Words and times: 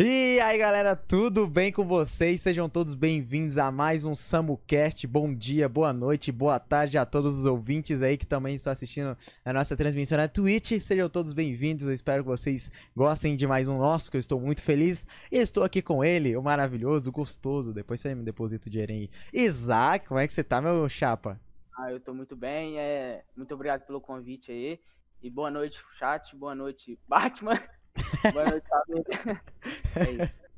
E 0.00 0.38
aí 0.38 0.56
galera, 0.56 0.94
tudo 0.94 1.44
bem 1.44 1.72
com 1.72 1.84
vocês? 1.84 2.40
Sejam 2.40 2.68
todos 2.68 2.94
bem-vindos 2.94 3.58
a 3.58 3.68
mais 3.72 4.04
um 4.04 4.14
SamuCast. 4.14 5.04
Bom 5.08 5.34
dia, 5.34 5.68
boa 5.68 5.92
noite, 5.92 6.30
boa 6.30 6.60
tarde 6.60 6.96
a 6.96 7.04
todos 7.04 7.40
os 7.40 7.44
ouvintes 7.44 8.00
aí 8.00 8.16
que 8.16 8.24
também 8.24 8.54
estão 8.54 8.72
assistindo 8.72 9.18
a 9.44 9.52
nossa 9.52 9.76
transmissão 9.76 10.16
na 10.16 10.28
Twitch. 10.28 10.78
Sejam 10.80 11.10
todos 11.10 11.32
bem-vindos, 11.32 11.84
eu 11.84 11.92
espero 11.92 12.22
que 12.22 12.28
vocês 12.28 12.70
gostem 12.94 13.34
de 13.34 13.44
mais 13.44 13.66
um 13.66 13.76
nosso, 13.76 14.08
que 14.08 14.16
eu 14.16 14.20
estou 14.20 14.40
muito 14.40 14.62
feliz. 14.62 15.04
E 15.32 15.38
estou 15.38 15.64
aqui 15.64 15.82
com 15.82 16.04
ele, 16.04 16.36
o 16.36 16.42
maravilhoso, 16.44 17.10
gostoso, 17.10 17.72
depois 17.72 17.98
você 17.98 18.14
me 18.14 18.22
deposita 18.22 18.68
o 18.68 18.70
dinheiro 18.70 18.92
aí. 18.92 19.10
Isaac, 19.32 20.06
como 20.06 20.20
é 20.20 20.28
que 20.28 20.32
você 20.32 20.44
tá, 20.44 20.60
meu 20.60 20.88
chapa? 20.88 21.40
Ah, 21.76 21.90
eu 21.90 21.98
tô 21.98 22.14
muito 22.14 22.36
bem, 22.36 22.78
é... 22.78 23.24
muito 23.36 23.52
obrigado 23.52 23.84
pelo 23.84 24.00
convite 24.00 24.52
aí. 24.52 24.78
E 25.20 25.28
boa 25.28 25.50
noite, 25.50 25.76
chat, 25.98 26.36
boa 26.36 26.54
noite, 26.54 26.96
Batman. 27.08 27.60
É 29.96 30.24
isso. 30.24 30.48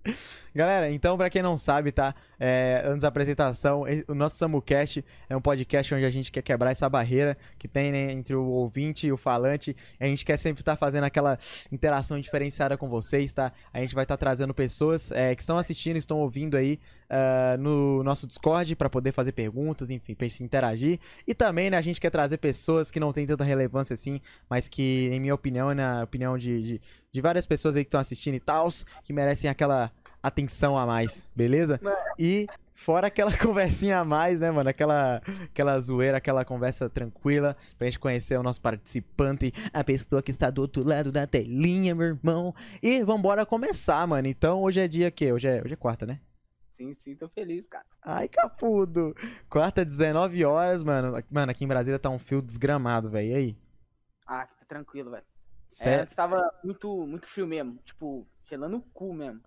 Galera, 0.55 0.91
então, 0.91 1.17
pra 1.17 1.31
quem 1.31 1.43
não 1.43 1.57
sabe, 1.57 1.93
tá? 1.93 2.15
É, 2.39 2.83
antes 2.85 3.03
da 3.03 3.09
apresentação, 3.09 3.85
o 4.09 4.15
nosso 4.15 4.37
SamuCast 4.37 5.05
é 5.29 5.37
um 5.37 5.41
podcast 5.41 5.95
onde 5.95 6.05
a 6.05 6.11
gente 6.11 6.33
quer 6.33 6.43
quebrar 6.43 6.71
essa 6.71 6.89
barreira 6.89 7.37
que 7.59 7.69
tem 7.69 7.93
né, 7.93 8.11
entre 8.13 8.35
o 8.35 8.45
ouvinte 8.47 9.07
e 9.07 9.13
o 9.13 9.17
falante. 9.17 9.77
A 9.99 10.07
gente 10.07 10.25
quer 10.25 10.39
sempre 10.39 10.63
estar 10.63 10.77
fazendo 10.77 11.05
aquela 11.05 11.39
interação 11.71 12.19
diferenciada 12.19 12.77
com 12.77 12.89
vocês, 12.89 13.33
tá? 13.33 13.53
A 13.73 13.81
gente 13.81 13.95
vai 13.95 14.05
estar 14.05 14.17
trazendo 14.17 14.55
pessoas 14.55 15.11
é, 15.13 15.35
que 15.35 15.43
estão 15.43 15.59
assistindo, 15.59 15.97
estão 15.97 16.19
ouvindo 16.19 16.57
aí 16.57 16.81
ah, 17.11 17.57
no 17.59 18.05
nosso 18.05 18.25
Discord 18.25 18.77
pra 18.77 18.89
poder 18.89 19.11
fazer 19.11 19.33
perguntas, 19.33 19.91
enfim, 19.91 20.15
pra 20.15 20.29
se 20.29 20.45
interagir. 20.45 21.01
E 21.27 21.35
também, 21.35 21.69
né, 21.69 21.77
a 21.77 21.83
gente 21.83 22.01
quer 22.01 22.11
trazer 22.11 22.39
pessoas 22.39 22.89
que 22.89 23.01
não 23.01 23.13
têm 23.13 23.27
tanta 23.27 23.43
relevância 23.43 23.95
assim, 23.95 24.21
mas 24.49 24.69
que, 24.69 25.11
em 25.13 25.19
minha 25.19 25.35
opinião 25.35 25.73
e 25.73 25.75
na 25.75 26.05
opinião 26.05 26.39
de, 26.39 26.63
de, 26.63 26.81
de 27.11 27.21
várias 27.21 27.47
pessoas 27.47 27.75
aí 27.75 27.83
que 27.83 27.89
estão 27.89 28.01
assistindo 28.01 28.37
e 28.37 28.41
tals, 28.41 28.87
que 29.03 29.13
merecem 29.13 29.51
aquela 29.51 29.91
atenção 30.23 30.79
a 30.79 30.87
mais, 30.87 31.27
beleza? 31.35 31.81
E 32.17 32.47
fora 32.75 33.09
aquela 33.09 33.35
conversinha 33.39 33.99
a 33.99 34.05
mais, 34.05 34.41
né, 34.41 34.53
mano? 34.53 34.71
Aquela, 34.71 35.21
aquela 35.45 35.81
zoeira, 35.81 36.19
aquela 36.19 36.45
conversa 36.45 36.89
tranquila 36.89 37.57
pra 37.77 37.87
gente 37.87 37.99
conhecer 37.99 38.39
o 38.39 38.43
nosso 38.43 38.61
participante, 38.61 39.53
a 39.73 39.83
pessoa 39.83 40.23
que 40.23 40.31
está 40.31 40.49
do 40.49 40.61
outro 40.61 40.87
lado 40.87 41.11
da 41.11 41.27
telinha, 41.27 41.93
meu 41.93 42.07
irmão. 42.07 42.55
E 42.81 43.03
vambora 43.03 43.45
começar, 43.45 44.07
mano. 44.07 44.29
Então 44.29 44.63
hoje 44.63 44.81
é 44.81 44.87
dia 44.87 45.11
que? 45.11 45.33
Hoje 45.33 45.49
é, 45.49 45.61
hoje 45.65 45.75
é 45.75 45.77
quarta, 45.77 46.07
né? 46.07 46.21
Sim, 46.81 46.95
sim, 46.95 47.15
tô 47.15 47.29
feliz, 47.29 47.67
cara. 47.69 47.85
Ai, 48.03 48.27
capudo. 48.27 49.15
Quarta, 49.51 49.85
19 49.85 50.43
horas, 50.47 50.83
mano. 50.83 51.23
Mano, 51.31 51.53
aqui 51.53 51.63
em 51.63 51.69
Brasília 51.69 51.99
tá 51.99 52.09
um 52.09 52.19
fio 52.19 52.41
desgramado, 52.41 53.11
velho. 53.11 53.29
E 53.29 53.35
aí? 53.35 53.57
Ah, 54.27 54.47
tá 54.47 54.65
tranquilo, 54.67 55.11
velho. 55.11 55.23
É, 55.23 55.27
Sério? 55.69 56.03
antes 56.05 56.15
tava 56.15 56.41
muito, 56.65 57.07
muito 57.07 57.27
frio 57.27 57.47
mesmo, 57.47 57.79
tipo, 57.85 58.27
gelando 58.49 58.79
o 58.79 58.83
cu 58.95 59.13
mesmo. 59.13 59.43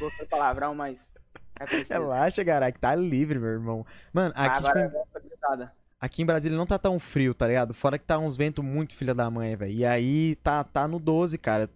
Gostei 0.00 0.26
palavrão, 0.26 0.74
mas 0.74 1.12
é. 1.60 1.92
Relaxa, 1.92 2.42
cara, 2.42 2.72
que 2.72 2.78
tá 2.78 2.94
livre, 2.94 3.38
meu 3.38 3.50
irmão. 3.50 3.86
Mano, 4.10 4.32
Ah, 4.34 4.46
aqui, 4.46 4.66
agora 4.66 4.88
tipo, 4.88 5.62
é. 5.62 5.72
Aqui 6.00 6.22
em 6.22 6.26
Brasília 6.26 6.56
não 6.56 6.66
tá 6.66 6.78
tão 6.78 6.98
frio, 6.98 7.34
tá 7.34 7.46
ligado? 7.46 7.74
Fora 7.74 7.98
que 7.98 8.06
tá 8.06 8.18
uns 8.18 8.38
ventos 8.38 8.64
muito 8.64 8.96
filha 8.96 9.14
da 9.14 9.30
mãe, 9.30 9.54
velho. 9.54 9.70
E 9.70 9.84
aí 9.84 10.36
tá, 10.36 10.64
tá 10.64 10.88
no 10.88 10.98
12, 10.98 11.36
cara. 11.36 11.68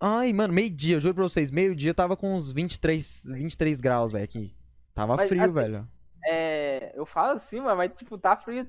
Ai, 0.00 0.32
mano, 0.32 0.52
meio-dia, 0.52 0.96
eu 0.96 1.00
juro 1.00 1.14
pra 1.14 1.22
vocês, 1.24 1.50
meio-dia 1.50 1.94
tava 1.94 2.16
com 2.16 2.34
uns 2.34 2.52
23, 2.52 3.26
23 3.32 3.80
graus, 3.80 4.12
velho, 4.12 4.24
aqui. 4.24 4.54
Tava 4.94 5.16
Mas, 5.16 5.28
frio, 5.28 5.42
assim, 5.42 5.52
velho. 5.52 5.88
É, 6.24 6.92
eu 6.94 7.06
falo 7.06 7.32
assim, 7.32 7.60
mas, 7.60 7.76
mas, 7.76 7.92
tipo, 7.96 8.16
tá 8.18 8.36
frio 8.36 8.66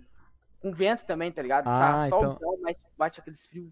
com 0.60 0.72
vento 0.72 1.06
também, 1.06 1.32
tá 1.32 1.42
ligado? 1.42 1.68
Ah, 1.68 2.08
tá 2.10 2.10
sol 2.10 2.34
então- 2.34 2.58
mas 2.62 2.76
bate 2.98 3.20
aqueles 3.20 3.46
frios 3.46 3.70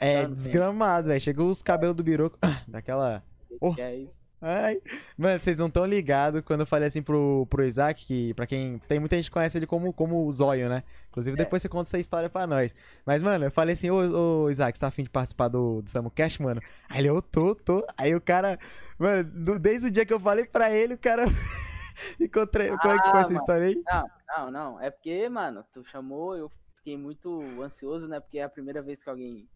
É 0.00 0.26
desgramado, 0.26 1.08
velho. 1.08 1.20
Chegou 1.20 1.50
os 1.50 1.62
cabelos 1.62 1.96
do 1.96 2.04
biroco, 2.04 2.38
daquela... 2.68 3.22
Oh. 3.60 3.74
Que 3.74 3.80
é 3.80 3.96
isso. 3.96 4.19
Ai, 4.42 4.80
mano, 5.18 5.42
vocês 5.42 5.58
não 5.58 5.68
tão 5.68 5.84
ligados 5.84 6.40
quando 6.42 6.60
eu 6.60 6.66
falei 6.66 6.88
assim 6.88 7.02
pro, 7.02 7.46
pro 7.50 7.62
Isaac, 7.64 8.06
que 8.06 8.32
pra 8.32 8.46
quem. 8.46 8.78
Tem 8.88 8.98
muita 8.98 9.16
gente 9.16 9.26
que 9.26 9.34
conhece 9.34 9.58
ele 9.58 9.66
como, 9.66 9.92
como 9.92 10.24
o 10.26 10.32
Zóio, 10.32 10.66
né? 10.68 10.82
Inclusive, 11.10 11.34
É. 11.38 11.44
depois 11.44 11.60
você 11.60 11.68
conta 11.68 11.88
essa 11.90 11.98
história 11.98 12.30
pra 12.30 12.46
nós. 12.46 12.74
Mas, 13.04 13.20
mano, 13.20 13.44
eu 13.44 13.50
falei 13.50 13.74
assim, 13.74 13.90
ô, 13.90 14.44
ô 14.44 14.48
Isaac, 14.50 14.78
você 14.78 14.80
tá 14.80 14.88
afim 14.88 15.02
de 15.02 15.10
participar 15.10 15.48
do, 15.48 15.82
do 15.82 15.90
SamuCast, 15.90 16.40
mano? 16.40 16.62
Aí 16.88 17.00
ele, 17.00 17.08
eu 17.10 17.20
tô, 17.20 17.54
tô. 17.54 17.84
Aí 17.98 18.14
o 18.14 18.20
cara, 18.20 18.58
mano, 18.98 19.24
do- 19.24 19.58
desde 19.58 19.88
o 19.88 19.90
dia 19.90 20.06
que 20.06 20.12
eu 20.12 20.20
falei 20.20 20.46
pra 20.46 20.70
ele, 20.70 20.94
o 20.94 20.98
cara 20.98 21.24
ficou. 22.16 22.46
Tre... 22.46 22.68
Como 22.78 22.94
é 22.94 22.98
que 22.98 23.10
foi 23.10 23.18
Ah, 23.18 23.20
essa 23.20 23.28
mano. 23.28 23.36
história 23.40 23.66
aí? 23.66 23.82
Não, 23.86 24.10
não, 24.28 24.50
não. 24.50 24.80
É 24.80 24.90
porque, 24.90 25.28
mano, 25.28 25.62
tu 25.74 25.84
chamou, 25.84 26.34
eu 26.34 26.50
fiquei 26.78 26.96
muito 26.96 27.42
ansioso, 27.62 28.08
né? 28.08 28.18
Porque 28.20 28.38
é 28.38 28.44
a 28.44 28.48
primeira 28.48 28.80
vez 28.80 29.02
que 29.02 29.10
alguém 29.10 29.46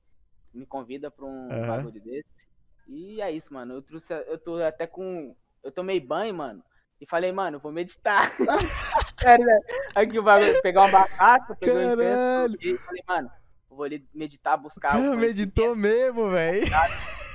me 0.52 0.66
convida 0.66 1.10
pra 1.10 1.24
um 1.24 1.48
Aham. 1.50 1.66
bagulho 1.66 2.00
desse. 2.02 2.52
E 2.86 3.20
é 3.20 3.30
isso, 3.30 3.52
mano. 3.52 3.74
Eu 3.74 3.82
trouxe, 3.82 4.12
eu 4.12 4.38
tô 4.38 4.62
até 4.62 4.86
com. 4.86 5.34
Eu 5.62 5.72
tomei 5.72 6.00
banho, 6.00 6.34
mano. 6.34 6.62
E 7.00 7.06
falei, 7.06 7.32
mano, 7.32 7.58
vou 7.58 7.72
meditar. 7.72 8.30
Sério, 9.20 9.44
né? 9.44 9.58
Aqui 9.94 10.18
o 10.18 10.22
bagulho, 10.22 10.62
pegar 10.62 10.82
uma 10.82 10.90
batata, 10.90 11.56
pegar 11.56 11.74
um 11.74 11.82
incenso, 11.82 12.56
e 12.60 12.78
falei, 12.78 13.02
mano, 13.06 13.30
vou 13.68 13.84
ali 13.84 14.06
meditar, 14.14 14.56
buscar 14.56 14.96
o 14.96 15.02
cara 15.02 15.16
meditou 15.16 15.74
mesmo, 15.74 16.30
velho. 16.30 16.62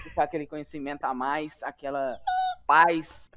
buscar 0.03 0.23
aquele 0.23 0.47
conhecimento 0.47 1.03
a 1.03 1.13
mais, 1.13 1.61
aquela 1.63 2.19
paz. 2.65 3.29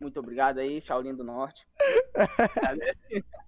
Muito 0.00 0.20
obrigado 0.20 0.58
aí, 0.58 0.80
Shaolin 0.80 1.14
do 1.14 1.24
Norte. 1.24 1.66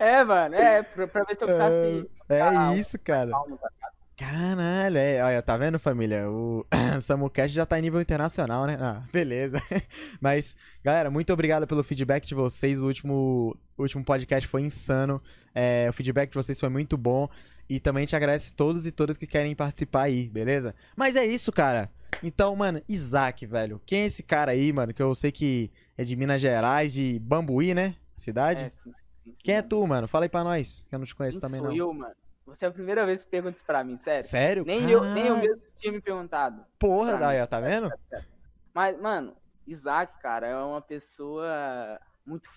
É, 0.00 0.24
mano, 0.24 0.56
é, 0.56 0.82
pra, 0.82 1.06
pra 1.06 1.22
ver 1.22 1.36
se 1.36 1.44
eu 1.44 1.48
ficasse 1.48 2.10
É 2.28 2.38
calmo, 2.40 2.74
isso, 2.74 2.98
cara. 2.98 3.30
calmo, 3.30 3.56
tá? 3.56 3.68
Caralho, 4.16 4.96
é, 4.96 5.24
olha, 5.24 5.42
tá 5.42 5.56
vendo, 5.56 5.76
família? 5.78 6.30
O 6.30 6.64
SamuCast 7.02 7.52
já 7.52 7.66
tá 7.66 7.78
em 7.78 7.82
nível 7.82 8.00
internacional, 8.00 8.64
né? 8.64 8.78
Ah, 8.80 9.02
beleza. 9.12 9.60
Mas, 10.20 10.56
galera, 10.84 11.10
muito 11.10 11.32
obrigado 11.32 11.66
pelo 11.66 11.82
feedback 11.82 12.24
de 12.24 12.34
vocês. 12.34 12.80
O 12.80 12.86
último, 12.86 13.56
o 13.76 13.82
último 13.82 14.04
podcast 14.04 14.48
foi 14.48 14.62
insano. 14.62 15.20
É, 15.52 15.88
o 15.90 15.92
feedback 15.92 16.30
de 16.30 16.36
vocês 16.36 16.60
foi 16.60 16.68
muito 16.68 16.96
bom. 16.96 17.28
E 17.68 17.80
também 17.80 18.06
te 18.06 18.14
agradece 18.14 18.54
todos 18.54 18.86
e 18.86 18.92
todas 18.92 19.16
que 19.16 19.26
querem 19.26 19.54
participar 19.54 20.02
aí, 20.02 20.28
beleza? 20.28 20.76
Mas 20.94 21.16
é 21.16 21.26
isso, 21.26 21.50
cara. 21.50 21.90
Então, 22.22 22.54
mano, 22.54 22.80
Isaac, 22.88 23.44
velho. 23.46 23.80
Quem 23.84 24.02
é 24.02 24.06
esse 24.06 24.22
cara 24.22 24.52
aí, 24.52 24.72
mano? 24.72 24.94
Que 24.94 25.02
eu 25.02 25.12
sei 25.14 25.32
que 25.32 25.72
é 25.98 26.04
de 26.04 26.14
Minas 26.14 26.40
Gerais, 26.40 26.92
de 26.92 27.18
Bambuí, 27.18 27.74
né? 27.74 27.96
Cidade? 28.16 28.64
É, 28.64 28.70
sim, 28.70 28.92
sim, 28.92 28.92
sim, 29.24 29.34
Quem 29.42 29.56
é 29.56 29.62
tu, 29.62 29.84
mano? 29.84 30.06
Fala 30.06 30.26
aí 30.26 30.28
pra 30.28 30.44
nós, 30.44 30.86
que 30.88 30.94
eu 30.94 30.98
não 31.00 31.06
te 31.06 31.14
conheço 31.16 31.40
também, 31.40 31.58
sou 31.58 31.70
não. 31.70 31.76
eu, 31.76 31.92
mano? 31.92 32.14
Você 32.46 32.64
é 32.64 32.68
a 32.68 32.72
primeira 32.72 33.06
vez 33.06 33.22
que 33.22 33.30
pergunta 33.30 33.56
isso 33.56 33.64
pra 33.64 33.82
mim, 33.82 33.98
sério. 33.98 34.22
Sério? 34.28 34.64
Nem 34.64 34.90
eu, 34.90 35.02
nem 35.02 35.26
eu 35.26 35.36
mesmo 35.36 35.62
tinha 35.78 35.92
me 35.92 36.00
perguntado. 36.00 36.64
Porra, 36.78 37.18
ó, 37.42 37.46
tá 37.46 37.60
vendo? 37.60 37.90
Mas, 38.72 39.00
mano, 39.00 39.34
Isaac, 39.66 40.20
cara, 40.20 40.46
é 40.48 40.56
uma 40.56 40.82
pessoa 40.82 41.98
muito, 42.26 42.48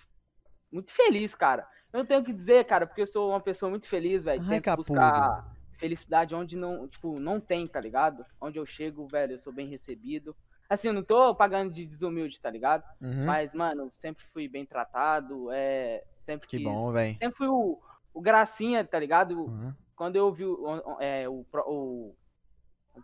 muito 0.70 0.92
feliz, 0.92 1.34
cara. 1.34 1.66
Eu 1.92 1.98
não 1.98 2.06
tenho 2.06 2.20
o 2.20 2.24
que 2.24 2.32
dizer, 2.32 2.64
cara, 2.66 2.86
porque 2.86 3.00
eu 3.02 3.06
sou 3.06 3.30
uma 3.30 3.40
pessoa 3.40 3.70
muito 3.70 3.88
feliz, 3.88 4.24
velho. 4.24 4.46
Tento 4.46 4.62
capudo. 4.64 4.88
buscar 4.88 5.56
felicidade 5.78 6.34
onde 6.34 6.56
não, 6.56 6.86
tipo, 6.88 7.18
não 7.20 7.40
tem, 7.40 7.66
tá 7.66 7.80
ligado? 7.80 8.26
Onde 8.40 8.58
eu 8.58 8.66
chego, 8.66 9.06
velho, 9.06 9.34
eu 9.34 9.38
sou 9.38 9.52
bem 9.52 9.68
recebido. 9.68 10.36
Assim, 10.68 10.88
eu 10.88 10.92
não 10.92 11.02
tô 11.02 11.34
pagando 11.34 11.72
de 11.72 11.86
desumilde, 11.86 12.38
tá 12.40 12.50
ligado? 12.50 12.84
Uhum. 13.00 13.24
Mas, 13.24 13.54
mano, 13.54 13.88
sempre 13.92 14.22
fui 14.34 14.48
bem 14.48 14.66
tratado, 14.66 15.50
é. 15.50 16.04
Sempre 16.26 16.46
Que 16.46 16.58
quis- 16.58 16.66
bom, 16.66 16.92
velho. 16.92 17.16
Sempre 17.16 17.38
fui 17.38 17.46
o, 17.48 17.80
o 18.14 18.20
gracinha, 18.20 18.84
tá 18.84 18.98
ligado? 18.98 19.44
Uhum. 19.46 19.74
Quando 19.96 20.16
eu 20.16 20.26
ouvi 20.26 20.44
o, 20.44 20.54
o- 20.62 21.00
é, 21.00 21.28
o, 21.28 21.44
pro- 21.50 21.64
o- 21.68 22.16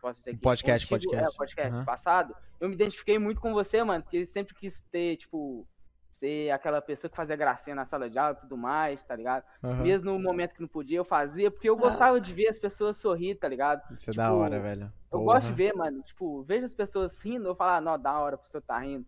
O 0.02 0.06
aqui? 0.08 0.36
podcast, 0.36 0.86
o 0.86 0.88
podcast. 0.88 1.24
É, 1.24 1.28
o 1.28 1.36
podcast 1.36 1.74
Aham. 1.74 1.84
passado, 1.84 2.36
eu 2.60 2.68
me 2.68 2.74
identifiquei 2.74 3.18
muito 3.18 3.40
com 3.40 3.52
você, 3.52 3.82
mano, 3.82 4.02
porque 4.02 4.26
sempre 4.26 4.54
quis 4.54 4.80
ter, 4.90 5.16
tipo, 5.16 5.66
ser 6.08 6.50
aquela 6.52 6.80
pessoa 6.80 7.10
que 7.10 7.16
fazia 7.16 7.34
gracinha 7.36 7.74
na 7.74 7.84
sala 7.86 8.08
de 8.08 8.16
aula 8.18 8.36
e 8.36 8.40
tudo 8.40 8.56
mais, 8.56 9.04
tá 9.04 9.16
ligado? 9.16 9.44
Aham. 9.62 9.82
Mesmo 9.82 10.12
no 10.12 10.18
momento 10.18 10.54
que 10.54 10.60
não 10.60 10.68
podia, 10.68 10.98
eu 10.98 11.04
fazia, 11.04 11.50
porque 11.50 11.68
eu 11.68 11.76
gostava 11.76 12.20
de 12.20 12.32
ver 12.32 12.48
as 12.48 12.58
pessoas 12.58 12.96
sorrir, 12.98 13.34
tá 13.36 13.48
ligado? 13.48 13.82
Isso 13.94 14.10
é 14.10 14.14
da 14.14 14.26
tipo, 14.28 14.36
hora, 14.36 14.60
velho. 14.60 14.92
Eu 15.12 15.18
Porra. 15.20 15.24
gosto 15.34 15.46
de 15.48 15.52
ver, 15.52 15.74
mano, 15.74 16.00
tipo, 16.02 16.42
vejo 16.44 16.64
as 16.66 16.74
pessoas 16.74 17.18
rindo, 17.18 17.46
eu 17.48 17.54
falo, 17.56 17.70
ah, 17.76 17.80
não, 17.80 17.98
da 18.00 18.18
hora, 18.18 18.36
a 18.36 18.38
pessoa 18.38 18.62
tá 18.62 18.78
rindo. 18.78 19.04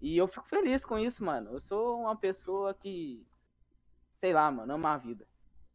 E 0.00 0.16
eu 0.16 0.28
fico 0.28 0.46
feliz 0.48 0.84
com 0.84 0.98
isso, 0.98 1.24
mano. 1.24 1.52
Eu 1.54 1.60
sou 1.60 2.00
uma 2.00 2.14
pessoa 2.16 2.74
que, 2.74 3.26
sei 4.20 4.32
lá, 4.32 4.50
mano, 4.50 4.72
ama 4.74 4.94
a 4.94 4.98
vida. 4.98 5.26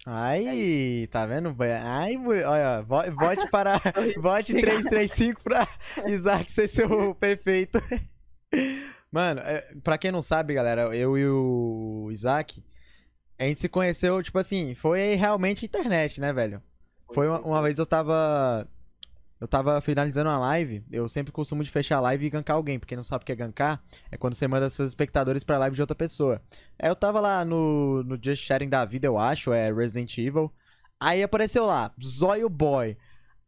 Ai, 0.06 1.07
tá 1.12 1.25
vendo? 1.25 1.56
Ai, 1.84 2.16
olha, 2.18 2.81
vo- 2.84 3.12
vote 3.19 3.50
para. 3.50 3.74
vote 4.19 4.51
Obrigado. 4.54 4.81
335 4.84 5.42
pra 5.44 5.68
Isaac 6.07 6.51
ser 6.51 6.68
seu 6.68 7.13
perfeito. 7.16 7.80
Mano, 9.12 9.42
é, 9.42 9.75
pra 9.84 9.98
quem 9.98 10.12
não 10.12 10.22
sabe, 10.22 10.54
galera, 10.54 10.96
eu 10.96 11.18
e 11.18 11.28
o 11.28 12.10
Isaac, 12.12 12.63
a 13.40 13.44
gente 13.44 13.60
se 13.60 13.68
conheceu, 13.68 14.22
tipo 14.22 14.38
assim, 14.38 14.74
foi 14.75 15.16
realmente 15.16 15.66
internet, 15.66 16.22
né, 16.22 16.31
velho? 16.31 16.62
Foi 17.13 17.28
uma, 17.28 17.40
uma 17.42 17.62
vez 17.62 17.78
eu 17.78 17.86
tava. 17.86 18.68
Eu 19.39 19.47
tava 19.47 19.80
finalizando 19.80 20.30
uma 20.30 20.38
live. 20.38 20.83
Eu 20.91 21.07
sempre 21.07 21.31
costumo 21.31 21.63
de 21.63 21.71
fechar 21.71 21.97
a 21.97 22.01
live 22.01 22.25
e 22.25 22.30
gankar 22.30 22.56
alguém. 22.57 22.77
Porque 22.77 22.95
não 22.95 23.03
sabe 23.03 23.24
o 23.24 23.25
que 23.25 23.31
é 23.31 23.36
gankar, 23.36 23.81
é 24.12 24.18
quando 24.18 24.33
você 24.33 24.47
manda 24.47 24.69
seus 24.69 24.89
espectadores 24.89 25.44
pra 25.44 25.57
live 25.57 25.75
de 25.75 25.81
outra 25.81 25.95
pessoa. 25.95 26.41
Aí 26.77 26.89
eu 26.89 26.95
tava 26.95 27.21
lá 27.21 27.45
no, 27.45 28.03
no 28.03 28.19
Just 28.21 28.44
Sharing 28.44 28.69
da 28.69 28.83
vida, 28.83 29.07
eu 29.07 29.18
acho, 29.18 29.53
é 29.53 29.71
Resident 29.71 30.18
Evil. 30.18 30.51
Aí 31.00 31.24
apareceu 31.24 31.65
lá, 31.65 31.94
Zóio 32.03 32.50
Boy. 32.50 32.97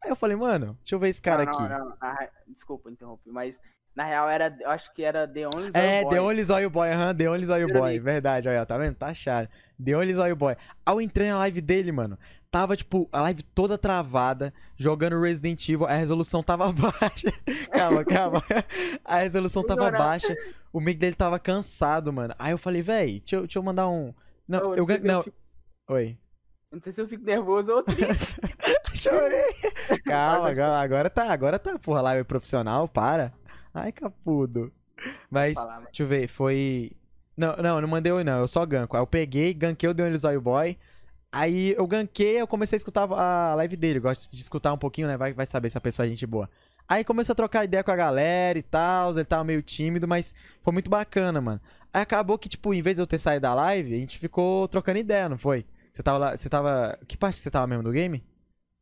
Aí 0.02 0.10
eu 0.10 0.16
falei, 0.16 0.36
mano, 0.36 0.76
deixa 0.80 0.94
eu 0.94 0.98
ver 0.98 1.10
esse 1.10 1.20
cara 1.20 1.44
não, 1.44 1.52
aqui. 1.52 1.62
não, 1.62 1.90
não, 1.90 1.96
ah, 2.00 2.28
desculpa 2.48 2.90
interromper, 2.90 3.30
mas 3.30 3.58
Na 3.94 4.04
real, 4.04 4.28
era, 4.28 4.56
eu 4.60 4.70
acho 4.70 4.92
que 4.94 5.02
era 5.04 5.28
The 5.28 5.46
Only 5.54 5.70
É, 5.74 6.02
Boy. 6.02 6.14
The 6.14 6.20
Only 6.22 6.44
Zóio 6.44 6.70
Boy, 6.70 6.88
aham, 6.90 7.14
The 7.14 7.28
Only 7.30 7.44
Zóio 7.44 7.68
Boy, 7.68 7.98
verdade, 7.98 8.48
olha, 8.48 8.64
tá 8.64 8.78
vendo? 8.78 8.94
Tá 8.94 9.12
chato. 9.12 9.50
The 9.84 9.94
Only 9.96 10.14
Zóio 10.14 10.34
Boy. 10.34 10.56
Aí 10.86 10.94
eu 10.94 11.00
entrei 11.00 11.28
na 11.28 11.38
live 11.38 11.60
dele, 11.60 11.92
mano. 11.92 12.18
Tava, 12.52 12.76
tipo, 12.76 13.08
a 13.10 13.22
live 13.22 13.42
toda 13.42 13.78
travada, 13.78 14.52
jogando 14.76 15.18
Resident 15.18 15.66
Evil, 15.70 15.86
a 15.86 15.94
resolução 15.94 16.42
tava 16.42 16.68
baixa. 16.70 17.32
calma, 17.72 18.04
calma. 18.04 18.44
A 19.02 19.20
resolução 19.20 19.64
tava 19.64 19.90
baixa, 19.90 20.36
o 20.70 20.78
mic 20.78 20.98
dele 20.98 21.16
tava 21.16 21.38
cansado, 21.38 22.12
mano. 22.12 22.34
Aí 22.38 22.52
eu 22.52 22.58
falei, 22.58 22.82
véi, 22.82 23.20
deixa, 23.20 23.36
eu- 23.36 23.40
deixa 23.40 23.58
eu 23.58 23.62
mandar 23.62 23.88
um. 23.88 24.12
Não, 24.46 24.76
Eu 24.76 24.76
eu 24.76 24.86
não 24.86 24.86
se 24.86 24.92
eu 25.00 25.04
Não, 25.06 25.22
fico- 25.22 25.36
oi. 25.88 26.18
Não 26.70 26.80
sei 26.82 26.92
se 26.92 27.00
eu 27.00 27.08
fico 27.08 27.24
nervoso 27.24 27.72
ou 27.72 27.82
triste. 27.82 28.28
Chorei. 28.94 29.44
Calma, 30.04 30.48
agora, 30.52 30.78
agora 30.80 31.08
tá, 31.10 31.32
agora 31.32 31.58
tá, 31.58 31.78
porra, 31.78 32.02
live 32.02 32.24
profissional, 32.24 32.86
para. 32.86 33.32
Ai, 33.72 33.92
capudo. 33.92 34.70
Mas, 35.30 35.54
falar, 35.54 35.76
mas- 35.76 35.84
deixa 35.86 36.02
eu 36.02 36.06
ver, 36.06 36.28
foi. 36.28 36.92
Não, 37.34 37.56
não, 37.56 37.76
eu 37.76 37.80
não 37.80 37.88
mandei 37.88 38.12
oi, 38.12 38.22
não, 38.22 38.40
eu 38.40 38.46
só 38.48 38.64
ganco. 38.66 38.94
Aí 38.94 39.02
eu 39.02 39.06
peguei, 39.06 39.54
ganquei 39.54 39.88
o 39.88 39.94
Deon 39.94 40.14
Zóio 40.18 40.40
Boy. 40.42 40.76
Aí 41.34 41.74
eu 41.78 41.86
ganquei, 41.86 42.40
eu 42.40 42.46
comecei 42.46 42.76
a 42.76 42.78
escutar 42.78 43.10
a 43.10 43.54
live 43.54 43.76
dele. 43.76 43.98
Eu 43.98 44.02
gosto 44.02 44.30
de 44.30 44.40
escutar 44.40 44.72
um 44.72 44.78
pouquinho, 44.78 45.08
né? 45.08 45.16
Vai, 45.16 45.32
vai 45.32 45.46
saber 45.46 45.70
se 45.70 45.78
a 45.78 45.80
pessoa 45.80 46.04
é 46.06 46.08
gente 46.10 46.26
boa. 46.26 46.48
Aí 46.86 47.04
começou 47.04 47.32
a 47.32 47.36
trocar 47.36 47.64
ideia 47.64 47.82
com 47.82 47.90
a 47.90 47.96
galera 47.96 48.58
e 48.58 48.62
tal. 48.62 49.12
Ele 49.12 49.24
tava 49.24 49.44
meio 49.44 49.62
tímido, 49.62 50.06
mas 50.06 50.34
foi 50.60 50.72
muito 50.72 50.90
bacana, 50.90 51.40
mano. 51.40 51.60
Aí 51.92 52.02
acabou 52.02 52.38
que, 52.38 52.48
tipo, 52.48 52.74
em 52.74 52.82
vez 52.82 52.96
de 52.96 53.02
eu 53.02 53.06
ter 53.06 53.18
saído 53.18 53.42
da 53.42 53.54
live, 53.54 53.94
a 53.94 53.98
gente 53.98 54.18
ficou 54.18 54.68
trocando 54.68 54.98
ideia, 54.98 55.28
não 55.28 55.38
foi? 55.38 55.64
Você 55.92 56.02
tava 56.02 56.18
lá. 56.18 56.36
Você 56.36 56.48
tava. 56.50 56.98
Que 57.08 57.16
parte 57.16 57.36
que 57.36 57.40
você 57.42 57.50
tava 57.50 57.66
mesmo 57.66 57.82
do 57.84 57.92
game? 57.92 58.22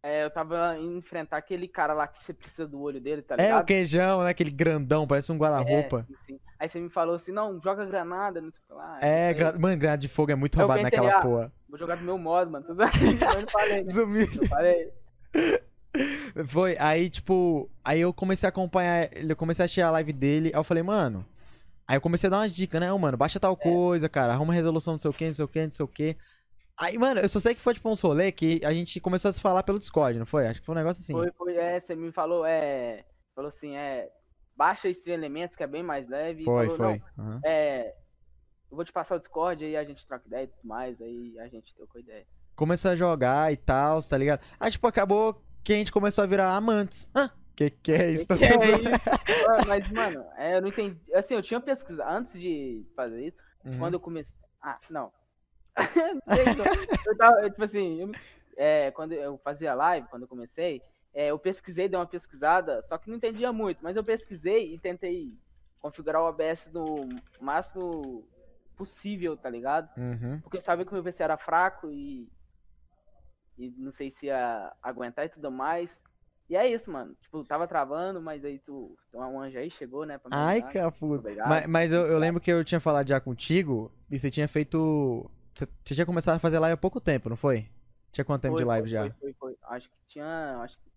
É, 0.03 0.25
eu 0.25 0.31
tava 0.31 0.79
indo 0.79 0.96
enfrentar 0.99 1.37
aquele 1.37 1.69
cara 1.69 1.93
lá 1.93 2.08
que 2.08 2.23
você 2.23 2.32
precisa 2.32 2.67
do 2.67 2.81
olho 2.81 3.00
dele, 3.00 3.20
tá 3.23 3.37
É, 3.37 3.43
ligado? 3.43 3.62
o 3.62 3.67
queijão, 3.67 4.25
né? 4.25 4.31
Aquele 4.31 4.50
grandão, 4.50 5.06
parece 5.06 5.31
um 5.31 5.37
guarda-roupa. 5.37 6.06
É, 6.11 6.12
sim, 6.12 6.17
sim. 6.26 6.41
Aí 6.60 6.68
você 6.68 6.78
me 6.78 6.90
falou 6.90 7.14
assim, 7.14 7.32
não, 7.32 7.58
joga 7.62 7.86
granada, 7.86 8.38
não 8.38 8.50
sei 8.50 8.60
o 8.62 8.66
que 8.66 8.72
lá. 8.74 8.98
É, 9.00 9.32
gra... 9.32 9.58
mano, 9.58 9.78
granada 9.78 10.02
de 10.02 10.08
fogo 10.08 10.30
é 10.30 10.34
muito 10.34 10.56
roubado 10.58 10.82
pensei, 10.82 10.98
naquela 10.98 11.18
ah, 11.18 11.22
porra. 11.22 11.52
Vou 11.66 11.78
jogar 11.78 11.96
do 11.96 12.04
meu 12.04 12.18
modo, 12.18 12.50
mano. 12.50 12.66
Tô. 12.66 12.72
Eu 12.76 13.40
não 13.40 13.48
falei, 13.48 13.82
né? 13.82 13.90
Zumbi. 13.90 14.46
Falei. 14.46 14.92
Foi, 16.48 16.76
aí, 16.78 17.08
tipo, 17.08 17.68
aí 17.84 18.00
eu 18.00 18.12
comecei 18.12 18.46
a 18.46 18.50
acompanhar, 18.50 19.08
ele- 19.12 19.32
eu 19.32 19.36
comecei 19.36 19.62
a 19.62 19.64
assistir 19.64 19.80
a 19.80 19.90
live 19.90 20.12
dele, 20.12 20.50
aí 20.54 20.60
eu 20.60 20.62
falei, 20.62 20.84
mano. 20.84 21.26
Aí 21.88 21.96
eu 21.96 22.00
comecei 22.00 22.28
a 22.28 22.30
dar 22.30 22.38
umas 22.38 22.54
dicas, 22.54 22.80
né? 22.80 22.92
Ô, 22.92 22.98
mano, 22.98 23.16
baixa 23.16 23.38
É. 23.38 23.40
tal 23.40 23.56
coisa, 23.56 24.08
cara, 24.08 24.32
arruma 24.32 24.54
resolução 24.54 24.94
não 24.94 24.98
sei 24.98 25.10
o 25.10 25.14
que, 25.14 25.26
não 25.26 25.34
sei 25.34 25.44
o 25.44 25.48
que, 25.48 25.62
não 25.64 25.70
sei 25.72 25.84
o 25.84 25.88
que. 25.88 26.16
Aí, 26.78 26.96
mano, 26.96 27.20
eu 27.20 27.28
só 27.28 27.40
sei 27.40 27.54
que 27.54 27.60
foi, 27.60 27.74
tipo, 27.74 27.90
uns 27.90 28.00
rolê 28.00 28.30
que 28.30 28.60
a 28.64 28.72
gente 28.72 29.00
começou 29.00 29.28
a 29.28 29.32
se 29.32 29.40
falar 29.40 29.64
pelo 29.64 29.80
Discord, 29.80 30.16
não 30.16 30.26
foi? 30.26 30.46
Acho 30.46 30.60
que 30.60 30.66
foi 30.66 30.74
um 30.74 30.78
negócio 30.78 31.00
assim. 31.00 31.12
Foi, 31.12 31.32
foi, 31.32 31.56
é, 31.56 31.80
você 31.80 31.96
me 31.96 32.12
falou, 32.12 32.46
é. 32.46 33.04
Falou 33.34 33.48
assim, 33.48 33.76
é. 33.76 34.08
Baixa 34.60 34.90
Stream 34.90 35.14
Elementos, 35.14 35.56
que 35.56 35.62
é 35.62 35.66
bem 35.66 35.82
mais 35.82 36.06
leve. 36.06 36.44
Foi, 36.44 36.66
falou, 36.66 36.76
foi. 36.76 37.02
Aham. 37.18 37.40
é. 37.42 37.94
Eu 38.70 38.76
vou 38.76 38.84
te 38.84 38.92
passar 38.92 39.16
o 39.16 39.18
Discord 39.18 39.64
aí 39.64 39.74
a 39.74 39.82
gente 39.82 40.06
troca 40.06 40.26
ideia 40.28 40.44
e 40.44 40.48
tudo 40.48 40.68
mais, 40.68 41.00
aí 41.00 41.34
a 41.40 41.48
gente 41.48 41.74
trocou 41.74 41.98
ideia. 41.98 42.26
Começou 42.54 42.90
a 42.90 42.94
jogar 42.96 43.50
e 43.50 43.56
tal, 43.56 44.00
tá 44.02 44.18
ligado? 44.18 44.42
Aí, 44.60 44.70
tipo, 44.70 44.86
acabou 44.86 45.42
que 45.64 45.72
a 45.72 45.76
gente 45.76 45.90
começou 45.90 46.22
a 46.22 46.26
virar 46.26 46.54
amantes. 46.54 47.08
Ah, 47.14 47.30
que 47.56 47.70
que 47.70 47.90
é 47.90 48.10
isso? 48.12 48.26
Tá 48.26 48.36
Que 48.36 48.44
é 48.44 48.48
isso? 48.48 48.54
Mas, 49.66 49.90
mano, 49.90 50.24
é, 50.36 50.56
eu 50.56 50.60
não 50.60 50.68
entendi. 50.68 51.00
Assim, 51.14 51.34
eu 51.34 51.42
tinha 51.42 51.58
pesquisado 51.58 52.08
antes 52.14 52.38
de 52.38 52.86
fazer 52.94 53.28
isso. 53.28 53.38
Uhum. 53.64 53.78
Quando 53.78 53.94
eu 53.94 54.00
comecei. 54.00 54.36
Ah, 54.62 54.78
não. 54.90 55.10
eu 57.06 57.16
tava, 57.16 57.40
eu, 57.40 57.50
tipo 57.50 57.64
assim, 57.64 58.02
eu- 58.02 58.12
é, 58.58 58.90
quando 58.90 59.12
eu 59.12 59.38
fazia 59.38 59.72
live, 59.74 60.06
quando 60.08 60.22
eu 60.22 60.28
comecei, 60.28 60.82
é, 61.12 61.30
eu 61.30 61.38
pesquisei, 61.38 61.88
dei 61.88 61.98
uma 61.98 62.06
pesquisada, 62.06 62.82
só 62.86 62.96
que 62.96 63.08
não 63.08 63.16
entendia 63.16 63.52
muito, 63.52 63.82
mas 63.82 63.96
eu 63.96 64.04
pesquisei 64.04 64.74
e 64.74 64.78
tentei 64.78 65.36
configurar 65.80 66.22
o 66.22 66.28
OBS 66.28 66.68
no 66.72 67.08
máximo 67.40 68.24
possível, 68.76 69.36
tá 69.36 69.50
ligado? 69.50 69.90
Uhum. 69.98 70.40
Porque 70.40 70.58
eu 70.58 70.60
sabia 70.60 70.84
que 70.84 70.90
o 70.90 70.94
meu 70.94 71.02
PC 71.02 71.22
era 71.22 71.36
fraco 71.36 71.90
e. 71.90 72.28
E 73.58 73.70
não 73.76 73.92
sei 73.92 74.10
se 74.10 74.26
ia 74.26 74.72
aguentar 74.82 75.26
e 75.26 75.28
tudo 75.28 75.50
mais. 75.50 75.98
E 76.48 76.56
é 76.56 76.66
isso, 76.66 76.90
mano. 76.90 77.14
Tipo, 77.20 77.44
tava 77.44 77.68
travando, 77.68 78.20
mas 78.20 78.42
aí 78.44 78.58
tu. 78.58 78.96
Um 79.12 79.40
anjo 79.40 79.58
aí 79.58 79.70
chegou, 79.70 80.06
né? 80.06 80.18
Ai, 80.32 80.62
cafudo. 80.62 81.22
Mas, 81.46 81.66
mas 81.66 81.92
eu, 81.92 82.06
eu 82.06 82.18
lembro 82.18 82.40
que 82.40 82.50
eu 82.50 82.64
tinha 82.64 82.80
falado 82.80 83.08
já 83.08 83.20
contigo 83.20 83.92
e 84.10 84.18
você 84.18 84.30
tinha 84.30 84.48
feito. 84.48 85.30
Você, 85.54 85.66
você 85.84 85.94
tinha 85.94 86.06
começado 86.06 86.36
a 86.36 86.40
fazer 86.40 86.58
live 86.58 86.74
há 86.74 86.76
pouco 86.78 87.00
tempo, 87.00 87.28
não 87.28 87.36
foi? 87.36 87.68
Tinha 88.10 88.24
quanto 88.24 88.42
tempo 88.42 88.54
Foi, 88.54 88.62
de 88.62 88.66
live 88.66 88.88
foi, 88.88 88.90
já? 88.90 89.02
Foi, 89.02 89.12
foi, 89.20 89.34
foi. 89.34 89.56
Acho 89.64 89.88
que 89.88 89.96
tinha. 90.08 90.58
Acho 90.62 90.78
que 90.78 90.89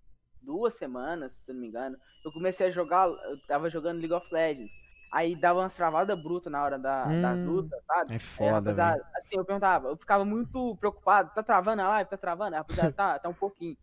duas 0.43 0.75
semanas, 0.75 1.35
se 1.35 1.51
não 1.53 1.59
me 1.59 1.67
engano. 1.67 1.97
Eu 2.23 2.31
comecei 2.31 2.67
a 2.67 2.71
jogar. 2.71 3.07
Eu 3.09 3.39
tava 3.47 3.69
jogando 3.69 3.99
League 3.99 4.13
of 4.13 4.27
Legends. 4.33 4.73
Aí 5.11 5.35
dava 5.35 5.59
umas 5.59 5.75
travadas 5.75 6.19
brutas 6.21 6.51
na 6.51 6.63
hora 6.63 6.79
da- 6.79 7.15
das 7.15 7.39
Hum, 7.39 7.45
lutas, 7.45 7.79
sabe? 7.85 8.11
É 8.11 8.19
foda, 8.19 8.73
velho. 8.73 9.03
assim, 9.15 9.37
eu 9.37 9.45
perguntava, 9.45 9.87
eu 9.89 9.97
ficava 9.97 10.25
muito 10.25 10.75
preocupado, 10.77 11.31
tá 11.33 11.43
travando 11.43 11.81
a 11.81 11.89
live, 11.89 12.09
tá 12.09 12.17
travando? 12.17 12.55
Rapaziada, 12.55 12.93
tá, 12.95 13.19
tá 13.19 13.29
um 13.29 13.33
pouquinho. 13.33 13.77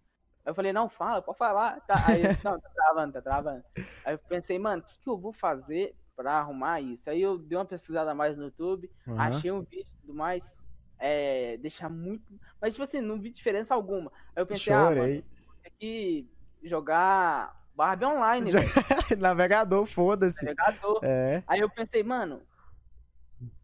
Aí 0.45 0.51
eu 0.51 0.55
falei, 0.55 0.73
não, 0.73 0.89
fala, 0.89 1.23
pode 1.23 1.39
falar. 1.39 1.81
Tá. 1.83 2.07
Aí, 2.07 2.23
eu, 2.23 2.35
não, 2.45 2.59
tá 2.61 2.69
travando, 2.75 3.13
tá 3.13 3.23
travando. 3.23 3.65
Aí 4.05 4.15
eu 4.15 4.19
pensei, 4.19 4.59
mano, 4.59 4.83
o 4.83 4.85
que, 4.85 4.99
que 5.03 5.09
eu 5.11 5.19
vou 5.19 5.33
fazer 5.33 5.95
pra 6.17 6.35
arrumar 6.39 6.81
isso? 6.81 7.09
Aí 7.11 7.21
eu 7.23 7.39
dei 7.39 7.57
uma 7.59 7.65
pesquisada 7.67 8.15
mais 8.15 8.37
no 8.37 8.45
YouTube, 8.45 8.91
Aham. 9.07 9.31
achei 9.37 9.51
um 9.53 9.61
vídeo 9.63 9.87
e 9.89 10.01
tudo 10.01 10.15
mais, 10.15 10.67
é, 10.99 11.57
deixar 11.59 11.89
muito. 11.91 12.25
Mas, 12.61 12.75
tipo 12.75 12.85
assim, 12.85 13.01
não 13.01 13.21
vi 13.21 13.31
diferença 13.33 13.75
alguma. 13.75 14.11
Aí 14.35 14.43
eu 14.43 14.47
pensei, 14.47 14.73
ah, 14.73 14.91
mano, 14.91 15.13
Chorei. 15.15 15.25
tem 15.63 15.73
que 15.79 16.31
jogar 16.63 17.61
Barbie 17.75 18.05
online, 18.05 18.51
velho. 18.53 18.69
Navegador, 19.19 19.87
foda-se. 19.87 20.45
Navegador. 20.45 21.01
É. 21.03 21.43
Aí 21.47 21.61
eu 21.61 21.71
pensei, 21.71 22.03
mano, 22.03 22.43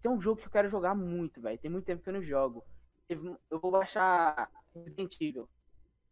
tem 0.00 0.10
um 0.10 0.20
jogo 0.20 0.40
que 0.40 0.46
eu 0.46 0.50
quero 0.50 0.70
jogar 0.70 0.94
muito, 0.94 1.40
velho. 1.40 1.58
Tem 1.58 1.70
muito 1.70 1.84
tempo 1.84 2.02
que 2.02 2.08
eu 2.08 2.14
não 2.14 2.22
jogo. 2.22 2.64
Eu 3.08 3.60
vou 3.60 3.70
baixar 3.70 4.50
Resident 4.75 5.14
Evil. 5.20 5.48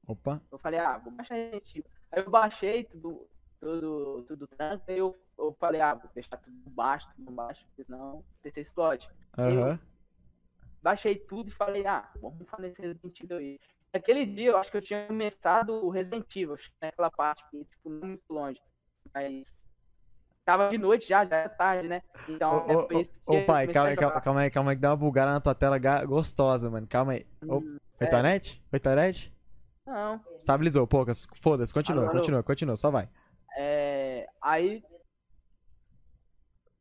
Opa. 0.07 0.41
Eu 0.51 0.59
falei, 0.59 0.79
ah, 0.79 0.99
vou 0.99 1.13
baixar 1.13 1.35
Resident 1.35 1.71
Evil. 1.71 1.91
Aí 2.13 2.23
eu 2.23 2.31
baixei 2.31 2.85
tudo, 2.85 3.29
tudo, 3.61 4.25
tudo 4.29 4.47
tranquilo. 4.49 4.85
Aí 4.87 4.99
eu, 4.99 5.17
eu 5.39 5.57
falei, 5.59 5.81
ah, 5.81 5.95
vou 5.95 6.11
deixar 6.15 6.37
tudo 6.37 6.71
baixo, 6.71 7.09
tudo 7.17 7.33
baixo, 7.33 7.65
porque 7.69 7.85
senão 7.85 8.19
o 8.19 8.25
PC 8.43 8.61
explode. 8.61 9.11
Aham. 9.39 9.79
Baixei 10.83 11.17
tudo 11.17 11.49
e 11.49 11.55
falei, 11.55 11.87
ah, 11.87 12.11
vamos 12.21 12.47
fazer 12.49 12.69
esse 12.69 12.83
Resident 12.83 13.21
Evil 13.21 13.39
aí. 13.39 13.61
Naquele 13.95 14.27
dia 14.27 14.51
eu 14.51 14.57
acho 14.57 14.71
que 14.73 14.77
eu 14.77 14.83
tinha 14.83 15.07
começado 15.07 15.71
o 15.85 15.89
Resident 15.89 16.27
Evil, 16.35 16.57
naquela 16.83 17.11
parte 17.13 17.45
que, 17.49 17.65
tipo, 17.65 17.89
não 17.89 18.09
muito 18.09 18.25
longe. 18.29 18.61
Mas 19.15 19.47
tava 20.45 20.69
de 20.69 20.77
noite 20.77 21.07
já, 21.09 21.25
já 21.25 21.37
era 21.37 21.49
tarde, 21.49 21.87
né? 21.89 22.03
Então, 22.29 22.67
Ô, 22.67 22.83
esse 23.01 23.13
ô, 23.25 23.35
ô, 23.37 23.45
pai, 23.47 23.69
calma 23.69 23.95
calma, 23.95 24.21
calma 24.21 24.41
aí, 24.41 24.51
calma 24.51 24.71
aí, 24.73 24.77
que 24.77 24.83
dá 24.83 24.91
uma 24.91 24.97
bugada 24.97 25.31
na 25.33 25.41
tua 25.41 25.55
tela 25.55 25.79
gostosa, 26.05 26.69
mano. 26.69 26.89
Calma 26.89 27.13
aí. 27.13 27.25
Ô, 27.47 27.59
Hum, 27.59 27.79
Foi 27.97 28.07
é. 28.07 28.09
internet? 28.09 28.61
Foi 28.69 28.79
internet? 28.79 29.33
Não, 29.87 30.21
Estabilizou, 30.39 30.87
poucas. 30.89 31.27
Foda-se, 31.41 31.73
continua, 31.73 32.03
Alô, 32.03 32.11
alô. 32.11 32.19
continua, 32.19 32.43
continua, 32.43 32.77
só 32.77 32.91
vai. 32.91 33.09
é. 33.57 34.27
Aí. 34.43 34.83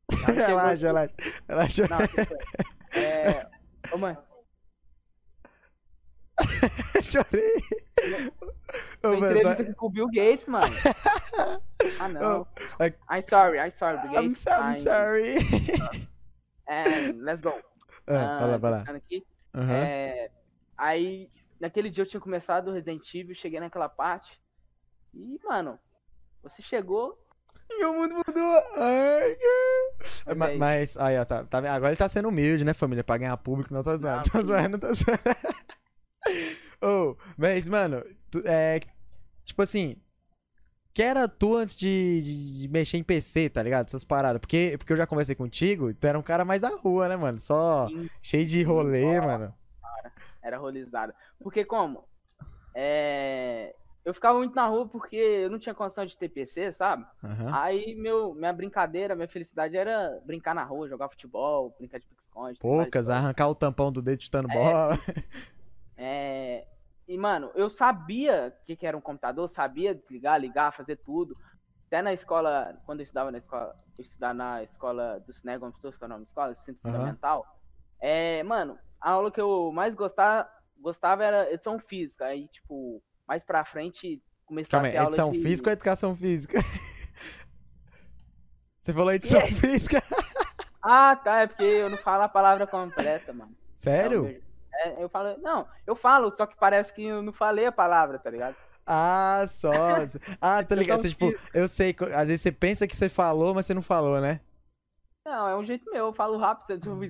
Aí 0.28 0.34
relaxa, 0.34 0.86
relaxa. 0.86 1.14
Relaxa. 1.48 1.82
Não? 1.88 3.00
É. 3.00 3.50
Ô, 3.94 3.98
mãe, 3.98 4.16
Chorei. 7.02 7.62
Foi 9.00 9.20
mano, 9.20 9.26
entrevista 9.36 9.62
aqui 9.62 9.74
com 9.74 9.86
o 9.86 9.90
Bill 9.90 10.08
Gates, 10.08 10.48
mano. 10.48 10.66
Ah, 12.00 12.08
não. 12.08 12.46
ai- 12.78 12.94
I'm 13.10 13.22
sorry, 13.28 13.58
I'm 13.58 13.70
sorry, 13.70 13.98
Bill 14.08 14.12
I'm, 14.22 14.28
Gates. 14.28 14.42
so- 14.42 14.50
I'm 14.50 14.76
sorry. 14.78 15.34
And 16.66 17.18
let's 17.22 17.42
go. 17.42 17.52
Ah, 18.06 18.38
vai 18.40 18.50
lá, 18.50 18.56
vai 18.56 18.70
lá. 18.70 18.84
aqui. 18.96 19.22
É, 19.70 20.30
aí, 20.78 21.30
naquele 21.60 21.90
dia 21.90 22.02
eu 22.04 22.08
tinha 22.08 22.20
começado 22.20 22.68
o 22.68 22.72
Resident 22.72 23.02
Evil, 23.14 23.34
cheguei 23.34 23.60
naquela 23.60 23.88
parte. 23.88 24.40
E, 25.12 25.38
mano, 25.44 25.78
você 26.42 26.62
chegou 26.62 27.18
e 27.70 27.84
o 27.84 27.92
mundo 27.92 28.14
mudou. 28.26 28.62
Ai, 28.76 29.36
Mas 30.36 30.50
é. 30.50 30.56
Mas, 30.56 30.96
aí, 30.96 31.18
ó, 31.18 31.24
tá, 31.24 31.44
tá 31.44 31.58
agora 31.58 31.88
ele 31.90 31.96
tá 31.96 32.08
sendo 32.08 32.28
humilde, 32.28 32.64
né, 32.64 32.72
família? 32.74 33.04
Pra 33.04 33.18
ganhar 33.18 33.36
público, 33.36 33.72
não 33.74 33.82
tô 33.82 33.94
zoando, 33.96 34.16
Não, 34.16 34.40
que 34.40 34.42
zoando, 34.46 34.78
tô 34.78 34.86
zoando. 34.94 35.20
Ô, 36.84 37.16
mas, 37.36 37.68
mano, 37.68 38.02
tu- 38.30 38.42
é. 38.46 38.80
Tipo 39.44 39.62
assim. 39.62 39.96
Que 40.92 41.02
era 41.02 41.26
tu 41.26 41.56
antes 41.56 41.74
de, 41.74 42.22
de- 42.22 42.60
de 42.62 42.68
mexer 42.68 42.98
em 42.98 43.02
PC, 43.02 43.50
tá 43.50 43.60
ligado? 43.62 43.86
Essas 43.88 44.04
paradas. 44.04 44.40
Porque, 44.40 44.76
porque 44.78 44.92
eu 44.92 44.96
já 44.96 45.06
conversei 45.06 45.34
contigo, 45.34 45.92
tu 45.92 46.06
era 46.06 46.16
um 46.18 46.22
cara 46.22 46.44
mais 46.44 46.62
da 46.62 46.68
rua, 46.68 47.08
né, 47.08 47.16
mano? 47.16 47.38
Só 47.38 47.88
Sim, 47.88 48.08
cheio 48.22 48.46
de 48.46 48.62
rolê, 48.62 49.20
mano. 49.20 49.52
Era 50.40 50.56
rolizada. 50.58 51.14
Porque 51.42 51.64
como? 51.64 52.04
É, 52.76 53.74
Eu 54.04 54.12
ficava 54.14 54.38
muito 54.38 54.54
na 54.54 54.66
rua 54.68 54.86
porque 54.88 55.16
eu 55.16 55.50
não 55.50 55.58
tinha 55.58 55.74
condição 55.74 56.04
de 56.06 56.16
ter 56.16 56.28
PC, 56.28 56.72
sabe? 56.72 57.04
Aham. 57.24 57.50
Aí 57.54 57.94
meu, 57.96 58.34
minha 58.34 58.52
brincadeira, 58.52 59.14
minha 59.16 59.28
felicidade 59.28 59.76
era 59.76 60.20
brincar 60.24 60.54
na 60.54 60.62
rua, 60.62 60.88
jogar 60.88 61.08
futebol, 61.08 61.74
brincar 61.78 61.98
de 61.98 62.06
pique-esconde. 62.06 62.58
Poucas, 62.60 63.08
arrancar 63.08 63.48
o 63.48 63.54
tampão 63.54 63.90
do 63.90 64.02
dedo 64.02 64.22
chutando 64.22 64.48
É, 64.50 64.54
bola. 64.54 64.98
É, 65.96 66.66
E, 67.06 67.18
mano, 67.18 67.50
eu 67.54 67.68
sabia 67.68 68.56
o 68.62 68.64
que, 68.64 68.76
que 68.76 68.86
era 68.86 68.96
um 68.96 69.00
computador, 69.00 69.48
sabia 69.48 69.94
desligar, 69.94 70.40
ligar, 70.40 70.72
fazer 70.72 70.96
tudo. 70.96 71.36
até 71.86 72.00
na 72.00 72.12
escola, 72.12 72.78
quando 72.86 73.00
eu 73.00 73.04
estudava 73.04 73.30
na 73.30 73.38
escola, 73.38 73.74
eu 73.98 74.02
estudava 74.02 74.34
na 74.34 74.62
escola 74.62 75.20
do 75.20 75.32
Cine 75.32 75.58
Gomes 75.58 75.76
que 75.76 75.86
é 75.86 75.90
o 75.90 76.08
nome 76.08 76.22
da 76.22 76.28
escola, 76.28 76.56
Centro 76.56 76.80
Aham. 76.84 76.94
Fundamental, 76.94 77.46
é, 78.00 78.42
mano, 78.42 78.78
a 79.00 79.10
aula 79.10 79.30
que 79.30 79.40
eu 79.40 79.70
mais 79.72 79.94
gostava, 79.94 80.48
gostava 80.78 81.24
era 81.24 81.52
edição 81.52 81.78
física. 81.78 82.26
Aí, 82.26 82.48
tipo, 82.48 83.02
mais 83.26 83.44
pra 83.44 83.64
frente, 83.64 84.22
comecei 84.44 84.70
Calma 84.70 84.86
a 84.86 84.88
aí, 84.88 84.92
ter 84.92 84.98
aula 84.98 85.10
edição 85.10 85.30
de... 85.30 85.42
física 85.42 85.68
ou 85.68 85.72
educação 85.72 86.16
física? 86.16 86.58
Você 88.80 88.92
falou 88.92 89.12
edição 89.12 89.40
aí? 89.40 89.52
física? 89.52 90.02
Ah, 90.82 91.16
tá, 91.16 91.40
é 91.40 91.46
porque 91.46 91.64
eu 91.64 91.88
não 91.88 91.96
falo 91.96 92.24
a 92.24 92.28
palavra 92.28 92.66
completa, 92.66 93.32
mano. 93.32 93.56
Sério? 93.74 94.26
É, 94.26 94.40
é, 94.80 95.02
eu 95.02 95.08
falo, 95.08 95.36
não, 95.40 95.66
eu 95.86 95.94
falo, 95.96 96.30
só 96.34 96.46
que 96.46 96.56
parece 96.56 96.92
que 96.92 97.04
eu 97.04 97.22
não 97.22 97.32
falei 97.32 97.66
a 97.66 97.72
palavra, 97.72 98.18
tá 98.18 98.30
ligado? 98.30 98.56
Ah, 98.86 99.44
só. 99.48 99.70
Ah, 100.40 100.62
tô 100.62 100.74
ligado. 100.74 101.02
Você, 101.02 101.08
tipo, 101.10 101.32
eu 101.54 101.66
sei, 101.68 101.94
às 102.14 102.28
vezes 102.28 102.42
você 102.42 102.52
pensa 102.52 102.86
que 102.86 102.96
você 102.96 103.08
falou, 103.08 103.54
mas 103.54 103.66
você 103.66 103.74
não 103.74 103.82
falou, 103.82 104.20
né? 104.20 104.40
Não, 105.26 105.48
é 105.48 105.56
um 105.56 105.64
jeito 105.64 105.90
meu, 105.90 106.06
eu 106.06 106.12
falo 106.12 106.36
rápido, 106.36 106.66
você 106.66 106.78
tipo, 106.78 107.00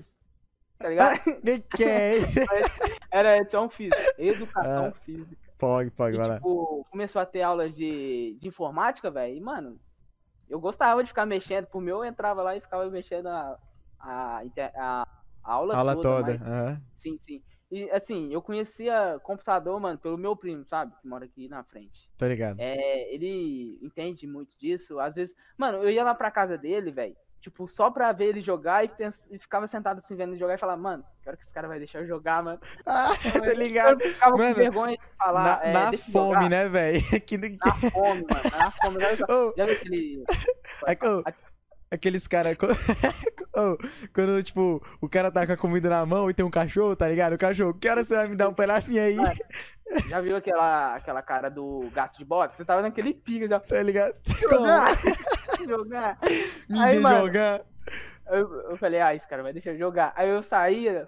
tá 0.78 0.88
ligado? 0.88 1.20
Que 1.76 1.84
é? 1.84 2.18
Era 3.10 3.38
edição 3.38 3.68
física, 3.68 4.14
educação 4.18 4.86
Ah. 4.86 4.92
física. 5.04 5.36
Pode, 5.58 5.90
pode, 5.92 6.14
E, 6.14 6.18
vai 6.18 6.28
lá. 6.28 6.34
tipo, 6.36 6.86
começou 6.90 7.20
a 7.22 7.26
ter 7.26 7.42
aulas 7.42 7.72
de, 7.74 8.36
de 8.40 8.48
informática, 8.48 9.10
velho, 9.10 9.34
e, 9.36 9.40
mano, 9.40 9.80
eu 10.48 10.60
gostava 10.60 11.02
de 11.02 11.08
ficar 11.08 11.24
mexendo, 11.26 11.66
por 11.66 11.80
mim 11.80 11.90
eu 11.90 12.04
entrava 12.04 12.42
lá 12.42 12.54
e 12.56 12.60
ficava 12.60 12.88
mexendo 12.90 13.28
a, 13.28 13.56
a, 13.98 14.42
a, 14.76 15.02
a 15.42 15.52
aula, 15.52 15.76
Aula 15.76 16.00
toda. 16.00 16.38
mas- 16.38 16.42
aham. 16.42 16.82
sim, 16.94 17.18
sim. 17.18 17.42
E, 17.74 17.90
assim, 17.90 18.32
eu 18.32 18.40
conhecia 18.40 19.18
computador, 19.24 19.80
mano, 19.80 19.98
pelo 19.98 20.16
meu 20.16 20.36
primo, 20.36 20.64
sabe, 20.64 20.92
que 21.02 21.08
mora 21.08 21.24
aqui 21.24 21.48
na 21.48 21.64
frente. 21.64 22.08
Tô 22.16 22.26
ligado. 22.28 22.60
É, 22.60 23.12
ele 23.12 23.78
entende 23.82 24.26
muito 24.28 24.56
disso. 24.58 25.00
Às 25.00 25.16
vezes, 25.16 25.34
mano, 25.58 25.78
eu 25.82 25.90
ia 25.90 26.04
lá 26.04 26.14
pra 26.14 26.30
casa 26.30 26.56
dele, 26.56 26.92
velho. 26.92 27.16
Tipo, 27.40 27.66
só 27.68 27.90
pra 27.90 28.10
ver 28.12 28.26
ele 28.28 28.40
jogar 28.40 28.84
e, 28.84 28.88
pens- 28.88 29.26
e 29.30 29.38
ficava 29.38 29.66
sentado 29.66 29.98
assim 29.98 30.14
vendo 30.16 30.30
ele 30.30 30.38
jogar 30.38 30.54
e 30.54 30.58
falava, 30.58 30.80
mano, 30.80 31.04
que 31.20 31.28
hora 31.28 31.36
que 31.36 31.42
esse 31.42 31.52
cara 31.52 31.66
vai 31.68 31.78
deixar 31.78 31.98
eu 31.98 32.06
jogar, 32.06 32.42
mano? 32.42 32.58
Ah, 32.86 33.08
Eu 33.44 33.54
ligado. 33.54 34.00
ficava 34.00 34.36
Mano, 34.36 34.54
com 34.54 34.60
vergonha 34.60 34.96
de 34.96 35.16
falar. 35.18 35.44
Na, 35.44 35.64
é, 35.66 35.72
na 35.72 35.90
eu 35.92 35.98
fome, 35.98 36.34
jogar. 36.34 36.48
né, 36.48 36.68
velho? 36.68 37.00
Que 37.26 37.36
Na 37.36 37.74
fome, 37.90 38.24
mano. 38.30 38.50
Na 38.58 38.70
fome. 38.70 39.00
Já, 39.00 39.08
Ô, 39.34 39.54
já 39.56 39.64
aquele. 39.64 40.24
É 41.90 41.94
aqueles 41.94 42.26
caras. 42.26 42.56
Quando, 44.12 44.42
tipo, 44.42 44.82
o 45.00 45.08
cara 45.08 45.30
tá 45.30 45.46
com 45.46 45.52
a 45.52 45.56
comida 45.56 45.88
na 45.88 46.04
mão 46.04 46.28
e 46.30 46.34
tem 46.34 46.44
um 46.44 46.50
cachorro, 46.50 46.96
tá 46.96 47.08
ligado? 47.08 47.34
O 47.34 47.38
cachorro, 47.38 47.74
que 47.74 47.88
hora 47.88 48.02
você 48.04 48.14
vai 48.14 48.28
me 48.28 48.36
dar 48.36 48.48
um 48.48 48.54
pedacinho 48.54 49.02
aí? 49.02 49.16
Já 50.08 50.20
viu 50.20 50.36
aquela, 50.36 50.96
aquela 50.96 51.22
cara 51.22 51.48
do 51.50 51.88
gato 51.92 52.18
de 52.18 52.24
boxe? 52.24 52.56
Você 52.56 52.64
tava 52.64 52.82
naquele 52.82 53.14
pique, 53.14 53.46
já. 53.48 53.60
Tá 53.60 53.82
ligado? 53.82 54.14
Jogar! 54.40 54.88
jogar! 55.66 56.18
Me 56.68 56.78
Aí, 56.80 56.98
mano, 57.00 57.18
jogar. 57.26 57.60
Eu, 58.26 58.70
eu 58.70 58.76
falei, 58.76 59.00
ah, 59.00 59.14
esse 59.14 59.28
cara 59.28 59.42
vai 59.42 59.52
deixar 59.52 59.70
eu 59.72 59.78
jogar. 59.78 60.12
Aí 60.16 60.28
eu 60.28 60.42
saía, 60.42 61.04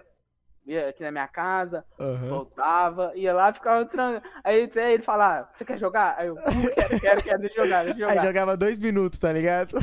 ia 0.65 0.89
aqui 0.89 1.01
na 1.03 1.11
minha 1.11 1.27
casa, 1.27 1.83
Aham. 1.99 2.29
voltava, 2.29 3.11
ia 3.15 3.33
lá, 3.33 3.51
ficava 3.53 3.81
entrando. 3.81 4.21
Aí 4.43 4.69
ele 4.75 5.01
falar, 5.03 5.51
você 5.55 5.65
quer 5.65 5.77
jogar? 5.79 6.15
Aí 6.17 6.27
eu, 6.27 6.35
"Hum, 6.35 6.67
quero, 6.75 6.99
quero, 6.99 7.23
quero, 7.23 7.39
deixa 7.39 7.59
eu 7.59 7.65
jogar, 7.65 7.83
deixa 7.85 7.99
eu 7.99 8.07
Aí 8.07 8.15
jogar. 8.15 8.27
jogava 8.27 8.57
dois 8.57 8.77
minutos, 8.77 9.17
tá 9.19 9.31
ligado? 9.33 9.77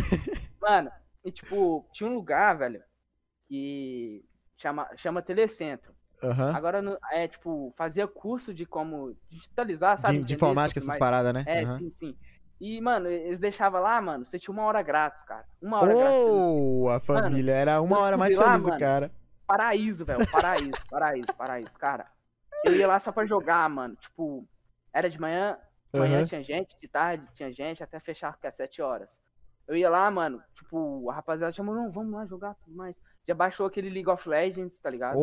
Mano, 0.62 0.90
e 1.24 1.32
tipo, 1.32 1.88
tinha 1.92 2.08
um 2.08 2.14
lugar, 2.14 2.56
velho, 2.58 2.82
que 3.48 4.24
chama, 4.56 4.88
chama 4.96 5.22
Telecentro. 5.22 5.94
Aham. 6.22 6.54
Agora, 6.54 6.98
é, 7.12 7.28
tipo, 7.28 7.72
fazia 7.76 8.06
curso 8.06 8.52
de 8.54 8.64
como 8.64 9.16
digitalizar, 9.30 9.98
sabe? 9.98 10.18
De, 10.18 10.24
de 10.24 10.34
informática, 10.34 10.80
tudo 10.80 10.88
essas 10.88 10.98
paradas, 10.98 11.32
né? 11.34 11.44
É, 11.46 11.62
Aham. 11.62 11.78
sim, 11.78 11.92
sim. 11.96 12.16
E, 12.60 12.80
mano, 12.80 13.08
eles 13.08 13.40
deixavam 13.40 13.80
lá, 13.82 14.00
mano, 14.00 14.24
você 14.24 14.38
tinha 14.38 14.52
uma 14.52 14.64
hora 14.64 14.80
grátis, 14.82 15.22
cara. 15.24 15.44
Uma 15.60 15.80
hora 15.80 15.94
grátis. 15.94 16.22
Oh, 16.26 16.88
a 16.88 17.00
família. 17.00 17.52
Era 17.52 17.80
uma 17.80 17.98
hora 17.98 18.16
mais 18.16 18.36
lá, 18.36 18.52
feliz 18.52 18.64
mano. 18.64 18.78
cara. 18.78 19.12
Paraíso, 19.46 20.04
velho. 20.04 20.26
Paraíso, 20.30 20.78
paraíso, 20.88 21.34
paraíso. 21.36 21.72
Cara, 21.78 22.06
eu 22.64 22.74
ia 22.74 22.86
lá 22.86 22.98
só 23.00 23.12
pra 23.12 23.26
jogar, 23.26 23.68
mano. 23.68 23.96
Tipo, 23.96 24.48
era 24.92 25.10
de 25.10 25.20
manhã, 25.20 25.58
de 25.92 26.00
manhã 26.00 26.18
Aham. 26.18 26.26
tinha 26.26 26.42
gente, 26.42 26.78
de 26.80 26.88
tarde 26.88 27.26
tinha 27.34 27.52
gente, 27.52 27.82
até 27.82 27.98
fechar 28.00 28.38
que 28.38 28.46
é 28.46 28.50
7 28.50 28.80
horas. 28.80 29.18
Eu 29.66 29.76
ia 29.76 29.88
lá, 29.88 30.10
mano, 30.10 30.42
tipo, 30.54 31.08
a 31.10 31.14
rapaziada 31.14 31.52
chamou, 31.52 31.74
não, 31.74 31.90
vamos 31.90 32.12
lá 32.12 32.26
jogar 32.26 32.54
tudo 32.56 32.76
mais. 32.76 32.94
Já 33.26 33.34
baixou 33.34 33.66
aquele 33.66 33.88
League 33.88 34.08
of 34.10 34.28
Legends, 34.28 34.78
tá 34.78 34.90
ligado? 34.90 35.16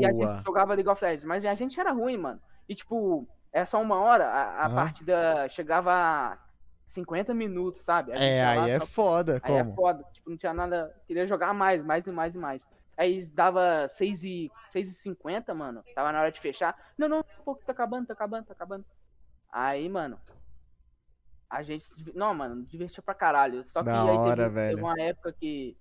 E 0.00 0.04
a 0.04 0.12
Boa. 0.12 0.34
gente 0.36 0.44
jogava 0.44 0.74
League 0.74 0.88
of 0.88 1.02
Legends, 1.04 1.24
mas 1.24 1.44
a 1.44 1.54
gente 1.54 1.78
era 1.80 1.90
ruim, 1.92 2.16
mano. 2.16 2.40
E 2.68 2.74
tipo, 2.74 3.26
é 3.52 3.64
só 3.66 3.80
uma 3.82 4.00
hora, 4.00 4.26
a, 4.28 4.66
a 4.66 4.70
partida 4.70 5.48
chegava 5.48 5.92
a 5.92 6.38
50 6.86 7.34
minutos, 7.34 7.82
sabe? 7.82 8.12
É, 8.12 8.44
lá, 8.56 8.64
aí 8.64 8.70
é 8.70 8.78
só- 8.78 8.86
foda. 8.86 9.40
Aí 9.42 9.54
é 9.54 9.64
Como? 9.64 9.74
foda, 9.74 10.04
tipo, 10.12 10.30
não 10.30 10.36
tinha 10.36 10.54
nada. 10.54 10.94
Queria 11.06 11.26
jogar 11.26 11.52
mais, 11.52 11.84
mais 11.84 12.06
e 12.06 12.12
mais 12.12 12.34
e 12.34 12.38
mais. 12.38 12.62
Aí 12.96 13.24
dava 13.26 13.88
6 13.88 14.22
e, 14.22 14.52
6 14.70 14.88
e 14.88 14.92
50, 14.92 15.52
mano. 15.54 15.82
Tava 15.94 16.12
na 16.12 16.20
hora 16.20 16.30
de 16.30 16.38
fechar. 16.40 16.76
Não, 16.98 17.08
não, 17.08 17.24
pô, 17.44 17.54
tá 17.56 17.72
acabando, 17.72 18.06
tá 18.06 18.12
acabando, 18.12 18.44
tá 18.44 18.52
acabando. 18.52 18.84
Aí, 19.50 19.88
mano. 19.88 20.18
A 21.50 21.62
gente 21.64 21.84
se. 21.84 22.12
Não, 22.14 22.32
mano, 22.32 22.64
divertia 22.64 23.02
pra 23.02 23.12
caralho. 23.14 23.64
Só 23.66 23.80
que 23.80 23.86
Da 23.90 24.02
aí 24.02 24.08
hora, 24.08 24.44
teve, 24.44 24.54
teve 24.54 24.74
velho. 24.74 24.78
uma 24.78 25.00
época 25.00 25.32
que. 25.32 25.76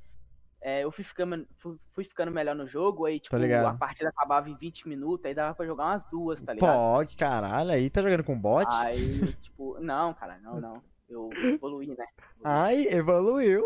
é, 0.62 0.84
eu 0.84 0.92
fui 0.92 1.04
ficando, 1.04 1.48
fui, 1.94 2.04
ficando 2.04 2.32
melhor 2.32 2.56
no 2.56 2.68
jogo, 2.68 3.06
aí, 3.06 3.20
tipo, 3.20 3.36
a 3.36 3.74
partida 3.76 4.10
acabava 4.10 4.50
em 4.50 4.56
20 4.58 4.88
minutos, 4.90 5.26
aí 5.26 5.34
dava 5.36 5.54
pra 5.54 5.66
jogar 5.68 5.86
umas 5.86 6.06
duas, 6.10 6.42
tá 6.44 6.54
ligado? 6.54 6.76
Pô, 6.76 7.06
que 7.06 7.16
caralho. 7.16 7.72
Aí 7.72 7.90
tá 7.90 8.02
jogando 8.02 8.24
com 8.24 8.38
bot? 8.40 8.68
Aí, 8.72 9.32
tipo, 9.42 9.80
não, 9.80 10.14
cara, 10.14 10.40
não, 10.40 10.60
não. 10.60 10.82
Eu 11.08 11.30
evoluí, 11.44 11.88
né? 11.88 12.06
Ai, 12.44 12.84
evoluiu. 12.90 13.64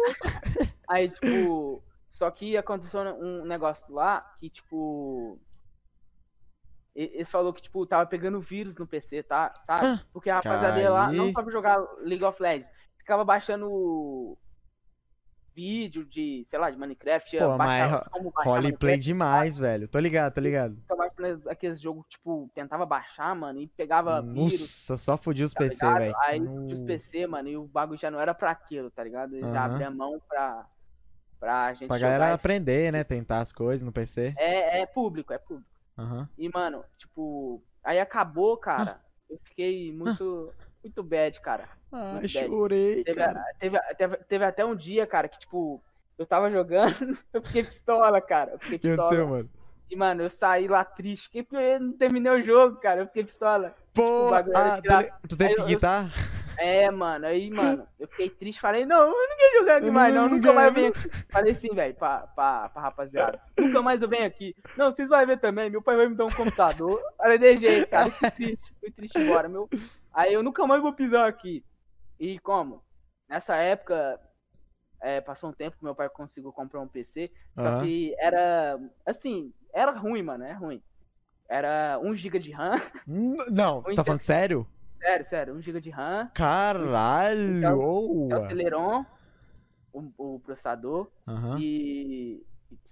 Aí, 0.90 1.10
tipo, 1.10 1.84
só 2.12 2.30
que 2.32 2.56
aconteceu 2.56 3.00
um 3.02 3.46
negócio 3.46 3.94
lá 3.94 4.22
que, 4.40 4.50
tipo. 4.50 5.40
Eles 6.96 7.30
falou 7.32 7.52
que, 7.52 7.62
tipo, 7.62 7.86
tava 7.88 8.06
pegando 8.06 8.40
vírus 8.40 8.78
no 8.78 8.86
PC, 8.86 9.24
tá? 9.24 9.52
Sabe? 9.66 9.88
Ah, 9.88 10.00
Porque 10.14 10.30
a 10.30 10.36
rapaziada 10.36 10.90
lá 10.92 11.12
não 11.12 11.32
sabe 11.32 11.52
jogar 11.52 11.80
League 12.00 12.24
of 12.24 12.42
Legends. 12.42 12.70
Ficava 12.98 13.26
baixando 13.26 14.38
vídeo 15.56 16.06
de, 16.06 16.46
sei 16.50 16.58
lá, 16.60 16.70
de 16.70 16.78
Minecraft. 16.78 17.38
Pô, 17.38 17.58
mas 17.58 17.92
baixava 17.92 18.10
baixar 18.36 18.50
Roleplay 18.50 18.98
demais, 18.98 19.58
velho. 19.58 19.88
Tô 19.88 20.00
ligado, 20.00 20.34
tô 20.34 20.42
ligado. 20.42 20.76
ficava 20.82 20.98
baixando 21.08 21.50
aqueles 21.50 21.80
jogos, 21.82 22.06
tipo, 22.10 22.50
tentava 22.56 22.86
baixar, 22.86 23.36
mano, 23.36 23.60
e 23.60 23.68
pegava 23.68 24.22
vírus. 24.22 24.52
Nossa, 24.90 24.98
só 24.98 25.18
fudiu 25.18 25.46
os 25.46 25.54
tá 25.54 25.60
PC, 25.62 25.94
velho. 25.94 26.16
Aí 26.20 26.40
No- 26.40 26.68
os 26.72 26.82
PC, 26.82 27.28
mano, 27.28 27.50
e 27.50 27.58
o 27.58 27.66
bagulho 27.66 28.00
já 28.00 28.10
não 28.10 28.20
era 28.20 28.34
pra 28.34 28.52
aquilo, 28.52 28.90
tá 28.92 29.04
ligado? 29.04 29.36
Ele 29.36 29.42
já 29.42 29.66
Aham. 29.66 29.74
abria 29.74 29.92
mão 29.92 30.20
pra, 30.28 30.66
pra 31.40 31.74
gente 31.74 31.88
Pra 31.88 31.98
galera 32.00 32.34
aprender, 32.34 32.92
né? 32.92 33.04
Tentar 33.04 33.42
as 33.42 33.52
coisas 33.52 33.84
no 33.84 33.92
PC. 33.92 34.34
É, 34.38 34.82
é 34.82 34.86
público, 34.86 35.34
é 35.34 35.38
público. 35.38 35.73
Aham. 35.98 36.28
E, 36.38 36.50
mano, 36.54 36.84
tipo, 36.98 37.64
aí 37.84 38.00
acabou, 38.00 38.58
cara. 38.58 39.00
Eu 39.30 39.40
fiquei 39.46 39.92
muito, 39.92 40.54
muito 40.84 41.04
bad, 41.04 41.40
cara. 41.42 41.70
Ai, 41.92 42.22
Muito 42.22 42.28
chorei, 42.28 43.04
Teve, 43.04 43.20
cara. 43.20 43.44
teve, 43.60 43.80
teve, 43.96 44.18
teve 44.26 44.46
até 44.46 44.66
um 44.66 44.76
dia, 44.76 45.06
cara, 45.08 45.28
que, 45.30 45.40
tipo, 45.40 45.84
eu 46.18 46.26
tava 46.26 46.50
jogando, 46.52 47.18
eu 47.34 47.42
fiquei 47.44 47.64
pistola, 47.64 48.22
cara. 48.22 48.52
Eu 48.54 48.60
fiquei 48.60 48.78
O 48.78 48.82
que 48.82 48.88
aconteceu, 48.90 49.28
pistola. 49.28 49.28
mano? 49.28 49.50
E, 49.94 49.96
mano, 49.96 50.24
eu 50.24 50.30
saí 50.32 50.68
lá 50.68 50.84
triste, 50.84 51.30
porque 51.30 51.56
eu 51.56 51.80
não 51.80 51.94
terminei 51.94 52.32
o 52.32 52.42
jogo, 52.42 52.78
cara. 52.78 53.02
Eu 53.02 53.06
fiquei 53.06 53.24
pistola. 53.24 53.76
Pô, 53.94 54.28
bagulho 54.32 54.58
era 54.58 54.74
ah, 54.74 55.20
tu, 55.28 55.38
teve 55.38 55.52
Aí 55.52 55.56
que 55.56 55.62
eu- 55.62 55.66
guitar? 55.68 56.10
É, 56.58 56.90
mano, 56.90 57.26
aí, 57.28 57.50
mano, 57.52 57.88
eu 58.00 58.08
fiquei 58.08 58.30
triste, 58.30 58.60
falei, 58.62 58.86
não, 58.86 59.02
eu 59.02 59.08
não 59.08 59.38
quero 59.38 59.60
jogar 59.60 59.78
aqui 59.78 59.88
Eu 59.88 59.94
mais, 59.94 60.14
não, 60.14 60.24
não 60.24 60.36
nunca 60.36 60.54
mais 60.54 60.74
venho 60.74 60.90
aqui. 60.90 61.10
Falei 61.32 61.52
assim, 61.52 61.74
velho, 61.74 61.96
pra, 61.96 62.28
pra, 62.28 62.70
pra 62.70 62.82
rapaziada, 62.82 63.40
nunca 63.60 63.82
mais 63.82 64.02
eu 64.02 64.08
venho 64.08 64.26
aqui. 64.26 64.56
Não, 64.78 64.92
vocês 64.92 65.10
vão 65.10 65.26
ver 65.26 65.40
também, 65.40 65.70
meu 65.70 65.82
pai 65.82 65.96
vai 65.96 66.08
me 66.08 66.16
dar 66.16 66.26
um 66.26 66.32
computador. 66.32 67.02
Falei, 67.18 67.38
de 67.40 67.58
jeito, 67.58 67.90
cara, 67.90 68.10
fui 68.12 68.32
triste, 68.32 68.74
fui 68.80 68.92
triste 68.92 69.18
embora, 69.20 69.48
meu. 69.50 69.68
Aí 70.14 70.34
eu 70.34 70.44
nunca 70.44 70.66
mais 70.68 70.82
vou 70.82 70.94
pisar 70.94 71.28
aqui. 71.28 71.64
E 72.20 72.38
como? 72.40 72.84
Nessa 73.28 73.56
época, 73.56 74.20
é, 75.02 75.22
passou 75.22 75.50
um 75.50 75.54
tempo 75.54 75.76
que 75.78 75.84
meu 75.84 75.96
pai 75.96 76.08
conseguiu 76.10 76.52
comprar 76.54 76.82
um 76.82 76.88
PC, 76.88 77.32
só 77.56 77.68
Aham. 77.68 77.82
que 77.84 78.16
era, 78.20 78.80
assim, 79.08 79.52
era 79.74 79.92
ruim, 79.92 80.22
mano, 80.24 80.44
é 80.44 80.54
ruim. 80.54 80.82
Era 81.50 82.00
1 82.02 82.16
GB 82.16 82.40
de 82.40 82.52
RAM, 82.52 82.80
Não, 83.06 83.82
tá 83.82 83.92
então- 83.92 84.06
falando 84.06 84.22
sério? 84.22 84.66
sério, 85.00 85.26
sério, 85.26 85.54
1 85.56 85.62
GB 85.62 85.82
de 85.82 85.90
RAM. 85.90 86.30
Caralho! 86.34 87.58
Então, 87.58 87.80
oa. 87.80 88.34
É 88.34 88.38
o 88.38 88.48
Celeron, 88.48 89.06
o, 89.92 90.12
o 90.18 90.40
processador, 90.40 91.10
Aham. 91.28 91.58
e 91.60 92.44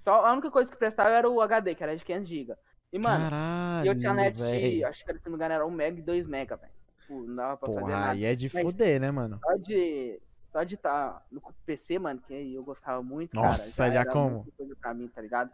só 0.04 0.26
a 0.26 0.34
única 0.34 0.52
coisa 0.52 0.70
que 0.70 0.78
prestava 0.78 1.10
era 1.12 1.30
o 1.30 1.42
HD, 1.42 1.74
que 1.76 1.84
era 1.84 1.96
de 1.96 2.04
500 2.04 2.28
GB. 2.30 2.54
E, 2.94 3.00
mano, 3.00 3.24
Caralho, 3.30 3.86
e 3.86 3.88
eu 3.88 3.98
tinha 3.98 4.14
net, 4.14 4.38
véi. 4.38 4.84
acho 4.84 5.06
que 5.06 5.14
se 5.14 5.20
não 5.26 5.32
me 5.32 5.36
engano 5.38 5.54
era 5.54 5.66
1 5.66 5.72
mega 5.72 5.98
e 6.00 6.02
2 6.04 6.28
mega, 6.28 6.58
velho. 6.58 6.72
Não 7.10 7.36
dava 7.36 7.58
pra 7.58 7.68
fazer 7.70 7.80
Porra, 7.80 7.92
nada. 7.92 8.12
aí 8.12 8.26
é 8.26 8.36
de 8.36 8.50
Mas- 8.54 8.64
fuder, 8.64 9.00
né, 9.02 9.12
mano? 9.12 9.40
Só 9.44 9.56
de 9.56 10.20
só 10.52 10.64
de 10.64 10.76
estar 10.76 11.26
no 11.32 11.42
PC, 11.66 11.98
mano, 11.98 12.22
que 12.28 12.54
eu 12.54 12.62
gostava 12.64 13.02
muito, 13.02 13.32
cara, 13.32 13.48
Nossa, 13.48 13.88
já 13.90 14.02
era 14.02 14.12
como? 14.12 14.46
coisa 14.58 14.76
pra 14.82 14.94
mim, 14.94 15.08
tá 15.08 15.22
ligado? 15.22 15.50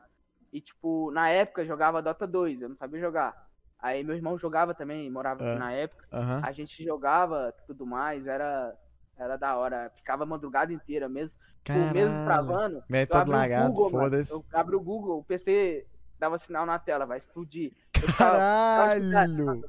E, 0.52 0.62
tipo, 0.62 1.12
na 1.12 1.30
época 1.30 1.66
jogava 1.66 2.02
Dota 2.02 2.26
2, 2.28 2.62
eu 2.62 2.70
não 2.70 2.76
sabia 2.76 3.00
jogar. 3.00 3.48
Aí 3.80 4.04
meu 4.04 4.16
irmão 4.16 4.38
jogava 4.40 4.74
também, 4.74 5.10
morava 5.12 5.44
aqui 5.44 5.56
Ah. 5.56 5.60
na 5.60 5.72
época. 5.72 6.08
A 6.44 6.52
gente 6.52 6.84
jogava 6.84 7.54
tudo 7.68 7.86
mais, 7.86 8.26
era 8.28 8.74
Era 9.20 9.36
da 9.36 9.56
hora. 9.58 9.92
Ficava 9.96 10.22
a 10.24 10.26
madrugada 10.28 10.72
inteira 10.72 11.10
mesmo. 11.10 11.34
O 11.62 11.64
Caralho. 11.64 11.92
mesmo 11.94 12.26
travando. 12.26 12.76
Eu 12.78 12.84
Método 12.88 13.20
abri 13.20 13.32
o 13.34 13.36
lagado, 13.38 13.68
Google, 13.74 13.92
mano. 13.92 14.04
foda-se. 14.04 14.32
Eu 14.32 14.46
abri 14.54 14.76
o 14.76 14.80
Google, 14.80 15.18
o 15.20 15.24
PC 15.24 15.88
dava 16.20 16.38
sinal 16.38 16.68
na 16.68 16.78
tela, 16.78 17.04
vai 17.06 17.18
explodir. 17.18 17.74
Eu 18.00 18.08
ficava, 18.10 18.38
Caralho! 18.38 19.64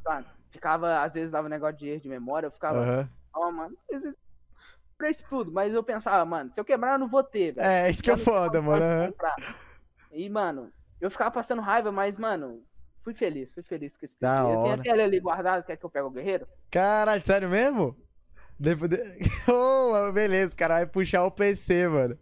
Ficava, 0.50 1.00
às 1.02 1.12
vezes 1.14 1.30
dava 1.32 1.48
negócio 1.48 1.78
de 1.78 1.88
erro 1.88 2.00
de 2.02 2.08
memória, 2.10 2.46
eu 2.46 2.50
ficava, 2.50 3.08
ó, 3.34 3.50
mano, 3.50 3.74
esse- 3.88 4.14
pra 4.98 5.08
isso 5.10 5.24
tudo. 5.30 5.50
Mas 5.50 5.72
eu 5.72 5.82
pensava, 5.82 6.24
mano, 6.26 6.50
se 6.52 6.60
eu 6.60 6.64
quebrar, 6.64 6.92
eu 6.92 6.98
não 6.98 7.08
vou 7.08 7.22
ter. 7.22 7.54
É, 7.58 7.88
isso 7.90 8.02
que 8.02 8.10
é 8.10 8.16
foda, 8.18 8.60
mano. 8.60 8.84
comprar. 9.12 9.34
E, 10.12 10.28
mano, 10.28 10.70
eu 11.00 11.10
ficava 11.10 11.30
passando 11.30 11.62
raiva, 11.62 11.92
mas, 11.92 12.18
mano, 12.18 12.62
fui 13.02 13.14
feliz, 13.14 13.52
fui 13.52 13.62
feliz 13.62 13.96
com 13.96 14.04
esse 14.04 14.16
PC. 14.16 14.20
Da 14.20 14.40
eu 14.40 14.46
tenho 14.46 14.58
hora. 14.58 14.80
aquele 14.80 15.02
ali 15.02 15.20
guardado, 15.20 15.64
quer 15.64 15.76
que 15.76 15.84
eu 15.84 15.90
pegue 15.90 16.06
o 16.06 16.10
guerreiro? 16.10 16.46
Caralho, 16.70 17.24
sério 17.24 17.48
mesmo? 17.48 17.96
Depois 18.58 18.90
de... 18.90 18.98
oh, 19.48 20.12
beleza, 20.12 20.52
o 20.52 20.56
cara 20.56 20.74
vai 20.74 20.86
puxar 20.86 21.24
o 21.24 21.30
PC, 21.30 21.88
mano. 21.88 22.18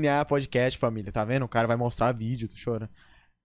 NA 0.00 0.24
Podcast, 0.24 0.78
família, 0.78 1.10
tá 1.10 1.24
vendo? 1.24 1.44
O 1.44 1.48
cara 1.48 1.66
vai 1.66 1.76
mostrar 1.76 2.12
vídeo, 2.12 2.48
tô 2.48 2.56
chorando. 2.56 2.90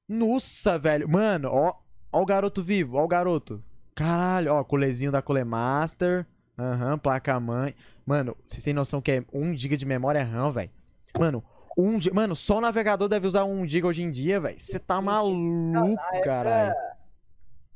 Nossa, 0.07 0.77
velho. 0.77 1.07
Mano, 1.07 1.49
ó, 1.51 1.75
ó 2.11 2.21
o 2.21 2.25
garoto 2.25 2.61
vivo, 2.61 2.97
ó 2.97 3.03
o 3.03 3.07
garoto. 3.07 3.63
Caralho, 3.95 4.53
ó, 4.53 4.63
colezinho 4.63 5.11
da 5.11 5.21
Colemaster. 5.21 6.25
Aham, 6.57 6.97
placa-mãe. 6.97 7.73
Mano, 8.05 8.35
vocês 8.45 8.63
têm 8.63 8.73
noção 8.73 9.01
que 9.01 9.11
é 9.11 9.25
1 9.31 9.55
GB 9.55 9.77
de 9.77 9.85
memória 9.85 10.23
RAM, 10.23 10.51
velho? 10.51 10.71
Mano, 11.17 11.43
1 11.77 11.99
GB. 11.99 12.15
Mano, 12.15 12.35
só 12.35 12.57
o 12.57 12.61
navegador 12.61 13.07
deve 13.07 13.27
usar 13.27 13.45
1 13.45 13.65
GB 13.67 13.87
hoje 13.87 14.03
em 14.03 14.11
dia, 14.11 14.39
velho. 14.39 14.59
Você 14.59 14.79
tá 14.79 15.01
maluco, 15.01 15.97
caralho. 16.23 16.75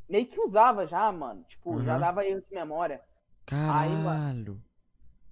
Meio 0.09 0.27
que 0.27 0.39
usava 0.41 0.85
já, 0.85 1.11
mano. 1.11 1.43
Tipo, 1.47 1.81
já 1.83 1.93
Aham. 1.93 2.01
dava 2.01 2.25
erro 2.25 2.41
de 2.41 2.53
memória. 2.53 3.01
Aí, 3.51 3.95
mano, 3.95 4.03
Caralho. 4.05 4.61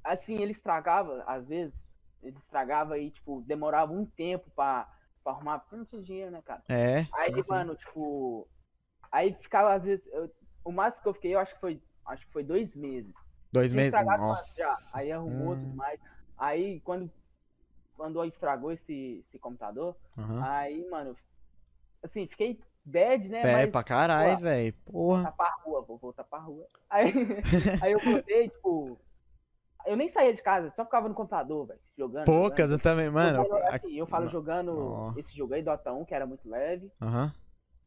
assim, 0.03 0.35
ele 0.35 0.51
estragava, 0.51 1.23
às 1.25 1.47
vezes, 1.47 1.73
ele 2.21 2.37
estragava 2.37 2.97
e, 2.99 3.09
tipo, 3.11 3.41
demorava 3.41 3.93
um 3.93 4.05
tempo 4.05 4.49
pra, 4.55 4.87
pra 5.23 5.33
arrumar, 5.33 5.59
porque 5.59 5.75
não 5.75 5.85
tinha 5.85 6.01
dinheiro, 6.01 6.31
né, 6.31 6.41
cara? 6.41 6.61
É, 6.67 7.03
Aí, 7.13 7.33
sim, 7.33 7.43
sim. 7.43 7.49
mano, 7.49 7.75
tipo, 7.75 8.47
aí 9.11 9.33
ficava, 9.41 9.73
às 9.73 9.83
vezes, 9.83 10.05
eu- 10.07 10.29
o 10.63 10.71
máximo 10.71 11.03
que 11.03 11.09
eu 11.09 11.13
fiquei, 11.13 11.35
eu 11.35 11.39
acho 11.39 11.53
que 11.55 11.61
foi, 11.61 11.81
acho 12.05 12.25
que 12.25 12.33
foi 12.33 12.43
dois 12.43 12.75
meses. 12.75 13.15
Dois 13.51 13.73
meses? 13.73 13.91
já, 13.91 14.03
Nossa. 14.17 14.97
aí 14.97 15.11
arrumou 15.11 15.53
Hum. 15.53 15.59
tudo 15.61 15.75
mais. 15.75 15.99
Aí, 16.37 16.79
quando, 16.81 17.11
quando 18.01 18.25
estragou 18.25 18.71
esse, 18.71 19.23
esse 19.27 19.37
computador, 19.37 19.95
Aham. 20.17 20.41
aí, 20.43 20.87
mano, 20.89 21.15
assim, 22.01 22.25
fiquei 22.25 22.59
bad, 22.83 23.29
né, 23.29 23.41
É, 23.41 23.53
mas 23.57 23.69
pra 23.69 23.83
caralho, 23.83 24.39
velho. 24.39 24.73
Porra. 24.91 25.21
voltar 25.21 25.31
pra 25.33 25.55
rua, 25.63 25.81
vou 25.87 25.97
voltar 25.99 26.23
pra 26.23 26.39
rua. 26.39 26.65
Aí, 26.89 27.13
aí 27.85 27.91
eu 27.91 27.99
voltei, 27.99 28.49
tipo. 28.49 28.97
Eu 29.85 29.95
nem 29.95 30.09
saía 30.09 30.33
de 30.33 30.41
casa, 30.41 30.71
só 30.71 30.83
ficava 30.83 31.07
no 31.09 31.13
computador, 31.13 31.67
velho, 31.67 31.79
jogando. 31.95 32.25
Poucas 32.25 32.71
eu 32.71 32.77
jogando. 32.77 32.81
também, 32.81 33.09
mano. 33.11 33.43
Jogando, 33.43 33.61
a- 33.65 33.75
assim, 33.75 33.95
eu 33.95 34.07
falo 34.07 34.29
jogando 34.31 34.75
Ó. 34.79 35.13
esse 35.19 35.35
jogo 35.37 35.53
aí, 35.53 35.61
Dota 35.61 35.93
1, 35.93 36.03
que 36.05 36.15
era 36.15 36.25
muito 36.25 36.49
leve. 36.49 36.91
Aham. 36.99 37.31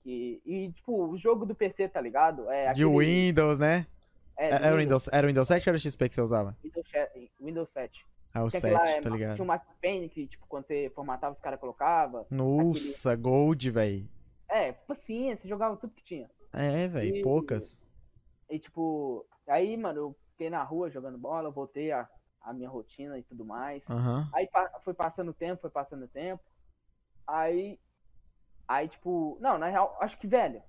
E, 0.07 0.41
e, 0.47 0.73
tipo, 0.73 1.07
o 1.09 1.19
jogo 1.19 1.45
do 1.45 1.57
PC, 1.57 1.89
tá 1.89 2.01
ligado? 2.01 2.49
É 2.51 2.73
De 2.73 2.85
aquele- 2.85 2.99
Windows, 2.99 3.59
né? 3.59 3.85
É, 4.37 4.51
Era 4.51 4.75
o 4.75 4.79
Windows, 4.79 5.09
era 5.13 5.27
o 5.27 5.29
Windows 5.29 5.49
7 5.49 5.69
ou 5.69 5.71
era 5.73 5.77
o 5.77 5.81
XP 5.81 6.09
que 6.09 6.15
você 6.15 6.21
usava? 6.21 6.57
Windows, 6.63 6.87
Windows 7.41 7.71
7. 7.71 8.05
Ah, 8.35 8.43
o 8.43 8.49
Tinha 8.49 8.61
7, 8.61 8.75
aquele 8.75 8.91
lá, 8.97 9.01
tá 9.01 9.09
é, 9.09 9.13
ligado? 9.13 9.35
Tinha 9.37 9.45
o 9.45 9.47
Max 9.47 9.67
Payne, 9.81 10.09
que, 10.09 10.27
tipo, 10.27 10.45
quando 10.49 10.67
você 10.67 10.91
formatava, 10.93 11.35
os 11.37 11.41
caras 11.41 11.61
colocavam. 11.61 12.27
Nossa, 12.29 13.15
Gold, 13.15 13.71
velho. 13.71 14.09
É, 14.49 14.73
paciência, 14.73 15.43
você 15.43 15.49
jogava 15.49 15.77
tudo 15.77 15.95
que 15.95 16.03
tinha. 16.03 16.29
É, 16.53 16.89
velho, 16.89 17.23
poucas. 17.23 17.81
E, 18.51 18.59
tipo, 18.59 19.25
aí, 19.47 19.77
mano, 19.77 19.99
eu 20.01 20.17
fiquei 20.31 20.51
na 20.51 20.65
rua 20.65 20.91
jogando 20.91 21.17
bola, 21.17 21.49
voltei 21.49 21.93
a, 21.93 22.09
a 22.41 22.53
minha 22.53 22.69
rotina 22.69 23.17
e 23.17 23.23
tudo 23.23 23.45
mais. 23.45 23.89
Aham. 23.89 24.29
Aí 24.33 24.49
pa- 24.49 24.81
foi 24.81 24.95
passando 24.95 25.31
o 25.31 25.35
tempo, 25.35 25.61
foi 25.63 25.71
passando 25.71 26.05
o 26.05 26.09
tempo. 26.09 26.43
Aí. 27.27 27.79
Aí, 28.67 28.89
tipo. 28.89 29.39
Não, 29.41 29.59
na 29.59 29.69
real, 29.69 29.97
acho 30.01 30.19
que, 30.19 30.27
velho. 30.27 30.61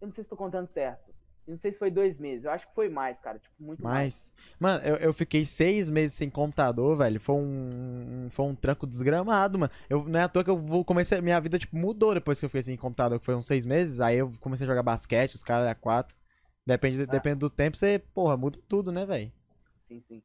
Eu 0.00 0.06
não 0.06 0.14
sei 0.14 0.22
se 0.22 0.30
tô 0.30 0.36
contando 0.36 0.68
certo. 0.68 1.12
Não 1.46 1.58
sei 1.58 1.72
se 1.72 1.78
foi 1.78 1.90
dois 1.90 2.18
meses. 2.18 2.44
Eu 2.44 2.50
acho 2.50 2.66
que 2.66 2.74
foi 2.74 2.88
mais, 2.88 3.18
cara. 3.20 3.38
Tipo, 3.38 3.54
muito 3.58 3.82
mais. 3.82 3.94
Mas, 3.94 4.32
mano, 4.58 4.82
eu, 4.84 4.96
eu 4.96 5.12
fiquei 5.12 5.44
seis 5.44 5.90
meses 5.90 6.16
sem 6.16 6.30
computador, 6.30 6.96
velho. 6.96 7.20
Foi 7.20 7.34
um, 7.34 8.28
foi 8.30 8.46
um 8.46 8.54
tranco 8.54 8.86
desgramado, 8.86 9.58
mano. 9.58 9.72
Eu, 9.88 10.04
não 10.04 10.18
é 10.18 10.22
à 10.22 10.28
toa 10.28 10.42
que 10.42 10.50
eu 10.50 10.56
vou, 10.56 10.84
comecei, 10.84 11.20
minha 11.20 11.38
vida, 11.40 11.58
tipo, 11.58 11.76
mudou 11.76 12.14
depois 12.14 12.40
que 12.40 12.46
eu 12.46 12.48
fiquei 12.48 12.62
sem 12.62 12.76
computador, 12.76 13.18
que 13.20 13.26
foi 13.26 13.34
uns 13.34 13.46
seis 13.46 13.66
meses. 13.66 14.00
Aí 14.00 14.18
eu 14.18 14.32
comecei 14.40 14.64
a 14.66 14.68
jogar 14.68 14.82
basquete, 14.82 15.34
os 15.34 15.44
caras 15.44 15.66
a 15.66 15.74
quatro. 15.74 16.16
Depende, 16.66 17.04
depende 17.06 17.36
do 17.36 17.50
tempo, 17.50 17.76
você, 17.76 17.98
porra, 17.98 18.38
muda 18.38 18.58
tudo, 18.66 18.90
né, 18.90 19.04
velho? 19.04 19.30
Sim, 19.86 20.02
sim. 20.08 20.22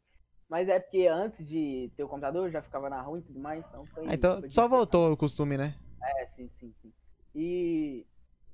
Mas 0.47 0.69
é 0.69 0.79
porque 0.79 1.05
antes 1.05 1.45
de 1.45 1.91
ter 1.97 2.03
o 2.03 2.07
computador, 2.07 2.47
eu 2.47 2.51
já 2.51 2.61
ficava 2.61 2.89
na 2.89 3.01
rua 3.01 3.19
e 3.19 3.21
tudo 3.21 3.39
mais. 3.39 3.63
Então 3.67 3.85
foi. 3.87 4.07
Ah, 4.07 4.15
então, 4.15 4.41
só 4.49 4.67
voltou 4.69 5.11
o 5.11 5.17
costume, 5.17 5.57
né? 5.57 5.75
É, 6.01 6.25
sim, 6.27 6.49
sim, 6.59 6.73
sim. 6.81 6.93
E 7.35 8.05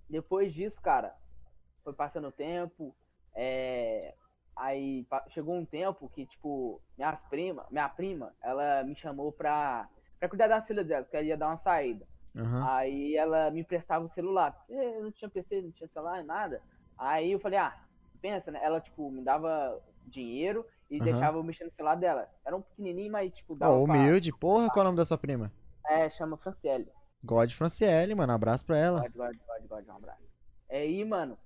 depois 0.09 0.53
disso, 0.53 0.81
cara, 0.81 1.15
foi 1.85 1.93
passando 1.93 2.27
o 2.27 2.31
tempo. 2.31 2.93
É, 3.33 4.13
aí 4.55 5.07
chegou 5.29 5.55
um 5.55 5.65
tempo 5.65 6.09
que, 6.09 6.25
tipo, 6.25 6.81
minhas 6.97 7.23
prima, 7.25 7.65
minha 7.69 7.87
prima, 7.87 8.33
ela 8.41 8.83
me 8.83 8.95
chamou 8.95 9.31
pra, 9.31 9.87
pra 10.19 10.27
cuidar 10.27 10.47
das 10.47 10.65
filhas 10.65 10.85
dela, 10.85 11.03
porque 11.03 11.15
ela 11.15 11.25
ia 11.25 11.37
dar 11.37 11.47
uma 11.47 11.57
saída. 11.57 12.05
Aham. 12.37 12.67
Aí 12.69 13.15
ela 13.15 13.49
me 13.51 13.61
emprestava 13.61 14.03
o 14.03 14.09
celular. 14.09 14.65
Eu 14.67 15.03
não 15.03 15.11
tinha 15.11 15.29
PC, 15.29 15.61
não 15.61 15.71
tinha 15.71 15.87
celular, 15.87 16.21
nada. 16.23 16.61
Aí 16.97 17.31
eu 17.31 17.39
falei, 17.39 17.59
ah, 17.59 17.77
pensa, 18.21 18.51
né? 18.51 18.59
Ela, 18.61 18.81
tipo, 18.81 19.09
me 19.09 19.21
dava 19.21 19.79
dinheiro 20.05 20.65
e 20.89 20.97
Aham. 20.97 21.03
deixava 21.05 21.37
eu 21.37 21.43
mexer 21.43 21.63
no 21.63 21.71
celular 21.71 21.95
dela. 21.95 22.29
Era 22.43 22.55
um 22.55 22.61
pequenininho, 22.61 23.11
mas, 23.11 23.33
tipo, 23.33 23.55
dava 23.55 23.71
pra... 23.71 23.81
humilde. 23.83 24.33
Porra, 24.33 24.67
qual 24.69 24.79
é 24.79 24.81
o 24.81 24.85
nome 24.85 24.97
da 24.97 25.05
sua 25.05 25.17
prima? 25.17 25.51
É, 25.87 26.09
chama 26.09 26.35
Franciele. 26.35 26.87
God 27.23 27.51
Franciele, 27.51 28.15
mano. 28.15 28.33
Abraço 28.33 28.65
pra 28.65 28.77
ela. 28.77 29.01
God, 29.01 29.13
God, 29.13 29.37
God, 29.47 29.67
God, 29.67 29.87
um 29.87 29.95
abraço. 29.97 30.29
Aí, 30.69 31.05
mano, 31.05 31.37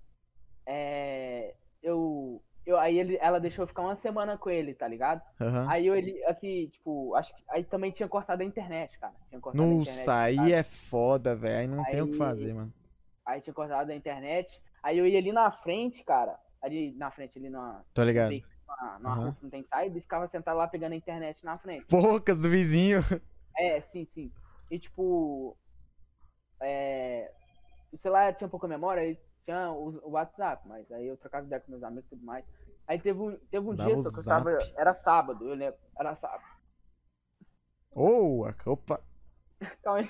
é, 0.71 1.55
eu, 1.81 2.39
eu, 2.63 2.77
aí 2.77 2.99
ele, 2.99 3.17
ela 3.19 3.39
deixou 3.39 3.63
eu 3.63 3.67
ficar 3.67 3.81
uma 3.81 3.95
semana 3.95 4.37
com 4.37 4.49
ele, 4.51 4.75
tá 4.75 4.87
ligado? 4.87 5.21
Aham. 5.41 5.67
Aí 5.67 5.87
eu, 5.87 5.95
ele, 5.95 6.23
aqui, 6.25 6.69
tipo, 6.71 7.15
acho 7.15 7.35
que, 7.35 7.43
aí 7.49 7.63
também 7.63 7.91
tinha 7.91 8.07
cortado 8.07 8.43
a 8.43 8.45
internet, 8.45 8.97
cara. 8.99 9.15
Tinha 9.29 9.41
cortado 9.41 9.63
a 9.63 9.67
internet, 9.67 9.87
Nossa, 9.97 10.15
aí 10.19 10.53
é 10.53 10.61
foda, 10.61 11.35
velho. 11.35 11.57
Aí 11.59 11.67
não 11.67 11.83
tem 11.85 12.01
o 12.01 12.05
que 12.07 12.11
Aí- 12.13 12.17
fazer, 12.19 12.53
mano. 12.53 12.71
Aí 13.25 13.41
tinha 13.41 13.53
cortado 13.53 13.91
a 13.91 13.95
internet. 13.95 14.61
Aí 14.83 14.97
eu 14.99 15.07
ia 15.07 15.17
ali 15.17 15.31
na 15.31 15.51
frente, 15.51 16.03
cara, 16.03 16.37
ali 16.61 16.91
na 16.95 17.09
frente, 17.11 17.37
ali 17.39 17.49
na, 17.49 17.81
Tô 17.93 18.03
ligado. 18.03 18.31
numa, 18.31 18.99
numa 18.99 19.09
Aham. 19.13 19.21
rua 19.23 19.33
que 19.35 19.43
não 19.43 19.49
tem 19.49 19.63
saída, 19.63 19.97
e 19.97 20.01
ficava 20.01 20.27
sentado 20.27 20.55
lá 20.57 20.67
pegando 20.67 20.93
a 20.93 20.95
internet 20.95 21.43
na 21.43 21.57
frente. 21.57 21.85
Poucas 21.87 22.37
do 22.37 22.49
vizinho. 22.49 22.99
É, 23.57 23.81
sim, 23.81 24.05
sim. 24.13 24.31
E 24.69 24.77
tipo. 24.79 25.57
É, 26.61 27.31
o 27.91 27.97
celular 27.97 28.33
tinha 28.35 28.47
pouca 28.47 28.67
memória, 28.67 29.01
aí 29.01 29.17
tinha 29.49 29.71
o, 29.71 30.11
WhatsApp, 30.11 30.67
mas 30.67 30.91
aí 30.91 31.07
eu 31.07 31.17
trocava 31.17 31.45
ideia 31.45 31.59
com 31.59 31.71
meus 31.71 31.83
amigos 31.83 32.05
e 32.05 32.09
tudo 32.09 32.23
mais. 32.23 32.45
Aí 32.87 32.99
teve 32.99 33.19
um, 33.19 33.35
teve 33.51 33.67
um 33.67 33.75
dia 33.75 33.97
o 33.97 34.03
só 34.03 34.11
que 34.11 34.19
eu 34.19 34.23
tava. 34.23 34.57
Era 34.77 34.93
sábado, 34.93 35.47
eu 35.47 35.55
lembro. 35.55 35.79
Era 35.97 36.15
sábado. 36.15 36.43
A 37.95 38.69
opa. 38.69 39.01
Calma 39.83 39.99
aí. 39.99 40.07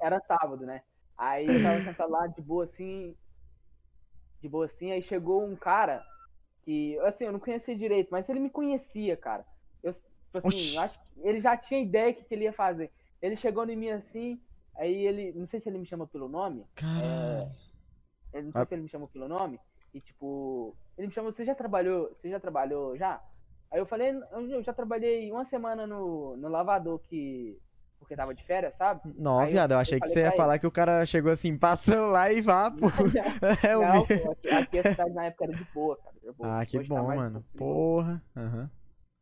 Era 0.00 0.20
sábado, 0.20 0.64
né? 0.64 0.82
Aí 1.16 1.46
eu 1.46 1.62
tava 1.62 1.84
sentado 1.84 2.10
lá 2.10 2.26
de 2.26 2.40
boa 2.40 2.64
assim. 2.64 3.14
De 4.40 4.48
boa 4.48 4.64
assim, 4.66 4.90
aí 4.90 5.02
chegou 5.02 5.44
um 5.44 5.54
cara 5.54 6.04
que, 6.62 6.98
assim, 7.00 7.24
eu 7.24 7.32
não 7.32 7.38
conhecia 7.38 7.76
direito, 7.76 8.08
mas 8.10 8.28
ele 8.28 8.40
me 8.40 8.50
conhecia, 8.50 9.16
cara. 9.16 9.44
Eu, 9.82 9.92
tipo 9.92 10.38
assim, 10.38 10.48
Oxi. 10.48 10.74
eu 10.74 10.82
acho 10.82 10.98
que 10.98 11.20
ele 11.20 11.40
já 11.40 11.56
tinha 11.56 11.80
ideia 11.80 12.12
do 12.12 12.16
que, 12.16 12.24
que 12.24 12.34
ele 12.34 12.44
ia 12.44 12.52
fazer. 12.52 12.90
Ele 13.20 13.36
chegou 13.36 13.68
em 13.68 13.76
mim 13.76 13.90
assim, 13.90 14.40
aí 14.76 15.06
ele, 15.06 15.32
não 15.32 15.46
sei 15.46 15.60
se 15.60 15.68
ele 15.68 15.78
me 15.78 15.86
chamou 15.86 16.08
pelo 16.08 16.28
nome, 16.28 16.66
Caralho. 16.74 17.52
Ele 18.32 18.44
não 18.46 18.52
sei 18.52 18.62
Ah. 18.62 18.66
se 18.66 18.74
ele 18.74 18.82
me 18.82 18.88
chamou 18.88 19.08
pelo 19.08 19.28
nome, 19.28 19.58
e 19.94 20.00
tipo, 20.00 20.74
ele 20.96 21.08
me 21.08 21.12
chamou, 21.12 21.32
você 21.32 21.44
já 21.44 21.54
trabalhou, 21.54 22.08
você 22.20 22.30
já 22.30 22.40
trabalhou 22.40 22.96
já? 22.96 23.20
Aí 23.70 23.78
eu 23.78 23.86
falei, 23.86 24.12
eu 24.32 24.62
já 24.62 24.72
trabalhei 24.72 25.30
uma 25.32 25.44
semana 25.44 25.86
no, 25.86 26.36
no 26.36 26.48
lavador 26.48 26.98
que, 27.00 27.58
porque 27.98 28.14
tava 28.16 28.34
de 28.34 28.44
férias, 28.44 28.74
sabe? 28.76 29.00
Não, 29.16 29.38
Aí 29.38 29.46
eu- 29.48 29.52
viado, 29.52 29.70
eu 29.72 29.76
eu 29.76 29.80
achei 29.80 29.98
que 30.00 30.06
você 30.08 30.20
ia 30.20 30.32
falar 30.32 30.58
que 30.58 30.66
o 30.66 30.70
cara 30.70 31.06
chegou 31.06 31.32
assim, 31.32 31.56
passando 31.56 32.10
lá 32.10 32.30
e 32.32 32.40
vá, 32.42 32.70
pô. 32.70 32.86
É 33.66 33.76
o 33.76 33.82
Não, 33.82 34.06
pô, 34.06 34.32
aqui, 34.32 34.48
aqui 34.50 34.78
a 34.78 34.82
cidade 34.90 35.12
na 35.14 35.24
época 35.26 35.44
era 35.44 35.52
de 35.54 35.64
boa, 35.72 35.96
cara. 35.96 36.12
Ah, 36.42 36.66
que 36.66 36.78
tá 36.78 36.84
bom, 36.88 37.06
mais 37.06 37.18
mano. 37.20 37.44
Porra. 37.56 38.22
Aham. 38.36 38.70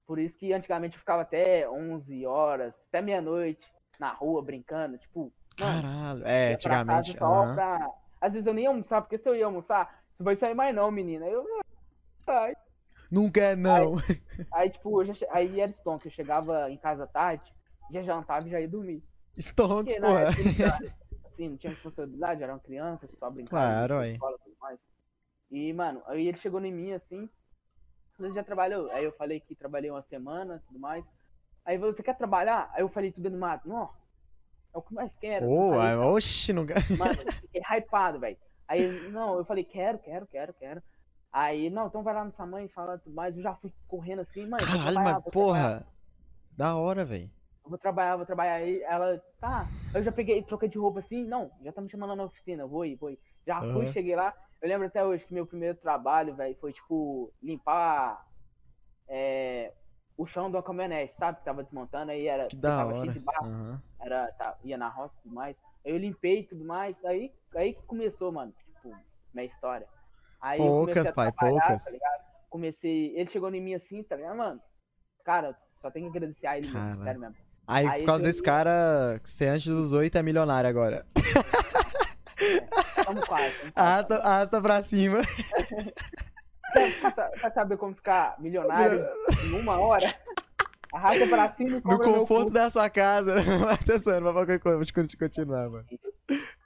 Por 0.07 0.19
isso 0.19 0.37
que 0.37 0.53
antigamente 0.53 0.97
eu 0.97 1.01
ficava 1.01 1.23
até 1.23 1.69
11 1.71 2.27
horas, 2.27 2.75
até 2.89 3.01
meia-noite, 3.01 3.65
na 4.01 4.13
rua, 4.13 4.43
brincando. 4.43 4.99
Tipo, 4.99 5.33
mano, 5.59 5.83
Caralho. 5.83 6.23
É, 6.27 6.51
ia 6.53 6.59
pra 6.59 6.85
casa 6.85 6.99
antigamente. 6.99 7.19
só 7.19 7.55
pra- 7.55 7.91
Às 8.21 8.35
vezes 8.35 8.47
eu 8.47 8.55
nem 8.55 8.65
ia 8.65 8.71
almoçar, 8.71 9.01
porque 9.01 9.19
se 9.19 9.29
eu 9.29 9.35
ia 9.35 9.47
almoçar, 9.47 10.03
você 10.17 10.23
vai 10.23 10.37
sair 10.37 10.55
mais 10.55 10.75
não, 10.75 10.91
menina. 10.91 11.25
Aí 11.25 11.33
Eu... 11.33 11.45
Ai. 12.27 12.55
Não 13.11 13.31
quer, 13.31 13.57
não. 13.57 13.97
Aí, 14.53 14.71
tipo, 14.71 15.03
eu 15.03 15.13
já 15.13 15.27
aí 15.31 15.61
era 15.61 15.73
stonk, 15.73 16.05
eu 16.07 16.13
chegava 16.13 16.71
em 16.71 16.77
casa 16.77 17.07
tarde, 17.07 17.53
já 17.91 18.03
jantava 18.03 18.47
e 18.47 18.51
já 18.51 18.61
ia 18.61 18.69
dormir. 18.69 19.03
Stonks, 19.37 19.95
Porque 19.95 20.01
na 20.01 20.09
porra. 20.09 20.21
época, 20.23 20.43
já- 20.53 20.79
assim, 21.27 21.49
não 21.49 21.57
tinha 21.57 21.71
responsabilidade, 21.71 22.43
eram 22.43 22.59
crianças, 22.59 23.11
só 23.19 23.31
brincavam. 23.31 23.67
Claro, 23.67 23.99
aí. 23.99 24.13
escola 24.13 24.37
e 24.39 24.45
tudo 24.45 24.57
mais. 24.61 24.79
E, 25.51 25.73
mano, 25.73 26.03
aí 26.07 26.29
ele 26.29 26.39
chegou 26.39 26.65
em 26.65 26.73
mim 26.73 26.93
assim, 26.93 27.29
você 28.17 28.33
já 28.33 28.45
trabalhou? 28.45 28.91
Aí 28.93 29.05
eu 29.05 29.13
falei 29.13 29.41
que 29.41 29.55
trabalhei 29.55 29.91
uma 29.91 30.03
semana 30.03 30.63
tudo 30.69 30.79
mais. 30.79 31.05
Aí 31.65 31.75
ele 31.75 31.81
falou, 31.81 31.95
você 31.95 32.03
quer 32.03 32.17
trabalhar? 32.17 32.71
Aí 32.75 32.83
eu 32.83 32.89
falei 32.89 33.11
tudo 33.11 33.31
no 33.31 33.39
mato. 33.39 33.69
Não, 33.69 33.91
é 34.73 34.79
o 34.79 34.83
que 34.83 34.95
mais 34.95 35.15
quero. 35.15 35.49
Ô, 35.49 35.79
Aí, 35.79 35.97
oxi, 35.97 36.53
não... 36.53 36.65
Mano, 36.65 37.15
fiquei 37.41 37.63
hypado, 37.63 38.21
velho. 38.21 38.37
Aí, 38.69 39.11
não, 39.11 39.39
eu 39.39 39.45
falei, 39.45 39.65
quero, 39.65 39.99
quero, 39.99 40.27
quero, 40.27 40.55
quero. 40.55 40.83
Aí, 41.33 41.71
não, 41.71 41.87
então 41.87 42.03
vai 42.03 42.15
lá 42.15 42.25
na 42.25 42.33
sua 42.33 42.47
mãe 42.47 42.67
e 42.67 42.69
fala 42.69 42.99
tudo 42.99 43.15
mais. 43.15 43.37
Eu 43.37 43.43
já 43.43 43.55
fui 43.55 43.73
correndo 43.89 44.21
assim, 44.21 44.47
mãe. 44.47 44.61
Caralho, 44.61 44.83
mas 44.83 44.95
trabalhar, 44.95 45.21
porra, 45.23 45.87
da 46.57 46.77
hora, 46.77 47.05
velho. 47.05 47.31
Vou 47.65 47.79
trabalhar, 47.79 48.17
vou 48.17 48.27
trabalhar. 48.27 48.55
Aí 48.55 48.83
ela, 48.83 49.23
tá. 49.41 49.69
Eu 49.95 50.03
já 50.03 50.11
peguei, 50.11 50.43
troquei 50.43 50.69
de 50.69 50.79
roupa 50.79 51.01
assim, 51.01 51.25
não, 51.25 51.51
já 51.63 51.73
tá 51.73 51.81
me 51.81 51.91
chamando 51.91 52.17
na 52.17 52.25
oficina, 52.25 52.67
vou 52.67 52.85
ir, 52.85 52.97
vou 52.97 53.11
ir. 53.11 53.19
Já 53.47 53.61
fui, 53.61 53.85
Aham. 53.85 53.93
cheguei 53.93 54.17
lá. 54.17 54.35
Eu 54.61 54.69
lembro 54.69 54.87
até 54.87 55.05
hoje 55.05 55.25
que 55.25 55.33
meu 55.33 55.47
primeiro 55.47 55.79
trabalho, 55.79 56.35
velho, 56.35 56.57
foi 56.61 56.73
tipo 56.73 57.33
limpar 57.43 58.27
é, 59.09 59.73
o 60.23 60.27
chão 60.27 60.51
de 60.51 60.57
uma 60.57 60.63
caminhonete, 60.63 61.15
sabe? 61.19 61.39
Que 61.39 61.45
tava 61.45 61.63
desmontando, 61.63 62.11
aí 62.13 62.27
era. 62.27 62.47
Que 62.47 62.57
da 62.57 62.77
tava 62.79 62.93
hora. 62.95 63.01
cheio 63.01 63.13
de 63.13 63.21
barro, 63.21 63.47
Aham. 63.47 63.83
era, 64.01 64.33
tá, 64.33 64.57
ia 64.65 64.77
na 64.77 64.89
roça 64.89 65.15
e 65.19 65.23
tudo 65.23 65.35
mais. 65.35 65.57
Aí 65.85 65.93
eu 65.93 65.97
limpei 65.99 66.41
e 66.41 66.45
tudo 66.45 66.65
mais. 66.65 66.95
Aí, 67.05 67.33
aí 67.57 67.75
que 67.75 67.83
começou, 67.83 68.31
mano, 68.31 68.53
tipo, 68.53 68.95
minha 69.33 69.47
história. 69.47 69.87
Aí 70.41 70.59
Poucas, 70.59 71.11
pai, 71.11 71.33
trabalhar, 71.33 71.61
poucas. 71.63 71.85
Tá? 71.85 72.21
Comecei. 72.51 73.17
Ele 73.17 73.31
chegou 73.31 73.53
em 73.55 73.61
mim 73.63 73.75
assim, 73.75 74.03
tá 74.03 74.17
ligado, 74.17 74.37
mano? 74.37 74.61
Cara, 75.25 75.57
só 75.81 75.91
tenho 75.91 76.11
que 76.11 76.17
agradecer 76.19 76.47
a 76.47 76.59
ele 76.59 76.71
Caralho. 76.71 77.03
sério 77.05 77.21
mesmo. 77.21 77.37
Aí, 77.67 77.87
Aí 77.87 78.01
por 78.01 78.07
causa 78.07 78.25
eu- 78.25 78.29
desse 78.29 78.43
cara, 78.43 79.21
ser 79.25 79.47
antes 79.49 79.67
dos 79.69 79.93
oito 79.93 80.19
é 80.19 80.23
milionário 80.23 80.69
agora. 80.69 81.07
Tamo 81.15 81.35
quase. 82.37 83.05
tamo 83.05 83.27
quase. 83.27 83.73
Arrasta, 83.77 84.15
arrasta 84.17 84.61
pra 84.61 84.83
cima. 84.83 85.19
Quer, 86.73 87.31
quer 87.41 87.53
saber 87.53 87.77
como 87.77 87.95
ficar 87.95 88.41
milionário 88.41 89.05
em 89.45 89.61
uma 89.61 89.79
hora? 89.81 90.07
Arrasta 90.93 91.27
pra 91.29 91.53
cima 91.53 91.77
e 91.79 91.81
No 91.85 92.01
conforto 92.01 92.51
da 92.51 92.69
sua 92.69 92.91
casa. 92.91 93.35
Tá 93.87 93.87
mas 93.87 94.05
vamos 94.05 94.91
con- 94.91 95.07
continuar, 95.19 95.69
mano. 95.71 95.87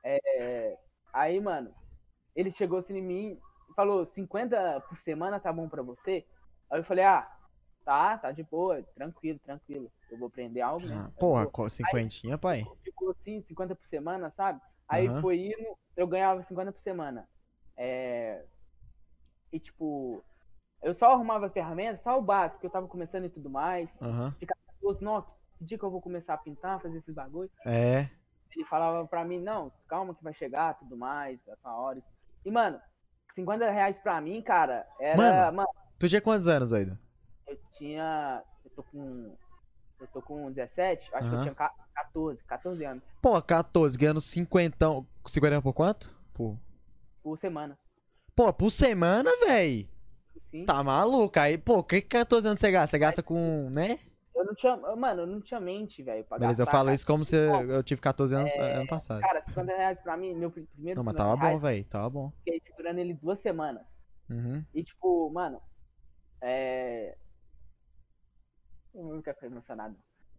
É, 0.03 0.79
aí, 1.13 1.41
mano, 1.41 1.75
ele 2.35 2.51
chegou 2.51 2.79
assim 2.79 2.97
em 2.97 3.03
mim 3.03 3.39
e 3.71 3.75
falou, 3.75 4.05
50 4.07 4.81
por 4.89 4.99
semana 4.99 5.39
tá 5.41 5.53
bom 5.53 5.69
pra 5.69 5.83
você? 5.83 6.25
Aí 6.71 6.81
eu 6.81 6.85
falei, 6.85 7.05
ah, 7.05 7.31
tá, 7.85 8.17
tá 8.17 8.33
de 8.33 8.43
boa, 8.43 8.83
tranquilo, 8.95 9.39
tranquilo. 9.41 9.91
Eu 10.11 10.19
vou 10.19 10.29
aprender 10.29 10.63
algo, 10.63 10.87
né? 10.87 10.95
Ah, 10.97 11.07
Eu 11.09 11.19
porra, 11.19 11.49
vou- 11.55 11.69
cinquentinha, 11.71 12.39
pai. 12.39 12.65
ficou 12.83 13.11
assim, 13.11 13.43
50 13.43 13.75
por 13.75 13.87
semana, 13.87 14.31
sabe? 14.37 14.59
Aí 14.89 15.07
Aham. 15.07 15.21
foi 15.21 15.39
indo, 15.49 15.77
eu 15.97 16.07
ganhava 16.07 16.43
50 16.43 16.73
por 16.73 16.81
semana. 16.81 17.29
É... 17.77 18.43
E 19.55 19.61
tipo, 19.61 20.21
eu 20.83 20.93
só 20.95 21.13
arrumava 21.13 21.49
ferramentas, 21.49 22.03
só 22.03 22.19
o 22.19 22.23
básico, 22.23 22.57
porque 22.57 22.67
eu 22.67 22.71
tava 22.73 22.89
começando 22.89 23.27
e 23.27 23.31
tudo 23.31 23.49
mais. 23.49 23.97
Aham. 24.03 24.35
Os 24.83 25.01
nossa, 25.01 25.31
que 25.57 25.65
dia 25.65 25.79
que 25.79 25.85
eu 25.85 25.91
vou 25.93 26.03
começar 26.03 26.35
a 26.35 26.39
pintar, 26.39 26.81
fazer 26.81 26.99
esses 26.99 27.15
bagulho? 27.15 27.49
É. 27.65 28.09
Ele 28.55 28.65
falava 28.65 29.07
pra 29.07 29.25
mim, 29.25 29.39
não, 29.39 29.71
calma 29.87 30.13
que 30.13 30.25
vai 30.25 30.35
chegar, 30.35 30.75
tudo 30.77 30.97
mais, 30.97 31.39
a 31.49 31.57
sua 31.59 31.77
hora. 31.77 32.03
E, 32.45 32.51
mano, 32.51 32.81
50 33.33 33.71
reais 33.71 33.97
pra 34.01 34.21
mim, 34.21 34.43
cara, 34.43 34.85
era. 34.99 35.17
Mano. 35.17 35.57
Mano, 35.59 35.69
Tu 36.01 36.09
tinha 36.09 36.21
quantos 36.21 36.49
anos, 36.49 36.73
Oido? 36.73 36.99
eu 37.47 37.57
tinha. 37.75 38.43
Eu 38.65 38.71
tô 38.73 38.83
com. 38.83 39.37
Eu 40.01 40.07
tô 40.09 40.21
com 40.21 40.51
17, 40.51 41.03
acho 41.03 41.11
que 41.11 41.17
Aham. 41.17 41.37
eu 41.37 41.43
tinha 41.43 41.55
ca- 41.55 41.73
14, 41.95 42.43
14 42.45 42.85
anos 42.85 43.05
Pô, 43.23 43.41
14, 43.41 43.97
ganhando 43.97 44.21
50. 44.21 44.87
50 45.29 45.63
por 45.63 45.73
quanto? 45.73 46.13
Pô. 46.35 46.57
por 47.23 47.39
semana. 47.39 47.79
Pô, 48.35 48.53
por 48.53 48.71
semana, 48.71 49.31
véi. 49.47 49.89
Sim. 50.51 50.65
Tá 50.65 50.83
maluco. 50.83 51.39
Aí, 51.39 51.57
pô, 51.57 51.79
o 51.79 51.85
que 51.85 52.01
que 52.01 52.09
14 52.09 52.47
anos 52.49 52.61
você 52.61 52.71
gasta? 52.71 52.91
Você 52.91 52.99
gasta 52.99 53.23
com, 53.23 53.71
né? 53.71 53.99
Eu 54.35 54.45
não 54.45 54.55
tinha. 54.55 54.77
Mano, 54.97 55.23
eu 55.23 55.27
não 55.27 55.41
tinha 55.41 55.61
mente, 55.61 56.03
velho. 56.03 56.27
Beleza, 56.39 56.63
eu 56.63 56.67
falo 56.67 56.93
isso 56.93 57.07
como 57.07 57.25
se 57.25 57.37
eu 57.37 57.83
tive 57.85 58.01
14 58.01 58.35
anos 58.35 58.51
É, 58.53 58.75
ano 58.75 58.87
passado. 58.89 59.21
Cara, 59.21 59.41
50 59.43 59.77
reais 59.77 60.01
pra 60.01 60.17
mim, 60.17 60.35
meu 60.35 60.51
pri- 60.51 60.67
primeiro 60.75 60.99
Não, 60.99 61.05
mas 61.05 61.13
50 61.15 61.25
tava 61.25 61.37
bom, 61.37 61.47
reais, 61.47 61.63
véi. 61.63 61.85
Tava 61.85 62.11
bom. 62.11 62.33
Fiquei 62.45 62.61
segurando 62.67 62.99
ele 62.99 63.15
duas 63.15 63.39
semanas. 63.41 63.83
Uhum. 64.29 64.65
E 64.75 64.83
tipo, 64.83 65.31
mano, 65.31 65.61
é. 66.41 67.17
Eu 68.93 69.23
quero 69.23 69.35
ficar 69.37 69.47
emocionado, 69.49 69.97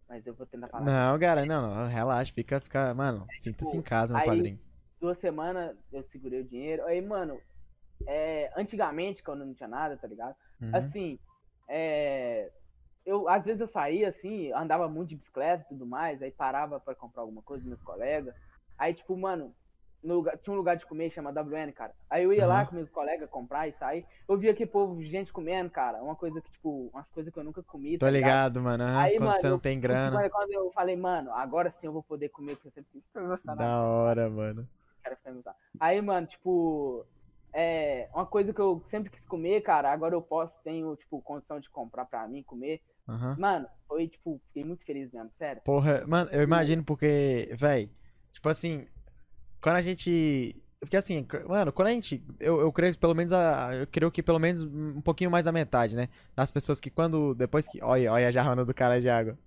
mas 0.08 0.26
eu 0.26 0.34
vou 0.34 0.46
tentar 0.46 0.68
falar. 0.68 0.84
Não, 0.84 1.18
cara, 1.18 1.44
não, 1.46 1.74
não, 1.74 1.88
relaxa, 1.88 2.32
fica, 2.32 2.58
fica, 2.60 2.92
mano, 2.94 3.26
sinta-se 3.30 3.76
em 3.76 3.82
casa, 3.82 4.12
meu 4.14 4.20
Tipo, 4.22 4.30
aí- 4.32 4.38
padrinho. 4.38 4.58
Duas 5.00 5.18
semanas 5.18 5.76
eu 5.92 6.02
segurei 6.02 6.40
o 6.40 6.44
dinheiro. 6.44 6.84
Aí, 6.86 7.00
mano, 7.02 7.38
é, 8.06 8.50
antigamente, 8.56 9.22
quando 9.22 9.44
não 9.44 9.54
tinha 9.54 9.68
nada, 9.68 9.96
tá 9.96 10.06
ligado? 10.06 10.34
Uhum. 10.60 10.70
Assim, 10.74 11.18
é, 11.68 12.50
eu, 13.04 13.28
às 13.28 13.44
vezes 13.44 13.60
eu 13.60 13.66
saía 13.68 14.08
assim, 14.08 14.52
andava 14.52 14.88
muito 14.88 15.10
de 15.10 15.16
bicicleta 15.16 15.64
e 15.64 15.68
tudo 15.68 15.86
mais, 15.86 16.20
aí 16.22 16.30
parava 16.30 16.80
pra 16.80 16.94
comprar 16.94 17.22
alguma 17.22 17.42
coisa 17.42 17.62
com 17.62 17.68
meus 17.68 17.82
colegas. 17.82 18.34
Aí, 18.78 18.92
tipo, 18.92 19.16
mano, 19.16 19.54
lugar- 20.02 20.36
tinha 20.38 20.52
um 20.54 20.56
lugar 20.56 20.76
de 20.76 20.86
comer 20.86 21.10
chama 21.10 21.32
WN, 21.32 21.72
cara. 21.72 21.94
Aí 22.10 22.22
eu 22.24 22.32
ia 22.32 22.46
lá 22.46 22.58
Aham. 22.60 22.66
com 22.66 22.74
meus 22.76 22.90
colegas 22.90 23.28
comprar 23.30 23.66
e 23.68 23.72
sair. 23.72 24.06
Eu 24.28 24.36
via 24.38 24.54
que 24.54 24.66
povo, 24.66 25.02
gente 25.02 25.32
comendo, 25.32 25.70
cara. 25.70 26.02
Uma 26.02 26.14
coisa 26.14 26.40
que, 26.40 26.50
tipo, 26.50 26.90
umas 26.92 27.10
coisas 27.10 27.32
que 27.32 27.38
eu 27.38 27.44
nunca 27.44 27.62
comi. 27.62 27.98
Tô 27.98 28.06
tá 28.06 28.10
ligado, 28.10 28.60
mano. 28.62 28.84
aham, 28.84 28.98
Aí, 29.00 29.16
quando 29.16 29.28
mano, 29.28 29.38
você 29.40 29.48
não 29.48 29.56
eu- 29.56 29.60
tem 29.60 29.76
Tipo, 29.76 29.82
grana. 29.88 30.30
quando 30.30 30.52
eu 30.52 30.70
falei, 30.72 30.96
mano, 30.96 31.32
agora 31.32 31.70
sim 31.70 31.86
eu 31.86 31.92
vou 31.92 32.02
poder 32.02 32.28
comer, 32.28 32.54
porque 32.56 32.68
eu 32.68 32.72
sempre 32.72 32.90
fico 33.00 33.18
emocionado. 33.18 33.60
Da 33.60 33.82
hora, 33.82 34.28
mano. 34.30 34.68
Aí, 35.80 36.00
mano, 36.02 36.26
tipo, 36.26 37.06
é 37.58 38.08
uma 38.14 38.26
coisa 38.26 38.52
que 38.52 38.60
eu 38.60 38.82
sempre 38.86 39.10
quis 39.10 39.24
comer, 39.26 39.62
cara, 39.62 39.90
agora 39.90 40.14
eu 40.14 40.20
posso, 40.20 40.54
tenho, 40.62 40.94
tipo, 40.96 41.22
condição 41.22 41.58
de 41.58 41.70
comprar 41.70 42.04
pra 42.04 42.28
mim 42.28 42.42
comer. 42.42 42.82
Aham. 43.08 43.36
Mano, 43.38 43.66
foi, 43.88 44.08
tipo, 44.08 44.40
fiquei 44.48 44.64
muito 44.64 44.84
feliz 44.84 45.10
mesmo, 45.10 45.30
sério. 45.38 45.62
Porra, 45.64 46.04
mano, 46.06 46.28
eu 46.32 46.42
imagino 46.42 46.84
porque, 46.84 47.50
véi, 47.56 47.90
tipo 48.32 48.48
assim, 48.48 48.86
quando 49.60 49.76
a 49.76 49.82
gente. 49.82 50.62
Porque 50.78 50.96
assim, 50.96 51.26
mano, 51.48 51.72
quando 51.72 51.88
a 51.88 51.92
gente. 51.92 52.22
Eu, 52.38 52.60
eu 52.60 52.70
creio 52.70 52.92
que 52.92 52.98
pelo 52.98 53.14
menos 53.14 53.32
a. 53.32 53.74
Eu 53.74 53.86
creio 53.86 54.10
que 54.10 54.22
pelo 54.22 54.38
menos 54.38 54.62
um 54.62 55.00
pouquinho 55.00 55.30
mais 55.30 55.46
da 55.46 55.52
metade, 55.52 55.96
né? 55.96 56.08
Das 56.34 56.50
pessoas 56.50 56.78
que 56.78 56.90
quando. 56.90 57.34
Depois 57.34 57.66
que. 57.66 57.82
Olha, 57.82 58.12
olha 58.12 58.28
a 58.28 58.30
jarrona 58.30 58.64
do 58.64 58.74
cara 58.74 59.00
de 59.00 59.08
água. 59.08 59.38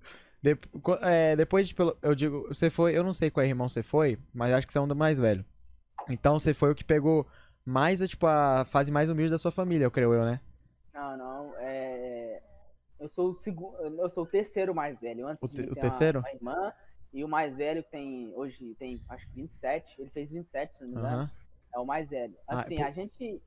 De- 0.41 0.57
é, 1.01 1.35
depois 1.35 1.67
de. 1.67 1.75
Eu 2.01 2.15
digo, 2.15 2.47
você 2.47 2.69
foi. 2.69 2.97
Eu 2.97 3.03
não 3.03 3.13
sei 3.13 3.29
qual 3.29 3.45
irmão 3.45 3.69
você 3.69 3.83
foi, 3.83 4.17
mas 4.33 4.51
acho 4.53 4.65
que 4.65 4.73
você 4.73 4.79
é 4.79 4.81
um 4.81 4.87
do 4.87 4.95
mais 4.95 5.19
velho. 5.19 5.45
Então 6.09 6.39
você 6.39 6.53
foi 6.53 6.71
o 6.71 6.75
que 6.75 6.83
pegou 6.83 7.27
mais, 7.69 7.99
tipo, 8.07 8.25
a 8.27 8.65
fase 8.65 8.91
mais 8.91 9.09
humilde 9.09 9.31
da 9.31 9.37
sua 9.37 9.51
família, 9.51 9.85
eu 9.85 9.91
creio 9.91 10.13
eu, 10.13 10.25
né? 10.25 10.41
Não, 10.93 11.17
não, 11.17 11.53
é. 11.59 12.41
Eu 12.99 13.07
sou 13.07 13.29
o 13.31 13.35
segundo. 13.35 13.77
Eu 13.77 14.09
sou 14.09 14.23
o 14.23 14.27
terceiro 14.27 14.75
mais 14.75 14.99
velho. 14.99 15.27
Antes 15.27 15.41
O 15.41 15.47
de 15.47 15.53
te- 15.53 15.61
mim 15.61 15.71
o 15.71 15.75
terceiro? 15.75 16.19
Uma, 16.19 16.31
irmã. 16.31 16.73
E 17.13 17.23
o 17.23 17.27
mais 17.27 17.55
velho 17.55 17.83
que 17.83 17.89
tem. 17.91 18.33
Hoje 18.35 18.75
tem 18.77 19.01
acho 19.09 19.25
que 19.29 19.35
27. 19.35 20.01
Ele 20.01 20.09
fez 20.09 20.31
27, 20.31 20.73
se 20.75 20.81
não 20.81 20.89
me 20.89 20.95
engano. 20.95 21.15
Aham. 21.21 21.31
É 21.73 21.79
o 21.79 21.85
mais 21.85 22.09
velho. 22.09 22.35
Ah, 22.47 22.59
Assim, 22.59 22.75
pô- 22.77 22.83
a 22.83 22.91
gente. 22.91 23.41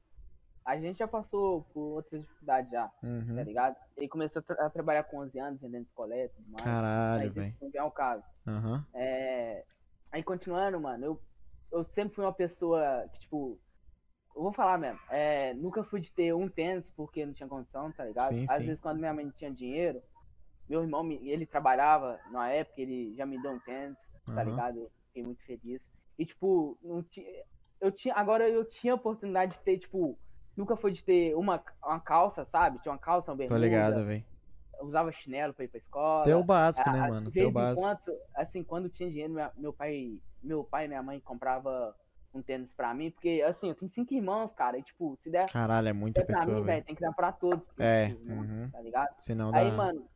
A 0.65 0.77
gente 0.79 0.99
já 1.01 1.09
passou 1.09 1.63
por 1.75 1.81
outras 1.97 2.23
dificuldades 2.23 2.71
já, 2.71 2.87
tá 2.87 2.95
Uhum. 3.03 3.43
ligado? 3.43 3.77
Ele 3.97 4.07
começou 4.07 4.39
a, 4.39 4.43
tra- 4.45 4.67
a 4.67 4.71
trabalhar 4.71 5.03
com 5.03 5.19
11 5.19 5.37
anos, 5.41 5.61
vendendo 5.61 5.87
picolé 5.87 6.27
e 6.27 6.29
tudo 6.29 6.49
mais. 6.53 6.65
Caralho, 6.65 7.33
velho. 7.33 7.55
não 7.61 7.71
é 7.75 7.83
o 7.83 7.91
caso. 7.91 8.23
Aham. 8.47 8.87
É, 8.95 9.65
Aí 10.13 10.23
continuando, 10.23 10.79
mano, 10.81 11.05
eu, 11.05 11.23
eu 11.73 11.85
sempre 11.85 12.15
fui 12.15 12.25
uma 12.25 12.33
pessoa 12.33 13.09
que, 13.13 13.21
tipo, 13.21 13.59
eu 14.35 14.42
vou 14.42 14.53
falar 14.53 14.79
mesmo, 14.79 14.99
é, 15.11 15.55
nunca 15.55 15.85
fui 15.85 16.01
de 16.01 16.12
ter 16.12 16.35
um 16.35 16.49
tênis 16.49 16.87
porque 16.97 17.25
não 17.27 17.35
tinha 17.35 17.49
condição, 17.49 17.92
tá 17.92 18.05
ligado? 18.05 18.29
Sim, 18.35 18.47
Às 18.47 18.59
sim. 18.59 18.66
vezes 18.66 18.81
quando 18.81 18.99
minha 18.99 19.12
mãe 19.12 19.31
tinha 19.31 19.51
dinheiro, 19.51 20.03
meu 20.68 20.83
irmão, 20.83 21.11
ele 21.11 21.47
trabalhava 21.47 22.18
na 22.31 22.51
época, 22.51 22.81
ele 22.81 23.14
já 23.14 23.27
me 23.27 23.40
deu 23.40 23.53
um 23.53 23.59
tênis, 23.61 23.97
tá 24.25 24.42
Aham. 24.42 24.51
ligado? 24.51 24.79
Eu 24.79 24.90
fiquei 25.09 25.23
muito 25.23 25.45
feliz. 25.45 25.87
E, 26.18 26.25
tipo, 26.25 26.79
não 26.83 27.03
tinha, 27.03 27.27
eu 27.81 27.90
tinha, 27.92 28.14
agora 28.14 28.49
eu 28.49 28.64
tinha 28.64 28.92
a 28.92 28.97
oportunidade 28.97 29.53
de 29.55 29.61
ter, 29.61 29.79
tipo, 29.79 30.18
nunca 30.57 30.77
foi 30.77 30.92
de 30.92 31.03
ter 31.05 31.35
uma, 31.35 31.62
uma 31.85 32.01
calça, 32.01 32.45
sabe? 32.45 32.79
Tinha 32.81 32.92
uma 32.92 32.99
calça, 32.99 33.31
uma 33.31 33.37
bermuda, 33.37 33.59
Tô 33.59 33.64
ligado, 33.64 34.07
velho. 34.07 34.25
usava 34.81 35.12
chinelo 35.12 35.53
pra 35.55 35.64
ir 35.64 35.68
pra 35.68 35.79
escola. 35.79 36.25
Tem 36.25 36.35
o 36.35 36.45
básico, 36.45 36.90
né, 36.90 37.09
mano? 37.09 37.33
Em 37.35 37.53
básico. 37.53 37.83
quando, 37.83 38.18
assim, 38.35 38.62
quando 38.64 38.88
tinha 38.88 39.11
dinheiro, 39.11 39.33
minha- 39.33 39.53
meu 39.57 39.73
pai, 39.73 40.18
meu 40.42 40.64
pai 40.64 40.85
e 40.87 40.88
minha 40.88 41.03
mãe 41.03 41.21
comprava 41.21 41.95
um 42.35 42.42
tênis 42.42 42.73
pra 42.73 42.95
mim, 42.95 43.11
porque, 43.11 43.42
assim, 43.47 43.68
eu 43.68 43.75
tenho 43.75 43.90
cinco 43.90 44.14
irmãos, 44.14 44.53
cara, 44.55 44.79
e, 44.79 44.83
tipo, 44.83 45.16
se 45.21 45.31
der, 45.31 45.51
Caralho, 45.51 45.88
é 45.88 45.92
muita 45.92 46.25
pra 46.25 46.35
pessoa, 46.35 46.57
mim, 46.61 46.64
velho. 46.64 46.85
tem 46.85 46.95
que 46.95 47.01
dar 47.01 47.12
pra 47.12 47.31
todos, 47.33 47.64
porque, 47.66 47.83
É, 47.83 48.09
né, 48.09 48.35
uhum. 48.35 48.71
tá 48.71 48.81
ligado? 48.81 49.14
Senão 49.18 49.51
dá. 49.51 49.59
Aí, 49.59 49.71
mano, 49.71 50.07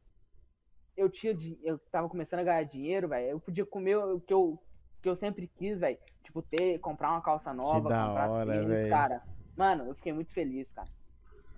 eu 0.97 1.11
tinha, 1.11 1.37
eu 1.63 1.79
tava 1.91 2.09
começando 2.09 2.41
a 2.41 2.45
ganhar 2.45 2.63
dinheiro, 2.65 3.09
velho, 3.09 3.29
eu 3.29 3.41
podia 3.41 3.67
comer 3.67 3.97
o 3.97 4.21
que 4.21 4.33
eu, 4.33 4.59
que 5.03 5.09
eu 5.09 5.17
sempre 5.17 5.47
quis, 5.47 5.79
velho, 5.79 5.99
tipo, 6.25 6.41
ter, 6.43 6.79
comprar 6.81 7.11
uma 7.13 7.21
calça 7.21 7.53
nova, 7.53 7.89
da 7.89 8.07
comprar 8.07 8.31
hora, 8.31 8.53
tênis, 8.53 8.89
cara. 8.89 9.23
Mano, 9.57 9.85
eu 9.87 9.95
fiquei 9.95 10.13
muito 10.13 10.33
feliz, 10.33 10.71
cara. 10.71 10.89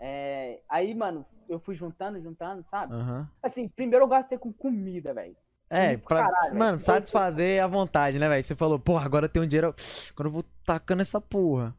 É, 0.01 0.61
aí, 0.69 0.95
mano, 0.95 1.25
eu 1.49 1.59
fui 1.59 1.75
juntando, 1.75 2.21
juntando, 2.21 2.65
sabe? 2.71 2.95
Aham. 2.95 3.29
Assim, 3.43 3.69
primeiro 3.69 4.05
eu 4.05 4.09
gastei 4.09 4.39
com 4.39 4.53
comida, 4.53 5.13
velho. 5.13 5.37
É, 5.71 5.97
pra, 5.99 6.25
caralho, 6.25 6.57
mano, 6.57 6.81
satisfazer 6.81 7.63
a 7.63 7.67
vontade, 7.67 8.19
né, 8.19 8.29
velho? 8.29 8.43
Você 8.43 8.57
falou, 8.57 8.79
porra, 8.79 9.05
agora 9.05 9.27
eu 9.27 9.29
tenho 9.29 9.47
dinheiro. 9.47 9.75
Agora 10.15 10.29
eu 10.29 10.33
vou 10.33 10.43
tacando 10.65 11.03
essa 11.03 11.21
porra. 11.21 11.75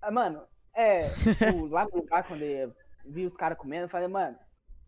Ah, 0.00 0.10
Mano, 0.10 0.42
é, 0.74 1.08
tipo, 1.10 1.66
lá 1.68 1.84
no 1.84 1.96
lugar 1.98 2.24
quando 2.26 2.42
eu 2.42 2.72
vi 3.04 3.26
os 3.26 3.36
caras 3.36 3.58
comendo, 3.58 3.84
eu 3.84 3.88
falei, 3.88 4.08
mano, 4.08 4.36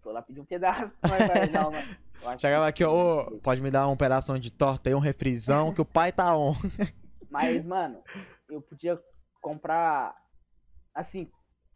vou 0.03 0.13
lá 0.13 0.23
pedir 0.23 0.41
um 0.41 0.45
pedaço. 0.47 0.97
Mas, 1.03 1.51
não, 1.53 1.71
mano. 1.71 2.39
Chegava 2.39 2.65
que- 2.73 2.83
aqui, 2.83 2.85
ó, 2.85 3.27
ô, 3.29 3.39
pode 3.41 3.61
me 3.61 3.71
dar 3.71 3.87
um 3.89 3.97
pedaço 3.97 4.39
de 4.39 4.51
torta 4.51 4.89
aí, 4.89 4.95
um 4.95 4.99
refrisão, 5.01 5.75
que 5.75 5.81
o 5.81 5.85
pai 5.85 6.11
tá 6.11 6.35
on. 6.37 6.55
Mas, 7.31 7.63
mano, 7.65 8.03
eu 8.49 8.63
podia 8.63 8.99
comprar. 9.43 10.15
Assim. 10.95 11.31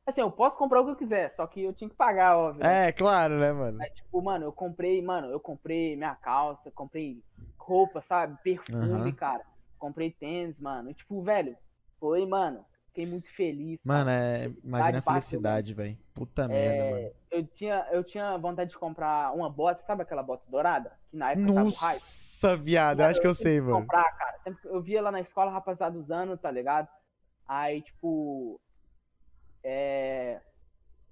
Assim, 0.06 0.20
eu 0.20 0.30
posso 0.30 0.56
comprar 0.56 0.80
o 0.80 0.84
que 0.84 0.90
eu 0.92 0.96
quiser, 0.96 1.32
só 1.32 1.44
que 1.48 1.62
eu 1.62 1.72
tinha 1.72 1.90
que 1.90 1.96
pagar, 1.96 2.38
óbvio. 2.38 2.62
né? 2.62 2.88
É, 2.88 2.92
claro, 2.92 3.40
né, 3.40 3.52
mano? 3.52 3.78
Mas, 3.78 3.92
tipo, 3.92 4.22
mano, 4.22 4.44
eu 4.44 4.52
comprei, 4.52 5.02
mano, 5.02 5.26
eu 5.28 5.40
comprei 5.40 5.96
minha 5.96 6.14
calça, 6.14 6.70
comprei 6.70 7.20
roupa, 7.58 8.00
sabe? 8.00 8.38
Perfume, 8.42 8.92
Aham. 8.92 9.12
cara. 9.12 9.44
Comprei 9.78 10.12
tênis, 10.12 10.60
mano. 10.60 10.90
E, 10.90 10.94
tipo, 10.94 11.20
velho, 11.22 11.56
foi, 11.98 12.24
mano. 12.24 12.64
Fiquei 12.86 13.04
muito 13.04 13.28
feliz. 13.34 13.80
cara. 13.84 13.98
Mano, 13.98 14.10
é. 14.10 14.46
Imagina 14.62 14.98
a 14.98 15.00
bateu, 15.00 15.02
felicidade, 15.02 15.74
velho. 15.74 15.98
Puta 16.14 16.46
merda, 16.46 16.84
mano. 16.84 16.96
É, 16.98 17.12
eu, 17.32 17.46
tinha, 17.48 17.86
eu 17.90 18.04
tinha 18.04 18.38
vontade 18.38 18.70
de 18.70 18.78
comprar 18.78 19.34
uma 19.34 19.50
bota, 19.50 19.82
sabe 19.84 20.02
aquela 20.02 20.22
bota 20.22 20.44
dourada? 20.48 20.92
Que 21.10 21.16
na 21.16 21.32
época 21.32 21.52
tava 21.52 21.66
o 21.66 21.70
hype. 21.72 21.94
Nossa, 21.94 22.56
viado, 22.56 23.00
eu 23.00 23.06
acho 23.06 23.20
que 23.20 23.26
eu 23.26 23.34
sei, 23.34 23.60
mano. 23.60 23.80
comprar, 23.80 24.04
cara. 24.16 24.38
Sempre, 24.44 24.60
eu 24.68 24.80
via 24.80 25.02
lá 25.02 25.10
na 25.10 25.20
escola 25.20 25.50
rapaziada 25.50 25.98
usando, 25.98 26.38
tá 26.38 26.50
ligado? 26.50 26.88
Aí, 27.46 27.82
tipo. 27.82 28.60
É. 29.68 30.40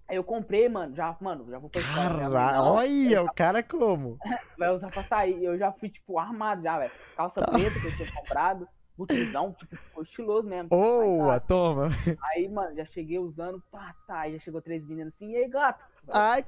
Aí 0.07 0.17
eu 0.17 0.23
comprei, 0.23 0.69
mano. 0.69 0.95
Já, 0.95 1.17
mano, 1.21 1.51
já 1.51 1.59
vou 1.59 1.69
pra 1.69 1.81
escola. 1.81 2.11
minha 2.15 2.29
mãe, 2.31 2.39
Caralho, 2.39 2.63
olha 2.63 3.23
o 3.23 3.35
cara 3.35 3.63
como. 3.63 4.17
Vai 4.57 4.71
usar 4.71 4.87
pra 4.93 5.03
sair. 5.03 5.43
Eu 5.43 5.59
já 5.59 5.73
fui, 5.73 5.89
tipo, 5.89 6.19
armado 6.19 6.63
já, 6.63 6.79
velho. 6.79 6.93
Calça 7.17 7.41
Tá. 7.41 7.51
preta 7.53 7.81
que 7.81 7.87
eu 7.87 7.97
tinha 7.97 8.13
comprado. 8.13 8.69
Botizão, 8.97 9.53
tipo, 9.55 9.75
ficou 9.75 10.05
estiloso 10.05 10.47
mesmo. 10.49 10.69
Boa, 10.69 11.41
toma. 11.41 11.89
Aí, 12.31 12.49
mano, 12.49 12.77
já 12.77 12.85
cheguei 12.85 13.19
usando, 13.19 13.61
pá, 13.73 13.93
tá. 14.07 14.21
Aí 14.21 14.35
já 14.35 14.39
chegou 14.39 14.63
três 14.63 14.87
meninas 14.87 15.13
assim, 15.15 15.33
e 15.33 15.37
aí, 15.37 15.49
gato? 15.49 15.83
Ai, 16.13 16.45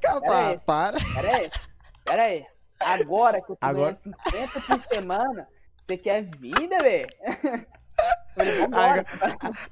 aí. 0.50 0.58
para. 0.60 0.96
Pera 1.14 1.36
aí, 1.36 1.50
pera 2.04 2.22
aí. 2.22 2.46
Agora 2.78 3.40
que 3.40 3.50
eu 3.50 3.56
tô 3.56 3.66
Agora- 3.66 3.98
ganhando 4.04 4.16
50 4.30 4.60
por 4.60 4.84
semana, 4.84 5.48
você 5.84 5.96
quer 5.96 6.22
vir, 6.36 6.68
bebê? 6.68 7.06
Vambora. 8.44 9.04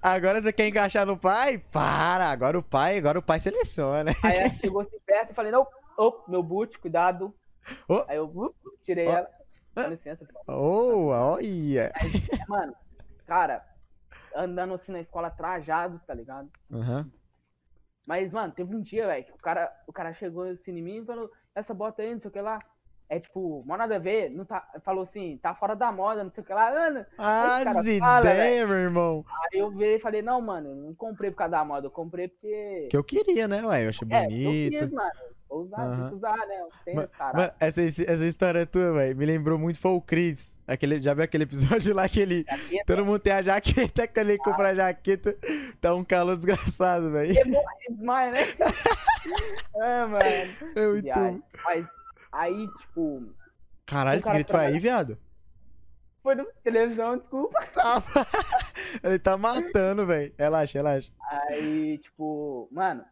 Agora 0.00 0.40
você 0.40 0.52
quer 0.52 0.68
encaixar 0.68 1.06
no 1.06 1.18
pai? 1.18 1.58
Para, 1.58 2.30
agora 2.30 2.58
o 2.58 2.62
pai, 2.62 2.98
agora 2.98 3.18
o 3.18 3.22
pai 3.22 3.40
seleciona. 3.40 4.12
Aí 4.22 4.36
ela 4.36 4.50
chegou 4.54 4.80
assim 4.80 4.98
perto 5.04 5.30
e 5.32 5.34
falei, 5.34 5.52
não, 5.52 5.66
meu 6.28 6.42
boot, 6.42 6.78
cuidado. 6.78 7.34
Ô. 7.88 8.04
Aí 8.08 8.16
eu 8.16 8.26
uh, 8.26 8.54
tirei 8.82 9.08
Ó. 9.08 9.12
ela. 9.12 9.28
Dá 9.74 9.88
licença. 9.88 10.26
Boa, 10.46 11.34
olha. 11.34 11.92
Mano, 12.48 12.74
cara, 13.26 13.64
andando 14.34 14.74
assim 14.74 14.92
na 14.92 15.00
escola 15.00 15.30
trajado, 15.30 16.00
tá 16.06 16.14
ligado? 16.14 16.48
Aham. 16.72 17.10
Mas, 18.06 18.30
mano, 18.32 18.52
teve 18.52 18.74
um 18.74 18.82
dia, 18.82 19.06
velho, 19.06 19.24
que 19.24 19.32
o 19.32 19.38
cara, 19.38 19.72
o 19.86 19.92
cara 19.92 20.12
chegou 20.12 20.44
assim 20.44 20.72
em 20.72 20.82
mim 20.82 20.96
e 20.98 21.06
falou, 21.06 21.30
essa 21.54 21.72
bota 21.72 22.02
aí, 22.02 22.12
não 22.12 22.20
sei 22.20 22.28
o 22.28 22.32
que 22.32 22.40
lá. 22.40 22.58
É 23.08 23.20
tipo, 23.20 23.62
mó 23.66 23.76
nada 23.76 23.96
a 23.96 23.98
ver, 23.98 24.30
não 24.30 24.44
tá, 24.44 24.66
falou 24.82 25.02
assim, 25.02 25.38
tá 25.42 25.54
fora 25.54 25.76
da 25.76 25.92
moda, 25.92 26.24
não 26.24 26.30
sei 26.30 26.42
o 26.42 26.46
que 26.46 26.52
lá, 26.54 26.68
Ana. 26.70 27.06
As 27.18 27.64
cara 27.64 27.84
fala, 27.98 28.30
ideias, 28.30 28.68
meu 28.68 28.78
irmão. 28.78 29.24
Aí 29.52 29.60
eu 29.60 29.70
virei 29.70 29.96
e 29.96 30.00
falei, 30.00 30.22
não, 30.22 30.40
mano, 30.40 30.70
eu 30.70 30.74
não 30.74 30.94
comprei 30.94 31.30
por 31.30 31.36
causa 31.36 31.52
da 31.52 31.64
moda, 31.64 31.86
eu 31.86 31.90
comprei 31.90 32.28
porque. 32.28 32.88
Que 32.90 32.96
eu 32.96 33.04
queria, 33.04 33.46
né, 33.46 33.64
ué? 33.64 33.84
Eu 33.84 33.88
achei 33.90 34.08
É, 34.10 34.24
eu 34.24 34.28
bonito. 34.28 34.78
quis, 34.78 34.90
mano. 34.90 35.10
Vou 35.48 35.62
usar, 35.62 36.08
que 36.08 36.14
usar, 36.16 36.36
né? 36.36 36.66
Tem 36.84 36.94
Mano, 36.96 37.08
cara. 37.08 37.36
Mano, 37.38 37.52
essa, 37.60 37.80
essa 37.82 38.26
história 38.26 38.66
tua, 38.66 38.92
velho, 38.94 39.16
me 39.16 39.26
lembrou 39.26 39.58
muito 39.58 39.78
foi 39.78 39.92
o 39.92 40.00
Chris. 40.00 40.56
Aquele, 40.66 41.00
já 41.00 41.14
viu 41.14 41.22
aquele 41.22 41.44
episódio 41.44 41.94
lá 41.94 42.08
que 42.08 42.18
ele. 42.18 42.44
Todo 42.86 43.04
mundo 43.04 43.18
tem 43.20 43.34
a 43.34 43.42
jaqueta, 43.42 44.08
quando 44.08 44.30
ele 44.30 44.38
compra 44.38 44.70
a 44.70 44.74
jaqueta, 44.74 45.36
tá 45.80 45.94
um 45.94 46.02
calor 46.02 46.36
desgraçado, 46.36 47.10
velho. 47.12 47.34
Desmaia, 47.88 48.32
né? 48.32 48.38
é, 49.76 50.06
mano. 50.06 50.74
É 50.74 50.86
muito 50.86 51.14
bom. 51.14 51.40
Mas 51.64 51.86
aí, 52.34 52.68
tipo, 52.78 53.22
Caralho, 53.86 54.18
esse 54.20 54.30
grito 54.32 54.50
foi 54.52 54.66
aí, 54.66 54.78
viado? 54.78 55.18
foi 56.22 56.34
no 56.34 56.46
televisão, 56.62 57.16
desculpa. 57.18 57.58
Tá- 57.74 58.02
ele 59.02 59.18
tá 59.18 59.36
matando, 59.36 60.06
velho. 60.06 60.32
Relaxa, 60.38 60.78
relaxa. 60.78 61.12
Aí, 61.28 61.98
tipo, 61.98 62.66
mano, 62.72 63.04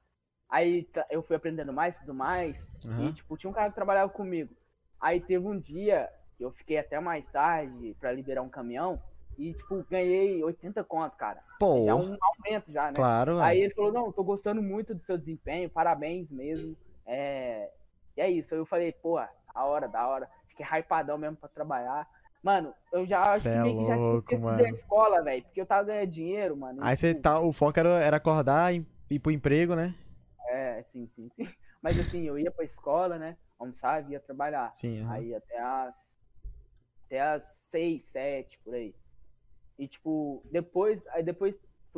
aí 0.48 0.84
tá- 0.84 1.06
eu 1.10 1.22
fui 1.22 1.36
aprendendo 1.36 1.72
mais 1.72 1.94
e 1.94 1.98
tudo 1.98 2.14
mais. 2.14 2.68
Aham. 2.86 3.08
E, 3.08 3.12
tipo, 3.12 3.36
tinha 3.36 3.50
um 3.50 3.52
cara 3.54 3.68
que 3.68 3.74
trabalhava 3.74 4.10
comigo. 4.10 4.54
Aí 5.00 5.20
teve 5.20 5.46
um 5.46 5.58
dia 5.58 6.08
que 6.38 6.44
eu 6.44 6.52
fiquei 6.52 6.78
até 6.78 6.98
mais 7.00 7.24
tarde 7.30 7.94
pra 8.00 8.12
liberar 8.12 8.40
um 8.42 8.48
caminhão. 8.48 8.98
E, 9.36 9.52
tipo, 9.52 9.84
ganhei 9.90 10.42
80 10.42 10.82
conto, 10.84 11.16
cara. 11.16 11.42
Pô, 11.58 11.84
Já 11.84 11.90
é 11.90 11.94
um 11.94 12.16
aumento 12.20 12.70
já, 12.72 12.86
né? 12.88 12.92
claro, 12.94 13.38
Aí 13.40 13.58
velho. 13.58 13.66
ele 13.66 13.74
falou, 13.74 13.92
não, 13.92 14.12
tô 14.12 14.22
gostando 14.24 14.62
muito 14.62 14.94
do 14.94 15.02
seu 15.04 15.18
desempenho, 15.18 15.68
parabéns 15.68 16.30
mesmo. 16.30 16.76
É... 17.06 17.70
E 18.16 18.20
é 18.20 18.30
isso. 18.30 18.54
Eu 18.54 18.66
falei, 18.66 18.92
pô, 18.92 19.16
da 19.18 19.64
hora, 19.64 19.88
da 19.88 20.06
hora. 20.06 20.30
Fiquei 20.48 20.66
hypadão 20.66 21.16
mesmo 21.18 21.36
pra 21.36 21.48
trabalhar. 21.48 22.06
Mano, 22.42 22.74
eu 22.92 23.06
já 23.06 23.32
acho 23.34 23.42
Cê 23.44 23.48
é 23.50 23.62
meio 23.62 23.76
que 23.76 23.86
já 23.86 23.94
tinha 23.94 23.96
louco, 23.96 24.38
mano. 24.38 24.58
da 24.58 24.70
escola, 24.70 25.22
velho. 25.22 25.42
Porque 25.44 25.60
eu 25.60 25.66
tava 25.66 25.84
ganhando 25.84 26.10
dinheiro, 26.10 26.56
mano. 26.56 26.78
Aí 26.82 26.96
você 26.96 27.14
tá. 27.14 27.40
O 27.40 27.52
foco 27.52 27.78
era, 27.78 28.00
era 28.00 28.16
acordar 28.16 28.74
e 28.74 28.84
ir 29.10 29.18
pro 29.20 29.30
emprego, 29.30 29.74
né? 29.76 29.94
É, 30.48 30.82
sim, 30.92 31.08
sim, 31.14 31.30
sim. 31.36 31.44
Mas 31.80 31.98
assim, 31.98 32.22
eu 32.22 32.38
ia 32.38 32.50
pra 32.50 32.64
escola, 32.64 33.18
né? 33.18 33.36
Almoçava 33.58 34.08
e 34.08 34.12
ia 34.12 34.20
trabalhar. 34.20 34.74
Sim. 34.74 35.02
aham. 35.02 35.12
Aí 35.12 35.34
até 35.34 35.58
as. 35.58 35.94
Até 37.06 37.20
as 37.20 37.44
seis, 37.70 38.04
sete, 38.10 38.58
por 38.64 38.74
aí. 38.74 38.94
E 39.78 39.86
tipo, 39.86 40.42
depois. 40.50 41.06
Aí 41.08 41.22
depois 41.22 41.54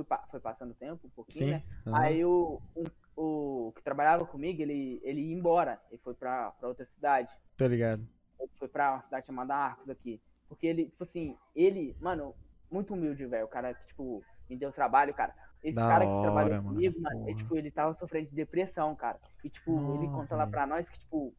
pa- 0.08 0.26
foi 0.30 0.40
passando 0.40 0.72
o 0.72 0.74
tempo, 0.74 1.06
um 1.06 1.10
pouquinho, 1.10 1.46
Sim. 1.46 1.50
né? 1.52 1.62
aham. 1.86 1.96
Aí 2.02 2.24
o, 2.24 2.60
o, 2.74 2.84
o 3.16 3.72
que 3.74 3.82
trabalhava 3.82 4.26
comigo, 4.26 4.60
ele, 4.60 5.00
ele 5.02 5.20
ia 5.20 5.34
embora. 5.34 5.80
Ele 5.90 6.00
foi 6.02 6.14
pra, 6.14 6.50
pra 6.52 6.68
outra 6.68 6.84
cidade. 6.86 7.34
Tô 7.56 7.66
ligado. 7.66 8.06
Ele 8.38 8.50
foi 8.58 8.68
pra 8.68 8.92
uma 8.92 9.02
cidade 9.02 9.26
chamada 9.26 9.54
Arcos 9.54 9.88
aqui. 9.88 10.20
Porque 10.48 10.66
ele, 10.66 10.86
tipo 10.86 11.02
assim, 11.02 11.36
ele, 11.54 11.96
mano, 12.00 12.34
muito 12.70 12.94
humilde, 12.94 13.26
velho. 13.26 13.44
O 13.44 13.48
cara 13.48 13.74
que, 13.74 13.86
tipo, 13.86 14.22
me 14.48 14.56
deu 14.56 14.72
trabalho, 14.72 15.14
cara. 15.14 15.34
Esse 15.62 15.76
Da 15.76 15.88
cara 15.88 16.04
que 16.04 16.10
hora, 16.10 16.22
trabalhou 16.22 16.56
mano, 16.56 16.68
comigo, 16.68 17.00
mano, 17.00 17.28
ele, 17.28 17.36
tipo, 17.36 17.56
ele 17.56 17.70
tava 17.70 17.94
sofrendo 17.94 18.28
de 18.28 18.36
depressão, 18.36 18.94
cara. 18.94 19.18
E, 19.42 19.48
tipo, 19.48 19.70
ele 19.96 20.06
Nó, 20.06 20.16
conta 20.16 20.36
lá 20.36 20.46
pra 20.46 20.66
nós 20.66 20.88
que, 20.88 20.98
tipo, 20.98 21.34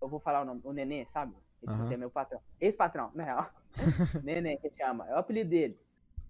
eu 0.00 0.08
vou 0.08 0.18
falar 0.18 0.42
o 0.42 0.44
nome, 0.44 0.60
o 0.64 0.72
Nenê, 0.72 1.04
sabe? 1.12 1.34
Ele 1.62 1.74
você 1.74 1.94
é 1.94 1.96
meu 1.96 2.10
patrão. 2.10 2.40
Ex-patrão, 2.60 3.10
na 3.14 3.24
real. 3.24 3.50
Nenê, 4.24 4.56
que 4.56 4.70
chama. 4.70 5.06
É 5.08 5.14
o 5.14 5.18
apelido 5.18 5.50
dele. 5.50 5.78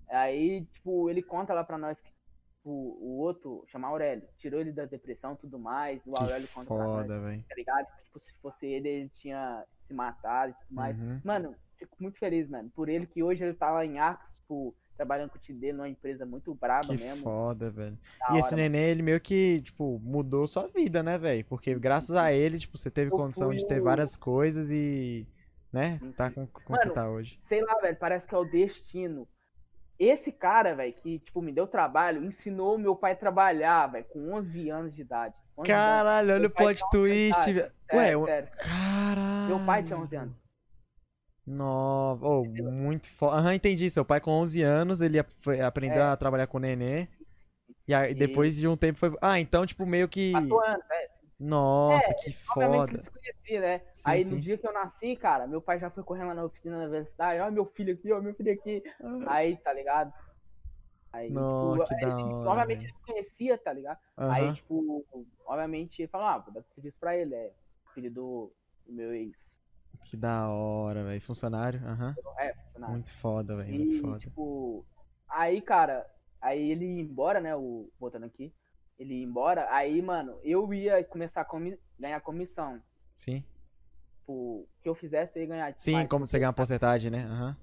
Aí, 0.09 0.65
tipo, 0.67 1.11
ele 1.11 1.23
conta 1.23 1.53
lá 1.53 1.63
pra 1.63 1.79
nós 1.79 2.01
que 2.01 2.11
tipo, 2.67 2.99
o 3.01 3.19
outro, 3.19 3.65
chama 3.69 3.87
Aurélio, 3.89 4.27
tirou 4.39 4.61
ele 4.61 4.73
da 4.73 4.85
depressão 4.85 5.35
e 5.35 5.37
tudo 5.37 5.59
mais. 5.59 6.01
O 6.05 6.17
Aurélio 6.19 6.49
nós, 6.57 6.67
foda, 6.67 7.21
velho. 7.21 7.45
tá 7.49 7.55
ligado? 7.55 7.87
Tipo, 8.05 8.21
se 8.21 8.33
fosse 8.43 8.67
ele, 8.67 8.89
ele 8.89 9.11
tinha 9.21 9.65
se 9.87 9.95
matado 9.95 10.51
e 10.53 10.55
tudo 10.67 10.75
mais. 10.75 10.99
Uhum. 10.99 11.21
Mano, 11.25 11.55
fico 11.79 11.97
muito 12.01 12.19
feliz, 12.19 12.49
mano. 12.49 12.69
Por 12.75 12.89
ele 12.89 13.07
que 13.07 13.23
hoje 13.23 13.45
ele 13.45 13.55
tá 13.55 13.71
lá 13.71 13.85
em 13.87 13.99
Arcos, 13.99 14.27
tipo, 14.41 14.75
trabalhando 14.97 15.31
com 15.31 15.39
o 15.39 15.55
dele 15.55 15.75
numa 15.75 15.89
empresa 15.89 16.25
muito 16.27 16.55
braba 16.55 16.89
Que 16.97 17.05
mesmo. 17.05 17.23
foda, 17.23 17.71
velho. 17.71 17.97
da 18.19 18.35
E 18.35 18.39
esse 18.39 18.49
hora, 18.49 18.57
mano. 18.57 18.63
neném, 18.73 18.91
ele 18.91 19.03
meio 19.03 19.21
que, 19.21 19.61
tipo, 19.63 20.01
mudou 20.03 20.47
sua 20.47 20.67
vida, 20.69 21.03
né, 21.03 21.17
velho? 21.19 21.45
Porque 21.45 21.75
graças 21.79 22.17
a 22.17 22.33
ele, 22.33 22.59
tipo, 22.59 22.77
você 22.77 22.91
teve 22.91 23.13
Eu 23.13 23.17
condição 23.17 23.51
de 23.51 23.61
fui 23.61 23.69
ter 23.69 23.81
o- 23.81 23.85
várias 23.85 24.17
coisas 24.17 24.71
e, 24.71 25.27
né, 25.73 26.01
tá 26.17 26.29
sim. 26.31 26.35
com 26.35 26.47
como 26.47 26.79
você 26.79 26.87
Mano, 26.87 26.95
tá 26.95 27.09
hoje. 27.11 27.39
Sei 27.47 27.61
lá, 27.63 27.75
velho, 27.81 27.97
parece 27.97 28.27
que 28.27 28.35
é 28.35 28.39
o 28.39 28.45
destino. 28.45 29.29
Esse 29.99 30.31
cara, 30.31 30.75
velho, 30.75 30.93
que, 31.03 31.19
tipo, 31.21 31.41
me 31.41 31.51
deu 31.53 31.67
trabalho, 31.67 32.23
ensinou 32.25 32.77
meu 32.77 32.95
pai 32.95 33.13
a 33.13 33.17
trabalhar, 33.17 33.87
velho, 33.87 34.05
com 34.07 34.33
11 34.35 34.69
anos 34.69 34.95
de 34.95 35.01
idade. 35.03 35.35
11 35.59 35.73
anos. 35.73 35.83
Caralho, 35.83 36.35
olha 36.35 36.47
o 36.49 36.51
plot 36.51 36.81
twist, 36.91 37.53
velho. 37.53 37.73
Ué, 37.93 38.25
Sério, 38.27 38.49
caralho. 38.59 39.47
Meu 39.57 39.65
pai 39.65 39.83
tinha 39.83 39.99
11 39.99 40.17
anos. 40.17 40.35
No... 41.47 42.19
Oh, 42.21 42.45
muito 42.45 43.09
foda. 43.11 43.37
Aham, 43.37 43.55
entendi. 43.55 43.89
Seu 43.89 44.05
pai 44.05 44.21
com 44.21 44.33
11 44.33 44.63
anos, 44.63 45.01
ele 45.01 45.23
foi- 45.41 45.61
aprendeu 45.61 46.03
É. 46.03 46.07
a 46.07 46.17
trabalhar 46.17 46.47
com 46.49 46.57
o 46.59 46.61
nenê. 46.61 47.07
E 47.87 47.95
aí, 47.95 48.15
depois 48.15 48.57
de 48.57 48.67
um 48.67 48.77
tempo 48.77 48.99
foi... 48.99 49.17
Ah, 49.23 49.39
então, 49.39 49.65
tipo, 49.65 49.87
meio 49.87 50.09
que... 50.09 50.33
Passou 50.33 50.61
anos, 50.65 50.85
é. 50.91 51.06
Nossa, 51.38 52.11
É, 52.11 52.14
que 52.14 52.33
foda. 52.33 52.77
eles 52.77 53.61
né? 53.61 53.83
Sim, 53.92 54.11
Aí 54.11 54.25
sim. 54.25 54.35
no 54.35 54.40
dia 54.40 54.57
que 54.57 54.66
eu 54.66 54.72
nasci, 54.72 55.16
cara, 55.16 55.46
meu 55.46 55.61
pai 55.61 55.79
já 55.79 55.90
foi 55.90 56.03
correndo 56.03 56.29
lá 56.29 56.35
na 56.35 56.44
oficina 56.44 56.77
da 56.79 56.85
universidade, 56.85 57.40
ó, 57.40 57.51
meu 57.51 57.66
filho 57.66 57.94
aqui, 57.94 58.11
ó, 58.12 58.20
meu 58.20 58.35
filho 58.35 58.53
aqui. 58.53 58.83
Aí, 59.27 59.57
tá 59.59 59.72
ligado? 59.72 60.12
Aí, 61.12 61.31
Nó, 61.31 61.77
tipo, 61.79 61.85
que 61.87 61.94
ele- 61.94 62.11
da 62.11 62.16
hora, 62.16 62.51
obviamente 62.51 62.85
ele 62.85 62.92
me 62.92 63.01
conhecia, 63.07 63.59
tá 63.59 63.72
ligado? 63.72 63.99
Aí, 64.16 64.53
tipo, 64.55 65.05
obviamente 65.46 66.03
ele 66.03 66.09
falou, 66.09 66.27
ah, 66.27 66.38
vou 66.38 66.53
dar 66.53 66.62
serviço 66.75 66.96
pra 66.99 67.16
ele, 67.16 67.35
é 67.35 67.53
filho 67.94 68.11
do, 68.11 68.53
do 68.87 68.92
meu 68.92 69.14
ex. 69.14 69.55
Que 70.11 70.16
da 70.16 70.49
hora, 70.51 71.05
velho. 71.05 71.20
Funcionário, 71.20 71.81
aham. 71.87 72.14
É, 72.38 72.55
funcionário. 72.55 72.92
Muito 72.94 73.12
foda, 73.14 73.57
velho. 73.57 73.75
Muito 73.75 74.01
foda. 74.01 74.18
tipo, 74.18 74.85
aí, 75.29 75.61
cara, 75.62 76.07
aí 76.40 76.70
ele 76.70 76.85
ia 76.85 77.03
embora, 77.03 77.40
né? 77.40 77.57
O, 77.57 77.90
voltando 77.99 78.27
aqui, 78.27 78.53
ele 78.99 79.15
ia 79.15 79.25
embora, 79.25 79.67
aí, 79.71 80.01
mano, 80.01 80.39
eu 80.43 80.73
ia 80.73 81.03
começar 81.05 81.43
a 81.43 81.45
comi- 81.45 81.79
ganhar 81.99 82.21
comissão. 82.21 82.83
Sim. 83.17 83.45
Tipo, 84.21 84.33
o 84.33 84.69
que 84.83 84.89
eu 84.89 84.95
fizesse, 84.95 85.39
eu 85.39 85.43
ia 85.43 85.49
ganhar. 85.49 85.69
tipo, 85.73 85.81
Sim, 85.81 85.93
mais 85.93 86.09
como 86.09 86.27
você 86.27 86.39
ganha 86.39 86.49
uma 86.49 86.55
porcentagem, 86.55 87.11
né? 87.11 87.25
Aham. 87.25 87.57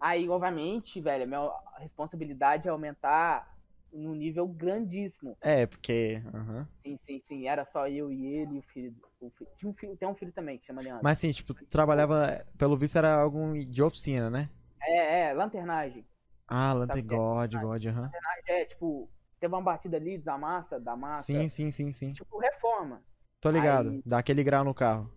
Aí, 0.00 0.28
obviamente, 0.28 1.00
velho, 1.00 1.24
a 1.24 1.26
minha 1.26 1.52
responsabilidade 1.78 2.68
é 2.68 2.70
aumentar 2.70 3.52
num 3.92 4.14
nível 4.14 4.46
grandíssimo. 4.46 5.36
É, 5.40 5.66
porque. 5.66 6.22
Aham. 6.32 6.66
Sim, 6.82 6.96
sim. 6.96 7.04
Sim, 7.06 7.20
sim, 7.20 7.48
era 7.48 7.64
só 7.64 7.88
eu 7.88 8.10
e 8.12 8.26
ele 8.26 8.56
e 8.56 8.58
o 8.58 8.62
filho. 8.62 8.94
O 9.20 9.30
filho 9.30 9.50
tinha 9.56 9.70
um 9.70 9.74
filho, 9.74 9.96
tem 9.96 10.08
um 10.08 10.14
filho 10.14 10.32
também 10.32 10.58
que 10.58 10.66
chama 10.66 10.80
Leandro. 10.80 11.02
Mas 11.02 11.18
assim, 11.18 11.30
tipo, 11.32 11.52
trabalhava, 11.66 12.46
pelo 12.56 12.76
visto 12.76 12.96
era 12.96 13.20
algum 13.20 13.52
de 13.52 13.82
oficina, 13.82 14.30
né? 14.30 14.48
É, 14.82 15.22
é, 15.28 15.32
lanternagem. 15.34 16.06
Ah, 16.46 16.72
Lante 16.72 16.88
Sabe 16.88 17.00
o 17.02 17.06
que 17.08 17.14
é 17.14 17.16
God, 17.16 17.54
God, 17.56 17.86
aham. 17.86 18.02
Lanternagem 18.02 18.44
é, 18.48 18.64
tipo, 18.64 19.10
teve 19.38 19.54
uma 19.54 19.62
batida 19.62 19.96
ali, 19.96 20.18
desamassa, 20.18 20.78
da 20.80 20.96
massa. 20.96 21.22
Sim, 21.22 21.48
sim, 21.48 21.70
sim, 21.70 21.92
sim. 21.92 22.12
Tipo, 22.12 22.38
reforma. 22.38 23.02
Tô 23.40 23.50
ligado. 23.50 23.90
Aí- 23.90 24.02
Dá 24.04 24.18
aquele 24.18 24.42
grau 24.42 24.64
no 24.64 24.74
carro. 24.74 25.10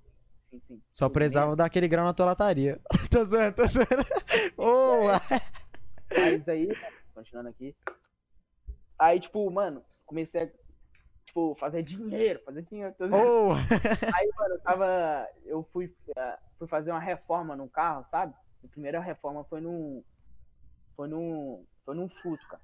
Sim, 0.50 0.62
sim. 0.68 0.82
Só 0.92 1.06
Tudo 1.06 1.14
precisava 1.14 1.56
dar 1.56 1.66
aquele 1.66 1.88
grau 1.88 2.06
na 2.06 2.14
tua 2.14 2.26
lataria. 2.28 2.80
tô 3.10 3.24
zoando, 3.24 3.56
tô 3.56 3.66
zoando. 3.68 4.06
Ô, 4.58 5.08
Mas 6.10 6.48
aí, 6.50 6.68
continuando 7.14 7.50
aqui. 7.50 7.76
Aí, 9.00 9.20
tipo, 9.20 9.50
mano, 9.50 9.84
comecei 10.06 10.44
a, 10.44 10.50
tipo, 11.26 11.56
fazer 11.56 11.82
dinheiro, 11.82 12.42
fazer 12.46 12.62
dinheiro. 12.64 12.94
tô 12.98 13.08
zoando. 13.08 13.26
ô. 13.26 13.52
Aí, 14.14 14.30
mano, 14.38 14.54
eu 14.56 14.60
tava. 14.62 15.28
Eu 15.46 15.64
fui, 15.72 15.92
eh, 16.16 16.38
fui 16.60 16.68
fazer 16.68 16.92
uma 16.92 17.00
reforma 17.00 17.56
num 17.56 17.68
carro, 17.68 18.06
sabe? 18.12 18.34
A 18.64 18.68
primeira 18.68 19.00
reforma 19.00 19.44
foi 19.46 19.62
num. 19.62 20.04
Foi 20.96 21.08
num. 21.08 21.66
Foi 21.86 21.96
num 21.96 22.08
Fusca. 22.22 22.60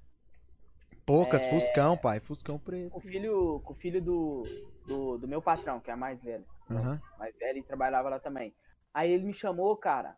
Poucas, 1.07 1.45
É. 1.45 1.49
Fuscão, 1.49 1.95
pai. 1.95 2.19
Fuscão 2.19 2.59
preto. 2.59 2.91
Com 2.91 2.97
o 2.97 3.01
filho, 3.01 3.61
com 3.63 3.71
o 3.71 3.75
filho 3.77 4.01
do, 4.01 4.43
do, 4.85 5.17
do 5.19 5.27
meu 5.27 5.41
patrão, 5.41 5.79
que 5.79 5.89
é 5.89 5.95
mais 5.95 6.21
velho. 6.21 6.43
Aham. 6.69 7.01
mais 7.17 7.33
velho 7.37 7.59
e 7.59 7.63
trabalhava 7.63 8.09
lá 8.09 8.19
também. 8.19 8.53
Aí 8.93 9.09
ele 9.09 9.23
me 9.23 9.33
chamou, 9.33 9.75
cara. 9.77 10.17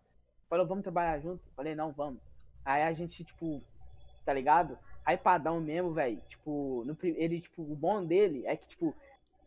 Falou, 0.49 0.65
vamos 0.65 0.81
trabalhar 0.83 1.19
junto? 1.19 1.43
Falei, 1.55 1.75
não, 1.75 1.91
vamos. 1.91 2.19
Aí 2.65 2.81
a 2.81 2.91
gente, 2.91 3.23
tipo, 3.23 3.61
tá 4.25 4.33
ligado? 4.33 4.79
Hypadão 5.07 5.61
mesmo, 5.61 5.93
velho. 5.93 6.19
Tipo, 6.27 6.83
no, 6.87 6.97
ele, 7.03 7.39
tipo, 7.41 7.61
o 7.61 7.75
bom 7.75 8.03
dele 8.03 8.43
é 8.47 8.57
que, 8.57 8.67
tipo, 8.69 8.95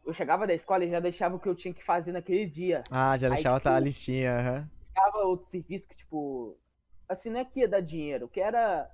eu 0.06 0.14
chegava 0.14 0.46
da 0.46 0.54
escola 0.54 0.84
e 0.84 0.90
já 0.90 1.00
deixava 1.00 1.34
o 1.34 1.40
que 1.40 1.48
eu 1.48 1.56
tinha 1.56 1.74
que 1.74 1.84
fazer 1.84 2.12
naquele 2.12 2.46
dia. 2.46 2.84
Ah, 2.88 3.18
já 3.18 3.26
Aí, 3.26 3.34
deixava 3.34 3.56
tipo, 3.58 3.68
tá 3.68 3.74
a 3.74 3.80
listinha, 3.80 4.30
aham. 4.38 4.70
Ficava 4.88 5.18
outro 5.24 5.48
serviço 5.48 5.88
que, 5.88 5.96
tipo, 5.96 6.56
assim, 7.08 7.30
não 7.30 7.40
é 7.40 7.44
que 7.44 7.58
ia 7.58 7.68
dar 7.68 7.80
dinheiro, 7.80 8.28
que 8.28 8.40
era 8.40 8.88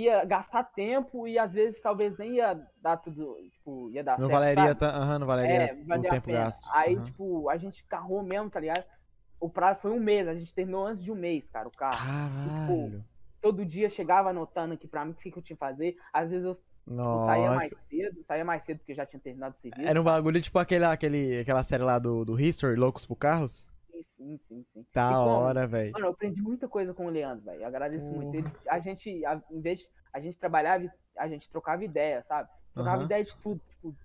que 0.00 0.04
ia 0.06 0.24
gastar 0.24 0.64
tempo 0.64 1.28
e 1.28 1.38
às 1.38 1.52
vezes 1.52 1.80
talvez 1.80 2.16
nem 2.16 2.36
ia 2.36 2.58
dar 2.80 2.96
tudo, 2.96 3.36
tipo, 3.52 3.90
ia 3.90 4.02
dar 4.02 4.18
Não 4.18 4.26
certo, 4.28 4.40
valeria, 4.40 4.74
ta- 4.74 4.96
aham, 4.96 5.18
não 5.18 5.26
valeria 5.26 5.56
É, 5.56 5.72
o 5.72 6.02
tempo 6.02 6.26
pena. 6.26 6.38
gasto. 6.38 6.68
Aí, 6.72 6.94
aham. 6.94 7.04
tipo, 7.04 7.48
a 7.50 7.56
gente 7.56 7.84
carrou 7.84 8.22
mesmo, 8.22 8.50
tá 8.50 8.60
ligado? 8.60 8.84
O 9.38 9.48
prazo 9.48 9.82
foi 9.82 9.90
um 9.90 10.00
mês, 10.00 10.26
a 10.28 10.34
gente 10.34 10.54
terminou 10.54 10.86
antes 10.86 11.02
de 11.02 11.10
um 11.10 11.14
mês, 11.14 11.44
cara, 11.52 11.68
o 11.68 11.70
carro. 11.70 11.96
Caralho. 11.96 13.04
Todo 13.42 13.64
dia 13.64 13.88
chegava 13.88 14.30
anotando 14.30 14.74
aqui 14.74 14.86
pra 14.86 15.04
mim 15.04 15.12
o 15.12 15.14
que 15.14 15.30
que 15.30 15.38
eu 15.38 15.42
tinha 15.42 15.56
que 15.56 15.60
fazer. 15.60 15.96
Às 16.12 16.28
vezes 16.30 16.44
eu 16.44 16.54
saía 17.26 17.50
mais 17.50 17.70
Nossa. 17.70 17.82
cedo, 17.88 18.24
saía 18.26 18.44
mais 18.44 18.64
cedo 18.64 18.78
porque 18.78 18.92
eu 18.92 18.96
já 18.96 19.06
tinha 19.06 19.20
terminado 19.20 19.54
o 19.56 19.60
serviço. 19.60 19.88
Era 19.88 19.98
um 20.00 20.04
bagulho 20.04 20.40
tipo 20.42 20.58
aquele, 20.58 20.84
aquele, 20.84 21.40
aquela 21.40 21.62
série 21.62 21.82
lá 21.82 21.98
do, 21.98 22.22
do 22.24 22.38
History, 22.38 22.76
Loucos 22.76 23.06
por 23.06 23.16
Carros? 23.16 23.66
Sim, 24.16 24.38
sim, 24.38 24.64
sim, 24.72 24.86
Da 24.94 25.18
como? 25.18 25.24
hora, 25.24 25.66
velho. 25.66 25.96
Mano, 25.96 26.06
eu 26.06 26.10
aprendi 26.12 26.40
muita 26.42 26.68
coisa 26.68 26.94
com 26.94 27.06
o 27.06 27.10
Leandro, 27.10 27.44
velho. 27.44 27.66
Agradeço 27.66 28.12
muito. 28.14 28.32
Ele, 28.34 28.48
a 28.68 28.78
gente, 28.78 29.24
a, 29.24 29.42
em 29.50 29.60
vez 29.60 29.80
de 29.80 29.88
a 30.12 30.20
gente 30.20 30.38
trabalhava, 30.38 30.84
a 31.18 31.28
gente 31.28 31.48
trocava 31.50 31.84
ideia, 31.84 32.22
sabe? 32.24 32.48
Trocava 32.74 33.02
Aham. 33.02 33.02
ideia 33.02 33.24
de 33.24 33.36
tudo, 33.40 33.60
tipo, 33.68 33.96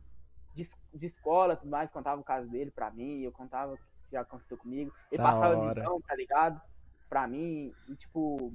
de, 0.54 0.64
de 0.94 1.06
escola, 1.08 1.58
tudo 1.58 1.70
mais, 1.72 1.92
contava 1.92 2.22
o 2.22 2.26
caso 2.26 2.50
dele 2.50 2.72
pra 2.72 2.92
mim, 2.92 3.22
eu 3.22 3.32
contava 3.34 3.74
o 3.76 3.78
que 3.78 3.84
já 4.14 4.22
aconteceu 4.22 4.58
comigo. 4.58 4.94
Ele 5.12 5.22
Da 5.22 5.24
passava 5.24 5.56
hora. 5.56 5.58
visão, 5.58 6.02
tá 6.08 6.16
ligado? 6.16 6.62
Pra 7.10 7.28
mim, 7.28 7.76
e 7.88 7.96
tipo. 7.98 8.54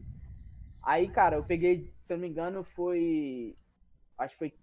Aí, 0.85 1.11
cara, 1.11 1.37
eu 1.37 1.45
peguei, 1.45 1.95
se 2.07 2.13
eu 2.15 2.19
não 2.19 2.23
me 2.23 2.29
engano, 2.29 2.65
foi. 2.65 3.57
Acho 4.19 4.35
que 4.35 4.39
foi 4.39 4.55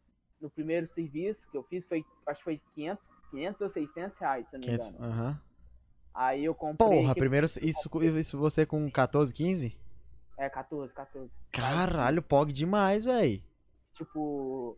no 0.42 0.52
primeiro 0.52 0.88
serviço 0.88 1.48
que 1.52 1.58
eu 1.58 1.64
fiz, 1.66 1.88
foi. 1.88 2.06
Acho 2.28 2.40
que 2.42 2.46
foi 2.46 2.62
500, 2.76 3.12
500 3.30 3.62
ou 3.62 3.70
600 3.70 4.18
reais, 4.20 4.50
se 4.50 4.56
eu 4.56 4.60
não 4.60 4.68
me 4.68 4.72
500, 4.72 4.74
engano. 4.74 5.00
aham. 5.00 5.42
Aí 6.20 6.46
eu 6.46 6.56
comprei. 6.56 6.90
Porra, 6.90 7.14
que- 7.14 7.20
primeiro, 7.20 7.46
isso, 7.46 7.88
isso 7.96 8.38
você 8.40 8.66
com 8.66 8.90
14, 8.90 9.32
15? 9.32 9.78
É, 10.36 10.50
14, 10.50 10.92
14. 10.92 11.32
Caralho, 11.52 12.24
pog 12.24 12.52
demais, 12.52 13.06
velho. 13.06 13.42
tipo, 13.94 14.78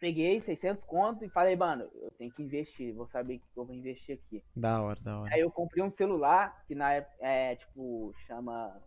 peguei 0.00 0.40
600 0.40 0.82
conto 0.84 1.24
e 1.24 1.28
falei, 1.30 1.56
mano, 1.56 1.88
eu 1.94 2.10
tenho 2.12 2.30
que 2.32 2.42
investir, 2.42 2.94
vou 2.94 3.06
saber 3.06 3.38
que 3.38 3.44
eu 3.54 3.64
vou 3.66 3.74
investir 3.74 4.18
aqui. 4.18 4.42
Da 4.54 4.82
hora, 4.82 5.00
da 5.00 5.20
hora. 5.20 5.34
Aí 5.34 5.40
eu 5.40 5.50
comprei 5.50 5.82
um 5.84 5.90
celular, 5.90 6.64
que 6.66 6.74
na 6.74 6.92
época 6.94 7.16
é, 7.26 7.56
tipo, 7.56 8.14
chama 8.26 8.78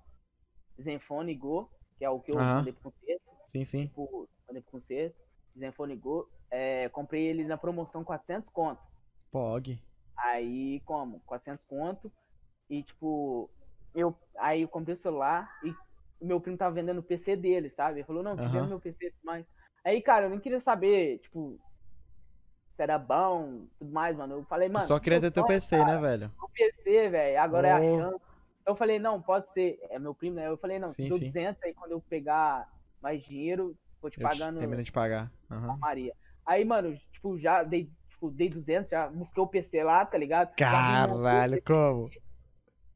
Zenfone 0.82 1.36
Go, 1.36 1.70
que 1.98 2.06
é 2.06 2.10
o 2.10 2.20
que 2.20 2.32
eu 2.32 2.38
Aham. 2.38 2.58
mandei 2.58 2.74
pro 2.74 2.92
concerto, 2.92 3.24
Sim, 3.46 3.64
sim. 3.64 3.88
tipo, 3.88 4.30
mandei 4.48 4.62
pro 4.62 4.72
concerto, 4.72 5.18
Zenfone 5.58 5.96
Go, 5.96 6.28
é, 6.52 6.90
comprei 6.90 7.26
ele 7.28 7.44
na 7.44 7.58
promoção 7.58 8.04
400 8.04 8.50
conto. 8.50 8.82
Pog. 9.32 9.80
Aí, 10.24 10.82
como? 10.82 11.22
400 11.26 11.64
conto. 11.66 12.12
E, 12.70 12.84
tipo, 12.84 13.50
eu, 13.96 14.16
aí 14.38 14.62
eu 14.62 14.68
comprei 14.68 14.94
o 14.94 14.98
celular 14.98 15.50
e 15.64 15.70
o 16.20 16.26
meu 16.28 16.40
primo 16.40 16.58
tava 16.58 16.76
vendendo 16.76 17.00
o 17.00 17.04
PC 17.04 17.36
dele, 17.36 17.70
sabe? 17.70 18.00
Ele 18.00 18.08
falou, 18.08 18.22
não, 18.22 18.36
te 18.36 18.48
vendo 18.50 18.68
meu 18.68 18.80
PC 18.80 19.06
e 19.08 19.12
tudo 19.12 19.24
mais. 19.24 19.46
Aí, 19.84 20.02
cara, 20.02 20.26
eu 20.26 20.30
nem 20.30 20.40
queria 20.40 20.60
saber, 20.60 21.20
tipo, 21.20 21.60
se 22.76 22.84
era 22.84 22.98
bom, 22.98 23.68
tudo 23.80 23.92
mais, 23.92 24.16
mano. 24.16 24.36
Eu 24.36 24.46
falei, 24.46 24.70
Tu 24.70 24.74
mano. 24.74 24.86
só 24.86 25.00
queria 25.00 25.22
ter 25.22 25.32
teu 25.32 25.46
PC, 25.46 25.84
né, 25.84 25.98
velho? 25.98 26.32
o 26.42 26.50
PC, 26.50 27.10
velho. 27.10 27.40
Agora 27.40 27.68
é 27.68 27.72
a 27.72 27.80
Oh. 27.82 27.96
chance. 27.98 28.26
Eu 28.66 28.76
falei, 28.76 29.00
não, 29.00 29.22
pode 29.22 29.52
ser. 29.52 29.80
É 29.90 29.98
meu 29.98 30.14
primo, 30.14 30.36
né? 30.36 30.48
Eu 30.48 30.58
falei, 30.58 30.78
não, 30.78 30.90
Sim, 30.90 31.10
sim. 31.10 31.26
200 31.26 31.64
aí 31.64 31.74
quando 31.74 31.94
eu 31.94 32.02
pegar 32.02 32.68
mais 33.02 33.24
dinheiro, 33.24 33.76
vou 34.02 34.12
te 34.12 34.20
Eu 34.20 34.28
pagando 34.28 34.60
termina 34.60 34.84
de 34.84 34.92
pagar. 34.92 35.32
Aham. 35.50 35.78
Maria. 35.78 36.14
Aí, 36.46 36.64
mano, 36.66 36.96
tipo, 37.12 37.38
já 37.40 37.64
dei, 37.64 37.90
tipo, 38.20 38.30
dei 38.32 38.50
200, 38.50 38.90
já 38.92 39.08
busquei 39.08 39.42
o 39.42 39.48
PC 39.48 39.82
lá, 39.84 40.06
tá 40.06 40.18
ligado? 40.18 40.50
Já 40.60 40.72
Caralho, 40.72 41.64
como? 41.64 42.10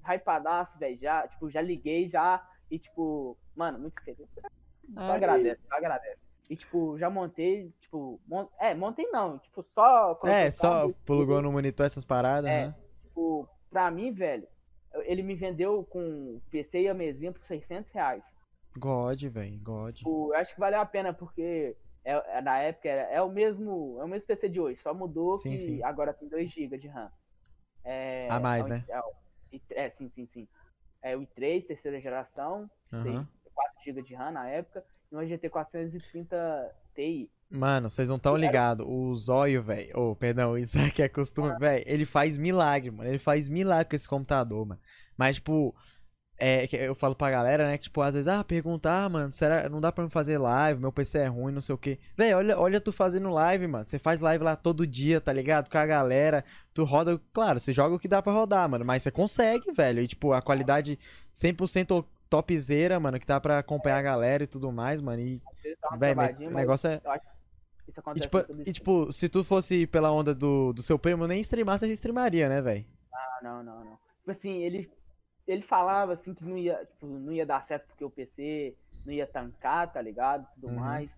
hypadaço, 0.06 0.78
velho. 0.78 0.98
Já, 1.00 1.28
tipo, 1.28 1.50
já 1.50 1.62
liguei 1.62 2.08
já. 2.10 2.46
E, 2.70 2.78
tipo, 2.78 3.38
mano, 3.56 3.80
muito 3.80 4.02
feliz. 4.04 4.28
Só 4.36 5.00
Ai. 5.02 5.16
agradece, 5.16 5.62
só 5.68 5.76
agradece. 5.76 6.26
E, 6.50 6.56
tipo, 6.58 6.98
já 7.00 7.10
montei, 7.10 7.72
tipo, 7.80 8.20
mon- 8.28 8.50
é, 8.60 8.74
montei 8.76 9.08
não, 9.12 9.40
tipo, 9.40 9.64
só. 9.74 10.20
É, 10.26 10.52
só 10.52 10.82
cabo, 10.82 10.96
plugou 11.06 11.42
no 11.42 11.52
monitor 11.52 11.86
essas 11.86 12.04
paradas, 12.04 12.50
É. 12.50 12.68
né? 12.68 12.76
Tipo, 13.04 13.48
pra 13.70 13.90
mim, 13.90 14.12
velho, 14.12 14.46
ele 15.06 15.24
me 15.24 15.36
vendeu 15.36 15.84
com 15.86 16.42
PC 16.52 16.82
e 16.82 16.90
a 16.90 16.94
mesinha 16.94 17.32
por 17.32 17.44
600 17.46 17.90
reais. 17.94 18.26
God, 18.78 19.22
velho, 19.24 19.60
God. 19.62 19.96
Tipo, 19.96 20.34
eu 20.34 20.36
acho 20.40 20.54
que 20.54 20.60
valeu 20.60 20.80
a 20.82 20.86
pena, 20.86 21.14
porque 21.14 21.76
é, 22.06 22.38
é- 22.38 22.42
na 22.42 22.60
época 22.60 22.90
era, 22.90 23.02
é 23.12 23.22
o 23.22 23.30
mesmo 23.30 23.98
é 24.00 24.04
o 24.04 24.08
mesmo 24.08 24.28
PC 24.28 24.50
de 24.50 24.60
hoje, 24.60 24.80
só 24.82 24.94
mudou 24.94 25.40
Sim, 25.40 25.52
que 25.52 25.58
sim. 25.58 25.84
agora 25.84 26.14
tem 26.14 26.28
2 26.30 26.52
GB 26.52 26.78
de 26.78 26.88
RAM. 26.88 27.12
É, 27.84 28.28
A 28.30 28.40
mais, 28.40 28.68
é 28.68 28.70
o- 28.70 28.70
né? 28.70 28.86
É, 28.90 29.00
o 29.00 29.14
é, 29.72 29.90
sim, 29.92 30.10
sim, 30.16 30.28
sim. 30.34 30.48
É 31.02 31.16
o 31.18 31.22
i3, 31.22 31.66
terceira 31.68 32.00
geração, 32.00 32.70
Aham. 32.92 33.28
4 33.54 33.84
GB 33.86 34.02
de 34.04 34.16
RAM 34.16 34.32
na 34.32 34.50
época, 34.50 34.84
e 35.12 35.16
um 35.16 35.28
GT 35.28 35.50
430 35.50 36.72
Ti. 36.96 37.30
Mano, 37.50 37.88
vocês 37.90 38.10
não 38.10 38.18
tão 38.18 38.36
ligados. 38.36 38.86
O 38.88 39.16
Zóio, 39.16 39.62
velho. 39.62 39.96
Ô, 40.00 40.16
perdão, 40.16 40.58
isso 40.58 40.78
aqui 40.80 41.02
é 41.04 41.10
costume. 41.10 41.56
Velho, 41.60 41.84
ele 41.88 42.06
faz 42.06 42.38
milagre, 42.38 42.90
mano. 42.90 43.10
Ele 43.10 43.20
faz 43.20 43.48
milagre 43.48 43.90
com 43.90 43.96
esse 43.96 44.08
computador, 44.08 44.66
mano. 44.66 44.82
Mas, 45.18 45.36
tipo. 45.36 45.76
É, 46.46 46.68
eu 46.74 46.94
falo 46.94 47.16
pra 47.16 47.32
galera, 47.32 47.66
né, 47.66 47.78
que, 47.78 47.86
tipo, 47.86 48.02
às 48.02 48.14
vezes, 48.14 48.28
ah, 48.28 48.44
perguntar, 48.44 49.06
ah, 49.06 49.10
mano, 49.10 49.32
será, 49.32 49.70
não 49.70 49.80
dá 49.80 49.94
pra 49.94 50.04
me 50.04 50.10
fazer 50.10 50.38
live, 50.38 50.78
meu 50.78 50.92
PC 50.92 51.20
é 51.20 51.28
ruim, 51.28 51.54
não 51.54 51.62
sei 51.62 51.74
o 51.74 51.78
quê. 51.78 51.98
Véi, 52.18 52.34
olha, 52.34 52.60
olha 52.60 52.82
tu 52.82 52.92
fazendo 52.92 53.30
live, 53.30 53.66
mano, 53.66 53.86
você 53.88 53.98
faz 53.98 54.20
live 54.20 54.44
lá 54.44 54.54
todo 54.54 54.86
dia, 54.86 55.22
tá 55.22 55.32
ligado? 55.32 55.70
Com 55.70 55.78
a 55.78 55.86
galera, 55.86 56.44
tu 56.74 56.84
roda, 56.84 57.18
claro, 57.32 57.62
você 57.62 57.72
joga 57.72 57.96
o 57.96 58.00
que 58.00 58.10
dá 58.10 58.22
pra 58.22 58.34
rodar, 58.34 58.68
mano, 58.68 58.84
mas 58.84 59.04
você 59.04 59.10
consegue, 59.10 59.72
velho, 59.72 60.02
e, 60.02 60.08
tipo, 60.08 60.34
a 60.34 60.42
qualidade 60.42 61.00
100% 61.34 62.04
topzera, 62.30 63.00
mano, 63.00 63.22
que 63.22 63.26
dá 63.26 63.40
pra 63.40 63.60
acompanhar 63.60 64.00
a 64.00 64.02
galera 64.02 64.44
e 64.44 64.48
tudo 64.48 64.70
mais, 64.70 65.00
mano, 65.00 65.22
e, 65.22 65.42
velho, 65.98 66.20
o 66.50 66.52
negócio 66.52 66.90
é... 66.90 67.02
isso 67.88 68.02
E 68.18 68.20
tipo, 68.20 68.38
e 68.66 68.74
tipo, 68.74 69.14
se 69.14 69.30
tu 69.30 69.46
fosse 69.46 69.88
pela 69.88 70.12
onda 70.12 70.36
do, 70.36 70.74
do 70.74 70.84
seu 70.84 71.00
primo, 71.00 71.26
nem 71.26 71.40
streamar, 71.40 71.80
você 71.80 71.88
streamaria, 71.94 72.50
né, 72.50 72.62
velho? 72.62 72.86
Ah, 73.14 73.40
não, 73.42 73.64
não, 73.64 73.86
não. 73.86 73.98
Tipo 74.20 74.32
assim, 74.32 74.62
ele, 74.62 74.90
ele 75.48 75.62
falava 75.64 76.14
assim 76.14 76.34
que 76.34 76.44
não 76.44 76.58
ia, 76.58 76.86
tipo, 76.86 77.06
não 77.06 77.32
ia 77.32 77.46
dar 77.46 77.66
certo 77.66 77.88
porque 77.88 78.04
o 78.06 78.10
PC 78.10 78.78
não 79.06 79.14
ia 79.14 79.28
tancar, 79.28 79.92
tá 79.92 80.02
ligado? 80.02 80.48
Tudo 80.56 80.68
Uhum. 80.70 80.76
mais. 80.76 81.12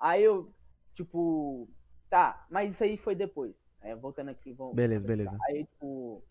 Aí 0.00 0.22
eu, 0.22 0.52
tipo, 0.94 1.68
tá, 2.08 2.46
mas 2.50 2.74
isso 2.74 2.84
aí 2.84 2.96
foi 2.96 3.14
depois. 3.14 3.54
É, 3.82 3.94
voltando 3.94 4.30
aqui, 4.30 4.52
vamos. 4.52 4.74
Beleza, 4.74 5.06
beleza. 5.06 5.38
Aí, 5.48 5.64
tipo, 5.64 6.22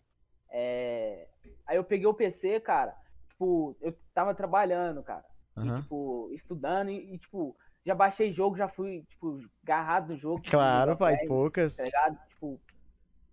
é... 0.50 1.28
Aí 1.66 1.76
eu 1.76 1.84
peguei 1.84 2.06
o 2.06 2.14
PC, 2.14 2.60
cara, 2.60 2.96
tipo, 3.28 3.76
eu 3.80 3.92
tava 4.14 4.34
trabalhando, 4.34 5.02
cara. 5.02 5.24
E, 5.58 5.60
Aham. 5.60 5.82
tipo, 5.82 6.30
estudando 6.32 6.90
e, 6.90 7.14
e, 7.14 7.18
tipo, 7.18 7.56
já 7.84 7.94
baixei 7.94 8.32
jogo, 8.32 8.56
já 8.56 8.68
fui, 8.68 9.04
tipo, 9.08 9.40
agarrado 9.62 10.08
no 10.12 10.16
jogo. 10.18 10.40
tipo, 10.42 10.56
Claro, 10.56 10.90
nível 10.90 10.98
pai, 10.98 11.16
10, 11.16 11.28
poucas. 11.28 11.76
Tá 11.76 11.84
ligado? 11.84 12.18
Tipo, 12.28 12.60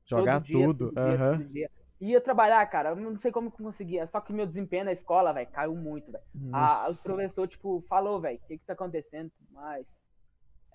Jogar 0.05 0.41
dia, 0.41 0.67
tudo. 0.67 0.93
Aham. 0.97 1.43
dia. 1.51 1.69
Ia 2.01 2.19
trabalhar, 2.19 2.65
cara, 2.67 2.89
eu 2.89 2.95
não 2.95 3.17
sei 3.17 3.31
como 3.31 3.51
que 3.51 3.63
conseguia, 3.63 4.07
só 4.07 4.19
que 4.19 4.33
meu 4.33 4.45
desempenho 4.45 4.85
na 4.85 4.91
escola, 4.91 5.31
velho, 5.31 5.49
caiu 5.51 5.75
muito, 5.75 6.11
velho. 6.11 6.23
O 6.51 7.03
professor, 7.03 7.47
tipo, 7.47 7.83
falou, 7.87 8.19
velho, 8.19 8.37
o 8.37 8.47
que 8.47 8.57
que 8.57 8.65
tá 8.65 8.73
acontecendo, 8.73 9.31
mas... 9.51 9.97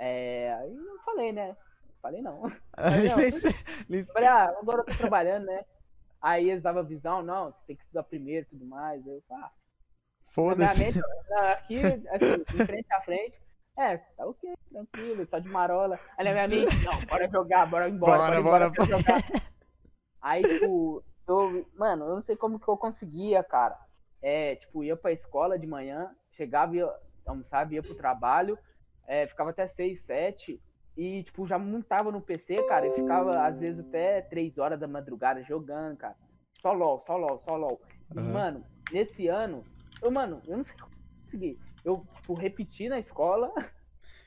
É, 0.00 0.54
aí 0.54 0.74
eu 0.74 0.98
falei, 1.04 1.32
né, 1.32 1.56
Falei, 2.00 2.22
não. 2.22 2.42
Licença. 3.02 3.48
Eu 3.88 4.04
falei, 4.06 4.28
ah, 4.28 4.54
agora 4.60 4.80
eu 4.80 4.84
tô 4.84 4.94
trabalhando, 4.94 5.46
né? 5.46 5.64
Aí 6.20 6.50
eles 6.50 6.62
davam 6.62 6.84
visão, 6.84 7.22
não, 7.22 7.46
você 7.46 7.58
tem 7.68 7.76
que 7.76 7.82
estudar 7.82 8.02
primeiro 8.02 8.46
e 8.46 8.50
tudo 8.50 8.66
mais. 8.66 9.04
Eu, 9.06 9.22
ah, 9.30 9.50
Foda-se. 10.30 10.84
Aqui, 11.52 11.78
assim, 11.78 12.56
de 12.56 12.66
frente 12.66 12.92
a 12.92 13.00
frente. 13.02 13.38
É, 13.76 13.96
tá 13.96 14.26
ok, 14.26 14.52
tranquilo, 14.70 15.26
só 15.26 15.38
de 15.38 15.48
marola. 15.48 15.98
Aí 16.16 16.24
na 16.24 16.32
minha 16.32 16.48
mente, 16.48 16.84
não, 16.84 16.98
bora 17.06 17.28
jogar, 17.28 17.66
bora 17.66 17.88
embora. 17.88 18.18
Bora, 18.18 18.42
bora, 18.42 18.70
bora. 18.70 18.84
embora, 18.84 18.90
jogar. 18.90 19.22
Aí, 20.20 20.42
tipo, 20.42 21.04
eu, 21.28 21.68
mano, 21.74 22.06
eu 22.06 22.14
não 22.14 22.22
sei 22.22 22.36
como 22.36 22.58
que 22.58 22.68
eu 22.68 22.76
conseguia, 22.76 23.42
cara. 23.44 23.78
É, 24.20 24.56
tipo, 24.56 24.82
ia 24.82 24.96
pra 24.96 25.12
escola 25.12 25.58
de 25.58 25.66
manhã, 25.66 26.10
chegava, 26.32 26.74
ia, 26.74 26.90
almoçava, 27.26 27.72
ia 27.74 27.82
pro 27.82 27.94
trabalho, 27.94 28.58
é, 29.06 29.26
ficava 29.26 29.50
até 29.50 29.66
6, 29.66 30.00
7, 30.02 30.60
e, 30.96 31.22
tipo, 31.22 31.46
já 31.46 31.58
montava 31.58 32.10
no 32.10 32.20
PC, 32.20 32.56
cara, 32.64 32.88
e 32.88 32.90
ficava, 32.90 33.46
às 33.46 33.58
vezes, 33.58 33.78
até 33.80 34.20
3 34.20 34.58
horas 34.58 34.80
da 34.80 34.88
madrugada 34.88 35.42
jogando, 35.44 35.96
cara. 35.96 36.16
Só 36.60 36.72
LOL, 36.72 36.98
só 37.06 37.16
LOL, 37.16 37.38
só 37.38 37.56
LOL. 37.56 37.80
E, 38.12 38.18
Uhum. 38.18 38.32
mano, 38.32 38.64
nesse 38.90 39.28
ano, 39.28 39.64
eu, 40.02 40.10
mano, 40.10 40.42
eu 40.46 40.56
não 40.56 40.64
sei 40.64 40.74
como 40.76 40.90
eu 40.90 41.20
consegui. 41.22 41.60
Eu, 41.84 42.06
tipo, 42.16 42.34
repeti 42.34 42.88
na 42.88 42.98
escola, 42.98 43.52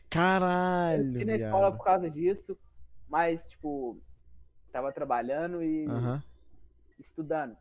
Caralho. 0.09 1.03
repeti 1.03 1.25
na 1.25 1.35
escola 1.35 1.67
viado. 1.67 1.77
por 1.77 1.83
causa 1.83 2.09
disso, 2.09 2.57
mas, 3.09 3.43
tipo, 3.49 4.01
tava 4.71 4.93
trabalhando 4.93 5.61
e 5.61 5.85
Aham. 5.89 6.23
Estudando. 7.01 7.55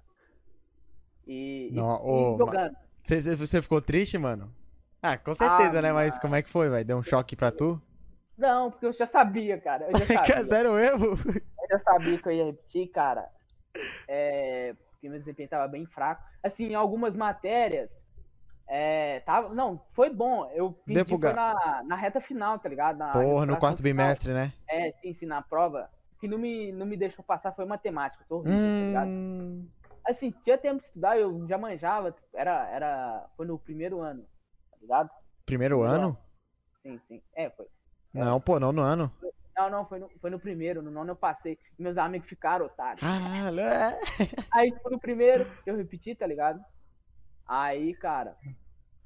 E, 1.27 1.69
e- 1.71 1.75
Não, 1.75 1.95
e 1.97 2.01
ô, 2.03 2.37
jogando. 2.39 2.77
Você, 3.03 3.35
você- 3.37 3.63
ficou 3.63 3.81
triste, 3.81 4.19
mano? 4.19 4.53
Ah, 5.03 5.17
com 5.17 5.33
certeza, 5.33 5.79
Ah, 5.79 5.83
né? 5.83 5.93
Mas 5.93 6.19
como 6.19 6.35
é 6.35 6.43
que 6.43 6.51
foi, 6.51 6.69
velho? 6.69 6.85
Deu 6.85 6.99
um 6.99 7.03
choque 7.03 7.35
pra 7.35 7.51
tu? 7.51 7.81
Não, 8.37 8.71
porque 8.71 8.87
eu 8.87 8.93
já 8.93 9.07
sabia, 9.07 9.59
cara. 9.61 9.87
Eu 9.91 9.99
já 9.99 10.05
sabia. 10.25 10.45
Sério 10.45 10.73
mesmo? 10.75 11.07
Eu 11.07 11.69
já 11.71 11.79
sabia 11.79 12.19
que 12.19 12.29
eu 12.29 12.33
ia 12.33 12.45
repetir, 12.47 12.89
cara. 12.91 13.29
É, 14.07 14.75
porque 14.91 15.09
meu 15.09 15.19
desempenho 15.19 15.49
tava 15.49 15.69
bem 15.69 15.87
fraco. 15.87 16.23
Assim, 16.43 16.69
em 16.69 16.75
algumas 16.75 17.15
matérias. 17.15 17.91
É, 18.69 19.21
tava, 19.21 19.53
não, 19.55 19.85
foi 19.93 20.11
bom. 20.11 20.49
Eu 20.55 20.73
pedi 20.73 21.17
na, 21.19 21.83
na 21.85 21.97
reta 21.97 22.21
final, 22.21 22.59
tá 22.59 22.69
ligado? 22.69 22.99
Na 22.99 23.13
Porra, 23.13 23.47
no 23.47 23.57
quarto 23.57 23.79
final. 23.83 24.05
bimestre, 24.07 24.33
né? 24.33 24.53
É, 24.69 24.93
sim, 24.93 25.13
sim, 25.13 25.27
na 25.27 25.43
prova. 25.43 25.91
Que 26.21 26.29
não 26.29 26.39
me, 26.39 26.71
não 26.73 26.87
me 26.87 26.97
deixou 26.97 27.25
passar 27.25 27.53
foi 27.53 27.65
matemática. 27.65 28.25
Sou 28.29 28.41
horrível, 28.41 28.59
tá 28.59 28.87
ligado? 28.87 29.09
Hum. 29.09 29.69
Assim, 30.07 30.31
tinha 30.43 30.59
tempo 30.59 30.81
de 30.81 30.87
estudar, 30.87 31.19
eu 31.19 31.47
já 31.49 31.57
manjava. 31.57 32.15
Era, 32.35 32.69
era, 32.69 33.29
foi 33.37 33.47
no 33.47 33.59
primeiro 33.59 34.01
ano, 34.01 34.25
tá 34.71 34.77
ligado? 34.81 35.11
Primeiro 35.47 35.79
Primeiro 35.79 35.83
ano? 35.83 36.19
Sim, 36.83 37.01
sim. 37.09 37.23
É, 37.35 37.51
foi. 37.51 37.67
Não, 38.13 38.41
pô, 38.41 38.59
não 38.59 38.73
no 38.73 38.83
ano. 38.83 39.13
Não, 39.57 39.71
não, 39.71 39.85
foi 39.87 39.99
no, 39.99 40.09
foi 40.21 40.31
no 40.31 40.41
primeiro. 40.41 40.83
No 40.83 40.91
nono 40.91 41.11
eu 41.11 41.17
passei. 41.17 41.59
Meus 41.79 41.99
amigos 41.99 42.29
ficaram 42.29 42.67
otários. 42.67 43.03
Caralho, 43.03 43.61
é. 43.61 43.99
Aí, 44.53 44.73
tipo, 44.73 44.91
no 44.91 44.99
primeiro, 44.99 45.51
eu 45.67 45.77
repeti, 45.77 46.15
tá 46.15 46.27
ligado? 46.27 46.65
Aí, 47.47 47.95
cara, 47.95 48.37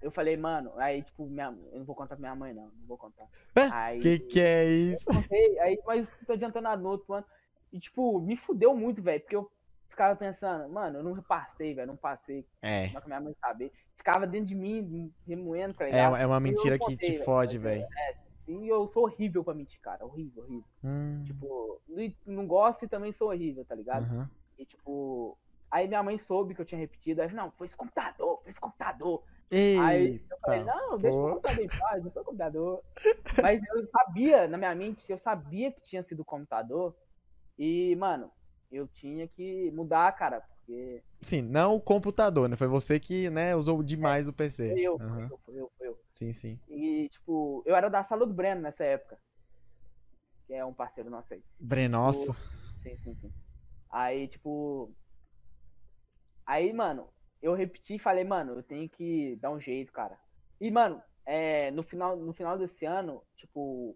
eu 0.00 0.10
falei, 0.10 0.36
mano, 0.36 0.72
aí, 0.76 1.02
tipo, 1.02 1.26
minha, 1.26 1.46
eu 1.72 1.78
não 1.78 1.84
vou 1.84 1.94
contar 1.96 2.16
pra 2.16 2.20
minha 2.20 2.34
mãe, 2.34 2.52
não, 2.52 2.64
não 2.64 2.86
vou 2.86 2.98
contar. 2.98 3.26
Aí, 3.72 4.00
Que 4.00 4.18
que 4.18 4.40
é 4.40 4.64
isso? 4.66 5.04
contei, 5.06 5.58
aí, 5.60 5.78
mas 5.86 6.06
tô 6.26 6.32
adiantando 6.32 6.64
nada 6.64 6.82
no 6.82 6.88
outro 6.90 7.12
ano. 7.14 7.26
E, 7.72 7.80
tipo, 7.80 8.20
me 8.20 8.36
fudeu 8.36 8.74
muito, 8.76 9.02
velho, 9.02 9.20
porque 9.20 9.36
eu 9.36 9.50
ficava 9.88 10.14
pensando, 10.16 10.68
mano, 10.72 10.98
eu 10.98 11.02
não 11.02 11.12
repassei, 11.12 11.74
velho, 11.74 11.86
não 11.86 11.96
passei, 11.96 12.46
É. 12.62 12.88
não 12.88 12.98
é 12.98 13.00
que 13.00 13.06
minha 13.06 13.20
mãe 13.20 13.34
saber. 13.40 13.72
Ficava 13.96 14.26
dentro 14.26 14.48
de 14.48 14.54
mim, 14.54 15.12
remoendo, 15.26 15.74
tá 15.74 15.84
É, 15.84 15.90
ligado? 15.90 16.16
é 16.16 16.26
uma 16.26 16.34
E 16.36 16.38
eu 16.38 16.42
mentira 16.42 16.78
que 16.78 16.84
contei, 16.84 16.96
te 16.96 17.12
velho, 17.12 17.24
fode, 17.24 17.58
velho. 17.58 17.82
É, 17.82 18.14
sim, 18.36 18.66
eu 18.66 18.86
sou 18.88 19.04
horrível 19.04 19.42
pra 19.42 19.54
mentir, 19.54 19.80
cara, 19.80 20.04
horrível, 20.04 20.42
horrível. 20.42 20.64
Hum. 20.84 21.22
Tipo, 21.24 21.80
não 22.26 22.46
gosto 22.46 22.84
e 22.84 22.88
também 22.88 23.12
sou 23.12 23.28
horrível, 23.28 23.64
tá 23.64 23.74
ligado? 23.74 24.04
aham. 24.04 24.28
E 24.58 24.64
tipo, 24.66 25.38
aí 25.70 25.88
minha 25.88 26.02
mãe 26.02 26.18
soube 26.18 26.54
que 26.54 26.60
eu 26.60 26.64
tinha 26.66 26.78
repetido, 26.78 27.22
aí 27.22 27.32
não, 27.32 27.50
foi 27.52 27.66
esse 27.66 27.76
computador, 27.76 28.40
foi 28.42 28.50
esse 28.50 28.60
computador. 28.60 29.22
Ei, 29.56 29.78
Aí 29.78 30.20
eu 30.28 30.38
falei, 30.40 30.64
tá, 30.64 30.74
não, 30.74 30.98
deixa 30.98 31.16
pô. 31.16 31.26
o 31.26 31.30
computador 31.34 31.64
em 31.64 31.68
paz, 31.68 32.04
não 32.04 32.10
foi 32.10 32.22
o 32.22 32.24
computador. 32.24 32.82
Mas 33.40 33.62
eu 33.62 33.86
sabia, 33.86 34.48
na 34.48 34.58
minha 34.58 34.74
mente, 34.74 35.04
eu 35.08 35.18
sabia 35.18 35.70
que 35.70 35.80
tinha 35.80 36.02
sido 36.02 36.20
o 36.20 36.24
computador. 36.24 36.92
E, 37.56 37.94
mano, 37.94 38.32
eu 38.72 38.88
tinha 38.88 39.28
que 39.28 39.70
mudar, 39.70 40.10
cara, 40.16 40.40
porque 40.40 41.04
Sim, 41.20 41.40
não 41.42 41.76
o 41.76 41.80
computador, 41.80 42.48
né? 42.48 42.56
Foi 42.56 42.66
você 42.66 42.98
que, 42.98 43.30
né, 43.30 43.54
usou 43.54 43.80
demais 43.80 44.26
o 44.26 44.32
PC. 44.32 44.72
foi 44.72 44.80
eu, 44.80 44.98
foi 44.98 45.06
eu, 45.22 45.38
foi 45.44 45.54
eu, 45.54 45.72
foi 45.78 45.86
eu. 45.86 46.00
Sim, 46.10 46.32
sim. 46.32 46.58
E, 46.68 47.08
tipo, 47.10 47.62
eu 47.64 47.76
era 47.76 47.88
da 47.88 48.02
sala 48.02 48.26
do 48.26 48.34
Breno 48.34 48.60
nessa 48.60 48.82
época. 48.82 49.16
Que 50.48 50.54
é 50.54 50.64
um 50.64 50.74
parceiro 50.74 51.08
nosso 51.08 51.32
aí. 51.32 51.44
Brenosso. 51.60 52.32
Sim, 52.82 52.96
sim, 53.04 53.14
sim. 53.20 53.32
Aí, 53.88 54.26
tipo. 54.26 54.92
Aí, 56.44 56.72
mano, 56.72 57.08
eu 57.44 57.52
repeti 57.52 57.96
e 57.96 57.98
falei, 57.98 58.24
mano, 58.24 58.54
eu 58.54 58.62
tenho 58.62 58.88
que 58.88 59.36
dar 59.36 59.50
um 59.50 59.60
jeito, 59.60 59.92
cara. 59.92 60.18
E, 60.58 60.70
mano, 60.70 61.00
é, 61.26 61.70
no, 61.70 61.82
final, 61.82 62.16
no 62.16 62.32
final 62.32 62.56
desse 62.56 62.86
ano, 62.86 63.22
tipo. 63.36 63.94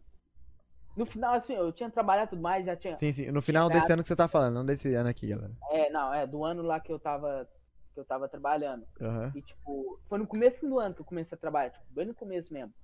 No 0.95 1.07
final, 1.07 1.35
assim, 1.35 1.55
eu 1.55 1.73
tinha 1.73 1.91
trabalhado 1.91 2.31
tudo 2.31 2.43
mais, 2.43 2.67
já 2.67 2.77
tinha. 2.77 2.95
Sim, 2.95 3.11
sim. 3.11 3.31
No 3.31 3.41
final 3.41 3.71
desse 3.71 3.91
ano 3.91 4.03
que 4.03 4.09
você 4.09 4.17
tá 4.17 4.29
falando, 4.29 4.55
não 4.55 4.67
desse 4.67 4.95
ano 4.95 5.09
aqui, 5.09 5.29
galera. 5.29 5.53
É, 5.71 5.89
não, 5.89 6.13
é, 6.13 6.27
do 6.27 6.45
ano 6.45 6.63
lá 6.63 6.79
que 6.79 6.93
eu 6.93 6.99
tava. 6.99 7.49
Que 7.95 8.01
eu 8.01 8.05
tava 8.05 8.29
trabalhando. 8.29 8.87
Aham. 9.01 9.33
E, 9.35 9.41
tipo, 9.41 9.99
foi 10.09 10.19
no 10.19 10.27
começo 10.27 10.69
do 10.69 10.79
ano 10.79 10.95
que 10.95 11.01
eu 11.01 11.07
comecei 11.07 11.35
a 11.35 11.41
trabalhar, 11.41 11.71
tipo, 11.71 11.85
bem 11.89 12.05
no 12.05 12.15
começo 12.15 12.53
mesmo. 12.53 12.75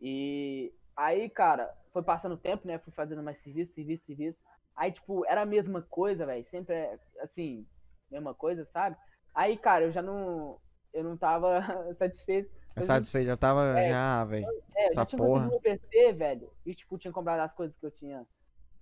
E 0.00 0.72
aí, 0.96 1.28
cara, 1.28 1.74
foi 1.92 2.04
passando 2.04 2.32
o 2.32 2.38
tempo, 2.38 2.68
né? 2.68 2.78
Fui 2.78 2.92
fazendo 2.92 3.22
mais 3.22 3.40
serviço, 3.40 3.72
serviço, 3.72 4.06
serviço. 4.06 4.38
Aí, 4.76 4.92
tipo, 4.92 5.26
era 5.26 5.42
a 5.42 5.46
mesma 5.46 5.82
coisa, 5.82 6.24
velho. 6.24 6.46
Sempre 6.50 6.76
é, 6.76 6.98
assim, 7.20 7.66
mesma 8.08 8.32
coisa, 8.32 8.64
sabe? 8.72 8.96
Aí, 9.38 9.56
cara, 9.56 9.84
eu 9.84 9.92
já 9.92 10.02
não. 10.02 10.58
Eu 10.92 11.04
não 11.04 11.16
tava 11.16 11.60
satisfeito. 11.96 12.50
É 12.74 12.80
Eu 12.80 12.82
satisfeito, 12.82 13.28
já 13.28 13.36
tava. 13.36 13.78
É. 13.78 13.88
Já, 13.88 14.24
velho. 14.24 14.44
É, 14.44 14.48
eu 14.48 14.86
Essa 14.86 14.94
já 14.94 15.06
tinha 15.06 15.18
porra. 15.18 15.46
meu 15.46 15.60
PC, 15.60 16.12
velho. 16.12 16.52
E, 16.66 16.74
tipo, 16.74 16.98
tinha 16.98 17.12
comprado 17.12 17.38
as 17.38 17.52
coisas 17.52 17.76
que 17.78 17.86
eu 17.86 17.90
tinha 17.92 18.26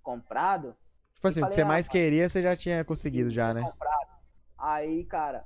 comprado. 0.01 0.75
Tipo 1.13 1.27
assim, 1.27 1.43
o 1.43 1.47
que 1.47 1.53
você 1.53 1.61
ah, 1.61 1.65
mais 1.65 1.85
mano, 1.85 1.91
queria, 1.91 2.27
você 2.27 2.41
já 2.41 2.55
tinha 2.55 2.83
conseguido, 2.83 3.29
já, 3.29 3.53
né? 3.53 3.61
comprado. 3.61 4.09
Aí, 4.57 5.03
cara, 5.05 5.45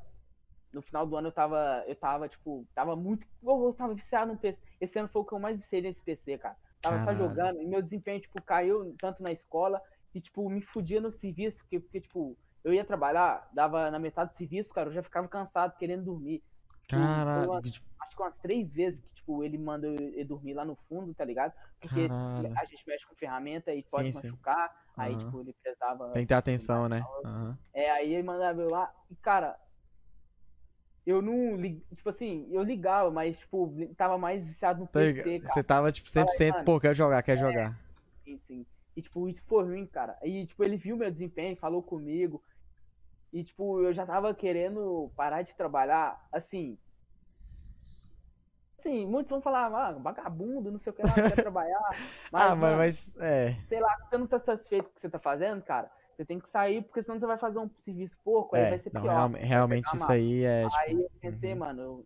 no 0.71 0.81
final 0.81 1.05
do 1.05 1.17
ano 1.17 1.27
eu 1.27 1.31
tava, 1.33 1.83
eu 1.87 1.95
tava, 1.95 2.29
tipo, 2.29 2.65
tava 2.73 2.95
muito, 2.95 3.27
eu 3.43 3.65
eu 3.65 3.73
tava 3.73 3.93
viciado 3.93 4.31
no 4.31 4.37
PC. 4.37 4.59
Esse 4.79 4.97
ano 4.97 5.09
foi 5.09 5.23
o 5.23 5.25
que 5.25 5.33
eu 5.33 5.39
mais 5.39 5.57
viciei 5.57 5.81
nesse 5.81 6.01
PC, 6.01 6.37
cara. 6.37 6.55
Tava 6.81 6.99
Caralho. 6.99 7.17
só 7.19 7.27
jogando 7.27 7.61
e 7.61 7.67
meu 7.67 7.81
desempenho, 7.81 8.21
tipo, 8.21 8.41
caiu 8.41 8.95
tanto 8.97 9.21
na 9.21 9.33
escola 9.33 9.81
e, 10.15 10.21
tipo, 10.21 10.49
me 10.49 10.61
fudia 10.61 11.01
no 11.01 11.11
serviço, 11.11 11.57
porque, 11.59 11.81
porque, 11.81 11.99
tipo, 11.99 12.37
eu 12.63 12.73
ia 12.73 12.85
trabalhar, 12.85 13.49
dava 13.53 13.89
na 13.91 13.99
metade 13.99 14.31
do 14.31 14.37
serviço, 14.37 14.73
cara, 14.73 14.89
eu 14.89 14.93
já 14.93 15.03
ficava 15.03 15.27
cansado, 15.27 15.75
querendo 15.77 16.03
dormir. 16.05 16.43
Tipo, 16.87 16.99
Caralho. 16.99 17.49
uma- 17.49 17.59
acho 17.59 17.81
que 18.15 18.21
umas 18.21 18.35
três 18.37 18.71
vezes 18.71 19.01
que, 19.01 19.15
tipo, 19.15 19.43
ele 19.43 19.57
manda 19.57 19.87
eu 19.87 19.95
ir 19.95 20.25
dormir 20.25 20.53
lá 20.53 20.65
no 20.65 20.75
fundo, 20.87 21.13
tá 21.13 21.23
ligado? 21.25 21.53
Porque 21.79 22.07
Caralho. 22.07 22.53
a 22.57 22.65
gente 22.65 22.83
mexe 22.87 23.05
com 23.07 23.15
ferramenta 23.15 23.73
e 23.73 23.83
pode 23.89 24.11
Sim, 24.11 24.19
sim. 24.19 24.27
machucar. 24.29 24.71
Aí, 24.97 25.13
Aham. 25.13 25.23
tipo, 25.25 25.41
ele 25.41 25.53
precisava. 25.53 26.09
Tem 26.11 26.23
que 26.23 26.27
ter 26.27 26.33
atenção, 26.35 26.87
né? 26.89 27.05
Aham. 27.25 27.57
É, 27.73 27.89
aí 27.91 28.13
ele 28.13 28.23
mandava 28.23 28.61
eu 28.61 28.69
lá 28.69 28.93
e, 29.09 29.15
cara, 29.15 29.57
eu 31.05 31.21
não. 31.21 31.55
lig- 31.55 31.83
Tipo 31.95 32.09
assim, 32.09 32.47
eu 32.51 32.61
ligava, 32.63 33.09
mas, 33.09 33.37
tipo, 33.37 33.73
tava 33.97 34.17
mais 34.17 34.45
viciado 34.45 34.81
no 34.81 34.87
Tá 34.87 34.99
PC, 34.99 35.39
cara. 35.39 35.53
Você 35.53 35.63
tava, 35.63 35.91
tipo, 35.91 36.09
100%, 36.09 36.53
mano. 36.53 36.65
pô, 36.65 36.79
quer 36.79 36.95
jogar, 36.95 37.23
quer 37.23 37.37
jogar. 37.37 37.77
Sim, 38.23 38.39
sim. 38.45 38.65
E, 38.95 39.01
tipo, 39.01 39.27
isso 39.29 39.41
foi 39.47 39.63
ruim, 39.63 39.87
cara. 39.87 40.17
E, 40.21 40.45
tipo, 40.45 40.63
ele 40.63 40.75
viu 40.77 40.97
meu 40.97 41.09
desempenho, 41.09 41.55
falou 41.57 41.81
comigo. 41.81 42.43
E, 43.31 43.43
tipo, 43.43 43.81
eu 43.81 43.93
já 43.93 44.05
tava 44.05 44.33
querendo 44.33 45.11
parar 45.15 45.41
de 45.41 45.55
trabalhar, 45.55 46.19
assim. 46.31 46.77
Assim, 48.77 49.05
muitos 49.05 49.29
vão 49.29 49.41
falar, 49.41 49.67
ah, 49.67 49.91
vagabundo, 49.93 50.71
não 50.71 50.79
sei 50.79 50.91
o 50.91 50.95
que 50.95 51.03
lá, 51.03 51.09
não 51.15 51.29
quer 51.29 51.35
trabalhar. 51.35 51.79
Mas, 52.31 52.41
ah, 52.41 52.55
mano, 52.55 52.77
mas. 52.77 53.15
É. 53.17 53.53
sei 53.69 53.79
lá, 53.79 53.95
se 53.97 54.09
você 54.09 54.17
não 54.17 54.25
tá 54.27 54.39
satisfeito 54.39 54.85
com 54.85 54.91
o 54.91 54.93
que 54.95 55.01
você 55.01 55.09
tá 55.09 55.19
fazendo, 55.19 55.61
cara, 55.61 55.91
você 56.15 56.25
tem 56.25 56.39
que 56.39 56.49
sair, 56.49 56.81
porque 56.81 57.03
senão 57.03 57.19
você 57.19 57.25
vai 57.27 57.37
fazer 57.37 57.59
um 57.59 57.69
serviço 57.69 58.17
pouco, 58.23 58.55
aí 58.55 58.63
vai 58.63 58.73
É, 58.73 58.79
ser 58.79 58.91
não, 58.93 59.01
pior. 59.01 59.11
real- 59.11 59.29
realmente 59.47 59.95
isso 59.95 60.11
aí 60.11 60.43
é, 60.43 60.63
Aí 60.79 60.89
tipo. 60.89 61.01
eu 61.01 61.11
pensei, 61.21 61.53
uhum. 61.53 61.59
mano, 61.59 61.81
eu, 61.81 62.05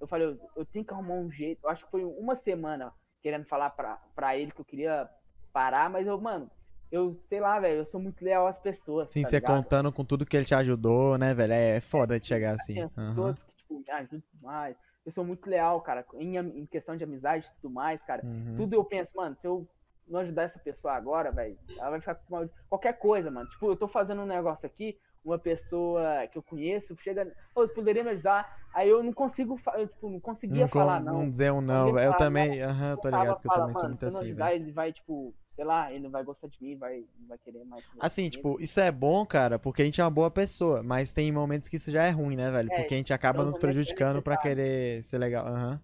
eu 0.00 0.06
falei, 0.08 0.26
eu, 0.26 0.38
eu 0.56 0.64
tenho 0.66 0.84
que 0.84 0.92
arrumar 0.92 1.14
um 1.14 1.30
jeito. 1.30 1.60
Eu 1.64 1.70
acho 1.70 1.84
que 1.84 1.90
foi 1.90 2.04
uma 2.04 2.34
semana 2.34 2.92
querendo 3.22 3.46
falar 3.46 3.70
pra, 3.70 3.96
pra 4.14 4.36
ele 4.36 4.50
que 4.50 4.60
eu 4.60 4.64
queria 4.64 5.08
parar, 5.52 5.88
mas 5.88 6.06
eu, 6.06 6.20
mano, 6.20 6.50
eu 6.90 7.20
sei 7.28 7.40
lá, 7.40 7.58
velho, 7.58 7.78
eu 7.78 7.86
sou 7.86 8.00
muito 8.00 8.24
leal 8.24 8.46
às 8.46 8.58
pessoas. 8.58 9.08
Sim, 9.08 9.22
tá 9.22 9.28
você 9.28 9.36
ligado? 9.36 9.56
contando 9.56 9.92
com 9.92 10.04
tudo 10.04 10.26
que 10.26 10.36
ele 10.36 10.46
te 10.46 10.54
ajudou, 10.54 11.18
né, 11.18 11.34
velho? 11.34 11.52
É 11.52 11.80
foda 11.80 12.18
de 12.18 12.26
chegar 12.26 12.54
Assim, 12.54 12.80
assim. 12.80 12.82
as 12.96 13.08
pessoas 13.08 13.38
que, 13.38 13.56
tipo, 13.56 13.78
me 13.80 13.90
ajudam 13.90 14.22
demais. 14.34 14.76
Eu 15.04 15.12
sou 15.12 15.24
muito 15.24 15.48
leal, 15.48 15.80
cara, 15.80 16.04
em, 16.14 16.36
em 16.36 16.66
questão 16.66 16.96
de 16.96 17.04
amizade 17.04 17.46
e 17.46 17.60
tudo 17.60 17.72
mais, 17.72 18.02
cara. 18.02 18.24
Uhum. 18.24 18.54
Tudo 18.56 18.74
eu 18.74 18.84
penso, 18.84 19.12
mano, 19.14 19.36
se 19.40 19.46
eu 19.46 19.66
não 20.08 20.20
ajudar 20.20 20.44
essa 20.44 20.58
pessoa 20.58 20.94
agora, 20.94 21.30
velho, 21.30 21.56
ela 21.78 21.90
vai 21.90 22.00
ficar 22.00 22.14
com 22.16 22.34
mal... 22.34 22.48
qualquer 22.68 22.94
coisa, 22.94 23.30
mano. 23.30 23.48
Tipo, 23.50 23.70
eu 23.70 23.76
tô 23.76 23.88
fazendo 23.88 24.22
um 24.22 24.26
negócio 24.26 24.66
aqui, 24.66 24.98
uma 25.24 25.38
pessoa 25.38 26.26
que 26.30 26.38
eu 26.38 26.42
conheço 26.42 26.96
chega, 27.02 27.32
pô, 27.52 27.66
poderia 27.68 28.04
me 28.04 28.10
ajudar. 28.10 28.56
Aí 28.72 28.88
eu 28.88 29.02
não 29.02 29.12
consigo, 29.12 29.60
eu, 29.74 29.88
tipo, 29.88 30.08
não 30.08 30.20
conseguia 30.20 30.62
Não, 30.62 30.68
falar 30.68 31.00
não. 31.00 31.20
não 31.20 31.30
dizer 31.30 31.52
um 31.52 31.60
não. 31.60 31.88
Eu 31.88 32.12
fala, 32.12 32.16
também, 32.16 32.62
aham, 32.62 32.90
eu 32.90 32.96
tô 32.96 33.08
ligado 33.08 33.40
que 33.40 33.48
eu 33.48 33.52
também 33.52 33.74
sou 33.74 33.88
muito 33.88 34.02
eu 34.02 34.08
assim, 34.08 34.24
ajudar, 34.24 34.46
velho. 34.46 34.62
ele 34.62 34.72
vai, 34.72 34.92
tipo, 34.92 35.34
sei 35.56 35.64
lá, 35.64 35.90
ele 35.90 36.04
não 36.04 36.10
vai 36.10 36.22
gostar 36.22 36.46
de 36.48 36.62
mim, 36.62 36.76
vai, 36.76 37.04
não 37.18 37.28
vai 37.28 37.38
querer 37.38 37.64
mais. 37.64 37.82
Assim, 37.98 38.28
tipo, 38.28 38.60
isso 38.60 38.78
é 38.78 38.92
bom, 38.92 39.24
cara, 39.26 39.58
porque 39.58 39.80
a 39.82 39.84
gente 39.86 40.00
é 40.00 40.04
uma 40.04 40.10
boa 40.10 40.30
pessoa, 40.30 40.82
mas 40.82 41.12
tem 41.12 41.32
momentos 41.32 41.68
que 41.68 41.76
isso 41.76 41.90
já 41.90 42.04
é 42.04 42.10
ruim, 42.10 42.36
né, 42.36 42.50
velho? 42.50 42.70
É, 42.70 42.76
Porque 42.76 42.94
a 42.94 42.96
gente 42.98 43.12
acaba 43.12 43.38
tem 43.38 43.46
nos 43.46 43.56
é 43.56 43.60
prejudicando 43.60 44.22
pra 44.22 44.34
necessário. 44.34 44.56
querer 44.56 45.02
ser 45.04 45.18
legal. 45.18 45.46
Aham, 45.46 45.80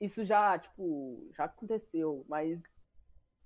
Isso 0.00 0.24
já, 0.24 0.58
tipo, 0.58 1.28
já 1.36 1.44
aconteceu, 1.44 2.24
mas 2.28 2.58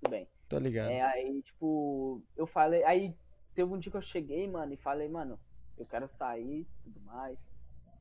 tudo 0.00 0.10
bem. 0.10 0.28
tô 0.48 0.58
ligado. 0.58 0.90
É, 0.90 1.02
aí, 1.02 1.42
tipo, 1.42 2.22
eu 2.36 2.46
falei, 2.46 2.82
aí 2.84 3.14
teve 3.54 3.72
um 3.72 3.78
dia 3.78 3.90
que 3.90 3.96
eu 3.98 4.02
cheguei, 4.02 4.48
mano, 4.48 4.72
e 4.72 4.76
falei, 4.76 5.08
mano, 5.08 5.38
eu 5.76 5.84
quero 5.86 6.08
sair, 6.16 6.66
tudo 6.84 7.00
mais. 7.00 7.36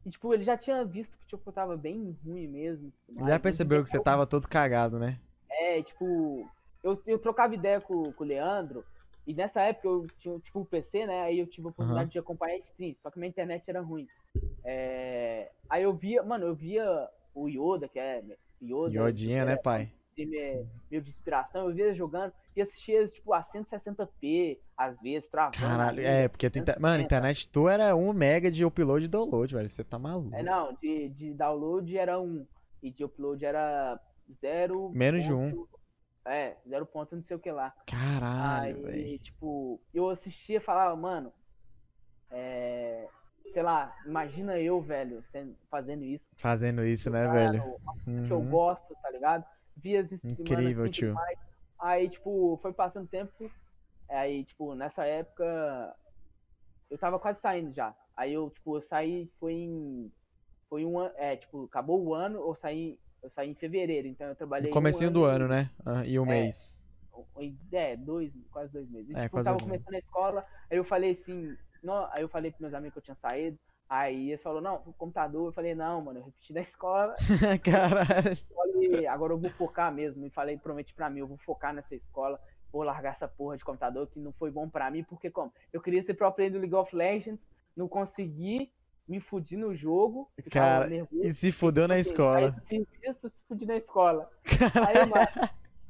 E, 0.06 0.10
tipo, 0.12 0.34
ele 0.34 0.44
já 0.44 0.58
tinha 0.58 0.86
visto 0.86 1.18
que, 1.18 1.26
tipo, 1.28 1.50
eu 1.50 1.54
tava 1.54 1.76
bem 1.76 2.16
ruim 2.24 2.48
mesmo. 2.48 2.94
mais. 3.10 3.28
Já 3.30 3.40
percebeu 3.40 3.84
que 3.84 3.90
você 3.90 4.00
tava 4.00 4.26
todo 4.28 4.48
cagado, 4.48 4.98
né? 5.00 5.20
É, 5.50 5.82
tipo, 5.84 6.48
eu, 6.84 7.02
eu 7.06 7.20
trocava 7.20 7.54
ideia 7.54 7.80
com, 7.80 8.12
com 8.12 8.24
o 8.24 8.28
Leandro, 8.28 8.84
e 9.26 9.34
nessa 9.34 9.62
época 9.62 9.88
eu 9.88 10.08
tinha, 10.20 10.40
tipo, 10.40 10.62
o 10.62 10.66
PC, 10.66 11.06
né? 11.06 11.22
Aí 11.22 11.40
eu 11.40 11.48
tive 11.48 11.68
a 11.68 11.70
oportunidade 11.70 12.08
Aham. 12.08 12.12
de 12.12 12.20
acompanhar 12.20 12.56
a 12.56 12.58
stream, 12.60 12.96
só 12.98 13.12
que 13.12 13.20
minha 13.20 13.30
internet 13.30 13.70
era 13.70 13.82
ruim. 13.82 14.08
É, 14.64 15.52
aí 15.70 15.84
eu 15.84 15.94
via, 15.94 16.24
mano, 16.24 16.46
eu 16.46 16.56
via 16.56 17.08
o 17.36 17.48
Yoda, 17.48 17.88
que 17.88 18.00
é 18.00 18.24
Yoda. 18.62 18.94
Iodinha, 18.94 19.46
né, 19.46 19.54
é, 19.54 19.58
pai? 19.58 19.92
streamer 20.20 20.66
meio 20.90 21.02
de 21.02 21.10
inspiração, 21.10 21.70
eu 21.70 21.76
via 21.76 21.94
jogando 21.94 22.34
e 22.56 22.62
assistia, 22.62 23.08
tipo, 23.08 23.34
a 23.34 23.44
160p, 23.44 24.58
às 24.76 25.00
vezes, 25.00 25.30
travando. 25.30 25.58
Caralho, 25.58 26.02
é, 26.02 26.28
porque 26.28 26.50
tem. 26.50 26.62
Mano, 26.62 26.96
a 26.96 27.00
160. 27.00 27.04
internet 27.04 27.50
tu 27.50 27.70
era 27.70 27.96
1 27.96 28.14
mega 28.14 28.52
de 28.52 28.66
upload 28.66 29.06
e 29.06 29.08
download, 29.08 29.54
velho. 29.54 29.70
Você 29.70 29.84
tá 29.84 29.98
maluco. 29.98 30.36
É, 30.36 30.44
não, 30.44 30.74
de, 30.82 31.10
de 31.10 31.34
download 31.34 31.98
era 31.98 32.20
1 32.20 32.46
e 32.84 32.92
de 32.92 33.04
upload 33.04 33.46
era 33.46 34.00
0. 34.42 34.92
Menos 34.94 35.24
de 35.24 35.34
um. 35.34 35.66
É, 36.26 36.58
0 36.68 36.86
ponto 36.86 37.16
não 37.16 37.24
sei 37.24 37.36
o 37.36 37.40
que 37.40 37.52
lá. 37.52 37.74
Caralho, 37.88 38.84
velho. 38.84 39.20
tipo, 39.20 39.80
eu 39.94 40.10
assistia 40.10 40.58
e 40.58 40.62
falava, 40.62 40.96
mano, 40.96 41.34
é, 42.32 43.08
sei 43.54 43.64
lá, 43.64 43.96
imagina 44.06 44.60
eu, 44.60 44.82
velho, 44.82 45.24
sendo- 45.32 45.56
fazendo 45.70 46.04
isso. 46.04 46.26
Fazendo 46.38 46.84
isso, 46.84 47.10
né, 47.10 47.26
Cara, 47.26 47.34
velho? 47.52 47.64
o 47.64 48.26
que 48.28 48.32
eu 48.34 48.40
Uhum. 48.40 48.50
gosto, 48.50 48.96
tá 49.02 49.10
ligado? 49.10 49.46
Via 49.76 50.02
as 50.02 50.24
Incrível, 50.24 50.84
assim, 50.84 50.92
tio. 50.92 51.14
mais. 51.14 51.40
Aí, 51.80 52.10
tipo, 52.10 52.58
foi 52.62 52.74
passando 52.74 53.08
tempo. 53.08 53.50
Aí, 54.10 54.44
tipo, 54.44 54.76
nessa 54.76 55.06
época, 55.06 55.96
eu 56.90 56.98
tava 56.98 57.18
quase 57.20 57.40
saindo 57.40 57.72
já. 57.72 57.96
Aí 58.16 58.34
eu, 58.34 58.50
tipo, 58.50 58.76
eu 58.78 58.82
saí, 58.82 59.32
foi 59.40 59.54
em. 59.54 60.12
Foi 60.70 60.86
um 60.86 61.00
ano. 61.00 61.14
É, 61.16 61.38
tipo, 61.38 61.64
acabou 61.66 62.04
o 62.04 62.14
ano, 62.14 62.40
eu 62.40 62.56
saí. 62.56 63.00
Eu 63.22 63.30
saí 63.30 63.50
em 63.50 63.56
fevereiro, 63.56 64.08
então 64.08 64.28
eu 64.28 64.36
trabalhei. 64.36 64.70
No 64.70 64.72
um 64.72 64.74
comecinho 64.74 65.12
do 65.12 65.24
ano, 65.24 65.48
né? 65.48 65.70
Ah, 65.86 66.06
e 66.06 66.18
o 66.20 66.24
É. 66.24 66.28
mês. 66.28 66.82
É, 67.74 67.98
dois, 67.98 68.32
quase 68.50 68.72
dois 68.72 68.90
meses. 68.90 69.14
É, 69.16 69.24
tipo, 69.24 69.40
eu 69.40 69.44
tava 69.44 69.58
dois 69.58 69.68
meses. 69.70 69.84
começando 69.86 69.96
a 69.96 70.00
escola, 70.00 70.46
aí 70.72 70.78
eu 70.78 70.86
falei 70.86 71.12
assim, 71.12 71.58
não, 71.84 72.06
aí 72.14 72.22
eu 72.22 72.30
falei 72.30 72.50
pros 72.52 72.62
meus 72.62 72.74
amigos 72.74 72.94
que 72.94 73.00
eu 73.00 73.04
tinha 73.04 73.16
saído, 73.16 73.60
aí 73.90 74.30
eles 74.32 74.42
falaram, 74.42 74.62
não, 74.62 74.94
computador, 74.94 75.48
eu 75.50 75.52
falei, 75.52 75.76
não, 75.76 76.02
mano, 76.02 76.20
eu 76.20 76.24
repeti 76.24 76.54
da 76.54 76.62
escola, 76.62 77.16
Caralho. 77.64 78.38
falei, 78.56 79.06
agora 79.06 79.34
eu 79.34 79.38
vou 79.38 79.50
focar 79.52 79.94
mesmo, 79.94 80.26
e 80.26 80.30
falei, 80.30 80.58
prometi 80.58 80.94
pra 80.94 81.10
mim, 81.10 81.20
eu 81.20 81.28
vou 81.28 81.38
focar 81.40 81.74
nessa 81.74 81.94
escola, 81.94 82.40
vou 82.72 82.84
largar 82.84 83.16
essa 83.16 83.28
porra 83.28 83.58
de 83.58 83.66
computador 83.66 84.08
que 84.08 84.20
não 84.20 84.32
foi 84.32 84.50
bom 84.50 84.70
pra 84.70 84.90
mim, 84.90 85.04
porque 85.04 85.30
como? 85.30 85.52
Eu 85.74 85.82
queria 85.82 86.02
ser 86.04 86.14
pro 86.14 86.32
player 86.32 86.54
do 86.54 86.60
League 86.60 86.76
of 86.76 86.96
Legends, 86.96 87.42
não 87.76 87.90
consegui, 87.90 88.72
me 89.10 89.20
fudi 89.20 89.58
no 89.58 89.76
jogo, 89.76 90.32
Cara, 90.52 90.88
nervoso, 90.88 91.28
E 91.28 91.34
se 91.34 91.52
fudeu 91.52 91.88
na 91.88 91.96
Aí, 91.96 92.02
escola. 92.02 92.56
Aí, 92.70 92.88
isso, 93.04 93.30
se 93.30 93.42
fudi 93.48 93.66
na 93.66 93.78
escola. 93.78 94.30
Aí, 94.88 95.06
mano, 95.06 95.28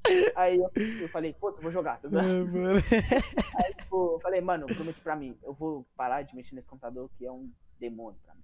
aí 0.35 0.57
eu, 0.57 0.71
eu 1.01 1.09
falei, 1.09 1.33
pô, 1.33 1.49
eu 1.49 1.61
vou 1.61 1.71
jogar, 1.71 1.99
tá 1.99 2.07
ligado? 2.07 2.47
mano. 2.47 2.79
tipo, 3.77 4.13
eu 4.13 4.19
falei, 4.21 4.39
mano, 4.39 4.67
promete 4.67 5.01
pra 5.01 5.17
mim, 5.17 5.37
eu 5.43 5.53
vou 5.53 5.85
parar 5.97 6.21
de 6.21 6.33
mexer 6.33 6.55
nesse 6.55 6.67
computador 6.67 7.09
que 7.17 7.25
é 7.25 7.31
um 7.31 7.51
demônio 7.77 8.17
pra 8.23 8.33
mim. 8.33 8.39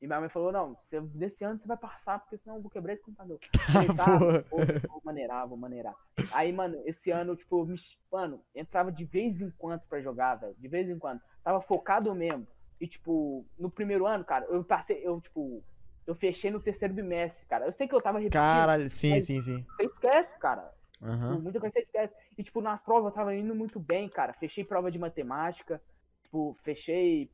E 0.00 0.06
minha 0.06 0.20
mãe 0.20 0.30
falou, 0.30 0.50
não, 0.50 0.78
você, 0.88 1.00
desse 1.00 1.44
ano 1.44 1.58
você 1.58 1.66
vai 1.66 1.76
passar, 1.76 2.20
porque 2.20 2.38
senão 2.38 2.56
eu 2.56 2.62
vou 2.62 2.70
quebrar 2.70 2.94
esse 2.94 3.02
computador. 3.02 3.38
Eu 3.42 3.60
falei, 3.72 3.94
tá, 3.94 4.16
vou, 4.16 4.64
vou 4.88 5.02
maneirar, 5.04 5.46
vou 5.48 5.58
maneirar. 5.58 5.94
Aí, 6.32 6.52
mano, 6.52 6.80
esse 6.86 7.10
ano, 7.10 7.36
tipo, 7.36 7.66
me, 7.66 7.76
mano, 8.10 8.40
entrava 8.54 8.90
de 8.92 9.04
vez 9.04 9.40
em 9.40 9.50
quando 9.58 9.82
pra 9.82 10.00
jogar, 10.00 10.36
velho, 10.36 10.54
de 10.56 10.68
vez 10.68 10.88
em 10.88 10.98
quando. 10.98 11.20
Tava 11.42 11.60
focado 11.60 12.14
mesmo. 12.14 12.46
E, 12.80 12.88
tipo, 12.88 13.44
no 13.58 13.70
primeiro 13.70 14.06
ano, 14.06 14.24
cara, 14.24 14.46
eu 14.46 14.64
passei, 14.64 15.00
eu, 15.04 15.20
tipo, 15.20 15.62
eu 16.06 16.14
fechei 16.14 16.50
no 16.50 16.60
terceiro 16.60 16.94
bimestre, 16.94 17.44
cara. 17.46 17.66
Eu 17.66 17.72
sei 17.72 17.86
que 17.86 17.94
eu 17.94 18.00
tava 18.00 18.18
repetindo, 18.18 18.40
Caralho, 18.40 18.88
sim, 18.88 19.20
sim, 19.20 19.40
sim. 19.40 19.66
você 19.76 19.84
esquece, 19.84 20.38
cara. 20.38 20.72
Aham. 21.02 21.32
Tipo, 21.32 21.42
Muita 21.42 21.60
coisa 21.60 21.74
você 21.74 21.80
esquece. 21.80 22.14
E, 22.36 22.42
tipo, 22.42 22.60
nas 22.60 22.82
provas 22.82 23.10
eu 23.10 23.14
tava 23.14 23.34
indo 23.34 23.54
muito 23.54 23.78
bem, 23.78 24.08
cara. 24.08 24.32
Fechei 24.32 24.64
prova 24.64 24.90
de 24.90 24.98
matemática. 24.98 25.80
Tipo, 26.22 26.56
fechei. 26.62 27.30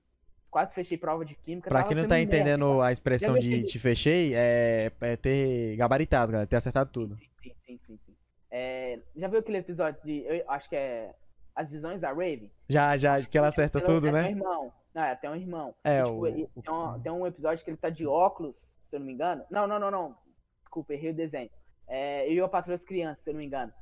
Quase 0.50 0.74
fechei 0.74 0.96
prova 0.96 1.24
de 1.24 1.34
química. 1.34 1.68
Pra 1.68 1.82
quem 1.82 1.96
não 1.96 2.06
tá 2.06 2.14
merda, 2.14 2.36
entendendo 2.36 2.80
a 2.80 2.90
expressão 2.90 3.38
de 3.38 3.64
te 3.64 3.78
fechei, 3.78 4.32
é, 4.34 4.90
é 5.00 5.16
ter 5.16 5.76
gabaritado, 5.76 6.32
cara. 6.32 6.46
Ter 6.46 6.56
acertado 6.56 6.90
tudo. 6.90 7.16
Sim, 7.16 7.52
sim, 7.66 7.78
sim, 7.86 7.98
sim. 8.06 8.16
É, 8.50 9.00
já 9.14 9.28
viu 9.28 9.40
aquele 9.40 9.58
episódio 9.58 10.00
de. 10.04 10.24
Eu 10.24 10.50
acho 10.50 10.68
que 10.68 10.76
é. 10.76 11.14
As 11.56 11.70
visões 11.70 12.00
da 12.00 12.08
Raven? 12.10 12.50
Já, 12.68 12.96
já, 12.98 13.20
que 13.22 13.36
ela 13.38 13.48
acerta 13.48 13.78
Ela- 13.78 13.86
tudo, 13.86 14.08
é, 14.08 14.10
Tem 14.12 14.20
um 14.20 14.22
né? 14.22 14.30
irmão. 14.30 14.72
Não, 14.94 15.02
é 15.02 15.12
até 15.12 15.30
um 15.30 15.34
irmão. 15.36 15.74
É, 15.82 15.98
E, 16.00 16.02
o- 16.02 16.06
tipo, 16.12 16.26
ele- 16.26 16.48
o- 16.54 16.62
tem, 16.62 16.72
um, 16.74 17.00
tem 17.00 17.12
um 17.12 17.26
episódio 17.26 17.64
que 17.64 17.70
ele 17.70 17.76
tá 17.78 17.88
de 17.90 18.06
óculos, 18.06 18.56
se 18.88 18.94
eu 18.94 19.00
não 19.00 19.06
me 19.06 19.12
engano. 19.14 19.42
Não, 19.50 19.66
não, 19.66 19.78
não, 19.78 19.90
não. 19.90 20.16
Desculpa, 20.60 20.92
errei 20.94 21.10
o 21.10 21.14
desenho. 21.14 21.50
É, 21.88 22.28
eu 22.28 22.34
e 22.34 22.40
a 22.40 22.48
Patrulha 22.48 22.76
das 22.76 22.84
Crianças, 22.86 23.24
se 23.24 23.30
eu 23.30 23.34
não 23.34 23.40
me 23.40 23.46
engano. 23.46 23.72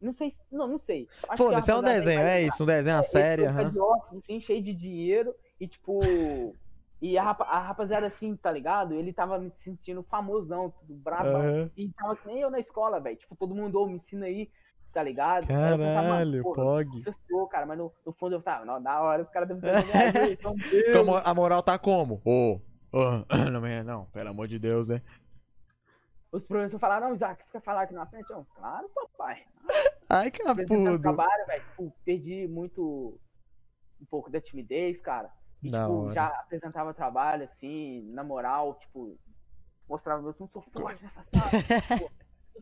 Não 0.00 0.12
sei. 0.12 0.30
se- 0.30 0.38
Não, 0.52 0.68
não 0.68 0.78
sei. 0.78 1.08
Foda-se, 1.36 1.70
é 1.70 1.74
um 1.74 1.78
rapaziada 1.78 1.90
aí 1.90 1.98
desenho, 1.98 2.20
é 2.20 2.42
isso, 2.42 2.62
um 2.62 2.66
desenho, 2.66 2.96
uma 2.96 3.00
Ele 3.02 3.08
série, 3.08 3.42
fica 3.48 3.60
aham. 3.60 3.70
de 3.70 3.78
óculos, 3.78 4.22
assim, 4.24 4.40
cheio 4.40 4.62
de 4.62 4.72
dinheiro. 4.74 5.34
E, 5.60 5.66
tipo. 5.66 6.00
E 7.00 7.18
a, 7.18 7.22
rapa- 7.22 7.44
a 7.44 7.58
rapaziada, 7.58 8.06
assim, 8.06 8.34
tá 8.36 8.50
ligado? 8.50 8.94
Ele 8.94 9.12
tava 9.12 9.38
me 9.38 9.50
sentindo 9.50 10.02
famosão, 10.02 10.70
tudo 10.70 10.94
brabão. 10.94 11.40
Aham. 11.40 11.70
E 11.76 11.88
tava 11.92 12.16
que 12.16 12.26
nem 12.26 12.40
eu 12.40 12.50
na 12.50 12.58
escola, 12.58 12.98
velho. 13.00 13.16
Tipo, 13.16 13.36
todo 13.36 13.54
mundo, 13.54 13.78
ô, 13.80 13.86
me 13.86 13.94
ensina 13.94 14.26
aí, 14.26 14.50
tá 14.96 15.02
ligado? 15.02 15.42
Eu 15.42 15.48
pensava, 15.48 16.08
Caralho, 16.08 16.42
porra, 16.42 16.54
Pog. 16.56 17.02
professor, 17.02 17.48
cara, 17.48 17.66
mas 17.66 17.76
no, 17.76 17.92
no 18.06 18.12
fundo 18.14 18.34
eu 18.36 18.40
tava, 18.40 18.64
não, 18.64 18.82
da 18.82 19.02
hora, 19.02 19.20
os 19.20 19.28
caras 19.28 19.46
devem 19.46 19.60
ter 20.10 20.32
então. 20.32 20.54
Como 20.94 21.14
a 21.14 21.34
moral 21.34 21.62
tá 21.62 21.78
como? 21.78 22.22
Ô, 22.24 22.58
ô, 22.92 23.00
não, 23.52 23.60
mas 23.60 23.84
não, 23.84 24.06
pelo 24.06 24.30
amor 24.30 24.48
de 24.48 24.58
Deus, 24.58 24.88
né? 24.88 25.02
Os 26.32 26.46
professores 26.46 26.80
falaram, 26.80 27.08
não, 27.08 27.14
Isaac, 27.14 27.44
você 27.44 27.52
quer 27.52 27.60
falar 27.60 27.82
aqui 27.82 27.92
na 27.92 28.06
frente? 28.06 28.30
Eu, 28.30 28.46
claro, 28.56 28.88
papai. 28.94 29.44
Ai, 30.08 30.30
capudo. 30.30 30.98
trabalho, 30.98 31.46
velho, 31.46 31.62
tipo, 31.68 31.92
perdi 32.02 32.48
muito, 32.48 33.20
um 34.00 34.06
pouco 34.06 34.30
da 34.30 34.40
timidez, 34.40 34.98
cara. 34.98 35.30
E, 35.62 35.70
Da 35.70 35.82
tipo, 35.82 36.04
hora. 36.04 36.14
já 36.14 36.26
apresentava 36.28 36.94
trabalho, 36.94 37.44
assim, 37.44 38.00
na 38.14 38.24
moral, 38.24 38.76
tipo, 38.76 39.18
mostrava 39.86 40.22
meus, 40.22 40.38
não 40.38 40.48
sou 40.48 40.62
forte 40.62 41.02
nessa 41.02 41.22
sala. 41.22 41.50
tipo, 41.98 42.10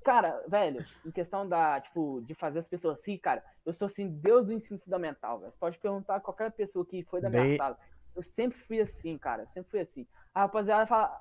cara, 0.02 0.42
velho, 0.48 0.84
em 1.04 1.10
questão 1.10 1.48
da, 1.48 1.80
tipo, 1.80 2.22
de 2.22 2.34
fazer 2.34 2.60
as 2.60 2.66
pessoas 2.66 2.98
assim, 2.98 3.16
cara, 3.18 3.42
eu 3.64 3.72
sou, 3.72 3.86
assim, 3.86 4.08
Deus 4.08 4.46
do 4.46 4.52
ensino 4.52 4.78
fundamental, 4.80 5.38
velho. 5.38 5.52
Você 5.52 5.58
pode 5.58 5.78
perguntar 5.78 6.16
a 6.16 6.20
qualquer 6.20 6.50
pessoa 6.52 6.84
que 6.84 7.02
foi 7.04 7.20
da 7.20 7.28
minha 7.30 7.44
Nem- 7.44 7.56
sala. 7.56 7.78
Eu 8.14 8.22
sempre 8.22 8.58
fui 8.58 8.80
assim, 8.80 9.18
cara, 9.18 9.42
eu 9.42 9.48
sempre 9.48 9.70
fui 9.70 9.80
assim. 9.80 10.06
A 10.32 10.40
rapaziada 10.40 10.86
fala, 10.86 11.20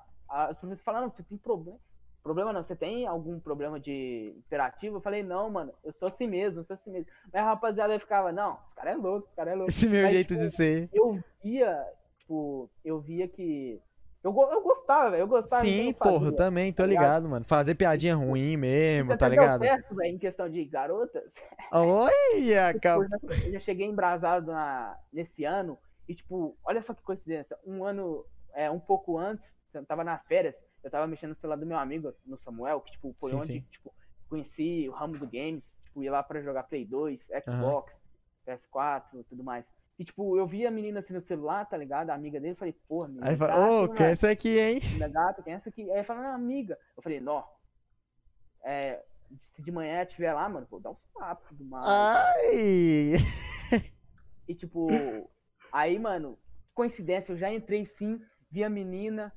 os 0.50 0.58
professores 0.58 0.80
falam, 0.82 1.02
não, 1.02 1.10
você 1.10 1.22
tem 1.22 1.36
problema. 1.38 1.78
Problema 2.22 2.52
não, 2.54 2.62
você 2.62 2.74
tem 2.74 3.06
algum 3.06 3.38
problema 3.38 3.78
de 3.78 4.32
imperativo? 4.38 4.96
Eu 4.96 5.00
falei, 5.02 5.22
não, 5.22 5.50
mano, 5.50 5.74
eu 5.84 5.92
sou 5.92 6.08
assim 6.08 6.26
mesmo, 6.26 6.60
eu 6.60 6.64
sou 6.64 6.72
assim 6.74 6.90
mesmo. 6.90 7.06
Mas 7.26 7.34
a 7.42 7.44
rapaziada 7.44 7.98
ficava, 8.00 8.32
não, 8.32 8.54
esse 8.64 8.74
cara 8.76 8.90
é 8.92 8.94
louco, 8.96 9.26
esse 9.26 9.36
cara 9.36 9.50
é 9.50 9.54
louco 9.54 9.68
Esse 9.70 9.88
meu 9.88 10.02
Mas, 10.04 10.12
jeito 10.12 10.28
tipo, 10.34 10.40
de 10.40 10.50
ser. 10.50 10.88
eu 10.92 11.22
via, 11.42 11.86
tipo, 12.18 12.70
eu 12.82 12.98
via 13.00 13.28
que. 13.28 13.78
Eu, 14.24 14.34
eu 14.50 14.62
gostava, 14.62 15.10
velho. 15.10 15.20
Eu 15.20 15.28
gostava 15.28 15.66
então 15.66 15.82
Sim, 15.82 15.88
eu 15.88 15.94
porra, 15.94 16.26
eu 16.28 16.34
também, 16.34 16.72
tô 16.72 16.82
tá 16.82 16.86
ligado? 16.86 17.04
ligado, 17.04 17.28
mano. 17.28 17.44
Fazer 17.44 17.74
piadinha 17.74 18.16
ruim 18.16 18.56
mesmo, 18.56 19.12
Você 19.12 19.18
tá 19.18 19.28
ligado? 19.28 19.60
certo, 19.60 19.94
velho, 19.94 20.14
em 20.14 20.18
questão 20.18 20.48
de 20.48 20.64
garotas. 20.64 21.34
Olha, 21.70 22.68
Tipo, 22.68 22.80
cap... 22.80 23.06
eu, 23.44 23.52
já, 23.52 23.60
cheguei 23.60 23.86
embrasado 23.86 24.46
na, 24.50 24.98
nesse 25.12 25.44
ano. 25.44 25.78
E, 26.08 26.14
tipo, 26.14 26.56
olha 26.64 26.82
só 26.82 26.92
que 26.94 27.02
coincidência. 27.02 27.56
Um 27.66 27.84
ano, 27.84 28.24
é, 28.54 28.70
um 28.70 28.80
pouco 28.80 29.18
antes, 29.18 29.56
eu 29.72 29.84
tava 29.86 30.04
nas 30.04 30.22
férias, 30.26 30.60
eu 30.82 30.90
tava 30.90 31.06
mexendo 31.06 31.30
no 31.30 31.36
celular 31.36 31.56
do 31.56 31.64
meu 31.66 31.78
amigo, 31.78 32.12
no 32.26 32.38
Samuel, 32.38 32.80
que, 32.80 32.92
tipo, 32.92 33.14
foi 33.18 33.30
Sim, 33.30 33.36
onde, 33.36 33.46
sim. 33.46 33.60
tipo, 33.70 33.94
conheci 34.28 34.86
o 34.88 34.92
ramo 34.92 35.18
do 35.18 35.26
games, 35.26 35.64
tipo, 35.84 36.02
ia 36.02 36.12
lá 36.12 36.22
pra 36.22 36.42
jogar 36.42 36.64
Play 36.64 36.84
2, 36.84 37.20
Xbox, 37.42 37.92
PS4 38.46 39.02
e 39.14 39.24
tudo 39.24 39.42
mais. 39.42 39.64
E, 39.98 40.04
tipo, 40.04 40.36
eu 40.36 40.46
vi 40.46 40.66
a 40.66 40.70
menina 40.70 41.00
assim 41.00 41.12
no 41.12 41.20
celular, 41.20 41.64
tá 41.66 41.76
ligado? 41.76 42.10
A 42.10 42.14
amiga 42.14 42.40
dele, 42.40 42.54
eu 42.54 42.56
falei, 42.56 42.74
porra, 42.88 43.08
menina. 43.08 43.28
Aí 43.28 43.36
fala, 43.36 43.70
ô, 43.70 43.86
né, 43.86 43.94
que 43.94 44.02
é 44.02 44.10
esse 44.12 44.26
aqui, 44.26 44.58
hein? 44.58 44.80
menina 44.82 45.08
gata, 45.08 45.42
quem 45.42 45.52
é 45.52 45.56
essa 45.56 45.68
aqui? 45.68 45.88
Aí 45.92 46.02
falou, 46.02 46.22
não, 46.24 46.34
amiga. 46.34 46.76
Eu 46.96 47.02
falei, 47.02 47.20
nó. 47.20 47.44
É, 48.64 49.00
se 49.38 49.62
de 49.62 49.70
manhã 49.70 50.02
estiver 50.02 50.32
lá, 50.32 50.48
mano, 50.48 50.66
vou 50.70 50.80
dar 50.80 50.90
uns 50.90 50.98
papos 51.14 51.56
do 51.56 51.64
mal. 51.64 51.82
Ai! 51.86 53.14
E 54.46 54.54
tipo, 54.54 54.88
aí, 55.72 55.98
mano, 55.98 56.38
coincidência, 56.74 57.32
eu 57.32 57.38
já 57.38 57.50
entrei 57.52 57.86
sim, 57.86 58.20
vi 58.50 58.62
a 58.64 58.68
menina. 58.68 59.32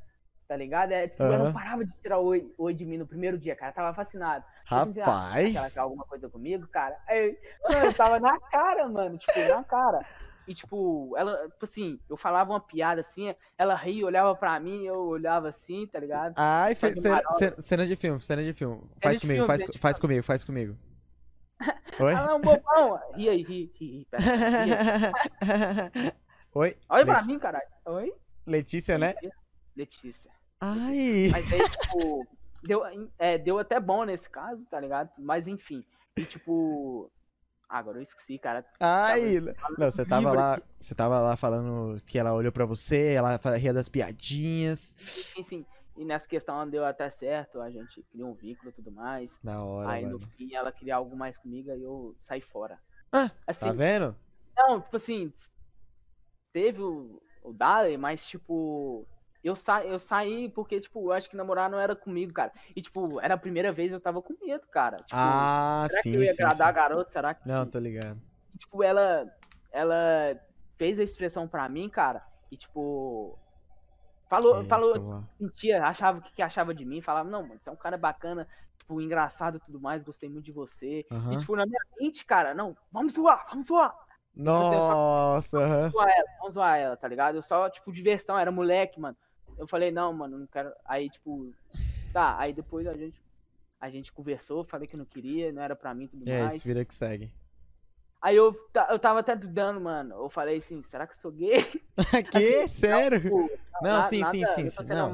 tá 0.48 0.56
ligado? 0.56 0.92
É, 0.92 1.08
tipo, 1.08 1.24
ela 1.24 1.36
Aham. 1.36 1.44
não 1.46 1.54
parava 1.54 1.86
de 1.86 1.92
tirar 2.02 2.20
oi, 2.20 2.54
oi 2.58 2.74
de 2.74 2.86
mim 2.86 2.98
no 2.98 3.06
primeiro 3.08 3.38
dia, 3.38 3.56
cara. 3.56 3.74
Tava 3.74 3.94
fascinado. 3.94 4.46
Eu 4.72 4.88
pensei, 4.88 5.02
ah, 5.04 5.06
ela 5.06 5.48
Rapaz. 5.48 5.74
quer 5.74 5.80
alguma 5.80 6.06
coisa 6.06 6.30
comigo, 6.30 6.68
cara? 6.68 6.98
Aí, 7.08 7.38
mano, 7.70 7.94
tava 7.94 8.20
na 8.20 8.40
cara, 8.40 8.88
mano. 8.88 9.18
Tipo, 9.18 9.40
na 9.50 9.64
cara. 9.64 10.06
E, 10.48 10.56
tipo, 10.56 11.14
ela, 11.18 11.50
tipo 11.50 11.66
assim, 11.66 12.00
eu 12.10 12.16
falava 12.16 12.52
uma 12.54 12.60
piada 12.62 13.02
assim, 13.02 13.36
ela 13.58 13.76
ria, 13.76 14.06
olhava 14.06 14.34
pra 14.34 14.58
mim, 14.60 14.86
eu 14.86 14.98
olhava 15.08 15.50
assim, 15.50 15.86
tá 15.88 16.00
ligado? 16.00 16.36
Ai, 16.38 16.74
fe- 16.74 16.92
Faz 16.92 17.02
cena, 17.02 17.22
cena- 17.38 17.62
cena 17.62 17.86
de 17.86 17.96
filme, 17.98 18.22
cena 18.22 18.42
de 18.44 18.54
filme. 18.54 18.82
Faz 19.04 19.18
de 19.18 19.22
comigo, 19.22 19.36
filme, 19.40 19.48
faz, 19.48 19.62
cena 19.62 19.74
faz 19.80 19.98
filme. 19.98 20.02
comigo, 20.08 20.24
faz 20.24 20.44
comigo. 20.46 20.78
Oi? 22.00 22.14
Ela 22.14 22.32
é 22.32 22.36
um 22.36 22.42
bobão. 22.42 23.00
Ri 23.16 23.30
aí, 23.30 23.42
ri, 23.44 23.72
ri, 23.76 24.00
ri. 24.00 24.08
Oi? 26.54 26.76
Olha 26.90 27.06
pra 27.06 27.16
Leti- 27.16 27.28
mim, 27.28 27.40
caralho. 27.40 27.66
Oi? 27.86 28.14
Letícia, 28.46 28.98
né? 28.98 29.14
Letícia. 29.76 30.32
Ai. 30.62 31.30
Mas 31.32 31.52
aí, 31.54 31.60
tipo, 31.82 32.26
deu, 32.64 32.82
é, 33.20 33.38
deu 33.38 33.60
até 33.60 33.80
bom 33.80 34.04
nesse 34.06 34.30
caso, 34.30 34.64
tá 34.72 34.80
ligado? 34.80 35.10
Mas 35.18 35.46
enfim. 35.48 35.84
E 36.16 36.24
tipo. 36.24 37.12
Agora 37.70 37.98
eu 37.98 38.04
esqueci, 38.04 38.38
cara. 38.40 38.66
Ai. 38.80 39.40
Não, 39.78 39.92
você 39.92 40.06
tava 40.06 40.32
lá, 40.34 40.62
você 40.80 40.96
tava 40.96 41.20
lá 41.20 41.36
falando 41.36 42.02
que 42.04 42.18
ela 42.18 42.34
olhou 42.34 42.52
pra 42.52 42.66
você, 42.66 43.14
ela 43.14 43.38
ria 43.58 43.74
das 43.74 43.90
piadinhas. 43.90 44.96
Sim, 44.98 45.44
sim. 45.44 45.66
E 45.98 46.06
nessa 46.06 46.28
questão 46.28 46.70
deu 46.70 46.86
até 46.86 47.10
certo, 47.10 47.60
a 47.60 47.70
gente 47.70 48.04
criou 48.12 48.30
um 48.30 48.36
vínculo 48.36 48.70
e 48.70 48.74
tudo 48.74 48.92
mais. 48.92 49.32
Da 49.44 49.62
hora, 49.64 49.90
aí 49.90 50.04
no 50.06 50.20
mano. 50.20 50.32
fim 50.38 50.54
ela 50.54 50.72
queria 50.72 50.96
algo 50.96 51.16
mais 51.18 51.38
comigo 51.38 51.72
e 51.72 51.82
eu 51.84 52.16
saí 52.24 52.40
fora. 52.40 52.80
Ah, 53.12 53.32
assim, 53.48 53.66
Tá 53.66 53.72
vendo? 53.74 54.16
não, 54.56 54.80
tipo 54.82 54.96
assim, 54.96 55.34
teve 56.54 56.82
o, 56.82 57.22
o 57.44 57.52
Dali, 57.52 57.98
mas 57.98 58.26
tipo, 58.28 59.08
eu, 59.44 59.56
sa 59.56 59.84
eu 59.86 60.00
saí 60.00 60.50
porque, 60.50 60.80
tipo, 60.80 61.00
eu 61.08 61.12
acho 61.14 61.30
que 61.30 61.36
namorar 61.36 61.70
não 61.70 61.80
era 61.80 61.96
comigo, 61.96 62.34
cara. 62.34 62.52
E, 62.76 62.82
tipo, 62.82 63.20
era 63.20 63.36
a 63.36 63.38
primeira 63.38 63.72
vez 63.72 63.92
eu 63.92 64.00
tava 64.00 64.22
com 64.22 64.34
medo, 64.46 64.66
cara. 64.68 64.98
Tipo, 64.98 65.14
Ah, 65.14 65.86
será 65.90 66.02
sim, 66.02 66.12
que 66.12 66.18
eu 66.18 66.24
ia 66.24 66.34
sim, 66.34 66.44
agradar 66.44 66.68
a 66.68 66.72
sim. 66.72 66.76
garota? 66.76 67.12
Será 67.12 67.34
que. 67.34 67.48
Não, 67.48 67.66
tô 67.66 67.80
ligado. 67.80 68.20
E, 68.54 68.58
tipo, 68.58 68.84
ela, 68.84 69.26
ela 69.72 70.40
fez 70.78 71.00
a 71.00 71.04
expressão 71.04 71.48
pra 71.48 71.68
mim, 71.70 71.90
cara, 71.90 72.24
e, 72.52 72.58
tipo, 72.58 73.38
falou, 74.30 74.64
falou, 74.66 74.96
Isso, 74.96 75.02
ó. 75.10 75.22
sentia, 75.38 75.84
achava 75.86 76.20
o 76.20 76.22
que, 76.22 76.34
que 76.34 76.42
achava 76.42 76.74
de 76.74 76.86
mim, 76.86 77.02
falava, 77.02 77.30
não, 77.30 77.42
mano, 77.44 77.60
você 77.60 77.70
é 77.70 77.72
um 77.72 77.76
cara 77.78 77.98
bacana, 77.98 78.48
tipo, 78.78 79.02
engraçado 79.02 79.58
e 79.58 79.60
tudo 79.60 79.80
mais, 79.80 80.04
gostei 80.04 80.30
muito 80.30 80.46
de 80.46 80.52
você. 80.52 81.06
E, 81.32 81.38
tipo, 81.38 81.56
na 81.56 81.66
minha 81.66 81.80
mente, 82.00 82.26
cara, 82.26 82.54
não, 82.54 82.76
vamos 82.92 83.14
zoar, 83.14 83.46
vamos 83.50 83.68
zoar, 83.68 83.94
Nossa, 84.36 85.58
aham. 85.58 85.90
zoar 85.90 86.10
ela, 86.10 86.28
vamos 86.40 86.54
zoar 86.54 86.78
ela, 86.78 86.98
tá 86.98 87.08
ligado? 87.08 87.36
Eu 87.36 87.44
só, 87.44 87.70
tipo, 87.70 87.92
diversão, 87.92 88.38
era 88.38 88.52
moleque, 88.52 89.00
mano. 89.00 89.18
Eu 89.58 89.68
falei, 89.68 89.92
não, 89.92 90.14
mano, 90.14 90.38
não 90.40 90.48
quero. 90.48 90.72
Aí, 90.86 91.10
tipo, 91.10 91.52
tá, 92.14 92.38
aí 92.40 92.54
depois 92.54 92.86
a 92.88 92.94
gente. 92.96 93.22
A 93.80 93.92
gente 93.92 94.12
conversou, 94.12 94.64
falei 94.64 94.88
que 94.88 94.98
não 94.98 95.06
queria, 95.06 95.52
não 95.52 95.62
era 95.62 95.76
pra 95.76 95.94
mim 95.94 96.08
tudo 96.08 96.28
é 96.28 96.40
mais. 96.40 96.56
isso, 96.56 96.66
vida 96.68 96.84
que 96.84 96.94
segue. 96.94 97.32
Aí 98.20 98.36
eu, 98.36 98.56
eu 98.90 98.98
tava 98.98 99.20
até 99.20 99.36
dudando, 99.36 99.80
mano. 99.80 100.16
Eu 100.16 100.30
falei 100.32 100.58
assim, 100.58 100.82
será 100.84 101.06
que 101.06 101.14
eu 101.14 101.18
sou 101.18 101.32
gay? 101.32 101.60
que? 102.32 102.68
Sério? 102.68 103.22
Tipo, 103.22 103.52
Não, 103.82 103.92
na- 103.92 104.04
sim, 104.04 104.16
sim, 104.16 104.22
nada- 104.22 104.46
sim, 104.48 104.68
sim, 104.70 104.70
sendo 104.70 104.88
não. 104.96 105.14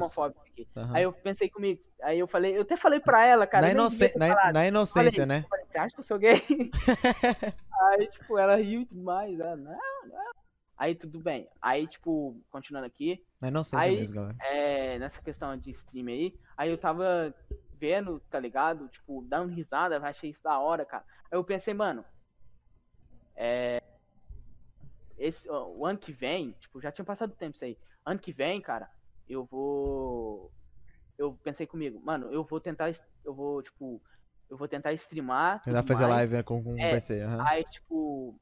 Aham. 0.76 0.96
Aí 0.96 1.02
eu 1.02 1.12
pensei 1.12 1.50
comigo, 1.50 1.82
aí 2.02 2.18
eu 2.18 2.26
falei, 2.26 2.56
eu 2.56 2.62
até 2.62 2.74
falei 2.76 3.00
pra 3.00 3.26
ela, 3.26 3.46
cara. 3.46 3.66
na, 3.74 3.88
ter 3.90 4.18
na, 4.18 4.52
na 4.52 4.66
inocência, 4.66 5.26
Falei, 5.26 5.26
né? 5.26 5.46
falei, 5.48 5.66
Você 5.66 5.78
acha 5.78 5.94
que 5.94 6.00
eu 6.00 6.04
sou 6.04 6.18
gay? 6.18 6.40
aí, 7.90 8.06
tipo, 8.08 8.38
ela 8.38 8.56
riu 8.56 8.80
e 8.82 8.86
tudo 8.86 9.02
mais. 9.02 9.38
Ela, 9.38 9.56
não, 9.56 9.72
não. 10.06 10.32
Aí 10.84 10.94
tudo 10.94 11.18
bem. 11.18 11.48
Aí, 11.62 11.86
tipo, 11.86 12.38
continuando 12.50 12.86
aqui, 12.86 13.24
Na 13.40 13.48
inocência 13.48 13.78
Aí- 13.78 13.96
mesmo, 13.96 14.16
galera. 14.16 14.36
é, 14.42 14.98
nessa 14.98 15.22
questão 15.22 15.56
de 15.56 15.70
stream 15.70 16.08
aí, 16.08 16.38
aí 16.58 16.68
eu 16.70 16.76
tava 16.76 17.34
vendo, 17.78 18.20
tá 18.30 18.38
ligado? 18.38 18.86
Tipo, 18.88 19.22
dando 19.22 19.50
risada, 19.54 19.96
achei 19.98 20.28
isso 20.28 20.42
da 20.42 20.58
hora, 20.58 20.84
cara. 20.84 21.02
Aí 21.32 21.38
eu 21.38 21.42
pensei, 21.42 21.72
mano, 21.72 22.04
é. 23.34 23.82
Esse, 25.16 25.48
o 25.48 25.86
ano 25.86 25.98
que 25.98 26.12
vem, 26.12 26.52
tipo, 26.60 26.82
já 26.82 26.92
tinha 26.92 27.04
passado 27.04 27.32
tempo 27.34 27.54
isso 27.54 27.64
aí. 27.64 27.78
Ano 28.04 28.20
que 28.20 28.30
vem, 28.32 28.60
cara, 28.60 28.90
eu 29.26 29.42
vou. 29.46 30.52
Eu 31.16 31.32
pensei 31.42 31.66
comigo, 31.66 31.98
mano, 32.04 32.30
eu 32.30 32.44
vou 32.44 32.60
tentar. 32.60 32.92
Eu 33.24 33.34
vou, 33.34 33.62
tipo. 33.62 34.02
Eu 34.50 34.58
vou 34.58 34.68
tentar 34.68 34.92
streamar. 34.92 35.62
Tentar 35.62 35.82
fazer 35.82 36.02
mais. 36.02 36.16
live 36.16 36.34
né, 36.34 36.42
com, 36.42 36.62
com 36.62 36.78
É, 36.78 37.00
ser. 37.00 37.22
aham. 37.22 37.42
Aí, 37.48 37.64
tipo. 37.64 38.38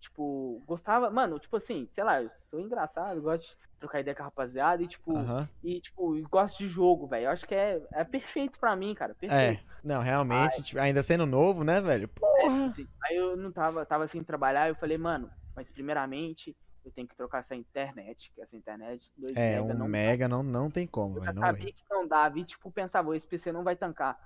Tipo, 0.00 0.62
gostava. 0.66 1.10
Mano, 1.10 1.38
tipo 1.38 1.56
assim, 1.56 1.88
sei 1.92 2.04
lá, 2.04 2.22
eu 2.22 2.30
sou 2.30 2.60
engraçado, 2.60 3.20
gosto 3.20 3.42
de 3.48 3.56
trocar 3.80 4.00
ideia 4.00 4.14
com 4.14 4.22
a 4.22 4.26
rapaziada 4.26 4.82
e, 4.82 4.86
tipo. 4.86 5.16
Aham. 5.16 5.48
E, 5.62 5.80
tipo, 5.80 6.16
gosto 6.28 6.58
de 6.58 6.68
jogo, 6.68 7.06
velho. 7.06 7.24
Eu 7.26 7.30
acho 7.30 7.46
que 7.46 7.54
é, 7.54 7.82
é 7.92 8.04
perfeito 8.04 8.58
pra 8.58 8.76
mim, 8.76 8.94
cara. 8.94 9.12
É, 9.22 9.26
Perfeito. 9.26 9.64
não, 9.82 10.00
realmente, 10.00 10.62
tipo, 10.62 10.80
ainda 10.80 11.02
sendo 11.02 11.26
novo, 11.26 11.64
né, 11.64 11.80
velho? 11.80 12.08
Porra! 12.08 12.66
Assim, 12.66 12.86
Aí 13.04 13.16
eu 13.16 13.36
não 13.36 13.50
tava, 13.50 13.84
tava 13.84 14.06
sem 14.06 14.22
trabalhar, 14.22 14.68
eu 14.68 14.74
falei, 14.76 14.96
mano, 14.98 15.30
mas 15.56 15.68
primeiramente 15.70 16.56
eu 16.84 16.92
tenho 16.92 17.08
que 17.08 17.16
trocar 17.16 17.40
essa 17.40 17.54
internet, 17.56 18.30
que 18.34 18.40
essa 18.40 18.56
internet 18.56 19.10
2 19.16 19.36
É, 19.36 19.60
mega 19.60 19.74
um 19.74 19.78
não 19.78 19.88
mega 19.88 20.28
não, 20.28 20.42
não 20.42 20.70
tem 20.70 20.86
como, 20.86 21.18
Eu 21.18 21.24
já 21.24 21.32
velho. 21.32 21.40
Sabia 21.40 21.64
vem. 21.64 21.74
que 21.74 21.84
não 21.90 22.06
dava. 22.06 22.38
E, 22.38 22.44
tipo, 22.44 22.70
pensava, 22.70 23.16
esse 23.16 23.26
PC 23.26 23.52
não 23.52 23.64
vai 23.64 23.74
tancar. 23.76 24.18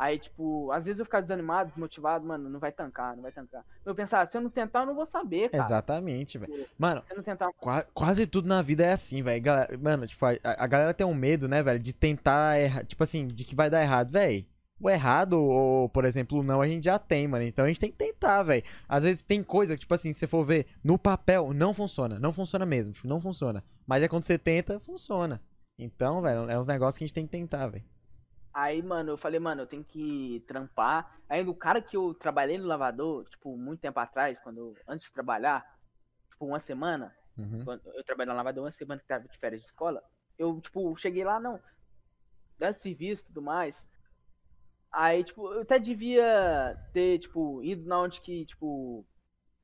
Aí, 0.00 0.18
tipo, 0.18 0.72
às 0.72 0.82
vezes 0.82 0.98
eu 0.98 1.04
ficava 1.04 1.20
desanimado, 1.20 1.68
desmotivado, 1.68 2.26
mano, 2.26 2.48
não 2.48 2.58
vai 2.58 2.72
tancar, 2.72 3.14
não 3.14 3.22
vai 3.22 3.30
tancar. 3.30 3.62
Eu 3.84 3.94
pensava, 3.94 4.26
se 4.30 4.34
eu 4.34 4.40
não 4.40 4.48
tentar, 4.48 4.80
eu 4.80 4.86
não 4.86 4.94
vou 4.94 5.04
saber, 5.04 5.50
cara. 5.50 5.62
Exatamente, 5.62 6.38
velho. 6.38 6.50
Tipo, 6.54 6.70
Mano, 6.78 7.02
tentar. 7.22 7.52
qua- 7.52 7.84
quase 7.92 8.26
tudo 8.26 8.48
na 8.48 8.62
vida 8.62 8.82
é 8.82 8.92
assim, 8.92 9.20
velho. 9.20 9.42
Mano, 9.78 10.06
tipo, 10.06 10.24
a, 10.24 10.30
a 10.42 10.66
galera 10.66 10.94
tem 10.94 11.06
um 11.06 11.12
medo, 11.12 11.46
né, 11.46 11.62
velho, 11.62 11.78
de 11.78 11.92
tentar 11.92 12.58
errar, 12.58 12.82
tipo 12.86 13.02
assim, 13.02 13.26
de 13.26 13.44
que 13.44 13.54
vai 13.54 13.68
dar 13.68 13.82
errado, 13.82 14.10
velho. 14.10 14.46
O 14.80 14.88
errado, 14.88 15.34
ou, 15.34 15.86
por 15.90 16.06
exemplo, 16.06 16.38
o 16.38 16.42
não, 16.42 16.62
a 16.62 16.66
gente 16.66 16.84
já 16.84 16.98
tem, 16.98 17.28
mano. 17.28 17.44
Então 17.44 17.66
a 17.66 17.68
gente 17.68 17.78
tem 17.80 17.90
que 17.92 17.98
tentar, 17.98 18.42
velho. 18.42 18.64
Às 18.88 19.02
vezes 19.02 19.20
tem 19.20 19.42
coisa 19.42 19.74
que, 19.74 19.80
tipo 19.80 19.92
assim, 19.92 20.14
se 20.14 20.20
você 20.20 20.26
for 20.26 20.42
ver 20.46 20.64
no 20.82 20.98
papel, 20.98 21.52
não 21.52 21.74
funciona. 21.74 22.18
Não 22.18 22.32
funciona 22.32 22.64
mesmo, 22.64 22.94
tipo, 22.94 23.06
não 23.06 23.20
funciona. 23.20 23.62
Mas 23.86 24.02
é 24.02 24.08
quando 24.08 24.22
você 24.22 24.38
tenta, 24.38 24.80
funciona. 24.80 25.42
Então, 25.78 26.22
velho, 26.22 26.48
é 26.50 26.58
uns 26.58 26.66
negócios 26.68 26.96
que 26.96 27.04
a 27.04 27.06
gente 27.06 27.14
tem 27.14 27.26
que 27.26 27.30
tentar, 27.32 27.66
velho. 27.66 27.84
Aí, 28.52 28.82
mano, 28.82 29.12
eu 29.12 29.18
falei, 29.18 29.38
mano, 29.38 29.62
eu 29.62 29.66
tenho 29.66 29.84
que 29.84 30.44
trampar. 30.46 31.20
Aí, 31.28 31.46
o 31.46 31.54
cara 31.54 31.80
que 31.80 31.96
eu 31.96 32.12
trabalhei 32.14 32.58
no 32.58 32.66
lavador, 32.66 33.28
tipo, 33.28 33.56
muito 33.56 33.80
tempo 33.80 33.98
atrás, 34.00 34.40
quando 34.40 34.58
eu- 34.58 34.76
antes 34.88 35.06
de 35.06 35.12
trabalhar, 35.14 35.64
tipo, 36.30 36.46
uma 36.46 36.58
semana, 36.58 37.14
Uhum. 37.38 37.64
quando 37.64 37.82
eu 37.94 38.04
trabalhei 38.04 38.32
no 38.32 38.36
lavador 38.36 38.64
uma 38.64 38.72
semana 38.72 39.00
que 39.00 39.06
tava 39.06 39.28
de 39.28 39.38
férias 39.38 39.60
de 39.62 39.68
escola, 39.68 40.02
eu, 40.36 40.60
tipo, 40.60 40.96
cheguei 40.96 41.22
lá, 41.24 41.38
não, 41.38 41.60
dá 42.58 42.72
serviço 42.72 43.22
e 43.22 43.26
tudo 43.26 43.40
mais. 43.40 43.86
Aí, 44.92 45.22
tipo, 45.22 45.52
eu 45.52 45.60
até 45.60 45.78
devia 45.78 46.76
ter, 46.92 47.20
tipo, 47.20 47.62
ido 47.62 47.86
na 47.86 48.00
onde 48.00 48.20
que, 48.20 48.44
tipo, 48.46 49.06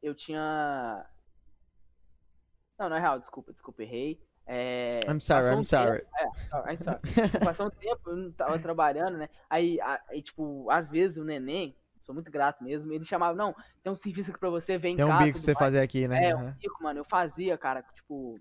eu 0.01 0.15
tinha. 0.15 1.05
Não, 2.79 2.89
não 2.89 2.97
é 2.97 3.01
real, 3.01 3.19
desculpa, 3.19 3.53
desculpa, 3.53 3.83
errei. 3.83 4.23
É, 4.47 5.01
I'm 5.11 5.21
sorry, 5.21 5.43
passou 5.45 5.55
I'm 5.57 5.61
um 5.61 5.65
sorry. 5.65 5.99
tempo- 6.01 6.11
é, 6.19 6.73
I'm 6.73 6.79
sorry. 6.79 7.01
Tipo, 7.03 7.45
Passou 7.45 7.67
um 7.67 7.71
tempo, 7.71 8.11
eu 8.11 8.17
não 8.17 8.33
tava 8.33 8.59
trabalhando, 8.59 9.19
né? 9.19 9.29
Aí, 9.51 9.79
aí, 9.81 10.23
tipo, 10.23 10.71
às 10.71 10.89
vezes 10.89 11.17
o 11.17 11.25
neném, 11.25 11.77
sou 12.03 12.15
muito 12.15 12.31
grato 12.31 12.63
mesmo, 12.63 12.93
ele 12.93 13.05
chamava, 13.05 13.37
não, 13.37 13.55
tem 13.83 13.93
um 13.93 13.97
serviço 13.97 14.31
aqui 14.31 14.39
pra 14.39 14.49
você, 14.51 14.79
vem 14.79 14.95
Tem 14.97 15.05
um 15.05 15.09
cá. 15.09 15.19
bico 15.19 15.33
pra 15.39 15.43
você 15.43 15.53
mais. 15.55 15.59
fazer 15.59 15.81
aqui, 15.81 16.07
né? 16.07 16.29
É, 16.31 16.37
um 16.37 16.53
bico, 16.53 16.83
mano, 16.83 17.01
eu 17.01 17.05
fazia, 17.05 17.59
cara, 17.59 17.83
tipo, 17.95 18.39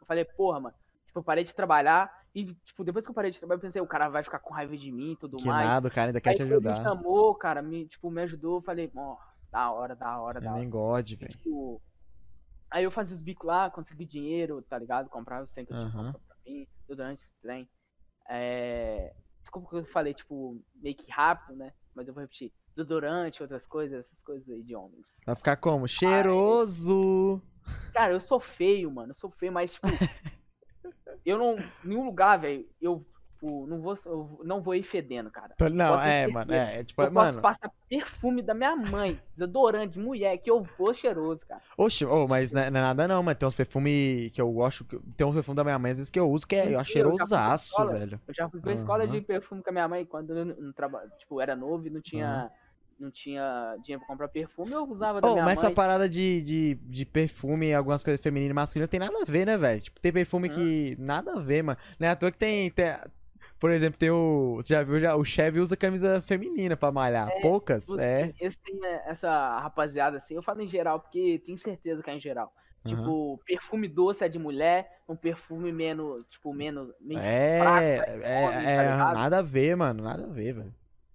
eu 0.00 0.06
falei, 0.06 0.24
porra, 0.24 0.58
mano, 0.58 0.74
tipo, 1.06 1.20
eu 1.20 1.22
parei 1.22 1.44
de 1.44 1.54
trabalhar 1.54 2.12
e, 2.34 2.52
tipo, 2.64 2.82
depois 2.82 3.04
que 3.06 3.10
eu 3.10 3.14
parei 3.14 3.30
de 3.30 3.38
trabalhar, 3.38 3.58
eu 3.58 3.62
pensei, 3.62 3.80
o 3.80 3.86
cara 3.86 4.08
vai 4.08 4.24
ficar 4.24 4.40
com 4.40 4.52
raiva 4.52 4.76
de 4.76 4.90
mim 4.90 5.12
e 5.12 5.16
tudo 5.16 5.36
Que 5.36 5.46
mais. 5.48 5.68
nada, 5.68 5.86
o 5.88 5.90
cara 5.92 6.08
ainda 6.08 6.20
quer 6.20 6.30
Aí 6.30 6.36
te 6.36 6.42
quando 6.42 6.52
ele 6.52 6.68
ajudar. 6.68 6.82
chamou, 6.82 7.34
cara, 7.36 7.62
me, 7.62 7.86
tipo, 7.86 8.10
me 8.10 8.22
ajudou, 8.22 8.56
eu 8.56 8.62
falei, 8.62 8.90
ó, 8.96 9.16
da 9.52 9.70
hora, 9.70 9.94
da 9.94 10.20
hora, 10.20 10.40
da 10.40 10.50
hora. 10.50 10.58
nem 10.58 10.68
God, 10.68 11.08
E, 11.12 11.14
velho. 11.16 11.30
tipo, 11.30 11.80
aí 12.70 12.84
eu 12.84 12.90
fazia 12.90 13.14
os 13.14 13.22
bicos 13.22 13.46
lá, 13.46 13.70
consegui 13.70 14.04
dinheiro, 14.04 14.62
tá 14.62 14.78
ligado? 14.78 15.08
Comprava 15.08 15.44
os 15.44 15.56
eu 15.56 15.66
tinha 15.66 15.78
Aham. 15.78 16.12
comprado 16.12 16.24
pra 16.26 16.36
mim, 16.46 16.66
durante 16.88 17.24
esse 17.24 17.40
trem. 17.40 17.68
É... 18.28 19.14
Desculpa 19.40 19.70
que 19.70 19.76
eu 19.76 19.84
falei, 19.86 20.12
tipo, 20.12 20.60
meio 20.74 20.96
que 20.96 21.10
rápido, 21.10 21.56
né? 21.56 21.72
Mas 21.94 22.08
eu 22.08 22.14
vou 22.14 22.20
repetir. 22.20 22.52
Desodorante, 22.74 23.42
outras 23.42 23.66
coisas, 23.66 24.00
essas 24.00 24.20
coisas 24.20 24.48
aí 24.48 24.62
de 24.62 24.74
homens. 24.74 25.20
Vai 25.24 25.36
ficar 25.36 25.56
como? 25.56 25.86
Cheiroso! 25.86 27.40
Cara, 27.92 28.12
eu 28.12 28.20
sou 28.20 28.38
feio, 28.38 28.90
mano. 28.90 29.12
Eu 29.12 29.14
sou 29.14 29.30
feio, 29.30 29.52
mas, 29.52 29.72
tipo. 29.72 29.86
eu 31.24 31.38
não. 31.38 31.54
Em 31.56 31.88
nenhum 31.88 32.04
lugar, 32.04 32.38
velho, 32.38 32.68
eu, 32.80 33.06
tipo, 33.36 33.66
não 33.66 33.80
vou, 33.80 34.40
não 34.44 34.62
vou 34.62 34.74
ir 34.74 34.82
fedendo, 34.82 35.30
cara. 35.30 35.54
Tô- 35.56 35.68
Não, 35.68 36.00
é, 36.00 36.26
mano. 36.26 36.52
É, 36.52 36.80
é 36.80 36.84
tipo, 36.84 37.02
eu 37.02 37.10
mano. 37.12 37.40
posso 37.40 37.40
passar 37.42 37.70
perfume 37.88 38.42
da 38.42 38.54
minha 38.54 38.74
mãe, 38.74 39.18
desodorante, 39.36 39.98
mulher, 39.98 40.36
que 40.38 40.50
eu 40.50 40.66
vou 40.78 40.92
cheiroso, 40.94 41.44
cara. 41.46 41.60
Oxe, 41.76 42.04
oh, 42.04 42.26
mas 42.26 42.50
não 42.50 42.62
é, 42.62 42.70
não 42.70 42.80
é 42.80 42.82
nada 42.82 43.06
não, 43.06 43.22
mas 43.22 43.36
tem 43.36 43.46
uns 43.46 43.54
perfumes 43.54 44.30
que 44.30 44.40
eu 44.40 44.50
gosto. 44.50 44.84
Tem 45.16 45.26
uns 45.26 45.34
perfumes 45.34 45.56
da 45.56 45.64
minha 45.64 45.78
mãe, 45.78 45.92
às 45.92 45.98
vezes 45.98 46.10
que 46.10 46.18
eu 46.18 46.30
uso, 46.30 46.46
que 46.46 46.56
é 46.56 46.72
eu 46.74 46.80
acho 46.80 46.92
cheirosaço, 46.92 47.66
escola. 47.70 47.92
velho. 47.98 48.20
Eu 48.26 48.34
já 48.34 48.48
fui 48.48 48.60
pra 48.60 48.72
escola 48.74 49.04
Aham. 49.04 49.12
de 49.12 49.20
perfume 49.20 49.62
com 49.62 49.70
a 49.70 49.72
minha 49.72 49.88
mãe 49.88 50.04
quando 50.04 50.36
eu 50.36 50.44
não, 50.44 50.56
não 50.56 50.72
traba- 50.72 51.02
tipo, 51.18 51.40
era 51.40 51.54
novo 51.54 51.86
e 51.86 51.90
não 51.90 52.00
tinha 52.00 52.50
não 52.98 53.10
tinha 53.10 53.76
dinheiro 53.82 54.00
pra 54.00 54.06
comprar 54.06 54.26
perfume, 54.28 54.72
eu 54.72 54.82
usava 54.88 55.20
da 55.20 55.28
Oh, 55.28 55.32
minha 55.32 55.44
mas 55.44 55.58
mãe. 55.58 55.66
essa 55.66 55.74
parada 55.74 56.08
de, 56.08 56.40
de, 56.40 56.74
de 56.76 57.04
perfume 57.04 57.66
e 57.66 57.74
algumas 57.74 58.02
coisas 58.02 58.18
femininas 58.22 58.52
e 58.52 58.54
masculinas 58.54 58.88
tem 58.88 58.98
nada 58.98 59.20
a 59.20 59.24
ver, 59.26 59.44
né, 59.44 59.58
velho? 59.58 59.82
Tipo, 59.82 60.00
tem 60.00 60.10
perfume 60.10 60.48
Hã? 60.48 60.52
que 60.54 60.96
nada 60.98 61.34
a 61.34 61.40
ver, 61.42 61.62
mano. 61.62 61.78
Não 62.00 62.08
é 62.08 62.10
à 62.12 62.16
toa 62.16 62.30
que 62.32 62.38
tem, 62.38 62.70
tem- 62.70 62.94
Por 63.58 63.70
exemplo, 63.70 63.98
tem 63.98 64.10
o. 64.10 64.56
Você 64.56 64.74
já 64.74 64.82
viu? 64.82 65.00
Já, 65.00 65.16
o 65.16 65.24
Chevy 65.24 65.60
usa 65.60 65.76
camisa 65.76 66.20
feminina 66.20 66.76
pra 66.76 66.92
malhar. 66.92 67.30
Poucas, 67.40 67.86
Putz, 67.86 68.02
é. 68.02 68.34
Esse 68.38 68.58
tem 68.58 68.78
é, 68.84 69.10
essa 69.10 69.58
rapaziada 69.60 70.18
assim, 70.18 70.34
eu 70.34 70.42
falo 70.42 70.60
em 70.60 70.68
geral, 70.68 71.00
porque 71.00 71.42
tenho 71.44 71.56
certeza 71.56 72.02
que 72.02 72.10
é 72.10 72.14
em 72.14 72.20
geral. 72.20 72.52
Aham. 72.84 72.94
Tipo, 72.94 73.40
perfume 73.46 73.88
doce 73.88 74.22
é 74.22 74.28
de 74.28 74.38
mulher, 74.38 75.00
um 75.08 75.16
perfume 75.16 75.72
menos, 75.72 76.24
tipo, 76.28 76.52
menos. 76.52 76.92
meio 77.00 77.18
É, 77.18 77.58
fraco, 77.58 78.10
é, 78.10 78.44
homem, 78.44 78.64
tá 78.64 78.70
é, 78.70 78.82
ligado? 78.82 79.14
nada 79.14 79.38
a 79.38 79.42
ver, 79.42 79.76
mano. 79.76 80.02
Nada 80.04 80.24
a 80.24 80.28
ver, 80.28 80.52
velho. 80.52 80.74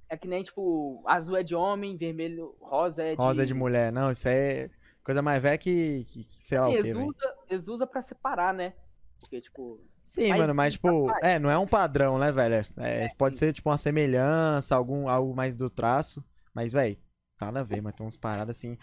É 0.09 0.17
que 0.17 0.27
nem, 0.27 0.43
tipo, 0.43 1.01
azul 1.05 1.37
é 1.37 1.43
de 1.43 1.55
homem, 1.55 1.95
vermelho, 1.95 2.55
rosa 2.59 3.03
é 3.03 3.11
de. 3.11 3.17
Rosa 3.17 3.43
é 3.43 3.45
de 3.45 3.53
mulher. 3.53 3.91
Não, 3.91 4.11
isso 4.11 4.27
é 4.27 4.69
coisa 5.03 5.21
mais 5.21 5.41
velha 5.41 5.57
que, 5.57 6.03
que, 6.05 6.23
que 6.23 6.43
sei 6.43 6.59
lá 6.59 6.67
Assim, 6.67 6.79
o 6.79 7.13
quê, 7.13 7.27
eles 7.49 7.67
usam 7.67 7.87
pra 7.87 8.01
separar, 8.01 8.53
né? 8.53 8.73
Porque, 9.19 9.39
tipo. 9.39 9.79
Sim, 10.03 10.29
Mas 10.29 10.37
mano, 10.39 10.53
mas 10.55 10.73
sim, 10.73 10.77
tipo, 10.77 11.11
é, 11.21 11.39
não 11.39 11.49
é 11.49 11.57
um 11.57 11.67
padrão, 11.67 12.17
né, 12.17 12.31
velho? 12.31 12.55
É, 12.77 13.05
É, 13.05 13.07
pode 13.17 13.37
sim. 13.37 13.45
ser 13.45 13.53
tipo 13.53 13.69
uma 13.69 13.77
semelhança, 13.77 14.75
algum 14.75 15.07
algo 15.07 15.35
mais 15.35 15.55
do 15.55 15.69
traço, 15.69 16.23
mas 16.53 16.73
velho, 16.73 16.97
nada 17.39 17.59
a 17.61 17.63
ver, 17.63 17.81
mas 17.81 17.95
tem 17.95 18.05
uns 18.05 18.17
paradas 18.17 18.57
assim. 18.57 18.77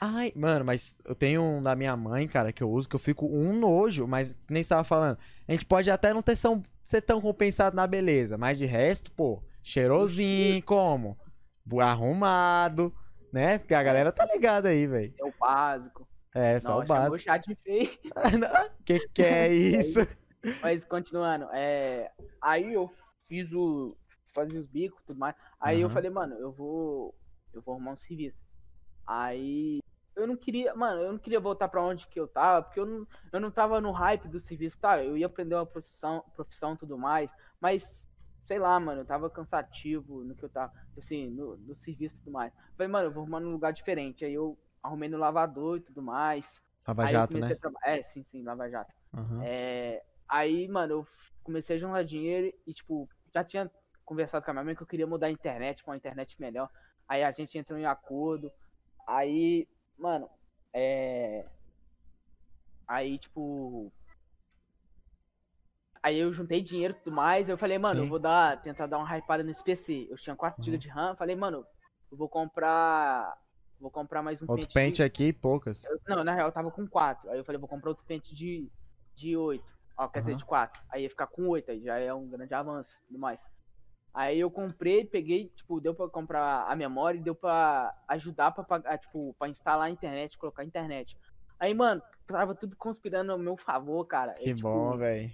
Ai, 0.00 0.32
mano, 0.34 0.64
mas 0.64 0.98
eu 1.04 1.14
tenho 1.14 1.42
um 1.42 1.62
da 1.62 1.76
minha 1.76 1.96
mãe, 1.96 2.26
cara, 2.26 2.52
que 2.52 2.62
eu 2.62 2.70
uso 2.70 2.88
que 2.88 2.96
eu 2.96 3.00
fico 3.00 3.26
um 3.26 3.52
nojo, 3.58 4.06
mas 4.06 4.36
nem 4.50 4.60
estava 4.62 4.82
falando. 4.84 5.18
A 5.46 5.52
gente 5.52 5.64
pode 5.66 5.90
até 5.90 6.12
não 6.12 6.22
ter 6.22 6.36
são, 6.36 6.62
ser 6.82 7.02
tão 7.02 7.20
compensado 7.20 7.76
na 7.76 7.86
beleza, 7.86 8.36
mas 8.38 8.58
de 8.58 8.66
resto, 8.66 9.12
pô, 9.12 9.42
cheirosinho, 9.62 10.62
como? 10.64 11.16
Arrumado, 11.80 12.92
né? 13.32 13.58
Porque 13.58 13.74
a 13.74 13.82
galera 13.82 14.10
tá 14.12 14.26
ligada 14.26 14.68
aí, 14.68 14.86
velho. 14.86 15.14
É 15.18 15.24
o 15.24 15.32
básico. 15.38 16.08
É, 16.34 16.58
só 16.60 16.76
Não, 16.76 16.78
o 16.80 16.86
chamou 16.86 17.10
básico. 17.10 17.22
chat 17.22 17.54
feio. 17.62 17.90
que 18.84 19.00
que 19.14 19.22
é 19.22 19.48
isso? 19.52 20.00
Mas 20.60 20.84
continuando, 20.84 21.48
é, 21.52 22.10
aí 22.40 22.72
eu 22.72 22.90
fiz 23.28 23.52
o. 23.52 23.96
fazia 24.34 24.60
os 24.60 24.66
bicos 24.66 25.00
e 25.02 25.06
tudo 25.06 25.18
mais. 25.18 25.34
Aí 25.60 25.80
eu 25.80 25.88
Aham. 25.88 25.94
falei, 25.94 26.10
mano, 26.10 26.34
eu 26.36 26.52
vou. 26.52 27.14
Eu 27.52 27.60
vou 27.62 27.74
arrumar 27.74 27.92
um 27.92 27.96
serviço. 27.96 28.38
Aí 29.06 29.80
eu 30.16 30.26
não 30.26 30.36
queria, 30.36 30.74
mano, 30.74 31.00
eu 31.02 31.12
não 31.12 31.18
queria 31.18 31.40
voltar 31.40 31.68
pra 31.68 31.82
onde 31.82 32.06
que 32.08 32.18
eu 32.20 32.28
tava, 32.28 32.62
porque 32.64 32.80
eu 32.80 32.86
não, 32.86 33.06
eu 33.32 33.40
não 33.40 33.50
tava 33.50 33.80
no 33.80 33.92
hype 33.92 34.28
do 34.28 34.40
serviço, 34.40 34.78
tá? 34.78 35.02
Eu 35.02 35.16
ia 35.16 35.26
aprender 35.26 35.54
uma 35.54 35.66
profissão, 35.66 36.22
profissão 36.34 36.76
tudo 36.76 36.98
mais, 36.98 37.30
mas 37.60 38.08
sei 38.46 38.58
lá, 38.58 38.78
mano, 38.78 39.02
eu 39.02 39.06
tava 39.06 39.30
cansativo 39.30 40.22
no 40.24 40.34
que 40.34 40.44
eu 40.44 40.48
tava, 40.48 40.72
assim, 40.98 41.30
no, 41.30 41.56
no 41.56 41.74
serviço 41.74 42.16
e 42.16 42.18
tudo 42.18 42.32
mais. 42.32 42.52
Falei, 42.76 42.90
mano, 42.90 43.08
eu 43.08 43.12
vou 43.12 43.22
arrumar 43.22 43.40
num 43.40 43.52
lugar 43.52 43.72
diferente. 43.72 44.24
Aí 44.24 44.34
eu 44.34 44.58
arrumei 44.82 45.08
no 45.08 45.16
lavador 45.16 45.78
e 45.78 45.80
tudo 45.80 46.02
mais. 46.02 46.60
Lava 46.86 47.04
eu 47.04 47.08
Jato, 47.08 47.38
né? 47.38 47.56
É, 47.84 48.02
sim, 48.02 48.22
sim, 48.24 48.42
Lava 48.42 48.68
Jato. 48.68 48.92
Aham. 49.14 49.40
É, 49.42 50.02
aí, 50.32 50.66
mano, 50.66 50.92
eu 50.94 51.06
comecei 51.44 51.76
a 51.76 51.78
juntar 51.78 52.02
dinheiro 52.04 52.52
e, 52.66 52.72
tipo, 52.72 53.08
já 53.34 53.44
tinha 53.44 53.70
conversado 54.04 54.44
com 54.44 54.50
a 54.50 54.54
minha 54.54 54.64
mãe 54.64 54.74
que 54.74 54.82
eu 54.82 54.86
queria 54.86 55.06
mudar 55.06 55.26
a 55.26 55.30
internet 55.30 55.82
pra 55.84 55.92
uma 55.92 55.96
internet 55.96 56.40
melhor. 56.40 56.68
Aí 57.08 57.22
a 57.22 57.30
gente 57.32 57.58
entrou 57.58 57.78
em 57.78 57.84
acordo. 57.86 58.50
Aí, 59.06 59.68
mano, 59.98 60.28
é. 60.72 61.46
Aí, 62.88 63.18
tipo. 63.18 63.92
Aí 66.02 66.18
eu 66.18 66.32
juntei 66.32 66.62
dinheiro 66.62 66.94
e 66.94 66.96
tudo 66.96 67.14
mais. 67.14 67.48
Eu 67.48 67.56
falei, 67.56 67.78
mano, 67.78 67.96
Sim. 68.00 68.02
eu 68.06 68.08
vou 68.08 68.18
dar, 68.18 68.60
tentar 68.60 68.86
dar 68.86 68.98
uma 68.98 69.16
hypada 69.18 69.42
nesse 69.44 69.62
PC. 69.62 70.08
Eu 70.10 70.16
tinha 70.16 70.34
4 70.34 70.58
Uhum. 70.60 70.64
GB 70.64 70.78
de 70.78 70.88
RAM. 70.88 71.14
Falei, 71.16 71.36
mano, 71.36 71.64
eu 72.10 72.16
vou 72.16 72.28
comprar. 72.28 73.36
Vou 73.78 73.90
comprar 73.90 74.22
mais 74.22 74.40
um 74.40 74.44
Outro 74.48 74.66
pente 74.68 74.74
pente 74.74 75.02
aqui, 75.02 75.32
poucas. 75.32 75.84
eu- 75.84 76.00
Não, 76.08 76.22
na 76.24 76.32
real 76.34 76.48
eu 76.48 76.52
tava 76.52 76.70
com 76.70 76.86
4. 76.86 77.28
Aí 77.30 77.38
eu 77.38 77.44
falei, 77.44 77.58
vou 77.58 77.68
comprar 77.68 77.90
outro 77.90 78.04
pente 78.06 78.32
de, 78.34 78.70
de 79.14 79.36
8. 79.36 79.64
Ó, 79.96 80.08
quer 80.08 80.20
dizer, 80.20 80.32
Aham. 80.32 80.38
de 80.38 80.44
4. 80.44 80.82
Aí 80.90 81.02
ia 81.02 81.10
ficar 81.10 81.26
com 81.26 81.48
8, 81.48 81.70
aí 81.70 81.82
já 81.82 81.98
é 81.98 82.12
um 82.12 82.28
grande 82.28 82.54
avanço 82.54 82.94
e 82.96 83.06
tudo 83.06 83.18
mais. 83.18 83.38
Aí 84.14 84.38
eu 84.38 84.50
comprei, 84.50 85.04
peguei, 85.06 85.48
tipo, 85.48 85.80
deu 85.80 85.94
pra 85.94 86.08
comprar 86.08 86.66
a 86.70 86.76
memória 86.76 87.18
e 87.18 87.22
deu 87.22 87.34
pra 87.34 87.94
ajudar 88.08 88.50
pra 88.52 88.62
pagar, 88.62 88.98
tipo, 88.98 89.34
pra 89.38 89.48
instalar 89.48 89.86
a 89.86 89.90
internet, 89.90 90.36
colocar 90.36 90.62
a 90.62 90.66
internet. 90.66 91.16
Aí, 91.58 91.72
mano, 91.72 92.02
tava 92.26 92.54
tudo 92.54 92.76
conspirando 92.76 93.32
ao 93.32 93.38
meu 93.38 93.56
favor, 93.56 94.04
cara. 94.04 94.34
Que 94.34 94.50
Eu, 94.50 94.56
tipo, 94.56 94.68
bom, 94.68 94.96
velho. 94.98 95.32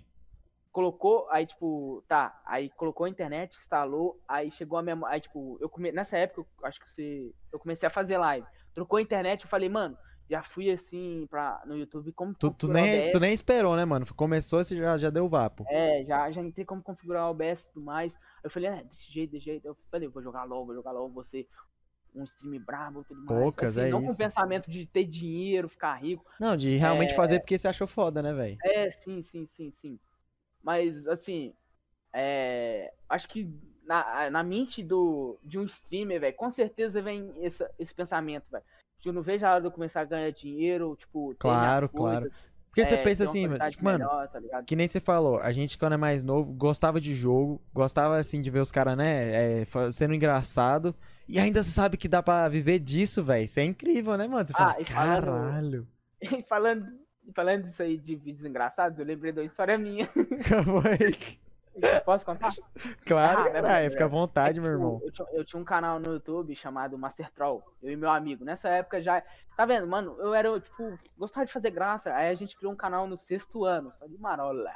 colocou, 0.71 1.29
aí 1.31 1.47
tipo, 1.47 2.05
tá, 2.07 2.41
aí 2.47 2.71
colocou 2.71 3.07
a 3.07 3.09
internet, 3.09 3.59
instalou, 3.59 4.21
aí 4.29 4.51
chegou 4.53 4.79
a 4.79 4.83
memória, 4.83 5.15
aí 5.15 5.21
tipo, 5.21 5.59
eu 5.61 5.69
come... 5.69 5.91
nessa 5.91 6.17
época, 6.17 6.49
eu 6.61 6.67
acho 6.67 6.79
que 6.79 6.89
você, 6.91 7.35
eu 7.51 7.59
comecei 7.59 7.87
a 7.87 7.91
fazer 7.91 8.17
live, 8.19 8.47
trocou 8.75 8.99
a 8.99 9.03
internet, 9.03 9.43
eu 9.43 9.49
falei, 9.49 9.69
mano, 9.69 9.99
já 10.29 10.43
fui 10.43 10.71
assim 10.71 11.27
pra, 11.31 11.63
no 11.67 11.77
YouTube, 11.77 12.13
como 12.13 12.35
Tu, 12.35 12.51
tu, 12.51 12.67
o 12.67 12.73
nem, 12.73 12.85
OBS, 12.85 13.11
tu 13.13 13.21
nem 13.21 13.33
esperou, 13.33 13.77
né, 13.77 13.85
mano? 13.85 14.07
Começou, 14.15 14.63
você 14.63 14.77
já, 14.77 14.97
já 14.97 15.11
deu 15.11 15.29
vapo. 15.29 15.65
é, 15.69 16.05
já, 16.05 16.31
já 16.31 16.43
entrei 16.43 16.65
como 16.65 16.83
configurar 16.83 17.27
o 17.27 17.31
OBS 17.31 17.65
e 17.65 17.73
tudo 17.73 17.85
mais, 17.85 18.15
eu 18.43 18.51
falei, 18.51 18.69
é, 18.69 18.85
desse 18.85 19.13
jeito, 19.13 19.31
desse 19.33 19.45
jeito, 19.45 19.67
eu 19.67 19.77
falei, 19.91 20.09
vou 20.09 20.23
jogar 20.23 20.45
logo, 20.45 20.67
vou 20.67 20.75
jogar 20.75 20.93
logo, 20.93 21.13
você 21.13 21.47
um 22.15 22.25
stream 22.25 22.59
brabo 22.61 23.05
tudo 23.07 23.21
mais, 23.23 23.41
Poucas, 23.41 23.77
assim, 23.77 23.89
é 23.89 23.91
não 23.91 24.01
com 24.01 24.07
isso. 24.07 24.19
pensamento 24.19 24.71
de 24.71 24.87
ter 24.87 25.05
dinheiro, 25.05 25.69
ficar 25.69 25.95
rico, 25.95 26.25
Não, 26.41 26.57
de 26.57 26.71
realmente 26.77 27.13
É. 27.13 27.17
fazer 27.17 27.41
porque 27.41 27.59
você 27.59 27.69
achou 27.69 27.87
foda, 27.87 28.23
né, 28.23 28.33
velho? 28.33 28.59
É, 28.65 28.91
sim, 28.91 29.23
sim, 29.23 29.47
sim, 29.47 29.71
sim. 29.71 29.99
Mas, 30.63 31.07
assim, 31.07 31.53
é, 32.13 32.93
acho 33.09 33.29
que 33.29 33.49
na, 33.85 34.31
na 34.31 34.43
mente 34.43 34.83
do, 34.83 35.39
de 35.43 35.59
um 35.59 35.65
streamer, 35.65 36.21
velho, 36.21 36.37
com 36.37 36.51
certeza 36.51 37.01
vem 37.01 37.33
esse, 37.43 37.67
esse 37.79 37.95
pensamento, 37.95 38.45
velho. 38.51 38.65
Eu 39.05 39.13
não 39.13 39.23
vejo 39.23 39.45
a 39.47 39.51
hora 39.53 39.61
de 39.61 39.67
eu 39.67 39.71
começar 39.73 40.01
a 40.01 40.05
ganhar 40.05 40.31
dinheiro, 40.31 40.97
tipo, 40.97 41.35
Claro, 41.39 41.89
coisas, 41.89 42.21
claro. 42.21 42.33
Porque 42.69 42.85
você 42.85 42.95
é, 42.95 43.03
pensa 43.03 43.25
ter 43.25 43.39
uma 43.47 43.57
assim, 43.57 43.71
tipo, 43.71 43.85
mano, 43.85 43.99
melhor, 43.99 44.29
tá 44.29 44.63
que 44.63 44.77
nem 44.77 44.87
você 44.87 45.01
falou, 45.01 45.39
a 45.41 45.51
gente 45.53 45.79
quando 45.79 45.95
é 45.95 45.97
mais 45.97 46.23
novo, 46.23 46.53
gostava 46.53 47.01
de 47.01 47.15
jogo, 47.15 47.61
gostava 47.73 48.19
assim 48.19 48.41
de 48.41 48.51
ver 48.51 48.61
os 48.61 48.71
caras, 48.71 48.97
né, 48.97 49.63
é, 49.63 49.67
sendo 49.91 50.15
engraçado, 50.15 50.95
e 51.29 51.39
ainda 51.39 51.63
você 51.63 51.71
sabe 51.71 51.97
que 51.97 52.07
dá 52.09 52.23
pra 52.23 52.49
viver 52.49 52.79
disso, 52.79 53.23
velho. 53.23 53.45
Isso 53.45 53.59
é 53.59 53.65
incrível, 53.65 54.17
né, 54.17 54.27
mano? 54.29 54.47
Você 54.47 54.53
Ah, 54.55 54.57
fala, 54.57 54.81
e 54.81 54.85
falando- 54.85 55.25
caralho. 55.25 55.89
E 56.39 56.43
falando, 56.43 56.87
falando 57.35 57.63
disso 57.65 57.83
aí 57.83 57.97
de 57.97 58.17
vídeos 58.17 58.45
engraçados, 58.45 58.99
eu 58.99 59.05
lembrei 59.05 59.33
de 59.33 59.41
uma 59.41 59.47
história 59.47 59.79
minha. 59.79 60.09
Posso 62.05 62.25
contar? 62.25 62.51
claro, 63.07 63.41
Ah, 63.41 63.51
caralho, 63.51 63.87
é, 63.87 63.91
fica 63.91 64.05
à 64.05 64.09
vontade, 64.09 64.59
É, 64.59 64.63
meu 64.63 64.71
tipo, 64.73 64.83
irmão. 64.83 65.01
Eu 65.03 65.13
tinha, 65.13 65.29
eu 65.33 65.45
tinha 65.45 65.61
um 65.61 65.65
canal 65.65 65.99
no 65.99 66.13
YouTube 66.15 66.55
chamado 66.57 66.97
Master 66.99 67.31
Troll, 67.33 67.63
eu 67.83 67.93
e 67.93 67.97
meu 67.97 68.11
amigo. 68.11 68.45
Nessa 68.45 68.69
época 68.69 69.03
já. 69.03 69.23
Tá 69.57 69.67
vendo, 69.67 69.87
mano? 69.87 70.17
Eu 70.21 70.33
era, 70.35 70.59
tipo, 70.61 70.99
gostava 71.17 71.45
de 71.47 71.53
fazer 71.53 71.71
graça. 71.71 72.13
Aí 72.15 72.29
a 72.29 72.35
gente 72.35 72.57
criou 72.57 72.73
um 72.73 72.77
canal 72.77 73.07
no 73.07 73.17
sexto 73.19 73.65
ano, 73.65 73.93
só 73.93 74.07
de 74.07 74.17
marola. 74.19 74.71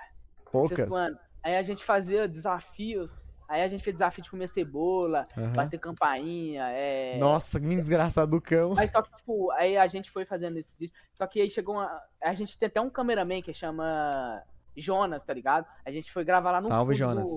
Poucas. 0.50 0.78
Sexto 0.78 0.94
ano. 0.94 1.18
Aí 1.42 1.56
a 1.56 1.62
gente 1.62 1.84
fazia 1.84 2.26
desafios. 2.28 3.10
Aí 3.48 3.62
a 3.62 3.68
gente 3.68 3.84
fez 3.84 3.96
desafio 3.96 4.24
de 4.24 4.30
comer 4.30 4.48
cebola, 4.48 5.28
Aham. 5.36 5.52
bater 5.52 5.78
campainha, 5.78 6.68
é. 6.70 7.18
Nossa, 7.18 7.60
que 7.60 7.66
desgraçado 7.66 8.30
do 8.30 8.40
cão. 8.40 8.74
Aí 8.78 8.88
só 8.88 9.02
que, 9.02 9.14
tipo, 9.14 9.50
aí 9.52 9.76
a 9.76 9.86
gente 9.86 10.10
foi 10.10 10.24
fazendo 10.24 10.56
esses 10.58 10.74
vídeos. 10.74 10.98
Só 11.12 11.26
que 11.26 11.38
aí 11.40 11.50
chegou 11.50 11.74
uma. 11.74 12.00
A 12.22 12.32
gente 12.32 12.58
tem 12.58 12.66
até 12.66 12.80
um 12.80 12.88
cameraman 12.88 13.42
que 13.42 13.52
chama 13.52 14.42
Jonas, 14.76 15.24
tá 15.24 15.32
ligado? 15.34 15.66
A 15.84 15.90
gente 15.90 16.12
foi 16.12 16.24
gravar 16.24 16.52
lá 16.52 16.60
no 16.60 16.66
Salve, 16.68 16.92
fundo 16.94 16.98
Jonas. 16.98 17.28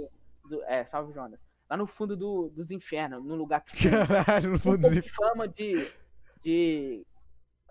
do- 0.43 0.49
do- 0.57 0.63
É, 0.65 0.85
salve 0.85 1.13
Jonas. 1.13 1.39
Lá 1.69 1.75
no 1.77 1.87
fundo 1.87 2.15
do- 2.15 2.49
dos 2.49 2.69
infernos, 2.71 3.23
num 3.25 3.35
lugar 3.35 3.61
que 3.65 3.89
Caralho, 3.89 4.51
no 4.51 4.59
fundo 4.59 4.89
de... 4.89 5.01
fama 5.01 5.47
de. 5.47 5.91
de. 6.43 7.05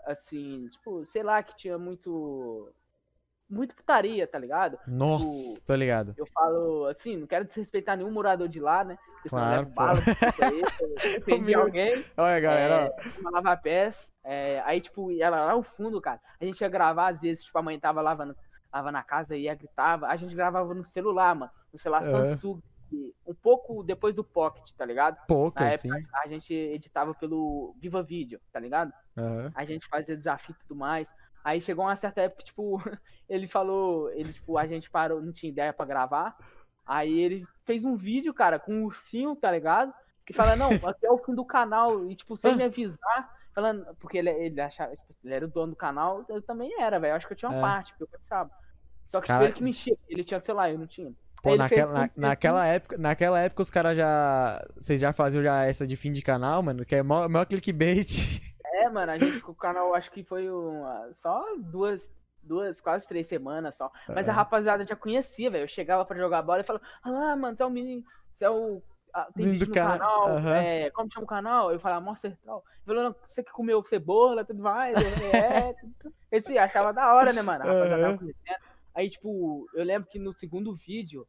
assim, 0.07 0.69
tipo, 0.69 1.05
sei 1.07 1.23
lá, 1.23 1.43
que 1.43 1.57
tinha 1.57 1.79
muito. 1.79 2.73
muito 3.49 3.75
putaria, 3.75 4.27
tá 4.27 4.39
ligado? 4.39 4.79
Nossa, 4.87 5.61
tô 5.65 5.75
ligado. 5.77 6.13
Eu 6.17 6.27
falo 6.27 6.87
assim, 6.87 7.17
não 7.17 7.27
quero 7.27 7.45
desrespeitar 7.45 7.97
nenhum 7.97 8.11
morador 8.11 8.49
de 8.49 8.59
lá, 8.61 8.83
né? 8.85 8.99
Porque 9.15 9.29
senão 9.29 9.43
Claro, 9.43 9.55
eu 9.55 9.61
levo 9.63 9.75
bala, 9.75 10.01
alguém. 11.63 12.05
Olha, 12.17 12.41
galera. 12.41 12.75
É, 13.17 13.21
uma 13.21 13.31
lava-pés. 13.31 14.09
É, 14.27 14.61
aí, 14.65 14.81
tipo, 14.81 15.11
ela 15.21 15.45
lá 15.47 15.55
no 15.55 15.63
fundo, 15.63 16.01
cara. 16.01 16.21
A 16.41 16.45
gente 16.45 16.61
ia 16.61 16.69
gravar, 16.69 17.09
às 17.09 17.21
vezes, 17.21 17.45
tipo, 17.45 17.59
a 17.59 17.63
mãe 17.63 17.79
tava 17.79 18.01
lavando, 18.01 18.35
lavando 18.75 18.99
a 18.99 19.03
casa 19.03 19.37
e 19.37 19.43
ia 19.43 19.55
gritava. 19.55 20.09
A 20.09 20.17
gente 20.17 20.35
gravava 20.35 20.75
no 20.75 20.85
celular, 20.85 21.35
mano. 21.35 21.53
No 21.73 21.79
celular 21.79 22.03
Aham. 22.05 22.27
Samsung. 22.35 22.61
Um 23.27 23.35
pouco 23.35 23.83
depois 23.83 24.15
do 24.15 24.23
Pocket, 24.23 24.71
tá 24.77 24.85
ligado? 24.85 25.17
Na 25.17 25.23
poucas, 25.27 25.85
época, 25.85 25.99
sim. 26.01 26.07
a 26.23 26.29
gente 26.29 26.55
editava 26.55 27.13
pelo 27.15 27.75
Viva 27.81 28.03
Video, 28.03 28.41
tá 28.53 28.61
ligado? 28.61 28.93
Aham. 29.17 29.51
A 29.55 29.65
gente 29.65 29.89
fazia 29.89 30.17
desafio 30.17 30.55
e 30.55 30.63
tudo 30.63 30.77
mais. 30.79 31.09
Aí 31.43 31.61
chegou 31.61 31.85
uma 31.85 31.97
certa 31.97 32.21
época 32.23 32.41
que, 32.41 32.47
tipo, 32.47 32.77
ele 33.29 33.49
falou, 33.49 34.11
ele, 34.13 34.33
tipo, 34.33 34.57
a 34.59 34.67
gente 34.67 34.89
parou, 34.91 35.21
não 35.21 35.33
tinha 35.33 35.51
ideia 35.51 35.73
pra 35.73 35.87
gravar. 35.87 36.37
Aí 36.87 37.19
ele 37.19 37.45
fez 37.65 37.85
um 37.85 37.97
vídeo, 37.97 38.33
cara, 38.35 38.59
com 38.61 38.73
um 38.73 38.85
ursinho, 38.85 39.35
tá 39.35 39.51
ligado? 39.51 39.93
E 40.29 40.33
fala, 40.33 40.55
não, 40.55 40.69
até 40.89 41.11
o 41.11 41.19
fim 41.19 41.35
do 41.35 41.45
canal, 41.45 42.09
e, 42.09 42.15
tipo, 42.15 42.37
sem 42.37 42.53
Ah. 42.53 42.57
me 42.57 42.65
avisar, 42.65 43.31
falando, 43.55 43.87
porque 43.99 44.19
ele, 44.19 44.31
ele 44.31 44.61
achava, 44.61 44.93
tipo, 44.97 45.15
ele 45.25 45.35
era 45.35 45.45
o 45.45 45.49
dono 45.51 45.73
do 45.73 45.77
canal, 45.77 46.25
eu 46.29 46.41
também 46.43 46.81
era, 46.81 47.01
velho. 47.01 47.15
Acho 47.17 47.27
que 47.27 47.33
eu 47.33 47.37
tinha 47.37 47.51
uma 47.51 47.59
É. 47.59 47.61
parte, 47.61 47.91
porque 47.93 48.05
eu 48.05 48.09
participava. 48.09 48.51
Só 49.07 49.21
que, 49.21 49.27
Cara- 49.29 49.45
ele 49.45 49.53
que 49.53 49.63
mexia, 49.63 49.97
ele 50.09 50.25
tinha 50.25 50.41
celular, 50.41 50.71
eu 50.71 50.79
não 50.79 50.87
tinha. 50.87 51.13
Pô, 51.43 51.57
naquela, 51.57 51.93
na- 51.93 52.11
naquela 52.17 52.67
época, 52.67 52.97
naquela 52.99 53.39
época 53.41 53.63
os 53.63 53.71
caras 53.71 53.97
já. 53.97 54.65
Vocês 54.77 55.01
já 55.01 55.13
faziam 55.13 55.43
já 55.45 55.65
essa 55.65 55.87
de 55.87 55.95
fim 55.97 56.11
de 56.11 56.23
canal, 56.23 56.63
mano? 56.63 56.85
Que 56.87 56.97
é 56.97 57.03
maior, 57.03 57.29
maior 57.29 57.45
clickbait. 57.45 58.41
É, 58.77 58.89
mano, 58.89 59.13
a 59.13 59.19
gente 59.19 59.41
com 59.41 59.53
o 59.53 59.55
canal, 59.55 59.95
acho 59.95 60.11
que 60.11 60.25
foi 60.25 60.51
uma, 60.51 61.11
só 61.23 61.45
duas, 61.59 62.11
duas, 62.43 62.81
quase 62.81 63.07
três 63.07 63.27
semanas 63.29 63.77
só. 63.77 63.91
Mas 64.09 64.29
a 64.29 64.33
Ah. 64.33 64.37
rapaziada 64.37 64.85
já 64.87 64.97
conhecia, 64.97 65.51
velho. 65.51 65.65
Eu 65.65 65.69
chegava 65.69 66.05
pra 66.05 66.17
jogar 66.19 66.43
bola 66.43 66.61
e 66.61 66.65
falava, 66.65 66.85
ah, 67.05 67.37
mano, 67.37 67.57
você 67.57 67.63
é 67.63 67.67
o 67.67 67.71
menino, 67.71 68.03
você 68.37 68.45
é 68.47 68.51
o. 68.51 68.83
ah, 69.13 69.29
tem 69.35 69.45
vídeo 69.47 69.67
do 69.67 69.69
no 69.69 69.75
cana- 69.75 69.99
canal, 69.99 70.27
Aham. 70.29 70.57
é, 70.57 70.91
como 70.91 71.13
chama 71.13 71.25
o 71.25 71.29
canal? 71.29 71.71
Eu 71.71 71.79
falava, 71.79 72.05
Monster 72.05 72.37
Tal. 72.45 72.65
Falou, 72.85 73.15
você 73.29 73.43
que 73.45 73.53
comeu 73.53 73.83
cebola 73.85 74.45
tudo 74.45 74.63
mais. 74.63 74.97
Eu 74.97 75.11
falei, 75.11 75.31
é, 75.31 75.75
esse 76.33 76.59
achava 76.59 76.93
da 76.93 77.15
hora, 77.15 77.33
né, 77.33 77.43
mano? 77.43 77.63
A 77.63 77.67
rapaziada 77.67 77.91
tava 78.03 78.07
Aham. 78.09 78.19
conhecendo. 78.19 78.74
Aí, 78.95 79.11
tipo, 79.11 79.67
eu 79.75 79.85
lembro 79.85 80.09
que 80.09 80.19
no 80.19 80.33
segundo 80.33 80.75
vídeo, 80.75 81.27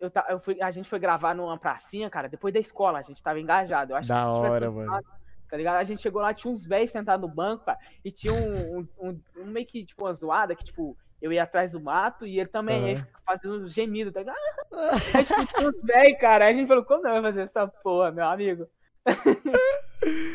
eu 0.00 0.10
ta, 0.10 0.26
eu 0.28 0.40
fui, 0.40 0.60
a 0.62 0.70
gente 0.70 0.88
foi 0.88 0.98
gravar 0.98 1.34
numa 1.34 1.58
pracinha, 1.58 2.08
cara, 2.10 2.28
depois 2.28 2.52
da 2.54 2.60
escola, 2.60 2.98
a 2.98 3.02
gente 3.02 3.22
tava 3.22 3.40
engajado. 3.40 3.92
Eu 3.92 3.96
acho 3.96 4.08
Da 4.08 4.22
que 4.22 4.26
hora, 4.28 4.70
mano. 4.70 5.02
Tá 5.48 5.56
ligado? 5.56 5.76
A 5.76 5.84
gente 5.84 6.02
chegou 6.02 6.20
lá, 6.20 6.34
tinha 6.34 6.52
uns 6.52 6.66
velhos 6.66 6.90
sentados 6.90 7.28
no 7.28 7.32
banco, 7.34 7.64
cara, 7.64 7.78
e 8.04 8.10
tinha 8.10 8.32
um, 8.32 8.78
um, 8.78 8.88
um- 9.00 9.20
um 9.36 9.44
meio 9.46 9.66
que, 9.66 9.84
tipo, 9.84 10.04
uma 10.04 10.12
zoada, 10.12 10.56
que, 10.56 10.64
tipo, 10.64 10.96
eu 11.22 11.32
ia 11.32 11.44
atrás 11.44 11.72
do 11.72 11.80
mato 11.80 12.26
e 12.26 12.38
ele 12.40 12.48
também, 12.48 12.76
aí 12.84 12.96
fica 12.96 13.20
fazendo 13.24 13.54
uns 13.64 13.72
gemidos, 13.72 14.12
tá 14.12 14.20
ligado? 14.20 14.36
Aí, 15.14 15.24
tipo, 15.24 15.46
tinha 15.54 15.68
uns 15.68 15.82
velhos, 15.82 16.18
cara, 16.20 16.44
aí 16.46 16.52
a 16.52 16.54
gente 16.56 16.66
falou, 16.68 16.84
como 16.84 17.02
não 17.02 17.10
vai 17.12 17.22
fazer 17.22 17.42
essa 17.42 17.66
porra, 17.68 18.10
meu 18.10 18.24
amigo? 18.26 18.66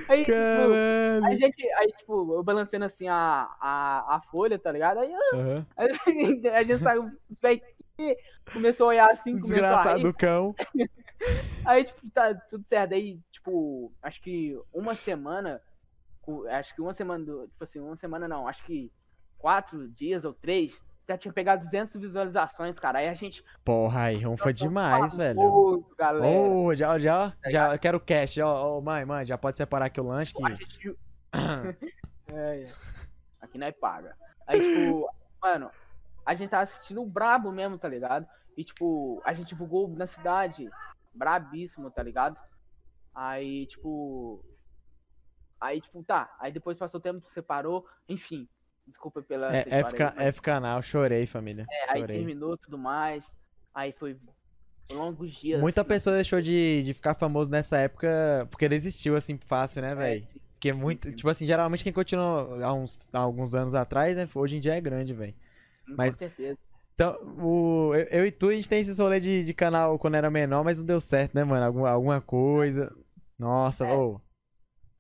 aí, 0.08 0.26
tipo, 0.26 0.34
a 0.34 1.22
Caralho. 1.22 1.38
gente, 1.38 1.72
aí, 1.74 1.88
tipo, 1.98 2.34
eu 2.34 2.44
balancando 2.44 2.86
assim 2.86 3.08
a, 3.08 3.50
a, 3.60 4.16
a 4.16 4.22
folha, 4.22 4.58
tá 4.58 4.72
ligado? 4.72 5.00
Aí 5.00 5.14
Aham. 5.34 5.66
Aí 5.78 5.88
a 6.54 6.64
gente 6.64 6.80
saiu, 6.80 7.12
os 7.30 7.40
velhos 7.40 7.64
começou 8.54 8.88
a 8.88 8.90
olhar 8.90 9.12
assim, 9.12 9.36
a 9.36 9.40
Desgraçado 9.40 10.04
do 10.04 10.14
cão. 10.14 10.56
Aí, 11.64 11.84
tipo, 11.84 12.10
tá 12.12 12.34
tudo 12.34 12.66
certo. 12.68 12.94
Aí, 12.94 13.20
tipo, 13.32 13.94
acho 14.02 14.22
que 14.22 14.60
uma 14.74 14.96
semana, 14.96 15.62
acho 16.50 16.74
que 16.74 16.82
uma 16.82 16.94
semana, 16.94 17.24
do, 17.24 17.48
tipo 17.48 17.64
assim, 17.64 17.80
uma 17.80 17.96
semana 17.96 18.28
não, 18.28 18.48
acho 18.48 18.64
que 18.66 18.92
quatro 19.38 19.88
dias 19.90 20.26
ou 20.26 20.34
três, 20.34 20.74
já 21.12 21.18
tinha 21.18 21.34
pegado 21.34 21.64
200 21.64 22.00
visualizações, 22.00 22.80
cara. 22.80 23.00
Aí 23.00 23.08
a 23.08 23.14
gente... 23.14 23.44
Porra, 23.64 24.04
aí 24.04 24.22
ronfa 24.22 24.54
demais, 24.54 25.16
velho. 25.16 25.86
Galera. 25.98 26.26
Ô, 26.26 26.74
já, 26.74 26.98
já, 26.98 27.34
já, 27.50 27.78
quero 27.78 28.00
cash. 28.00 28.38
Ó, 28.38 28.78
ô, 28.78 28.82
mãe, 28.82 29.06
mãe, 29.06 29.26
já 29.26 29.38
pode 29.38 29.58
separar 29.58 29.86
aqui 29.86 30.00
o 30.00 30.06
lanche 30.06 30.34
que. 30.34 30.48
Gente... 30.48 30.98
é, 32.34 32.64
é. 32.64 32.74
Aqui 33.42 33.58
não 33.58 33.68
é 33.68 33.72
paga. 33.72 34.16
Aí, 34.48 34.60
tipo, 34.60 35.10
mano, 35.42 35.70
a 36.26 36.34
gente 36.34 36.50
tava 36.50 36.64
assistindo 36.64 37.06
brabo 37.06 37.52
mesmo, 37.52 37.78
tá 37.78 37.88
ligado? 37.88 38.26
E, 38.56 38.64
tipo, 38.64 39.22
a 39.26 39.34
gente 39.34 39.50
divulgou 39.50 39.88
na 39.90 40.08
cidade, 40.08 40.70
brabíssimo, 41.14 41.92
tá 41.92 42.02
ligado? 42.02 42.38
Aí, 43.14 43.66
tipo. 43.68 44.44
Aí, 45.60 45.82
tipo, 45.82 46.04
tá. 46.04 46.34
Aí 46.40 46.52
depois 46.52 46.78
passou 46.78 47.00
o 47.00 47.04
tempo, 47.04 47.30
separou, 47.32 47.86
enfim. 48.08 48.48
Desculpa 48.88 49.22
pela. 49.22 49.56
É, 49.56 49.64
FK, 49.84 50.02
aí, 50.18 50.28
F 50.28 50.42
canal, 50.42 50.82
chorei, 50.82 51.26
família. 51.26 51.66
é, 51.70 51.94
aí 51.94 52.00
chorei. 52.02 52.18
terminou 52.18 52.58
tudo 52.58 52.78
mais. 52.78 53.34
Aí 53.74 53.92
foi 53.94 54.18
longos 54.92 55.34
dias. 55.34 55.60
Muita 55.62 55.82
assim, 55.82 55.88
pessoa 55.88 56.16
deixou 56.16 56.42
de, 56.42 56.84
de 56.84 56.94
ficar 56.94 57.16
famoso 57.16 57.50
nessa 57.50 57.78
época 57.78 58.48
porque 58.50 58.66
ele 58.66 58.76
existiu 58.76 59.16
assim 59.16 59.38
fácil, 59.38 59.82
né, 59.82 59.92
é, 59.92 59.96
velho? 59.96 60.28
Porque 60.54 60.74
muito, 60.74 61.10
sim. 61.10 61.16
tipo 61.16 61.30
assim, 61.30 61.46
geralmente 61.46 61.84
quem 61.84 61.94
continua 61.94 62.64
há, 62.64 62.74
uns, 62.74 63.10
há 63.12 63.20
alguns 63.20 63.56
anos 63.56 63.74
atrás, 63.74 64.16
né, 64.18 64.28
hoje 64.36 64.58
em 64.58 64.60
dia 64.60 64.76
é 64.76 64.82
grande, 64.82 65.14
velho. 65.14 65.34
sim, 65.86 65.96
mas- 65.98 66.16
Com 66.16 66.20
certeza. 66.20 66.60
Então, 66.94 67.14
o, 67.44 67.96
eu, 67.96 68.20
eu 68.20 68.26
e 68.28 68.32
tu, 68.32 68.50
a 68.50 68.54
gente 68.54 68.70
tem 68.70 68.82
esse 68.82 69.02
rolê 69.02 69.20
de, 69.20 69.44
de 69.44 69.54
canal 69.56 69.98
quando 69.98 70.16
era 70.16 70.30
menor, 70.30 70.64
mas 70.64 70.78
não 70.78 70.86
deu 70.86 71.02
certo, 71.02 71.34
né, 71.34 71.44
mano? 71.44 71.66
Alguma, 71.66 71.90
alguma 71.90 72.22
coisa. 72.22 72.96
Nossa, 73.40 73.88
É. 73.88 73.94
ô. 73.96 74.22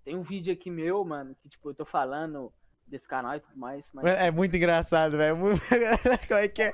Tem 0.03 0.15
um 0.15 0.23
vídeo 0.23 0.51
aqui 0.51 0.71
meu, 0.71 1.03
mano, 1.05 1.35
que, 1.35 1.47
tipo, 1.47 1.69
eu 1.69 1.75
tô 1.75 1.85
falando 1.85 2.51
desse 2.91 3.07
canal 3.07 3.35
e 3.35 3.39
tudo 3.39 3.57
mais, 3.57 3.89
mas. 3.93 4.05
É 4.13 4.29
muito 4.29 4.55
engraçado, 4.55 5.17
velho. 5.17 5.37
Muito- 5.37 5.61
Como 6.27 6.39
é 6.39 6.47
que 6.47 6.61
é? 6.63 6.71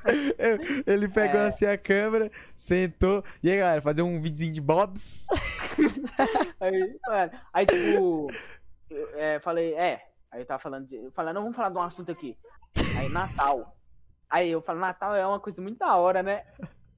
Ele 0.85 1.07
pegou 1.07 1.39
É. 1.39 1.45
assim 1.47 1.65
a 1.65 1.77
câmera, 1.77 2.31
sentou. 2.55 3.23
E 3.41 3.49
aí, 3.51 3.57
galera, 3.57 3.81
fazer 3.81 4.01
um 4.01 4.19
videozinho 4.19 4.51
de 4.51 4.59
Bobs? 4.61 5.23
Aí, 6.59 6.99
mano, 7.07 7.31
aí 7.53 7.65
tipo, 7.67 8.27
eu, 8.89 9.09
é, 9.19 9.39
falei, 9.39 9.75
é. 9.75 10.01
Aí 10.31 10.41
eu 10.41 10.45
tava 10.45 10.59
falando 10.59 10.87
de. 10.87 10.95
Eu 10.95 11.11
falei, 11.11 11.31
não, 11.33 11.41
vamos 11.43 11.55
falar 11.55 11.69
de 11.69 11.77
um 11.77 11.81
assunto 11.81 12.11
aqui. 12.11 12.35
Aí, 12.99 13.09
Natal. 13.09 13.77
Aí 14.29 14.49
eu 14.49 14.61
falo, 14.61 14.79
Natal 14.79 15.15
é 15.15 15.25
uma 15.25 15.39
coisa 15.39 15.61
muito 15.61 15.77
da 15.77 15.95
hora, 15.95 16.23
né? 16.23 16.43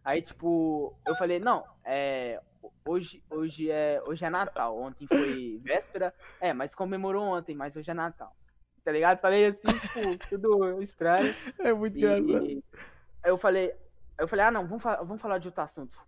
Aí, 0.03 0.21
tipo, 0.21 0.97
eu 1.05 1.15
falei, 1.15 1.39
não, 1.39 1.65
é. 1.85 2.39
Hoje, 2.87 3.21
hoje, 3.29 3.69
é, 3.69 4.01
hoje 4.05 4.23
é 4.23 4.29
Natal. 4.29 4.77
Ontem 4.79 5.05
foi 5.07 5.59
véspera. 5.61 6.13
É, 6.39 6.53
mas 6.53 6.73
comemorou 6.73 7.23
ontem, 7.37 7.53
mas 7.55 7.75
hoje 7.75 7.91
é 7.91 7.93
Natal. 7.93 8.33
Tá 8.89 8.93
ligado? 8.93 9.19
Falei 9.19 9.45
assim, 9.45 9.61
tipo, 9.67 10.17
tudo 10.27 10.81
estranho. 10.81 11.31
É 11.59 11.71
muito 11.71 11.95
E, 11.95 11.99
engraçado. 11.99 12.43
aí 12.43 12.63
eu 13.23 13.37
falei, 13.37 13.69
aí 13.69 13.75
eu 14.17 14.27
falei, 14.27 14.45
ah 14.45 14.49
não, 14.49 14.65
vamos, 14.65 14.81
fa- 14.81 14.95
vamos 15.03 15.21
falar 15.21 15.37
de 15.37 15.47
outro 15.47 15.61
assunto. 15.61 15.99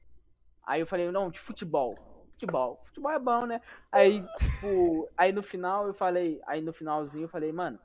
Aí 0.66 0.82
eu 0.82 0.88
falei, 0.88 1.12
não, 1.12 1.30
de 1.30 1.40
futebol. 1.40 1.96
Futebol. 2.32 2.82
Futebol 2.88 3.12
é 3.12 3.20
bom, 3.20 3.46
né? 3.46 3.62
Aí, 3.92 4.26
tipo, 4.40 5.08
aí 5.16 5.32
no 5.32 5.44
final 5.44 5.86
eu 5.86 5.94
falei, 5.94 6.42
aí 6.48 6.60
no 6.60 6.74
finalzinho 6.74 7.26
eu 7.26 7.30
falei, 7.30 7.52
mano. 7.52 7.78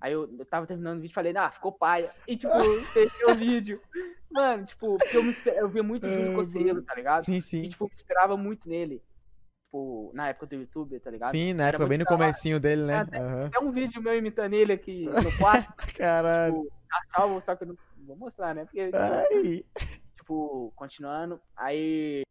Aí 0.00 0.12
eu, 0.12 0.28
eu 0.40 0.44
tava 0.44 0.66
terminando 0.66 0.98
o 0.98 1.00
vídeo 1.00 1.12
e 1.12 1.14
falei, 1.14 1.36
ah, 1.36 1.52
ficou 1.52 1.70
paia. 1.70 2.10
E 2.26 2.36
tipo, 2.36 2.50
fechei 2.92 3.26
o 3.30 3.36
vídeo. 3.36 3.80
Mano, 4.28 4.66
tipo, 4.66 4.98
porque 4.98 5.16
eu, 5.16 5.22
me, 5.22 5.34
eu 5.60 5.68
via 5.68 5.82
muito 5.84 6.08
Júlio 6.08 6.30
Ai, 6.30 6.34
Conselheiro, 6.34 6.82
tá 6.82 6.96
ligado? 6.96 7.22
Sim, 7.22 7.36
E 7.36 7.42
sim. 7.42 7.68
tipo, 7.68 7.84
eu 7.84 7.88
me 7.88 7.94
esperava 7.94 8.36
muito 8.36 8.68
nele. 8.68 9.00
Tipo, 9.74 10.12
na 10.14 10.28
época 10.28 10.46
do 10.46 10.54
YouTube, 10.54 11.00
tá 11.00 11.10
ligado? 11.10 11.32
Sim, 11.32 11.52
na 11.52 11.64
Era 11.66 11.76
época, 11.76 11.88
bem 11.88 11.98
no 11.98 12.06
comecinho 12.06 12.60
dele, 12.60 12.82
né? 12.82 13.04
Aham. 13.12 13.50
Tem 13.50 13.60
um 13.60 13.72
vídeo 13.72 14.00
meu 14.00 14.16
imitando 14.16 14.52
ele 14.54 14.72
aqui 14.72 15.06
no 15.06 15.36
quarto, 15.36 15.74
Caralho. 15.98 16.70
tá 16.88 17.00
salvo, 17.12 17.40
só 17.44 17.56
que 17.56 17.64
eu 17.64 17.68
não 17.68 17.76
vou 18.06 18.16
mostrar, 18.16 18.54
né? 18.54 18.64
Porque, 18.64 18.92
Ai. 18.94 19.64
tipo, 20.16 20.72
continuando, 20.76 21.40
aí 21.56 22.22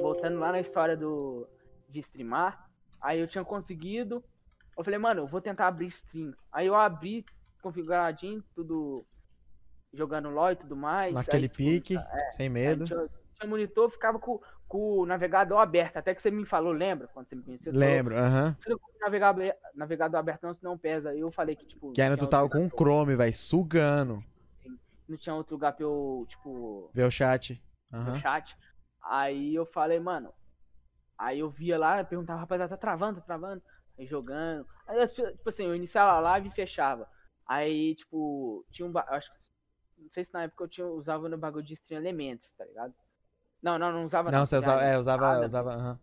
voltando 0.00 0.40
lá 0.40 0.50
na 0.50 0.58
história 0.58 0.96
do 0.96 1.46
de 1.88 2.00
streamar, 2.00 2.68
aí 3.00 3.20
eu 3.20 3.28
tinha 3.28 3.44
conseguido, 3.44 4.24
eu 4.76 4.82
falei, 4.82 4.98
mano, 4.98 5.20
eu 5.20 5.26
vou 5.28 5.40
tentar 5.40 5.68
abrir 5.68 5.86
stream. 5.86 6.34
Aí 6.50 6.66
eu 6.66 6.74
abri, 6.74 7.24
configuradinho, 7.62 8.42
tudo 8.56 9.04
jogando 9.94 10.30
LOL 10.30 10.50
e 10.50 10.56
tudo 10.56 10.74
mais. 10.74 11.14
Naquele 11.14 11.44
aí, 11.44 11.48
tipo, 11.48 11.56
pique, 11.58 11.96
é, 11.96 12.24
sem 12.30 12.46
aí 12.46 12.48
medo. 12.48 12.86
tinha, 12.86 13.08
tinha 13.36 13.48
monitor, 13.48 13.88
ficava 13.88 14.18
com, 14.18 14.40
com 14.72 15.00
o 15.00 15.04
navegador 15.06 15.58
aberto, 15.58 15.98
até 15.98 16.14
que 16.14 16.22
você 16.22 16.30
me 16.30 16.46
falou, 16.46 16.72
lembra? 16.72 17.06
Quando 17.08 17.28
você 17.28 17.34
me 17.36 17.42
conheceu? 17.42 17.72
Lembro, 17.74 18.16
aham. 18.16 18.56
"Fica 18.58 18.78
com 18.78 18.86
o 18.90 18.98
navegador, 19.02 19.52
navegador 19.74 20.18
aberto 20.18 20.42
não, 20.44 20.54
senão 20.54 20.78
pesa. 20.78 21.10
Aí 21.10 21.20
eu 21.20 21.30
falei 21.30 21.54
que, 21.54 21.66
tipo... 21.66 21.92
Que 21.92 22.00
ainda 22.00 22.16
tinha 22.16 22.26
tu 22.26 22.30
tava 22.30 22.48
com 22.48 22.64
eu- 22.64 22.70
Chrome, 22.70 23.14
velho, 23.14 23.34
sugando. 23.34 24.20
Não 25.06 25.18
tinha 25.18 25.34
outro 25.34 25.56
lugar 25.56 25.74
pra 25.74 25.84
eu, 25.84 26.24
tipo, 26.26 26.90
Ver 26.94 27.04
o 27.04 27.10
chat. 27.10 27.62
no 27.90 27.98
Aham. 27.98 28.20
chat. 28.20 28.56
Aí 29.04 29.54
eu 29.54 29.66
falei, 29.66 30.00
mano. 30.00 30.32
Aí 31.18 31.40
eu 31.40 31.50
via 31.50 31.78
lá, 31.78 32.00
eu 32.00 32.06
perguntava, 32.06 32.40
rapaziada, 32.40 32.70
tá 32.70 32.76
travando, 32.80 33.20
tá 33.20 33.26
travando? 33.26 33.62
Aí 33.98 34.06
jogando. 34.06 34.66
Aí, 34.86 35.06
tipo 35.06 35.48
assim, 35.50 35.64
eu 35.64 35.76
iniciava 35.76 36.12
a 36.12 36.20
live 36.20 36.48
e 36.48 36.52
fechava. 36.54 37.06
Aí, 37.46 37.94
tipo, 37.94 38.64
tinha 38.70 38.88
um. 38.88 38.92
Acho 38.96 39.30
que. 39.32 39.38
Não 39.98 40.10
sei 40.10 40.24
se 40.24 40.32
na 40.32 40.44
época 40.44 40.64
eu 40.64 40.68
tinha, 40.68 40.86
usava 40.86 41.28
no 41.28 41.36
bagulho 41.36 41.62
de 41.64 41.74
stream 41.74 42.00
Elements, 42.00 42.54
tá 42.54 42.64
ligado? 42.64 42.94
Não, 43.62 43.78
não, 43.78 43.92
não 43.92 44.04
usava 44.06 44.30
Não, 44.30 44.44
você 44.44 44.56
usava, 44.56 44.82
é, 44.82 44.98
usava, 44.98 45.22
nada. 45.24 45.46
usava, 45.46 45.74
aham. 45.74 45.98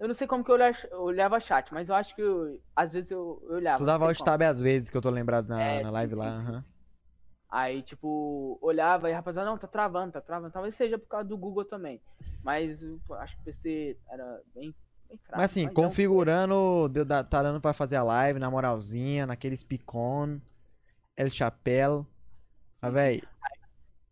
Eu 0.00 0.06
não 0.08 0.14
sei 0.14 0.26
como 0.28 0.44
que 0.44 0.50
eu 0.50 0.56
olhava, 1.00 1.40
chat, 1.40 1.72
mas 1.74 1.88
eu 1.88 1.94
acho 1.94 2.14
que 2.14 2.22
eu- 2.22 2.60
às 2.74 2.92
vezes 2.92 3.10
eu, 3.10 3.42
eu 3.48 3.56
olhava. 3.56 3.78
Tu 3.78 3.80
não 3.80 3.86
dava 3.88 4.04
sei 4.04 4.08
alt 4.08 4.18
como. 4.18 4.30
tab 4.30 4.42
às 4.42 4.60
vezes, 4.60 4.90
que 4.90 4.96
eu 4.96 5.02
tô 5.02 5.10
lembrado 5.10 5.48
na, 5.48 5.60
É, 5.60 5.82
na 5.82 5.90
live 5.90 6.12
sim, 6.14 6.18
lá, 6.20 6.30
sim, 6.30 6.48
aham. 6.48 6.64
Aí, 7.50 7.82
tipo, 7.82 8.58
olhava 8.60 9.08
e 9.08 9.12
rapaziada, 9.12 9.48
não, 9.48 9.56
tá 9.58 9.66
travando, 9.66 10.12
tá 10.12 10.20
travando. 10.20 10.52
Talvez 10.52 10.74
seja 10.76 10.98
por 10.98 11.08
causa 11.08 11.26
do 11.28 11.36
Google 11.36 11.64
também. 11.64 12.00
Mas 12.44 12.78
acho 13.20 13.34
que 13.36 13.40
o 13.40 13.44
PC 13.44 13.96
era 14.10 14.40
bem, 14.54 14.74
bem 15.08 15.18
fraco. 15.18 15.36
Mas 15.38 15.50
assim, 15.50 15.66
é 15.66 15.70
um- 15.70 15.72
configurando, 15.74 16.88
deu, 16.90 17.06
tá 17.06 17.42
dando 17.42 17.60
pra 17.60 17.72
fazer 17.72 17.96
a 17.96 18.02
live 18.02 18.38
na 18.38 18.50
moralzinha, 18.50 19.26
naquele 19.26 19.56
Spicon, 19.56 20.40
El 21.16 21.30
Chapéu. 21.30 22.06
Mas, 22.82 22.90
Sim, 22.90 22.94
véi, 22.94 23.22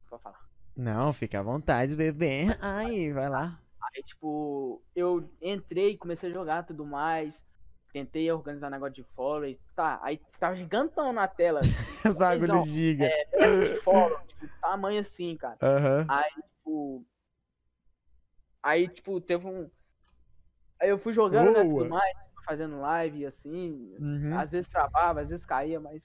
Pode 0.08 0.22
falar. 0.22 0.45
Não, 0.76 1.12
fica 1.12 1.40
à 1.40 1.42
vontade, 1.42 1.96
bebê. 1.96 2.44
Ai, 2.60 3.10
vai 3.12 3.28
lá. 3.28 3.58
Aí, 3.82 4.02
tipo, 4.02 4.82
eu 4.94 5.30
entrei, 5.40 5.96
comecei 5.96 6.28
a 6.28 6.32
jogar 6.32 6.64
tudo 6.64 6.84
mais. 6.84 7.42
Tentei 7.92 8.30
organizar 8.30 8.68
negócio 8.68 8.94
de 8.94 9.04
follow 9.14 9.46
e 9.46 9.58
tá. 9.74 9.98
Aí 10.02 10.20
tava 10.38 10.54
gigantão 10.54 11.14
na 11.14 11.26
tela. 11.26 11.60
Os 12.04 12.18
bagulhos 12.18 12.68
giga. 12.68 13.06
é, 13.06 13.24
de 13.68 13.80
follow, 13.80 14.18
tipo, 14.26 14.46
tamanho 14.60 15.00
assim, 15.00 15.34
cara. 15.36 15.56
Aham. 15.62 16.06
Tipo. 16.56 17.06
Aí, 18.62 18.88
tipo, 18.88 19.18
teve 19.20 19.46
um. 19.46 19.70
Aí 20.78 20.90
eu 20.90 20.98
fui 20.98 21.14
jogando, 21.14 21.52
né, 21.52 21.64
Boa. 21.64 21.84
tudo 21.84 21.88
mais, 21.88 22.16
fazendo 22.44 22.80
live 22.80 23.20
e 23.20 23.26
assim. 23.26 23.94
Uhum. 23.98 24.38
Às 24.38 24.50
vezes 24.50 24.68
travava, 24.68 25.22
às 25.22 25.28
vezes 25.28 25.46
caía, 25.46 25.80
mas 25.80 26.02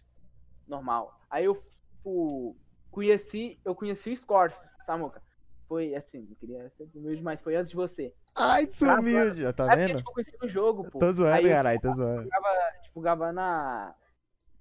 normal. 0.65 1.19
Aí 1.29 1.43
eu, 1.43 1.61
tipo, 1.97 2.55
conheci, 2.91 3.59
eu 3.65 3.73
conheci 3.73 4.11
o 4.11 4.17
Scorpius, 4.17 4.61
Samuca. 4.85 5.21
Foi 5.67 5.95
assim, 5.95 6.21
não 6.21 6.35
queria 6.35 6.69
ser 6.71 6.87
humilde, 6.93 7.23
mas 7.23 7.41
foi 7.41 7.55
antes 7.55 7.69
de 7.69 7.75
você. 7.75 8.13
Ai, 8.35 8.65
desumilde, 8.65 9.41
tá 9.53 9.63
é 9.63 9.67
porque, 9.67 9.85
vendo? 9.87 9.97
tipo, 9.97 10.09
eu 10.09 10.13
conheci 10.13 10.37
no 10.41 10.49
jogo, 10.49 10.89
pô. 10.89 10.99
Tô 10.99 11.11
zoando, 11.11 11.47
caralho, 11.47 11.81
tô 11.81 11.93
zoando. 11.93 12.23
jogava, 12.23 12.71
tipo, 12.83 12.99
jogava 12.99 13.31
na. 13.31 13.95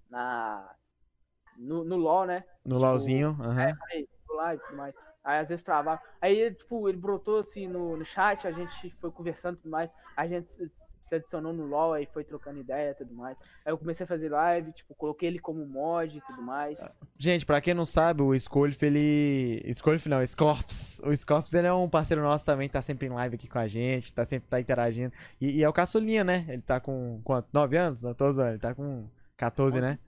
Na. 0.08 0.74
No, 1.56 1.84
no 1.84 1.96
LoL, 1.96 2.26
né? 2.26 2.44
No 2.64 2.78
LOLzinho, 2.78 3.36
aham. 3.40 3.74
Aí, 3.90 4.08
lá 4.28 4.54
e 4.54 4.58
tudo 4.58 4.76
mais. 4.76 4.94
Aí 5.22 5.40
às 5.40 5.48
vezes 5.48 5.62
travava. 5.62 6.00
Aí, 6.20 6.54
tipo, 6.54 6.88
ele 6.88 6.96
brotou 6.96 7.40
assim 7.40 7.66
no, 7.66 7.96
no 7.96 8.04
chat, 8.04 8.46
a 8.46 8.52
gente 8.52 8.90
foi 9.00 9.10
conversando 9.10 9.56
e 9.56 9.62
tudo 9.62 9.70
mais. 9.70 9.90
A 10.16 10.26
gente 10.26 10.70
se- 11.10 11.14
adicionou 11.16 11.52
no 11.52 11.66
LoL, 11.66 11.92
aí 11.94 12.06
foi 12.06 12.22
trocando 12.24 12.60
ideia 12.60 12.92
e 12.92 12.94
tudo 12.94 13.12
mais. 13.12 13.36
Aí 13.66 13.72
eu 13.72 13.76
comecei 13.76 14.04
a 14.04 14.06
fazer 14.06 14.30
live, 14.30 14.72
tipo, 14.72 14.94
coloquei 14.94 15.28
ele 15.28 15.38
como 15.38 15.66
mod 15.66 16.16
e 16.16 16.20
tudo 16.22 16.40
mais. 16.40 16.78
Gente, 17.18 17.44
pra 17.44 17.60
quem 17.60 17.74
não 17.74 17.84
sabe, 17.84 18.22
o 18.22 18.32
Scolf, 18.38 18.82
ele. 18.82 19.60
Scolf 19.74 20.08
não, 20.08 20.24
Scorfs. 20.24 21.00
O 21.04 21.14
Scorfs, 21.14 21.52
ele 21.52 21.66
é 21.66 21.72
um 21.72 21.88
parceiro 21.88 22.22
nosso 22.22 22.46
também, 22.46 22.68
tá 22.68 22.80
sempre 22.80 23.06
em 23.08 23.10
live 23.10 23.34
aqui 23.34 23.48
com 23.48 23.58
a 23.58 23.66
gente, 23.66 24.14
tá 24.14 24.24
sempre 24.24 24.48
tá 24.48 24.60
interagindo. 24.60 25.12
E, 25.40 25.58
e 25.58 25.62
é 25.62 25.68
o 25.68 25.72
caçulinha, 25.72 26.22
né? 26.24 26.46
Ele 26.48 26.62
tá 26.62 26.78
com 26.80 27.20
quanto? 27.24 27.48
9 27.52 27.76
anos? 27.76 28.02
Não, 28.02 28.14
tô 28.14 28.30
zoando. 28.32 28.50
Ele 28.52 28.58
tá 28.58 28.74
com 28.74 29.06
14, 29.36 29.80
né? 29.80 29.98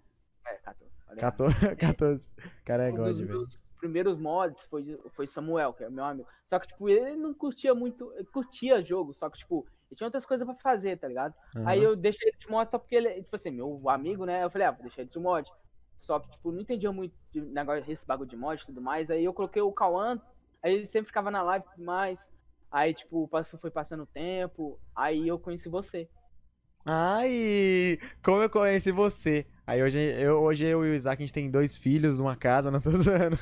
É, 0.46 0.54
14. 0.54 0.92
olha. 1.10 1.18
14. 1.20 1.76
14. 1.76 2.28
Cara, 2.64 2.88
é 2.88 2.92
um 2.92 2.96
God, 2.96 3.16
velho. 3.16 3.48
primeiros 3.80 4.18
mods 4.18 4.64
foi, 4.70 4.98
foi 5.16 5.26
Samuel, 5.26 5.72
que 5.72 5.82
é 5.84 5.90
meu 5.90 6.04
amigo. 6.04 6.28
Só 6.46 6.58
que, 6.58 6.68
tipo, 6.68 6.88
ele 6.88 7.16
não 7.16 7.32
curtia 7.34 7.74
muito. 7.74 8.12
Curtia 8.32 8.82
jogo, 8.82 9.12
só 9.14 9.28
que, 9.30 9.38
tipo, 9.38 9.66
tinha 9.94 10.06
outras 10.06 10.26
coisas 10.26 10.46
pra 10.46 10.54
fazer, 10.56 10.98
tá 10.98 11.08
ligado? 11.08 11.34
Aí 11.66 11.78
Aham. 11.78 11.90
eu 11.90 11.96
deixei 11.96 12.28
ele 12.28 12.36
de 12.38 12.48
mod 12.48 12.70
só 12.70 12.78
porque 12.78 12.94
ele, 12.94 13.22
tipo 13.22 13.36
assim, 13.36 13.50
meu 13.50 13.88
amigo, 13.88 14.24
né? 14.24 14.44
Eu 14.44 14.50
falei, 14.50 14.66
ah, 14.66 14.70
vou 14.70 14.82
deixar 14.82 15.02
ele 15.02 15.10
de 15.10 15.18
mod. 15.18 15.50
Só 15.98 16.18
que, 16.18 16.30
tipo, 16.30 16.50
não 16.50 16.60
entendia 16.60 16.90
muito 16.90 17.14
de 17.32 17.40
negócio 17.40 17.84
desse 17.84 18.04
bagulho 18.04 18.28
de 18.28 18.36
mod 18.36 18.60
e 18.60 18.66
tudo 18.66 18.80
mais. 18.80 19.10
Aí 19.10 19.24
eu 19.24 19.32
coloquei 19.32 19.62
o 19.62 19.72
Cauã, 19.72 20.20
aí 20.62 20.74
ele 20.74 20.86
sempre 20.86 21.06
ficava 21.08 21.30
na 21.30 21.42
live 21.42 21.64
e 21.78 21.82
mais. 21.82 22.32
Aí, 22.70 22.92
tipo, 22.94 23.28
passou, 23.28 23.60
foi 23.60 23.70
passando 23.70 24.02
o 24.02 24.06
tempo. 24.06 24.80
Aí 24.96 25.28
eu 25.28 25.38
conheci 25.38 25.68
você. 25.68 26.08
Ai, 26.84 27.98
como 28.24 28.42
eu 28.42 28.50
conheci 28.50 28.90
você. 28.90 29.46
Aí 29.64 29.82
hoje 29.82 29.98
eu, 30.00 30.40
hoje 30.42 30.66
eu 30.66 30.84
e 30.84 30.90
o 30.90 30.94
Isaac, 30.94 31.22
a 31.22 31.24
gente 31.24 31.32
tem 31.32 31.50
dois 31.50 31.76
filhos, 31.76 32.18
uma 32.18 32.34
casa, 32.34 32.70
não 32.70 32.80
tô 32.80 32.90
zoando. 32.90 33.36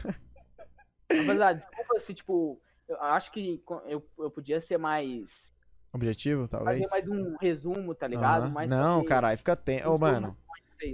Apesar, 1.08 1.54
desculpa 1.54 2.00
se, 2.00 2.12
tipo, 2.12 2.60
eu 2.86 3.00
acho 3.00 3.32
que 3.32 3.62
eu, 3.86 4.06
eu 4.18 4.30
podia 4.30 4.60
ser 4.60 4.78
mais. 4.78 5.49
Objetivo, 5.92 6.46
talvez? 6.46 6.88
Fazer 6.88 7.08
mais 7.08 7.08
um 7.08 7.36
resumo, 7.40 7.94
tá 7.94 8.06
ligado? 8.06 8.44
Aham. 8.44 8.52
Mas 8.52 8.70
não, 8.70 9.04
caralho, 9.04 9.36
fica 9.36 9.56
tempo. 9.56 9.88
Ô, 9.88 9.98
sou 9.98 10.00
mano. 10.00 10.36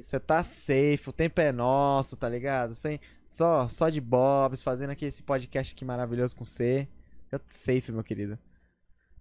Você 0.02 0.18
tá 0.18 0.42
safe, 0.42 1.08
o 1.08 1.12
tempo 1.12 1.40
é 1.40 1.52
nosso, 1.52 2.16
tá 2.16 2.28
ligado? 2.28 2.74
Sem, 2.74 2.98
só, 3.30 3.68
só 3.68 3.88
de 3.88 4.00
bobs, 4.00 4.62
fazendo 4.62 4.90
aqui 4.90 5.04
esse 5.04 5.22
podcast 5.22 5.74
aqui 5.74 5.84
maravilhoso 5.84 6.36
com 6.36 6.44
você. 6.44 6.88
Fica 7.24 7.40
safe, 7.50 7.92
meu 7.92 8.02
querido. 8.02 8.38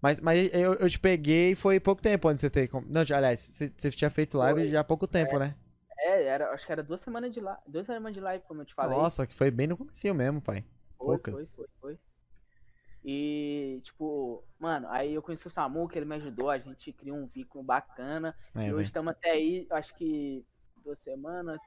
Mas, 0.01 0.19
mas 0.19 0.53
eu, 0.53 0.73
eu 0.75 0.89
te 0.89 0.99
peguei 0.99 1.55
foi 1.55 1.79
pouco 1.79 2.01
tempo 2.01 2.27
antes 2.27 2.41
de 2.41 2.47
você 2.47 2.49
ter. 2.49 2.69
Não, 2.87 3.01
aliás, 3.01 3.39
você, 3.39 3.91
tinha 3.91 4.09
feito 4.09 4.37
live 4.37 4.61
Foi. 4.61 4.69
já 4.69 4.79
há 4.79 4.83
pouco 4.83 5.07
tempo, 5.07 5.37
né? 5.37 5.55
É, 5.97 6.23
era, 6.23 6.51
acho 6.51 6.65
que 6.65 6.71
era 6.71 6.83
duas 6.83 7.01
semanas 7.01 7.33
de 7.33 7.39
live, 7.39 7.61
duas 7.67 7.85
semanas 7.85 8.13
de 8.13 8.19
live, 8.19 8.43
como 8.47 8.61
eu 8.61 8.65
te 8.65 8.73
falei. 8.73 8.97
Nossa, 8.97 9.25
que 9.25 9.33
foi 9.33 9.49
bem 9.49 9.67
no 9.67 9.77
comecinho 9.77 10.13
mesmo, 10.13 10.41
pai. 10.41 10.63
Foi, 10.97 11.07
poucas. 11.07 11.55
Foi, 11.55 11.65
foi, 11.81 11.95
foi. 11.95 11.99
E, 13.07 13.81
tipo, 13.83 14.43
mano, 14.59 14.87
aí 14.89 15.13
eu 15.13 15.21
conheci 15.21 15.45
o 15.45 15.49
Samu, 15.51 15.87
que 15.87 15.97
ele 15.97 16.07
me 16.07 16.15
ajudou, 16.15 16.49
a 16.49 16.57
gente 16.57 16.91
criou 16.91 17.17
um 17.17 17.27
vínculo 17.27 17.63
bacana. 17.63 18.35
É, 18.55 18.67
e 18.67 18.73
hoje 18.73 18.85
estamos 18.89 19.11
até 19.11 19.31
aí, 19.31 19.67
acho 19.69 19.95
que 19.95 20.43
duas 20.83 20.97
semanas, 21.03 21.59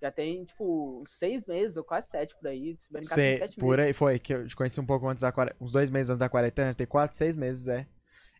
já 0.00 0.10
tem, 0.12 0.44
tipo, 0.44 1.02
seis 1.08 1.44
meses, 1.46 1.76
ou 1.76 1.82
quase 1.84 2.08
sete 2.10 2.36
por 2.36 2.46
aí. 2.48 2.76
Se 2.76 2.92
brincar, 2.92 3.16
tem 3.16 3.24
Cê, 3.24 3.38
sete 3.38 3.58
por 3.58 3.78
meses. 3.78 3.86
aí, 3.86 3.92
foi, 3.92 4.18
que 4.20 4.34
eu 4.34 4.46
te 4.46 4.54
conheci 4.54 4.80
um 4.80 4.86
pouco 4.86 5.08
antes 5.08 5.22
da 5.22 5.32
quarentena, 5.32 5.64
uns 5.64 5.72
dois 5.72 5.90
meses 5.90 6.10
antes 6.10 6.18
da 6.18 6.28
quarentena, 6.28 6.74
tem 6.74 6.86
quatro, 6.86 7.16
seis 7.16 7.34
meses, 7.36 7.66
é. 7.66 7.86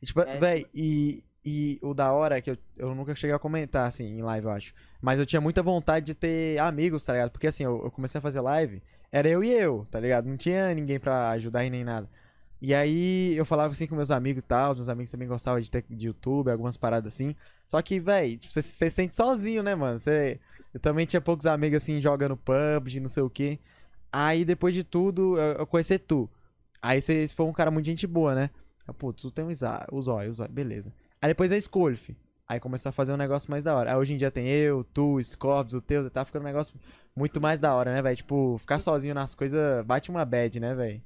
E, 0.02 0.06
tipo, 0.06 0.20
É, 0.20 0.38
véi, 0.38 0.66
e, 0.74 1.24
e 1.44 1.78
o 1.82 1.92
da 1.94 2.12
hora 2.12 2.38
é 2.38 2.40
que 2.40 2.50
eu, 2.50 2.58
eu 2.76 2.94
nunca 2.94 3.14
cheguei 3.14 3.34
a 3.34 3.38
comentar, 3.38 3.86
assim, 3.88 4.04
em 4.04 4.22
live, 4.22 4.46
eu 4.46 4.52
acho. 4.52 4.74
Mas 5.00 5.18
eu 5.18 5.26
tinha 5.26 5.40
muita 5.40 5.62
vontade 5.62 6.06
de 6.06 6.14
ter 6.14 6.58
amigos, 6.58 7.04
tá 7.04 7.12
ligado? 7.14 7.30
Porque, 7.30 7.46
assim, 7.48 7.64
eu, 7.64 7.82
eu 7.84 7.90
comecei 7.90 8.18
a 8.18 8.22
fazer 8.22 8.40
live, 8.40 8.82
era 9.10 9.28
eu 9.28 9.42
e 9.42 9.50
eu, 9.52 9.84
tá 9.90 9.98
ligado? 10.00 10.26
Não 10.26 10.36
tinha 10.36 10.74
ninguém 10.74 11.00
pra 11.00 11.30
ajudar 11.30 11.64
e 11.64 11.70
nem 11.70 11.84
nada. 11.84 12.08
E 12.66 12.72
aí 12.72 13.36
eu 13.36 13.44
falava 13.44 13.72
assim 13.72 13.86
com 13.86 13.94
meus 13.94 14.10
amigos 14.10 14.42
e 14.42 14.46
tal, 14.46 14.70
os 14.70 14.78
meus 14.78 14.88
amigos 14.88 15.10
também 15.10 15.28
gostavam 15.28 15.60
de 15.60 15.70
ter 15.70 15.84
de 15.86 16.06
YouTube, 16.06 16.50
algumas 16.50 16.78
paradas 16.78 17.12
assim. 17.12 17.36
Só 17.66 17.82
que, 17.82 18.00
véi, 18.00 18.38
tipo, 18.38 18.50
você 18.50 18.62
você 18.62 18.88
se 18.88 18.96
sente 18.96 19.14
sozinho, 19.14 19.62
né, 19.62 19.74
mano? 19.74 20.00
Você, 20.00 20.40
eu 20.72 20.80
também 20.80 21.04
tinha 21.04 21.20
poucos 21.20 21.44
amigos 21.44 21.82
assim 21.82 22.00
jogando 22.00 22.38
PUBG, 22.38 23.00
não 23.00 23.08
sei 23.08 23.22
o 23.22 23.28
quê. 23.28 23.58
Aí 24.10 24.46
depois 24.46 24.74
de 24.74 24.82
tudo, 24.82 25.38
eu, 25.38 25.58
eu 25.58 25.66
conheci 25.66 25.98
tu. 25.98 26.26
Aí 26.80 27.02
você 27.02 27.28
foi 27.28 27.44
um 27.44 27.52
cara 27.52 27.70
muito 27.70 27.84
gente 27.84 28.06
boa, 28.06 28.34
né? 28.34 28.48
Eu, 28.88 28.94
Putz, 28.94 29.20
tu 29.20 29.30
tem 29.30 29.44
um 29.44 29.48
o 29.92 30.02
Zóio, 30.02 30.30
o 30.30 30.32
Zóio, 30.32 30.50
beleza. 30.50 30.90
Aí 31.20 31.28
depois 31.28 31.52
a 31.52 31.60
Scolf. 31.60 32.16
Aí 32.48 32.58
começou 32.58 32.88
a 32.88 32.92
fazer 32.92 33.12
um 33.12 33.18
negócio 33.18 33.50
mais 33.50 33.64
da 33.64 33.76
hora. 33.76 33.90
Aí 33.90 33.96
hoje 33.98 34.14
em 34.14 34.16
dia 34.16 34.30
tem 34.30 34.48
eu, 34.48 34.84
tu, 34.84 35.22
Scorpius, 35.22 35.74
o 35.74 35.82
teu, 35.82 36.10
tá 36.10 36.24
ficando 36.24 36.42
um 36.42 36.46
negócio 36.46 36.74
muito 37.14 37.42
mais 37.42 37.60
da 37.60 37.74
hora, 37.74 37.92
né, 37.92 38.00
velho? 38.00 38.16
Tipo, 38.16 38.56
ficar 38.58 38.78
sozinho 38.78 39.14
nas 39.14 39.34
coisas 39.34 39.84
bate 39.84 40.08
uma 40.08 40.24
bad, 40.24 40.58
né, 40.58 40.74
velho? 40.74 41.02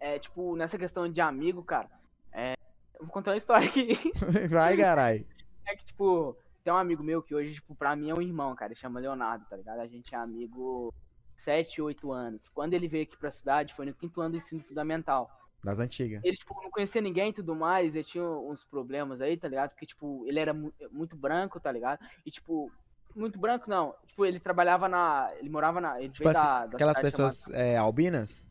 É, 0.00 0.18
tipo, 0.18 0.54
nessa 0.56 0.78
questão 0.78 1.08
de 1.08 1.20
amigo, 1.20 1.62
cara, 1.62 1.88
é, 2.32 2.54
eu 2.98 3.04
vou 3.04 3.12
contar 3.12 3.32
uma 3.32 3.36
história 3.36 3.68
aqui. 3.68 3.94
Vai, 4.50 4.76
carai. 4.76 5.26
É 5.66 5.76
que, 5.76 5.84
tipo, 5.84 6.36
tem 6.64 6.72
um 6.72 6.76
amigo 6.76 7.02
meu 7.02 7.22
que 7.22 7.34
hoje, 7.34 7.54
tipo, 7.54 7.74
pra 7.74 7.94
mim 7.96 8.10
é 8.10 8.14
um 8.14 8.22
irmão, 8.22 8.54
cara. 8.54 8.72
Ele 8.72 8.80
chama 8.80 9.00
Leonardo, 9.00 9.44
tá 9.48 9.56
ligado? 9.56 9.80
A 9.80 9.86
gente 9.86 10.14
é 10.14 10.18
amigo 10.18 10.92
7, 11.38 11.82
8 11.82 12.12
anos. 12.12 12.48
Quando 12.50 12.74
ele 12.74 12.88
veio 12.88 13.04
aqui 13.04 13.16
pra 13.16 13.30
cidade, 13.30 13.74
foi 13.74 13.86
no 13.86 13.94
quinto 13.94 14.20
ano 14.20 14.30
do 14.32 14.36
ensino 14.38 14.62
fundamental. 14.62 15.30
Das 15.62 15.80
antigas. 15.80 16.22
Ele, 16.24 16.36
tipo, 16.36 16.54
não 16.62 16.70
conhecia 16.70 17.00
ninguém 17.02 17.30
e 17.30 17.32
tudo 17.32 17.54
mais. 17.54 17.92
Ele 17.94 18.04
tinha 18.04 18.22
uns 18.24 18.62
problemas 18.64 19.20
aí, 19.20 19.36
tá 19.36 19.48
ligado? 19.48 19.70
Porque, 19.70 19.86
tipo, 19.86 20.24
ele 20.26 20.38
era 20.38 20.54
mu- 20.54 20.72
muito 20.92 21.16
branco, 21.16 21.58
tá 21.58 21.72
ligado? 21.72 21.98
E, 22.24 22.30
tipo, 22.30 22.70
muito 23.14 23.38
branco 23.40 23.68
não. 23.68 23.92
Tipo, 24.06 24.24
ele 24.24 24.38
trabalhava 24.38 24.88
na. 24.88 25.30
Ele 25.40 25.48
morava 25.50 25.80
na. 25.80 25.98
Ele 26.00 26.10
Tipo 26.10 26.28
veio 26.28 26.38
assim, 26.38 26.46
da, 26.46 26.66
da 26.66 26.76
aquelas 26.76 26.96
cidade 26.96 27.16
chamada- 27.16 27.32
pessoas 27.34 27.54
é, 27.54 27.76
albinas? 27.76 28.48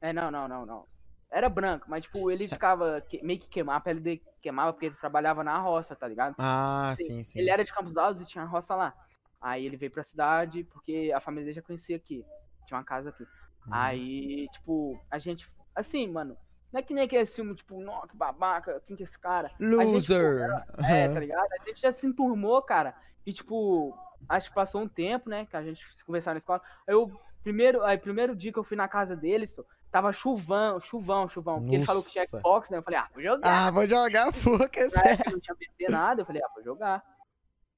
É, 0.00 0.12
não, 0.12 0.30
não, 0.30 0.48
não, 0.48 0.66
não. 0.66 0.84
Era 1.30 1.48
branco, 1.48 1.86
mas, 1.88 2.02
tipo, 2.04 2.30
ele 2.30 2.48
ficava 2.48 3.00
que- 3.02 3.22
meio 3.22 3.38
que 3.38 3.48
queimar, 3.48 3.76
a 3.76 3.80
pele 3.80 4.00
dele 4.00 4.22
queimava 4.42 4.72
porque 4.72 4.86
ele 4.86 4.96
trabalhava 4.96 5.44
na 5.44 5.58
roça, 5.58 5.94
tá 5.94 6.08
ligado? 6.08 6.34
Ah, 6.38 6.92
Sim, 6.96 7.04
sim, 7.04 7.22
sim. 7.22 7.38
Ele 7.38 7.50
era 7.50 7.64
de 7.64 7.72
Campos 7.72 7.96
Altos 7.96 8.22
e 8.22 8.26
tinha 8.26 8.42
uma 8.42 8.50
roça 8.50 8.74
lá. 8.74 8.94
Aí 9.40 9.64
ele 9.64 9.76
veio 9.76 9.92
pra 9.92 10.02
cidade 10.02 10.64
porque 10.64 11.12
a 11.14 11.20
família 11.20 11.44
dele 11.46 11.54
já 11.56 11.62
conhecia 11.62 11.96
aqui. 11.96 12.24
Tinha 12.66 12.78
uma 12.78 12.84
casa 12.84 13.10
aqui. 13.10 13.22
Uhum. 13.22 13.72
Aí, 13.74 14.48
tipo, 14.52 15.00
a 15.10 15.18
gente. 15.18 15.48
Assim, 15.74 16.08
mano. 16.08 16.36
Não 16.72 16.78
é 16.78 16.82
que 16.82 16.94
nem 16.94 17.04
aquele 17.04 17.26
filme, 17.26 17.54
tipo, 17.54 17.80
nossa, 17.80 18.06
que 18.08 18.16
babaca, 18.16 18.80
quem 18.86 18.96
que 18.96 19.02
é 19.02 19.06
esse 19.06 19.18
cara? 19.18 19.50
Loser! 19.58 20.48
É, 20.78 21.04
Aham. 21.06 21.14
tá 21.14 21.20
ligado? 21.20 21.48
A 21.52 21.68
gente 21.68 21.80
já 21.80 21.92
se 21.92 22.06
enturmou, 22.06 22.62
cara. 22.62 22.94
E, 23.26 23.32
tipo, 23.32 23.92
acho 24.28 24.48
que 24.48 24.54
passou 24.54 24.80
um 24.82 24.88
tempo, 24.88 25.28
né? 25.28 25.46
Que 25.46 25.56
a 25.56 25.62
gente 25.64 25.84
se 25.94 26.04
conversar 26.04 26.32
na 26.32 26.38
escola. 26.38 26.62
Aí 26.86 26.94
eu, 26.94 27.10
primeiro, 27.42 27.82
aí, 27.84 27.98
primeiro 27.98 28.36
dia 28.36 28.52
que 28.52 28.58
eu 28.58 28.62
fui 28.64 28.76
na 28.76 28.86
casa 28.88 29.16
deles, 29.16 29.56
tava 29.90 30.12
chuvão, 30.12 30.80
chuvão, 30.80 31.28
chuvão. 31.28 31.60
Porque 31.60 31.76
ele 31.76 31.84
falou 31.84 32.02
que 32.02 32.10
tinha 32.10 32.22
Nossa. 32.22 32.38
Xbox, 32.38 32.70
né? 32.70 32.78
Eu 32.78 32.82
falei, 32.82 32.98
ah, 32.98 33.08
vou 33.12 33.22
jogar. 33.22 33.66
Ah, 33.66 33.70
vou 33.70 33.86
jogar 33.86 34.32
porra, 34.32 34.68
que 34.68 34.80
época 34.80 35.30
não 35.32 35.40
tinha 35.40 35.54
PC 35.54 35.90
nada, 35.90 36.22
eu 36.22 36.26
falei, 36.26 36.42
ah, 36.42 36.50
vou 36.54 36.64
jogar. 36.64 37.04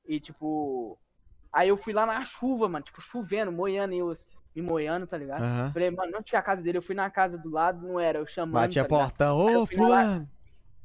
E 0.07 0.21
tipo. 0.21 0.99
Aí 1.53 1.69
eu 1.69 1.77
fui 1.77 1.93
lá 1.93 2.07
na 2.07 2.25
chuva, 2.25 2.67
mano, 2.69 2.85
tipo, 2.85 3.01
chovendo, 3.03 3.53
moiando, 3.53 3.93
e 3.93 3.99
eu 3.99 4.17
me 4.55 4.63
moiando, 4.63 5.07
tá 5.07 5.19
ligado? 5.19 5.43
Aham. 5.43 5.71
Falei, 5.73 5.91
mano, 5.91 6.13
não 6.13 6.23
tinha 6.23 6.39
a 6.39 6.43
casa 6.43 6.63
dele, 6.63 6.79
eu 6.79 6.83
fui 6.83 6.95
na 6.95 7.11
casa 7.11 7.37
do 7.37 7.51
lado, 7.51 7.87
não 7.87 8.01
era, 8.01 8.19
eu 8.19 8.27
chamando. 8.27 8.55
Batia 8.55 8.83
tá 8.83 8.89
portão. 8.89 9.49
Aí 9.49 9.57
Ô, 9.57 9.67
fulano! 9.67 10.29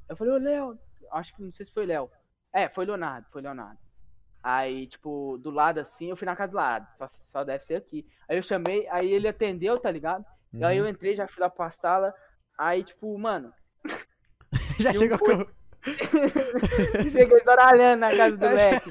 Eu 0.10 0.16
falei, 0.16 0.34
ô 0.34 0.38
Léo, 0.38 0.80
acho 1.12 1.36
que 1.36 1.42
não 1.42 1.54
sei 1.54 1.66
se 1.66 1.72
foi 1.72 1.86
Léo. 1.86 2.10
É, 2.54 2.70
foi 2.70 2.86
Leonardo, 2.86 3.28
foi 3.32 3.42
Leonardo. 3.42 3.78
Aí, 4.42 4.88
tipo, 4.88 5.38
do 5.40 5.50
lado 5.50 5.80
assim, 5.80 6.10
eu 6.10 6.16
fui 6.16 6.26
na 6.26 6.36
casa 6.36 6.52
do 6.52 6.56
lado. 6.56 6.88
Só, 6.98 7.10
só 7.24 7.44
deve 7.44 7.66
ser 7.66 7.76
aqui. 7.76 8.06
Aí 8.30 8.38
eu 8.38 8.44
chamei, 8.44 8.88
aí 8.90 9.12
ele 9.12 9.28
atendeu, 9.28 9.78
tá 9.78 9.92
ligado? 9.92 10.26
E 10.60 10.64
aí 10.64 10.78
eu 10.78 10.84
Uhum. 10.84 10.90
entrei, 10.90 11.16
já 11.16 11.28
fui 11.28 11.42
lá 11.42 11.50
pra 11.50 11.72
sala. 11.72 12.14
Aí, 12.58 12.84
tipo, 12.84 13.18
mano, 13.18 13.52
Já 14.80 14.94
chegou 14.94 15.18
fui- 15.18 15.46
com. 15.46 15.52
cheguei 17.12 17.40
zaralhando 17.44 18.02
na 18.02 18.08
casa 18.16 18.38
do 18.38 18.46
moleque. 18.48 18.90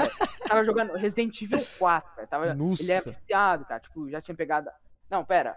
Tava 0.49 0.65
jogando 0.65 0.93
Resident 0.95 1.41
Evil 1.43 1.61
4, 1.79 2.17
velho. 2.17 2.29
Tava... 2.29 2.47
Ele 2.49 2.93
é 2.93 3.01
viciado, 3.01 3.65
cara. 3.65 3.81
Tipo, 3.81 4.09
já 4.11 4.21
tinha 4.21 4.35
pegado. 4.35 4.71
Não, 5.11 5.25
pera. 5.25 5.57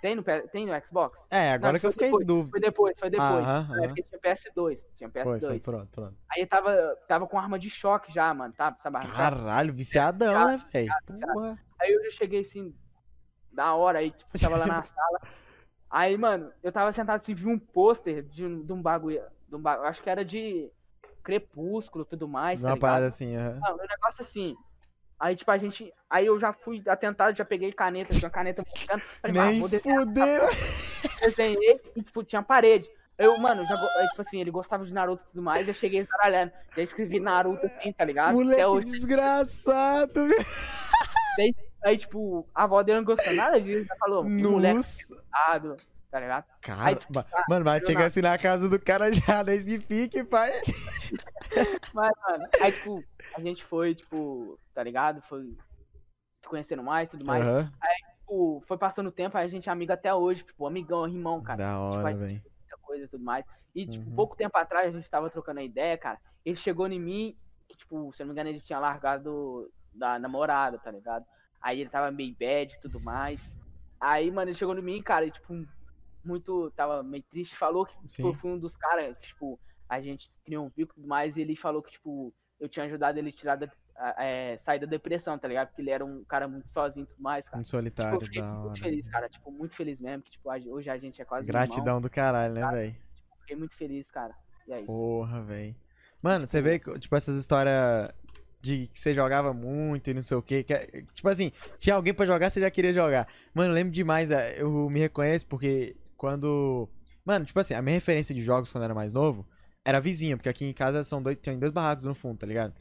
Tem 0.00 0.14
no, 0.14 0.22
tem 0.22 0.64
no 0.64 0.86
Xbox? 0.86 1.18
É, 1.30 1.52
agora 1.52 1.72
Não, 1.72 1.80
que 1.80 1.86
eu 1.86 1.92
fiquei 1.92 2.08
em 2.08 2.24
dúvida. 2.24 2.50
Foi 2.50 2.60
depois, 2.60 2.98
foi 2.98 3.10
depois. 3.10 3.44
Aham. 3.44 3.82
época 3.84 4.02
tinha 4.02 4.20
PS2. 4.20 4.78
Tinha 4.96 5.10
PS2. 5.10 5.24
Foi, 5.24 5.40
foi, 5.40 5.60
pronto, 5.60 5.88
pronto. 5.90 6.16
Aí 6.30 6.46
tava, 6.46 6.96
tava 7.08 7.26
com 7.26 7.36
arma 7.38 7.58
de 7.58 7.68
choque 7.68 8.12
já, 8.12 8.32
mano, 8.32 8.54
tá? 8.56 8.76
Sabe? 8.80 8.96
Caralho, 9.08 9.74
viciadão, 9.74 10.46
né, 10.46 10.64
velho? 10.72 10.92
Aí 11.80 11.92
eu 11.92 12.04
já 12.04 12.10
cheguei 12.12 12.40
assim, 12.42 12.72
da 13.58 13.74
hora, 13.74 13.98
aí 13.98 14.12
tipo, 14.12 14.38
tava 14.38 14.56
lá 14.56 14.66
na 14.66 14.82
sala. 14.94 15.20
Aí, 15.90 16.16
mano, 16.16 16.52
eu 16.62 16.70
tava 16.70 16.92
sentado 16.92 17.20
assim, 17.20 17.34
vi 17.34 17.46
um 17.46 17.58
pôster 17.58 18.22
de, 18.22 18.44
um- 18.46 18.62
de 18.62 18.72
um 18.72 18.80
bagulho. 18.80 19.20
De 19.48 19.56
um 19.56 19.60
bagulho, 19.60 19.88
acho 19.88 20.00
que 20.02 20.08
era 20.08 20.24
de 20.24 20.70
crepúsculo 21.24 22.04
e 22.04 22.08
tudo 22.08 22.28
mais. 22.28 22.60
tá 22.60 22.68
Uma 22.68 22.74
ligado? 22.74 22.80
parada 22.88 23.06
assim, 23.06 23.34
aham. 23.36 23.58
Mano, 23.60 23.74
um 23.82 23.86
negócio 23.88 24.22
assim. 24.22 24.54
Aí, 25.18 25.34
tipo, 25.34 25.50
a 25.50 25.58
gente. 25.58 25.92
Aí 26.08 26.26
eu 26.26 26.38
já 26.38 26.52
fui 26.52 26.80
atentado, 26.86 27.36
já 27.36 27.44
peguei 27.44 27.72
caneta, 27.72 28.10
tinha 28.14 28.26
uma 28.26 28.30
caneta 28.30 28.62
mostrando. 28.64 29.02
Nem 29.32 29.60
fuderam. 29.68 30.46
desenhei 31.20 31.80
e, 31.96 32.02
tipo, 32.02 32.22
tinha 32.22 32.42
parede. 32.42 32.88
Eu, 33.16 33.36
mano, 33.38 33.64
já, 33.64 33.74
aí, 33.74 34.06
tipo 34.10 34.22
assim, 34.22 34.40
ele 34.40 34.50
gostava 34.52 34.84
de 34.86 34.92
Naruto 34.92 35.24
e 35.24 35.26
tudo 35.32 35.42
mais, 35.42 35.66
eu 35.66 35.74
cheguei 35.74 36.00
estaralhando. 36.02 36.52
Já 36.76 36.82
escrevi 36.82 37.18
Naruto 37.18 37.66
assim, 37.66 37.92
tá 37.92 38.04
ligado? 38.04 38.28
Até 38.36 38.44
Moleque 38.44 38.64
hoje. 38.64 38.92
desgraçado, 38.92 40.26
velho. 41.36 41.56
Aí, 41.84 41.96
tipo, 41.96 42.48
a 42.54 42.64
avó 42.64 42.82
dele 42.82 42.98
não 42.98 43.04
gostou 43.04 43.32
nada 43.34 43.60
disso, 43.60 43.86
já 43.86 43.96
falou, 43.96 44.24
"Que 44.24 44.28
moleque 44.42 44.80
errado, 45.32 45.76
tá 46.10 46.20
ligado? 46.20 46.44
Cara, 46.60 46.96
tipo, 46.96 47.14
ma- 47.14 47.26
ah, 47.32 47.44
mano, 47.48 47.64
vai 47.64 47.84
chegar 47.84 48.06
assim 48.06 48.20
na 48.20 48.36
casa 48.36 48.68
do 48.68 48.78
cara 48.80 49.10
já, 49.40 49.44
nem 49.44 49.60
se 49.60 49.78
fique, 49.80 50.24
pai. 50.24 50.50
Mas, 51.94 52.12
mano, 52.28 52.48
aí, 52.60 52.72
tipo, 52.72 53.04
a 53.36 53.40
gente 53.40 53.64
foi, 53.64 53.94
tipo, 53.94 54.58
tá 54.74 54.82
ligado? 54.82 55.22
Foi 55.22 55.44
se 56.42 56.48
conhecendo 56.48 56.82
mais, 56.82 57.08
tudo 57.08 57.24
mais. 57.24 57.44
Aham. 57.44 57.72
Tipo, 58.20 58.62
foi 58.66 58.76
passando 58.76 59.06
o 59.08 59.12
tempo, 59.12 59.36
aí 59.38 59.44
a 59.44 59.48
gente 59.48 59.68
é 59.68 59.72
amigo 59.72 59.92
até 59.92 60.12
hoje, 60.12 60.42
tipo, 60.44 60.66
amigão, 60.66 61.06
irmão, 61.08 61.42
cara. 61.42 61.58
Da 61.58 61.78
hora, 61.78 62.02
vai- 62.02 62.14
velho. 62.14 62.32
muita 62.42 62.76
coisa 62.82 63.04
e 63.04 63.08
tudo 63.08 63.24
mais. 63.24 63.44
E, 63.74 63.86
tipo, 63.86 64.08
Uhum. 64.10 64.16
pouco 64.16 64.36
tempo 64.36 64.56
atrás 64.58 64.88
a 64.94 64.96
gente 64.98 65.08
tava 65.10 65.30
trocando 65.30 65.60
a 65.60 65.64
ideia, 65.64 65.96
cara. 65.96 66.18
Ele 66.44 66.56
chegou 66.56 66.86
em 66.88 67.00
mim, 67.00 67.36
que, 67.68 67.76
tipo, 67.76 68.12
se 68.14 68.22
eu 68.22 68.26
não 68.26 68.34
me 68.34 68.40
engano, 68.40 68.50
ele 68.50 68.60
tinha 68.60 68.78
largado 68.78 69.70
da 69.94 70.18
namorada, 70.18 70.78
tá 70.78 70.90
ligado? 70.90 71.24
Aí 71.62 71.80
ele 71.80 71.90
tava 71.90 72.10
meio 72.10 72.34
bad 72.38 72.72
e 72.74 72.80
tudo 72.80 73.00
mais. 73.00 73.56
Aí, 74.00 74.30
mano, 74.30 74.50
ele 74.50 74.58
chegou 74.58 74.76
em 74.78 74.82
mim, 74.82 75.02
cara, 75.02 75.26
e, 75.26 75.30
tipo, 75.30 75.52
muito. 76.24 76.70
Tava 76.76 77.02
meio 77.02 77.22
triste. 77.24 77.56
Falou 77.56 77.84
que 77.86 77.94
tipo, 78.04 78.28
eu 78.28 78.34
fui 78.34 78.50
um 78.50 78.58
dos 78.58 78.76
caras, 78.76 79.16
tipo, 79.20 79.58
a 79.88 80.00
gente 80.00 80.28
criou 80.44 80.66
um 80.66 80.68
vínculo 80.68 80.92
e 80.98 81.02
tudo 81.02 81.08
mais. 81.08 81.36
E 81.36 81.40
ele 81.40 81.56
falou 81.56 81.82
que, 81.82 81.90
tipo, 81.92 82.32
eu 82.60 82.68
tinha 82.68 82.84
ajudado 82.86 83.18
ele 83.18 83.30
a 83.30 83.32
tirar 83.32 83.56
da, 83.56 83.68
é, 84.18 84.56
sair 84.58 84.78
da 84.78 84.86
depressão, 84.86 85.38
tá 85.38 85.48
ligado? 85.48 85.68
Porque 85.68 85.82
ele 85.82 85.90
era 85.90 86.04
um 86.04 86.24
cara 86.24 86.46
muito 86.46 86.68
sozinho 86.70 87.04
e 87.04 87.06
tudo 87.08 87.20
mais, 87.22 87.44
cara. 87.46 87.56
Muito 87.56 87.66
Tipo, 87.66 87.76
eu 87.76 87.80
solitário, 87.80 88.20
fiquei 88.20 88.42
da 88.42 88.52
hora. 88.52 88.60
muito 88.60 88.80
feliz, 88.80 89.08
cara. 89.10 89.28
Tipo, 89.28 89.50
muito 89.50 89.74
feliz 89.76 90.00
mesmo. 90.00 90.22
Que, 90.22 90.30
tipo, 90.30 90.50
hoje 90.70 90.90
a 90.90 90.98
gente 90.98 91.20
é 91.20 91.24
quase 91.24 91.46
Gratidão 91.46 91.84
irmão. 91.84 92.00
do 92.00 92.10
caralho, 92.10 92.54
né, 92.54 92.70
velho? 92.70 92.96
Fiquei 93.40 93.56
muito 93.56 93.74
feliz, 93.76 94.08
cara. 94.10 94.34
E 94.66 94.72
é 94.72 94.78
isso. 94.78 94.86
Porra, 94.86 95.42
velho. 95.42 95.74
Mano, 96.22 96.46
você 96.46 96.60
vê, 96.60 96.78
que, 96.78 96.98
tipo, 96.98 97.14
essas 97.16 97.36
histórias 97.38 98.10
de 98.68 98.86
que 98.88 98.98
você 99.00 99.14
jogava 99.14 99.52
muito 99.52 100.10
e 100.10 100.14
não 100.14 100.22
sei 100.22 100.36
o 100.36 100.42
quê. 100.42 100.62
Que, 100.62 100.72
é- 100.74 101.02
tipo 101.14 101.28
assim, 101.28 101.50
tinha 101.78 101.94
alguém 101.96 102.12
pra 102.14 102.26
jogar, 102.26 102.50
você 102.50 102.60
já 102.60 102.70
queria 102.70 102.92
jogar. 102.92 103.26
Mano, 103.54 103.70
eu 103.70 103.74
lembro 103.74 103.92
demais, 103.92 104.30
é, 104.30 104.60
eu 104.62 104.88
me 104.90 105.00
reconheço 105.00 105.46
porque 105.46 105.96
quando. 106.16 106.88
Mano, 107.24 107.44
tipo 107.44 107.58
assim, 107.60 107.74
a 107.74 107.82
minha 107.82 107.94
referência 107.94 108.34
de 108.34 108.42
jogos 108.42 108.70
quando 108.72 108.82
eu 108.82 108.86
era 108.86 108.94
mais 108.94 109.12
novo 109.12 109.46
era 109.84 110.00
vizinho, 110.00 110.36
porque 110.36 110.48
aqui 110.48 110.64
em 110.66 110.72
casa 110.72 111.02
são 111.04 111.22
dois, 111.22 111.36
tem 111.38 111.58
dois 111.58 111.72
barracos 111.72 112.04
no 112.04 112.14
fundo, 112.14 112.38
tá 112.38 112.46
ligado? 112.46 112.74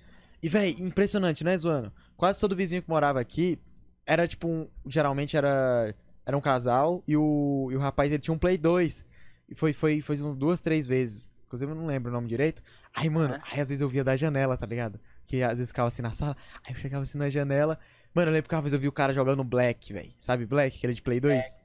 E, 0.43 0.49
véi, 0.49 0.75
impressionante, 0.79 1.43
não 1.43 1.51
é 1.51 1.57
zoando? 1.57 1.91
Quase 2.15 2.39
todo 2.39 2.55
vizinho 2.55 2.81
que 2.81 2.89
morava 2.89 3.19
aqui 3.19 3.59
era 4.05 4.27
tipo 4.27 4.47
um. 4.47 4.69
Geralmente 4.85 5.35
era. 5.37 5.95
Era 6.25 6.37
um 6.37 6.41
casal 6.41 7.01
e 7.07 7.15
o, 7.15 7.69
e 7.71 7.75
o 7.77 7.79
rapaz 7.79 8.11
ele 8.11 8.21
tinha 8.21 8.33
um 8.33 8.37
Play 8.37 8.57
2. 8.57 9.05
E 9.49 9.55
foi, 9.55 9.71
foi, 9.71 10.01
foi 10.01 10.21
uns 10.21 10.35
duas, 10.35 10.59
três 10.59 10.85
vezes. 10.85 11.29
Inclusive 11.45 11.71
eu 11.71 11.75
não 11.75 11.85
lembro 11.85 12.11
o 12.11 12.13
nome 12.13 12.27
direito. 12.27 12.61
Aí, 12.93 13.09
mano, 13.09 13.35
É. 13.35 13.41
aí 13.49 13.61
às 13.61 13.69
vezes 13.69 13.79
eu 13.79 13.87
via 13.87 14.03
da 14.03 14.17
janela, 14.17 14.57
tá 14.57 14.65
ligado? 14.65 14.99
Que 15.27 15.43
às 15.43 15.59
vezes 15.59 15.69
ficava 15.69 15.89
assim 15.89 16.01
na 16.01 16.11
sala. 16.11 16.35
Aí 16.65 16.73
eu 16.73 16.79
chegava 16.79 17.03
assim 17.03 17.17
na 17.17 17.29
janela. 17.29 17.77
Mano, 18.15 18.29
eu 18.29 18.33
lembro 18.33 18.49
que 18.49 18.55
uma 18.55 18.61
vez 18.61 18.73
eu 18.73 18.79
vi 18.79 18.87
o 18.87 18.91
cara 18.91 19.13
jogando 19.13 19.43
Black, 19.43 19.93
velho. 19.93 20.09
Sabe 20.17 20.45
Black? 20.45 20.77
Aquele 20.77 20.93
de 20.93 21.01
Play 21.03 21.19
2? 21.19 21.59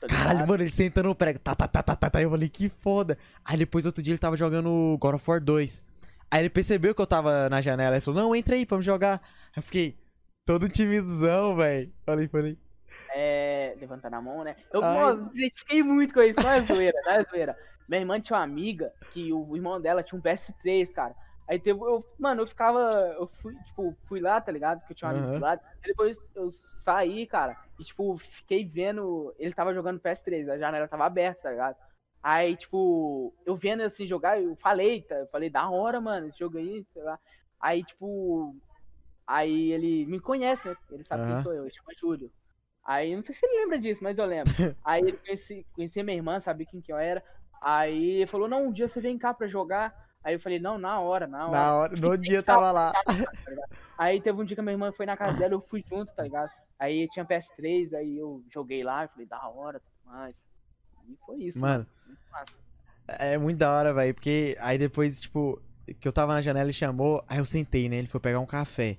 Tá 0.00 0.06
Caralho, 0.06 0.46
mano, 0.46 0.62
ele 0.62 0.70
sentando 0.70 1.08
no 1.08 1.14
prego. 1.14 1.40
Tá, 1.40 1.54
tá, 1.54 1.66
tá, 1.66 1.82
tá, 1.82 1.96
tá, 1.96 2.08
tá. 2.08 2.22
Eu 2.22 2.30
falei, 2.30 2.48
que 2.48 2.68
foda. 2.68 3.18
Aí 3.44 3.58
depois 3.58 3.84
outro 3.84 4.02
dia 4.02 4.12
ele 4.12 4.18
tava 4.18 4.36
jogando 4.36 4.96
God 5.00 5.16
of 5.16 5.28
War 5.28 5.40
2. 5.42 5.84
Aí 6.30 6.40
ele 6.40 6.48
percebeu 6.48 6.94
que 6.94 7.02
eu 7.02 7.06
tava 7.06 7.48
na 7.48 7.60
janela. 7.60 7.96
Ele 7.96 8.00
falou, 8.00 8.22
não, 8.22 8.34
entra 8.34 8.54
aí, 8.54 8.64
vamos 8.64 8.86
jogar. 8.86 9.20
Aí 9.48 9.56
eu 9.56 9.62
fiquei 9.62 9.98
todo 10.46 10.68
timidozão, 10.68 11.56
velho. 11.56 11.92
Falei, 12.06 12.28
falei. 12.28 12.58
É, 13.14 13.74
levantando 13.80 14.14
a 14.14 14.22
mão, 14.22 14.44
né? 14.44 14.54
Eu 14.72 14.80
me 14.80 15.40
identifiquei 15.40 15.82
muito 15.82 16.14
com 16.14 16.22
isso, 16.22 16.40
não 16.40 16.50
é 16.50 16.62
zoeira, 16.62 16.98
não 17.04 17.12
é 17.12 17.24
zoeira. 17.24 17.56
Minha 17.88 18.02
irmã 18.02 18.20
tinha 18.20 18.38
uma 18.38 18.44
amiga 18.44 18.92
que 19.12 19.32
o 19.32 19.56
irmão 19.56 19.80
dela 19.80 20.02
tinha 20.02 20.18
um 20.18 20.22
PS3, 20.22 20.92
cara. 20.92 21.16
Aí 21.48 21.58
teve, 21.58 21.80
eu, 21.80 22.04
mano, 22.18 22.42
eu 22.42 22.46
ficava, 22.46 23.16
eu 23.18 23.26
fui, 23.40 23.54
tipo, 23.64 23.96
fui 24.06 24.20
lá, 24.20 24.38
tá 24.38 24.52
ligado? 24.52 24.80
Porque 24.80 24.92
eu 24.92 24.96
tinha 24.96 25.08
um 25.08 25.12
amigo 25.12 25.32
do 25.32 25.40
lado. 25.40 25.62
Aí 25.82 25.88
depois 25.88 26.18
eu 26.34 26.52
saí, 26.52 27.26
cara, 27.26 27.56
e, 27.78 27.84
tipo, 27.84 28.18
fiquei 28.18 28.66
vendo, 28.66 29.34
ele 29.38 29.54
tava 29.54 29.72
jogando 29.72 29.98
PS3, 29.98 30.46
a 30.48 30.58
janela 30.58 30.86
tava 30.86 31.06
aberta, 31.06 31.44
tá 31.44 31.50
ligado? 31.50 31.76
Aí, 32.22 32.54
tipo, 32.54 33.32
eu 33.46 33.56
vendo 33.56 33.82
assim 33.82 34.06
jogar, 34.06 34.42
eu 34.42 34.56
falei, 34.56 35.00
tá? 35.02 35.14
Eu 35.14 35.26
falei, 35.28 35.48
da 35.48 35.70
hora, 35.70 35.98
mano, 36.02 36.28
esse 36.28 36.38
jogo 36.38 36.58
aí, 36.58 36.84
sei 36.92 37.02
lá. 37.02 37.18
Aí, 37.58 37.82
tipo, 37.82 38.54
aí 39.26 39.72
ele 39.72 40.04
me 40.04 40.20
conhece, 40.20 40.68
né? 40.68 40.76
Ele 40.90 41.04
sabe 41.04 41.22
Aham. 41.22 41.34
quem 41.34 41.42
sou 41.42 41.54
eu, 41.54 41.62
ele 41.64 41.74
chama 41.74 41.94
Júlio. 41.98 42.30
Aí, 42.84 43.16
não 43.16 43.22
sei 43.22 43.34
se 43.34 43.46
ele 43.46 43.60
lembra 43.60 43.78
disso, 43.78 44.04
mas 44.04 44.18
eu 44.18 44.26
lembro. 44.26 44.52
Aí 44.84 45.02
ele 45.02 45.16
conhecia, 45.16 45.64
conhecia 45.74 46.04
minha 46.04 46.16
irmã, 46.16 46.40
sabia 46.40 46.66
quem 46.66 46.80
que 46.82 46.92
eu 46.92 46.98
era. 46.98 47.24
Aí 47.62 48.16
ele 48.16 48.26
falou, 48.26 48.48
não, 48.48 48.66
um 48.66 48.72
dia 48.72 48.88
você 48.88 49.00
vem 49.00 49.16
cá 49.16 49.32
pra 49.32 49.46
jogar. 49.46 50.07
Aí 50.22 50.34
eu 50.34 50.40
falei, 50.40 50.58
não, 50.58 50.78
na 50.78 51.00
hora, 51.00 51.26
na 51.26 51.46
hora. 51.46 51.58
Na 51.58 51.74
hora, 51.74 51.96
no 51.96 52.18
dia 52.18 52.38
eu 52.38 52.42
tava 52.42 52.70
lá. 52.70 52.92
Aí 53.96 54.20
teve 54.20 54.40
um 54.40 54.44
dia 54.44 54.54
que 54.54 54.60
a 54.60 54.62
minha 54.62 54.74
irmã 54.74 54.92
foi 54.92 55.06
na 55.06 55.16
casa 55.16 55.38
dela, 55.38 55.54
eu 55.54 55.60
fui 55.60 55.84
junto, 55.88 56.14
tá 56.14 56.22
ligado? 56.22 56.50
Aí 56.78 57.08
tinha 57.08 57.24
PS3, 57.24 57.92
aí 57.94 58.16
eu 58.16 58.44
joguei 58.52 58.84
lá, 58.84 59.04
eu 59.04 59.08
falei, 59.08 59.26
da 59.26 59.48
hora, 59.48 59.80
tudo 59.80 60.12
mais. 60.14 60.36
E 61.08 61.16
foi 61.26 61.38
isso, 61.38 61.58
Mano, 61.58 61.84
massa. 62.30 62.52
É 63.08 63.36
muito 63.38 63.58
da 63.58 63.72
hora, 63.72 63.92
velho. 63.92 64.14
Porque 64.14 64.56
aí 64.60 64.78
depois, 64.78 65.20
tipo, 65.20 65.60
que 65.98 66.06
eu 66.06 66.12
tava 66.12 66.34
na 66.34 66.42
janela 66.42 66.70
e 66.70 66.74
chamou, 66.74 67.24
aí 67.26 67.38
eu 67.38 67.44
sentei, 67.44 67.88
né? 67.88 67.96
Ele 67.96 68.06
foi 68.06 68.20
pegar 68.20 68.38
um 68.38 68.46
café. 68.46 68.98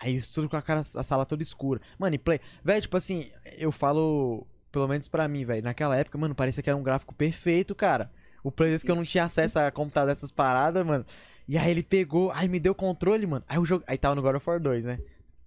Aí 0.00 0.14
isso 0.14 0.32
tudo 0.32 0.48
com 0.48 0.56
a 0.56 0.62
cara, 0.62 0.80
a 0.80 1.02
sala 1.02 1.26
toda 1.26 1.42
escura. 1.42 1.80
Mano, 1.98 2.14
e 2.14 2.18
play. 2.18 2.40
Velho, 2.62 2.80
tipo 2.80 2.96
assim, 2.96 3.30
eu 3.58 3.72
falo, 3.72 4.46
pelo 4.70 4.86
menos 4.86 5.08
pra 5.08 5.26
mim, 5.26 5.44
velho. 5.44 5.62
Naquela 5.62 5.96
época, 5.96 6.16
mano, 6.16 6.34
parecia 6.34 6.62
que 6.62 6.70
era 6.70 6.76
um 6.76 6.82
gráfico 6.82 7.14
perfeito, 7.14 7.74
cara. 7.74 8.10
O 8.48 8.50
play 8.50 8.70
desse 8.70 8.82
que 8.82 8.90
eu 8.90 8.96
não 8.96 9.04
tinha 9.04 9.24
acesso 9.24 9.58
a 9.58 9.70
computador 9.70 10.14
dessas 10.14 10.30
paradas, 10.30 10.84
mano. 10.84 11.04
E 11.46 11.58
aí 11.58 11.70
ele 11.70 11.82
pegou, 11.82 12.30
aí 12.32 12.48
me 12.48 12.58
deu 12.58 12.74
controle, 12.74 13.26
mano. 13.26 13.44
Aí 13.46 13.58
o 13.58 13.64
jogo. 13.66 13.84
Aí 13.86 13.98
tava 13.98 14.14
no 14.14 14.22
God 14.22 14.36
of 14.36 14.48
War 14.48 14.58
2, 14.58 14.86
né? 14.86 14.98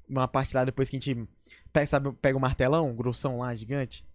Uma 0.08 0.28
parte 0.28 0.56
lá 0.56 0.64
depois 0.64 0.88
que 0.88 0.98
a 0.98 1.00
gente 1.00 1.28
pega, 1.74 1.88
sabe, 1.88 2.12
pega 2.22 2.38
o 2.38 2.42
martelão, 2.42 2.94
grossão 2.94 3.40
lá, 3.40 3.56
gigante. 3.56 4.06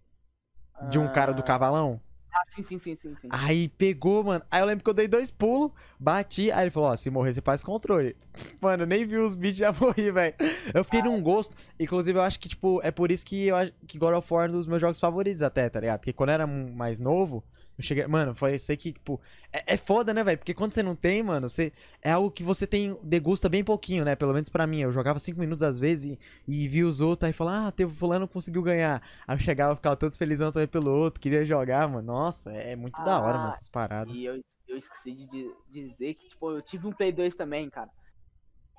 De 0.89 0.97
um 0.97 1.11
cara 1.11 1.33
do 1.33 1.41
Ah, 1.41 1.45
cavalo. 1.45 1.99
Ah, 2.33 2.43
sim, 2.47 2.63
sim, 2.63 2.79
sim, 2.79 2.95
sim, 2.95 3.13
sim. 3.21 3.27
Aí 3.29 3.67
pegou, 3.67 4.23
mano. 4.23 4.45
Aí 4.49 4.61
eu 4.61 4.65
lembro 4.65 4.85
que 4.85 4.89
eu 4.89 4.93
dei 4.93 5.07
dois 5.07 5.29
pulos, 5.31 5.71
bati. 5.99 6.49
Aí 6.49 6.63
ele 6.63 6.71
falou: 6.71 6.89
Ó, 6.89 6.95
se 6.95 7.09
morrer, 7.09 7.33
você 7.33 7.41
faz 7.41 7.61
controle. 7.61 8.15
Mano, 8.61 8.83
eu 8.83 8.87
nem 8.87 9.05
vi 9.05 9.17
os 9.17 9.35
bichos 9.35 9.57
já 9.57 9.73
morri, 9.81 10.11
velho. 10.11 10.35
Eu 10.73 10.83
fiquei 10.85 11.01
num 11.01 11.21
gosto. 11.21 11.53
Inclusive, 11.77 12.17
eu 12.17 12.21
acho 12.23 12.39
que, 12.39 12.47
tipo, 12.47 12.79
é 12.83 12.91
por 12.91 13.11
isso 13.11 13.25
que 13.25 13.47
eu 13.47 13.55
acho 13.57 13.73
que 13.85 13.97
God 13.97 14.13
of 14.15 14.33
War 14.33 14.45
é 14.45 14.49
um 14.49 14.53
dos 14.53 14.65
meus 14.65 14.79
jogos 14.79 14.99
favoritos, 14.99 15.41
até, 15.41 15.67
tá 15.67 15.79
ligado? 15.81 15.99
Porque 15.99 16.13
quando 16.13 16.29
eu 16.29 16.35
era 16.35 16.47
mais 16.47 16.99
novo. 16.99 17.43
Eu 17.77 17.83
cheguei, 17.83 18.07
mano, 18.07 18.33
foi 18.33 18.57
sei 18.57 18.75
que, 18.75 18.91
tipo, 18.93 19.21
é, 19.53 19.75
é 19.75 19.77
foda, 19.77 20.11
né, 20.13 20.23
velho? 20.23 20.37
Porque 20.39 20.53
quando 20.53 20.73
você 20.73 20.81
não 20.81 20.95
tem, 20.95 21.21
mano, 21.21 21.47
você 21.47 21.71
é 22.01 22.09
algo 22.11 22.31
que 22.31 22.41
você 22.43 22.65
tem, 22.65 22.97
degusta 23.03 23.47
bem 23.47 23.63
pouquinho, 23.63 24.03
né? 24.03 24.15
Pelo 24.15 24.33
menos 24.33 24.49
pra 24.49 24.65
mim. 24.65 24.79
Eu 24.81 24.91
jogava 24.91 25.19
cinco 25.19 25.39
minutos 25.39 25.61
às 25.61 25.77
vezes 25.77 26.17
e, 26.47 26.63
e 26.63 26.67
vi 26.67 26.83
os 26.83 27.01
outros, 27.01 27.27
aí 27.27 27.33
falava, 27.33 27.67
ah, 27.67 27.71
teve 27.71 27.93
fulano 27.93 28.27
conseguiu 28.27 28.63
ganhar. 28.63 29.01
Aí 29.27 29.35
eu 29.35 29.39
chegava, 29.39 29.75
ficava 29.75 29.95
todo 29.95 30.17
felizão 30.17 30.51
também 30.51 30.67
pelo 30.67 30.91
outro, 30.91 31.19
queria 31.19 31.45
jogar, 31.45 31.87
mano. 31.87 32.01
Nossa, 32.07 32.51
é 32.51 32.75
muito 32.75 33.03
da 33.03 33.21
hora, 33.21 33.37
mano, 33.37 33.49
Ah, 33.49 33.51
essas 33.51 33.69
paradas. 33.69 34.11
E 34.13 34.25
eu, 34.25 34.41
eu 34.67 34.77
esqueci 34.77 35.13
de 35.13 35.27
di- 35.27 35.53
dizer 35.69 36.15
que, 36.15 36.29
tipo, 36.29 36.49
eu 36.51 36.61
tive 36.63 36.87
um 36.87 36.91
Play 36.91 37.11
2 37.11 37.35
também, 37.35 37.69
cara. 37.69 37.89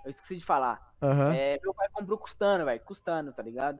Eu 0.05 0.11
esqueci 0.11 0.37
de 0.37 0.45
falar. 0.45 0.81
Aham. 1.03 1.35
É, 1.35 1.59
meu 1.63 1.75
pai 1.75 1.89
comprou 1.93 2.19
custando, 2.19 2.65
velho. 2.65 2.81
Custando, 2.81 3.33
tá 3.33 3.43
ligado? 3.43 3.79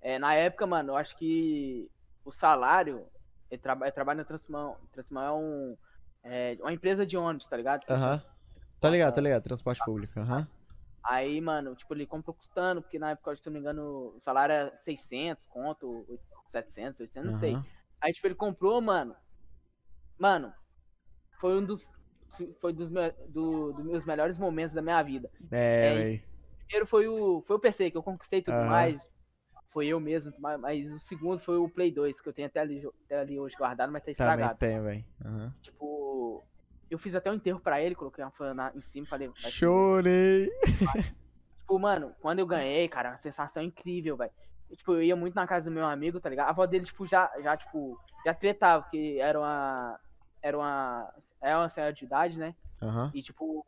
É, 0.00 0.18
na 0.18 0.34
época, 0.34 0.66
mano, 0.66 0.92
eu 0.92 0.96
acho 0.96 1.16
que 1.16 1.90
o 2.24 2.32
salário. 2.32 3.06
Ele, 3.50 3.60
traba, 3.60 3.86
ele 3.86 3.92
trabalha 3.92 4.18
na 4.18 4.24
Transmão. 4.24 4.76
Transmão 4.92 5.22
é 5.24 5.32
um. 5.32 5.76
É 6.22 6.56
uma 6.60 6.72
empresa 6.72 7.06
de 7.06 7.16
ônibus, 7.16 7.46
tá 7.46 7.56
ligado? 7.56 7.84
Aham. 7.88 8.22
Tá 8.80 8.88
ligado, 8.90 9.14
tá 9.14 9.20
ligado. 9.20 9.42
Transporte 9.42 9.82
público. 9.84 10.18
Aham. 10.20 10.46
Aí, 11.04 11.40
mano, 11.40 11.74
tipo, 11.74 11.94
ele 11.94 12.06
comprou 12.06 12.34
custando, 12.34 12.82
porque 12.82 12.98
na 12.98 13.12
época, 13.12 13.34
se 13.34 13.42
eu 13.48 13.50
não 13.50 13.54
me 13.54 13.60
engano, 13.60 14.14
o 14.16 14.20
salário 14.22 14.52
era 14.52 14.76
600 14.76 15.44
conto, 15.46 16.06
700, 16.46 17.00
800, 17.00 17.32
não 17.32 17.40
sei. 17.40 17.56
Aí, 18.02 18.12
tipo, 18.12 18.26
ele 18.26 18.34
comprou, 18.34 18.80
mano. 18.80 19.16
Mano, 20.18 20.52
foi 21.40 21.56
um 21.58 21.64
dos. 21.64 21.90
Foi 22.60 22.72
dos, 22.72 22.90
me- 22.90 23.10
do, 23.28 23.72
dos 23.72 23.84
meus 23.84 24.04
melhores 24.04 24.38
momentos 24.38 24.74
da 24.74 24.82
minha 24.82 25.02
vida. 25.02 25.30
É, 25.50 25.86
É, 25.88 26.20
primeiro 26.68 26.86
foi 26.86 27.08
o, 27.08 27.42
foi 27.46 27.56
o 27.56 27.60
PC, 27.60 27.90
que 27.90 27.96
eu 27.96 28.02
conquistei 28.02 28.40
tudo 28.40 28.54
Aham. 28.54 28.66
mais. 28.68 29.09
Foi 29.72 29.86
eu 29.86 30.00
mesmo, 30.00 30.32
mas, 30.38 30.60
mas 30.60 30.92
o 30.94 30.98
segundo 31.00 31.38
foi 31.40 31.56
o 31.56 31.68
Play 31.68 31.92
2, 31.92 32.20
que 32.20 32.28
eu 32.28 32.32
tenho 32.32 32.48
até 32.48 32.60
ali, 32.60 32.82
até 33.04 33.20
ali 33.20 33.38
hoje 33.38 33.54
guardado, 33.56 33.92
mas 33.92 34.02
tá 34.02 34.06
Também 34.06 34.12
estragado. 34.12 34.58
tem, 34.58 34.82
velho. 34.82 35.04
Aham. 35.24 35.54
Tipo, 35.62 36.44
eu 36.90 36.98
fiz 36.98 37.14
até 37.14 37.30
um 37.30 37.34
enterro 37.34 37.60
pra 37.60 37.80
ele, 37.80 37.94
coloquei 37.94 38.24
uma 38.24 38.32
fã 38.32 38.52
na- 38.52 38.72
em 38.74 38.80
cima, 38.80 39.06
falei. 39.06 39.30
Chorei. 39.36 40.50
Tipo, 41.60 41.78
mano, 41.78 42.14
quando 42.20 42.40
eu 42.40 42.46
ganhei, 42.46 42.88
cara, 42.88 43.10
uma 43.10 43.18
sensação 43.18 43.62
incrível, 43.62 44.16
velho. 44.16 44.32
Tipo, 44.76 44.94
eu 44.94 45.02
ia 45.02 45.16
muito 45.16 45.34
na 45.34 45.46
casa 45.46 45.68
do 45.70 45.74
meu 45.74 45.86
amigo, 45.86 46.20
tá 46.20 46.28
ligado? 46.28 46.46
A 46.48 46.50
avó 46.50 46.66
dele, 46.66 46.84
tipo, 46.84 47.06
já, 47.06 47.30
já 47.42 47.56
tipo, 47.56 47.98
já 48.24 48.34
tretava, 48.34 48.82
porque 48.82 49.18
era 49.20 49.38
uma. 49.38 50.00
Era 50.42 50.56
uma. 50.58 51.12
Era 51.40 51.58
uma 51.58 51.68
senhora 51.70 51.92
de 51.92 52.04
idade, 52.04 52.38
né? 52.38 52.54
Aham. 52.82 53.10
E, 53.14 53.22
tipo, 53.22 53.64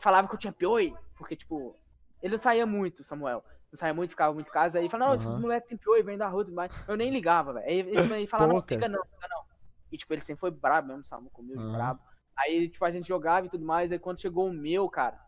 falava 0.00 0.28
que 0.28 0.34
eu 0.34 0.38
tinha 0.38 0.52
pioi, 0.52 0.94
porque, 1.16 1.36
tipo, 1.36 1.76
ele 2.22 2.32
não 2.34 2.38
saía 2.40 2.66
muito, 2.66 3.04
Samuel. 3.04 3.44
Não 3.74 3.78
saía 3.78 3.92
muito, 3.92 4.10
ficava 4.10 4.32
muito 4.32 4.48
em 4.48 4.52
casa. 4.52 4.78
Aí 4.78 4.88
falava, 4.88 5.10
não, 5.10 5.16
esses 5.16 5.28
Aham. 5.28 5.40
moleques 5.40 5.68
tem 5.68 5.76
piolho, 5.76 6.04
vem 6.04 6.16
da 6.16 6.28
rua 6.28 6.46
mais. 6.50 6.72
Eu 6.88 6.96
nem 6.96 7.10
ligava, 7.10 7.52
velho. 7.52 7.66
Aí 7.66 7.80
ele, 7.80 8.26
falava, 8.26 8.54
não, 8.54 8.62
fica 8.62 8.88
não, 8.88 9.02
fica 9.04 9.28
não. 9.28 9.42
E, 9.90 9.98
tipo, 9.98 10.14
ele 10.14 10.22
sempre 10.22 10.40
foi 10.40 10.50
brabo 10.50 10.88
mesmo, 10.88 11.04
sabe? 11.04 11.28
Comigo, 11.30 11.60
Aham. 11.60 11.72
brabo. 11.72 12.00
Aí, 12.38 12.68
tipo, 12.68 12.84
a 12.84 12.90
gente 12.90 13.06
jogava 13.06 13.46
e 13.46 13.50
tudo 13.50 13.64
mais. 13.64 13.90
Aí 13.90 13.98
quando 13.98 14.20
chegou 14.20 14.48
o 14.48 14.52
meu, 14.52 14.88
cara, 14.88 15.20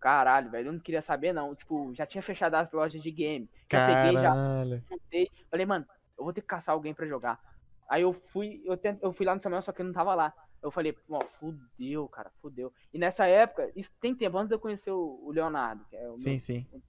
caralho, 0.00 0.50
velho, 0.50 0.68
eu 0.68 0.72
não 0.72 0.80
queria 0.80 1.02
saber, 1.02 1.32
não. 1.32 1.54
Tipo, 1.54 1.94
já 1.94 2.06
tinha 2.06 2.22
fechado 2.22 2.54
as 2.54 2.72
lojas 2.72 3.02
de 3.02 3.10
game. 3.10 3.48
Já 3.70 3.86
peguei, 3.86 4.12
já 4.14 4.30
Caralho. 4.30 4.84
montei. 4.90 5.30
Falei, 5.50 5.66
mano, 5.66 5.86
eu 6.18 6.24
vou 6.24 6.32
ter 6.32 6.40
que 6.40 6.46
caçar 6.46 6.74
alguém 6.74 6.94
pra 6.94 7.06
jogar. 7.06 7.38
Aí 7.88 8.02
eu 8.02 8.12
fui, 8.12 8.62
eu, 8.64 8.76
tent, 8.76 8.98
eu 9.02 9.12
fui 9.12 9.26
lá 9.26 9.34
no 9.34 9.40
Samuel, 9.40 9.60
só 9.62 9.72
que 9.72 9.82
ele 9.82 9.88
não 9.88 9.94
tava 9.94 10.14
lá. 10.14 10.32
Eu 10.62 10.70
falei, 10.70 10.96
ó, 11.10 11.20
fudeu, 11.40 12.08
cara, 12.08 12.30
fudeu. 12.40 12.72
E 12.94 12.98
nessa 12.98 13.26
época, 13.26 13.70
isso 13.74 13.90
tem 14.00 14.14
tempo 14.14 14.38
antes 14.38 14.48
de 14.48 14.54
eu 14.54 14.60
conhecer 14.60 14.90
o, 14.90 15.30
Leonardo, 15.30 15.84
que 15.86 15.96
é 15.96 16.08
o 16.08 16.16
Sim, 16.16 16.30
meu 16.30 16.38
sim. 16.38 16.66
um 16.72 16.80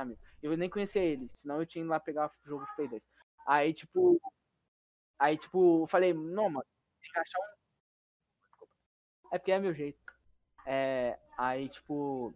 amigos. 0.00 0.22
Eu 0.42 0.56
nem 0.56 0.70
conhecia 0.70 1.02
ele, 1.02 1.30
senão 1.34 1.60
eu 1.60 1.66
tinha 1.66 1.82
ido 1.82 1.90
lá 1.90 2.00
pegar 2.00 2.26
o 2.28 2.48
jogo 2.48 2.64
de 2.64 2.74
Play 2.76 2.88
2. 2.88 3.02
Aí, 3.46 3.74
tipo. 3.74 4.20
Aí, 5.18 5.36
tipo, 5.36 5.82
eu 5.82 5.86
falei, 5.86 6.14
não, 6.14 6.48
mano, 6.48 6.66
tem 7.02 7.10
que 7.12 7.18
achar 7.18 7.38
um. 7.40 8.66
É 9.32 9.38
porque 9.38 9.52
é 9.52 9.58
meu 9.58 9.74
jeito. 9.74 9.98
É, 10.66 11.18
aí, 11.36 11.68
tipo. 11.68 12.32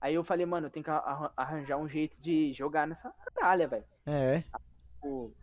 Aí 0.00 0.14
eu 0.14 0.22
falei, 0.22 0.46
mano, 0.46 0.66
eu 0.66 0.70
tenho 0.70 0.84
que 0.84 0.90
arran- 0.90 1.32
arranjar 1.36 1.76
um 1.78 1.88
jeito 1.88 2.16
de 2.20 2.52
jogar 2.52 2.86
nessa 2.86 3.10
caralha, 3.34 3.66
velho. 3.66 3.84
É, 4.06 4.42
Tipo, 4.94 5.34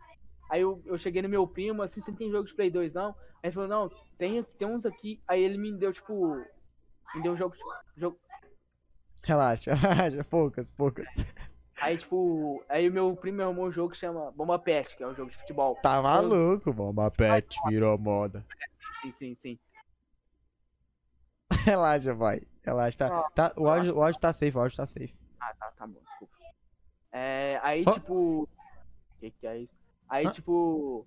Aí 0.48 0.60
eu, 0.60 0.80
eu 0.86 0.96
cheguei 0.96 1.20
no 1.22 1.28
meu 1.28 1.46
primo, 1.46 1.82
assim, 1.82 2.00
você 2.00 2.12
tem 2.12 2.30
jogo 2.30 2.46
de 2.48 2.54
Play 2.54 2.70
2, 2.70 2.92
não? 2.94 3.08
Aí 3.42 3.48
ele 3.48 3.52
falou, 3.52 3.68
não, 3.68 3.88
tem, 4.16 4.42
tem 4.44 4.66
uns 4.68 4.86
aqui. 4.86 5.20
Aí 5.26 5.42
ele 5.42 5.58
me 5.58 5.76
deu, 5.76 5.92
tipo. 5.92 6.36
Me 7.14 7.22
deu 7.22 7.32
um 7.32 7.36
jogo. 7.36 7.54
jogo 7.96 8.18
relaxa, 9.22 9.74
relaxa. 9.74 10.24
Poucas, 10.24 10.70
poucas. 10.70 11.08
Aí, 11.80 11.98
tipo. 11.98 12.64
Aí 12.68 12.88
o 12.88 12.92
meu 12.92 13.14
primo 13.16 13.42
arrumou 13.42 13.66
um 13.66 13.72
jogo 13.72 13.92
que 13.92 13.98
chama 13.98 14.30
Bomba 14.32 14.58
Pet, 14.58 14.96
que 14.96 15.02
é 15.02 15.06
um 15.06 15.14
jogo 15.14 15.30
de 15.30 15.36
futebol. 15.36 15.76
Tá 15.82 16.00
maluco, 16.02 16.72
bomba 16.72 17.10
pet, 17.10 17.56
virou 17.68 17.96
moda. 17.98 18.44
Sim, 19.02 19.12
sim, 19.12 19.34
sim. 19.34 19.58
Relaxa, 21.64 22.14
vai. 22.14 22.42
Relaxa, 22.64 22.98
tá, 22.98 23.30
tá, 23.30 23.52
o, 23.56 23.68
áudio, 23.68 23.96
o 23.96 24.02
áudio 24.02 24.20
tá 24.20 24.32
safe, 24.32 24.56
o 24.56 24.60
áudio 24.60 24.76
tá 24.76 24.86
safe. 24.86 25.14
Ah, 25.40 25.54
tá, 25.58 25.70
tá 25.76 25.86
bom, 25.86 26.00
desculpa. 26.04 26.34
É, 27.12 27.60
aí, 27.62 27.84
Ó. 27.86 27.92
tipo. 27.92 28.42
O 28.42 28.48
que, 29.20 29.30
que 29.30 29.46
é 29.46 29.58
isso? 29.58 29.74
Aí, 30.08 30.26
Ah. 30.26 30.30
tipo. 30.30 31.06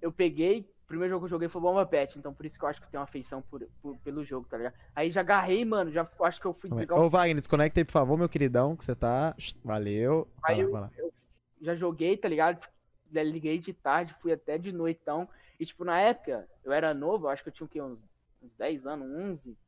Eu 0.00 0.12
peguei. 0.12 0.68
O 0.88 0.94
primeiro 0.96 1.12
jogo 1.12 1.20
que 1.20 1.26
eu 1.26 1.36
joguei 1.36 1.48
foi 1.50 1.60
Bomba 1.60 1.84
Pet, 1.84 2.18
então 2.18 2.32
por 2.32 2.46
isso 2.46 2.58
que 2.58 2.64
eu 2.64 2.68
acho 2.70 2.80
que 2.80 2.86
eu 2.86 2.90
tenho 2.90 3.00
uma 3.02 3.04
afeição 3.04 3.42
por, 3.42 3.62
por- 3.82 3.98
pelo 3.98 4.24
jogo, 4.24 4.48
tá 4.48 4.56
ligado? 4.56 4.72
Aí 4.96 5.10
já 5.10 5.20
agarrei, 5.20 5.62
mano, 5.62 5.92
já 5.92 6.08
acho 6.22 6.40
que 6.40 6.46
eu 6.46 6.54
fui 6.54 6.70
desligar 6.70 6.98
o 6.98 7.02
Ô, 7.04 7.10
Wagner, 7.10 7.36
desconecta 7.36 7.78
aí, 7.78 7.84
por 7.84 7.92
favor, 7.92 8.16
meu 8.16 8.26
queridão, 8.26 8.74
que 8.74 8.82
você 8.86 8.96
tá. 8.96 9.36
Valeu. 9.62 10.26
Vai 10.40 10.54
Aí 10.54 10.62
lá, 10.62 10.62
eu, 10.64 10.72
vai 10.72 10.80
lá. 10.80 10.90
eu 10.96 11.12
já 11.60 11.76
joguei, 11.76 12.16
tá 12.16 12.26
ligado? 12.26 12.66
Liguei 13.12 13.58
de 13.58 13.74
tarde, 13.74 14.16
fui 14.22 14.32
até 14.32 14.56
de 14.56 14.72
noitão. 14.72 15.28
E, 15.60 15.66
tipo, 15.66 15.84
na 15.84 16.00
época, 16.00 16.48
eu 16.64 16.72
era 16.72 16.94
novo, 16.94 17.26
eu 17.26 17.30
acho 17.30 17.42
que 17.42 17.50
eu 17.50 17.52
tinha 17.52 17.66
o 17.66 17.68
quê? 17.68 17.82
Uns, 17.82 17.98
uns 18.42 18.54
10 18.56 18.86
anos, 18.86 19.06
11. 19.10 19.58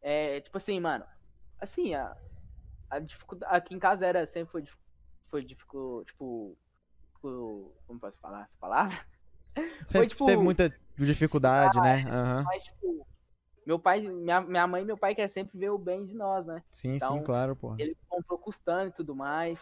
É, 0.00 0.40
tipo 0.40 0.56
assim, 0.56 0.80
mano. 0.80 1.04
Assim, 1.60 1.92
a, 1.94 2.16
a 2.88 2.98
dificuldade. 2.98 3.54
Aqui 3.54 3.74
em 3.74 3.78
casa 3.78 4.06
era, 4.06 4.26
sempre 4.26 4.50
foi, 4.50 4.64
foi 5.28 5.44
dificu, 5.44 6.02
tipo. 6.06 6.56
dificu- 7.08 7.74
Como 7.86 8.00
posso 8.00 8.18
falar 8.20 8.44
essa 8.44 8.56
palavra? 8.58 8.98
Sempre 9.82 10.08
tipo, 10.08 10.24
teve 10.24 10.42
muita 10.42 10.74
dificuldade, 10.96 11.80
né? 11.80 12.04
Aham. 12.08 12.44
Mas, 12.44 12.64
tipo. 12.64 13.06
Meu 13.66 13.78
pai, 13.78 14.00
minha, 14.00 14.40
minha 14.40 14.66
mãe 14.66 14.82
e 14.82 14.84
meu 14.84 14.96
pai 14.96 15.14
quer 15.14 15.28
sempre 15.28 15.58
ver 15.58 15.70
o 15.70 15.78
bem 15.78 16.04
de 16.04 16.14
nós, 16.14 16.46
né? 16.46 16.62
Sim, 16.70 16.90
sim, 16.90 16.96
Então, 16.96 17.22
claro, 17.22 17.54
pô. 17.54 17.74
Ele 17.78 17.96
comprou 18.08 18.38
custando 18.38 18.88
e 18.88 18.92
tudo 18.92 19.14
mais. 19.14 19.60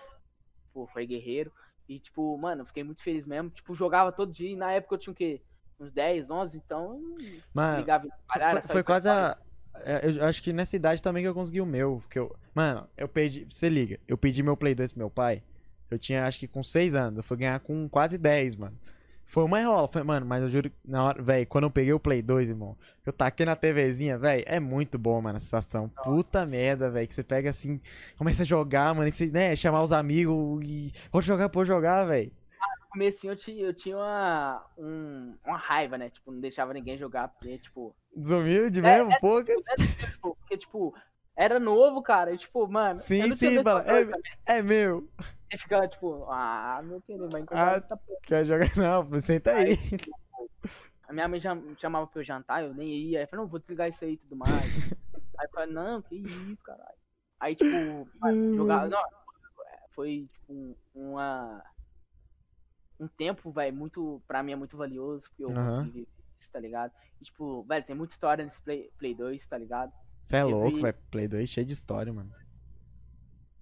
Pô, 0.72 0.86
foi 0.86 1.06
guerreiro. 1.06 1.52
E, 1.88 1.98
tipo, 1.98 2.36
mano, 2.38 2.64
fiquei 2.64 2.84
muito 2.84 3.02
feliz 3.02 3.26
mesmo. 3.26 3.50
Tipo, 3.50 3.74
jogava 3.74 4.12
todo 4.12 4.32
dia. 4.32 4.50
E 4.50 4.56
na 4.56 4.72
época 4.72 4.94
eu 4.94 4.98
tinha 4.98 5.12
o 5.12 5.16
quê? 5.16 5.40
Uns 5.80 5.92
10, 5.92 6.30
11, 6.30 6.56
então. 6.56 7.00
Mano, 7.52 7.78
ligava 7.78 8.08
era 8.34 8.62
foi, 8.62 8.70
foi 8.72 8.82
quase 8.82 9.08
a. 9.08 9.36
é, 9.74 10.10
Eu 10.10 10.24
acho 10.24 10.42
que 10.42 10.52
nessa 10.52 10.76
idade 10.76 11.02
também 11.02 11.22
que 11.22 11.28
eu 11.28 11.34
consegui 11.34 11.60
o 11.60 11.66
meu. 11.66 12.00
Porque 12.02 12.18
eu. 12.18 12.34
Mano, 12.54 12.88
eu 12.96 13.08
pedi. 13.08 13.44
Você 13.44 13.68
liga, 13.68 13.98
eu 14.08 14.16
pedi 14.18 14.42
meu 14.42 14.56
Play 14.56 14.74
2 14.74 14.92
pro 14.92 14.98
meu 15.00 15.10
pai. 15.10 15.42
Eu 15.90 15.98
tinha 15.98 16.26
acho 16.26 16.38
que 16.38 16.48
com 16.48 16.62
6 16.62 16.94
anos. 16.94 17.18
Eu 17.18 17.22
fui 17.24 17.36
ganhar 17.36 17.58
com 17.60 17.88
quase 17.88 18.18
10, 18.18 18.56
mano. 18.56 18.78
Foi 19.30 19.44
uma 19.44 19.60
enrola. 19.60 19.86
Foi, 19.88 20.02
mano, 20.02 20.24
mas 20.26 20.42
eu 20.42 20.48
juro, 20.48 20.70
na 20.84 21.04
hora, 21.04 21.22
velho, 21.22 21.46
quando 21.46 21.64
eu 21.64 21.70
peguei 21.70 21.92
o 21.92 22.00
Play 22.00 22.22
2, 22.22 22.48
irmão, 22.48 22.76
eu 23.04 23.12
taquei 23.12 23.44
na 23.44 23.54
TVzinha, 23.54 24.16
velho, 24.18 24.42
é 24.46 24.58
muito 24.58 24.98
bom, 24.98 25.20
mano, 25.20 25.36
a 25.36 25.40
sensação. 25.40 25.88
Puta 26.02 26.44
merda, 26.46 26.90
velho, 26.90 27.06
que 27.06 27.14
você 27.14 27.22
pega 27.22 27.50
assim, 27.50 27.78
começa 28.16 28.42
a 28.42 28.46
jogar, 28.46 28.94
mano, 28.94 29.06
e 29.08 29.12
você, 29.12 29.26
né, 29.26 29.54
chamar 29.54 29.82
os 29.82 29.92
amigos 29.92 30.62
e. 30.66 30.92
Pode 31.10 31.26
jogar, 31.26 31.48
pode 31.50 31.68
jogar, 31.68 32.04
velho. 32.04 32.32
No 32.80 32.88
comecinho 32.92 33.32
eu 33.34 33.36
tinha, 33.36 33.64
eu 33.66 33.74
tinha 33.74 33.96
uma, 33.96 34.64
um- 34.78 35.34
uma 35.46 35.58
raiva, 35.58 35.98
né? 35.98 36.08
Tipo, 36.08 36.32
não 36.32 36.40
deixava 36.40 36.72
ninguém 36.72 36.96
jogar, 36.96 37.28
porque, 37.28 37.58
tipo. 37.58 37.94
Desumilde 38.16 38.80
É, 38.80 38.82
mesmo, 38.82 39.20
poucas. 39.20 39.54
tipo, 39.76 40.34
porque, 40.40 40.56
tipo, 40.56 40.94
era 41.38 41.60
novo, 41.60 42.02
cara. 42.02 42.32
E, 42.32 42.36
tipo, 42.38 42.66
mano. 42.66 42.98
Sim, 42.98 43.34
sim, 43.36 43.62
fala, 43.62 43.84
é-. 43.86 44.56
É 44.58 44.60
meu. 44.60 45.08
Você 45.48 45.56
fica, 45.62 45.86
tipo, 45.88 46.24
ah, 46.28 46.80
meu 46.82 47.00
querido, 47.00 47.28
vai 47.30 47.40
encontrar 47.42 47.74
Ah, 47.74 47.76
essa 47.76 47.96
porra. 47.96 48.18
Quer 48.24 48.44
jogar? 48.44 48.66
Não, 48.76 49.20
senta 49.20 49.52
aí. 49.52 49.76
A 51.08 51.12
minha 51.12 51.28
mãe 51.28 51.38
já 51.40 51.54
me 51.54 51.78
chamava 51.78 52.06
pra 52.08 52.20
eu 52.20 52.24
jantar, 52.24 52.64
eu 52.64 52.74
nem 52.74 52.88
ia. 52.88 53.20
Aí 53.20 53.24
eu 53.24 53.28
falei, 53.28 53.44
não, 53.44 53.50
vou 53.50 53.58
desligar 53.60 53.88
isso 53.88 54.04
aí 54.04 54.14
e 54.14 54.16
tudo 54.18 54.36
mais. 54.36 54.50
aí 55.38 55.46
eu 55.46 55.50
falei, 55.54 55.72
não, 55.72 56.02
que 56.02 56.16
isso, 56.16 56.62
caralho. 56.64 56.98
Aí, 57.40 57.54
tipo, 57.54 58.08
mano, 58.20 58.54
jogar. 58.54 58.88
Não, 58.90 59.00
foi, 59.94 60.28
tipo, 60.32 60.52
um- 60.52 60.76
uma. 60.94 61.64
Um 63.00 63.06
tempo, 63.08 63.50
velho, 63.52 63.74
muito. 63.76 64.20
Pra 64.26 64.42
mim 64.42 64.52
é 64.52 64.56
muito 64.56 64.76
valioso, 64.76 65.22
porque 65.28 65.44
eu 65.44 65.52
Aham. 65.52 65.84
consegui 65.84 66.08
isso, 66.40 66.50
tá 66.52 66.58
ligado? 66.58 66.92
E, 67.20 67.24
tipo, 67.24 67.62
velho, 67.62 67.86
tem 67.86 67.96
muita 67.96 68.12
história 68.12 68.44
nesse 68.44 68.60
Play, 68.60 68.90
Play 68.98 69.14
2, 69.14 69.46
tá 69.46 69.56
ligado? 69.56 69.92
Você 70.28 70.36
é 70.36 70.44
louco, 70.44 70.82
velho. 70.82 70.94
Play 71.10 71.26
2 71.26 71.48
cheio 71.48 71.66
de 71.66 71.72
história, 71.72 72.12
mano. 72.12 72.30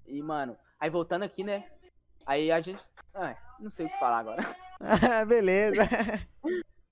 E, 0.04 0.20
mano, 0.20 0.56
aí 0.80 0.90
voltando 0.90 1.22
aqui, 1.22 1.44
né? 1.44 1.64
Aí 2.26 2.50
a 2.50 2.60
gente. 2.60 2.82
Ah, 3.14 3.36
não 3.60 3.70
sei 3.70 3.86
o 3.86 3.88
que 3.88 3.96
falar 4.00 4.18
agora. 4.18 4.42
Beleza. 5.28 5.88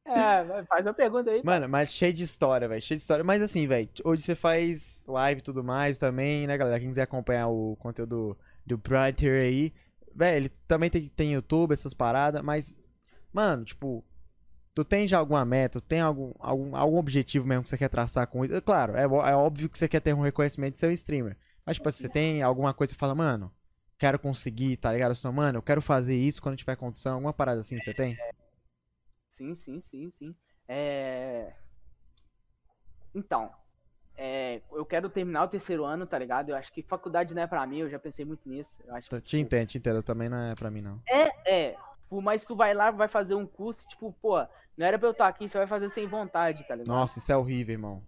É, 0.05 0.45
vai, 0.45 0.65
faz 0.67 0.87
uma 0.87 0.95
pergunta 0.95 1.29
aí. 1.29 1.43
Mano, 1.43 1.69
mas 1.69 1.93
cheio 1.93 2.13
de 2.13 2.23
história, 2.23 2.69
velho. 2.69 2.81
Cheio 2.81 2.99
de 2.99 3.03
história. 3.03 3.25
Mas 3.25 3.43
assim, 3.43 3.67
velho, 3.67 3.89
hoje 4.05 4.23
você 4.23 4.37
faz 4.37 5.05
live 5.09 5.41
e 5.41 5.43
tudo 5.43 5.65
mais 5.65 5.99
também, 5.99 6.47
né, 6.47 6.57
galera? 6.57 6.79
Quem 6.79 6.91
quiser 6.91 7.03
acompanhar 7.03 7.49
o 7.49 7.75
conteúdo 7.81 8.39
do 8.65 8.79
Brighter 8.79 9.43
aí. 9.43 9.73
Velho, 10.15 10.37
ele 10.37 10.49
também 10.69 10.89
tem, 10.89 11.09
tem 11.09 11.33
YouTube, 11.33 11.73
essas 11.73 11.93
paradas, 11.93 12.41
mas. 12.43 12.81
Mano, 13.33 13.65
tipo. 13.65 14.05
Tu 14.75 14.85
tem 14.85 15.07
já 15.07 15.19
alguma 15.19 15.45
meta? 15.45 15.81
Tu 15.81 15.85
tem 15.85 16.01
algum, 16.01 16.33
algum, 16.39 16.75
algum 16.75 16.99
objetivo 16.99 17.47
mesmo 17.47 17.63
que 17.63 17.69
você 17.69 17.79
quer 17.79 17.89
traçar 17.89 18.27
com 18.27 18.45
isso? 18.45 18.61
Claro, 18.61 18.97
é, 18.97 19.05
é 19.05 19.37
óbvio 19.37 19.69
que 19.69 19.79
você 19.79 19.89
quer 19.89 20.01
ter 20.01 20.13
um 20.13 20.23
reconhecimento 20.23 20.75
de 20.75 20.81
seu 20.81 20.91
streamer. 20.91 21.37
Mas, 21.65 21.77
tipo, 21.77 21.89
assim, 21.89 22.03
você 22.03 22.09
tem 22.09 22.43
alguma 22.43 22.75
coisa 22.75 22.93
que 22.93 22.99
fala, 22.99 23.15
mano, 23.15 23.53
quero 23.97 24.19
conseguir, 24.19 24.77
tá 24.77 24.93
ligado? 24.93 25.15
Só, 25.15 25.31
mano, 25.31 25.59
eu 25.59 25.63
quero 25.63 25.81
fazer 25.81 26.17
isso 26.17 26.43
quando 26.43 26.57
tiver 26.57 26.77
condição. 26.77 27.15
Alguma 27.15 27.33
parada 27.33 27.61
assim 27.61 27.79
você 27.79 27.95
tem? 27.95 28.17
Sim, 29.37 29.55
sim, 29.55 29.81
sim, 29.81 30.11
sim. 30.19 30.35
É... 30.67 31.53
Então, 33.15 33.51
é, 34.17 34.61
eu 34.73 34.85
quero 34.85 35.09
terminar 35.09 35.45
o 35.45 35.49
terceiro 35.49 35.85
ano, 35.85 36.07
tá 36.07 36.19
ligado? 36.19 36.51
Eu 36.51 36.57
acho 36.57 36.73
que 36.73 36.83
faculdade 36.83 37.33
não 37.33 37.43
é 37.43 37.47
pra 37.47 37.65
mim, 37.67 37.79
eu 37.79 37.91
já 37.91 37.99
pensei 37.99 38.25
muito 38.25 38.49
nisso. 38.49 38.71
Eu 38.85 38.95
acho 38.95 39.09
que, 39.09 39.21
Te 39.21 39.39
entendo, 39.39 39.69
te 39.69 39.79
entendo. 39.79 40.03
Também 40.03 40.29
não 40.29 40.39
é 40.39 40.55
pra 40.55 40.71
mim, 40.71 40.81
não. 40.81 41.01
É, 41.09 41.77
tipo, 42.15 42.23
mas 42.23 42.45
tu 42.45 42.55
vai 42.55 42.73
lá, 42.75 42.91
vai 42.91 43.09
fazer 43.09 43.35
um 43.35 43.47
curso, 43.47 43.87
tipo, 43.89 44.13
pô, 44.23 44.39
não 44.77 44.87
era 44.87 44.99
pra 44.99 45.09
eu 45.09 45.13
estar 45.13 45.27
aqui, 45.27 45.49
você 45.49 45.59
vai 45.59 45.67
fazer 45.67 45.89
sem 45.91 46.07
vontade, 46.07 46.67
tá 46.67 46.75
ligado? 46.75 46.89
Nossa, 46.95 47.19
isso 47.19 47.33
é 47.33 47.37
horrível, 47.37 47.73
irmão. 47.75 48.03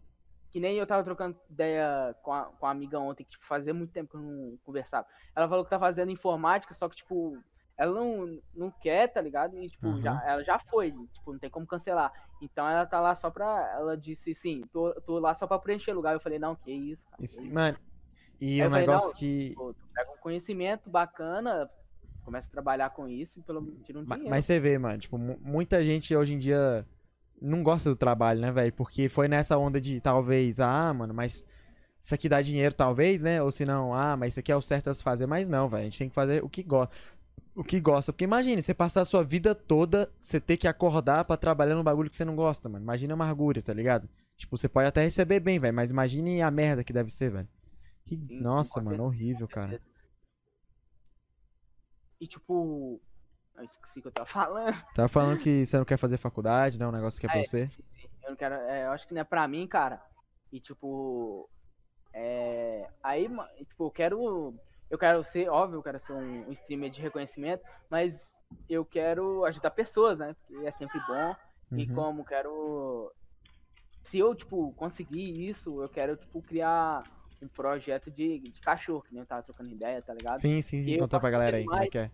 Que 0.50 0.60
nem 0.60 0.76
eu 0.76 0.86
tava 0.86 1.04
trocando 1.04 1.36
ideia 1.50 2.14
com 2.22 2.32
a, 2.32 2.44
com 2.44 2.66
a 2.66 2.70
amiga 2.70 2.98
ontem, 2.98 3.24
que 3.24 3.30
tipo, 3.30 3.44
fazia 3.44 3.74
muito 3.74 3.92
tempo 3.92 4.10
que 4.10 4.16
eu 4.16 4.20
não 4.20 4.56
conversava. 4.64 5.06
Ela 5.34 5.48
falou 5.48 5.64
que 5.64 5.70
tá 5.70 5.78
fazendo 5.78 6.10
informática, 6.10 6.72
só 6.72 6.88
que, 6.88 6.96
tipo, 6.96 7.36
ela 7.76 7.92
não, 7.92 8.40
não 8.54 8.70
quer, 8.70 9.08
tá 9.12 9.20
ligado? 9.20 9.58
E, 9.58 9.68
tipo, 9.68 9.86
Aham. 9.88 10.00
já, 10.02 10.22
ela 10.26 10.44
já 10.44 10.58
foi, 10.58 10.92
tipo, 11.12 11.32
não 11.32 11.38
tem 11.38 11.50
como 11.50 11.66
cancelar. 11.66 12.10
Então 12.40 12.66
ela 12.66 12.86
tá 12.86 13.00
lá 13.00 13.14
só 13.16 13.30
pra. 13.30 13.74
Ela 13.76 13.96
disse 13.96 14.34
sim, 14.34 14.62
tô, 14.72 14.94
tô 15.02 15.18
lá 15.18 15.34
só 15.34 15.46
pra 15.46 15.58
preencher 15.58 15.92
lugar. 15.92 16.14
Eu 16.14 16.20
falei, 16.20 16.38
não, 16.38 16.54
que 16.56 16.70
isso, 16.70 17.04
cara. 17.10 17.22
Isso- 17.22 17.38
que 17.40 17.46
isso. 17.46 17.54
mano, 17.54 17.76
e 18.40 18.58
eu 18.60 18.68
um 18.68 18.70
negócio 18.70 19.14
que. 19.16 19.52
Pô, 19.56 19.74
tu 19.74 19.86
pega 19.94 20.10
um 20.10 20.16
conhecimento 20.18 20.88
bacana, 20.88 21.68
começa 22.26 22.48
a 22.48 22.50
trabalhar 22.50 22.90
com 22.90 23.08
isso 23.08 23.38
e 23.38 23.42
pelo 23.42 23.62
tira 23.84 23.98
um 23.98 24.04
Ma- 24.04 24.16
dinheiro. 24.16 24.30
Mas 24.30 24.44
você 24.44 24.60
vê, 24.60 24.76
mano, 24.76 24.98
tipo, 24.98 25.16
mu- 25.16 25.38
muita 25.42 25.82
gente 25.84 26.14
hoje 26.14 26.34
em 26.34 26.38
dia 26.38 26.84
não 27.40 27.62
gosta 27.62 27.88
do 27.88 27.96
trabalho, 27.96 28.40
né, 28.40 28.52
velho? 28.52 28.72
Porque 28.72 29.08
foi 29.08 29.28
nessa 29.28 29.56
onda 29.56 29.80
de 29.80 30.00
talvez, 30.00 30.60
ah, 30.60 30.92
mano, 30.92 31.14
mas 31.14 31.44
isso 32.02 32.14
aqui 32.14 32.28
dá 32.28 32.42
dinheiro, 32.42 32.74
talvez, 32.74 33.22
né? 33.22 33.42
Ou 33.42 33.50
se 33.50 33.64
não, 33.64 33.94
ah, 33.94 34.16
mas 34.16 34.32
isso 34.34 34.40
aqui 34.40 34.52
é 34.52 34.56
o 34.56 34.60
certo 34.60 34.90
a 34.90 34.94
se 34.94 35.02
fazer. 35.02 35.26
Mas 35.26 35.48
não, 35.48 35.68
velho, 35.68 35.82
a 35.82 35.84
gente 35.84 35.98
tem 35.98 36.08
que 36.08 36.14
fazer 36.14 36.42
o 36.44 36.48
que 36.48 36.62
gosta. 36.62 36.94
O 37.54 37.64
que 37.64 37.80
gosta. 37.80 38.12
Porque 38.12 38.24
imagine, 38.24 38.60
você 38.62 38.74
passar 38.74 39.00
a 39.00 39.04
sua 39.06 39.24
vida 39.24 39.54
toda, 39.54 40.10
você 40.20 40.38
ter 40.38 40.56
que 40.58 40.68
acordar 40.68 41.24
pra 41.24 41.36
trabalhar 41.38 41.74
num 41.74 41.82
bagulho 41.82 42.10
que 42.10 42.16
você 42.16 42.24
não 42.24 42.36
gosta, 42.36 42.68
mano. 42.68 42.84
Imagina 42.84 43.14
a 43.14 43.16
amargura, 43.16 43.62
tá 43.62 43.72
ligado? 43.72 44.08
Tipo, 44.36 44.56
você 44.58 44.68
pode 44.68 44.86
até 44.88 45.02
receber 45.02 45.40
bem, 45.40 45.58
velho, 45.58 45.74
mas 45.74 45.90
imagine 45.90 46.42
a 46.42 46.50
merda 46.50 46.84
que 46.84 46.92
deve 46.92 47.10
ser, 47.10 47.30
velho. 47.30 47.48
Que- 48.04 48.16
Nossa, 48.40 48.80
mano, 48.82 49.04
horrível, 49.04 49.48
cara. 49.48 49.80
E 52.20 52.26
tipo. 52.26 53.00
Eu 53.56 53.64
esqueci 53.64 53.98
o 53.98 54.02
que 54.02 54.08
eu 54.08 54.12
tava 54.12 54.26
falando. 54.28 54.74
Tava 54.94 55.08
falando 55.08 55.38
que 55.38 55.64
você 55.64 55.78
não 55.78 55.84
quer 55.84 55.96
fazer 55.96 56.18
faculdade, 56.18 56.78
né? 56.78 56.86
Um 56.86 56.92
negócio 56.92 57.18
que 57.18 57.26
é 57.26 57.28
pra 57.30 57.38
Ah, 57.38 57.40
é, 57.40 57.44
você. 57.44 57.66
sim, 57.68 57.82
sim. 57.94 58.08
Eu 58.22 58.30
não 58.30 58.36
quero. 58.36 58.54
é, 58.54 58.84
eu 58.86 58.90
acho 58.90 59.06
que 59.08 59.14
não 59.14 59.20
é 59.20 59.24
pra 59.24 59.48
mim, 59.48 59.66
cara. 59.66 60.02
E 60.52 60.60
tipo. 60.60 61.48
É. 62.12 62.88
Aí, 63.02 63.28
e, 63.58 63.64
tipo, 63.64 63.86
eu 63.86 63.90
quero. 63.90 64.54
Eu 64.88 64.98
quero 64.98 65.24
ser, 65.24 65.48
óbvio, 65.48 65.78
eu 65.78 65.82
quero 65.82 65.98
ser 66.00 66.12
um, 66.12 66.48
um 66.48 66.52
streamer 66.52 66.90
de 66.90 67.00
reconhecimento, 67.02 67.64
mas 67.90 68.36
eu 68.70 68.84
quero 68.84 69.44
ajudar 69.46 69.70
pessoas, 69.72 70.16
né? 70.18 70.36
Porque 70.46 70.64
é 70.66 70.70
sempre 70.70 71.00
bom. 71.08 71.34
E 71.72 71.88
Uhum. 71.88 71.94
como 71.94 72.24
quero. 72.24 73.12
Se 74.04 74.18
eu, 74.18 74.34
tipo, 74.36 74.72
conseguir 74.74 75.48
isso, 75.48 75.82
eu 75.82 75.88
quero, 75.88 76.16
tipo, 76.16 76.40
criar 76.40 77.02
um 77.42 77.48
projeto 77.48 78.10
de, 78.10 78.38
de 78.38 78.60
cachorro, 78.60 79.02
que 79.02 79.12
nem 79.12 79.20
eu 79.20 79.26
tava 79.26 79.42
trocando 79.42 79.70
ideia, 79.70 80.00
tá 80.02 80.14
ligado? 80.14 80.38
Sim, 80.38 80.60
sim, 80.62 80.84
sim. 80.84 80.92
eu 80.92 81.00
Conta 81.00 81.20
pra 81.20 81.30
galera 81.30 81.56
aí 81.56 81.64
como 81.64 81.82
é 81.82 81.88
que 81.88 81.98
é. 81.98 82.10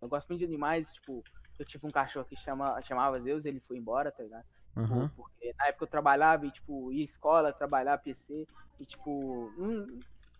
Eu 0.00 0.08
gosto 0.08 0.28
muito 0.28 0.38
de 0.38 0.44
animais, 0.46 0.90
tipo, 0.92 1.24
eu 1.58 1.64
tive 1.66 1.86
um 1.86 1.90
cachorro 1.90 2.24
que 2.24 2.36
chama, 2.36 2.80
chamava 2.82 3.20
Zeus, 3.20 3.44
ele 3.44 3.60
foi 3.60 3.76
embora, 3.76 4.12
tá 4.12 4.22
ligado? 4.22 4.44
Uhum. 4.76 5.08
Porque 5.08 5.52
na 5.58 5.66
época 5.66 5.84
eu 5.84 5.88
trabalhava 5.88 6.46
e, 6.46 6.50
tipo, 6.52 6.92
ia 6.92 7.04
escola, 7.04 7.52
trabalhar 7.52 7.98
PC, 7.98 8.46
e, 8.78 8.86
tipo, 8.86 9.52
não- 9.58 9.86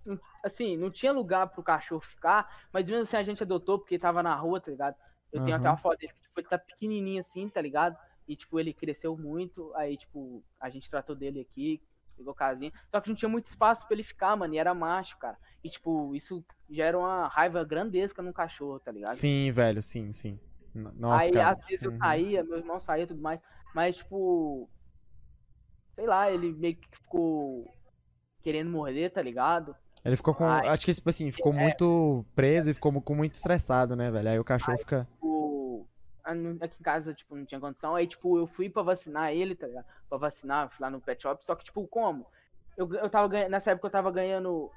não- 0.06 0.20
assim, 0.44 0.76
não 0.76 0.90
tinha 0.90 1.10
lugar 1.12 1.48
pro 1.48 1.62
cachorro 1.62 2.00
ficar, 2.00 2.48
mas 2.72 2.86
mesmo 2.86 3.02
assim 3.02 3.16
a 3.16 3.22
gente 3.24 3.42
adotou 3.42 3.78
porque 3.80 3.98
tava 3.98 4.22
na 4.22 4.34
rua, 4.36 4.60
tá 4.60 4.70
ligado? 4.70 4.94
Eu 5.32 5.42
tenho 5.42 5.56
até 5.56 5.68
uma 5.68 5.76
foto 5.76 5.98
dele 5.98 6.12
que, 6.12 6.20
tipo, 6.22 6.40
ele 6.40 6.48
tá 6.48 6.58
pequenininho 6.58 7.20
assim, 7.20 7.48
tá 7.48 7.60
ligado? 7.60 7.98
E, 8.28 8.36
tipo, 8.36 8.60
ele 8.60 8.72
cresceu 8.72 9.16
muito, 9.16 9.74
aí, 9.74 9.96
tipo, 9.96 10.42
a 10.60 10.70
gente 10.70 10.88
tratou 10.88 11.16
dele 11.16 11.40
aqui, 11.40 11.82
pegou 12.18 12.34
casinha, 12.34 12.72
só 12.90 13.00
que 13.00 13.08
não 13.08 13.16
tinha 13.16 13.28
muito 13.28 13.46
espaço 13.46 13.86
pra 13.86 13.94
ele 13.94 14.02
ficar, 14.02 14.36
mano, 14.36 14.54
e 14.54 14.58
era 14.58 14.74
macho, 14.74 15.16
cara. 15.18 15.38
E, 15.62 15.70
tipo, 15.70 16.14
isso 16.14 16.44
gera 16.68 16.98
uma 16.98 17.28
raiva 17.28 17.64
grandesca 17.64 18.22
num 18.22 18.32
cachorro, 18.32 18.78
tá 18.80 18.92
ligado? 18.92 19.14
Sim, 19.14 19.50
velho, 19.52 19.80
sim, 19.80 20.12
sim. 20.12 20.38
Nossa, 20.74 21.24
aí 21.24 21.32
cara. 21.32 21.50
às 21.50 21.66
vezes 21.66 21.82
eu 21.82 21.92
Uhum. 21.92 21.98
saía, 21.98 22.44
meu 22.44 22.58
irmão 22.58 22.78
saía 22.78 23.04
e 23.04 23.06
tudo 23.06 23.20
mais, 23.20 23.40
mas 23.74 23.96
tipo, 23.96 24.68
sei 25.94 26.06
lá, 26.06 26.30
ele 26.30 26.52
meio 26.52 26.76
que 26.76 26.88
ficou 26.92 27.74
querendo 28.42 28.70
morder, 28.70 29.10
tá 29.12 29.20
ligado? 29.20 29.74
Ele 30.04 30.16
ficou 30.16 30.34
com. 30.34 30.44
Acho 30.44 30.86
que, 30.86 30.94
tipo 30.94 31.10
assim, 31.10 31.30
ficou 31.32 31.52
é. 31.52 31.56
muito 31.56 32.24
preso 32.34 32.70
e 32.70 32.74
ficou 32.74 32.92
com 33.02 33.14
muito 33.14 33.34
estressado, 33.34 33.96
né, 33.96 34.10
velho? 34.10 34.28
Aí 34.28 34.38
o 34.38 34.44
cachorro 34.44 34.78
fica. 34.78 35.08
Tipo, 36.34 36.64
aqui 36.64 36.76
em 36.80 36.82
casa, 36.82 37.14
tipo, 37.14 37.36
não 37.36 37.44
tinha 37.44 37.60
condição, 37.60 37.94
aí 37.94 38.06
tipo, 38.06 38.38
eu 38.38 38.46
fui 38.46 38.68
pra 38.68 38.82
vacinar 38.82 39.32
ele, 39.32 39.54
tá 39.54 39.66
ligado? 39.66 39.86
Pra 40.08 40.18
vacinar, 40.18 40.68
fui 40.70 40.82
lá 40.84 40.90
no 40.90 41.00
pet 41.00 41.22
shop, 41.22 41.44
só 41.44 41.54
que 41.54 41.64
tipo, 41.64 41.86
como? 41.88 42.26
Eu, 42.76 42.92
eu 42.94 43.10
tava 43.10 43.28
ganhando, 43.28 43.50
nessa 43.50 43.70
época 43.70 43.86
eu 43.86 43.92
tava 43.92 44.10
ganhando, 44.10 44.70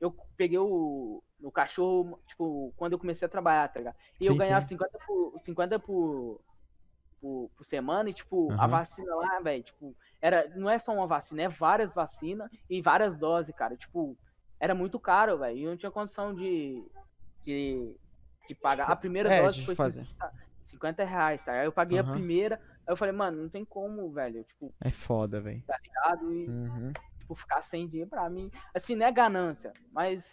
eu 0.00 0.12
peguei 0.36 0.58
o, 0.58 1.22
o 1.42 1.50
cachorro, 1.50 2.20
tipo, 2.26 2.72
quando 2.76 2.92
eu 2.92 2.98
comecei 2.98 3.26
a 3.26 3.30
trabalhar, 3.30 3.68
tá 3.68 3.78
ligado? 3.80 3.96
E 4.20 4.26
eu 4.26 4.34
Sim, 4.34 4.38
ganhava 4.38 4.62
sim. 4.62 4.68
50 4.68 4.98
por, 5.06 5.40
50 5.44 5.78
por, 5.78 6.40
por, 7.20 7.50
por 7.56 7.64
semana 7.64 8.10
e, 8.10 8.14
tipo, 8.14 8.50
a 8.52 8.66
Aham. 8.66 8.68
vacina 8.68 9.14
lá, 9.14 9.40
velho, 9.40 9.62
tipo, 9.62 9.96
era, 10.20 10.48
não 10.56 10.68
é 10.68 10.78
só 10.78 10.92
uma 10.92 11.06
vacina, 11.06 11.42
é 11.42 11.48
várias 11.48 11.94
vacinas 11.94 12.50
e 12.68 12.82
várias 12.82 13.16
doses, 13.16 13.54
cara. 13.54 13.76
Tipo, 13.76 14.16
era 14.58 14.74
muito 14.74 15.00
caro, 15.00 15.38
velho. 15.38 15.56
E 15.56 15.62
eu 15.64 15.70
não 15.70 15.76
tinha 15.76 15.90
condição 15.90 16.34
de, 16.34 16.84
de, 17.42 17.96
de 18.46 18.54
pagar. 18.54 18.90
A 18.90 18.96
primeira 18.96 19.30
É, 19.30 19.40
dose 19.40 19.64
foi 19.64 19.74
fazer. 19.74 20.04
50, 20.04 20.32
50 20.70 21.04
reais, 21.04 21.44
tá? 21.44 21.52
Aí 21.52 21.66
eu 21.66 21.72
paguei 21.72 21.98
Aham. 21.98 22.08
a 22.08 22.12
primeira, 22.12 22.56
aí 22.86 22.92
eu 22.92 22.96
falei, 22.96 23.12
mano, 23.12 23.42
não 23.42 23.48
tem 23.48 23.64
como, 23.64 24.10
velho, 24.12 24.42
tipo, 24.44 24.72
É 24.80 24.90
foda, 24.90 25.40
velho. 25.40 25.62
ligado? 25.84 26.32
E, 26.32 26.46
Uhum. 26.48 26.92
tipo, 27.18 27.34
ficar 27.34 27.62
sem 27.62 27.86
dinheiro 27.88 28.10
pra 28.10 28.28
mim. 28.30 28.50
Assim, 28.74 28.94
não 28.94 29.06
é 29.06 29.12
ganância, 29.12 29.72
mas. 29.92 30.24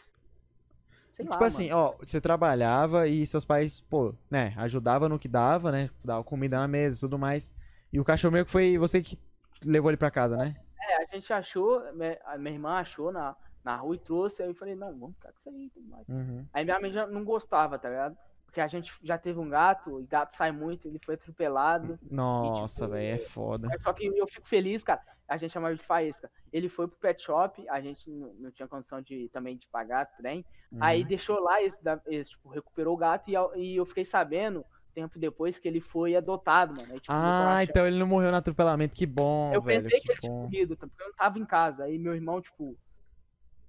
Sei 1.14 1.26
Tipo 1.26 1.44
lá, 1.44 1.48
assim, 1.48 1.72
mano. 1.72 1.82
ó, 1.82 1.98
você 2.00 2.22
trabalhava 2.22 3.08
e 3.08 3.26
seus 3.26 3.44
pais, 3.44 3.82
pô, 3.82 4.14
né, 4.30 4.54
ajudavam 4.58 5.10
no 5.10 5.18
que 5.18 5.28
dava, 5.28 5.72
né? 5.72 5.90
Dava 6.04 6.24
comida 6.24 6.58
na 6.58 6.68
mesa 6.68 6.98
e 6.98 7.00
tudo 7.02 7.18
mais. 7.18 7.54
E 7.92 8.00
o 8.00 8.04
cachorro 8.06 8.34
meio 8.34 8.46
que 8.46 8.52
foi 8.52 8.78
você 8.78 9.02
que 9.02 9.18
levou 9.66 9.90
ele 9.90 9.98
pra 9.98 10.12
casa, 10.12 10.38
né? 10.38 10.56
É, 10.80 11.04
a 11.04 11.16
gente 11.16 11.32
achou, 11.34 11.80
a 12.26 12.38
minha 12.38 12.54
irmã 12.54 12.80
achou 12.80 13.12
na, 13.12 13.36
na 13.64 13.76
rua 13.76 13.96
e 13.96 14.00
trouxe, 14.00 14.44
aí 14.44 14.50
eu 14.50 14.56
falei, 14.56 14.76
não, 14.76 14.98
vamos 14.98 15.16
ficar 15.16 15.32
com 15.32 15.40
isso 15.40 15.50
aí 15.50 15.66
e 15.66 15.70
tudo 15.72 15.88
mais. 15.90 16.08
Uhum. 16.08 16.46
Aí 16.54 16.64
minha 16.64 16.80
mãe 16.80 16.92
já 16.92 17.08
não 17.08 17.26
gostava, 17.26 17.80
tá 17.80 17.90
ligado? 17.90 18.18
Porque 18.48 18.62
a 18.62 18.68
gente 18.68 18.92
já 19.04 19.18
teve 19.18 19.38
um 19.38 19.50
gato, 19.50 20.02
e 20.02 20.06
gato 20.06 20.36
sai 20.36 20.52
muito, 20.52 20.88
ele 20.88 21.00
foi 21.06 21.14
atropelado. 21.14 22.00
Nossa, 22.10 22.86
tipo, 22.86 22.94
velho, 22.94 23.16
é 23.16 23.18
foda. 23.20 23.70
Só 23.80 23.94
que 23.94 24.06
eu 24.08 24.28
fico 24.28 24.48
feliz, 24.48 24.84
cara. 24.84 25.02
A 25.28 25.38
gente 25.38 25.52
chamava 25.52 25.76
de 25.76 25.84
faísca. 25.84 26.32
Ele 26.52 26.70
foi 26.70 26.88
pro 26.88 26.98
pet 26.98 27.22
shop, 27.22 27.64
a 27.70 27.82
gente 27.82 28.10
não, 28.10 28.50
tinha 28.50 28.68
condição 28.68 29.02
de 29.02 29.30
também 29.30 29.58
de 29.58 29.68
pagar 29.68 30.06
trem. 30.18 30.44
Aí 30.80 31.02
Uhum. 31.02 31.08
deixou 31.08 31.40
lá, 31.42 31.62
esse, 31.62 31.78
esse, 32.08 32.32
tipo, 32.32 32.50
recuperou 32.50 32.96
o 32.96 32.98
gato 32.98 33.30
e, 33.30 33.36
e 33.62 33.76
eu 33.76 33.86
fiquei 33.86 34.06
sabendo, 34.06 34.66
tempo 34.94 35.20
depois, 35.20 35.60
que 35.60 35.68
ele 35.68 35.80
foi 35.80 36.16
adotado, 36.16 36.74
mano. 36.76 36.94
Aí, 36.94 37.00
tipo, 37.00 37.14
Ah, 37.14 37.64
então 37.64 37.86
ele 37.86 38.00
não 38.00 38.08
morreu 38.08 38.32
no 38.32 38.38
atropelamento, 38.38 38.96
que 38.96 39.06
bom, 39.06 39.54
eu 39.54 39.62
velho, 39.62 39.84
pensei 39.84 40.00
que 40.00 40.06
que 40.08 40.12
ele 40.14 40.20
tinha 40.22 40.32
bom. 40.32 40.42
morrido, 40.44 40.76
tá? 40.76 40.88
porque 40.88 41.04
eu 41.04 41.08
não 41.08 41.14
tava 41.14 41.38
em 41.38 41.46
casa. 41.46 41.84
Aí 41.84 42.00
meu 42.00 42.16
irmão, 42.16 42.42
tipo, 42.42 42.76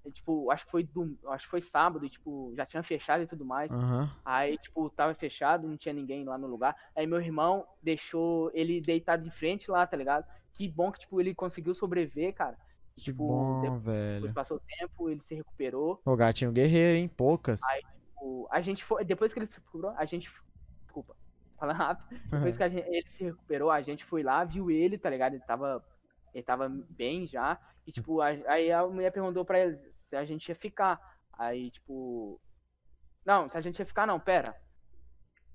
ele, 0.09 0.15
tipo, 0.15 0.51
acho 0.51 0.65
que 0.65 0.71
foi 0.71 0.83
dom- 0.83 1.15
acho 1.29 1.45
que 1.45 1.51
foi 1.51 1.61
sábado, 1.61 2.05
e, 2.05 2.11
tipo, 2.11 2.53
já 2.57 2.67
tinha 2.67 2.83
fechado 2.83 3.23
e 3.23 3.27
tudo 3.27 3.45
mais. 3.45 3.71
Aham. 3.71 4.11
Aí, 4.25 4.59
tipo, 4.59 4.89
tava 4.91 5.15
fechado, 5.15 5.69
não 5.69 5.77
tinha 5.77 5.93
ninguém 5.93 6.25
lá 6.25 6.37
no 6.37 6.47
lugar. 6.47 6.75
Aí 6.97 7.07
meu 7.07 7.21
irmão 7.21 7.67
deixou 7.83 8.51
ele 8.55 8.81
deitado 8.81 9.23
de 9.23 9.31
frente 9.31 9.71
lá, 9.71 9.87
tá 9.87 9.97
ligado? 9.97 10.25
Que 10.55 10.67
bom 10.69 10.91
que, 10.91 11.01
tipo, 11.01 11.21
ele 11.21 11.35
conseguiu 11.35 11.75
sobreviver, 11.75 12.35
cara. 12.35 12.57
Que 12.95 13.03
Tipo, 13.03 13.27
bom, 13.29 13.61
depois 13.61 13.83
velho. 13.83 14.35
passou 14.35 14.57
o 14.57 14.61
tempo, 14.79 15.09
ele 15.09 15.21
se 15.23 15.35
recuperou. 15.35 16.01
O 16.05 16.17
gatinho 16.17 16.51
guerreiro, 16.51 16.99
hein? 16.99 17.09
Poucas. 17.09 17.61
Aí, 17.71 17.83
Tipo, 18.19 18.49
a 18.51 18.61
gente 18.61 18.83
foi, 18.85 19.05
depois 19.05 19.33
que 19.33 19.39
ele 19.39 19.47
se 19.47 19.55
recuperou, 19.55 19.95
a 19.97 20.05
gente, 20.05 20.29
desculpa, 20.83 21.15
falando 21.57 21.77
rápido. 21.77 22.21
Depois 22.31 22.57
que 22.57 22.63
a 22.65 22.69
gente- 22.69 22.89
ele 22.89 23.09
se 23.09 23.23
recuperou, 23.23 23.71
a 23.71 23.81
gente 23.83 24.05
foi 24.05 24.25
lá, 24.25 24.43
viu 24.45 24.71
ele, 24.71 24.99
tá 24.99 25.09
ligado? 25.09 25.35
Ele 25.35 25.45
tava, 25.45 25.85
ele 26.35 26.43
tava 26.43 26.69
bem 26.69 27.27
já. 27.29 27.57
E, 27.87 27.93
tipo, 27.93 28.21
a- 28.21 28.31
aí 28.49 28.73
a 28.73 28.85
mulher 28.87 29.13
perguntou 29.13 29.45
pra 29.45 29.61
ele 29.61 29.79
se 30.09 30.17
a 30.17 30.25
gente 30.25 30.49
ia 30.49 30.55
ficar. 30.57 31.01
Aí, 31.39 31.71
tipo. 31.71 32.41
Não, 33.25 33.49
se 33.51 33.57
a 33.57 33.61
gente 33.61 33.79
ia 33.79 33.87
ficar, 33.87 34.07
não, 34.07 34.19
pera. 34.19 34.55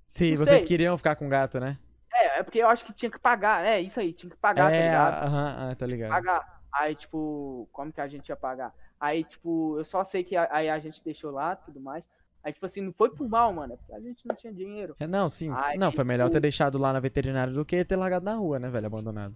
Sim, 0.06 0.32
não 0.36 0.46
vocês 0.46 0.60
sei. 0.60 0.68
queriam 0.68 0.98
ficar 0.98 1.16
com 1.16 1.26
o 1.26 1.30
gato, 1.30 1.60
né? 1.60 1.78
É, 2.14 2.40
é 2.40 2.44
porque 2.44 2.60
eu 2.60 2.68
acho 2.70 2.86
que 2.86 2.94
tinha 2.94 3.10
que 3.10 3.20
pagar. 3.20 3.66
É, 3.66 3.80
isso 3.82 4.00
aí, 4.00 4.14
tinha 4.14 4.30
que 4.30 4.38
pagar, 4.38 4.70
tá 4.70 4.76
é, 4.76 4.84
ligado? 4.86 5.26
aham, 5.26 5.72
ah, 5.72 5.76
tá 5.76 5.86
ligado. 5.88 6.10
Pagar. 6.10 6.62
Aí, 6.74 6.96
tipo, 6.96 7.68
como 7.72 7.92
que 7.92 8.02
a 8.02 8.08
gente 8.08 8.30
ia 8.30 8.36
pagar? 8.36 8.74
Aí, 9.00 9.24
tipo, 9.24 9.78
eu 9.78 9.86
só 9.86 10.04
sei 10.04 10.24
que 10.24 10.36
a- 10.36 10.48
aí 10.52 10.70
a 10.70 10.80
gente 10.80 11.04
deixou 11.04 11.32
lá 11.32 11.56
tudo 11.56 11.80
mais. 11.80 12.04
Aí, 12.44 12.52
tipo 12.54 12.66
assim, 12.66 12.82
não 12.82 12.94
foi 12.94 13.10
por 13.10 13.28
mal, 13.28 13.52
mano. 13.54 13.74
É 13.74 13.78
porque 13.78 13.94
a 13.94 14.00
gente 14.00 14.28
não 14.28 14.36
tinha 14.36 14.54
dinheiro. 14.54 14.96
É, 15.00 15.08
não, 15.08 15.30
sim. 15.30 15.52
Aí, 15.56 15.78
não, 15.78 15.92
foi 15.92 16.04
melhor 16.04 16.26
ter 16.26 16.34
tipo- 16.34 16.42
deixado 16.42 16.78
lá 16.78 16.92
na 16.94 17.00
veterinária 17.00 17.52
do 17.54 17.66
que 17.66 17.84
ter 17.86 17.96
largado 17.96 18.26
na 18.26 18.36
rua, 18.36 18.60
né, 18.60 18.70
velho? 18.70 18.88
Abandonado. 18.88 19.36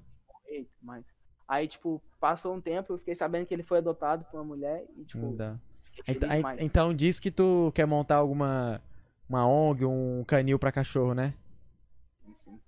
e 0.50 0.64
tudo 0.64 0.86
mais. 0.86 1.06
Aí, 1.48 1.68
tipo, 1.68 2.02
passou 2.20 2.54
um 2.54 2.60
tempo, 2.62 2.94
eu 2.94 2.98
fiquei 2.98 3.16
sabendo 3.16 3.46
que 3.46 3.54
ele 3.54 3.64
foi 3.64 3.78
adotado 3.78 4.26
por 4.26 4.38
uma 4.38 4.44
mulher 4.44 4.86
e, 4.98 5.06
tipo, 5.06 5.26
Não 5.26 5.36
dá. 5.36 5.58
fiquei 5.84 6.04
Ent- 6.14 6.20
feliz 6.20 6.32
aí- 6.32 6.38
demais. 6.38 6.60
então 6.60 6.94
diz 6.94 7.20
que 7.20 7.32
tu 7.32 7.72
quer 7.74 7.86
montar 7.86 8.18
alguma 8.18 8.82
uma 9.30 9.46
ONG, 9.48 9.86
um 9.86 10.24
canil 10.26 10.58
pra 10.60 10.72
cachorro, 10.72 11.14
né? 11.14 11.34
assim. 12.32 12.60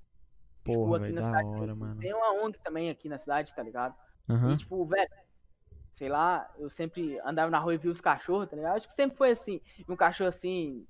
Porra, 0.63 0.97
aqui 0.97 1.03
velho, 1.05 1.15
na 1.15 1.21
da 1.21 1.27
cidade 1.27 1.47
hora, 1.61 1.75
mano. 1.75 2.01
Tem 2.01 2.13
uma 2.13 2.33
ONG 2.43 2.57
também 2.59 2.89
aqui 2.89 3.07
na 3.09 3.17
cidade, 3.17 3.53
tá 3.53 3.63
ligado? 3.63 3.95
Aham. 4.29 4.53
E, 4.53 4.57
tipo, 4.57 4.85
velho, 4.85 5.09
sei 5.93 6.07
lá, 6.09 6.49
eu 6.57 6.69
sempre 6.69 7.19
andava 7.25 7.49
na 7.49 7.59
rua 7.59 7.73
e 7.73 7.77
via 7.77 7.91
os 7.91 8.01
cachorros, 8.01 8.49
tá 8.49 8.55
ligado? 8.55 8.77
Acho 8.77 8.87
que 8.87 8.93
sempre 8.93 9.17
foi 9.17 9.31
assim. 9.31 9.61
E 9.77 9.91
um 9.91 9.95
cachorro 9.95 10.29
assim, 10.29 10.85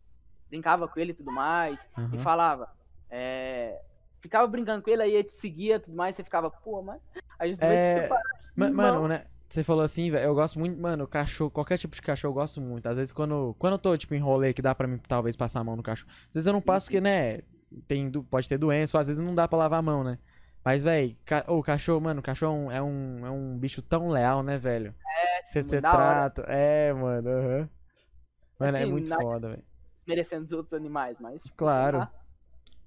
brincava 0.49 0.88
com 0.88 0.99
ele 0.99 1.11
e 1.11 1.16
tudo 1.16 1.32
mais, 1.32 1.80
e 1.98 2.02
aham. 2.02 2.18
falava, 2.20 2.70
é. 3.10 3.80
Ficava 4.22 4.48
brincando 4.48 4.84
com 4.84 4.90
ele, 4.90 5.02
aí 5.04 5.14
ele 5.14 5.24
te 5.24 5.34
seguia 5.34 5.76
e 5.76 5.80
tudo 5.80 5.96
mais, 5.96 6.16
você 6.16 6.24
ficava, 6.24 6.50
pô, 6.52 6.82
mas 6.82 7.02
a 7.38 7.48
gente 7.48 7.60
vai 7.60 7.78
É, 7.78 7.96
se 7.96 8.02
separar. 8.02 8.24
Mano, 8.56 9.08
né? 9.08 9.26
Você 9.48 9.64
falou 9.64 9.84
assim, 9.84 10.12
velho, 10.12 10.26
eu 10.26 10.36
gosto 10.36 10.60
muito, 10.60 10.80
mano, 10.80 11.08
cachorro, 11.08 11.50
qualquer 11.50 11.78
tipo 11.78 11.96
de 11.96 12.02
cachorro 12.02 12.32
eu 12.32 12.36
gosto 12.36 12.62
muito. 12.62 12.86
Às 12.88 12.98
vezes 12.98 13.12
quando, 13.12 13.56
quando 13.58 13.74
eu 13.74 13.80
tô, 13.80 13.98
tipo, 13.98 14.14
em 14.14 14.20
rolê 14.20 14.54
que 14.54 14.62
dá 14.62 14.76
pra 14.76 14.88
mim, 14.88 15.00
talvez, 15.08 15.36
passar 15.36 15.62
a 15.62 15.64
mão 15.64 15.76
no 15.76 15.82
cachorro. 15.82 16.12
Às 16.28 16.34
vezes 16.36 16.46
eu 16.46 16.54
não 16.54 16.62
passo 16.62 16.86
porque, 16.86 17.02
né, 17.02 17.40
tem, 17.88 18.12
pode 18.12 18.48
ter 18.48 18.58
doença, 18.60 18.98
ou 18.98 19.02
às 19.02 19.08
vezes 19.08 19.24
não 19.24 19.34
dá 19.34 19.48
pra 19.48 19.58
lavar 19.58 19.80
a 19.80 19.82
mão, 19.82 20.04
né? 20.04 20.20
Mas, 20.64 20.84
velho, 20.84 21.16
ca... 21.26 21.46
o 21.48 21.64
cachorro, 21.64 22.02
mano, 22.02 22.20
o 22.20 22.24
cachorro 22.24 22.52
é 22.54 22.54
um, 22.60 22.72
é 22.72 22.82
um, 22.82 23.26
é 23.28 23.32
um 23.32 23.58
bicho 23.58 23.82
tão 23.82 24.10
leal, 24.10 24.44
né, 24.44 24.58
velho? 24.58 24.94
É, 25.08 25.44
Você 25.46 25.60
mano, 25.60 25.70
você 25.70 25.82
da 25.82 25.90
hora. 25.91 26.30
trata. 26.30 26.41
É, 26.44 26.94
mano, 26.94 27.30
aham. 27.30 27.70
Mano, 28.60 28.78
é 28.78 28.82
Assim, 28.82 28.91
muito 28.91 29.10
na- 29.10 29.18
foda, 29.18 29.50
velho. 29.50 29.64
Merecendo 30.06 30.46
os 30.46 30.52
outros 30.52 30.74
animais, 30.74 31.18
mas. 31.20 31.41
Tipo, 31.41 31.56
Claro. 31.56 32.00
lá. 32.00 32.12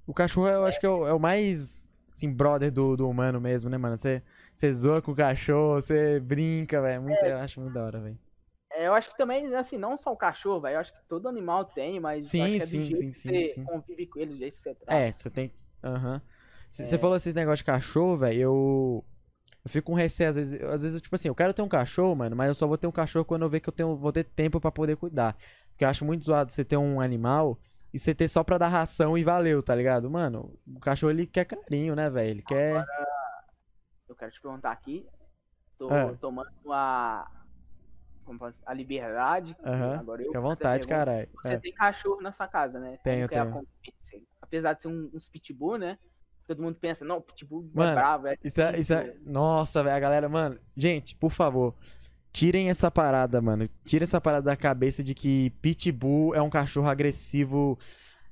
O 0.07 0.15
cachorro 0.15 0.49
eu 0.49 0.67
acho 0.67 0.81
que 0.81 0.87
é 0.87 0.89
o, 0.89 1.07
é 1.07 1.13
o 1.13 1.19
mais, 1.19 1.89
assim, 2.13 2.33
brother 2.33 2.71
do, 2.73 2.97
do 2.97 3.09
humano 3.09 3.41
mesmo, 3.41 3.71
né, 3.71 3.79
mano? 3.79 3.97
Você, 3.97 4.23
você 4.55 4.73
zoa 4.73 5.01
com 5.01 5.13
o 5.13 5.17
cachorro, 5.17 5.81
você 5.81 6.19
brinca, 6.21 6.81
velho. 6.81 7.03
Muito, 7.03 7.25
Eu 7.25 7.39
acho 7.39 7.61
muito 7.61 7.73
da 7.75 7.85
hora, 7.85 8.01
velho. 8.01 8.19
É, 8.73 8.87
eu 8.87 8.95
acho 8.95 9.11
que 9.11 9.17
também, 9.17 9.55
assim, 9.55 9.77
não 9.77 9.99
só 9.99 10.13
o 10.13 10.17
cachorro, 10.17 10.61
velho. 10.63 10.77
Eu 10.77 10.81
acho 10.81 10.93
que 10.93 11.01
todo 11.09 11.29
animal 11.29 11.65
tem, 11.67 12.01
mas. 12.01 12.25
Sim, 12.25 12.57
é 12.57 12.61
sim, 12.61 12.95
sim, 12.95 13.13
sim, 13.13 13.45
você 13.45 13.55
sim. 13.55 13.65
convive 13.65 14.07
com 14.07 14.19
ele, 14.21 14.33
do 14.33 14.39
jeito 14.39 14.57
que 14.57 14.63
você 14.63 14.75
trata. 14.75 14.95
É, 14.95 15.13
você 15.13 15.31
tem. 15.31 15.53
Aham. 15.85 16.21
Você 16.71 16.95
É. 16.95 16.99
falou 16.99 17.17
esses 17.17 17.35
negócios 17.35 17.59
de 17.59 17.65
cachorro, 17.65 18.17
velho. 18.17 18.41
Eu. 18.41 19.05
Eu 19.65 19.71
fico 19.71 19.87
com 19.93 19.95
receio, 19.95 20.29
às 20.29 20.35
vezes, 20.35 20.61
às 20.61 20.83
vezes, 20.83 21.01
tipo 21.01 21.15
assim, 21.15 21.29
eu 21.29 21.37
quero 21.37 21.55
ter 21.55 21.63
um 21.63 21.69
cachorro, 21.69 22.17
mano, 22.17 22.35
mas 22.35 22.49
eu 22.49 22.55
só 22.55 22.67
vou 22.67 22.77
ter 22.77 22.89
um 22.89 22.93
cachorro 22.93 23.25
quando 23.25 23.43
eu 23.43 23.49
ver 23.49 23.61
que 23.61 23.69
eu 23.69 23.73
tenho, 23.73 23.95
vou 23.97 24.11
ter 24.13 24.25
tempo 24.25 24.61
pra 24.61 24.73
poder 24.73 24.97
cuidar. 24.97 25.37
Porque 25.71 25.85
eu 25.85 25.89
acho 25.89 26.05
muito 26.05 26.25
zoado 26.25 26.51
você 26.51 26.65
ter 26.65 26.77
um 26.77 27.01
animal, 27.01 27.57
e 27.93 27.99
você 27.99 28.15
ter 28.15 28.29
só 28.29 28.43
pra 28.43 28.59
dar 28.59 28.69
ração 28.69 29.17
e 29.19 29.23
valeu, 29.25 29.63
tá 29.63 29.75
ligado? 29.75 30.11
Mano, 30.11 30.59
o 30.67 30.81
cachorro 30.81 31.11
ele 31.13 31.27
quer 31.27 31.45
carinho, 31.45 31.95
né, 31.95 32.09
velho? 32.11 32.31
Ele 32.31 32.43
quer. 32.43 32.85
Eu 34.09 34.15
quero 34.17 34.31
te 34.33 34.41
perguntar 34.41 34.73
aqui. 34.73 35.07
Tô 35.79 35.89
Ah. 35.91 36.15
tomando 36.21 36.51
a. 36.71 37.31
Como 38.25 38.39
posso, 38.39 38.57
a 38.65 38.73
liberdade. 38.73 39.57
Agora 39.99 40.23
eu 40.23 40.27
Fica 40.27 40.39
à 40.39 40.43
vontade, 40.43 40.87
caralho. 40.87 41.29
Você 41.35 41.55
É. 41.55 41.59
tem 41.59 41.73
cachorro 41.73 42.21
na 42.21 42.33
sua 42.33 42.47
casa, 42.47 42.79
né? 42.79 42.99
Tenho, 43.03 43.25
é 43.25 43.29
tenho. 43.29 43.67
Apesar 44.41 44.75
de 44.75 44.83
ser 44.83 44.89
um, 44.89 45.11
uns 45.13 45.27
pitbull, 45.29 45.77
né? 45.79 45.99
Todo 46.47 46.63
mundo 46.63 46.77
pensa, 46.77 47.05
não, 47.05 47.21
pitbull 47.21 47.69
Mano, 47.73 47.91
é 47.91 47.95
bravo, 47.95 48.27
é 48.27 48.37
Isso 48.45 48.61
é, 48.61 48.79
isso 48.79 48.93
é... 48.93 49.17
Nossa, 49.25 49.83
velho, 49.83 49.97
a 49.97 50.01
galera, 50.01 50.29
mano. 50.29 50.59
Gente, 50.77 51.17
por 51.17 51.31
favor. 51.31 51.75
Tirem 52.33 52.71
essa 52.71 52.91
parada, 52.91 53.41
mano. 53.43 53.69
Tirem 53.85 54.05
essa 54.05 54.21
parada 54.21 54.47
da 54.47 54.57
cabeça 54.57 55.05
de 55.05 55.15
que 55.15 55.51
Pitbull 55.61 56.35
é 56.35 56.41
um 56.41 56.49
cachorro 56.49 56.89
agressivo 56.89 57.79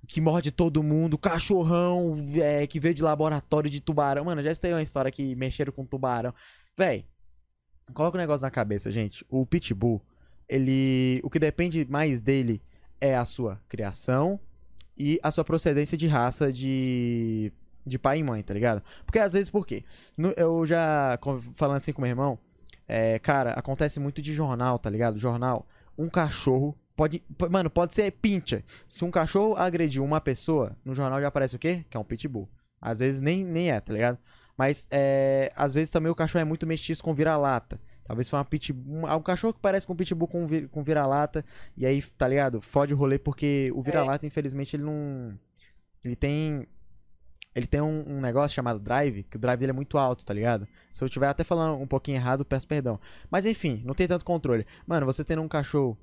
que 0.09 0.21
morde 0.21 0.51
todo 0.51 0.83
mundo, 0.83 1.19
cachorrão 1.19 2.17
é, 2.37 2.67
que 2.67 2.81
veio 2.81 2.95
de 2.95 3.03
laboratório 3.03 3.69
de 3.69 3.81
tubarão. 3.81 4.25
Mano, 4.25 4.43
já 4.43 4.55
tem 4.55 4.73
uma 4.73 4.83
história 4.83 5.11
que 5.11 5.35
mexeram 5.37 5.73
com 5.73 5.85
tubarão. 5.85 6.35
Véi, 6.77 7.05
coloca 7.93 8.17
o 8.17 8.21
negócio 8.21 8.43
na 8.43 8.51
cabeça, 8.51 8.91
gente. 8.91 9.25
O 9.29 9.45
Pitbull, 9.45 10.01
ele. 10.49 11.21
O 11.23 11.29
que 11.29 11.39
depende 11.39 11.87
mais 11.89 12.21
dele 12.21 12.63
é 13.01 13.15
a 13.15 13.25
sua 13.27 13.61
criação 13.69 14.41
e 14.97 15.21
a 15.23 15.31
sua 15.31 15.45
procedência 15.45 15.99
de 15.99 16.07
raça 16.07 16.51
de. 16.51 17.53
de 17.85 17.99
pai 17.99 18.21
e 18.21 18.23
mãe, 18.23 18.43
tá 18.43 18.55
ligado? 18.55 18.83
Porque 19.05 19.19
às 19.19 19.35
vezes, 19.35 19.51
por 19.51 19.67
quê? 19.67 19.85
No- 20.17 20.33
eu 20.37 20.65
já, 20.65 21.19
falando 21.55 21.77
assim 21.77 21.93
com 21.93 22.01
meu 22.01 22.09
irmão, 22.11 22.39
é, 22.91 23.19
cara, 23.19 23.53
acontece 23.53 24.01
muito 24.01 24.21
de 24.21 24.35
jornal, 24.35 24.79
tá 24.79 24.91
ligado? 24.91 25.19
Jornal, 25.19 25.67
um 25.97 26.09
cachorro 26.09 26.77
pode. 26.97 27.23
Mano, 27.51 27.71
pode 27.71 27.95
ser 27.95 28.11
pincher. 28.13 28.65
Se 28.89 29.05
um 29.05 29.11
cachorro 29.11 29.55
agrediu 29.57 30.05
uma 30.05 30.21
pessoa, 30.21 30.77
no 30.85 30.95
jornal 30.95 31.21
já 31.21 31.29
aparece 31.29 31.57
o 31.57 31.59
quê? 31.59 31.85
Que 31.89 31.97
é 31.97 32.01
um 32.01 32.05
pitbull. 32.05 32.49
Às 32.81 32.99
vezes 32.99 33.21
nem, 33.21 33.45
nem 33.45 33.71
é, 33.71 33.79
tá 33.81 33.93
ligado? 33.93 34.19
Mas 34.57 34.89
é, 34.91 35.53
às 35.57 35.75
vezes 35.75 35.91
também 35.91 36.11
o 36.11 36.15
cachorro 36.15 36.43
é 36.43 36.45
muito 36.45 36.67
mestiço 36.67 37.03
com 37.03 37.15
vira-lata. 37.15 37.81
Talvez 38.05 38.29
foi 38.29 38.39
uma 38.39 38.45
pitbull. 38.45 39.05
Um, 39.05 39.15
um 39.15 39.23
cachorro 39.23 39.55
que 39.55 39.61
parece 39.61 39.87
com 39.87 39.93
um 39.93 39.97
pitbull 39.97 40.27
com, 40.29 40.47
vi- 40.47 40.67
com 40.69 40.83
vira-lata. 40.83 41.45
E 41.77 41.87
aí, 41.87 42.03
tá 42.03 42.27
ligado? 42.27 42.61
Fode 42.61 42.93
o 42.93 42.97
rolê 42.97 43.19
porque 43.19 43.71
o 43.75 43.81
vira-lata, 43.83 44.27
infelizmente, 44.27 44.75
ele 44.77 44.83
não. 44.83 45.39
Ele 46.05 46.17
tem. 46.17 46.67
Ele 47.55 47.67
tem 47.67 47.81
um, 47.81 48.05
um 48.07 48.21
negócio 48.21 48.55
chamado 48.55 48.79
drive, 48.79 49.25
que 49.25 49.37
o 49.37 49.41
drive 49.41 49.59
dele 49.59 49.71
é 49.71 49.75
muito 49.75 49.99
alto, 49.99 50.25
tá 50.25 50.33
ligado? 50.33 50.69
Se 50.93 51.03
eu 51.03 51.07
estiver 51.07 51.29
até 51.29 51.43
falando 51.43 51.81
um 51.81 51.87
pouquinho 51.87 52.17
errado, 52.17 52.45
peço 52.45 52.67
perdão. 52.67 53.01
Mas 53.31 53.45
enfim, 53.45 53.83
não 53.85 53.95
tem 53.95 54.07
tanto 54.07 54.25
controle. 54.25 54.67
Mano, 54.87 55.07
você 55.07 55.25
tendo 55.25 55.43
um 55.43 55.49
cachorro, 55.49 55.99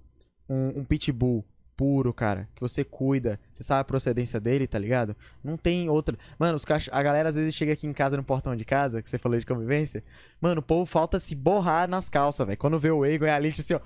um, 0.49 0.79
um 0.79 0.83
pitbull 0.83 1.45
puro, 1.77 2.11
cara, 2.11 2.49
que 2.55 2.59
você 2.59 2.83
cuida, 2.83 3.39
você 3.51 3.63
sabe 3.63 3.81
a 3.81 3.83
procedência 3.83 4.39
dele, 4.39 4.65
tá 4.65 4.79
ligado? 4.79 5.15
Não 5.43 5.55
tem 5.55 5.87
outra. 5.87 6.17
Mano, 6.39 6.55
os 6.55 6.65
cach... 6.65 6.89
a 6.91 7.03
galera 7.03 7.29
às 7.29 7.35
vezes 7.35 7.53
chega 7.53 7.73
aqui 7.73 7.85
em 7.85 7.93
casa, 7.93 8.17
no 8.17 8.23
portão 8.23 8.55
de 8.55 8.65
casa, 8.65 9.01
que 9.01 9.07
você 9.07 9.19
falou 9.19 9.37
de 9.37 9.45
convivência. 9.45 10.03
Mano, 10.41 10.59
o 10.59 10.63
povo 10.63 10.87
falta 10.87 11.19
se 11.19 11.35
borrar 11.35 11.87
nas 11.87 12.09
calças, 12.09 12.45
velho. 12.47 12.57
Quando 12.57 12.79
vê 12.79 12.89
o 12.89 13.05
Egon 13.05 13.27
e 13.27 13.29
a 13.29 13.35
Alice 13.35 13.61
assim, 13.61 13.75
ó. 13.75 13.79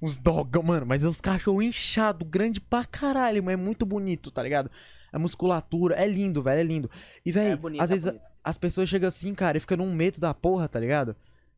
Uns 0.00 0.16
dogão, 0.16 0.62
mano, 0.62 0.86
mas 0.86 1.04
é 1.04 1.08
uns 1.08 1.20
cachorros 1.20 1.64
inchados, 1.64 2.26
grande 2.26 2.60
pra 2.60 2.84
caralho, 2.84 3.42
mas 3.42 3.52
é 3.52 3.56
muito 3.56 3.84
bonito, 3.84 4.30
tá 4.30 4.42
ligado? 4.42 4.70
A 5.14 5.18
musculatura, 5.18 5.94
é 5.94 6.06
lindo, 6.08 6.42
velho, 6.42 6.60
é 6.60 6.64
lindo. 6.64 6.90
E, 7.24 7.30
velho, 7.30 7.52
É 7.52 7.56
bonito, 7.56 7.80
às 7.82 7.90
é 7.90 7.94
vezes 7.94 8.10
bonito. 8.10 8.24
as 8.42 8.58
pessoas 8.58 8.88
chegam 8.88 9.08
assim, 9.08 9.34
cara, 9.34 9.56
e 9.56 9.60
ficam 9.60 9.76
num 9.76 9.94
medo 9.94 10.20
da 10.20 10.34
porra, 10.34 10.68
tá 10.68 10.80
ligado? 10.80 11.14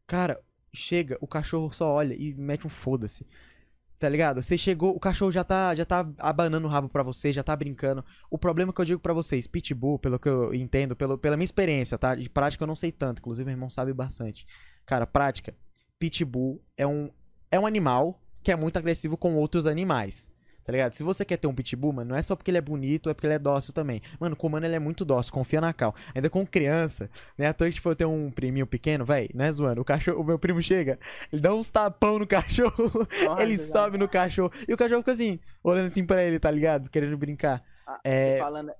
Cara, 0.06 0.38
chega, 0.72 1.16
o 1.20 1.26
cachorro 1.26 1.72
só 1.72 1.90
olha 1.90 2.14
e 2.14 2.34
mete 2.34 2.66
um 2.66 2.70
foda-se. 2.70 3.26
Tá 3.98 4.10
ligado? 4.10 4.42
Você 4.42 4.58
chegou, 4.58 4.94
o 4.94 5.00
cachorro 5.00 5.32
já 5.32 5.42
tá, 5.42 5.74
já 5.74 5.86
tá 5.86 6.06
abanando 6.18 6.66
o 6.66 6.70
rabo 6.70 6.86
pra 6.86 7.02
você, 7.02 7.32
já 7.32 7.42
tá 7.42 7.56
brincando. 7.56 8.04
O 8.30 8.36
problema 8.36 8.70
que 8.70 8.78
eu 8.78 8.84
digo 8.84 9.00
pra 9.00 9.14
vocês, 9.14 9.46
pitbull, 9.46 9.98
pelo 9.98 10.18
que 10.18 10.28
eu 10.28 10.52
entendo, 10.52 10.94
pelo, 10.94 11.16
pela 11.16 11.34
minha 11.34 11.46
experiência, 11.46 11.96
tá? 11.96 12.14
De 12.14 12.28
prática 12.28 12.62
eu 12.62 12.66
não 12.68 12.76
sei 12.76 12.92
tanto, 12.92 13.20
inclusive 13.20 13.46
meu 13.46 13.54
irmão 13.54 13.70
sabe 13.70 13.94
bastante. 13.94 14.46
Cara, 14.84 15.06
prática, 15.06 15.54
pitbull 15.98 16.60
é 16.76 16.86
um 16.86 17.08
é 17.50 17.58
um 17.58 17.66
animal 17.66 18.20
que 18.42 18.52
é 18.52 18.56
muito 18.56 18.76
agressivo 18.76 19.16
com 19.16 19.34
outros 19.34 19.66
animais. 19.66 20.30
Tá 20.66 20.72
ligado? 20.72 20.94
Se 20.94 21.04
você 21.04 21.24
quer 21.24 21.36
ter 21.36 21.46
um 21.46 21.54
pitbull, 21.54 21.92
mano, 21.92 22.10
não 22.10 22.16
é 22.16 22.22
só 22.22 22.34
porque 22.34 22.50
ele 22.50 22.58
é 22.58 22.60
bonito, 22.60 23.08
é 23.08 23.14
porque 23.14 23.26
ele 23.28 23.34
é 23.34 23.38
dócil 23.38 23.72
também. 23.72 24.02
Mano, 24.18 24.34
com 24.34 24.48
o 24.48 24.50
mano 24.50 24.66
ele 24.66 24.74
é 24.74 24.78
muito 24.80 25.04
dócil, 25.04 25.32
confia 25.32 25.60
na 25.60 25.72
cal. 25.72 25.94
Ainda 26.12 26.28
com 26.28 26.44
criança, 26.44 27.08
né? 27.38 27.46
À 27.46 27.54
toa 27.54 27.68
que, 27.68 27.74
tipo, 27.76 27.88
eu 27.88 27.94
tenho 27.94 28.10
um 28.10 28.32
priminho 28.32 28.66
pequeno, 28.66 29.04
velho, 29.04 29.28
não 29.32 29.44
é 29.44 29.52
zoando. 29.52 29.80
O 29.80 29.84
cachorro, 29.84 30.20
o 30.20 30.24
meu 30.24 30.40
primo 30.40 30.60
chega, 30.60 30.98
ele 31.32 31.40
dá 31.40 31.54
uns 31.54 31.70
tapão 31.70 32.18
no 32.18 32.26
cachorro, 32.28 33.06
Nossa, 33.24 33.42
ele 33.42 33.52
exato. 33.52 33.72
sobe 33.72 33.96
no 33.98 34.08
cachorro. 34.08 34.50
E 34.66 34.74
o 34.74 34.76
cachorro 34.76 35.02
fica 35.02 35.12
assim, 35.12 35.38
olhando 35.62 35.86
assim 35.86 36.04
pra 36.04 36.24
ele, 36.24 36.40
tá 36.40 36.50
ligado? 36.50 36.90
Querendo 36.90 37.16
brincar. 37.16 37.62
Ah, 37.86 38.00
é- 38.04 38.38
falando... 38.38 38.72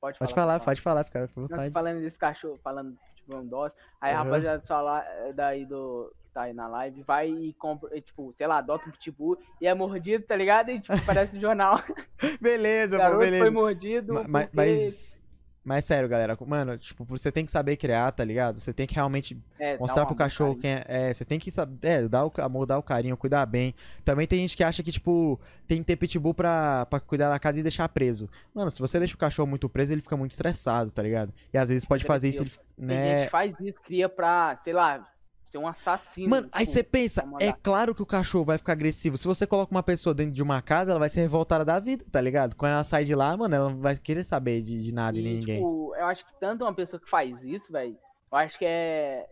Pode, 0.00 0.18
Pode 0.18 0.34
falar, 0.34 0.58
pode 0.58 0.80
falar, 0.80 1.04
fica 1.04 1.18
à 1.20 1.22
Não, 1.22 1.28
vontade. 1.46 1.72
falando 1.72 2.00
desse 2.00 2.18
cachorro, 2.18 2.58
falando 2.64 2.96
tipo 3.14 3.36
um 3.36 3.46
dócil. 3.46 3.78
Aí 4.00 4.12
a 4.12 4.16
Aham. 4.16 4.24
rapaziada 4.24 4.62
só 4.66 4.80
lá, 4.80 5.04
eh, 5.06 5.30
daí 5.32 5.64
do. 5.64 6.12
Tá 6.32 6.42
aí 6.42 6.52
na 6.52 6.66
live, 6.68 7.02
vai 7.02 7.28
e 7.28 7.52
compra, 7.54 7.88
tipo, 8.00 8.32
sei 8.36 8.46
lá, 8.46 8.58
adota 8.58 8.88
um 8.88 8.92
pitbull 8.92 9.38
e 9.60 9.66
é 9.66 9.74
mordido, 9.74 10.24
tá 10.24 10.34
ligado? 10.36 10.70
E 10.70 10.80
tipo, 10.80 11.04
parece 11.04 11.36
um 11.36 11.40
jornal. 11.40 11.80
Beleza, 12.40 12.98
pô, 13.10 13.18
beleza. 13.18 13.44
foi 13.44 13.50
mordido. 13.50 14.14
Ma- 14.14 14.28
ma- 14.28 14.40
porque- 14.42 14.50
Mas, 14.56 15.20
mas 15.64 15.84
sério, 15.84 16.08
galera, 16.08 16.36
mano, 16.46 16.76
tipo, 16.76 17.04
você 17.04 17.30
tem 17.30 17.44
que 17.46 17.52
saber 17.52 17.76
criar, 17.76 18.10
tá 18.10 18.24
ligado? 18.24 18.58
Você 18.58 18.72
tem 18.72 18.84
que 18.86 18.94
realmente 18.94 19.40
é, 19.60 19.76
mostrar 19.78 20.02
um 20.02 20.06
pro 20.06 20.16
cachorro 20.16 20.56
quem 20.56 20.70
é, 20.72 20.84
é, 20.88 21.12
você 21.12 21.24
tem 21.24 21.38
que 21.38 21.50
saber, 21.52 21.86
é, 21.86 22.08
dar 22.08 22.24
o 22.26 22.32
amor, 22.38 22.66
dar 22.66 22.78
o 22.78 22.82
carinho, 22.82 23.16
cuidar 23.16 23.46
bem. 23.46 23.72
Também 24.04 24.26
tem 24.26 24.40
gente 24.40 24.56
que 24.56 24.64
acha 24.64 24.82
que, 24.82 24.90
tipo, 24.90 25.38
tem 25.68 25.78
que 25.78 25.84
ter 25.84 25.94
pitbull 25.96 26.34
pra, 26.34 26.84
pra 26.86 26.98
cuidar 26.98 27.28
da 27.30 27.38
casa 27.38 27.60
e 27.60 27.62
deixar 27.62 27.88
preso. 27.90 28.28
Mano, 28.52 28.70
se 28.72 28.80
você 28.80 28.98
deixa 28.98 29.14
o 29.14 29.18
cachorro 29.18 29.46
muito 29.48 29.68
preso, 29.68 29.92
ele 29.92 30.02
fica 30.02 30.16
muito 30.16 30.32
estressado, 30.32 30.90
tá 30.90 31.02
ligado? 31.02 31.32
E 31.52 31.58
às 31.58 31.68
vezes 31.68 31.84
pode 31.84 32.04
fazer 32.04 32.28
isso, 32.30 32.42
ele- 32.42 32.50
Tem 32.50 32.88
gente 32.88 32.98
né? 33.06 33.24
que 33.26 33.30
faz 33.30 33.54
isso, 33.60 33.80
cria 33.84 34.08
pra, 34.08 34.58
sei 34.64 34.72
lá, 34.72 35.06
ser 35.52 35.58
um 35.58 35.68
assassino. 35.68 36.30
Mano, 36.30 36.48
aí 36.50 36.64
tipo, 36.64 36.72
você 36.72 36.82
pensa, 36.82 37.24
é 37.38 37.52
claro 37.52 37.94
que 37.94 38.02
o 38.02 38.06
cachorro 38.06 38.44
vai 38.46 38.58
ficar 38.58 38.72
agressivo. 38.72 39.16
Se 39.16 39.26
você 39.26 39.46
coloca 39.46 39.70
uma 39.70 39.82
pessoa 39.82 40.14
dentro 40.14 40.32
de 40.32 40.42
uma 40.42 40.62
casa, 40.62 40.90
ela 40.90 41.00
vai 41.00 41.10
ser 41.10 41.20
revoltada 41.20 41.64
da 41.64 41.78
vida, 41.78 42.04
tá 42.10 42.20
ligado? 42.20 42.56
Quando 42.56 42.72
ela 42.72 42.84
sai 42.84 43.04
de 43.04 43.14
lá, 43.14 43.36
mano, 43.36 43.54
ela 43.54 43.70
não 43.70 43.78
vai 43.78 43.96
querer 43.96 44.24
saber 44.24 44.62
de, 44.62 44.82
de 44.82 44.92
nada 44.94 45.18
e, 45.18 45.22
nem 45.22 45.34
E, 45.34 45.38
ninguém. 45.38 45.56
tipo, 45.56 45.94
eu 45.94 46.06
acho 46.06 46.24
que 46.24 46.32
tanto 46.40 46.64
uma 46.64 46.74
pessoa 46.74 46.98
que 46.98 47.08
faz 47.08 47.36
isso, 47.44 47.70
velho, 47.70 47.96
eu 48.30 48.38
acho 48.38 48.58
que 48.58 48.64
é. 48.64 49.28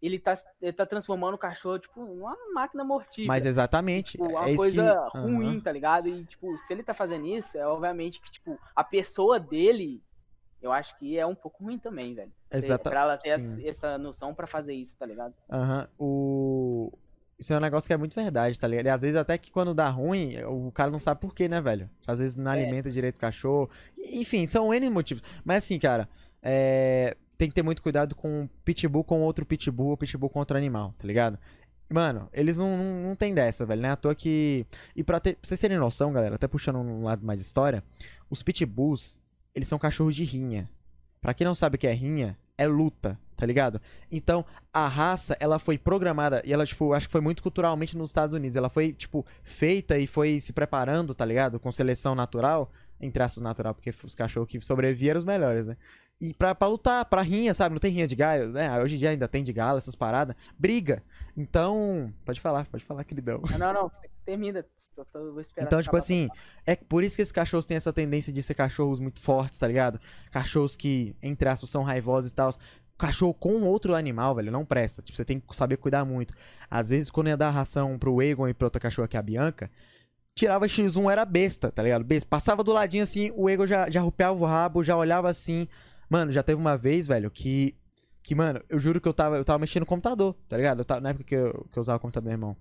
Ele 0.00 0.18
tá, 0.18 0.38
ele 0.62 0.72
tá 0.72 0.86
transformando 0.86 1.34
o 1.34 1.38
cachorro, 1.38 1.78
tipo, 1.78 2.00
numa 2.02 2.34
máquina 2.54 2.82
mortífera. 2.82 3.28
Mas 3.28 3.44
exatamente, 3.44 4.12
tipo, 4.12 4.24
uma 4.30 4.48
é 4.48 4.56
coisa 4.56 5.10
que... 5.12 5.18
ruim, 5.18 5.46
Aham. 5.56 5.60
tá 5.60 5.72
ligado? 5.72 6.08
E, 6.08 6.24
tipo, 6.24 6.56
se 6.56 6.72
ele 6.72 6.82
tá 6.82 6.94
fazendo 6.94 7.26
isso, 7.26 7.58
é 7.58 7.66
obviamente 7.66 8.18
que, 8.18 8.30
tipo, 8.30 8.58
a 8.74 8.82
pessoa 8.82 9.38
dele, 9.38 10.02
eu 10.62 10.72
acho 10.72 10.96
que 10.98 11.18
é 11.18 11.26
um 11.26 11.34
pouco 11.34 11.64
ruim 11.64 11.78
também, 11.78 12.14
velho. 12.14 12.32
Exata... 12.50 12.90
Pra 12.90 13.00
ela 13.00 13.16
ter 13.16 13.30
essa, 13.30 13.62
essa 13.62 13.98
noção 13.98 14.34
pra 14.34 14.46
fazer 14.46 14.74
isso, 14.74 14.94
tá 14.98 15.06
ligado? 15.06 15.34
Aham, 15.50 15.88
o... 15.98 16.92
Isso 17.38 17.54
é 17.54 17.56
um 17.56 17.60
negócio 17.60 17.86
que 17.86 17.94
é 17.94 17.96
muito 17.96 18.14
verdade, 18.14 18.60
tá 18.60 18.66
ligado? 18.66 18.84
E 18.84 18.88
às 18.90 19.00
vezes 19.00 19.16
até 19.16 19.38
que 19.38 19.50
quando 19.50 19.72
dá 19.72 19.88
ruim, 19.88 20.36
o 20.44 20.70
cara 20.70 20.90
não 20.90 20.98
sabe 20.98 21.22
por 21.22 21.34
quê, 21.34 21.48
né, 21.48 21.58
velho? 21.58 21.88
Às 22.06 22.18
vezes 22.18 22.36
não 22.36 22.52
É. 22.52 22.54
alimenta 22.54 22.90
direito 22.90 23.16
o 23.16 23.20
cachorro. 23.20 23.70
Enfim, 23.96 24.46
são 24.46 24.74
N 24.74 24.90
motivos. 24.90 25.22
Mas 25.42 25.64
assim, 25.64 25.78
cara, 25.78 26.06
é... 26.42 27.16
tem 27.38 27.48
que 27.48 27.54
ter 27.54 27.62
muito 27.62 27.80
cuidado 27.80 28.14
com 28.14 28.46
pitbull 28.62 29.02
com 29.02 29.22
outro 29.22 29.46
pitbull 29.46 29.88
ou 29.88 29.96
pitbull 29.96 30.28
com 30.28 30.38
outro 30.38 30.56
animal, 30.56 30.94
tá 30.98 31.06
ligado? 31.06 31.38
Mano, 31.88 32.28
eles 32.32 32.58
não, 32.58 32.76
não, 32.76 33.08
não 33.08 33.16
tem 33.16 33.32
dessa, 33.32 33.64
velho, 33.64 33.80
né? 33.80 33.90
À 33.90 33.96
toa 33.96 34.14
que... 34.14 34.66
E 34.94 35.02
pra, 35.02 35.18
ter... 35.18 35.36
pra 35.36 35.48
vocês 35.48 35.58
terem 35.58 35.78
noção, 35.78 36.12
galera, 36.12 36.34
até 36.34 36.46
puxando 36.46 36.76
um 36.76 37.04
lado 37.04 37.24
mais 37.24 37.40
de 37.40 37.46
história, 37.46 37.82
os 38.28 38.42
pitbulls, 38.42 39.18
eles 39.54 39.68
são 39.68 39.78
cachorros 39.78 40.14
de 40.14 40.24
rinha. 40.24 40.68
Pra 41.20 41.34
quem 41.34 41.44
não 41.44 41.54
sabe 41.54 41.76
o 41.76 41.78
que 41.78 41.86
é 41.86 41.92
rinha, 41.92 42.36
é 42.56 42.66
luta, 42.66 43.18
tá 43.36 43.46
ligado? 43.46 43.80
Então, 44.10 44.44
a 44.72 44.86
raça, 44.86 45.36
ela 45.40 45.58
foi 45.58 45.78
programada, 45.78 46.42
e 46.44 46.52
ela, 46.52 46.66
tipo, 46.66 46.92
acho 46.92 47.06
que 47.06 47.12
foi 47.12 47.20
muito 47.20 47.42
culturalmente 47.42 47.96
nos 47.96 48.10
Estados 48.10 48.34
Unidos. 48.34 48.56
Ela 48.56 48.68
foi, 48.68 48.92
tipo, 48.92 49.24
feita 49.42 49.98
e 49.98 50.06
foi 50.06 50.40
se 50.40 50.52
preparando, 50.52 51.14
tá 51.14 51.24
ligado? 51.24 51.58
Com 51.58 51.72
seleção 51.72 52.14
natural, 52.14 52.70
entre 53.00 53.22
aspas 53.22 53.42
natural, 53.42 53.74
porque 53.74 53.92
os 54.04 54.14
cachorros 54.14 54.48
que 54.48 54.60
sobreviviam 54.60 55.10
eram 55.10 55.18
os 55.18 55.24
melhores, 55.24 55.66
né? 55.66 55.76
E 56.20 56.34
pra, 56.34 56.54
pra 56.54 56.68
lutar, 56.68 57.04
pra 57.06 57.22
rinha, 57.22 57.54
sabe? 57.54 57.72
Não 57.72 57.80
tem 57.80 57.92
rinha 57.92 58.06
de 58.06 58.14
galo, 58.14 58.48
né? 58.48 58.78
Hoje 58.82 58.96
em 58.96 58.98
dia 58.98 59.10
ainda 59.10 59.26
tem 59.26 59.42
de 59.42 59.52
galo, 59.52 59.78
essas 59.78 59.94
paradas. 59.94 60.36
Briga. 60.58 61.02
Então, 61.34 62.12
pode 62.26 62.40
falar, 62.40 62.66
pode 62.66 62.84
falar, 62.84 63.04
queridão. 63.04 63.40
Não, 63.58 63.72
não, 63.72 63.90
termina. 64.24 64.64
Só 64.94 65.04
tô, 65.04 65.30
vou 65.32 65.40
esperar 65.40 65.66
Então, 65.66 65.82
tipo 65.82 65.96
assim, 65.96 66.28
é 66.66 66.76
por 66.76 67.02
isso 67.02 67.16
que 67.16 67.22
esses 67.22 67.32
cachorros 67.32 67.64
têm 67.66 67.76
essa 67.76 67.92
tendência 67.92 68.32
de 68.32 68.42
ser 68.42 68.54
cachorros 68.54 69.00
muito 69.00 69.20
fortes, 69.20 69.58
tá 69.58 69.66
ligado? 69.66 69.98
Cachorros 70.30 70.76
que, 70.76 71.16
entre 71.22 71.48
aspas, 71.48 71.70
são 71.70 71.82
raivosos 71.82 72.30
e 72.30 72.34
tal. 72.34 72.50
Cachorro 72.98 73.32
com 73.32 73.62
outro 73.62 73.94
animal, 73.94 74.34
velho, 74.34 74.52
não 74.52 74.64
presta. 74.64 75.00
Tipo, 75.00 75.16
você 75.16 75.24
tem 75.24 75.40
que 75.40 75.56
saber 75.56 75.78
cuidar 75.78 76.04
muito. 76.04 76.34
Às 76.70 76.90
vezes, 76.90 77.10
quando 77.10 77.28
ia 77.28 77.36
dar 77.36 77.50
ração 77.50 77.98
pro 77.98 78.20
Egon 78.22 78.48
e 78.48 78.54
pra 78.54 78.66
outra 78.66 78.80
cachorra 78.80 79.08
que 79.08 79.16
é 79.16 79.20
a 79.20 79.22
Bianca, 79.22 79.70
tirava 80.34 80.66
X1, 80.66 81.10
era 81.10 81.24
besta, 81.24 81.72
tá 81.72 81.82
ligado? 81.82 82.04
Besta. 82.04 82.28
Passava 82.28 82.62
do 82.62 82.72
ladinho 82.72 83.02
assim, 83.02 83.32
o 83.34 83.48
Egon 83.48 83.66
já, 83.66 83.90
já 83.90 84.00
rupeava 84.02 84.38
o 84.38 84.44
rabo, 84.44 84.84
já 84.84 84.96
olhava 84.96 85.30
assim. 85.30 85.66
Mano, 86.10 86.32
já 86.32 86.42
teve 86.42 86.60
uma 86.60 86.76
vez, 86.76 87.06
velho, 87.06 87.30
que. 87.30 87.76
Que, 88.22 88.34
mano, 88.34 88.60
eu 88.68 88.78
juro 88.78 89.00
que 89.00 89.08
eu 89.08 89.14
tava, 89.14 89.38
eu 89.38 89.44
tava 89.44 89.58
mexendo 89.58 89.80
no 89.80 89.86
computador, 89.86 90.36
tá 90.46 90.54
ligado? 90.54 90.80
Eu 90.80 90.84
tava, 90.84 91.00
na 91.00 91.08
época 91.08 91.24
que 91.24 91.34
eu, 91.34 91.66
que 91.72 91.78
eu 91.78 91.80
usava 91.80 91.96
o 91.96 92.00
computador 92.00 92.24
do 92.24 92.28
meu 92.28 92.34
irmão. 92.34 92.56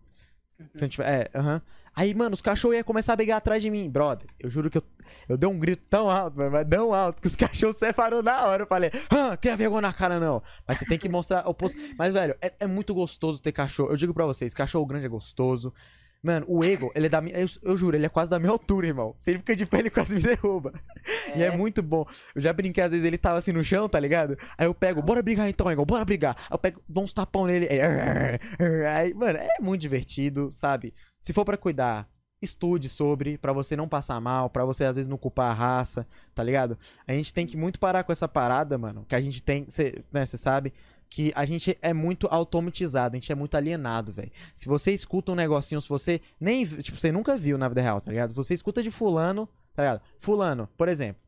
Se 0.74 0.84
eu 0.84 0.88
não 0.88 0.90
tiver. 0.90 1.30
É, 1.34 1.38
aham. 1.38 1.62
Aí, 1.96 2.14
mano, 2.14 2.34
os 2.34 2.42
cachorros 2.42 2.78
iam 2.78 2.84
começar 2.84 3.14
a 3.14 3.16
brigar 3.16 3.38
atrás 3.38 3.62
de 3.62 3.70
mim. 3.70 3.90
Brother, 3.90 4.28
eu 4.40 4.50
juro 4.50 4.70
que 4.70 4.78
eu, 4.78 4.84
eu 5.28 5.38
dei 5.38 5.50
um 5.50 5.60
grito 5.60 5.84
tão 5.90 6.10
alto, 6.10 6.38
mano, 6.38 6.52
mas 6.52 6.68
tão 6.68 6.94
alto, 6.94 7.22
que 7.22 7.28
os 7.28 7.36
cachorros 7.38 7.78
separaram 7.78 8.22
na 8.22 8.46
hora. 8.46 8.64
Eu 8.64 8.68
falei, 8.68 8.92
ah, 9.10 9.36
cria 9.36 9.58
vergonha 9.58 9.82
na 9.82 9.94
cara, 9.94 10.20
não. 10.20 10.42
Mas 10.68 10.78
você 10.78 10.86
tem 10.86 10.98
que 10.98 11.10
mostrar 11.10 11.48
o 11.48 11.54
posto. 11.54 11.78
Mas, 11.98 12.14
velho, 12.14 12.36
é, 12.42 12.54
é 12.60 12.68
muito 12.68 12.94
gostoso 12.94 13.42
ter 13.42 13.52
cachorro. 13.52 13.92
Eu 13.92 13.98
digo 13.98 14.14
pra 14.14 14.26
vocês, 14.26 14.54
cachorro 14.54 14.86
grande 14.86 15.06
é 15.06 15.10
gostoso. 15.10 15.74
Mano, 16.22 16.46
o 16.50 16.64
Ego, 16.66 16.92
ele 16.96 17.06
é 17.06 17.10
da 17.10 17.22
minha. 17.22 17.38
Eu, 17.38 17.48
eu 17.64 17.78
juro, 17.78 17.96
ele 17.96 18.06
é 18.06 18.10
quase 18.10 18.30
da 18.30 18.38
minha 18.38 18.52
altura, 18.52 18.88
irmão. 18.88 19.16
Se 19.20 19.30
ele 19.32 19.40
fica 19.40 19.56
de 19.56 19.66
pé, 19.66 19.80
ele 19.80 19.90
quase 19.90 20.16
me 20.16 20.22
derruba. 20.22 20.74
E 21.36 21.42
é 21.44 21.48
É. 21.48 21.56
muito 21.56 21.82
bom. 21.82 22.06
Eu 22.36 22.42
já 22.42 22.52
brinquei, 22.52 22.84
às 22.84 22.92
vezes 22.92 23.06
ele 23.06 23.18
tava 23.18 23.38
assim 23.38 23.52
no 23.54 23.64
chão, 23.64 23.88
tá 23.88 24.00
ligado? 24.00 24.38
Aí 24.58 24.66
eu 24.66 24.74
pego, 24.74 25.02
bora 25.02 25.22
brigar 25.24 25.48
então, 25.48 25.70
Ego, 25.72 25.86
bora 25.86 26.04
brigar. 26.04 26.36
Aí 26.38 26.48
eu 26.52 26.58
pego, 26.58 26.82
dou 26.90 27.04
uns 27.04 27.14
tapão 27.14 27.46
nele. 27.46 27.68
Ele... 27.70 27.82
Aí, 28.88 29.14
mano, 29.14 29.38
é 29.38 29.62
muito 29.62 29.82
divertido, 29.82 30.52
sabe? 30.52 30.94
Se 31.22 31.32
for 31.32 31.46
pra 31.46 31.56
cuidar, 31.56 32.08
estude 32.42 32.90
sobre, 32.90 33.38
pra 33.38 33.54
você 33.54 33.76
não 33.76 33.88
passar 33.88 34.20
mal, 34.20 34.50
pra 34.50 34.66
você 34.66 34.84
às 34.86 34.96
vezes 34.96 35.08
não 35.08 35.18
culpar 35.18 35.52
a 35.52 35.54
raça, 35.54 36.06
tá 36.34 36.44
ligado? 36.44 36.78
A 37.08 37.14
gente 37.14 37.34
tem 37.34 37.46
que 37.46 37.56
muito 37.58 37.80
parar 37.80 38.04
com 38.04 38.12
essa 38.12 38.28
parada, 38.28 38.78
mano, 38.78 39.06
que 39.08 39.16
a 39.16 39.22
gente 39.22 39.42
tem, 39.44 39.66
cê, 39.70 40.02
né, 40.12 40.26
você 40.26 40.38
sabe, 40.38 40.74
que 41.10 41.32
a 41.36 41.44
gente 41.46 41.78
é 41.82 41.94
muito 41.94 42.28
automatizado, 42.30 43.16
a 43.16 43.20
gente 43.20 43.32
é 43.32 43.36
muito 43.36 43.56
alienado, 43.56 44.14
velho. 44.14 44.32
Se 44.54 44.68
você 44.68 44.92
escuta 44.92 45.32
um 45.32 45.36
negocinho, 45.36 45.82
se 45.82 45.90
você 45.90 46.22
nem, 46.40 46.66
tipo, 46.66 47.00
você 47.00 47.12
nunca 47.12 47.38
viu 47.38 47.58
na 47.58 47.68
vida 47.68 47.82
real, 47.82 48.00
tá 48.00 48.12
ligado? 48.12 48.34
Você 48.34 48.54
escuta 48.54 48.84
de 48.84 48.92
fulano, 48.92 49.50
tá 49.74 49.84
ligado? 49.84 50.02
Fulano, 50.20 50.70
por 50.78 50.88
exemplo, 50.88 51.22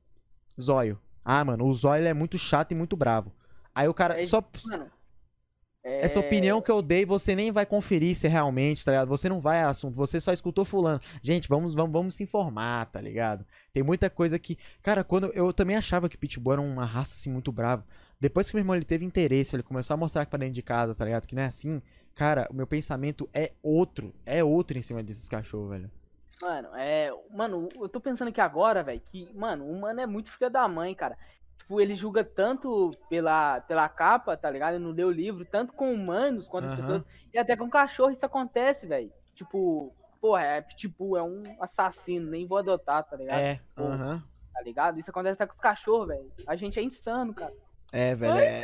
Zóio. 0.60 0.99
Ah, 1.26 1.44
mano, 1.44 1.66
o 1.66 1.74
Zóio 1.74 2.06
é 2.06 2.14
muito 2.14 2.38
chato 2.38 2.72
e 2.72 2.76
muito 2.76 2.95
bravo. 2.95 3.34
Aí 3.74 3.88
o 3.88 3.94
cara, 3.94 4.20
É, 4.20 4.26
só, 4.26 4.44
Mano, 4.70 4.91
essa 5.84 6.20
é, 6.20 6.22
opinião 6.22 6.62
que 6.62 6.70
eu 6.70 6.80
dei, 6.80 7.06
você 7.06 7.36
nem 7.36 7.52
vai 7.52 7.66
conferir 7.66 8.16
se 8.16 8.28
é 8.28 8.30
realmente, 8.30 8.86
tá 8.86 8.91
ligado? 8.91 9.08
Você 9.08 9.28
não 9.28 9.40
vai 9.40 9.62
a 9.62 9.70
assunto, 9.70 9.95
você 9.95 10.20
só 10.22 10.32
escutou 10.32 10.64
fulano. 10.64 11.02
Gente, 11.24 11.49
vamos, 11.49 11.74
vamos, 11.74 11.91
vamos 11.91 12.16
se 12.16 12.22
informar, 12.22 12.86
tá 12.86 13.02
ligado? 13.02 13.45
Tem 13.74 13.82
muita 13.82 14.10
coisa 14.10 14.38
que. 14.38 14.58
Cara, 14.84 15.03
quando 15.03 15.32
eu 15.34 15.52
também 15.52 15.76
achava 15.76 16.08
que 16.08 16.18
Pitbull 16.18 16.53
era 16.53 16.62
uma 16.62 16.86
raça 16.86 17.16
assim 17.16 17.32
muito 17.32 17.52
brava. 17.52 17.84
Depois 18.22 18.48
que 18.48 18.56
meu 18.56 18.61
irmão 18.61 18.76
ele 18.76 18.85
teve 18.85 19.03
interesse, 19.03 19.56
ele 19.56 19.64
começou 19.64 19.95
a 19.95 19.98
mostrar 19.98 20.27
pra 20.27 20.38
dentro 20.38 20.53
de 20.53 20.61
casa, 20.61 20.93
tá 20.93 21.03
ligado? 21.03 21.26
Que 21.26 21.34
não 21.34 21.41
é 21.41 21.48
assim. 21.48 21.81
Cara, 22.14 22.48
o 22.52 22.53
meu 22.53 22.68
pensamento 22.68 23.27
é 23.34 23.52
outro. 23.64 24.14
É 24.23 24.43
outro 24.43 24.77
em 24.77 24.81
cima 24.81 25.02
desses 25.02 25.27
cachorros, 25.27 25.72
velho. 25.72 25.91
Mano, 26.39 26.69
é. 26.76 27.10
Mano, 27.31 27.68
eu 27.80 27.89
tô 27.89 27.99
pensando 27.99 28.27
aqui 28.27 28.39
agora, 28.39 28.84
velho, 28.84 29.02
que, 29.02 29.27
mano, 29.34 29.65
o 29.65 29.72
humano 29.72 30.02
é 30.02 30.06
muito 30.06 30.31
filho 30.31 30.52
da 30.52 30.68
mãe, 30.68 30.93
cara. 30.93 31.18
Tipo, 31.57 31.81
ele 31.81 31.95
julga 31.95 32.23
tanto 32.23 32.91
pela, 33.10 33.60
pela 33.61 33.89
capa, 33.89 34.38
tá 34.38 34.52
ligado? 34.52 34.76
Ele 34.76 34.84
não 34.84 34.91
leu 34.91 35.07
o 35.07 35.11
livro, 35.11 35.43
tanto 35.43 35.73
com 35.73 35.91
humanos 35.91 36.48
quanto 36.48 36.65
as 36.65 36.73
Aham. 36.73 36.81
pessoas. 36.81 37.03
E 37.34 37.39
até 37.39 37.57
com 37.57 37.72
cachorro 37.72 38.11
isso 38.11 38.26
acontece, 38.26 38.85
velho. 38.85 39.11
Tipo, 39.34 39.95
porra, 40.19 40.43
é 40.43 40.61
Pitbull, 40.61 41.18
é 41.18 41.23
um 41.23 41.41
assassino, 41.60 42.30
nem 42.30 42.45
vou 42.45 42.60
adotar, 42.60 43.03
tá 43.03 43.15
ligado? 43.15 43.39
É, 43.39 43.60
aham. 43.76 44.23
Tá 44.53 44.61
ligado? 44.61 44.99
Isso 44.99 45.10
acontece 45.10 45.34
até 45.34 45.48
com 45.48 45.56
os 45.56 45.60
cachorros, 45.60 46.10
velho. 46.10 46.31
A 46.45 46.56
gente 46.56 46.77
é 46.77 46.84
insano, 46.84 47.34
cara. 47.34 47.53
É, 47.91 48.15
velho. 48.15 48.38
É... 48.38 48.61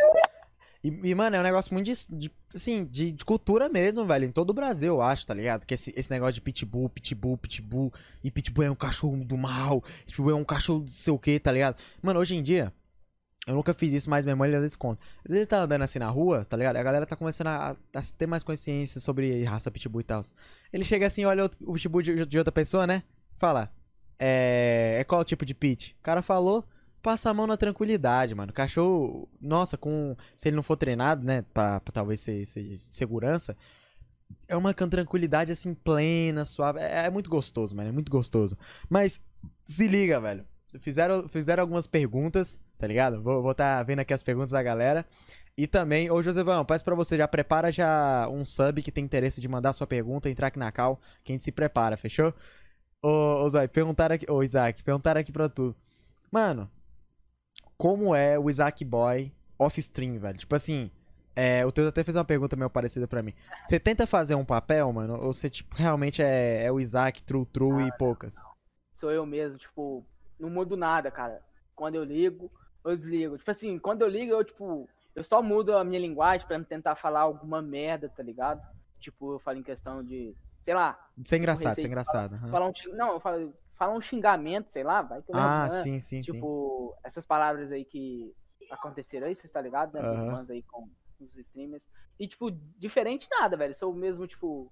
E, 0.84 1.10
e, 1.10 1.16
mano, 1.16 1.36
é 1.36 1.40
um 1.40 1.44
negócio 1.44 1.74
muito 1.74 1.86
de, 1.86 2.18
de, 2.18 2.32
assim, 2.54 2.86
de, 2.86 3.12
de 3.12 3.26
cultura 3.26 3.68
mesmo, 3.68 4.06
velho. 4.06 4.26
Em 4.26 4.32
todo 4.32 4.52
o 4.52 4.54
Brasil, 4.54 4.96
eu 4.96 5.02
acho, 5.02 5.26
tá 5.26 5.34
ligado? 5.34 5.66
Que 5.66 5.74
esse, 5.74 5.94
esse 5.98 6.10
negócio 6.10 6.36
de 6.36 6.42
pitbull, 6.42 6.88
pitbull, 6.90 7.38
pitbull. 7.38 7.94
E 8.24 8.32
pitbull 8.32 8.66
é 8.66 8.72
um 8.72 8.76
cachorro 8.76 9.18
do 9.26 9.38
mal. 9.38 9.84
Pitbull 10.06 10.32
é 10.32 10.36
um 10.36 10.44
cachorro 10.44 10.82
do 10.82 10.90
sei 10.90 11.12
o 11.12 11.20
que, 11.20 11.40
tá 11.40 11.52
ligado? 11.52 11.78
Mano, 12.02 12.20
hoje 12.20 12.36
em 12.36 12.44
dia. 12.44 12.72
Eu 13.46 13.56
nunca 13.56 13.74
fiz 13.74 13.94
isso, 13.94 14.10
mas 14.10 14.26
minha 14.26 14.36
mãe 14.36 14.54
às 14.54 14.60
vezes 14.60 14.76
conta. 14.76 15.02
Às 15.20 15.30
vezes 15.30 15.38
ele 15.38 15.46
tá 15.46 15.62
andando 15.62 15.82
assim 15.82 16.00
na 16.00 16.10
rua, 16.10 16.44
tá 16.44 16.58
ligado? 16.58 16.76
A 16.76 16.84
galera 16.84 17.06
tá 17.06 17.16
começando 17.16 17.48
a, 17.48 17.78
a 17.94 18.02
ter 18.18 18.28
mais 18.28 18.44
consciência 18.44 19.00
sobre 19.00 19.42
raça 19.46 19.72
pitbull 19.72 20.02
e 20.02 20.04
tal. 20.04 20.22
Ele 20.72 20.84
chega 20.84 21.08
assim, 21.08 21.24
olha 21.24 21.46
o, 21.46 21.72
o 21.72 21.74
pitbull 21.74 22.02
de, 22.02 22.26
de 22.26 22.38
outra 22.38 22.52
pessoa, 22.52 22.86
né? 22.86 23.04
Fala. 23.38 23.72
É. 24.20 24.98
É 25.00 25.04
qual 25.06 25.24
tipo 25.24 25.46
de 25.46 25.54
pit? 25.54 25.96
O 25.98 26.04
cara 26.04 26.22
falou, 26.22 26.66
passa 27.02 27.30
a 27.30 27.34
mão 27.34 27.48
na 27.48 27.58
tranquilidade, 27.58 28.36
mano. 28.36 28.54
Cachorro, 28.54 29.30
nossa, 29.40 29.78
com. 29.78 30.16
Se 30.36 30.50
ele 30.50 30.56
não 30.56 30.64
for 30.64 30.76
treinado, 30.76 31.26
né? 31.26 31.44
Pra, 31.54 31.80
talvez 31.80 32.20
ser, 32.20 32.46
ser 32.46 32.76
segurança. 32.92 33.56
É 34.48 34.56
uma 34.58 34.74
tranquilidade 34.74 35.52
assim, 35.52 35.74
plena, 35.74 36.46
suave. 36.46 36.80
É, 36.80 37.06
é 37.06 37.10
muito 37.10 37.30
gostoso, 37.30 37.76
mano. 37.76 37.90
É 37.90 37.92
muito 37.92 38.12
gostoso. 38.12 38.58
Mas 38.90 39.22
se 39.66 39.88
liga, 39.88 40.20
velho. 40.20 40.46
Fizeram, 40.80 41.28
fizeram 41.30 41.62
algumas 41.62 41.88
perguntas, 41.88 42.60
tá 42.78 42.86
ligado? 42.86 43.22
Vou 43.22 43.52
estar 43.52 43.78
tá 43.78 43.84
vendo 43.84 44.00
aqui 44.00 44.14
as 44.14 44.22
perguntas 44.22 44.52
da 44.52 44.62
galera. 44.62 45.06
E 45.58 45.66
também, 45.66 46.12
ô 46.12 46.22
Josevão, 46.22 46.64
peço 46.64 46.86
pra 46.86 46.94
você, 46.94 47.18
já 47.18 47.28
prepara 47.28 47.72
já 47.72 48.28
um 48.30 48.46
sub 48.46 48.82
que 48.84 48.92
tem 48.92 49.04
interesse 49.04 49.42
de 49.42 49.48
mandar 49.48 49.74
sua 49.74 49.88
pergunta, 49.88 50.30
entrar 50.30 50.48
aqui 50.48 50.60
na 50.60 50.72
cal, 50.72 51.00
que 51.24 51.32
a 51.32 51.34
gente 51.34 51.44
se 51.44 51.52
prepara, 51.52 51.98
fechou? 51.98 52.32
Ô, 53.02 53.44
ô 53.44 53.50
Zói, 53.50 53.68
perguntaram 53.68 54.16
aqui, 54.16 54.30
ô 54.30 54.44
Isaac, 54.44 54.84
perguntaram 54.84 55.20
aqui 55.20 55.32
pra 55.32 55.50
tu. 55.50 55.76
Mano, 56.32 56.70
como 57.78 58.16
é 58.16 58.38
o 58.40 58.50
Isaac 58.50 58.84
Boy 58.84 59.32
off-stream, 59.60 60.20
velho? 60.20 60.38
Tipo 60.38 60.56
assim, 60.56 60.92
é, 61.36 61.66
o 61.66 61.72
Teus 61.72 61.88
até 61.88 62.04
fez 62.04 62.16
uma 62.16 62.26
pergunta 62.26 62.56
meio 62.56 62.70
parecida 62.70 63.08
pra 63.08 63.22
mim. 63.22 63.34
Você 63.64 63.80
tenta 63.80 64.08
fazer 64.08 64.36
um 64.36 64.46
papel, 64.46 64.92
mano? 64.92 65.22
Ou 65.22 65.34
você, 65.34 65.50
tipo, 65.50 65.76
realmente 65.76 66.22
é, 66.22 66.66
é 66.66 66.72
o 66.72 66.80
Isaac 66.80 67.22
true 67.24 67.46
true 67.46 67.88
e 67.88 67.92
poucas? 67.98 68.36
Sou 68.96 69.12
eu 69.12 69.26
mesmo, 69.26 69.58
tipo, 69.58 70.04
não 70.40 70.50
mudo 70.50 70.76
nada, 70.76 71.12
cara. 71.12 71.42
Quando 71.76 71.96
eu 71.96 72.04
ligo, 72.04 72.52
eu 72.84 72.98
desligo. 72.98 73.38
Tipo 73.38 73.52
assim, 73.52 73.78
quando 73.78 74.02
eu 74.02 74.08
ligo, 74.08 74.32
eu, 74.32 74.44
tipo, 74.44 74.90
eu 75.16 75.24
só 75.24 75.42
mudo 75.42 75.78
a 75.78 75.84
minha 75.84 76.00
linguagem 76.00 76.48
pra 76.48 76.60
tentar 76.64 76.96
falar 76.96 77.22
alguma 77.22 77.62
merda, 77.62 78.10
tá 78.10 78.24
ligado? 78.24 78.62
Tipo, 79.00 79.34
eu 79.34 79.40
falo 79.40 79.60
em 79.60 79.64
questão 79.64 80.04
de, 80.04 80.36
sei 80.66 80.74
lá, 80.74 80.98
Isso 81.16 81.36
é 81.36 81.38
engraçado, 81.38 81.78
isso 81.78 81.86
é 81.86 81.90
engraçado. 81.90 82.34
aham. 82.34 82.50
falar 82.50 82.68
um, 82.68 82.74
não, 82.96 83.14
eu 83.14 83.20
falo, 83.20 83.54
falar 83.78 83.94
um 83.96 84.02
xingamento, 84.02 84.70
sei 84.72 84.84
lá, 84.84 85.02
vai 85.02 85.22
que 85.22 85.32
eu 85.32 85.36
Ah, 85.36 85.68
né? 85.70 85.84
sim, 85.84 86.00
sim, 86.00 86.24
sim. 86.24 86.32
Tipo, 86.34 86.96
essas 87.04 87.26
palavras 87.26 87.72
aí 87.72 87.86
que 87.86 88.34
aconteceram 88.72 89.28
aí, 89.28 89.36
vocês 89.36 89.52
tá 89.52 89.62
ligado, 89.62 89.94
né? 89.94 90.02
Dos 90.02 90.10
Aham. 90.12 90.32
fãs 90.38 90.50
aí 90.50 90.64
com 90.64 90.90
os 91.20 91.36
streamers. 91.38 91.84
E, 92.20 92.28
tipo, 92.28 92.52
diferente 92.52 93.28
nada, 93.30 93.56
velho. 93.56 93.76
Sou 93.76 93.94
mesmo, 93.94 94.28
tipo, 94.28 94.72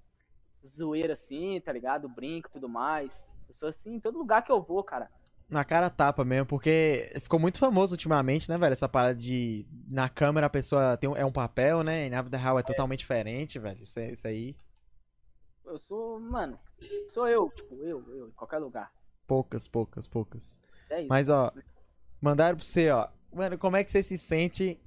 zoeira 0.66 1.14
assim, 1.14 1.62
tá 1.62 1.72
ligado? 1.72 2.10
Brinco 2.10 2.50
e 2.50 2.52
tudo 2.52 2.68
mais. 2.68 3.30
Eu 3.48 3.54
sou 3.54 3.70
assim 3.70 3.96
em 3.96 4.00
todo 4.00 4.18
lugar 4.18 4.44
que 4.44 4.52
eu 4.52 4.62
vou, 4.62 4.84
cara. 4.84 5.10
Na 5.48 5.64
cara 5.64 5.92
tapa 5.92 6.26
mesmo, 6.26 6.48
porque 6.48 7.12
ficou 7.22 7.40
muito 7.40 7.60
famoso 7.60 7.94
ultimamente, 7.94 8.50
né, 8.50 8.58
velho? 8.58 8.74
Essa 8.74 8.90
parada 8.90 9.14
de. 9.16 9.68
Na 9.88 10.10
câmera 10.10 10.48
a 10.48 10.50
pessoa 10.50 10.98
tem 10.98 11.08
um- 11.08 11.16
é 11.16 11.24
um 11.24 11.32
papel, 11.32 11.84
né? 11.84 12.08
E 12.08 12.10
na 12.10 12.22
vida 12.24 12.36
real 12.38 12.58
é 12.58 12.64
totalmente 12.64 13.00
diferente, 13.00 13.60
velho. 13.60 13.84
Isso, 13.84 14.00
é- 14.00 14.12
isso 14.12 14.28
aí. 14.28 14.56
Eu 15.66 15.80
sou, 15.80 16.20
mano, 16.20 16.60
sou 17.08 17.28
eu, 17.28 17.50
tipo, 17.50 17.76
eu, 17.76 18.04
eu, 18.14 18.28
em 18.28 18.32
qualquer 18.32 18.60
lugar. 18.60 18.92
Poucas, 19.28 19.68
poucas, 19.68 20.08
poucas. 20.08 20.60
É 20.90 21.00
isso. 21.00 21.10
Mas, 21.10 21.30
ó, 21.30 21.52
mandaram 22.22 22.58
pra 22.58 22.66
você, 22.66 22.90
ó. 22.92 23.10
Mano, 23.34 23.58
como 23.58 23.76
é 23.76 23.84
que 23.84 23.92
você 23.92 24.04
se 24.04 24.18
sente 24.18 24.80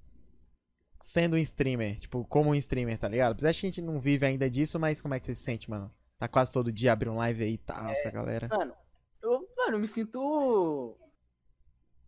sendo 1.01 1.35
um 1.35 1.39
streamer? 1.39 1.99
Tipo, 1.99 2.25
como 2.25 2.51
um 2.51 2.55
streamer, 2.55 2.99
tá 2.99 3.09
ligado? 3.09 3.33
Apesar 3.33 3.53
que 3.53 3.59
a 3.59 3.69
gente 3.69 3.83
não 3.83 4.01
vive 4.01 4.25
ainda 4.25 4.49
disso, 4.49 4.79
mas 4.79 5.01
como 5.01 5.15
é 5.15 5.21
que 5.21 5.27
você 5.27 5.35
se 5.35 5.43
sente, 5.43 5.69
mano? 5.69 5.93
Tá 6.19 6.29
quase 6.29 6.53
todo 6.53 6.73
dia 6.73 6.93
abrindo 6.93 7.17
live 7.17 7.45
aí 7.45 7.53
e 7.55 7.59
tal, 7.59 7.93
com 7.93 8.09
a 8.09 8.11
galera. 8.11 8.49
Mano, 8.49 8.75
eu, 9.23 9.49
mano, 9.57 9.77
eu 9.77 9.79
me 9.79 9.89
sinto. 9.89 10.97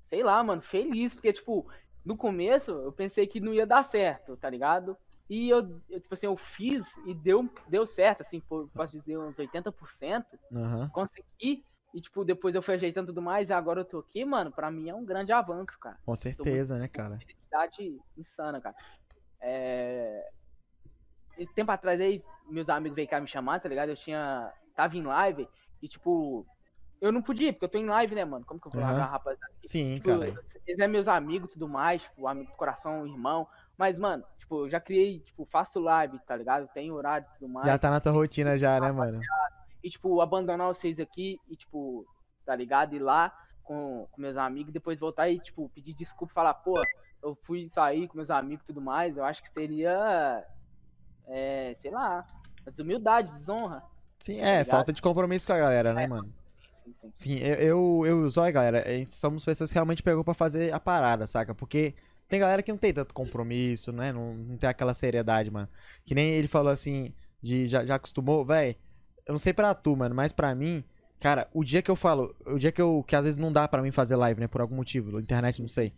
Sei 0.09 0.23
lá, 0.23 0.43
mano, 0.43 0.63
feliz, 0.63 1.15
porque, 1.15 1.33
tipo, 1.33 1.69
no 2.05 2.17
começo 2.17 2.71
eu 2.71 2.93
pensei 2.93 3.27
que 3.27 3.41
não 3.41 3.53
ia 3.53 3.67
dar 3.67 3.85
certo, 3.85 4.37
tá 4.37 4.49
ligado? 4.49 4.97
E 5.31 5.49
eu, 5.49 5.81
eu, 5.89 6.01
tipo 6.01 6.13
assim, 6.13 6.27
eu 6.27 6.37
fiz 6.37 6.85
e 7.07 7.15
deu, 7.15 7.49
deu 7.69 7.87
certo, 7.87 8.23
assim, 8.23 8.41
por, 8.41 8.69
posso 8.71 8.99
dizer, 8.99 9.17
uns 9.17 9.39
80%. 9.39 10.27
Aham. 10.53 10.91
Consegui. 10.93 11.65
E, 11.95 12.01
tipo, 12.01 12.25
depois 12.25 12.57
eu 12.57 12.63
fui 12.63 12.75
ajeitando 12.75 13.07
tudo 13.07 13.23
mais 13.23 13.49
e 13.49 13.53
agora 13.53 13.81
eu 13.81 13.85
tô 13.85 14.01
aqui, 14.01 14.25
mano, 14.25 14.51
pra 14.51 14.73
mim 14.73 14.89
é 14.89 14.95
um 14.95 15.05
grande 15.05 15.33
avanço, 15.33 15.79
cara. 15.79 15.97
Com 16.05 16.17
certeza, 16.17 16.79
né, 16.79 16.89
cara? 16.89 17.17
Felicidade 17.19 18.01
insana, 18.17 18.61
cara. 18.61 18.75
É... 19.41 20.29
Esse 21.39 21.55
tempo 21.55 21.71
atrás 21.71 22.01
aí, 22.01 22.23
meus 22.49 22.69
amigos 22.69 22.97
veio 22.97 23.09
cá 23.09 23.21
me 23.21 23.29
chamar, 23.29 23.61
tá 23.61 23.69
ligado? 23.69 23.91
Eu 23.91 23.97
tinha. 23.97 24.53
Tava 24.75 24.97
em 24.97 25.03
live 25.03 25.49
e, 25.81 25.89
tipo, 25.89 26.45
eu 27.01 27.13
não 27.13 27.23
podia, 27.23 27.53
porque 27.53 27.65
eu 27.67 27.69
tô 27.69 27.79
em 27.79 27.87
live, 27.87 28.15
né, 28.15 28.25
mano? 28.25 28.45
Como 28.45 28.61
que 28.61 28.67
eu 28.67 28.73
vou 28.73 28.83
Aham. 28.83 28.91
largar, 28.91 29.11
rapazada? 29.11 29.53
Sim, 29.63 29.97
Tipo, 29.97 30.09
cara. 30.09 30.43
eles 30.67 30.81
é 30.81 30.87
meus 30.89 31.07
amigos 31.07 31.51
e 31.51 31.53
tudo 31.53 31.69
mais, 31.69 32.03
tipo, 32.03 32.27
amigo 32.27 32.51
do 32.51 32.57
coração, 32.57 33.07
irmão. 33.07 33.49
Mas, 33.81 33.97
mano, 33.97 34.23
tipo, 34.39 34.67
eu 34.67 34.69
já 34.69 34.79
criei, 34.79 35.21
tipo, 35.21 35.47
faço 35.47 35.81
live, 35.81 36.19
tá 36.27 36.37
ligado? 36.37 36.69
Tem 36.69 36.93
horário 36.93 37.27
e 37.27 37.39
tudo 37.39 37.51
mais. 37.51 37.67
Já 37.67 37.79
tá 37.79 37.89
na 37.89 37.99
tua 37.99 38.13
rotina 38.13 38.59
já, 38.59 38.79
né, 38.79 38.93
mano? 38.93 39.23
E, 39.83 39.89
tipo, 39.89 40.21
abandonar 40.21 40.67
vocês 40.67 41.01
aqui 41.01 41.41
e, 41.49 41.57
tipo, 41.57 42.07
tá 42.45 42.55
ligado? 42.55 42.95
Ir 42.95 42.99
lá 42.99 43.35
com, 43.65 44.07
com 44.13 44.21
meus 44.21 44.37
amigos 44.37 44.69
e 44.69 44.75
depois 44.75 45.01
voltar 45.01 45.31
e, 45.31 45.39
tipo, 45.39 45.71
pedir 45.71 45.95
desculpa 45.95 46.31
e 46.31 46.35
falar, 46.35 46.53
pô, 46.53 46.75
eu 47.23 47.35
fui 47.35 47.71
sair 47.71 48.07
com 48.07 48.19
meus 48.19 48.29
amigos 48.29 48.63
e 48.65 48.67
tudo 48.67 48.83
mais. 48.83 49.17
Eu 49.17 49.25
acho 49.25 49.43
que 49.43 49.51
seria, 49.51 50.45
é, 51.27 51.75
sei 51.81 51.91
lá, 51.91 52.27
desumildade, 52.67 53.33
desonra. 53.33 53.83
Sim, 54.19 54.41
é, 54.41 54.59
ligado? 54.59 54.67
falta 54.67 54.93
de 54.93 55.01
compromisso 55.01 55.47
com 55.47 55.55
a 55.55 55.59
galera, 55.59 55.95
né, 55.95 56.07
mano? 56.07 56.31
Sim, 56.85 56.95
sim. 57.01 57.11
Sim, 57.15 57.35
eu, 57.39 57.55
eu, 57.55 58.03
eu 58.05 58.23
e 58.25 58.27
o 58.27 58.29
Zói, 58.29 58.53
galera, 58.53 58.83
gente 58.87 59.15
somos 59.15 59.43
pessoas 59.43 59.71
que 59.71 59.75
realmente 59.75 60.03
pegou 60.03 60.23
pra 60.23 60.35
fazer 60.35 60.71
a 60.71 60.79
parada, 60.79 61.27
saca? 61.27 61.55
Porque 61.55 61.95
tem 62.31 62.41
galera 62.41 62.63
que 62.63 62.71
não 62.71 62.79
tem 62.79 62.93
tanto 62.95 63.13
compromisso, 63.13 63.93
né? 63.93 64.13
Não, 64.13 64.35
não 64.35 64.57
tem 64.57 64.71
aquela 64.71 64.95
seriedade, 64.95 65.51
mano. 65.51 65.69
Que 66.07 66.15
nem 66.15 66.31
ele 66.31 66.49
falou 66.49 66.73
assim, 66.73 67.13
de 67.43 67.67
já, 67.67 67.85
já 67.85 67.97
acostumou, 67.97 68.45
véi. 68.45 68.77
eu 69.27 69.33
não 69.33 69.39
sei 69.39 69.53
pra 69.53 69.75
tu, 69.75 69.97
mano, 69.97 70.15
mas 70.15 70.33
pra 70.33 70.55
mim, 70.55 70.85
cara, 71.19 71.49
o 71.53 71.65
dia 71.65 71.83
que 71.83 71.91
eu 71.91 71.97
falo, 71.97 72.35
o 72.47 72.59
dia 72.59 72.73
que 72.73 72.81
eu, 72.81 73.05
que 73.07 73.17
às 73.17 73.25
vezes 73.25 73.37
não 73.37 73.53
dá 73.53 73.67
pra 73.69 73.83
mim 73.83 73.91
fazer 73.91 74.17
live, 74.17 74.41
né, 74.41 74.47
por 74.49 74.61
algum 74.61 74.77
motivo, 74.77 75.19
internet, 75.21 75.61
não 75.61 75.69
sei. 75.69 75.93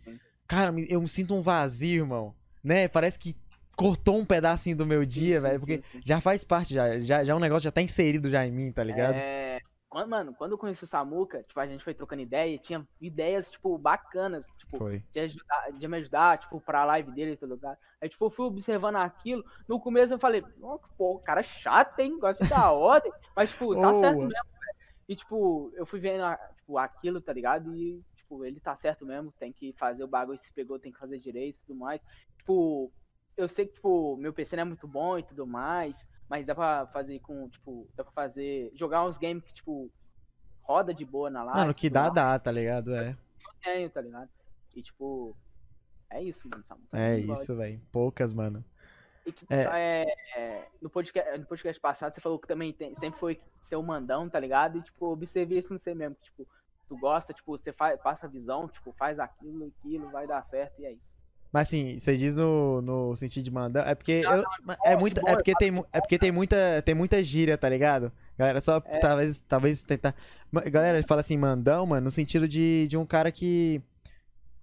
Cara, 0.47 0.71
me- 0.71 0.87
eu 0.89 1.01
me 1.01 1.07
sinto 1.09 1.33
um 1.35 1.41
vazio, 1.41 2.03
irmão, 2.03 2.35
né, 2.63 2.87
parece 2.87 3.17
que 3.19 3.35
cortou 3.77 4.17
um 4.19 4.25
pedacinho 4.25 4.75
do 4.77 4.85
meu 4.85 5.05
dia, 5.05 5.39
velho, 5.41 5.59
porque 5.59 5.77
sim, 5.77 5.83
sim. 5.91 6.01
já 6.05 6.19
faz 6.21 6.43
parte, 6.43 6.73
já, 6.73 6.99
já, 6.99 7.23
já 7.23 7.33
é 7.33 7.35
um 7.35 7.39
negócio 7.39 7.63
já 7.63 7.71
tá 7.71 7.81
inserido 7.81 8.29
já 8.29 8.45
em 8.45 8.51
mim, 8.51 8.71
tá 8.71 8.83
ligado? 8.83 9.15
É, 9.15 9.59
quando, 9.89 10.09
mano, 10.09 10.33
quando 10.35 10.51
eu 10.53 10.57
conheci 10.57 10.83
o 10.83 10.87
Samuca, 10.87 11.41
tipo, 11.43 11.59
a 11.59 11.67
gente 11.67 11.83
foi 11.83 11.93
trocando 11.93 12.21
ideia 12.21 12.55
e 12.55 12.59
tinha 12.59 12.87
ideias, 12.99 13.49
tipo, 13.49 13.77
bacanas, 13.77 14.45
tipo, 14.73 14.77
Foi. 14.85 15.03
de, 15.11 15.19
ajudar, 15.19 15.71
de 15.71 15.87
me 15.87 15.97
ajudar, 15.97 16.37
tipo, 16.39 16.59
pra 16.59 16.85
live 16.85 17.11
dele 17.11 17.31
e 17.33 17.37
todo 17.37 17.51
lugar. 17.51 17.77
Aí, 18.01 18.09
tipo, 18.09 18.25
eu 18.25 18.29
fui 18.31 18.45
observando 18.45 18.95
aquilo. 18.97 19.43
No 19.67 19.79
começo 19.79 20.13
eu 20.13 20.19
falei, 20.19 20.43
"Ó, 20.61 20.77
pô, 20.97 21.15
o 21.15 21.19
cara 21.19 21.41
é 21.41 21.43
chato, 21.43 21.99
hein? 21.99 22.17
Gosta 22.19 22.43
de 22.43 22.49
dar 22.49 22.71
ordem. 22.73 23.11
Mas, 23.35 23.51
tipo, 23.51 23.73
tá 23.75 23.93
certo 23.93 24.15
Boa. 24.15 24.27
mesmo, 24.27 24.29
velho. 24.29 24.75
E, 25.07 25.15
tipo, 25.15 25.71
eu 25.75 25.85
fui 25.85 25.99
vendo, 25.99 26.23
tipo, 26.57 26.77
aquilo, 26.77 27.21
tá 27.21 27.31
ligado? 27.33 27.75
E, 27.75 28.03
tipo, 28.15 28.43
ele 28.45 28.59
tá 28.59 28.75
certo 28.75 29.05
mesmo. 29.05 29.31
Tem 29.39 29.51
que 29.51 29.73
fazer 29.73 30.03
o 30.03 30.07
bagulho, 30.07 30.39
se 30.39 30.51
pegou, 30.53 30.79
tem 30.79 30.91
que 30.91 30.99
fazer 30.99 31.19
direito 31.19 31.57
e 31.57 31.65
tudo 31.67 31.79
mais. 31.79 32.01
Tipo, 32.37 32.91
eu 33.37 33.47
sei 33.47 33.65
que, 33.67 33.73
tipo, 33.73 34.17
meu 34.17 34.33
PC 34.33 34.55
não 34.55 34.61
é 34.61 34.65
muito 34.65 34.87
bom 34.87 35.17
e 35.17 35.23
tudo 35.23 35.45
mais. 35.45 36.05
Mas 36.29 36.45
dá 36.45 36.55
pra 36.55 36.87
fazer 36.87 37.19
com, 37.19 37.47
tipo, 37.49 37.87
dá 37.95 38.03
pra 38.03 38.13
fazer. 38.13 38.71
Jogar 38.75 39.03
uns 39.05 39.17
games 39.17 39.43
que, 39.43 39.53
tipo, 39.53 39.91
roda 40.63 40.93
de 40.93 41.05
boa 41.05 41.29
na 41.29 41.43
live. 41.43 41.59
Mano, 41.59 41.73
que 41.73 41.89
dá, 41.89 42.03
mais. 42.03 42.13
dá, 42.13 42.39
tá 42.39 42.51
ligado? 42.51 42.95
É, 42.95 43.15
tenho, 43.61 43.89
tá 43.89 44.01
ligado? 44.01 44.29
E 44.75 44.81
tipo, 44.81 45.35
é 46.09 46.21
isso, 46.21 46.47
mano. 46.49 46.63
Samuca. 46.65 46.87
é 46.97 47.19
isso, 47.19 47.55
velho. 47.55 47.81
Poucas, 47.91 48.33
mano. 48.33 48.63
E 49.25 49.31
que, 49.31 49.45
É. 49.49 49.63
é, 49.73 50.15
é, 50.35 50.67
no, 50.81 50.89
podcast, 50.89 51.37
no 51.37 51.45
podcast 51.45 51.79
passado, 51.81 52.13
você 52.13 52.19
falou 52.21 52.37
que 52.39 52.47
também 52.47 52.73
tem, 52.73 52.93
sempre 52.95 53.19
foi 53.19 53.39
seu 53.69 53.81
mandão, 53.81 54.27
tá 54.29 54.39
ligado? 54.39 54.77
E, 54.77 54.81
tipo, 54.81 55.05
observei 55.07 55.59
isso 55.59 55.73
no 55.73 55.79
você 55.79 55.93
mesmo. 55.93 56.15
Que, 56.15 56.23
tipo, 56.23 56.47
tu 56.89 56.97
gosta, 56.97 57.33
tipo, 57.33 57.57
você 57.57 57.71
faz, 57.71 57.99
passa 58.01 58.25
a 58.25 58.29
visão, 58.29 58.67
tipo, 58.67 58.93
faz 58.97 59.19
aquilo, 59.19 59.71
aquilo, 59.79 60.09
vai 60.09 60.27
dar 60.27 60.43
certo 60.49 60.79
e 60.81 60.85
é 60.85 60.91
isso. 60.91 61.13
Mas 61.53 61.67
assim, 61.67 61.99
você 61.99 62.17
diz 62.17 62.35
no, 62.37 62.81
no 62.81 63.15
sentido 63.15 63.43
de 63.43 63.51
mandar. 63.51 63.87
É 63.87 63.93
porque. 63.93 64.23
Não, 64.23 64.37
eu- 64.37 64.43
é, 64.83 64.95
muita, 64.97 65.21
de 65.21 65.27
é 65.27 65.29
boa, 65.29 65.37
porque 65.37 65.53
tem, 65.53 65.85
é 65.93 65.99
porque 66.01 66.17
tem 66.17 66.31
muita. 66.31 66.81
Tem 66.83 66.95
muita 66.95 67.21
gíria, 67.23 67.55
tá 67.57 67.69
ligado? 67.69 68.11
Galera, 68.35 68.59
só 68.59 68.81
É. 68.85 68.97
talvez, 68.97 69.37
talvez 69.37 69.83
tentar. 69.83 70.15
Galera, 70.51 70.97
ele 70.97 71.05
fala 71.07 71.21
assim, 71.21 71.37
mandão, 71.37 71.85
mano, 71.85 72.05
no 72.05 72.11
sentido 72.11 72.47
de, 72.47 72.87
de 72.87 72.97
um 72.97 73.05
cara 73.05 73.31
que. 73.31 73.79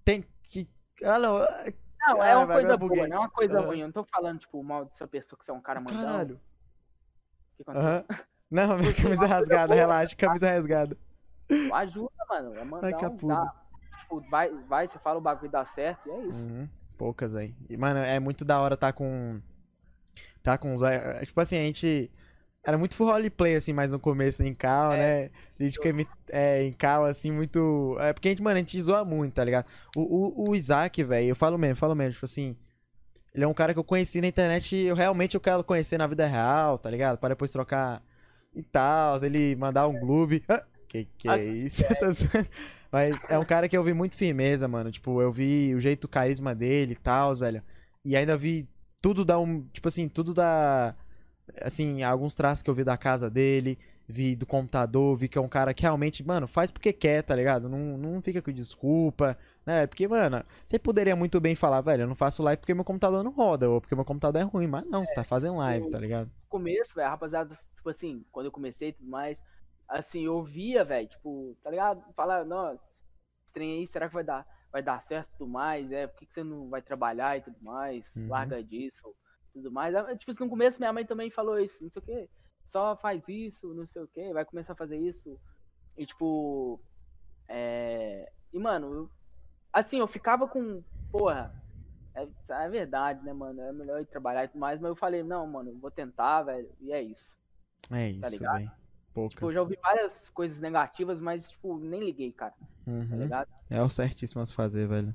Tem. 0.03 0.25
Que. 0.43 0.67
Ah, 1.03 1.19
não. 1.19 1.37
ah, 1.37 1.65
Não, 2.07 2.23
é 2.23 2.31
Ah, 2.31 2.39
uma 2.39 2.47
coisa 2.47 2.77
boa, 2.77 3.07
não 3.07 3.15
é 3.17 3.19
uma 3.19 3.29
coisa 3.29 3.59
Ah. 3.59 3.61
ruim. 3.61 3.79
Eu 3.81 3.87
não 3.87 3.91
tô 3.93 4.03
falando, 4.05 4.39
tipo, 4.39 4.63
mal 4.63 4.85
dessa 4.85 5.07
pessoa 5.07 5.37
que 5.37 5.45
você 5.45 5.51
é 5.51 5.53
um 5.53 5.61
cara 5.61 5.79
mandão. 5.79 6.01
Caralho. 6.03 6.35
O 6.35 7.57
que 7.57 7.61
aconteceu? 7.63 7.89
Aham. 7.89 8.05
Não, 8.49 8.67
minha 8.77 8.89
Porque 8.91 9.01
camisa 9.03 9.23
é 9.25 9.27
rasgada, 9.27 9.67
boa, 9.67 9.79
relaxa, 9.79 10.15
camisa 10.15 10.49
rasgada. 10.49 10.97
Ajuda, 11.73 12.11
mano. 12.29 12.55
É 12.55 12.63
mandão. 12.63 12.89
Ai, 12.89 12.99
capudo. 12.99 13.27
dá. 13.27 13.53
Tipo, 13.99 14.21
vai, 14.29 14.49
vai, 14.67 14.87
você 14.87 14.97
fala 14.99 15.19
o 15.19 15.21
bagulho 15.21 15.51
dá 15.51 15.65
certo 15.65 16.07
e 16.07 16.11
é 16.11 16.21
isso. 16.25 16.45
Uhum, 16.47 16.67
poucas 16.97 17.35
aí. 17.35 17.53
Mano, 17.77 17.99
é 17.99 18.19
muito 18.19 18.43
da 18.43 18.59
hora 18.59 18.75
tá 18.75 18.91
com. 18.91 19.39
Tá 20.43 20.57
com 20.57 20.73
os. 20.73 20.81
é, 20.81 21.23
Tipo 21.25 21.39
assim, 21.39 21.57
a 21.57 21.61
gente. 21.61 22.11
Era 22.63 22.77
muito 22.77 22.95
full 22.95 23.07
roleplay, 23.07 23.55
assim, 23.55 23.73
mais 23.73 23.91
no 23.91 23.99
começo 23.99 24.43
em 24.43 24.53
cal, 24.53 24.93
É, 24.93 24.97
né? 24.97 25.29
A 25.59 25.63
gente 25.63 25.79
fica 25.79 26.07
é, 26.29 26.63
em 26.63 26.71
cal, 26.73 27.05
assim, 27.05 27.31
muito. 27.31 27.95
É 27.99 28.13
porque 28.13 28.27
a 28.27 28.31
gente, 28.31 28.41
mano, 28.43 28.55
a 28.55 28.59
gente 28.59 28.79
zoa 28.81 29.03
muito, 29.03 29.33
tá 29.33 29.43
ligado? 29.43 29.65
O, 29.95 30.01
o, 30.45 30.49
o 30.49 30.55
Isaac, 30.55 31.03
velho, 31.03 31.27
eu 31.29 31.35
falo 31.35 31.57
mesmo, 31.57 31.75
falo 31.75 31.95
mesmo, 31.95 32.13
tipo 32.13 32.25
assim. 32.25 32.55
Ele 33.33 33.45
é 33.45 33.47
um 33.47 33.53
cara 33.53 33.73
que 33.73 33.79
eu 33.79 33.83
conheci 33.83 34.19
na 34.19 34.27
internet 34.27 34.75
e 34.75 34.85
eu 34.87 34.95
realmente 34.95 35.35
eu 35.35 35.41
quero 35.41 35.63
conhecer 35.63 35.97
na 35.97 36.05
vida 36.05 36.27
real, 36.27 36.77
tá 36.77 36.89
ligado? 36.89 37.17
Pra 37.17 37.29
depois 37.29 37.51
trocar 37.51 38.03
e 38.53 38.61
tal, 38.61 39.23
ele 39.23 39.55
mandar 39.55 39.87
um 39.87 39.97
gloob. 39.97 40.43
Ah, 40.49 40.63
que 40.87 41.07
que 41.17 41.29
é 41.29 41.31
Ah, 41.31 41.37
isso? 41.37 41.83
Tô 41.97 42.11
zoando. 42.11 42.47
Mas 42.91 43.21
é 43.29 43.39
um 43.39 43.45
cara 43.45 43.69
que 43.69 43.77
eu 43.77 43.83
vi 43.83 43.93
muito 43.93 44.17
firmeza, 44.17 44.67
mano. 44.67 44.91
Tipo, 44.91 45.21
eu 45.21 45.31
vi 45.31 45.73
o 45.73 45.79
jeito, 45.79 46.05
o 46.05 46.09
carisma 46.09 46.53
dele 46.53 46.91
e 46.93 46.97
tal, 46.97 47.33
velho. 47.33 47.63
E 48.03 48.17
ainda 48.17 48.35
vi 48.35 48.67
tudo 49.01 49.23
da 49.23 49.39
um. 49.39 49.61
Tipo 49.71 49.87
assim, 49.87 50.09
tudo 50.09 50.33
da. 50.33 50.93
Assim, 51.61 52.03
alguns 52.03 52.35
traços 52.35 52.61
que 52.61 52.69
eu 52.69 52.73
vi 52.73 52.83
da 52.83 52.97
casa 52.97 53.29
dele, 53.29 53.77
vi 54.07 54.35
do 54.35 54.45
computador, 54.45 55.15
vi 55.15 55.27
que 55.27 55.37
é 55.37 55.41
um 55.41 55.47
cara 55.47 55.73
que 55.73 55.83
realmente, 55.83 56.23
mano, 56.23 56.47
faz 56.47 56.69
porque 56.69 56.93
quer, 56.93 57.23
tá 57.23 57.35
ligado? 57.35 57.67
Não, 57.69 57.97
não 57.97 58.21
fica 58.21 58.41
com 58.41 58.51
desculpa, 58.51 59.37
né? 59.65 59.87
Porque, 59.87 60.07
mano, 60.07 60.43
você 60.65 60.77
poderia 60.77 61.15
muito 61.15 61.39
bem 61.39 61.55
falar, 61.55 61.81
velho, 61.81 62.03
eu 62.03 62.07
não 62.07 62.15
faço 62.15 62.43
live 62.43 62.59
porque 62.59 62.73
meu 62.73 62.83
computador 62.83 63.23
não 63.23 63.31
roda, 63.31 63.69
ou 63.69 63.81
porque 63.81 63.95
meu 63.95 64.05
computador 64.05 64.41
é 64.41 64.45
ruim, 64.45 64.67
mas 64.67 64.85
não, 64.85 65.05
você 65.05 65.13
tá 65.15 65.23
fazendo 65.23 65.57
live, 65.57 65.89
tá 65.89 65.97
ligado? 65.97 66.25
no 66.25 66.49
começo, 66.49 66.93
velho, 66.93 67.09
rapaziada, 67.09 67.57
tipo 67.75 67.89
assim, 67.89 68.25
quando 68.31 68.47
eu 68.47 68.51
comecei 68.51 68.89
e 68.89 68.93
tudo 68.93 69.09
mais, 69.09 69.37
assim, 69.87 70.25
eu 70.25 70.43
via, 70.43 70.83
velho, 70.83 71.07
tipo, 71.07 71.57
tá 71.63 71.69
ligado? 71.69 72.03
Falar, 72.13 72.45
nossa, 72.45 72.79
esse 73.43 73.53
trem 73.53 73.79
aí, 73.79 73.87
será 73.87 74.07
que 74.07 74.13
vai 74.13 74.23
dar, 74.23 74.45
vai 74.71 74.83
dar 74.83 75.01
certo 75.03 75.29
e 75.33 75.37
tudo 75.37 75.49
mais? 75.49 75.91
É, 75.91 76.07
por 76.07 76.19
que, 76.19 76.25
que 76.25 76.33
você 76.33 76.43
não 76.43 76.69
vai 76.69 76.81
trabalhar 76.81 77.37
e 77.37 77.41
tudo 77.41 77.57
mais? 77.61 78.05
Uhum. 78.15 78.27
Larga 78.29 78.63
disso, 78.63 79.13
tudo 79.53 79.71
mais. 79.71 79.95
Ah, 79.95 80.15
Tipo, 80.15 80.31
no 80.43 80.49
começo 80.49 80.79
minha 80.79 80.93
mãe 80.93 81.05
também 81.05 81.29
falou 81.31 81.59
isso, 81.59 81.83
não 81.83 81.89
sei 81.91 82.01
o 82.01 82.05
quê, 82.05 82.29
só 82.65 82.95
faz 82.97 83.27
isso, 83.27 83.73
não 83.73 83.87
sei 83.87 84.01
o 84.03 84.07
quê, 84.07 84.33
vai 84.33 84.45
começar 84.45 84.73
a 84.73 84.77
fazer 84.77 84.97
isso. 84.97 85.39
E 85.97 86.05
tipo, 86.05 86.79
é. 87.47 88.31
E, 88.53 88.59
mano, 88.59 88.93
eu- 88.93 89.11
assim, 89.73 89.99
eu 89.99 90.07
ficava 90.07 90.47
com, 90.47 90.83
porra, 91.11 91.53
é, 92.15 92.27
é 92.49 92.69
verdade, 92.69 93.23
né, 93.23 93.33
mano? 93.33 93.61
É 93.61 93.71
melhor 93.71 94.01
ir 94.01 94.05
trabalhar 94.05 94.43
e 94.45 94.47
tudo 94.49 94.59
mais, 94.59 94.79
mas 94.79 94.89
eu 94.89 94.95
falei, 94.95 95.23
não, 95.23 95.47
mano, 95.47 95.77
vou 95.79 95.91
tentar, 95.91 96.43
velho, 96.43 96.69
e 96.81 96.91
é 96.91 97.01
isso. 97.01 97.33
É 97.91 98.09
isso, 98.09 98.31
ligado? 98.31 98.57
velho. 98.57 98.71
Poucas. 99.13 99.35
Tipo, 99.35 99.47
eu 99.47 99.51
já 99.53 99.61
ouvi 99.61 99.77
várias 99.81 100.29
coisas 100.29 100.59
negativas, 100.59 101.19
mas, 101.19 101.49
tipo, 101.49 101.77
nem 101.79 102.03
liguei, 102.03 102.31
cara, 102.31 102.53
tá 102.53 102.67
Uhum. 102.87 103.23
ligado? 103.23 103.47
É 103.69 103.81
o 103.81 103.89
certíssimo 103.89 104.41
a 104.41 104.45
se 104.45 104.53
fazer, 104.53 104.87
velho. 104.87 105.13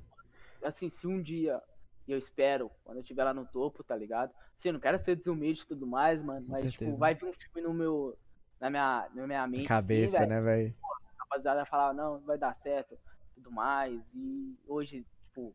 Assim, 0.63 0.91
se 0.91 1.07
um 1.07 1.23
dia, 1.23 1.63
e 2.07 2.13
eu 2.13 2.19
espero, 2.19 2.71
quando 2.85 2.99
eu 2.99 3.03
estiver 3.03 3.25
lá 3.25 3.35
no 3.35 3.45
topo, 3.47 3.83
tá 3.83 3.97
ligado? 3.97 4.33
Assim, 4.59 4.71
não 4.73 4.81
quero 4.81 5.03
ser 5.05 5.17
desumilde 5.17 5.63
e 5.63 5.67
tudo 5.67 5.87
mais, 5.87 6.23
mano, 6.23 6.47
mas, 6.49 6.59
certeza. 6.61 6.85
tipo, 6.85 6.97
vai 6.97 7.15
vir 7.15 7.25
um 7.27 7.33
filme 7.33 7.63
no 7.69 7.75
meu, 7.75 8.17
na 8.61 8.71
minha, 8.71 9.09
na 9.15 9.27
minha 9.27 9.47
mente, 9.47 9.61
assim, 9.63 9.69
Cabeça, 9.69 10.19
velho, 10.21 10.31
né, 10.31 10.41
velho? 10.41 10.75
a 10.83 11.23
rapaziada 11.25 11.61
vai 11.61 11.67
falar, 11.67 11.93
não, 11.95 12.21
vai 12.21 12.39
dar 12.39 12.55
certo, 12.57 12.97
tudo 13.35 13.51
mais, 13.51 14.01
e 14.15 14.57
hoje, 14.67 15.05
tipo, 15.25 15.55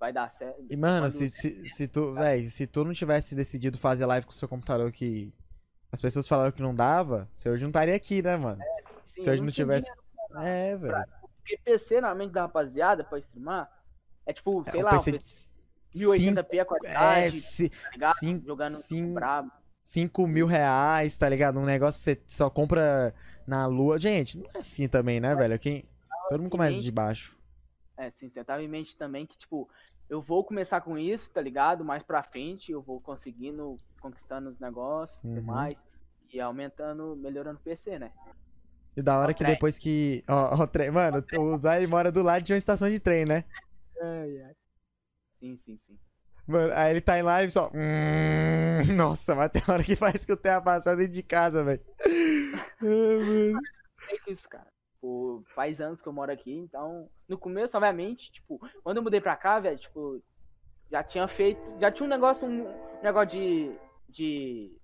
vai 0.00 0.12
dar 0.12 0.30
certo. 0.30 0.64
E, 0.68 0.76
mano, 0.76 1.10
se, 1.10 1.28
se, 1.28 1.68
se 1.68 1.86
tu, 1.88 2.14
véi, 2.14 2.44
se 2.44 2.66
tu 2.66 2.84
não 2.84 2.92
tivesse 2.92 3.34
decidido 3.34 3.78
fazer 3.78 4.06
live 4.06 4.26
com 4.26 4.32
o 4.32 4.34
seu 4.34 4.48
computador 4.48 4.90
que 4.90 5.32
as 5.92 6.00
pessoas 6.00 6.26
falaram 6.26 6.50
que 6.52 6.62
não 6.62 6.74
dava, 6.74 7.28
você 7.32 7.48
hoje 7.50 7.62
não 7.62 7.70
estaria 7.70 7.94
aqui, 7.94 8.22
né, 8.22 8.36
mano? 8.36 8.60
Assim, 9.02 9.20
se 9.20 9.30
hoje 9.30 9.42
não 9.42 9.50
tinha 9.50 9.64
tivesse. 9.66 9.86
dinheiro, 9.86 10.46
É, 10.46 10.76
velho. 10.76 11.04
Porque 11.38 11.58
PC 11.58 12.00
na 12.00 12.12
mente 12.14 12.32
da 12.32 12.42
rapaziada 12.42 13.04
pra 13.04 13.18
streamar 13.20 13.70
é 14.26 14.32
tipo, 14.32 14.64
sei 14.68 14.80
É, 14.80 14.82
lá, 14.82 14.90
o 14.90 14.94
um 14.94 14.96
PC 14.98 15.12
PC 15.12 15.50
1080p 15.98 16.58
a 16.58 16.62
É, 16.62 16.64
qualidade, 16.64 17.40
ci- 17.40 17.68
tá 17.70 17.90
ligado? 17.92 18.14
cinco, 18.18 18.46
Jogando 18.46 18.74
cin- 18.76 19.14
brabo. 19.14 19.50
5 19.82 20.26
mil 20.26 20.46
reais, 20.46 21.16
tá 21.16 21.28
ligado? 21.28 21.60
Um 21.60 21.64
negócio 21.64 21.98
que 22.00 22.04
você 22.20 22.22
só 22.26 22.50
compra 22.50 23.14
na 23.46 23.66
lua. 23.66 24.00
Gente, 24.00 24.36
não 24.36 24.46
é 24.54 24.58
assim 24.58 24.88
também, 24.88 25.20
né, 25.20 25.34
velho? 25.34 25.56
Quem... 25.58 25.84
Todo 26.28 26.40
mundo 26.42 26.50
começa 26.50 26.80
de 26.80 26.90
baixo. 26.90 27.36
É, 27.96 28.10
sim, 28.10 28.28
você 28.28 28.42
tava 28.42 28.62
em 28.62 28.68
mente 28.68 28.96
também 28.96 29.24
que, 29.26 29.38
tipo, 29.38 29.68
eu 30.10 30.20
vou 30.20 30.42
começar 30.44 30.80
com 30.80 30.98
isso, 30.98 31.30
tá 31.30 31.40
ligado? 31.40 31.84
Mais 31.84 32.02
pra 32.02 32.20
frente, 32.24 32.72
eu 32.72 32.82
vou 32.82 33.00
conseguindo, 33.00 33.76
conquistando 34.00 34.50
os 34.50 34.58
negócios 34.58 35.16
e 35.18 35.22
tudo 35.22 35.38
Uhum. 35.38 35.42
mais. 35.44 35.76
E 36.32 36.40
aumentando, 36.40 37.14
melhorando 37.16 37.58
o 37.60 37.62
PC, 37.62 37.96
né? 37.98 38.10
E 38.96 39.00
da 39.02 39.16
hora 39.20 39.30
Ó, 39.30 39.34
que 39.34 39.38
trem. 39.44 39.54
depois 39.54 39.78
que. 39.78 40.24
Ó, 40.28 40.62
o 40.62 40.66
trem. 40.66 40.90
Mano, 40.90 41.24
o 41.40 41.56
Zay 41.58 41.78
ele 41.82 41.86
mora 41.86 42.10
do 42.10 42.22
lado 42.22 42.42
de 42.42 42.52
uma 42.52 42.58
estação 42.58 42.90
de 42.90 42.98
trem, 42.98 43.24
né? 43.24 43.44
Ai, 44.02 44.40
ai. 44.42 44.54
Sim, 45.46 45.56
sim, 45.58 45.78
sim. 45.78 45.98
Mano, 46.48 46.72
aí 46.74 46.90
ele 46.90 47.00
tá 47.00 47.16
em 47.18 47.22
live 47.22 47.52
só. 47.52 47.70
Hum, 47.72 48.94
nossa, 48.96 49.34
mas 49.34 49.50
tem 49.52 49.62
hora 49.68 49.84
que 49.84 49.94
faz 49.94 50.24
que 50.24 50.32
eu 50.32 50.36
tenha 50.36 50.60
passado 50.60 50.98
dentro 50.98 51.12
de 51.12 51.22
casa, 51.22 51.62
velho. 51.62 51.80
É 54.08 54.30
isso, 54.30 54.48
cara. 54.48 54.66
Tipo, 54.94 55.42
faz 55.54 55.80
anos 55.80 56.00
que 56.00 56.06
eu 56.06 56.12
moro 56.12 56.30
aqui, 56.30 56.52
então. 56.52 57.08
No 57.28 57.36
começo, 57.36 57.76
obviamente, 57.76 58.30
tipo, 58.30 58.60
quando 58.84 58.98
eu 58.98 59.02
mudei 59.02 59.20
pra 59.20 59.36
cá, 59.36 59.58
velho, 59.58 59.76
tipo, 59.78 60.22
já 60.90 61.02
tinha 61.02 61.26
feito. 61.26 61.60
Já 61.80 61.90
tinha 61.90 62.06
um 62.06 62.10
negócio, 62.10 62.46
um 62.46 63.02
negócio 63.02 63.28
de. 63.28 63.76
de. 64.08 64.76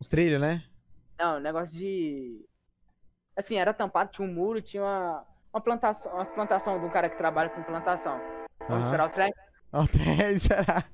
Os 0.00 0.06
trilhos, 0.06 0.40
né? 0.40 0.64
Não, 1.18 1.38
um 1.38 1.40
negócio 1.40 1.76
de. 1.76 2.44
Assim, 3.36 3.56
era 3.56 3.74
tampado, 3.74 4.12
tinha 4.12 4.26
um 4.28 4.32
muro, 4.32 4.62
tinha 4.62 4.82
uma, 4.82 5.26
uma 5.52 5.60
plantação, 5.60 6.12
umas 6.12 6.30
plantações 6.30 6.80
de 6.80 6.86
um 6.86 6.90
cara 6.90 7.08
que 7.08 7.16
trabalha 7.16 7.50
com 7.50 7.62
plantação. 7.64 8.20
Vamos 8.68 8.70
Aham. 8.70 8.80
esperar 8.82 9.08
o 9.08 9.12
trem, 9.12 9.32
ao 9.70 9.86
trem, 9.86 10.38
será? 10.40 10.84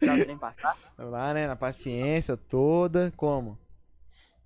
Dá 0.00 0.14
o 0.14 0.24
trem 0.24 0.38
passar? 0.38 0.76
Lá, 0.98 1.34
né? 1.34 1.46
Na 1.46 1.56
paciência 1.56 2.36
toda. 2.36 3.12
Como? 3.16 3.58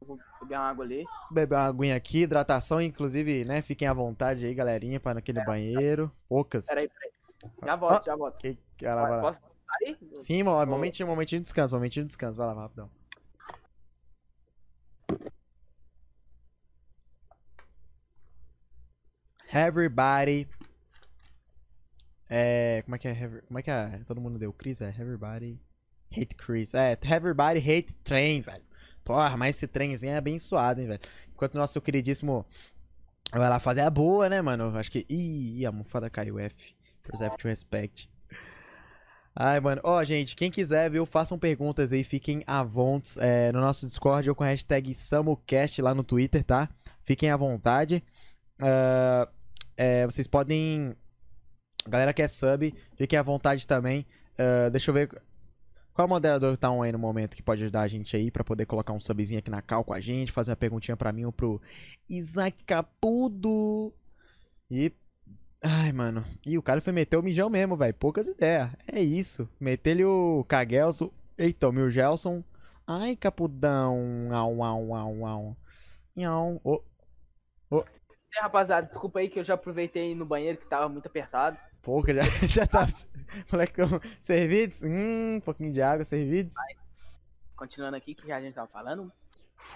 Vou 0.07 0.19
beber 0.41 0.57
uma 0.57 0.71
água 0.71 0.85
ali. 0.85 1.05
Beber 1.31 1.57
uma 1.57 1.67
aguinha 1.67 1.97
aqui, 1.97 2.23
hidratação, 2.23 2.81
inclusive, 2.81 3.45
né? 3.45 3.63
Fiquem 3.63 3.89
à 3.89 3.93
vontade 3.93 4.47
aí, 4.47 4.55
galerinha, 4.55 4.99
para 4.99 5.15
naquele 5.15 5.41
é, 5.41 5.45
banheiro. 5.45 6.11
Poucas. 6.29 6.67
Peraí, 6.67 6.89
peraí. 6.89 7.13
Já 7.65 7.77
volto, 7.77 7.93
ah, 7.93 8.03
já 8.07 8.17
volto. 8.17 8.39
Que... 8.39 8.59
Vai 8.81 8.95
lá, 8.95 9.03
vai 9.03 9.17
lá. 9.17 9.21
Posso 9.21 9.41
sair? 9.67 9.99
Sim, 10.21 10.43
mano. 10.43 10.59
Vou... 10.59 10.67
Momentinho, 10.67 11.09
momentinho 11.09 11.41
de 11.41 11.45
descanso, 11.45 11.75
momentinho 11.75 12.05
de 12.05 12.11
descanso. 12.11 12.39
Vai 12.39 12.47
lá, 12.47 12.55
vai 12.55 12.63
rapidão. 12.65 12.91
Everybody 19.55 20.49
é. 22.35 22.83
Como 22.83 22.97
é 22.97 22.99
que 22.99 23.09
é? 23.09 23.29
Como 23.47 23.59
é 23.59 23.63
que 23.63 23.71
é? 23.71 24.01
Todo 24.07 24.21
mundo 24.21 24.39
deu 24.39 24.53
Chris? 24.53 24.81
É 24.81 24.89
Everybody. 24.89 25.61
Hate 26.11 26.35
Chris. 26.35 26.75
É, 26.75 26.93
Everybody 26.93 27.59
hate 27.59 27.93
trem, 28.03 28.41
velho. 28.41 28.65
Porra, 29.05 29.37
mas 29.37 29.57
esse 29.57 29.67
trenzinho 29.67 30.13
é 30.13 30.17
abençoado, 30.17 30.81
hein, 30.81 30.87
velho. 30.87 31.01
Enquanto 31.31 31.59
nosso 31.59 31.81
queridíssimo 31.81 32.47
vai 33.33 33.49
lá 33.49 33.59
fazer 33.59 33.83
a 33.83 33.91
boa, 33.91 34.29
né, 34.29 34.41
mano? 34.41 34.77
Acho 34.79 34.91
que. 34.91 35.05
Ih, 35.09 35.67
a 35.67 35.69
almofada 35.69 36.09
caiu 36.09 36.39
F. 36.39 36.75
Preserve 37.03 37.37
to 37.37 37.49
respect. 37.49 38.09
Ai, 39.35 39.61
mano. 39.61 39.81
Ó, 39.85 40.03
gente, 40.05 40.37
quem 40.37 40.51
quiser, 40.51 40.91
viu, 40.91 41.05
façam 41.05 41.39
perguntas 41.39 41.93
aí, 41.93 42.05
fiquem 42.05 42.45
à 42.47 42.63
vontade 42.63 43.19
é, 43.21 43.51
no 43.53 43.61
nosso 43.61 43.87
Discord 43.87 44.29
ou 44.29 44.37
com 44.37 44.45
a 44.45 44.47
hashtag 44.47 44.95
SamuCast 44.95 45.83
lá 45.83 45.95
no 45.95 46.05
Twitter, 46.05 46.45
tá? 46.45 46.69
Fiquem 47.03 47.31
à 47.31 47.37
vontade. 47.37 48.03
Ah, 48.61 49.29
é, 49.77 50.05
vocês 50.07 50.27
podem. 50.27 50.95
Galera 51.89 52.13
que 52.13 52.23
é 52.23 52.29
sub, 52.29 52.73
fiquem 52.97 53.19
à 53.19 53.23
vontade 53.23 53.67
também. 53.67 54.07
Ah, 54.39 54.69
deixa 54.71 54.91
eu 54.91 54.95
ver. 54.95 55.09
Qual 55.95 56.09
moderador 56.09 56.57
tá 56.57 56.69
aí 56.71 56.91
no 56.91 56.99
momento 56.99 57.37
que 57.37 57.43
pode 57.43 57.63
ajudar 57.63 57.83
a 57.83 57.89
gente 57.89 58.17
aí 58.17 58.31
pra 58.31 58.43
poder 58.43 58.65
colocar 58.65 58.95
um 58.95 59.01
subzinho 59.01 59.39
aqui 59.39 59.51
na 59.51 59.61
cal 59.61 59.85
com 59.85 59.93
a 59.93 60.01
gente, 60.01 60.33
fazer 60.33 60.51
uma 60.51 60.57
perguntinha 60.57 60.97
pra 60.97 61.13
mim 61.13 61.25
ou 61.25 61.33
pro 61.33 61.61
Isaac 62.09 62.65
Capudo. 62.65 63.93
E. 64.71 64.91
Ai, 65.63 65.93
mano. 65.93 66.25
Ih, 66.47 66.59
o 66.59 66.63
cara 66.63 66.81
foi 66.81 66.93
meter 66.93 67.17
o 67.19 67.23
mijão 67.23 67.51
mesmo, 67.51 67.77
velho. 67.77 67.95
Poucas 67.95 68.27
ideias. 68.27 68.71
É 68.87 69.01
isso. 69.01 69.49
Meter-lhe 69.61 70.05
o 70.05 70.45
Cagelson. 70.49 71.11
Eita, 71.37 71.69
o 71.69 71.73
Milgelson. 71.73 72.43
Ai, 72.87 73.15
Capudão. 73.15 74.29
Au, 74.33 74.63
au, 74.63 74.95
au, 74.95 75.27
au. 75.27 75.57
Nhau. 76.17 76.61
Ô, 76.65 76.83
É, 78.35 78.41
rapaziada, 78.41 78.87
desculpa 78.87 79.19
aí 79.19 79.29
que 79.29 79.39
eu 79.39 79.45
já 79.45 79.55
aproveitei 79.55 80.15
no 80.15 80.25
banheiro 80.25 80.59
que 80.59 80.67
tava 80.67 80.89
muito 80.89 81.07
apertado. 81.07 81.59
Pouca 81.83 82.15
já, 82.15 82.23
já 82.49 82.67
tá. 82.67 82.87
Molecão. 83.51 83.89
Servidos? 84.21 84.83
Hum, 84.83 85.37
um 85.37 85.41
pouquinho 85.41 85.73
de 85.73 85.83
água, 85.83 86.05
servidos. 86.05 86.55
Continuando 87.57 87.97
aqui, 87.97 88.15
que 88.15 88.31
a 88.33 88.41
gente 88.41 88.55
tava 88.55 88.69
falando. 88.69 89.13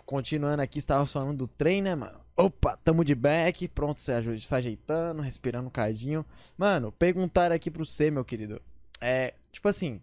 Continuando 0.04 0.62
aqui, 0.62 0.78
estava 0.78 1.06
falando 1.06 1.38
do 1.38 1.46
trem, 1.46 1.80
né, 1.80 1.94
mano? 1.94 2.20
Opa, 2.36 2.76
tamo 2.78 3.04
de 3.04 3.14
back, 3.14 3.68
pronto, 3.68 4.00
se, 4.00 4.12
ajeitando, 4.12 5.22
respirando 5.22 5.68
um 5.68 5.70
cadinho. 5.70 6.24
Mano, 6.56 6.92
perguntaram 6.92 7.54
aqui 7.54 7.70
pro 7.70 7.86
você, 7.86 8.10
meu 8.10 8.24
querido. 8.24 8.60
É, 9.00 9.34
tipo 9.52 9.68
assim. 9.68 10.00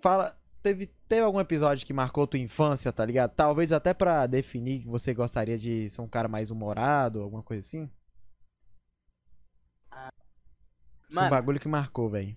Fala. 0.00 0.38
Teve, 0.62 0.86
teve 1.06 1.20
algum 1.20 1.40
episódio 1.40 1.86
que 1.86 1.92
marcou 1.92 2.26
tua 2.26 2.40
infância, 2.40 2.90
tá 2.90 3.04
ligado? 3.04 3.32
Talvez 3.34 3.70
até 3.70 3.92
pra 3.92 4.26
definir 4.26 4.80
que 4.80 4.88
você 4.88 5.12
gostaria 5.12 5.58
de 5.58 5.90
ser 5.90 6.00
um 6.00 6.08
cara 6.08 6.26
mais 6.26 6.50
humorado, 6.50 7.20
alguma 7.20 7.42
coisa 7.42 7.60
assim? 7.60 7.90
Isso 11.14 11.24
é 11.24 11.26
um 11.26 11.30
bagulho 11.30 11.60
que 11.60 11.68
marcou, 11.68 12.08
velho. 12.08 12.36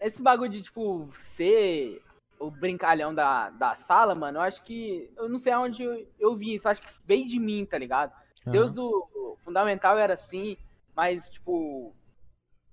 esse 0.00 0.20
bagulho 0.20 0.50
de, 0.50 0.62
tipo, 0.62 1.10
ser 1.14 2.02
o 2.38 2.50
brincalhão 2.50 3.14
da, 3.14 3.50
da 3.50 3.76
sala, 3.76 4.14
mano, 4.14 4.38
eu 4.38 4.42
acho 4.42 4.62
que. 4.64 5.10
Eu 5.16 5.28
não 5.28 5.38
sei 5.38 5.52
aonde 5.52 5.82
eu, 5.82 6.06
eu 6.18 6.34
vi 6.34 6.54
isso, 6.54 6.66
eu 6.66 6.72
acho 6.72 6.82
que 6.82 6.88
veio 7.04 7.26
de 7.28 7.38
mim, 7.38 7.64
tá 7.64 7.78
ligado? 7.78 8.12
Deus 8.44 8.66
Aham. 8.66 8.74
do 8.74 9.38
Fundamental 9.44 9.96
era 9.98 10.14
assim, 10.14 10.56
mas, 10.96 11.30
tipo, 11.30 11.94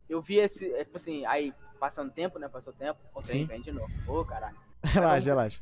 eu 0.10 0.22
vi 0.22 0.38
esse, 0.38 0.74
é, 0.74 0.84
tipo 0.84 0.98
assim, 0.98 1.26
aí 1.26 1.54
passando 1.80 2.12
tempo, 2.12 2.40
né? 2.40 2.48
Passou 2.50 2.74
tempo, 2.74 3.00
Sim. 3.24 3.46
vem 3.46 3.62
de 3.62 3.72
novo. 3.72 3.92
Ô, 4.08 4.26
caralho. 4.26 4.58
Relaxa, 4.84 5.26
relaxa. 5.28 5.62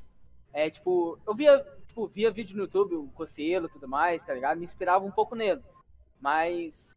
É, 0.54 0.70
tipo, 0.70 1.20
eu 1.28 1.36
via, 1.36 1.60
tipo, 1.88 2.08
via 2.08 2.32
vídeo 2.32 2.56
no 2.56 2.64
YouTube, 2.64 2.96
o 2.96 3.10
Cocielo 3.10 3.68
e 3.68 3.70
tudo 3.70 3.88
mais, 3.88 4.24
tá 4.24 4.34
ligado? 4.34 4.58
Me 4.58 4.64
inspirava 4.66 5.06
um 5.06 5.12
pouco 5.12 5.36
nele. 5.36 5.62
Mas. 6.22 6.97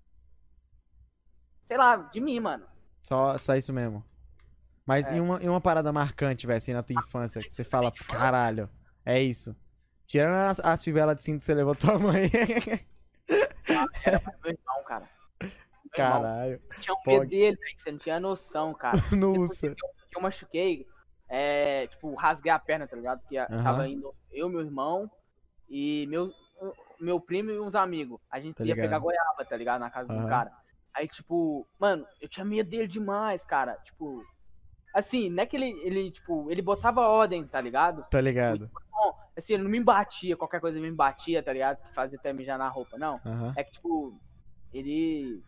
Sei 1.70 1.78
lá, 1.78 1.94
de 1.94 2.20
mim, 2.20 2.40
mano. 2.40 2.66
Só, 3.01 3.38
só 3.38 3.55
isso 3.55 3.72
mesmo. 3.72 4.05
Mas 4.84 5.09
É. 5.09 5.14
em, 5.16 5.20
uma, 5.20 5.40
em 5.40 5.48
uma 5.48 5.60
parada 5.60 5.92
marcante, 5.92 6.44
velho, 6.44 6.59
assim, 6.59 6.72
na 6.72 6.82
tua 6.82 6.97
infância, 6.97 7.40
que 7.44 7.52
você 7.52 7.62
fala, 7.62 7.92
caralho, 7.92 8.68
é 9.06 9.22
isso. 9.22 9.55
Tirando 10.05 10.34
as, 10.51 10.59
as 10.59 10.82
fivelas 10.82 11.14
de 11.14 11.22
cinto 11.22 11.38
que 11.38 11.44
você 11.44 11.55
levou 11.55 11.76
tua 11.76 11.97
mãe. 11.97 12.28
Era 14.05 14.20
meu 14.42 14.52
irmão, 14.52 14.84
cara. 14.84 15.09
Meu 15.40 15.48
irmão. 15.48 16.22
caralho. 16.22 16.60
Tinha 16.80 16.92
um 16.94 17.01
medo 17.06 17.26
dele, 17.28 17.56
velho, 17.56 17.76
que 17.76 17.82
você 17.84 17.92
não 17.92 17.98
tinha 18.01 18.18
noção, 18.18 18.74
cara. 18.74 18.98
Nossa. 19.16 19.66
eu, 19.66 19.74
eu 20.16 20.20
machuquei, 20.20 20.88
é, 21.28 21.86
tipo, 21.86 22.12
rasguei 22.16 22.51
a 22.51 22.59
perna, 22.59 22.88
tá 22.88 22.97
ligado? 22.97 23.20
Porque 23.20 23.38
Aham. 23.38 23.62
tava 23.62 23.86
indo 23.88 24.12
eu, 24.32 24.48
meu 24.48 24.60
irmão 24.60 25.09
e 25.68 26.05
meu, 26.09 26.34
meu 26.98 27.20
primo 27.20 27.52
e 27.52 27.60
uns 27.60 27.76
amigos. 27.76 28.20
A 28.28 28.40
gente 28.40 28.56
Tá 28.56 28.64
ia 28.64 28.74
ligado. 28.74 28.86
pegar 28.86 28.98
goiaba, 28.98 29.44
tá 29.44 29.56
ligado? 29.56 29.78
Na 29.80 29.88
casa 29.90 30.09
do 30.09 30.18
Aham. 30.18 30.28
cara. 30.28 30.59
Aí, 30.94 31.08
tipo, 31.08 31.66
mano, 31.78 32.06
eu 32.20 32.28
tinha 32.28 32.44
medo 32.44 32.68
dele 32.68 32.86
demais, 32.86 33.44
cara. 33.44 33.74
Tipo, 33.84 34.24
assim, 34.94 35.30
não 35.30 35.42
é 35.42 35.46
que 35.46 35.56
ele, 35.56 35.70
ele 35.84 36.10
tipo, 36.10 36.50
ele 36.50 36.62
botava 36.62 37.00
ordem, 37.08 37.46
tá 37.46 37.60
ligado? 37.60 38.04
Tá 38.10 38.20
ligado. 38.20 38.70
Bom, 38.90 39.14
assim, 39.36 39.54
ele 39.54 39.62
não 39.62 39.70
me 39.70 39.82
batia, 39.82 40.36
qualquer 40.36 40.60
coisa 40.60 40.78
me 40.80 40.90
batia, 40.90 41.42
tá 41.42 41.52
ligado? 41.52 41.78
Fazia 41.94 42.18
até 42.18 42.32
mijar 42.32 42.58
na 42.58 42.68
roupa, 42.68 42.98
não. 42.98 43.20
Aham. 43.24 43.54
É 43.56 43.64
que, 43.64 43.72
tipo, 43.72 44.18
ele. 44.72 45.42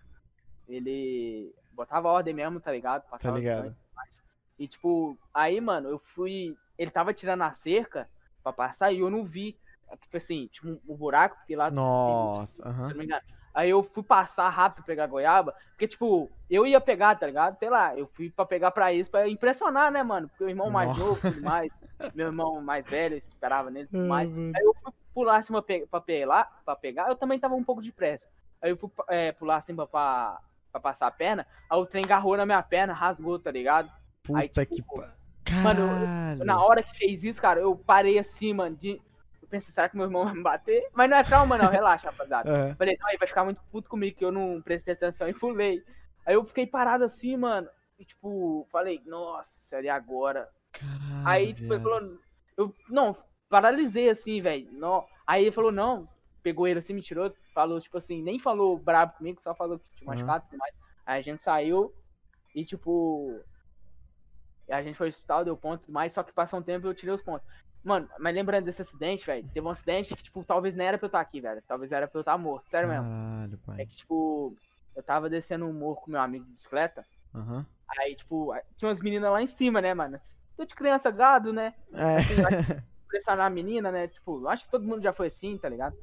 Ele 0.69 1.53
botava 1.73 2.09
ordem 2.09 2.33
mesmo, 2.33 2.61
tá 2.61 2.71
ligado? 2.71 3.03
Tá 3.03 3.09
Passava 3.11 3.39
ligado. 3.39 3.65
sangue 3.65 3.83
e 4.59 4.69
tipo, 4.69 5.19
aí, 5.35 5.61
mano, 5.61 5.89
eu 5.89 5.99
fui. 5.99 6.57
Ele 6.79 6.91
tava 6.91 7.13
tirando 7.13 7.43
a 7.43 7.53
cerca 7.53 8.09
pra 8.45 8.53
passar 8.53 8.93
e 8.93 9.01
eu 9.01 9.11
não 9.11 9.25
vi. 9.25 9.59
Tipo 10.03 10.17
assim, 10.17 10.49
tinha 10.53 10.73
um, 10.73 10.81
um 10.89 10.97
buraco, 10.97 11.37
porque 11.37 11.57
lá. 11.57 11.69
Nossa, 11.71 12.63
Se 12.63 12.69
aham. 12.69 12.85
eu 12.85 12.89
não 12.91 12.97
me 12.97 13.05
engano. 13.05 13.23
Aí 13.55 13.69
eu 13.71 13.83
fui 13.83 14.03
passar 14.03 14.49
rápido 14.49 14.85
pegar 14.85 15.07
goiaba, 15.07 15.55
porque, 15.71 15.87
tipo, 15.87 16.31
eu 16.49 16.67
ia 16.67 16.81
pegar, 16.81 17.15
tá 17.17 17.27
ligado? 17.27 17.59
Sei 17.59 17.69
lá, 17.69 17.97
eu 17.97 18.07
fui 18.07 18.31
pra 18.31 18.47
pegar 18.47 18.71
pra 18.71 18.93
isso, 18.93 19.11
pra 19.11 19.29
impressionar, 19.29 19.91
né, 19.91 20.03
mano? 20.03 20.29
Porque 20.29 20.45
o 20.45 20.49
irmão 20.49 20.71
mais 20.71 20.97
novo 20.97 21.19
e 21.19 21.31
tudo 21.31 21.43
mais, 21.43 21.71
meu 22.15 22.29
irmão 22.29 22.63
mais 22.63 22.87
velho, 22.87 23.15
eu 23.15 23.19
esperava 23.19 23.71
nele 23.71 23.87
e 23.87 23.89
tudo 23.89 24.07
mais. 24.07 24.29
Ai, 24.29 24.35
mano. 24.35 24.53
Aí 24.57 24.65
eu 24.65 24.75
fui 24.83 24.93
pular 25.15 25.37
assim 25.37 25.53
pra, 25.53 25.63
pe 25.63 25.87
pra, 25.87 26.01
pegar, 26.01 26.63
pra 26.65 26.77
pegar, 26.77 27.09
eu 27.09 27.17
também 27.17 27.39
tava 27.39 27.55
um 27.55 27.65
pouco 27.65 27.83
de 27.83 27.93
pressa. 27.93 28.27
Aí 28.63 28.71
eu 28.71 28.77
fui 28.77 28.91
é, 29.09 29.33
pular 29.33 29.57
assim 29.57 29.75
pra, 29.75 29.87
pra, 29.87 30.41
pra 30.71 30.81
passar 30.81 31.07
a 31.07 31.11
perna, 31.11 31.47
aí 31.69 31.79
o 31.79 31.87
trem 31.87 32.05
agarrou 32.05 32.37
na 32.37 32.47
minha 32.47 32.63
perna, 32.63 32.95
rasgou, 32.95 33.39
tá 33.39 33.51
ligado? 33.51 33.91
aí, 34.35 34.49
Puta 34.49 34.65
tipo, 34.65 34.95
que 35.45 35.53
pa... 35.53 35.63
mano, 35.63 35.81
eu-. 36.39 36.47
Na 36.47 36.65
hora 36.65 36.83
que 36.83 36.97
fez 36.97 37.23
isso, 37.23 37.41
cara, 37.41 37.61
eu 37.61 37.77
parei 37.77 38.19
assim, 38.19 38.55
mano, 38.55 38.77
de... 38.77 39.01
Pensei, 39.53 39.71
será 39.71 39.87
que 39.87 39.97
meu 39.99 40.07
irmão 40.07 40.25
vai 40.25 40.33
me 40.33 40.43
bater? 40.43 40.89
Mas 40.95 41.11
não 41.11 41.17
é 41.19 41.23
trauma 41.23 41.59
não, 41.59 41.69
relaxa, 41.69 42.07
rapaziada. 42.11 42.51
Aham. 42.51 42.75
Falei, 42.75 42.97
não, 42.99 43.09
ele 43.11 43.19
vai 43.19 43.29
ficar 43.29 43.45
muito 43.45 43.61
puto 43.71 43.91
comigo 43.91 44.17
que 44.17 44.25
eu 44.25 44.33
não 44.33 44.63
prestei 44.63 44.95
atenção 44.95 45.29
e 45.29 45.35
pulei. 45.35 45.85
Aí 46.25 46.33
eu 46.35 46.43
fiquei 46.47 46.67
parado 46.67 47.05
assim, 47.05 47.37
mano, 47.37 47.69
e 47.99 48.05
tipo, 48.07 48.67
falei, 48.73 49.03
nossa, 49.05 49.79
e 49.83 49.91
agora? 49.91 50.49
Caralho. 50.73 51.29
Aí, 51.29 51.53
tipo, 51.53 51.71
ele 51.71 51.83
falou. 51.83 52.19
Eu, 52.57 52.75
não, 52.89 53.15
paralisei 53.51 54.09
assim, 54.09 54.41
velho. 54.41 54.71
Aí 55.27 55.43
ele 55.43 55.53
falou, 55.53 55.71
não. 55.71 56.09
Pegou 56.43 56.67
ele 56.67 56.79
assim, 56.79 56.95
me 56.95 57.03
tirou, 57.03 57.31
falou, 57.53 57.79
tipo 57.79 57.99
assim, 57.99 58.23
nem 58.23 58.39
falou 58.39 58.79
brabo 58.79 59.19
comigo, 59.19 59.43
só 59.43 59.55
falou 59.55 59.79
que 59.79 59.91
tinha 59.91 60.07
machucado 60.07 60.47
e 60.47 60.49
tudo 60.49 60.59
mais. 60.59 60.75
Aí 61.05 61.19
a 61.21 61.23
gente 61.23 61.43
saiu 61.43 61.93
e, 62.55 62.65
tipo. 62.65 63.39
A 64.71 64.83
gente 64.83 64.97
foi 64.97 65.09
ao 65.09 65.11
hospital, 65.11 65.45
deu 65.45 65.59
ponto 65.59 65.83
e 65.83 65.85
tudo 65.85 65.93
mais, 65.93 66.15
só 66.15 66.23
que 66.23 66.33
passou 66.33 66.59
um 66.59 66.63
tempo 66.63 66.87
e 66.87 66.89
eu 66.89 66.95
tirei 66.95 67.15
os 67.15 67.23
pontos. 67.23 67.47
Mano, 67.85 68.09
mas 68.19 68.35
lembrando 68.35 68.65
desse 68.65 68.83
acidente, 68.83 69.27
velho, 69.27 69.49
teve 69.53 69.67
um 69.67 69.71
acidente 69.71 70.15
que, 70.15 70.23
tipo, 70.23 70.45
talvez 70.45 70.77
nem 70.77 70.87
era 70.87 70.99
pra 70.99 71.07
eu 71.07 71.09
estar 71.09 71.21
aqui, 71.21 71.41
velho. 71.41 71.63
Talvez 71.67 71.91
era 71.91 72.07
pra 72.07 72.19
eu 72.19 72.23
estar 72.23 72.39
morto, 72.39 72.69
sério 72.71 72.89
mesmo. 72.89 73.05
Caralho, 73.05 73.55
É 73.55 73.67
pai. 73.67 73.87
que, 73.87 73.97
tipo, 73.97 74.57
eu 74.95 75.03
tava 75.03 75.29
descendo 75.29 75.67
um 75.67 75.73
morro 75.73 75.97
com 75.97 76.11
meu 76.11 76.21
amigo 76.21 76.45
de 76.45 76.53
bicicleta. 76.53 77.05
Aham. 77.35 77.67
Aí, 77.99 78.15
tipo, 78.15 78.55
tinha 78.77 78.89
umas 78.89 79.01
meninas 79.01 79.31
lá 79.31 79.43
em 79.43 79.47
cima, 79.47 79.81
né, 79.81 79.93
mano? 79.95 80.19
Tô 80.57 80.65
de 80.65 80.75
criança 80.75 81.11
gado, 81.11 81.53
né? 81.53 81.75
É. 81.93 82.19
impressionar 83.05 83.47
a 83.47 83.51
menina, 83.51 83.91
né? 83.91 84.07
Tipo, 84.09 84.41
eu 84.43 84.49
acho 84.49 84.65
que 84.65 84.71
todo 84.71 84.87
mundo 84.87 85.03
já 85.03 85.13
foi 85.13 85.27
assim, 85.27 85.59
tá 85.59 85.69
ligado? 85.69 85.97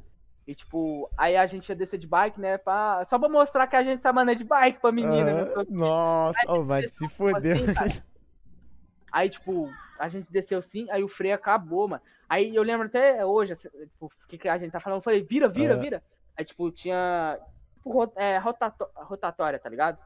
E 0.46 0.56
tipo, 0.56 1.10
aí 1.16 1.38
a 1.38 1.46
gente 1.46 1.70
ia 1.70 1.76
descer 1.76 2.00
de 2.00 2.08
bike, 2.08 2.42
né? 2.42 2.58
Pra... 2.58 3.06
Só 3.08 3.20
pra 3.20 3.30
mostrar 3.30 3.68
que 3.68 3.76
a 3.76 3.84
gente 3.84 4.02
sabe 4.02 4.20
andar 4.20 4.34
de 4.34 4.44
bike 4.44 4.82
pra 4.82 4.92
menina, 4.92 5.46
né? 5.46 5.66
Nossa, 5.70 6.40
oh, 6.48 6.64
vai 6.64 6.88
se 6.88 7.08
fodeu. 7.08 7.56
assim. 7.78 8.02
Aí, 9.11 9.30
tipo, 9.30 9.72
a 9.98 10.07
gente 10.10 10.27
desceu 10.31 10.61
sim, 10.61 10.88
aí 10.91 11.03
o 11.03 11.07
freio 11.07 11.36
acabou, 11.36 11.88
mano. 11.88 12.02
Aí 12.27 12.56
eu 12.56 12.61
lembro 12.64 12.88
até 12.88 13.26
hoje, 13.26 13.56
tipo, 13.56 14.06
o 14.06 14.11
que, 14.27 14.48
a 14.48 14.57
gente 14.57 14.72
tá 14.72 14.80
falando, 14.80 14.99
eu 14.99 15.03
falei, 15.03 15.22
vira, 15.23 15.48
vira, 15.48 15.73
É. 15.73 15.77
vira. 15.77 16.03
Aí, 16.38 16.45
tipo, 16.45 16.72
tinha. 16.72 17.40
Tipo, 17.77 18.11
é, 18.15 18.38
rotato- 18.38 18.88
rotatória, 18.95 19.57
tá 19.60 19.68
ligado? 19.69 19.98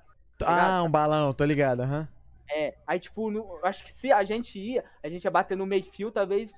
Ah, 0.45 0.81
um 0.83 0.89
balão, 0.89 1.33
tô 1.33 1.43
ligado, 1.45 1.81
aham. 1.81 2.07
É, 2.49 2.75
aí, 2.87 2.99
tipo, 2.99 3.29
no- 3.31 3.59
acho 3.63 3.83
que 3.83 3.91
se 3.93 4.11
a 4.11 4.23
gente 4.23 4.57
ia, 4.59 4.83
a 5.03 5.09
gente 5.09 5.23
ia 5.23 5.31
bater 5.31 5.55
no 5.57 5.65
meio 5.65 5.83
fio, 5.83 6.11
talvez 6.11 6.51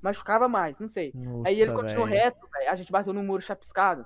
machucava 0.00 0.48
mais, 0.48 0.78
não 0.78 0.88
sei. 0.88 1.12
Nossa, 1.14 1.48
Aí 1.48 1.60
ele 1.60 1.72
continuou 1.72 2.06
velho. 2.06 2.20
reto, 2.24 2.48
velho. 2.52 2.70
A 2.70 2.74
gente 2.74 2.90
bateu 2.90 3.12
no 3.12 3.22
muro 3.22 3.42
chapiscado. 3.42 4.04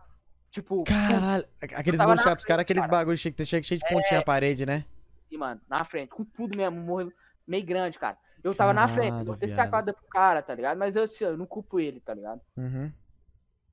Tipo, 0.50 0.84
Caralho, 0.84 1.44
aqueles 1.60 2.00
muros 2.00 2.22
cara, 2.44 2.62
aqueles 2.62 2.84
cara. 2.84 2.94
É. 2.94 2.98
bagulho 2.98 3.16
cheio, 3.18 3.34
cheio, 3.44 3.62
cheio 3.64 3.80
de 3.80 3.88
pontinha 3.88 4.20
na 4.20 4.24
parede, 4.24 4.64
né? 4.64 4.84
assim, 5.26 5.36
mano, 5.36 5.60
na 5.68 5.84
frente, 5.84 6.10
com 6.10 6.24
tudo 6.24 6.56
mesmo, 6.56 6.80
morro 6.80 7.12
meio 7.46 7.64
grande, 7.64 7.98
cara. 7.98 8.16
Eu 8.42 8.54
tava 8.54 8.72
na 8.72 8.86
frente, 8.86 9.10
Caralho, 9.10 9.28
eu 9.30 9.36
viado. 9.36 9.50
sacada 9.56 9.92
pro 9.92 10.06
cara, 10.08 10.40
tá 10.42 10.54
ligado? 10.54 10.78
Mas 10.78 10.94
eu, 10.94 11.02
assim, 11.02 11.24
eu 11.24 11.36
não 11.36 11.46
culpo 11.46 11.80
ele, 11.80 12.00
tá 12.00 12.14
ligado? 12.14 12.40
Uhum. 12.56 12.92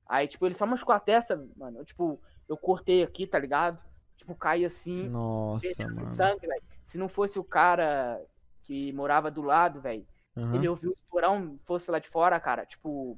Aí, 0.08 0.26
tipo, 0.26 0.44
ele 0.46 0.54
só 0.54 0.66
machucou 0.66 0.94
a 0.94 1.00
testa, 1.00 1.36
mano. 1.56 1.78
Eu, 1.78 1.84
tipo, 1.84 2.20
eu 2.48 2.56
cortei 2.56 3.02
aqui, 3.02 3.26
tá 3.26 3.38
ligado? 3.38 3.78
Tipo, 4.16 4.34
caí 4.34 4.64
assim. 4.64 5.08
Nossa, 5.08 5.86
mano. 5.88 6.08
Sangue. 6.14 6.46
Se 6.86 6.98
não 6.98 7.08
fosse 7.08 7.38
o 7.38 7.44
cara 7.44 8.20
que 8.64 8.92
morava 8.92 9.30
do 9.30 9.42
lado, 9.42 9.80
velho, 9.80 10.06
Uhum. 10.36 10.54
ele 10.56 10.68
ouviu 10.68 10.90
o 10.90 10.94
estourão, 10.94 11.56
fosse 11.64 11.88
lá 11.90 11.98
de 12.00 12.08
fora, 12.08 12.40
cara, 12.40 12.66
tipo. 12.66 13.16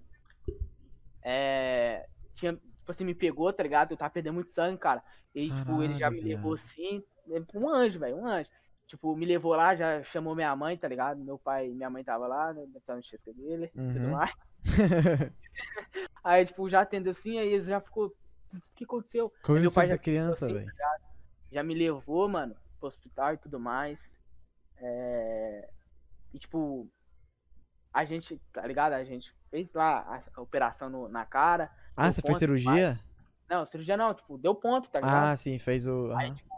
É. 1.23 2.07
Tinha, 2.35 2.53
tipo 2.55 2.91
assim, 2.91 3.05
me 3.05 3.15
pegou, 3.15 3.53
tá 3.53 3.63
ligado? 3.63 3.93
Eu 3.93 3.97
tava 3.97 4.11
perdendo 4.11 4.35
muito 4.35 4.51
sangue, 4.51 4.79
cara. 4.79 5.03
E, 5.35 5.51
tipo, 5.51 5.83
ele 5.83 5.95
já 5.95 6.01
Caralho, 6.11 6.23
me 6.23 6.29
levou 6.29 6.55
assim. 6.55 7.03
Um 7.55 7.69
anjo, 7.69 7.99
velho, 7.99 8.17
um 8.17 8.27
anjo. 8.27 8.49
Tipo, 8.87 9.17
me 9.17 9.27
levou 9.27 9.55
lá, 9.55 9.75
já 9.75 10.03
chamou 10.05 10.35
minha 10.35 10.55
mãe, 10.55 10.79
tá 10.79 10.87
ligado? 10.87 11.19
Meu 11.19 11.39
pai 11.39 11.69
e 11.69 11.75
minha 11.75 11.91
mãe 11.91 12.05
tava 12.05 12.27
lá, 12.29 12.53
né? 12.53 12.65
Tava 12.87 12.99
no 12.99 13.05
chesca 13.05 13.33
dele 13.33 13.65
e 13.67 13.69
tudo 13.93 13.99
Uhum. 14.07 14.11
mais. 14.13 14.35
Aí, 16.23 16.45
tipo, 16.47 16.69
já 16.69 16.81
atendeu 16.83 17.13
assim, 17.13 17.39
aí 17.39 17.53
eles 17.53 17.67
já 17.67 17.81
ficou. 17.81 18.07
O 18.53 18.61
que 18.77 18.85
aconteceu? 18.85 19.33
Como 19.43 19.59
meu 19.61 19.73
pai 19.73 19.85
essa 19.85 19.95
já 19.95 19.99
criança, 19.99 20.47
assim, 20.47 20.55
velho? 20.55 20.73
Já 21.51 21.63
me 21.63 21.75
levou, 21.75 22.29
mano, 22.29 22.55
pro 22.79 22.89
hospital 22.89 23.35
e 23.35 23.39
tudo 23.39 23.59
mais. 23.61 24.01
É... 24.79 25.69
E, 26.35 26.39
tipo, 26.39 26.89
a 27.93 28.05
gente, 28.05 28.41
tá 28.53 28.67
ligado? 28.67 28.93
A 28.95 29.05
gente 29.05 29.33
fez 29.51 29.73
lá 29.73 30.23
a, 30.37 30.41
operação 30.41 30.91
no- 30.91 31.09
na 31.09 31.25
cara. 31.25 31.71
Ah, 31.97 32.11
você 32.11 32.21
fez 32.21 32.33
ponto, 32.35 32.39
cirurgia? 32.39 32.99
Não, 33.49 33.65
cirurgia 33.65 33.97
não, 33.97 34.13
tipo, 34.15 34.37
deu 34.37 34.55
ponto, 34.55 34.91
tá 34.91 35.01
ligado? 35.01 35.25
Ah, 35.33 35.37
sim, 35.37 35.59
fez 35.59 35.87
o. 35.87 36.13
Aí, 36.17 36.35
tipo, 36.35 36.49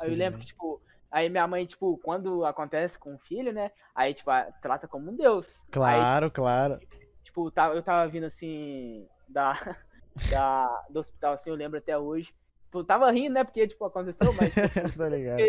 Aí 0.00 0.08
eu 0.08 0.14
lembro 0.16 0.38
que, 0.38 0.46
tipo, 0.46 0.80
aí 1.10 1.28
minha 1.28 1.46
mãe, 1.46 1.66
tipo, 1.66 1.98
quando 1.98 2.44
acontece 2.44 2.98
com 2.98 3.14
o 3.14 3.18
filho, 3.18 3.52
né? 3.52 3.70
Aí, 3.94 4.14
tipo, 4.14 4.30
a- 4.30 4.50
trata 4.62 4.86
como 4.88 5.10
um 5.10 5.16
deus. 5.16 5.60
Aí, 5.66 5.70
Claro, 5.70 6.30
claro. 6.30 6.80
tipo, 7.22 7.50
tava, 7.50 7.74
eu 7.74 7.82
tava 7.82 8.08
vindo 8.10 8.26
assim 8.26 9.06
da, 9.28 9.52
da, 10.30 10.84
do 10.88 11.00
hospital, 11.00 11.34
assim, 11.34 11.50
eu 11.50 11.56
lembro 11.56 11.78
até 11.78 11.96
hoje. 11.98 12.32
Tipo, 12.66 12.84
tava 12.84 13.10
rindo, 13.10 13.34
né? 13.34 13.44
Porque, 13.44 13.66
tipo, 13.66 13.84
aconteceu, 13.84 14.32
mas 14.32 14.52
tipo, 14.54 14.60
tá 14.98 15.08
ligado? 15.08 15.42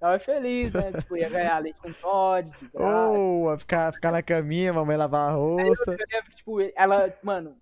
tava 0.00 0.18
feliz, 0.18 0.72
né? 0.72 0.92
Tipo, 0.92 1.16
ia 1.16 1.28
ganhar 1.28 1.58
leite 1.58 1.78
com 1.80 1.92
Todd. 1.92 2.50
Ou 2.74 3.58
ficar, 3.58 3.92
ficar 3.92 4.12
na 4.12 4.22
caminha, 4.22 4.72
mamãe 4.72 4.96
lavar 4.96 5.28
a 5.30 5.32
rouça. 5.34 5.90
Eu 5.92 6.06
lembro 6.10 6.30
que, 6.30 6.36
tipo, 6.36 6.58
ela, 6.74 7.12
mano, 7.22 7.56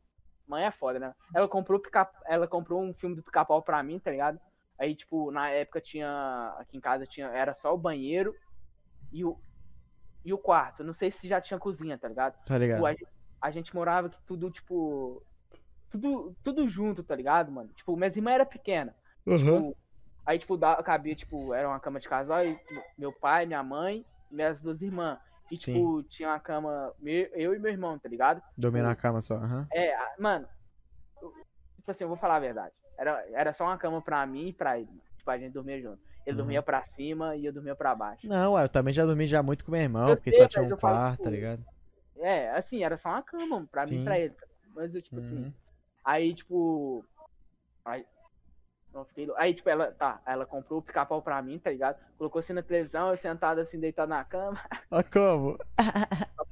mãe 0.46 0.64
é 0.64 0.70
foda, 0.70 0.98
né? 0.98 1.12
Ela 1.34 1.48
comprou, 1.48 1.80
pica, 1.80 2.08
ela 2.26 2.46
comprou 2.46 2.80
um 2.80 2.94
filme 2.94 3.16
do 3.16 3.22
pica-pau 3.22 3.62
pra 3.62 3.82
mim, 3.82 3.98
tá 3.98 4.10
ligado? 4.10 4.38
Aí, 4.78 4.94
tipo, 4.94 5.30
na 5.30 5.48
época 5.50 5.80
tinha, 5.80 6.54
aqui 6.58 6.76
em 6.76 6.80
casa 6.80 7.06
tinha, 7.06 7.28
era 7.28 7.54
só 7.54 7.72
o 7.74 7.78
banheiro 7.78 8.34
e 9.12 9.24
o, 9.24 9.38
e 10.24 10.32
o 10.32 10.38
quarto. 10.38 10.84
Não 10.84 10.92
sei 10.94 11.10
se 11.10 11.26
já 11.28 11.40
tinha 11.40 11.58
cozinha, 11.58 11.96
tá 11.98 12.08
ligado? 12.08 12.34
Tá 12.44 12.58
ligado? 12.58 12.76
Tipo, 12.76 12.86
a, 12.86 12.92
gente- 12.92 13.06
a 13.40 13.50
gente 13.50 13.74
morava 13.74 14.08
que 14.10 14.18
tudo, 14.26 14.50
tipo, 14.50 15.22
tudo, 15.90 16.36
tudo 16.44 16.68
junto, 16.68 17.02
tá 17.02 17.14
ligado, 17.14 17.50
mano? 17.50 17.70
Tipo, 17.74 17.96
minhas 17.96 18.16
irmãs 18.16 18.34
eram 18.34 18.46
pequenas. 18.46 18.94
Uhum. 19.24 19.38
Tipo, 19.38 19.76
aí, 20.26 20.38
tipo, 20.38 20.56
dá- 20.56 20.82
cabia, 20.82 21.14
tipo, 21.16 21.54
era 21.54 21.68
uma 21.68 21.80
cama 21.80 21.98
de 22.00 22.08
casal 22.08 22.44
e 22.44 22.58
meu 22.98 23.12
pai, 23.12 23.46
minha 23.46 23.62
mãe 23.62 24.04
minhas 24.30 24.60
duas 24.60 24.82
irmãs. 24.82 25.18
E, 25.50 25.56
Sim. 25.58 25.72
tipo, 25.74 26.02
tinha 26.04 26.28
uma 26.28 26.40
cama, 26.40 26.92
eu 27.32 27.54
e 27.54 27.58
meu 27.60 27.70
irmão, 27.70 27.96
tá 27.98 28.08
ligado? 28.08 28.42
Dormir 28.58 28.82
na 28.82 28.96
cama 28.96 29.20
só. 29.20 29.36
aham. 29.36 29.66
É, 29.72 29.94
a- 29.94 30.14
mano, 30.18 30.46
tipo 31.76 31.90
assim, 31.90 32.02
eu 32.04 32.08
vou 32.08 32.16
falar 32.16 32.36
a 32.36 32.40
verdade. 32.40 32.74
Era, 32.98 33.24
era 33.32 33.52
só 33.54 33.64
uma 33.64 33.76
cama 33.78 34.00
pra 34.02 34.24
mim 34.26 34.48
e 34.48 34.52
pra 34.52 34.78
ele, 34.78 34.88
mano. 34.88 35.00
Tipo, 35.16 35.30
a 35.30 35.38
gente 35.38 35.52
dormia 35.52 35.80
junto. 35.80 35.98
Ele 36.24 36.32
Uhum. 36.34 36.36
dormia 36.38 36.62
pra 36.62 36.84
cima 36.86 37.36
e 37.36 37.44
eu 37.46 37.52
dormia 37.52 37.74
pra 37.74 37.94
baixo. 37.94 38.26
Não, 38.26 38.58
eu 38.58 38.68
também 38.68 38.92
já 38.92 39.04
dormi 39.04 39.26
já 39.26 39.42
muito 39.42 39.64
com 39.64 39.70
meu 39.72 39.80
irmão, 39.80 40.10
Eu 40.10 40.16
porque 40.16 40.30
sei, 40.30 40.42
só 40.42 40.48
tinha 40.48 40.64
um 40.64 40.76
quarto, 40.76 41.12
tipo, 41.12 41.24
tá 41.24 41.30
ligado? 41.30 41.64
É, 42.16 42.50
assim, 42.50 42.82
era 42.82 42.96
só 42.96 43.10
uma 43.10 43.22
cama 43.22 43.66
pra 43.70 43.82
mim 43.82 43.88
Sim. 43.88 44.00
e 44.00 44.04
pra 44.04 44.18
ele. 44.18 44.34
Mas 44.74 44.94
eu, 44.94 45.02
tipo 45.02 45.18
assim, 45.18 45.36
Uhum. 45.36 45.52
aí, 46.04 46.34
tipo. 46.34 47.04
Aí, 47.84 48.04
não, 48.92 49.04
fiquei 49.04 49.28
aí, 49.36 49.54
tipo, 49.54 49.68
ela, 49.68 49.92
tá, 49.92 50.20
ela 50.26 50.44
comprou 50.46 50.78
o 50.80 50.82
pica-pau 50.82 51.20
pra 51.22 51.40
mim, 51.42 51.58
tá 51.58 51.70
ligado? 51.70 51.98
Colocou 52.18 52.40
assim 52.40 52.52
na 52.54 52.62
televisão, 52.62 53.10
eu 53.10 53.16
sentado 53.16 53.60
assim, 53.60 53.78
deitado 53.78 54.08
na 54.08 54.24
cama. 54.24 54.58
Ó, 54.90 55.02
como? 55.12 55.56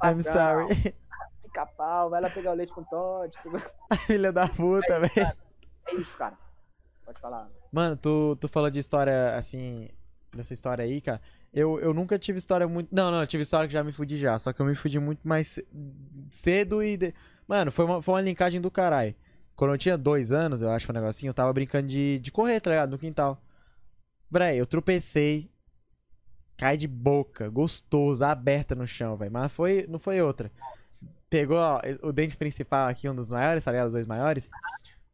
I'm 0.04 0.22
sorry. 0.22 0.94
Pica-pau, 1.42 2.10
vai 2.10 2.20
lá 2.20 2.30
pegar 2.30 2.50
o 2.52 2.54
leite 2.54 2.72
com 2.72 2.84
Todd. 2.84 3.32
Tudo. 3.42 3.62
Filha 4.06 4.32
da 4.32 4.46
puta, 4.48 5.00
velho. 5.00 5.32
É 5.86 5.94
isso, 5.94 6.16
cara. 6.16 6.36
Pode 7.04 7.20
falar. 7.20 7.48
Mano, 7.72 7.96
tu, 7.96 8.36
tu 8.40 8.48
falou 8.48 8.70
de 8.70 8.78
história, 8.78 9.34
assim, 9.34 9.88
dessa 10.34 10.54
história 10.54 10.84
aí, 10.84 11.00
cara. 11.00 11.20
Eu, 11.52 11.78
eu 11.80 11.92
nunca 11.94 12.18
tive 12.18 12.38
história 12.38 12.66
muito. 12.66 12.88
Não, 12.94 13.10
não, 13.10 13.20
eu 13.20 13.26
tive 13.26 13.42
história 13.42 13.66
que 13.68 13.72
já 13.74 13.84
me 13.84 13.92
fudi 13.92 14.18
já. 14.18 14.38
Só 14.38 14.52
que 14.52 14.60
eu 14.60 14.66
me 14.66 14.74
fudi 14.74 14.98
muito 14.98 15.26
mais 15.26 15.48
ce- 15.48 15.66
cedo 16.30 16.82
e. 16.82 16.96
de- 16.96 17.14
Mano, 17.46 17.70
foi 17.70 17.84
uma, 17.84 18.02
foi 18.02 18.14
uma 18.14 18.20
linkagem 18.22 18.60
do 18.60 18.70
caralho. 18.70 19.14
Quando 19.54 19.72
eu 19.74 19.78
tinha 19.78 19.96
dois 19.96 20.32
anos, 20.32 20.62
eu 20.62 20.70
acho, 20.70 20.86
foi 20.86 20.94
um 20.94 20.98
negocinho, 21.00 21.30
eu 21.30 21.34
tava 21.34 21.52
brincando 21.52 21.86
de, 21.86 22.18
de 22.18 22.32
correr, 22.32 22.60
tá 22.60 22.70
ligado? 22.70 22.90
No 22.90 22.98
quintal. 22.98 23.40
Véi, 24.30 24.58
eu 24.60 24.66
tropecei. 24.66 25.50
Cai 26.56 26.76
de 26.76 26.86
boca, 26.88 27.48
gostoso, 27.48 28.24
aberta 28.24 28.74
no 28.74 28.86
chão, 28.86 29.16
velho. 29.16 29.30
Mas 29.32 29.52
foi, 29.52 29.86
não 29.88 29.98
foi 29.98 30.20
outra. 30.22 30.50
Pegou 31.28 31.56
ó, 31.58 31.80
o 32.02 32.12
dente 32.12 32.36
principal 32.36 32.86
aqui, 32.88 33.08
um 33.08 33.14
dos 33.14 33.30
maiores, 33.32 33.64
tá 33.64 33.70
ligado? 33.72 33.88
Os 33.88 33.92
dois 33.92 34.06
maiores. 34.06 34.50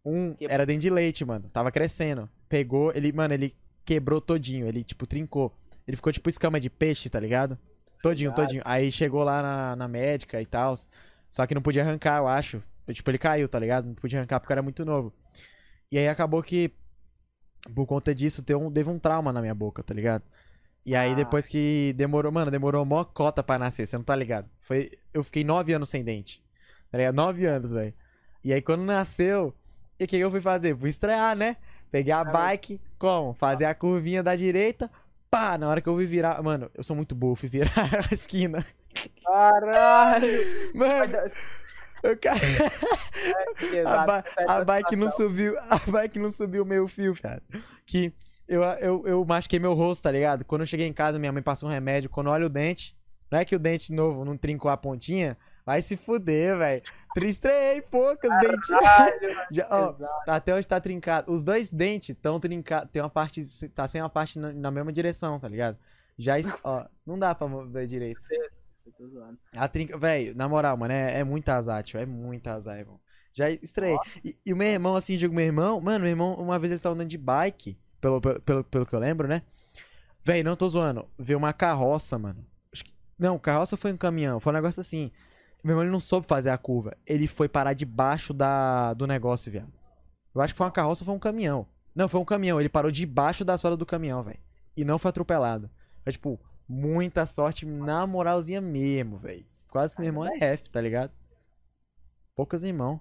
Um 0.04 0.34
era 0.40 0.64
dente 0.64 0.80
de 0.82 0.90
leite, 0.90 1.24
mano. 1.24 1.48
Tava 1.52 1.70
crescendo. 1.70 2.28
Pegou, 2.48 2.92
ele, 2.94 3.12
mano, 3.12 3.34
ele 3.34 3.54
quebrou 3.84 4.20
todinho. 4.20 4.66
Ele, 4.66 4.82
tipo, 4.82 5.06
trincou. 5.06 5.54
Ele 5.86 5.96
ficou 5.96 6.12
tipo 6.12 6.28
escama 6.28 6.58
de 6.60 6.70
peixe, 6.70 7.10
tá 7.10 7.18
ligado? 7.20 7.58
Todinho, 8.02 8.30
Ligado. 8.30 8.46
todinho. 8.46 8.62
Aí 8.64 8.90
chegou 8.90 9.22
lá 9.22 9.42
na, 9.42 9.76
na 9.76 9.88
médica 9.88 10.40
e 10.40 10.46
tal. 10.46 10.74
Só 11.28 11.46
que 11.46 11.54
não 11.54 11.62
podia 11.62 11.82
arrancar, 11.82 12.18
eu 12.18 12.28
acho. 12.28 12.62
Tipo, 12.92 13.10
ele 13.10 13.18
caiu, 13.18 13.48
tá 13.48 13.58
ligado? 13.58 13.86
Não 13.86 13.94
podia 13.94 14.18
arrancar 14.18 14.40
porque 14.40 14.52
era 14.52 14.62
muito 14.62 14.84
novo. 14.84 15.12
E 15.92 15.98
aí 15.98 16.08
acabou 16.08 16.42
que, 16.42 16.72
por 17.74 17.86
conta 17.86 18.14
disso, 18.14 18.42
teve 18.42 18.58
um, 18.58 18.70
teve 18.70 18.88
um 18.88 18.98
trauma 18.98 19.32
na 19.32 19.40
minha 19.40 19.54
boca, 19.54 19.82
tá 19.82 19.92
ligado? 19.94 20.24
E 20.84 20.96
aí 20.96 21.12
Ah. 21.12 21.14
depois 21.14 21.46
que 21.46 21.92
demorou, 21.96 22.32
mano, 22.32 22.50
demorou 22.50 22.84
mó 22.84 23.04
cota 23.04 23.42
pra 23.42 23.58
nascer, 23.58 23.86
você 23.86 23.96
não 23.96 24.04
tá 24.04 24.16
ligado? 24.16 24.48
Foi, 24.60 24.90
eu 25.12 25.22
fiquei 25.22 25.44
nove 25.44 25.72
anos 25.72 25.90
sem 25.90 26.02
dente. 26.02 26.42
Tá 26.90 26.98
ligado? 26.98 27.14
Nove 27.14 27.44
anos, 27.44 27.70
velho. 27.72 27.94
E 28.42 28.52
aí 28.52 28.62
quando 28.62 28.82
nasceu, 28.82 29.54
e 30.00 30.04
o 30.04 30.08
que 30.08 30.16
eu 30.16 30.30
fui 30.30 30.40
fazer? 30.40 30.76
Fui 30.76 30.88
estrear, 30.88 31.36
né? 31.36 31.56
Peguei 31.90 32.12
a 32.12 32.24
bike, 32.24 32.80
como? 32.98 33.34
Fazer 33.34 33.66
a 33.66 33.74
curvinha 33.74 34.22
da 34.22 34.34
direita, 34.34 34.90
pá, 35.30 35.58
na 35.58 35.68
hora 35.68 35.80
que 35.80 35.88
eu 35.88 35.94
fui 35.94 36.06
virar, 36.06 36.42
mano, 36.42 36.70
eu 36.74 36.82
sou 36.82 36.96
muito 36.96 37.14
burro, 37.14 37.36
fui 37.36 37.48
virar 37.48 37.72
a 38.10 38.14
esquina. 38.14 38.64
Caralho! 39.24 40.28
Mano, 40.74 41.12
eu 42.02 42.16
ca... 42.16 42.32
a, 43.86 44.06
ba- 44.06 44.24
a 44.48 44.64
bike 44.64 44.96
não 44.96 45.08
subiu, 45.08 45.54
a 45.68 45.78
bike 45.90 46.18
não 46.18 46.30
subiu 46.30 46.62
o 46.62 46.66
meu 46.66 46.88
fio, 46.88 47.14
cara. 47.20 47.42
Que 47.84 48.12
eu, 48.48 48.62
eu, 48.62 49.06
eu 49.06 49.24
machuquei 49.24 49.58
meu 49.58 49.74
rosto, 49.74 50.02
tá 50.04 50.10
ligado? 50.10 50.44
Quando 50.44 50.62
eu 50.62 50.66
cheguei 50.66 50.86
em 50.86 50.92
casa, 50.92 51.18
minha 51.18 51.32
mãe 51.32 51.42
passou 51.42 51.68
um 51.68 51.72
remédio. 51.72 52.08
Quando 52.10 52.28
eu 52.28 52.32
olho 52.32 52.46
o 52.46 52.50
dente, 52.50 52.96
não 53.30 53.38
é 53.38 53.44
que 53.44 53.54
o 53.54 53.58
dente 53.58 53.92
novo 53.92 54.24
não 54.24 54.36
trincou 54.36 54.70
a 54.70 54.76
pontinha, 54.76 55.36
vai 55.64 55.82
se 55.82 55.96
fuder, 55.96 56.58
velho. 56.58 56.82
Tristrei 57.14 57.82
poucas. 57.82 58.30
Já, 59.50 59.66
ó, 59.70 59.92
tá- 60.24 60.36
até 60.36 60.54
hoje 60.54 60.66
tá 60.66 60.80
trincado. 60.80 61.32
Os 61.32 61.42
dois 61.42 61.70
dentes 61.70 62.10
estão 62.10 62.38
trincados. 62.38 62.90
Tem 62.90 63.02
uma 63.02 63.10
parte. 63.10 63.44
Tá 63.70 63.88
sem 63.88 64.00
uma 64.00 64.08
parte 64.10 64.38
na, 64.38 64.52
na 64.52 64.70
mesma 64.70 64.92
direção, 64.92 65.38
tá 65.40 65.48
ligado? 65.48 65.76
Já, 66.18 66.34
ó, 66.62 66.84
não 67.04 67.18
dá 67.18 67.34
pra 67.34 67.46
ver 67.64 67.86
direito. 67.86 68.20
Eu 68.86 68.92
tô 68.92 69.08
zoando. 69.08 69.38
A 69.56 69.66
trinca, 69.66 69.98
velho, 69.98 70.34
na 70.36 70.48
moral, 70.48 70.76
mano, 70.76 70.92
é, 70.92 71.18
é 71.18 71.24
muito 71.24 71.48
azar, 71.48 71.82
tio. 71.82 71.98
É 71.98 72.06
muito 72.06 72.46
azar, 72.46 72.78
irmão. 72.78 73.00
Já 73.32 73.50
estreiei. 73.50 73.96
E, 74.24 74.36
e 74.44 74.52
o 74.52 74.56
meu 74.56 74.68
irmão, 74.68 74.96
assim, 74.96 75.16
digo 75.16 75.34
meu 75.34 75.44
irmão, 75.44 75.80
mano, 75.80 76.00
meu 76.00 76.10
irmão, 76.10 76.34
uma 76.34 76.58
vez 76.58 76.72
ele 76.72 76.80
tava 76.80 76.94
andando 76.94 77.08
de 77.08 77.18
bike, 77.18 77.78
pelo, 78.00 78.20
pelo, 78.20 78.40
pelo, 78.40 78.64
pelo 78.64 78.86
que 78.86 78.94
eu 78.94 78.98
lembro, 78.98 79.28
né? 79.28 79.42
Velho, 80.24 80.44
não 80.44 80.56
tô 80.56 80.68
zoando. 80.68 81.08
Veio 81.18 81.38
uma 81.38 81.52
carroça, 81.52 82.18
mano. 82.18 82.44
Não, 83.18 83.38
carroça 83.38 83.76
foi 83.76 83.92
um 83.92 83.96
caminhão, 83.96 84.40
foi 84.40 84.52
um 84.52 84.56
negócio 84.56 84.80
assim. 84.80 85.10
Meu 85.62 85.72
irmão, 85.72 85.84
ele 85.84 85.92
não 85.92 86.00
soube 86.00 86.26
fazer 86.26 86.50
a 86.50 86.58
curva. 86.58 86.96
Ele 87.06 87.26
foi 87.26 87.48
parar 87.48 87.72
debaixo 87.74 88.32
da, 88.32 88.94
do 88.94 89.06
negócio, 89.06 89.50
viado. 89.52 89.72
Eu 90.34 90.40
acho 90.40 90.54
que 90.54 90.58
foi 90.58 90.66
uma 90.66 90.72
carroça 90.72 91.02
ou 91.02 91.06
foi 91.06 91.14
um 91.14 91.18
caminhão. 91.18 91.66
Não, 91.94 92.08
foi 92.08 92.20
um 92.20 92.24
caminhão. 92.24 92.58
Ele 92.60 92.68
parou 92.68 92.90
debaixo 92.90 93.44
da 93.44 93.58
sola 93.58 93.76
do 93.76 93.84
caminhão, 93.84 94.22
velho. 94.22 94.38
E 94.76 94.84
não 94.84 94.98
foi 94.98 95.08
atropelado. 95.10 95.68
É 96.06 96.12
tipo, 96.12 96.40
muita 96.68 97.26
sorte 97.26 97.66
na 97.66 98.06
moralzinha 98.06 98.60
mesmo, 98.60 99.18
velho. 99.18 99.44
Quase 99.68 99.94
que 99.94 100.00
meu 100.00 100.08
irmão 100.08 100.24
é 100.26 100.38
F, 100.38 100.70
tá 100.70 100.80
ligado? 100.80 101.12
Poucas 102.34 102.64
irmão. 102.64 103.00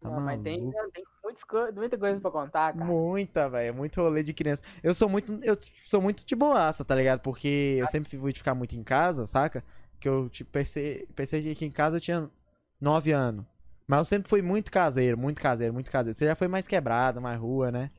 Tá 0.00 0.10
Não, 0.10 0.20
mas 0.20 0.40
tem, 0.42 0.70
tem 0.92 1.04
muitas 1.22 1.44
co- 1.44 1.72
muita 1.74 1.96
coisa 1.98 2.20
pra 2.20 2.30
contar, 2.30 2.72
cara. 2.72 2.84
Muita, 2.84 3.48
velho. 3.48 3.74
Muito 3.74 4.00
rolê 4.00 4.22
de 4.22 4.32
criança. 4.34 4.62
Eu 4.82 4.94
sou 4.94 5.08
muito. 5.08 5.32
Eu 5.42 5.56
sou 5.84 6.00
muito 6.00 6.26
de 6.26 6.34
boaça, 6.34 6.84
tá 6.84 6.94
ligado? 6.94 7.20
Porque 7.20 7.76
eu 7.78 7.86
sempre 7.86 8.18
fui 8.18 8.32
de 8.32 8.38
ficar 8.40 8.54
muito 8.54 8.74
em 8.76 8.82
casa, 8.82 9.26
saca? 9.26 9.62
Que 10.04 10.08
eu 10.10 10.28
tipo, 10.28 10.50
que 10.52 11.50
aqui 11.50 11.64
em 11.64 11.70
casa 11.70 11.96
eu 11.96 12.00
tinha 12.00 12.30
9 12.78 13.10
anos. 13.10 13.46
Mas 13.86 14.00
eu 14.00 14.04
sempre 14.04 14.28
fui 14.28 14.42
muito 14.42 14.70
caseiro, 14.70 15.16
muito 15.16 15.40
caseiro, 15.40 15.72
muito 15.72 15.90
caseiro. 15.90 16.18
Você 16.18 16.26
já 16.26 16.34
foi 16.36 16.46
mais 16.46 16.68
quebrado, 16.68 17.22
mais 17.22 17.40
rua, 17.40 17.72
né? 17.72 17.90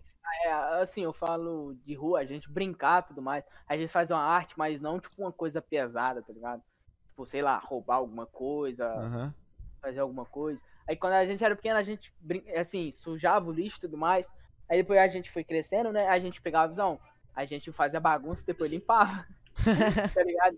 É, 0.45 0.52
assim, 0.84 1.02
eu 1.02 1.11
falo 1.11 1.76
de 1.84 1.95
rua, 1.95 2.19
a 2.19 2.23
gente 2.26 2.48
brincar 2.48 3.02
e 3.02 3.07
tudo 3.07 3.23
mais. 3.23 3.44
A 3.68 3.76
gente 3.76 3.91
faz 3.91 4.11
uma 4.11 4.19
arte, 4.19 4.53
mas 4.56 4.80
não 4.80 4.99
tipo 4.99 5.15
uma 5.18 5.32
coisa 5.32 5.64
pesada, 5.64 6.22
tá 6.22 6.32
ligado? 6.32 6.61
Tipo, 7.10 7.26
sei 7.26 7.41
lá, 7.41 7.57
roubar 7.57 7.95
alguma 7.95 8.27
coisa, 8.27 8.86
Aham. 8.86 9.34
fazer 9.82 10.02
alguma 10.02 10.26
coisa. 10.26 10.61
Aí 10.88 10.95
quando 10.95 11.14
a 11.14 11.26
gente 11.26 11.44
era 11.44 11.56
pequeno, 11.56 11.80
a 11.80 11.84
gente, 11.84 12.14
brin- 12.19 12.48
assim, 12.52 12.91
sujava 12.91 13.49
o 13.49 13.52
lixo 13.52 13.77
e 13.77 13.82
tudo 13.82 13.98
mais. 13.98 14.27
Aí 14.69 14.77
depois 14.77 14.99
a 14.99 15.07
gente 15.07 15.32
foi 15.32 15.44
crescendo, 15.44 15.91
né? 15.91 16.07
A 16.07 16.19
gente 16.19 16.40
pegava 16.40 16.65
a 16.65 16.68
visão, 16.68 16.99
a 17.36 17.45
gente 17.45 17.72
fazia 17.72 17.99
bagunça 17.99 18.44
e 18.44 18.45
depois 18.45 18.69
limpava. 18.69 19.26
tá 20.14 20.23
ligado? 20.23 20.57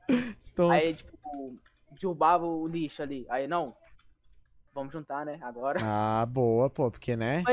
Aí, 0.72 0.94
tipo, 0.94 1.57
derrubava 1.91 2.45
o 2.45 2.68
lixo 2.68 3.02
ali. 3.02 3.26
Aí, 3.30 3.48
não, 3.48 3.76
vamos 4.74 4.91
juntar, 4.94 5.26
né? 5.26 5.40
Agora. 5.41 5.80
Ah, 5.82 6.26
boa, 6.26 6.69
pô, 6.69 6.91
porque, 6.91 7.15
né? 7.15 7.44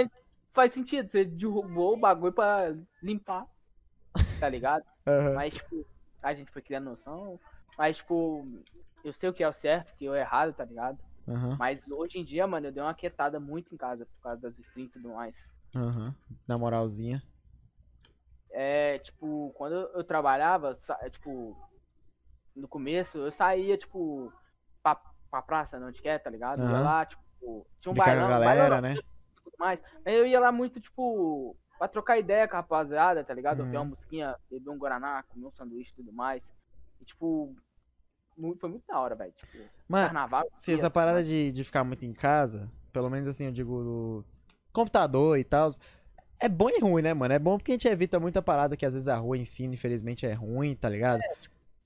Faz 0.53 0.73
sentido, 0.73 1.11
você 1.11 1.25
derrubou 1.25 1.95
o 1.95 1.97
bagulho 1.97 2.33
pra 2.33 2.75
limpar. 3.03 3.47
Tá 4.39 4.49
ligado? 4.49 4.85
Aham. 5.07 5.35
Mas, 5.35 5.55
tipo, 5.55 5.87
a 6.23 6.35
gente 6.35 6.51
foi 6.51 6.63
criando 6.63 6.91
noção. 6.91 7.39
Mas, 7.77 7.97
tipo, 7.99 8.47
eu 9.05 9.13
sei 9.13 9.29
o 9.29 9.35
que 9.35 9.43
é 9.43 9.49
o 9.49 9.53
certo, 9.53 9.91
o 9.91 9.97
que 9.97 10.07
é 10.07 10.11
o 10.11 10.15
errado, 10.15 10.55
tá 10.55 10.65
ligado? 10.65 10.99
Aham. 11.27 11.57
Mas 11.59 11.87
hoje 11.91 12.19
em 12.19 12.25
dia, 12.25 12.47
mano, 12.47 12.69
eu 12.69 12.73
dei 12.73 12.83
uma 12.83 12.95
quietada 12.95 13.41
muito 13.41 13.75
em 13.75 13.77
casa 13.77 14.07
por 14.07 14.23
causa 14.23 14.43
das 14.43 14.59
streams 14.59 14.91
e 14.91 14.93
tudo 14.93 15.15
mais. 15.15 15.37
Aham. 15.75 16.15
Na 16.47 16.57
moralzinha. 16.57 17.23
É, 18.57 18.99
tipo, 19.01 19.53
quando 19.57 19.75
eu 19.75 20.05
trabalhava, 20.05 20.79
é, 21.01 21.11
tipo, 21.11 21.57
no 22.55 22.69
começo, 22.69 23.19
eu 23.19 23.33
saía, 23.33 23.77
tipo, 23.77 24.33
pra, 24.81 24.95
pra 25.29 25.43
praça, 25.43 25.79
não 25.81 25.89
onde 25.89 26.01
quer, 26.01 26.21
tá 26.21 26.31
ligado? 26.31 26.63
Eu 26.63 26.69
Ia 26.71 26.79
lá, 26.81 27.05
tipo, 27.05 27.67
tinha 27.81 27.91
um 27.93 27.97
bailão, 27.97 28.29
galera, 28.29 28.69
bailão 28.77 28.81
né? 28.81 28.95
tudo 29.43 29.57
mais. 29.59 29.81
Aí 30.07 30.15
eu 30.15 30.25
ia 30.25 30.39
lá 30.39 30.53
muito, 30.53 30.81
tipo, 30.81 31.57
pra 31.79 31.89
trocar 31.89 32.17
ideia 32.17 32.47
com 32.47 32.55
a 32.55 32.61
rapaziada, 32.61 33.25
tá 33.25 33.35
ligado? 33.35 33.61
Uhum. 33.65 33.73
uma 33.73 33.85
musiquinha, 33.87 34.37
beber 34.49 34.71
um 34.71 34.79
Guaraná, 34.79 35.25
comer 35.25 35.47
um 35.47 35.53
sanduíche 35.53 35.91
e 35.91 35.97
tudo 35.97 36.13
mais. 36.13 36.49
E, 37.01 37.05
tipo, 37.05 37.53
mu- 38.39 38.57
foi 38.61 38.71
muito 38.71 38.87
da 38.87 39.01
hora, 39.01 39.17
velho. 39.17 39.33
Tipo, 39.33 39.59
Mano, 39.89 40.07
carnaval. 40.07 40.45
se 40.55 40.73
essa 40.73 40.85
tudo 40.85 40.93
parada 40.95 41.17
mais. 41.17 41.27
de, 41.27 41.51
de 41.51 41.65
ficar 41.65 41.83
muito 41.83 42.05
em 42.05 42.13
casa, 42.13 42.71
pelo 42.93 43.11
menos 43.11 43.27
assim, 43.27 43.47
eu 43.47 43.53
digo, 43.53 43.83
do 43.83 44.25
computador 44.73 45.37
e 45.39 45.43
tal, 45.45 45.71
é 46.41 46.49
bom 46.49 46.69
e 46.69 46.81
ruim, 46.81 47.03
né, 47.03 47.15
mano? 47.15 47.35
É 47.35 47.39
bom 47.39 47.57
porque 47.59 47.73
a 47.73 47.75
gente 47.75 47.89
evita 47.89 48.19
muita 48.21 48.43
parada 48.43 48.77
que 48.77 48.85
às 48.85 48.95
vezes 48.95 49.09
a 49.09 49.17
rua 49.17 49.39
ensina, 49.39 49.75
infelizmente, 49.75 50.27
é 50.27 50.33
ruim, 50.33 50.75
tá 50.75 50.89
ligado? 50.89 51.21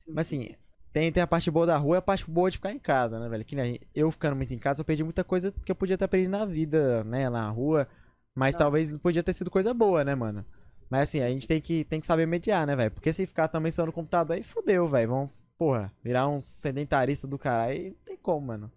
Mas 0.07 0.27
assim, 0.27 0.55
tem, 0.93 1.13
tem 1.13 1.23
a 1.23 1.27
parte 1.27 1.51
boa 1.51 1.67
da 1.67 1.77
rua 1.77 1.97
e 1.97 1.99
a 1.99 2.03
parte 2.03 2.29
boa 2.29 2.51
de 2.51 2.57
ficar 2.57 2.73
em 2.73 2.79
casa, 2.79 3.21
né, 3.21 3.29
velho? 3.29 3.45
Que 3.45 3.55
nem 3.55 3.81
eu 3.95 4.11
ficando 4.11 4.37
muito 4.37 4.53
em 4.53 4.59
casa, 4.59 4.81
eu 4.81 4.85
perdi 4.85 5.05
muita 5.05 5.23
coisa 5.23 5.53
que 5.65 5.71
eu 5.71 5.77
podia 5.77 5.99
ter 5.99 6.05
aprendido 6.05 6.31
na 6.31 6.45
vida, 6.45 7.05
né, 7.05 7.29
na 7.29 7.49
rua. 7.51 7.87
Mas 8.35 8.55
Não. 8.55 8.61
talvez 8.61 8.97
podia 8.99 9.23
ter 9.23 9.33
sido 9.33 9.51
coisa 9.51 9.75
boa, 9.75 10.05
né, 10.05 10.15
mano? 10.15 10.45
Mas 10.89 11.03
assim, 11.03 11.21
a 11.21 11.29
gente 11.29 11.47
tem 11.47 11.61
que, 11.61 11.85
tem 11.85 12.01
que 12.01 12.07
saber 12.07 12.27
mediar, 12.27 12.67
né, 12.67 12.75
velho? 12.75 12.91
Porque 12.91 13.13
se 13.13 13.27
ficar 13.27 13.49
também 13.49 13.71
só 13.71 13.85
no 13.85 13.93
computador, 13.93 14.35
aí 14.37 14.43
fodeu, 14.43 14.89
velho. 14.89 15.09
Vamos, 15.11 15.31
porra, 15.59 15.93
virar 16.03 16.29
um 16.29 16.41
sedentarista 16.41 17.27
do 17.27 17.39
caralho, 17.39 17.91
não 17.91 17.97
tem 18.05 18.17
como, 18.17 18.47
mano. 18.47 18.73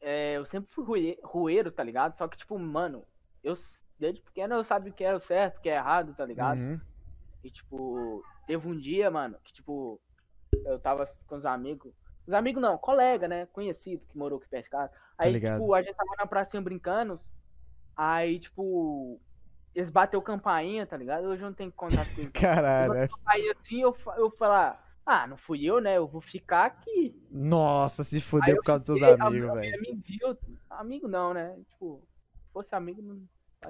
É, 0.00 0.36
eu 0.36 0.44
sempre 0.44 0.68
fui 0.72 1.16
rueiro, 1.22 1.70
tá 1.70 1.82
ligado? 1.82 2.18
Só 2.18 2.28
que, 2.28 2.36
tipo, 2.36 2.58
mano, 2.58 3.04
eu 3.42 3.54
desde 4.02 4.20
pequeno 4.20 4.56
eu 4.56 4.64
sabia 4.64 4.90
o 4.90 4.94
que 4.94 5.04
era 5.04 5.16
o 5.16 5.20
certo, 5.20 5.58
o 5.58 5.60
que 5.62 5.68
é 5.68 5.76
errado, 5.76 6.12
tá 6.14 6.26
ligado? 6.26 6.58
Uhum. 6.58 6.80
E, 7.44 7.50
tipo, 7.50 8.22
teve 8.46 8.68
um 8.68 8.76
dia, 8.76 9.10
mano, 9.10 9.36
que, 9.44 9.52
tipo, 9.52 10.00
eu 10.64 10.78
tava 10.78 11.04
com 11.26 11.36
os 11.36 11.46
amigos. 11.46 11.92
Os 12.26 12.34
amigos 12.34 12.60
não, 12.60 12.76
colega, 12.76 13.28
né? 13.28 13.46
Conhecido, 13.46 14.04
que 14.08 14.18
morou 14.18 14.38
aqui 14.38 14.48
perto 14.48 14.64
de 14.64 14.70
casa. 14.70 14.92
Aí, 15.16 15.32
ligado. 15.32 15.60
tipo, 15.60 15.72
a 15.74 15.82
gente 15.82 15.94
tava 15.94 16.10
na 16.18 16.26
pracinha 16.26 16.60
brincando. 16.60 17.20
Aí, 17.96 18.38
tipo, 18.40 19.20
eles 19.74 19.90
bateu 19.90 20.20
campainha, 20.20 20.86
tá 20.86 20.96
ligado? 20.96 21.26
Hoje 21.26 21.42
eu 21.42 21.46
não 21.46 21.54
tenho 21.54 21.72
contato 21.72 22.12
com 22.14 22.20
eles. 22.20 22.32
Caralho. 22.34 22.94
é- 22.94 23.08
Aí, 23.26 23.50
assim, 23.50 23.82
eu, 23.82 23.96
eu 24.16 24.30
falar, 24.32 24.84
ah, 25.06 25.26
não 25.26 25.36
fui 25.36 25.64
eu, 25.64 25.80
né? 25.80 25.96
Eu 25.96 26.08
vou 26.08 26.20
ficar 26.20 26.64
aqui. 26.66 27.16
Nossa, 27.30 28.02
se 28.02 28.20
fudeu 28.20 28.54
eu 28.54 28.56
por 28.56 28.64
causa 28.64 28.84
dos 28.84 28.98
seus 28.98 29.10
fiquei, 29.10 29.26
amigos, 29.26 29.54
velho. 29.54 30.02
viu. 30.04 30.38
Amigo 30.70 31.08
não, 31.08 31.34
né? 31.34 31.56
Tipo, 31.70 32.02
se 32.40 32.52
fosse 32.52 32.74
amigo, 32.74 33.00
não. 33.02 33.22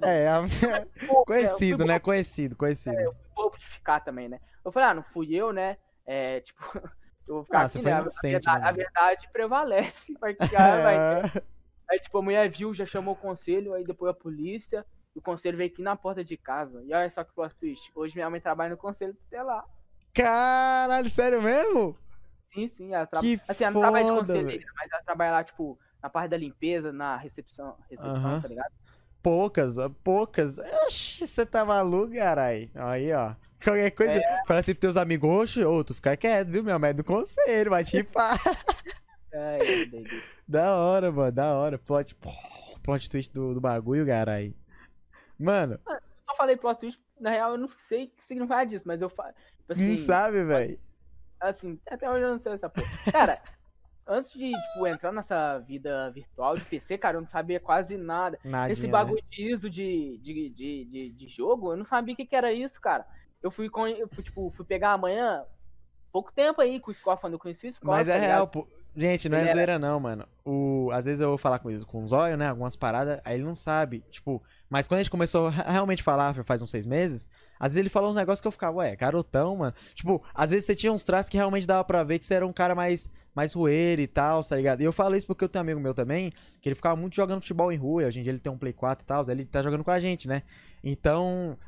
É, 0.03 0.29
a- 0.29 0.43
Pô, 1.07 1.25
conhecido, 1.25 1.83
eu 1.83 1.87
né? 1.87 1.95
fui 1.95 2.01
Conhecido, 2.01 2.57
conhecido. 2.57 2.97
bobo 3.35 3.57
de 3.59 3.67
ficar 3.67 4.01
também, 4.01 4.29
né? 4.29 4.41
Eu 4.65 4.73
falei, 4.73 4.89
ah, 4.89 4.95
não 4.95 5.03
fui 5.03 5.35
eu, 5.35 5.53
né? 5.53 5.77
É, 6.07 6.41
tipo, 6.41 6.61
eu 7.27 7.35
vou 7.37 7.45
ficar 7.45 7.61
Ah, 7.61 7.63
né? 7.65 7.69
foi 7.83 7.93
A- 7.93 8.01
inocente, 8.01 8.49
a, 8.49 8.53
né, 8.53 8.61
verdade, 8.61 8.63
a 8.63 8.65
mano? 8.67 8.77
verdade 8.77 9.29
prevalece. 9.33 10.15
Vai 10.21 10.35
ficar, 10.35 10.83
vai- 10.83 11.33
Aí, 11.91 11.99
tipo, 11.99 12.17
a 12.19 12.23
mulher 12.23 12.49
viu, 12.51 12.73
já 12.73 12.87
chamou 12.87 13.15
o 13.15 13.19
conselho, 13.19 13.75
aí 13.75 13.85
depois 13.85 14.11
a 14.11 14.15
polícia, 14.15 14.87
e 15.15 15.19
o 15.19 15.23
conselho 15.23 15.59
veio 15.59 15.71
aqui 15.71 15.83
na 15.83 15.95
porta 15.95 16.25
de 16.25 16.37
casa. 16.39 16.83
E 16.85 16.95
olha 16.95 17.11
só 17.11 17.23
que 17.23 17.33
plot 17.35 17.55
twist. 17.57 17.91
Hoje 17.95 18.15
minha 18.15 18.31
mãe 18.31 18.41
trabalha 18.41 18.71
no 18.71 18.79
conselho 18.79 19.13
tutelar. 19.15 19.65
Caralho, 20.15 21.11
sério 21.11 21.43
mesmo? 21.43 21.97
Sim, 22.55 22.69
sim, 22.69 22.95
ela 22.95 23.07
trabalha. 23.07 23.41
Assim, 23.49 23.65
ela 23.65 23.73
não 23.73 23.81
trabalha 23.81 24.05
de 24.05 24.13
conselheira, 24.13 24.67
mas 24.77 24.91
ela 24.93 25.03
trabalha 25.03 25.33
lá, 25.33 25.45
tipo, 25.45 25.79
na 26.03 26.11
parte 26.11 26.31
da 26.31 26.37
limpeza, 26.37 26.93
na 26.93 27.17
recepção, 27.17 27.77
recepção 27.91 28.41
tá 28.41 28.49
ligado? 28.49 28.73
Poucas, 29.23 29.77
poucas. 30.03 30.59
Oxi, 30.87 31.27
você 31.27 31.47
tá 31.47 31.65
maluco, 31.65 32.15
carai. 32.15 32.71
Aí, 32.75 33.13
ó. 33.13 33.35
Qualquer 33.63 33.91
coisa. 33.93 34.21
Fala 34.47 34.61
assim 34.61 34.73
pros 34.75 34.81
teus 34.81 34.97
amigos, 34.97 35.31
oxe, 35.31 35.65
ô, 35.65 35.85
tu 35.85 35.95
fica 35.95 36.17
quieto, 36.17 36.49
viu? 36.49 36.65
Minha 36.65 36.79
mãe 36.79 36.91
é 36.91 36.95
do 36.95 37.05
conselho, 37.05 37.71
vai 37.71 37.85
te 37.85 38.03
pá. 38.03 38.33
Ai. 39.33 40.05
Da 40.47 40.77
hora, 40.77 41.13
mano, 41.13 41.33
da 41.33 41.55
hora. 41.55 41.79
Plot, 41.79 42.17
plot 42.83 43.09
twist 43.09 43.33
do, 43.33 43.55
do 43.55 43.61
bagulho, 43.61 44.07
carai. 44.07 44.53
Mano, 45.39 45.79
Só 46.29 46.37
falei 46.37 46.57
plot 46.57 46.81
twist, 46.81 47.01
na 47.21 47.31
real 47.31 47.53
eu 47.53 47.59
não 47.59 47.71
sei 47.71 48.05
o 48.05 48.09
que 48.11 48.25
significa 48.25 48.65
disso, 48.65 48.85
mas 48.87 49.01
eu 49.01 49.09
falo. 49.09 49.33
Tipo, 49.33 49.75
não 49.75 49.77
assim, 49.95 50.05
sabe, 50.05 50.45
velho? 50.45 50.79
assim, 51.41 51.79
até 51.89 52.11
hoje 52.11 52.25
eu 52.25 52.31
não 52.31 52.39
sei 52.39 52.53
essa 52.53 52.69
porra. 52.69 52.87
Cara, 53.11 53.41
antes 54.07 54.31
de, 54.33 54.51
tipo, 54.53 54.87
entrar 54.87 55.13
nessa 55.13 55.59
vida 55.59 56.11
virtual 56.11 56.57
de 56.57 56.65
PC, 56.65 56.99
cara, 56.99 57.17
eu 57.17 57.21
não 57.21 57.29
sabia 57.29 57.61
quase 57.61 57.97
nada. 57.97 58.39
Nadinha, 58.45 58.73
Esse 58.73 58.83
né? 58.87 58.89
bagulho 58.93 59.23
de 59.31 59.53
ISO 59.53 59.71
de, 59.71 60.19
de, 60.23 60.51
de, 60.51 60.85
de, 60.85 61.09
de 61.11 61.29
jogo, 61.29 61.73
eu 61.73 61.77
não 61.77 61.85
sabia 61.87 62.15
o 62.15 62.17
que, 62.17 62.27
que 62.27 62.37
era 62.37 62.53
isso, 62.53 62.81
cara. 62.81 63.07
Eu 63.43 63.51
fui, 63.51 63.69
com, 63.69 63.87
eu 63.87 64.09
tipo, 64.23 64.53
fui 64.57 64.65
pegar 64.65 64.93
amanhã, 64.93 65.45
pouco 66.13 66.33
tempo 66.33 66.61
aí 66.61 66.79
com 66.81 66.91
o 66.91 66.95
Score, 66.95 67.19
quando 67.21 67.35
eu 67.35 67.39
conheci 67.39 67.69
o 67.69 67.73
Score. 67.73 67.89
Mas 67.91 68.09
é 68.09 68.13
tá 68.15 68.19
real, 68.19 68.31
ligado? 68.47 68.51
pô. 68.51 68.69
Gente, 68.95 69.27
não 69.27 69.39
é 69.39 69.43
era- 69.45 69.53
zoeira 69.53 69.79
não, 69.79 69.99
mano. 69.99 70.29
O... 70.45 70.91
Às 70.93 71.07
vezes 71.07 71.23
eu 71.23 71.29
vou 71.31 71.39
falar 71.39 71.59
com 71.59 71.71
isso 71.71 71.87
com 71.87 72.05
o 72.05 72.07
Zóio, 72.07 72.37
né? 72.37 72.49
Algumas 72.49 72.77
paradas, 72.77 73.23
aí 73.25 73.37
ele 73.37 73.43
não 73.45 73.55
sabe. 73.55 74.05
Tipo, 74.11 74.43
mas 74.69 74.87
quando 74.87 74.99
a 74.99 75.03
gente 75.03 75.11
começou 75.11 75.47
a 75.47 75.51
re- 75.51 75.63
realmente 75.73 76.03
falar, 76.03 76.35
faz 76.45 76.61
uns 76.61 76.71
seis 76.71 76.85
meses, 76.85 77.27
às 77.59 77.69
vezes 77.73 77.79
ele 77.79 77.89
falou 77.89 78.11
uns 78.11 78.17
negócios 78.17 78.43
que 78.43 78.47
eu 78.49 78.53
ficava, 78.53 78.77
ué, 78.77 78.95
garotão, 78.95 79.57
mano. 79.57 79.73
Tipo, 79.95 80.23
às 80.35 80.51
vezes 80.51 80.67
você 80.67 80.75
tinha 80.75 80.93
uns 80.93 81.05
traços 81.05 81.31
que 81.31 81.39
realmente 81.39 81.67
dava 81.67 81.83
pra 81.85 82.05
ver 82.05 82.19
que 82.19 82.27
você 82.27 82.35
era 82.35 82.47
um 82.47 82.53
cara 82.53 82.75
mais, 82.75 83.11
mais 83.35 83.53
rueiro 83.53 84.01
e 84.03 84.07
tal, 84.07 84.43
tá 84.43 84.57
ligado? 84.57 84.81
E 84.81 84.85
eu 84.85 84.93
falo 84.93 85.17
isso 85.17 85.27
porque 85.27 85.45
eu 85.45 85.49
tenho 85.49 85.63
um 85.63 85.67
amigo 85.67 85.81
meu 85.81 85.95
também, 85.95 86.33
que 86.61 86.69
ele 86.69 86.77
ficava 86.77 86.97
muito 86.97 87.17
jogando 87.17 87.41
futebol 87.41 87.73
em 87.73 87.77
rua, 87.77 88.03
e 88.03 88.07
hoje 88.07 88.21
em 88.21 88.23
dia 88.23 88.33
ele 88.33 88.39
tem 88.41 88.53
um 88.53 88.59
Play 88.59 88.73
4 88.73 89.05
e 89.05 89.07
tal, 89.07 89.25
ele 89.29 89.45
tá 89.45 89.63
jogando 89.63 89.85
com 89.85 89.91
a 89.91 90.01
gente, 90.01 90.29
né? 90.29 90.43
Então, 90.85 91.59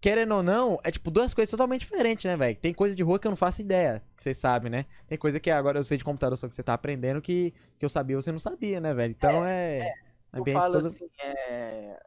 querendo 0.00 0.34
ou 0.34 0.42
não, 0.42 0.78
é 0.82 0.90
tipo 0.90 1.10
duas 1.10 1.34
coisas 1.34 1.50
totalmente 1.50 1.82
diferentes, 1.82 2.24
né, 2.24 2.36
velho? 2.36 2.56
Tem 2.56 2.72
coisa 2.72 2.96
de 2.96 3.02
rua 3.02 3.18
que 3.18 3.26
eu 3.26 3.30
não 3.30 3.36
faço 3.36 3.60
ideia, 3.60 4.02
que 4.16 4.22
vocês 4.22 4.38
sabem, 4.38 4.70
né? 4.70 4.86
Tem 5.06 5.18
coisa 5.18 5.38
que 5.38 5.50
agora 5.50 5.78
eu 5.78 5.84
sei 5.84 5.98
de 5.98 6.04
computador, 6.04 6.36
só 6.38 6.48
que 6.48 6.54
você 6.54 6.62
tá 6.62 6.72
aprendendo 6.72 7.20
que, 7.20 7.52
que 7.78 7.84
eu 7.84 7.90
sabia 7.90 8.14
e 8.14 8.22
você 8.22 8.32
não 8.32 8.38
sabia, 8.40 8.80
né, 8.80 8.94
velho? 8.94 9.14
Então 9.16 9.44
é. 9.44 9.78
é, 9.78 9.92
Eu 10.32 10.40
ambiente 10.40 10.58
falo 10.58 10.72
todo. 10.72 10.86
assim, 10.86 11.10
é, 11.22 12.00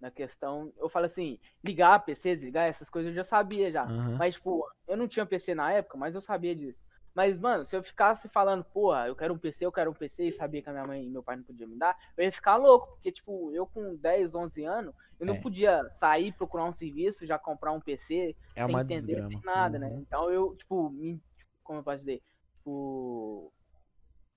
na 0.00 0.10
questão, 0.10 0.72
eu 0.76 0.88
falo 0.88 1.06
assim, 1.06 1.38
ligar 1.64 2.04
PC, 2.04 2.34
desligar, 2.34 2.68
essas 2.68 2.90
coisas 2.90 3.10
eu 3.10 3.14
já 3.14 3.24
sabia 3.24 3.70
já. 3.70 3.84
Aham. 3.84 4.16
Mas, 4.18 4.34
tipo, 4.34 4.66
eu 4.88 4.96
não 4.96 5.06
tinha 5.06 5.24
PC 5.24 5.54
na 5.54 5.72
época, 5.72 5.96
mas 5.96 6.14
eu 6.14 6.20
sabia 6.20 6.54
disso. 6.54 6.78
Mas, 7.16 7.38
mano, 7.38 7.64
se 7.64 7.74
eu 7.74 7.82
ficasse 7.82 8.28
falando, 8.28 8.62
porra, 8.62 9.08
eu 9.08 9.16
quero 9.16 9.32
um 9.32 9.38
PC, 9.38 9.64
eu 9.64 9.72
quero 9.72 9.90
um 9.90 9.94
PC, 9.94 10.24
e 10.24 10.32
sabia 10.32 10.60
que 10.60 10.68
a 10.68 10.72
minha 10.72 10.86
mãe 10.86 11.02
e 11.02 11.08
meu 11.08 11.22
pai 11.22 11.36
não 11.36 11.44
podiam 11.44 11.66
me 11.66 11.74
dar, 11.78 11.96
eu 12.14 12.22
ia 12.22 12.30
ficar 12.30 12.56
louco, 12.56 12.88
porque, 12.88 13.10
tipo, 13.10 13.50
eu 13.54 13.66
com 13.66 13.96
10, 13.96 14.34
11 14.34 14.62
anos, 14.64 14.94
eu 15.18 15.24
não 15.26 15.36
É. 15.36 15.40
podia 15.40 15.82
sair, 15.94 16.30
procurar 16.34 16.66
um 16.66 16.74
serviço, 16.74 17.24
já 17.24 17.38
comprar 17.38 17.72
um 17.72 17.80
PC, 17.80 18.36
É 18.54 18.66
sem 18.66 18.76
entender, 18.76 19.06
desgrama. 19.14 19.28
sem 19.30 19.40
nada, 19.46 19.78
né? 19.78 19.86
Uhum. 19.88 20.00
Então 20.00 20.30
eu, 20.30 20.54
tipo, 20.56 20.90
me, 20.90 21.18
como 21.64 21.78
eu 21.78 21.82
posso 21.82 22.00
dizer, 22.00 22.20
tipo, 22.58 23.50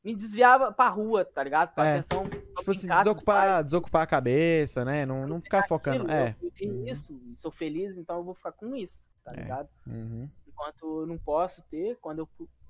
me 0.01 0.15
desviava 0.15 0.72
pra 0.72 0.88
rua, 0.88 1.26
tá 1.26 1.43
ligado? 1.43 1.73
Pra 1.76 1.85
É. 1.85 1.97
atenção. 1.97 2.23
Tipo 2.60 2.72
assim, 2.72 2.88
desocupar, 2.88 3.61
desocupar 3.61 4.03
a 4.03 4.07
cabeça, 4.07 4.85
né? 4.85 5.06
Não, 5.06 5.27
não 5.27 5.41
ficar 5.41 5.68
focando. 5.68 6.10
É. 6.10 6.34
Eu, 6.41 6.49
tenho 6.51 6.76
Uhum. 6.76 6.88
isso, 6.88 7.22
sou 7.35 7.51
feliz, 7.51 7.97
então 7.97 8.19
eu 8.19 8.23
vou 8.23 8.35
ficar 8.35 8.53
com 8.53 8.73
isso, 8.73 9.03
tá 9.26 9.34
É. 9.34 9.41
ligado? 9.41 9.68
Uhum. 9.85 10.30
Enquanto 10.47 11.01
eu 11.01 11.07
não 11.07 11.18
posso 11.18 11.61
ter, 11.69 11.97
quando 12.01 12.19
eu 12.19 12.27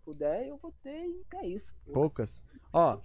puder, 0.09 0.47
eu 0.47 0.57
vou 0.57 0.73
ter 0.83 1.05
e 1.05 1.23
é 1.35 1.47
isso. 1.47 1.71
Poucas. 1.93 2.43
Ó, 2.73 2.99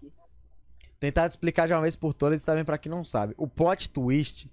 tentar 0.98 1.28
te 1.28 1.32
explicar 1.32 1.66
de 1.66 1.74
uma 1.74 1.82
vez 1.82 1.94
por 1.94 2.14
todas 2.14 2.42
também 2.42 2.64
pra 2.64 2.78
quem 2.78 2.90
não 2.90 3.04
sabe. 3.04 3.34
O 3.36 3.46
plot 3.46 3.90
twist, 3.90 4.50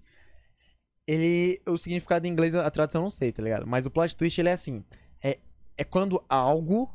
ele. 1.08 1.62
O 1.66 1.78
significado 1.78 2.28
em 2.28 2.30
inglês, 2.30 2.54
a 2.54 2.70
tradução 2.70 3.02
eu 3.02 3.04
não 3.04 3.10
sei, 3.10 3.32
tá 3.32 3.42
ligado? 3.42 3.66
Mas 3.66 3.86
o 3.86 3.92
plot 3.92 4.16
twist, 4.16 4.40
ele 4.40 4.50
é 4.50 4.54
assim: 4.54 4.84
é, 5.24 5.40
é 5.78 5.84
quando 5.84 6.24
algo. 6.28 6.94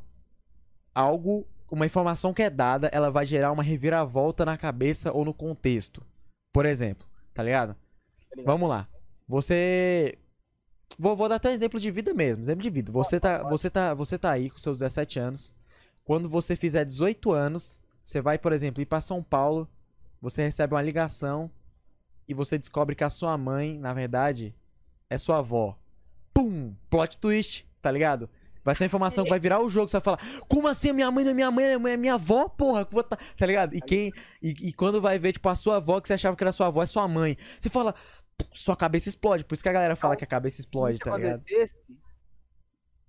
Algo. 0.95 1.47
Uma 1.69 1.87
informação 1.87 2.33
que 2.33 2.43
é 2.43 2.49
dada, 2.51 2.89
ela 2.93 3.11
vai 3.11 3.27
gerar 3.27 3.51
uma 3.51 3.63
reviravolta 3.63 4.45
na 4.45 4.57
cabeça 4.57 5.13
ou 5.13 5.25
no 5.25 5.35
contexto. 5.35 6.07
Por 6.53 6.65
exemplo, 6.65 7.09
tá 7.35 7.43
ligado? 7.43 7.77
ligado? 8.35 8.47
Vamos 8.47 8.69
lá. 8.69 8.89
Você. 9.27 10.17
Vou, 10.99 11.17
vou 11.17 11.29
dar 11.29 11.37
até 11.37 11.51
um 11.51 11.53
exemplo 11.53 11.79
de 11.79 11.91
vida 11.91 12.15
mesmo. 12.15 12.43
Exemplo 12.43 12.63
de 12.63 12.71
vida. 12.71 12.93
Você 12.93 13.21
tá, 13.21 13.43
você, 13.43 13.69
tá, 13.71 13.95
você 13.95 14.19
tá 14.19 14.31
aí 14.31 14.51
com 14.51 14.59
seus 14.59 14.79
17 14.79 15.19
anos. 15.19 15.55
Quando 16.05 16.29
você 16.29 16.57
fizer 16.57 16.85
18 16.85 17.33
anos, 17.33 17.81
você 18.03 18.21
vai, 18.21 18.39
por 18.39 18.53
exemplo, 18.53 18.81
ir 18.81 18.87
pra 18.87 19.01
São 19.01 19.23
Paulo. 19.23 19.69
Você 20.21 20.43
recebe 20.43 20.75
uma 20.75 20.83
ligação. 20.83 21.51
E 22.29 22.35
você 22.35 22.59
descobre 22.59 22.95
que 22.95 23.05
a 23.05 23.11
sua 23.11 23.37
mãe, 23.37 23.79
na 23.79 23.93
verdade, 23.93 24.55
é 25.09 25.19
sua 25.19 25.39
avó. 25.39 25.79
Pum! 26.33 26.75
Plot 26.91 27.19
twist, 27.19 27.67
tá 27.81 27.91
ligado? 27.91 28.29
Vai 28.67 28.75
ser 28.75 28.83
uma 28.83 28.87
informação 28.87 29.23
que 29.23 29.31
vai 29.31 29.39
virar 29.39 29.61
o 29.61 29.71
jogo. 29.71 29.89
Você 29.89 29.97
vai 29.99 30.03
falar, 30.03 30.21
como 30.49 30.67
assim? 30.67 30.93
Minha 30.93 31.09
mãe 31.09 31.25
não 31.25 31.31
é 31.31 31.35
minha 31.35 31.51
mãe, 31.53 31.93
é 31.93 31.97
minha 31.97 32.15
avó, 32.15 32.49
porra. 32.49 32.85
Tá, 32.85 33.17
tá 33.37 33.47
ligado? 33.47 33.77
E 33.77 33.81
quem. 33.81 34.13
E, 34.43 34.49
e, 34.69 34.73
quando 34.73 35.01
vai 35.01 35.21
ver, 35.21 35.35
tipo, 35.35 35.49
a 35.49 35.55
sua 35.55 35.77
avó, 35.77 36.01
que 36.01 36.09
você 36.09 36.15
achava 36.15 36.37
que 36.37 36.43
era 36.43 36.51
sua 36.51 36.67
avó, 36.67 36.83
é 36.83 36.87
sua 36.87 37.07
mãe. 37.07 37.37
Você 37.61 37.69
fala, 37.69 37.95
sua 38.53 38.77
cabeça 38.77 39.09
explode. 39.09 39.45
Por 39.45 39.55
isso 39.55 39.63
que 39.63 39.69
a 39.69 39.73
galera 39.73 39.97
fala 39.97 40.17
que 40.17 40.25
a 40.25 40.27
cabeça 40.27 40.61
explode, 40.61 40.99
tá 40.99 41.17
ligado? 41.17 41.43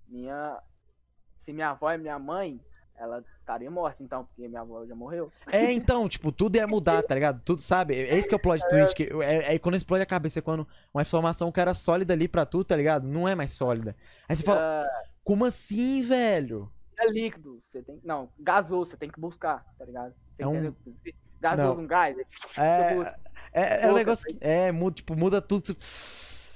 Minha. 0.08 0.62
Se 1.46 1.54
minha 1.54 1.70
avó 1.70 1.90
é 1.90 1.98
minha 1.98 2.20
mãe, 2.20 2.60
ela 2.98 3.24
estaria 3.40 3.72
morta, 3.72 4.04
então, 4.04 4.26
porque 4.26 4.48
minha 4.48 4.62
avó 4.62 4.86
já 4.86 4.96
morreu. 4.96 5.32
É, 5.52 5.72
então, 5.72 6.10
tipo, 6.10 6.32
tudo 6.32 6.58
ia 6.58 6.68
mudar, 6.68 7.02
tá 7.04 7.16
ligado? 7.16 7.42
Tudo, 7.44 7.62
sabe? 7.62 7.96
É 7.96 8.18
esse 8.18 8.28
que 8.28 8.36
é 8.36 8.38
o 8.38 8.42
plot 8.42 8.62
twist. 8.68 8.96
Que 8.96 9.04
é, 9.24 9.56
é 9.56 9.60
quando 9.60 9.76
explode 9.76 10.04
a 10.04 10.06
cabeça, 10.06 10.40
é 10.40 10.42
quando 10.42 10.68
uma 10.94 11.04
informação 11.04 11.52
que 11.52 11.60
era 11.60 11.74
sólida 11.74 12.14
ali 12.14 12.28
pra 12.28 12.46
tu, 12.46 12.64
tá 12.64 12.76
ligado? 12.76 13.08
Não 13.08 13.28
é 13.28 13.36
mais 13.36 13.54
sólida. 13.54 13.96
Aí 14.28 14.36
você 14.36 14.44
fala, 14.44 14.82
uh, 14.84 15.08
como 15.24 15.46
assim, 15.46 16.02
velho? 16.02 16.72
É 17.00 17.10
líquido, 17.10 17.62
você 17.68 17.82
tem. 17.82 18.02
Não, 18.04 18.30
gasoso, 18.40 18.92
você 18.92 18.98
tem 18.98 19.10
que 19.10 19.20
buscar, 19.20 19.64
tá 19.78 19.86
ligado? 19.86 20.14
Você 20.36 20.44
é 20.44 20.48
um... 20.48 20.76
Gasoso, 21.40 21.80
um 21.80 21.88
gás. 21.88 22.18
É, 22.58 23.16
é, 23.54 23.86
é 23.86 23.92
um 23.92 23.96
negócio 23.96 24.26
que. 24.26 24.38
É, 24.42 24.72
muda, 24.72 24.96
tipo, 24.96 25.16
muda 25.16 25.42
tudo. 25.42 25.76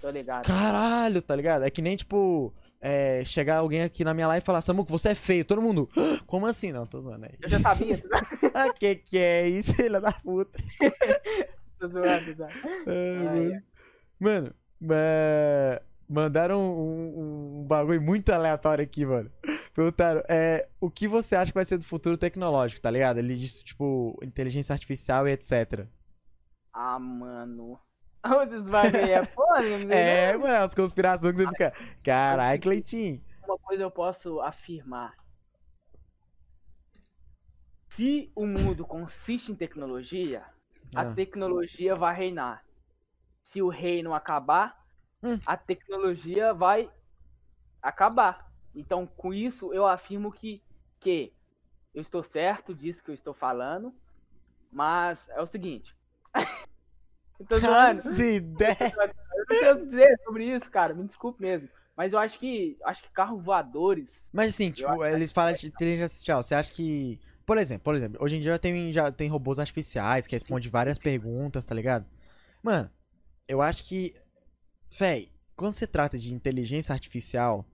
Tô 0.01 0.09
ligado. 0.09 0.45
Caralho, 0.45 1.21
tá 1.21 1.35
ligado? 1.35 1.63
É 1.63 1.69
que 1.69 1.81
nem, 1.81 1.95
tipo 1.95 2.53
é, 2.81 3.23
chegar 3.23 3.57
alguém 3.57 3.83
aqui 3.83 4.03
na 4.03 4.13
minha 4.13 4.27
live 4.27 4.41
e 4.41 4.45
falar, 4.45 4.61
Samuco, 4.61 4.91
você 4.91 5.09
é 5.09 5.15
feio. 5.15 5.45
Todo 5.45 5.61
mundo, 5.61 5.87
ah, 5.95 6.19
como 6.25 6.47
assim? 6.47 6.71
Não, 6.71 6.87
tô 6.87 6.99
zoando 6.99 7.25
aí. 7.25 7.33
Eu 7.39 7.49
já 7.49 7.59
sabia. 7.59 8.03
ah, 8.55 8.73
que 8.73 8.95
que 8.95 9.17
é 9.17 9.47
isso, 9.47 9.73
filha 9.75 10.01
da 10.01 10.11
puta? 10.11 10.59
tô 11.79 11.87
zoando, 11.87 12.35
tá? 12.35 12.47
Ah, 12.87 13.61
mano, 14.19 14.53
é, 14.91 15.81
mandaram 16.09 16.59
um, 16.59 17.19
um, 17.19 17.59
um, 17.59 17.63
bagulho 17.65 18.01
muito 18.01 18.31
aleatório 18.31 18.83
aqui, 18.83 19.05
mano. 19.05 19.31
Perguntaram, 19.75 20.23
é, 20.27 20.67
o 20.79 20.89
que 20.89 21.07
você 21.07 21.35
acha 21.35 21.51
que 21.51 21.57
vai 21.57 21.65
ser 21.65 21.77
do 21.77 21.85
futuro 21.85 22.17
tecnológico, 22.17 22.81
tá 22.81 22.89
ligado? 22.89 23.19
Ele 23.19 23.35
disse, 23.35 23.63
tipo, 23.63 24.19
inteligência 24.23 24.73
artificial 24.73 25.27
e 25.27 25.33
etc. 25.33 25.85
Ah, 26.73 26.99
mano. 26.99 27.79
Os 28.55 28.67
bagulho 28.67 28.97
é 29.11 29.25
foda, 29.25 29.93
É, 29.93 30.37
mano, 30.37 30.63
as 30.63 30.75
conspirações 30.75 31.35
que 31.35 31.43
você 31.43 31.49
fica. 31.49 31.73
Caralho, 32.03 32.61
Cleitinho. 32.61 33.23
Uma 33.43 33.57
coisa 33.57 33.83
eu 33.83 33.91
posso 33.91 34.39
afirmar. 34.41 35.15
Se 37.89 38.31
o 38.35 38.45
mundo 38.45 38.85
consiste 38.85 39.51
em 39.51 39.55
tecnologia, 39.55 40.45
ah. 40.95 41.01
a 41.01 41.13
tecnologia 41.13 41.95
vai 41.95 42.15
reinar. 42.15 42.63
Se 43.43 43.61
o 43.61 43.67
reino 43.67 44.13
acabar, 44.13 44.81
hum. 45.21 45.37
a 45.45 45.57
tecnologia 45.57 46.53
vai 46.53 46.89
acabar. 47.81 48.49
Então, 48.73 49.05
com 49.05 49.33
isso, 49.33 49.73
eu 49.73 49.85
afirmo 49.85 50.31
que, 50.31 50.63
que 50.99 51.33
eu 51.93 52.01
estou 52.01 52.23
certo 52.23 52.73
disso 52.73 53.03
que 53.03 53.11
eu 53.11 53.15
estou 53.15 53.33
falando, 53.33 53.93
mas 54.71 55.27
é 55.29 55.41
o 55.41 55.47
seguinte. 55.47 55.95
Tô 57.47 57.57
zoando. 57.57 57.99
As 57.99 58.19
ideias. 58.19 58.93
Eu 58.93 59.45
não 59.49 59.59
sei 59.59 59.71
o 59.71 59.77
que 59.77 59.85
dizer 59.85 60.19
sobre 60.23 60.45
isso, 60.45 60.69
cara. 60.69 60.93
Me 60.93 61.05
desculpe 61.05 61.41
mesmo. 61.41 61.67
Mas 61.95 62.13
eu 62.13 62.19
acho 62.19 62.39
que. 62.39 62.77
Acho 62.85 63.03
que 63.03 63.13
carros 63.13 63.43
voadores. 63.43 64.27
Mas 64.31 64.49
assim, 64.49 64.71
tipo, 64.71 65.03
eles 65.05 65.31
falam 65.31 65.53
de 65.53 65.67
inteligência 65.67 66.05
artificial. 66.05 66.43
Você 66.43 66.55
acha 66.55 66.71
que. 66.71 67.19
Por 67.45 67.57
exemplo, 67.57 67.83
por 67.83 67.95
exemplo, 67.95 68.23
hoje 68.23 68.37
em 68.37 68.39
dia 68.39 68.53
já 68.53 68.57
tem, 68.57 68.91
já 68.91 69.11
tem 69.11 69.27
robôs 69.27 69.59
artificiais 69.59 70.25
que 70.25 70.35
respondem 70.35 70.69
várias 70.69 70.97
perguntas, 70.97 71.65
tá 71.65 71.75
ligado? 71.75 72.05
Mano, 72.63 72.89
eu 73.47 73.61
acho 73.61 73.83
que. 73.83 74.13
Véi, 74.97 75.31
quando 75.55 75.73
se 75.73 75.87
trata 75.87 76.17
de 76.17 76.33
inteligência 76.33 76.93
artificial, 76.93 77.65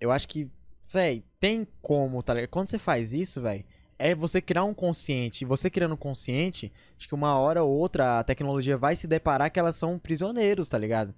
eu 0.00 0.10
acho 0.10 0.28
que. 0.28 0.50
Véi, 0.90 1.22
tem 1.38 1.66
como, 1.82 2.22
tá 2.22 2.32
ligado? 2.32 2.50
Quando 2.50 2.68
você 2.68 2.78
faz 2.78 3.12
isso, 3.12 3.42
véi, 3.42 3.66
é 3.98 4.14
você 4.14 4.40
criar 4.40 4.64
um 4.64 4.74
consciente. 4.74 5.44
Você 5.44 5.68
criando 5.68 5.94
um 5.94 5.98
consciente, 5.98 6.72
acho 6.96 7.08
que 7.08 7.14
uma 7.14 7.38
hora 7.38 7.62
ou 7.62 7.70
outra 7.70 8.20
a 8.20 8.24
tecnologia 8.24 8.76
vai 8.76 8.94
se 8.94 9.06
deparar 9.06 9.50
que 9.50 9.58
elas 9.58 9.76
são 9.76 9.98
prisioneiros, 9.98 10.68
tá 10.68 10.78
ligado? 10.78 11.14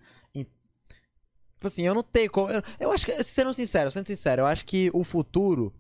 Tipo 1.61 1.67
assim, 1.67 1.83
eu 1.83 1.95
não 1.95 2.03
tenho 2.03 2.31
como. 2.31 2.51
Eu, 2.51 2.63
eu 2.81 2.91
acho 2.91 3.05
que, 3.05 3.23
sendo 3.23 3.53
sincero, 3.53 3.91
sendo 3.91 4.07
sincero, 4.07 4.43
eu 4.43 4.47
acho 4.47 4.65
que 4.65 4.91
o 4.95 5.05
futuro 5.05 5.75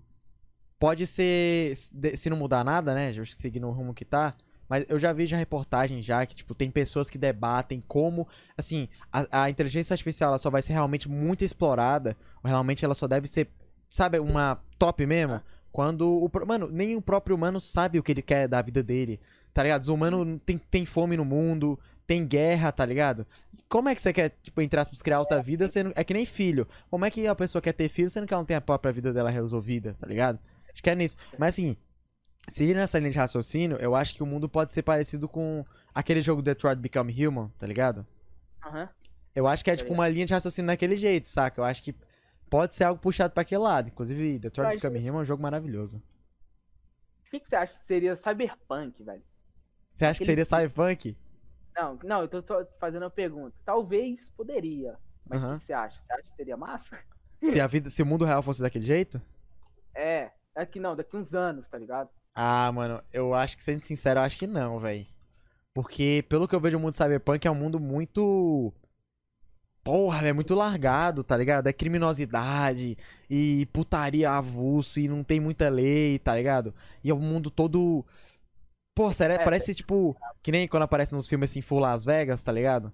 pode 0.78 1.06
ser. 1.06 1.74
Se 1.74 2.28
não 2.28 2.36
mudar 2.36 2.62
nada, 2.62 2.94
né? 2.94 3.14
Seguir 3.24 3.60
no 3.60 3.70
rumo 3.70 3.94
que 3.94 4.04
tá. 4.04 4.34
Mas 4.68 4.84
eu 4.90 4.98
já 4.98 5.10
vi 5.10 5.26
já 5.26 5.38
reportagem 5.38 6.02
já 6.02 6.24
que, 6.26 6.34
tipo, 6.34 6.54
tem 6.54 6.70
pessoas 6.70 7.08
que 7.08 7.16
debatem 7.16 7.82
como, 7.88 8.28
assim, 8.58 8.88
a, 9.10 9.44
a 9.44 9.50
inteligência 9.50 9.94
artificial 9.94 10.28
ela 10.28 10.38
só 10.38 10.50
vai 10.50 10.60
ser 10.60 10.74
realmente 10.74 11.08
muito 11.08 11.44
explorada, 11.44 12.14
ou 12.44 12.48
realmente 12.48 12.84
ela 12.84 12.94
só 12.94 13.08
deve 13.08 13.26
ser, 13.26 13.48
sabe, 13.88 14.20
uma 14.20 14.62
top 14.78 15.04
mesmo, 15.06 15.40
quando 15.72 16.08
o. 16.08 16.30
Mano, 16.46 16.68
nem 16.70 16.96
o 16.96 17.02
próprio 17.02 17.36
humano 17.36 17.60
sabe 17.60 17.98
o 17.98 18.02
que 18.02 18.12
ele 18.12 18.22
quer 18.22 18.48
da 18.48 18.60
vida 18.62 18.82
dele. 18.82 19.20
Tá 19.52 19.62
ligado? 19.62 19.82
Os 19.82 19.88
humanos 19.88 20.40
tem, 20.46 20.58
tem 20.58 20.86
fome 20.86 21.16
no 21.16 21.24
mundo, 21.24 21.78
tem 22.06 22.26
guerra, 22.26 22.70
tá 22.70 22.84
ligado? 22.84 23.26
Como 23.68 23.88
é 23.88 23.94
que 23.94 24.02
você 24.02 24.12
quer, 24.12 24.30
tipo, 24.42 24.60
entre 24.60 24.78
aspas, 24.80 25.02
criar 25.02 25.20
outra 25.20 25.42
vida 25.42 25.66
sendo. 25.68 25.92
É 25.94 26.04
que 26.04 26.14
nem 26.14 26.24
filho. 26.24 26.66
Como 26.90 27.04
é 27.04 27.10
que 27.10 27.26
a 27.26 27.34
pessoa 27.34 27.60
quer 27.62 27.72
ter 27.72 27.88
filho 27.88 28.10
sendo 28.10 28.26
que 28.26 28.34
ela 28.34 28.40
não 28.40 28.46
tem 28.46 28.56
a 28.56 28.60
própria 28.60 28.92
vida 28.92 29.12
dela 29.12 29.30
resolvida, 29.30 29.94
tá 29.98 30.06
ligado? 30.06 30.38
Acho 30.72 30.82
que 30.82 30.90
é 30.90 30.94
nisso. 30.94 31.16
Mas 31.38 31.54
assim, 31.54 31.76
seguindo 32.48 32.76
nessa 32.76 32.98
linha 32.98 33.10
de 33.10 33.18
raciocínio, 33.18 33.76
eu 33.78 33.94
acho 33.94 34.14
que 34.14 34.22
o 34.22 34.26
mundo 34.26 34.48
pode 34.48 34.72
ser 34.72 34.82
parecido 34.82 35.28
com 35.28 35.64
aquele 35.94 36.22
jogo 36.22 36.42
Detroit 36.42 36.78
Become 36.78 37.26
Human, 37.26 37.50
tá 37.58 37.66
ligado? 37.66 38.06
Aham. 38.64 38.82
Uhum. 38.82 38.88
Eu 39.32 39.46
acho 39.46 39.64
que 39.64 39.70
é 39.70 39.76
tipo 39.76 39.92
uma 39.92 40.08
linha 40.08 40.26
de 40.26 40.34
raciocínio 40.34 40.66
daquele 40.66 40.96
jeito, 40.96 41.28
saca? 41.28 41.60
Eu 41.60 41.64
acho 41.64 41.82
que 41.84 41.94
pode 42.50 42.74
ser 42.74 42.84
algo 42.84 43.00
puxado 43.00 43.32
para 43.32 43.42
aquele 43.42 43.62
lado. 43.62 43.88
Inclusive, 43.88 44.38
Detroit 44.38 44.74
Become 44.74 44.98
Human 44.98 45.20
é 45.20 45.22
um 45.22 45.24
jogo 45.24 45.42
maravilhoso. 45.42 46.02
O 47.26 47.30
que, 47.30 47.38
que 47.38 47.48
você 47.48 47.56
acha 47.56 47.78
que 47.78 47.86
seria 47.86 48.16
Cyberpunk, 48.16 49.02
velho? 49.04 49.22
Você 49.94 50.04
acha 50.04 50.22
Aquele 50.22 50.36
que 50.36 50.44
seria 50.44 50.44
Cyberpunk? 50.44 51.16
Não, 51.76 51.98
não, 52.02 52.22
eu 52.22 52.28
tô 52.28 52.42
só 52.42 52.66
fazendo 52.80 53.04
uma 53.04 53.10
pergunta. 53.10 53.56
Talvez 53.64 54.28
poderia. 54.30 54.98
Mas 55.24 55.42
o 55.42 55.52
que, 55.52 55.58
que, 55.60 55.64
você 55.64 55.72
acha? 55.72 56.00
Você 56.00 56.12
acha 56.12 56.22
que 56.22 56.36
seria 56.36 56.56
massa? 56.56 56.98
Se 57.42 57.60
a 57.60 57.66
vida, 57.66 57.88
se 57.88 58.02
o 58.02 58.06
mundo 58.06 58.24
real 58.24 58.42
fosse 58.42 58.60
daquele 58.60 58.84
jeito? 58.84 59.22
É, 59.94 60.30
daqui 60.54 60.80
não, 60.80 60.96
daqui 60.96 61.16
uns 61.16 61.32
anos, 61.32 61.68
tá 61.68 61.78
ligado? 61.78 62.10
Ah, 62.34 62.70
mano, 62.72 63.02
eu 63.12 63.32
acho 63.32 63.56
que, 63.56 63.62
sendo 63.62 63.80
sincero, 63.80 64.20
eu 64.20 64.24
acho 64.24 64.38
que 64.38 64.46
não, 64.46 64.78
velho. 64.78 65.06
Porque, 65.72 66.24
pelo 66.28 66.48
que 66.48 66.54
eu 66.54 66.60
vejo, 66.60 66.76
o 66.76 66.80
mundo 66.80 66.96
cyberpunk 66.96 67.46
é 67.46 67.50
um 67.50 67.54
mundo 67.54 67.78
muito 67.78 68.72
porra, 69.82 70.28
é 70.28 70.32
muito 70.32 70.54
largado, 70.54 71.24
tá 71.24 71.36
ligado? 71.36 71.66
É 71.66 71.72
criminosidade 71.72 72.96
e 73.28 73.66
putaria 73.72 74.30
avulso 74.30 75.00
e 75.00 75.08
não 75.08 75.22
tem 75.22 75.40
muita 75.40 75.68
lei, 75.68 76.18
tá 76.18 76.34
ligado? 76.34 76.74
E 77.02 77.10
é 77.10 77.14
o 77.14 77.16
um 77.16 77.20
mundo 77.20 77.50
todo. 77.50 78.04
Pô, 78.94 79.12
sério, 79.12 79.34
é, 79.34 79.44
parece 79.44 79.74
tipo. 79.74 80.16
Que 80.42 80.52
nem 80.52 80.68
quando 80.68 80.84
aparece 80.84 81.12
nos 81.12 81.28
filmes 81.28 81.50
assim, 81.50 81.60
Full 81.60 81.80
Las 81.80 82.04
Vegas, 82.04 82.42
tá 82.42 82.52
ligado? 82.52 82.92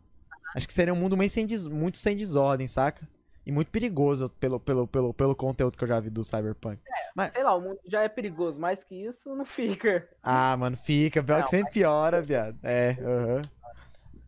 Acho 0.55 0.67
que 0.67 0.75
seria 0.75 0.95
um 0.95 0.97
mundo 0.97 1.17
meio 1.17 1.31
sem 1.31 1.47
des... 1.47 1.67
muito 1.67 1.99
sem 1.99 2.17
desordem, 2.17 2.67
saca? 2.67 3.07
E 3.45 3.53
muito 3.53 3.71
perigoso 3.71 4.29
pelo, 4.41 4.59
pelo, 4.59 4.89
pelo, 4.89 5.15
pelo 5.15 5.37
conteúdo 5.37 5.77
que 5.77 5.85
eu 5.85 5.89
já 5.89 6.01
vi 6.01 6.11
do 6.11 6.25
Cyberpunk. 6.25 6.81
É, 6.85 7.11
Mas... 7.15 7.31
sei 7.31 7.45
lá, 7.45 7.55
o 7.55 7.61
mundo 7.61 7.79
já 7.87 8.03
é 8.03 8.09
perigoso, 8.09 8.59
mais 8.59 8.83
que 8.83 9.07
isso 9.07 9.35
não 9.37 9.45
fica. 9.45 10.09
Ah, 10.21 10.57
mano, 10.57 10.77
fica. 10.77 11.23
Pior 11.23 11.39
não, 11.39 11.45
que 11.45 11.51
sempre 11.51 11.73
piora, 11.73 12.21
viado. 12.21 12.59
É, 12.63 12.97
aham. 13.01 13.37
Uhum. 13.37 13.43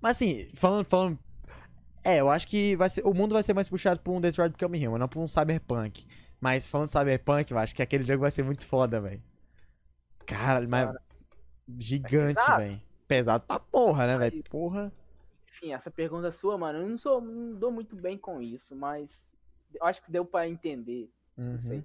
Mas 0.01 0.17
assim, 0.17 0.49
falando, 0.55 0.85
falando 0.85 1.19
é, 2.09 2.21
eu 2.21 2.31
acho 2.31 2.47
que 2.47 2.75
vai 2.77 2.89
ser, 2.89 3.07
o 3.07 3.13
mundo 3.13 3.35
vai 3.35 3.43
ser 3.43 3.53
mais 3.53 3.69
puxado 3.69 4.01
por 4.01 4.13
um 4.13 4.21
Detroit 4.21 4.53
Become 4.53 4.87
Human, 4.87 4.99
não 4.99 5.09
por 5.09 5.21
um 5.21 5.29
Cyberpunk. 5.29 6.07
Mas 6.41 6.67
falando 6.67 6.89
de 6.89 6.93
Cyberpunk, 6.93 7.51
eu 7.51 7.59
acho 7.59 7.75
que 7.75 7.83
aquele 7.83 8.05
jogo 8.05 8.21
vai 8.21 8.31
ser 8.31 8.43
muito 8.43 8.67
foda, 8.67 9.01
velho. 9.01 9.23
Cara, 10.25 10.67
mas 10.67 10.97
gigante, 11.77 12.43
é 12.51 12.57
velho. 12.57 12.83
Pesado 13.07 13.45
pra 13.47 13.59
porra, 13.59 14.07
né, 14.07 14.17
velho? 14.19 14.43
Porra. 14.45 14.93
Enfim, 15.49 15.73
essa 15.73 15.91
pergunta 15.91 16.29
é 16.29 16.33
sua, 16.33 16.57
mano, 16.57 16.79
eu 16.79 16.89
não 16.89 16.99
sou, 16.99 17.21
não 17.21 17.59
dou 17.59 17.71
muito 17.71 17.97
bem 17.97 18.17
com 18.17 18.41
isso, 18.41 18.75
mas 18.75 19.31
eu 19.75 19.85
acho 19.85 20.03
que 20.03 20.11
deu 20.11 20.25
para 20.25 20.49
entender. 20.49 21.11
Uhum. 21.37 21.53
Não 21.53 21.61
sei. 21.61 21.85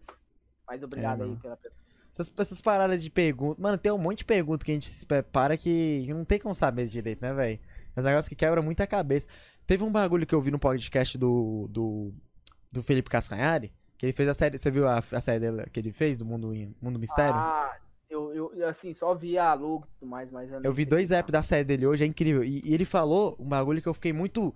Mas 0.67 0.83
obrigado 0.83 1.23
é, 1.23 1.25
aí 1.25 1.35
pela 1.35 1.57
pergunta. 1.57 1.83
Essas, 2.13 2.31
essas 2.37 2.61
paradas 2.61 3.03
de 3.03 3.09
pergunta. 3.09 3.59
Mano, 3.61 3.77
tem 3.77 3.91
um 3.91 3.97
monte 3.97 4.19
de 4.19 4.25
perguntas 4.25 4.63
que 4.63 4.71
a 4.71 4.75
gente 4.75 4.87
se 4.87 5.05
prepara 5.05 5.57
que 5.57 6.05
não 6.09 6.23
tem 6.23 6.39
como 6.39 6.53
saber 6.53 6.87
direito, 6.87 7.21
né, 7.21 7.33
velho? 7.33 7.59
É 7.95 7.99
um 7.99 8.03
negócio 8.03 8.29
que 8.29 8.35
quebra 8.35 8.61
muita 8.61 8.85
cabeça. 8.85 9.27
Teve 9.65 9.83
um 9.83 9.91
bagulho 9.91 10.25
que 10.25 10.35
eu 10.35 10.41
vi 10.41 10.51
no 10.51 10.59
podcast 10.59 11.17
do, 11.17 11.67
do, 11.69 12.13
do 12.71 12.83
Felipe 12.83 13.09
Cascanhari, 13.09 13.73
que 13.97 14.05
ele 14.05 14.13
fez 14.13 14.27
a 14.27 14.33
série. 14.33 14.57
Você 14.57 14.69
viu 14.69 14.87
a, 14.87 14.97
a 14.97 15.21
série 15.21 15.39
dele, 15.39 15.65
que 15.71 15.79
ele 15.79 15.91
fez, 15.91 16.19
do 16.19 16.25
Mundo, 16.25 16.53
Mundo 16.81 16.99
Mistério? 16.99 17.35
Ah, 17.35 17.75
eu, 18.09 18.53
eu 18.55 18.67
assim, 18.67 18.93
só 18.93 19.13
vi 19.13 19.37
a 19.37 19.53
logo 19.53 19.85
e 19.85 19.99
tudo 19.99 20.09
mais, 20.09 20.31
mas 20.31 20.51
eu, 20.51 20.61
eu 20.63 20.73
vi 20.73 20.85
dois 20.85 21.11
apps 21.11 21.31
da 21.31 21.41
série 21.41 21.63
dele 21.63 21.85
hoje, 21.85 22.03
é 22.03 22.07
incrível. 22.07 22.43
E, 22.43 22.61
e 22.63 22.73
ele 22.73 22.85
falou 22.85 23.35
um 23.39 23.45
bagulho 23.45 23.81
que 23.81 23.87
eu 23.87 23.93
fiquei 23.93 24.13
muito. 24.13 24.53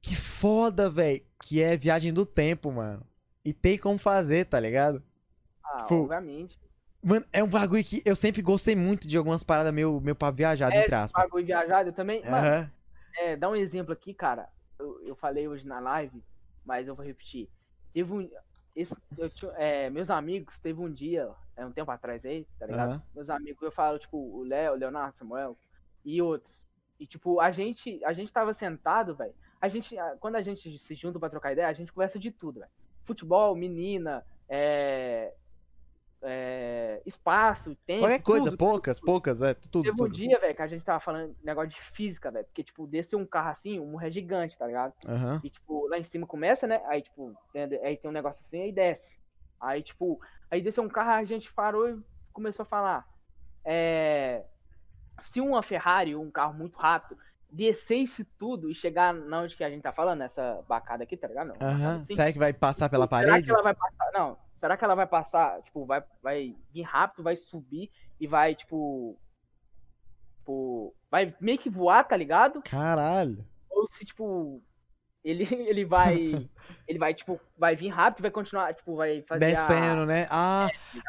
Que 0.00 0.14
foda, 0.14 0.88
velho. 0.88 1.22
Que 1.42 1.60
é 1.62 1.76
viagem 1.76 2.12
do 2.12 2.24
tempo, 2.24 2.70
mano. 2.70 3.02
E 3.44 3.52
tem 3.52 3.76
como 3.78 3.98
fazer, 3.98 4.46
tá 4.46 4.58
ligado? 4.58 5.02
Ah, 5.64 5.78
tipo, 5.82 5.94
obviamente. 5.96 6.58
Mano, 7.02 7.24
é 7.32 7.42
um 7.42 7.48
bagulho 7.48 7.84
que 7.84 8.02
eu 8.04 8.16
sempre 8.16 8.42
gostei 8.42 8.74
muito 8.74 9.06
de 9.06 9.16
algumas 9.16 9.44
paradas 9.44 9.72
meio, 9.72 10.00
meio 10.00 10.16
pra 10.16 10.30
viajar, 10.30 10.72
é, 10.72 10.82
entre 10.82 10.94
aspas. 10.94 11.22
bagulho 11.22 11.46
viajado, 11.46 11.92
também. 11.92 12.20
Mano, 12.28 12.70
é, 13.18 13.36
dar 13.36 13.48
um 13.50 13.56
exemplo 13.56 13.92
aqui, 13.92 14.12
cara. 14.14 14.48
eu, 14.78 15.00
eu 15.02 15.16
falei 15.16 15.48
hoje 15.48 15.66
na 15.66 15.80
live, 15.80 16.22
mas 16.64 16.86
eu 16.88 16.94
vou 16.94 17.04
repetir. 17.04 17.48
Teve 17.92 18.12
um. 18.12 18.30
Esse, 18.74 18.94
tinha- 19.34 19.52
é, 19.52 19.88
meus 19.88 20.10
amigos, 20.10 20.58
teve 20.58 20.78
um 20.80 20.92
dia, 20.92 21.30
é 21.56 21.64
um 21.64 21.72
tempo 21.72 21.90
atrás 21.90 22.24
aí, 22.26 22.46
tá 22.58 22.66
ligado? 22.66 22.90
Aham. 22.90 23.02
Meus 23.14 23.30
amigos, 23.30 23.62
eu 23.62 23.72
falo, 23.72 23.98
tipo, 23.98 24.18
o 24.18 24.42
Léo, 24.44 24.74
o 24.74 24.76
Leonardo, 24.76 25.16
Samuel 25.16 25.56
e 26.04 26.20
outros. 26.20 26.68
E, 27.00 27.06
tipo, 27.06 27.40
a 27.40 27.50
gente, 27.50 28.02
a 28.04 28.12
gente 28.12 28.32
tava 28.32 28.52
sentado, 28.52 29.14
velho. 29.14 29.34
A 29.60 29.68
gente, 29.68 29.96
quando 30.20 30.36
a 30.36 30.42
gente 30.42 30.78
se 30.78 30.94
junta 30.94 31.18
pra 31.18 31.30
trocar 31.30 31.52
ideia, 31.52 31.68
a 31.68 31.72
gente 31.72 31.92
conversa 31.92 32.18
de 32.18 32.30
tudo, 32.30 32.60
velho. 32.60 32.70
Futebol, 33.04 33.54
menina, 33.56 34.24
é, 34.48 35.32
é, 36.26 37.00
espaço, 37.06 37.76
tempo. 37.86 38.00
Qualquer 38.00 38.22
coisa, 38.22 38.44
tudo, 38.46 38.56
poucas, 38.58 39.00
poucas, 39.00 39.42
é, 39.42 39.54
tudo, 39.54 39.84
Teve 39.84 39.94
um 39.94 40.04
tudo. 40.04 40.14
dia, 40.14 40.38
velho, 40.38 40.54
que 40.54 40.62
a 40.62 40.66
gente 40.66 40.84
tava 40.84 41.00
falando 41.00 41.34
negócio 41.42 41.70
de 41.70 41.80
física, 41.92 42.30
velho. 42.30 42.44
Porque, 42.46 42.64
tipo, 42.64 42.86
descer 42.86 43.16
um 43.16 43.24
carro 43.24 43.50
assim, 43.50 43.78
um 43.78 44.00
é 44.00 44.10
gigante, 44.10 44.58
tá 44.58 44.66
ligado? 44.66 44.92
Aham. 45.06 45.40
E, 45.44 45.50
tipo, 45.50 45.86
lá 45.88 45.98
em 45.98 46.04
cima 46.04 46.26
começa, 46.26 46.66
né? 46.66 46.82
Aí, 46.86 47.02
tipo, 47.02 47.34
tem, 47.52 47.62
aí 47.82 47.96
tem 47.96 48.10
um 48.10 48.14
negócio 48.14 48.42
assim, 48.44 48.60
aí 48.60 48.72
desce. 48.72 49.16
Aí, 49.60 49.82
tipo, 49.82 50.20
aí 50.50 50.60
desceu 50.60 50.82
um 50.82 50.88
carro, 50.88 51.12
a 51.12 51.24
gente 51.24 51.52
parou 51.52 51.88
e 51.88 51.98
começou 52.32 52.64
a 52.64 52.66
falar. 52.66 53.08
É. 53.64 54.44
Se 55.22 55.40
uma 55.40 55.62
Ferrari 55.62 56.14
um 56.14 56.30
carro 56.30 56.52
muito 56.52 56.76
rápido 56.76 57.18
descesse 57.50 58.24
tudo 58.38 58.70
e 58.70 58.74
chegar 58.74 59.14
na 59.14 59.40
onde 59.40 59.56
que 59.56 59.64
a 59.64 59.70
gente 59.70 59.82
tá 59.82 59.92
falando, 59.92 60.18
nessa 60.18 60.62
bacada 60.68 61.04
aqui, 61.04 61.16
tá 61.16 61.28
ligado? 61.28 61.54
Aham. 61.60 61.96
assim, 61.96 62.14
Será 62.14 62.32
que 62.32 62.38
vai 62.38 62.52
passar 62.52 62.88
pela 62.88 63.06
Será 63.06 63.22
parede? 63.28 63.46
que 63.46 63.50
ela 63.52 63.62
vai 63.62 63.74
passar? 63.74 64.10
Não. 64.12 64.36
Será 64.60 64.76
que 64.76 64.84
ela 64.84 64.94
vai 64.94 65.06
passar, 65.06 65.62
tipo, 65.62 65.84
vai, 65.84 66.02
vai 66.22 66.56
vir 66.72 66.82
rápido, 66.82 67.22
vai 67.22 67.36
subir 67.36 67.90
e 68.18 68.26
vai, 68.26 68.54
tipo. 68.54 69.18
Tipo. 70.38 70.94
Vai 71.10 71.34
meio 71.40 71.58
que 71.58 71.70
voar, 71.70 72.04
tá 72.04 72.16
ligado? 72.16 72.62
Caralho. 72.62 73.44
Ou 73.70 73.86
se, 73.86 74.04
tipo. 74.04 74.62
Ele, 75.24 75.44
ele 75.68 75.84
vai. 75.84 76.16
ele 76.86 76.98
vai, 76.98 77.12
tipo, 77.14 77.40
vai 77.58 77.74
vir 77.76 77.88
rápido, 77.88 78.22
vai 78.22 78.30
continuar, 78.30 78.74
tipo, 78.74 78.96
vai 78.96 79.22
fazer. 79.22 79.44
a- 79.44 79.48
Descendo, 79.48 80.06
né? 80.06 80.26
Ah, 80.30 80.68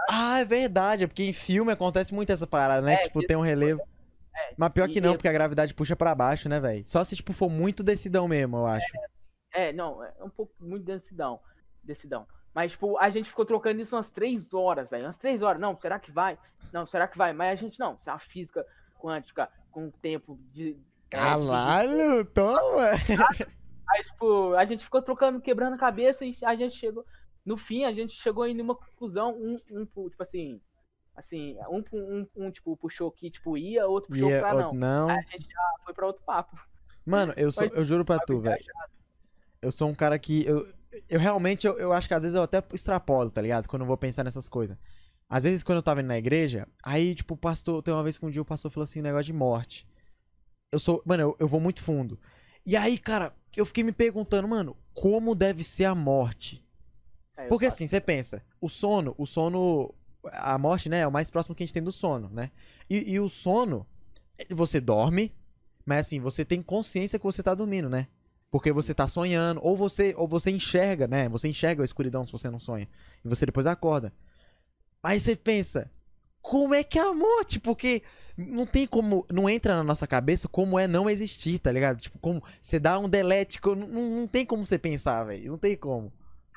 ah, 0.09 0.39
é 0.39 0.45
verdade. 0.45 1.03
É 1.03 1.07
porque 1.07 1.23
em 1.23 1.33
filme 1.33 1.71
acontece 1.71 2.13
muito 2.13 2.31
essa 2.31 2.47
parada, 2.47 2.81
né? 2.81 2.95
É, 2.95 2.97
tipo, 3.03 3.19
que- 3.19 3.27
tem 3.27 3.37
um 3.37 3.41
relevo. 3.41 3.81
É, 4.35 4.53
Mas 4.55 4.71
pior 4.71 4.87
que 4.87 5.01
não, 5.01 5.13
porque 5.15 5.27
a 5.27 5.33
gravidade 5.33 5.73
puxa 5.73 5.95
pra 5.95 6.13
baixo, 6.13 6.47
né, 6.47 6.59
velho? 6.59 6.85
Só 6.87 7.03
se, 7.03 7.15
tipo, 7.15 7.33
for 7.33 7.49
muito 7.49 7.81
decidão 7.83 8.27
mesmo, 8.27 8.57
eu 8.57 8.67
acho. 8.67 8.91
É, 9.51 9.73
não, 9.73 10.03
é 10.03 10.13
um 10.23 10.29
pouco 10.29 10.53
muito 10.59 10.85
densidão. 10.85 11.39
Densidão. 11.83 12.27
Mas, 12.57 12.71
tipo, 12.71 12.97
a 12.97 13.07
gente 13.11 13.29
ficou 13.29 13.45
trocando 13.45 13.79
isso 13.79 13.95
umas 13.95 14.09
três 14.09 14.51
horas, 14.51 14.89
velho. 14.89 15.03
Umas 15.03 15.19
três 15.19 15.43
horas. 15.43 15.61
Não, 15.61 15.79
será 15.79 15.99
que 15.99 16.11
vai? 16.11 16.39
Não, 16.73 16.87
será 16.87 17.07
que 17.07 17.15
vai? 17.15 17.31
Mas 17.31 17.51
a 17.51 17.55
gente 17.55 17.79
não. 17.79 17.93
Isso 17.93 18.09
é 18.09 18.13
uma 18.13 18.17
física 18.17 18.65
quântica 18.99 19.47
com 19.69 19.91
tempo 19.91 20.39
de. 20.51 20.75
é, 21.11 21.17
Caralho, 21.17 22.25
toma! 22.25 22.93
Aí, 23.87 24.03
tipo, 24.05 24.55
a 24.55 24.65
gente 24.65 24.83
ficou 24.83 25.03
trocando, 25.03 25.39
quebrando 25.39 25.75
a 25.75 25.77
cabeça 25.77 26.25
e 26.25 26.35
a 26.41 26.55
gente 26.55 26.75
chegou. 26.75 27.05
No 27.45 27.57
fim, 27.57 27.83
a 27.83 27.93
gente 27.93 28.15
chegou 28.15 28.47
em 28.47 28.59
uma 28.59 28.73
conclusão, 28.73 29.37
um, 29.37 29.59
um 29.69 29.85
tipo 29.85 30.23
assim. 30.23 30.59
Assim, 31.15 31.55
um, 31.69 31.83
um, 31.93 32.27
um, 32.37 32.51
tipo, 32.51 32.75
puxou 32.75 33.11
que, 33.11 33.29
tipo, 33.29 33.55
ia, 33.55 33.85
outro 33.85 34.09
puxou 34.09 34.31
é 34.31 34.39
pra 34.39 34.55
não. 34.55 34.73
não. 34.73 35.09
Aí 35.09 35.17
a 35.19 35.31
gente 35.31 35.47
já 35.47 35.75
foi 35.85 35.93
pra 35.93 36.07
outro 36.07 36.23
papo. 36.25 36.57
Mano, 37.05 37.35
eu, 37.37 37.51
sou, 37.51 37.67
eu 37.67 37.85
juro 37.85 38.03
pra 38.03 38.17
tu, 38.17 38.39
velho. 38.39 38.65
Eu 39.61 39.71
sou 39.71 39.89
um 39.89 39.95
cara 39.95 40.17
que. 40.17 40.45
Eu, 40.45 40.67
eu 41.09 41.19
realmente, 41.19 41.65
eu, 41.67 41.77
eu 41.77 41.93
acho 41.93 42.07
que 42.07 42.13
às 42.13 42.23
vezes 42.23 42.35
eu 42.35 42.43
até 42.43 42.63
extrapolo, 42.73 43.31
tá 43.31 43.41
ligado? 43.41 43.67
Quando 43.67 43.81
eu 43.81 43.87
vou 43.87 43.97
pensar 43.97 44.23
nessas 44.23 44.47
coisas. 44.47 44.77
Às 45.29 45.43
vezes, 45.43 45.63
quando 45.63 45.77
eu 45.77 45.83
tava 45.83 45.99
indo 45.99 46.07
na 46.07 46.17
igreja, 46.17 46.67
aí, 46.83 47.13
tipo, 47.13 47.33
o 47.33 47.37
pastor. 47.37 47.81
Tem 47.83 47.93
uma 47.93 48.03
vez 48.03 48.17
que 48.17 48.25
um 48.25 48.29
dia 48.29 48.41
o 48.41 48.45
pastor 48.45 48.71
falou 48.71 48.83
assim: 48.85 49.01
negócio 49.01 49.25
de 49.25 49.33
morte. 49.33 49.87
Eu 50.71 50.79
sou. 50.79 51.01
Mano, 51.05 51.23
eu, 51.23 51.37
eu 51.39 51.47
vou 51.47 51.59
muito 51.59 51.81
fundo. 51.81 52.19
E 52.65 52.75
aí, 52.75 52.97
cara, 52.97 53.33
eu 53.55 53.65
fiquei 53.65 53.83
me 53.83 53.91
perguntando, 53.91 54.47
mano, 54.47 54.75
como 54.93 55.33
deve 55.33 55.63
ser 55.63 55.85
a 55.85 55.95
morte? 55.95 56.63
É, 57.35 57.47
Porque 57.47 57.65
assim, 57.65 57.87
você 57.87 58.01
pensa, 58.01 58.43
o 58.59 58.69
sono, 58.69 59.13
o 59.17 59.25
sono. 59.25 59.93
A 60.33 60.57
morte, 60.57 60.89
né, 60.89 60.99
é 60.99 61.07
o 61.07 61.11
mais 61.11 61.31
próximo 61.31 61.55
que 61.55 61.63
a 61.63 61.65
gente 61.65 61.73
tem 61.73 61.83
do 61.83 61.91
sono, 61.91 62.29
né? 62.29 62.51
E, 62.89 63.13
e 63.13 63.19
o 63.19 63.29
sono, 63.29 63.87
você 64.49 64.81
dorme, 64.81 65.33
mas 65.85 66.07
assim, 66.07 66.19
você 66.19 66.43
tem 66.43 66.61
consciência 66.61 67.17
que 67.17 67.23
você 67.23 67.41
tá 67.41 67.55
dormindo, 67.55 67.87
né? 67.87 68.07
Porque 68.49 68.71
você 68.71 68.93
tá 68.93 69.07
sonhando, 69.07 69.59
ou 69.63 69.75
você, 69.75 70.13
ou 70.17 70.27
você 70.27 70.49
enxerga, 70.51 71.07
né? 71.07 71.27
Você 71.29 71.47
enxerga 71.49 71.81
a 71.81 71.85
escuridão 71.85 72.23
se 72.23 72.31
você 72.31 72.49
não 72.49 72.59
sonha. 72.59 72.87
E 73.23 73.27
você 73.27 73.45
depois 73.45 73.65
acorda. 73.67 74.13
Aí 75.03 75.19
você 75.19 75.35
pensa, 75.35 75.91
como 76.41 76.73
é 76.73 76.83
que 76.83 76.97
é 76.97 77.01
a 77.01 77.13
morte? 77.13 77.59
Porque 77.59 78.03
não 78.37 78.65
tem 78.65 78.87
como. 78.87 79.25
Não 79.31 79.49
entra 79.49 79.75
na 79.75 79.83
nossa 79.83 80.07
cabeça 80.07 80.47
como 80.47 80.79
é 80.79 80.87
não 80.87 81.09
existir, 81.09 81.59
tá 81.59 81.71
ligado? 81.71 81.99
Tipo, 81.99 82.17
como 82.19 82.41
você 82.61 82.79
dá 82.79 82.97
um 82.97 83.09
delete. 83.09 83.59
Não, 83.65 83.75
não 83.75 84.27
tem 84.27 84.45
como 84.45 84.65
você 84.65 84.77
pensar, 84.79 85.25
velho. 85.25 85.51
Não 85.51 85.57
tem 85.57 85.75
como. 85.75 86.11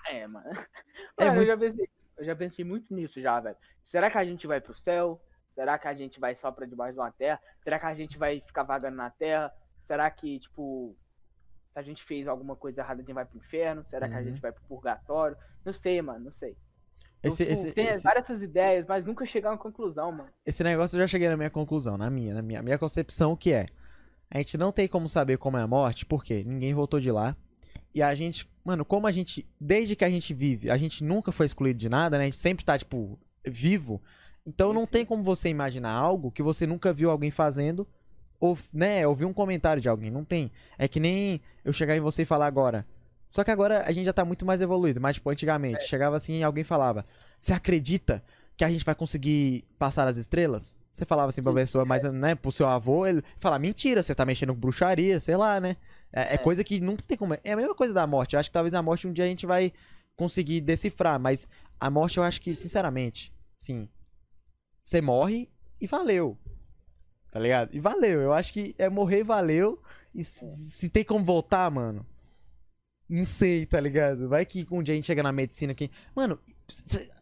É, 0.08 0.26
mano. 0.26 0.46
É 1.18 1.24
Mano, 1.26 1.36
muito- 1.36 1.50
eu, 1.50 1.56
já 1.56 1.56
pensei, 1.58 1.88
eu 2.18 2.24
já 2.24 2.36
pensei 2.36 2.64
muito 2.64 2.94
nisso 2.94 3.20
já, 3.20 3.38
velho. 3.40 3.56
Será 3.84 4.10
que 4.10 4.16
a 4.18 4.24
gente 4.24 4.46
vai 4.46 4.60
pro 4.60 4.78
céu? 4.78 5.20
Será 5.54 5.78
que 5.78 5.88
a 5.88 5.94
gente 5.94 6.18
vai 6.20 6.34
só 6.34 6.50
pra 6.50 6.66
debaixo 6.66 6.94
de 6.94 7.00
uma 7.00 7.10
terra? 7.12 7.40
Será 7.62 7.78
que 7.78 7.86
a 7.86 7.94
gente 7.94 8.16
vai 8.16 8.40
ficar 8.40 8.62
vagando 8.62 8.96
na 8.96 9.10
terra? 9.10 9.52
Será 9.86 10.10
que, 10.10 10.38
tipo, 10.38 10.96
a 11.80 11.82
gente 11.82 12.04
fez 12.04 12.28
alguma 12.28 12.54
coisa 12.54 12.80
errada, 12.80 13.00
a 13.00 13.04
gente 13.04 13.12
vai 13.14 13.24
pro 13.24 13.38
inferno? 13.38 13.84
Será 13.84 14.08
que 14.08 14.14
a 14.14 14.18
Uhum. 14.18 14.24
gente 14.24 14.40
vai 14.40 14.52
pro 14.52 14.62
purgatório? 14.64 15.36
Não 15.64 15.72
sei, 15.72 16.00
mano, 16.00 16.24
não 16.26 16.32
sei. 16.32 16.56
Eu, 17.22 17.28
Esse, 17.28 17.44
tipo, 17.44 17.52
esse, 17.52 17.72
tem 17.72 17.86
esse, 17.88 18.02
várias 18.02 18.24
essas 18.24 18.40
ideias, 18.42 18.86
mas 18.86 19.04
nunca 19.04 19.26
chegar 19.26 19.50
a 19.50 19.52
uma 19.52 19.58
conclusão, 19.58 20.10
mano. 20.12 20.30
esse 20.46 20.62
negócio 20.64 20.96
eu 20.96 21.00
já 21.00 21.06
cheguei 21.06 21.28
na 21.28 21.36
minha 21.36 21.50
conclusão, 21.50 21.98
na 21.98 22.08
minha, 22.08 22.32
na 22.34 22.40
minha, 22.42 22.62
minha 22.62 22.78
concepção, 22.78 23.36
que 23.36 23.52
é. 23.52 23.66
A 24.30 24.38
gente 24.38 24.56
não 24.56 24.70
tem 24.72 24.86
como 24.88 25.08
saber 25.08 25.36
como 25.36 25.56
é 25.58 25.62
a 25.62 25.66
morte, 25.66 26.06
porque 26.06 26.44
ninguém 26.44 26.72
voltou 26.72 27.00
de 27.00 27.10
lá. 27.10 27.36
E 27.94 28.00
a 28.02 28.14
gente, 28.14 28.48
mano, 28.64 28.84
como 28.84 29.06
a 29.06 29.12
gente, 29.12 29.46
desde 29.60 29.96
que 29.96 30.04
a 30.04 30.08
gente 30.10 30.32
vive, 30.32 30.70
a 30.70 30.76
gente 30.78 31.02
nunca 31.02 31.32
foi 31.32 31.46
excluído 31.46 31.78
de 31.78 31.88
nada, 31.88 32.16
né? 32.16 32.24
A 32.24 32.26
gente 32.26 32.36
sempre 32.38 32.64
tá, 32.64 32.78
tipo, 32.78 33.18
vivo. 33.46 34.00
Então 34.46 34.72
não 34.72 34.86
tem 34.86 35.04
como 35.04 35.22
você 35.22 35.48
imaginar 35.48 35.92
algo 35.92 36.30
que 36.30 36.42
você 36.42 36.66
nunca 36.66 36.92
viu 36.92 37.10
alguém 37.10 37.30
fazendo, 37.30 37.86
né, 38.72 39.06
ouvir 39.06 39.24
um 39.24 39.32
comentário 39.32 39.82
de 39.82 39.88
alguém. 39.88 40.10
Não 40.10 40.24
tem. 40.24 40.50
É 40.78 40.88
que 40.88 40.98
nem 41.00 41.40
eu 41.64 41.72
chegar 41.72 41.96
em 41.96 42.00
você 42.00 42.22
e 42.22 42.26
falar 42.26 42.46
agora. 42.46 42.86
Só 43.28 43.44
que 43.44 43.50
agora 43.50 43.84
a 43.86 43.92
gente 43.92 44.06
já 44.06 44.12
tá 44.12 44.24
muito 44.24 44.44
mais 44.44 44.60
evoluído. 44.60 45.00
Mas, 45.00 45.16
tipo, 45.16 45.30
antigamente, 45.30 45.84
chegava 45.86 46.16
assim 46.16 46.38
e 46.38 46.42
alguém 46.42 46.64
falava: 46.64 47.04
Você 47.38 47.52
acredita 47.52 48.22
que 48.56 48.64
a 48.64 48.70
gente 48.70 48.84
vai 48.84 48.94
conseguir 48.94 49.64
passar 49.78 50.08
as 50.08 50.16
estrelas? 50.16 50.76
Você 50.90 51.06
falava 51.06 51.28
assim 51.28 51.40
pra 51.42 51.52
pessoa, 51.52 51.84
mas, 51.84 52.02
né, 52.02 52.34
pro 52.34 52.50
seu 52.50 52.66
avô, 52.66 53.06
ele 53.06 53.22
fala: 53.38 53.58
Mentira, 53.58 54.02
você 54.02 54.14
tá 54.14 54.24
mexendo 54.24 54.52
com 54.54 54.60
bruxaria, 54.60 55.20
sei 55.20 55.36
lá, 55.36 55.60
né? 55.60 55.76
É, 56.12 56.32
é 56.32 56.34
É. 56.34 56.38
coisa 56.38 56.64
que 56.64 56.80
não 56.80 56.96
tem 56.96 57.16
como. 57.16 57.34
É 57.44 57.52
a 57.52 57.56
mesma 57.56 57.74
coisa 57.74 57.94
da 57.94 58.06
morte. 58.06 58.34
Eu 58.34 58.40
acho 58.40 58.48
que 58.50 58.54
talvez 58.54 58.74
a 58.74 58.82
morte 58.82 59.06
um 59.06 59.12
dia 59.12 59.24
a 59.24 59.28
gente 59.28 59.46
vai 59.46 59.72
conseguir 60.16 60.60
decifrar. 60.60 61.20
Mas 61.20 61.46
a 61.78 61.88
morte 61.88 62.18
eu 62.18 62.24
acho 62.24 62.40
que, 62.40 62.54
sinceramente, 62.56 63.32
sim. 63.56 63.88
Você 64.82 65.00
morre 65.00 65.48
e 65.80 65.86
valeu. 65.86 66.36
Tá 67.30 67.38
ligado? 67.38 67.70
E 67.74 67.78
valeu. 67.80 68.20
Eu 68.20 68.32
acho 68.32 68.52
que 68.52 68.74
é 68.78 68.88
morrer 68.88 69.22
valeu. 69.22 69.80
E 70.14 70.24
se, 70.24 70.50
se 70.52 70.88
tem 70.88 71.04
como 71.04 71.24
voltar, 71.24 71.70
mano. 71.70 72.04
Não 73.08 73.24
sei, 73.24 73.66
tá 73.66 73.80
ligado? 73.80 74.28
Vai 74.28 74.44
que 74.46 74.66
um 74.70 74.82
dia 74.82 74.92
a 74.94 74.96
gente 74.96 75.04
chega 75.06 75.22
na 75.22 75.32
medicina 75.32 75.72
aqui. 75.72 75.90
Mano, 76.14 76.38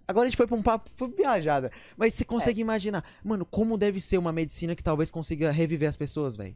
agora 0.07 0.27
a 0.27 0.29
gente 0.31 0.37
foi 0.37 0.47
pra 0.47 0.57
um 0.57 0.63
papo, 0.63 0.91
foi 0.97 1.09
viajada. 1.11 1.71
Mas 1.97 2.15
você 2.15 2.25
consegue 2.25 2.61
imaginar, 2.61 3.05
mano, 3.25 3.45
como 3.47 3.79
deve 3.79 4.01
ser 4.01 4.19
uma 4.19 4.33
medicina 4.33 4.77
que 4.77 4.83
talvez 4.83 5.11
consiga 5.11 5.51
reviver 5.51 5.89
as 5.89 5.97
pessoas, 5.97 6.37
velho? 6.37 6.55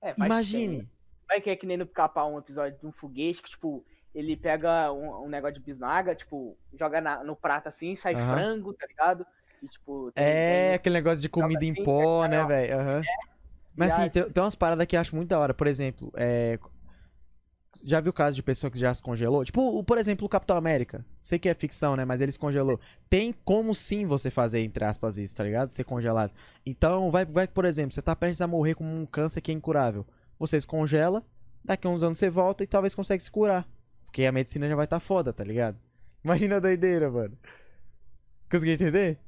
É, 0.00 0.08
vai 0.14 0.16
que 0.16 0.24
Imagine. 0.24 0.76
tem- 0.78 0.90
Vai 1.28 1.40
que 1.40 1.48
é 1.50 1.56
que 1.56 1.64
nem 1.64 1.76
no 1.78 1.86
pica-pau 1.86 2.34
um 2.34 2.38
episódio 2.38 2.78
de 2.78 2.86
um 2.86 2.92
foguete 2.92 3.40
que, 3.42 3.50
tipo, 3.50 3.84
ele 4.14 4.36
pega 4.36 4.92
um, 4.92 5.24
um 5.24 5.28
negócio 5.28 5.54
de 5.58 5.64
bisnaga, 5.64 6.14
tipo, 6.14 6.58
joga 6.78 7.00
na- 7.00 7.24
no 7.24 7.34
prato 7.34 7.68
assim, 7.68 7.96
sai 7.96 8.14
Aham. 8.14 8.34
frango, 8.34 8.74
tá 8.74 8.86
ligado? 8.86 9.24
E, 9.62 9.68
tipo, 9.68 10.12
É, 10.16 10.66
tem- 10.68 10.74
aquele 10.74 10.94
negócio 10.94 11.20
de 11.20 11.28
comida 11.28 11.64
em 11.64 11.74
pó, 11.74 12.24
é, 12.24 12.28
né, 12.28 12.44
velho? 12.44 12.80
Aham. 12.80 13.02
Mas 13.76 13.94
assim, 13.94 14.10
tem, 14.10 14.30
tem 14.30 14.42
umas 14.42 14.54
paradas 14.54 14.86
que 14.86 14.96
eu 14.96 15.00
acho 15.00 15.14
muito 15.16 15.28
da 15.28 15.38
hora. 15.38 15.54
Por 15.54 15.66
exemplo, 15.66 16.12
é. 16.16 16.58
Já 17.82 18.00
viu 18.00 18.10
o 18.10 18.12
caso 18.12 18.36
de 18.36 18.42
pessoa 18.42 18.70
que 18.70 18.78
já 18.78 18.92
se 18.92 19.02
congelou? 19.02 19.42
Tipo, 19.44 19.82
por 19.82 19.96
exemplo, 19.96 20.26
o 20.26 20.28
Capitão 20.28 20.58
América. 20.58 21.06
Sei 21.22 21.38
que 21.38 21.48
é 21.48 21.54
ficção, 21.54 21.96
né? 21.96 22.04
Mas 22.04 22.20
ele 22.20 22.30
se 22.30 22.38
congelou. 22.38 22.78
Tem 23.08 23.34
como 23.44 23.74
sim 23.74 24.04
você 24.04 24.30
fazer, 24.30 24.60
entre 24.60 24.84
aspas, 24.84 25.16
isso, 25.16 25.34
tá 25.34 25.42
ligado? 25.42 25.70
Ser 25.70 25.84
congelado. 25.84 26.32
Então, 26.66 27.10
vai, 27.10 27.24
vai 27.24 27.48
por 27.48 27.64
exemplo, 27.64 27.94
você 27.94 28.02
tá 28.02 28.14
prestes 28.14 28.42
a 28.42 28.46
morrer 28.46 28.74
com 28.74 28.84
um 28.84 29.06
câncer 29.06 29.40
que 29.40 29.50
é 29.50 29.54
incurável. 29.54 30.06
Você 30.38 30.60
se 30.60 30.66
congela, 30.66 31.24
daqui 31.64 31.86
a 31.86 31.90
uns 31.90 32.02
anos 32.02 32.18
você 32.18 32.28
volta 32.28 32.62
e 32.62 32.66
talvez 32.66 32.94
consegue 32.94 33.22
se 33.22 33.30
curar. 33.30 33.66
Porque 34.04 34.26
a 34.26 34.32
medicina 34.32 34.68
já 34.68 34.76
vai 34.76 34.84
estar 34.84 34.96
tá 34.96 35.00
foda, 35.00 35.32
tá 35.32 35.42
ligado? 35.42 35.78
Imagina 36.22 36.56
a 36.56 36.60
doideira, 36.60 37.10
mano. 37.10 37.38
Conseguiu 38.50 38.74
entender? 38.74 39.18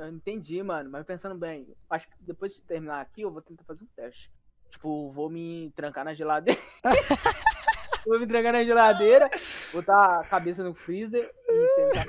Eu 0.00 0.08
entendi, 0.08 0.62
mano, 0.62 0.88
mas 0.88 1.04
pensando 1.04 1.34
bem, 1.34 1.68
acho 1.90 2.08
que 2.08 2.14
depois 2.20 2.54
de 2.54 2.62
terminar 2.62 3.02
aqui, 3.02 3.20
eu 3.20 3.30
vou 3.30 3.42
tentar 3.42 3.64
fazer 3.64 3.84
um 3.84 3.88
teste. 3.94 4.32
Tipo, 4.70 5.12
vou 5.12 5.28
me 5.28 5.70
trancar 5.76 6.06
na 6.06 6.14
geladeira. 6.14 6.58
vou 8.06 8.18
me 8.18 8.26
trancar 8.26 8.54
na 8.54 8.64
geladeira, 8.64 9.28
botar 9.74 10.20
a 10.20 10.24
cabeça 10.24 10.64
no 10.64 10.72
freezer 10.72 11.30
e 11.46 11.76
tentar. 11.76 12.06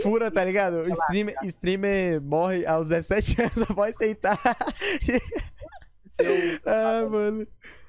Fura, 0.00 0.30
tá 0.30 0.44
ligado? 0.44 0.84
O 0.84 0.88
streamer, 0.88 1.34
streamer 1.42 2.20
morre 2.22 2.64
aos 2.64 2.90
17 2.90 3.42
anos 3.42 3.70
após 3.70 3.96
tentar. 3.96 4.38
Eu- 6.18 6.60
ah, 6.64 7.08
mano. 7.10 7.46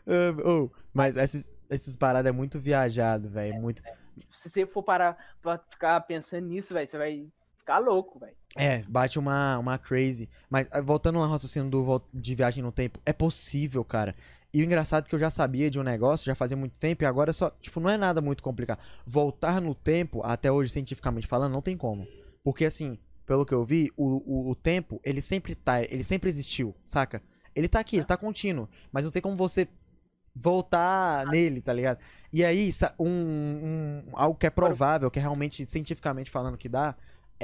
Ah, 0.07 0.35
oh, 0.43 0.69
mas 0.91 1.15
essa, 1.15 1.47
Esses 1.69 1.95
paradas 1.95 2.27
é 2.27 2.33
muito 2.33 2.59
viajado, 2.59 3.29
velho. 3.29 3.61
Muito. 3.61 3.83
Tipo, 4.17 4.35
se 4.35 4.49
você 4.49 4.65
for 4.65 4.81
parar 4.81 5.15
pra 5.43 5.59
ficar 5.59 6.01
pensando 6.01 6.47
nisso, 6.47 6.73
velho, 6.73 6.87
você 6.87 6.97
vai 6.97 7.27
ficar 7.63 7.79
louco, 7.79 8.19
velho. 8.19 8.35
É, 8.55 8.83
bate 8.83 9.17
uma, 9.17 9.57
uma 9.57 9.77
crazy. 9.77 10.29
Mas 10.49 10.67
ah, 10.71 10.81
voltando 10.81 11.17
ao 11.19 11.29
raciocínio 11.29 11.69
do, 11.69 12.01
de 12.13 12.35
viagem 12.35 12.61
no 12.63 12.71
tempo, 12.71 12.99
é 13.05 13.13
possível, 13.13 13.83
cara. 13.83 14.15
E 14.53 14.61
o 14.61 14.65
engraçado 14.65 15.05
é 15.05 15.09
que 15.09 15.15
eu 15.15 15.19
já 15.19 15.31
sabia 15.31 15.71
de 15.71 15.79
um 15.79 15.83
negócio, 15.83 16.25
já 16.27 16.35
fazia 16.35 16.55
muito 16.55 16.75
tempo, 16.75 17.03
e 17.03 17.07
agora 17.07 17.33
só, 17.33 17.49
tipo, 17.49 17.79
não 17.79 17.89
é 17.89 17.97
nada 17.97 18.21
muito 18.21 18.43
complicado. 18.43 18.79
Voltar 19.05 19.59
no 19.59 19.73
tempo, 19.73 20.21
até 20.23 20.51
hoje, 20.51 20.71
cientificamente 20.71 21.25
falando, 21.25 21.53
não 21.53 21.61
tem 21.61 21.75
como. 21.75 22.05
Porque, 22.43 22.65
assim, 22.65 22.99
pelo 23.25 23.45
que 23.45 23.53
eu 23.53 23.63
vi, 23.65 23.91
o, 23.97 24.21
o, 24.31 24.51
o 24.51 24.55
tempo, 24.55 25.01
ele 25.03 25.21
sempre 25.21 25.55
tá, 25.55 25.81
ele 25.81 26.03
sempre 26.03 26.29
existiu, 26.29 26.75
saca? 26.85 27.23
Ele 27.55 27.67
tá 27.67 27.79
aqui, 27.79 27.95
ele 27.95 28.05
tá 28.05 28.15
contínuo. 28.15 28.69
Mas 28.91 29.05
não 29.05 29.11
tem 29.11 29.21
como 29.21 29.35
você 29.35 29.67
voltar 30.35 31.25
nele, 31.27 31.61
tá 31.61 31.73
ligado? 31.73 31.99
E 32.31 32.43
aí, 32.43 32.71
um, 32.99 33.07
um- 33.07 34.03
algo 34.13 34.37
que 34.37 34.45
é 34.45 34.49
provável, 34.49 35.09
que 35.09 35.19
é 35.19 35.21
realmente 35.21 35.65
cientificamente 35.65 36.29
falando 36.29 36.57
que 36.57 36.67
dá, 36.69 36.95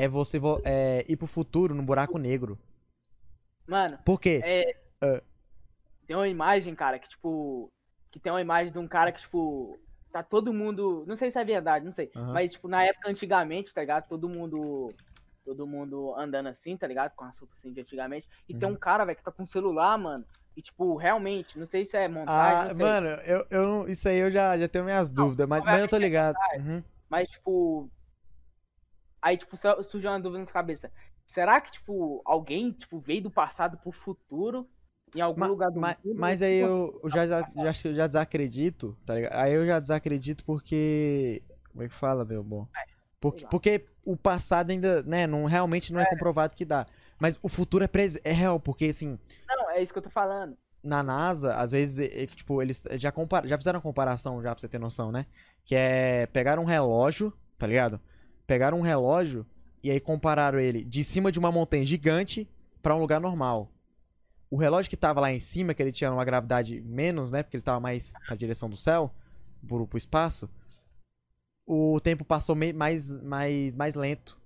é 0.03 0.07
você 0.07 0.39
vo- 0.39 0.61
é, 0.65 1.05
ir 1.07 1.15
pro 1.17 1.27
futuro 1.27 1.73
num 1.75 1.85
buraco 1.85 2.17
negro. 2.17 2.57
Mano, 3.67 3.97
Por 4.03 4.19
quê? 4.19 4.41
é. 4.43 4.75
Ah. 5.01 5.21
Tem 6.07 6.15
uma 6.15 6.27
imagem, 6.27 6.73
cara, 6.75 6.97
que 6.99 7.07
tipo. 7.09 7.71
Que 8.11 8.19
tem 8.19 8.31
uma 8.31 8.41
imagem 8.41 8.73
de 8.73 8.79
um 8.79 8.87
cara 8.87 9.11
que, 9.11 9.21
tipo. 9.21 9.77
Tá 10.11 10.23
todo 10.23 10.51
mundo. 10.51 11.03
Não 11.07 11.15
sei 11.15 11.29
se 11.29 11.37
é 11.37 11.43
verdade, 11.45 11.85
não 11.85 11.91
sei. 11.91 12.09
Aham. 12.15 12.33
Mas, 12.33 12.51
tipo, 12.51 12.67
na 12.67 12.83
época 12.83 13.09
antigamente, 13.11 13.71
tá 13.73 13.81
ligado? 13.81 14.07
Todo 14.07 14.27
mundo. 14.27 14.91
Todo 15.45 15.67
mundo 15.67 16.15
andando 16.15 16.47
assim, 16.49 16.75
tá 16.77 16.87
ligado? 16.87 17.13
Com 17.15 17.25
a 17.25 17.29
roupa 17.29 17.53
assim 17.57 17.71
de 17.71 17.81
antigamente. 17.81 18.27
E 18.47 18.53
tem 18.55 18.67
Uhum. 18.67 18.73
um 18.75 18.77
cara, 18.77 19.05
velho, 19.05 19.17
que 19.17 19.23
tá 19.23 19.31
com 19.31 19.43
um 19.43 19.47
celular, 19.47 19.97
mano. 19.97 20.25
E, 20.57 20.61
tipo, 20.61 20.95
realmente, 20.95 21.57
não 21.59 21.67
sei 21.67 21.85
se 21.85 21.95
é 21.95 22.07
montagem, 22.07 22.71
Ah, 22.71 22.73
não 22.73 22.85
mano, 22.85 23.07
eu, 23.25 23.45
eu 23.49 23.67
não- 23.67 23.87
isso 23.87 24.07
aí 24.09 24.17
eu 24.17 24.29
já, 24.31 24.57
já 24.57 24.67
tenho 24.67 24.83
minhas 24.83 25.09
dúvidas, 25.09 25.47
mas, 25.47 25.63
mas 25.63 25.79
eu 25.81 25.87
tô 25.87 25.95
é 25.95 25.99
ligado. 25.99 26.35
Uhum. 26.57 26.83
Mas, 27.07 27.29
tipo. 27.29 27.89
Aí, 29.21 29.37
tipo, 29.37 29.57
su- 29.57 29.83
surgiu 29.83 30.09
uma 30.11 30.19
dúvida 30.19 30.39
na 30.43 30.51
cabeça. 30.51 30.91
Será 31.25 31.61
que, 31.61 31.71
tipo, 31.71 32.21
alguém, 32.25 32.71
tipo, 32.71 32.99
veio 32.99 33.23
do 33.23 33.31
passado 33.31 33.77
pro 33.77 33.91
futuro 33.91 34.67
em 35.15 35.21
algum 35.21 35.39
Ma- 35.39 35.47
lugar 35.47 35.71
do 35.71 35.79
ma- 35.79 35.97
mundo? 36.03 36.19
mas 36.19 36.41
aí 36.41 36.57
eu, 36.57 36.99
eu 37.03 37.09
já, 37.09 37.25
já, 37.27 37.41
já, 37.55 37.71
já 37.71 38.07
desacredito, 38.07 38.97
tá 39.05 39.15
ligado? 39.15 39.33
Aí 39.35 39.53
eu 39.53 39.65
já 39.65 39.79
desacredito 39.79 40.43
porque. 40.45 41.43
Como 41.71 41.83
é 41.83 41.87
que 41.89 41.93
fala, 41.95 42.25
meu 42.25 42.43
bom? 42.43 42.67
Porque, 43.19 43.39
sei 43.39 43.45
lá. 43.45 43.49
porque 43.49 43.85
o 44.03 44.15
passado 44.17 44.71
ainda, 44.71 45.03
né, 45.03 45.27
não, 45.27 45.45
realmente 45.45 45.91
não 45.93 45.99
é, 45.99 46.05
comprovado 46.05 46.55
que 46.55 46.65
dá. 46.65 46.85
Mas 47.19 47.37
o 47.43 47.49
futuro 47.49 47.83
é, 47.83 47.87
pres- 47.87 48.19
é 48.23 48.31
real, 48.31 48.59
porque 48.59 48.85
assim, 48.85 49.19
Não, 49.47 49.69
é 49.71 49.83
isso 49.83 49.91
que 49.93 49.99
eu 49.99 50.03
tô 50.03 50.09
falando. 50.09 50.57
na 50.83 51.03
NASA, 51.03 51.55
às 51.55 51.71
vezes, 51.71 51.99
é- 51.99 52.23
é, 52.23 52.25
tipo, 52.27 52.61
eles 52.61 52.81
já, 52.93 53.11
compara 53.11 53.47
já 53.47 53.57
fizeram 53.57 53.77
uma 53.77 53.83
comparação, 53.83 54.41
já 54.41 54.51
pra 54.55 54.59
você 54.61 54.67
ter 54.69 54.79
noção, 54.79 55.11
né? 55.11 55.25
Que 55.65 55.75
é 55.75 56.25
pegaram 56.27 56.63
um 56.63 56.65
relógio, 56.65 57.33
tá 57.57 57.67
ligado? 57.67 57.99
Pegaram 58.49 58.79
um 58.79 58.81
relógio 58.81 59.45
e 59.83 59.91
aí 59.91 59.99
compararam 59.99 60.59
ele 60.59 60.83
de 60.83 61.03
cima 61.03 61.31
de 61.31 61.37
uma 61.37 61.51
montanha 61.51 61.85
gigante 61.85 62.49
pra 62.81 62.95
um 62.95 62.99
lugar 62.99 63.21
normal. 63.21 63.71
O 64.49 64.57
relógio 64.57 64.89
que 64.89 64.97
tava 64.97 65.21
lá 65.21 65.31
em 65.31 65.39
cima, 65.39 65.71
que 65.71 65.83
ele 65.83 65.91
tinha 65.91 66.11
uma 66.11 66.25
gravidade 66.25 66.81
menos, 66.81 67.31
né? 67.31 67.43
Porque 67.43 67.57
ele 67.57 67.63
tava 67.63 67.79
mais 67.79 68.11
pra 68.25 68.35
direção 68.35 68.67
do 68.67 68.75
céu, 68.75 69.13
pro, 69.67 69.85
pro 69.85 69.99
espaço. 69.99 70.49
O 71.63 71.99
tempo 71.99 72.25
passou 72.25 72.55
mais, 72.55 73.21
mais, 73.21 73.75
mais 73.75 73.93
lento. 73.93 74.41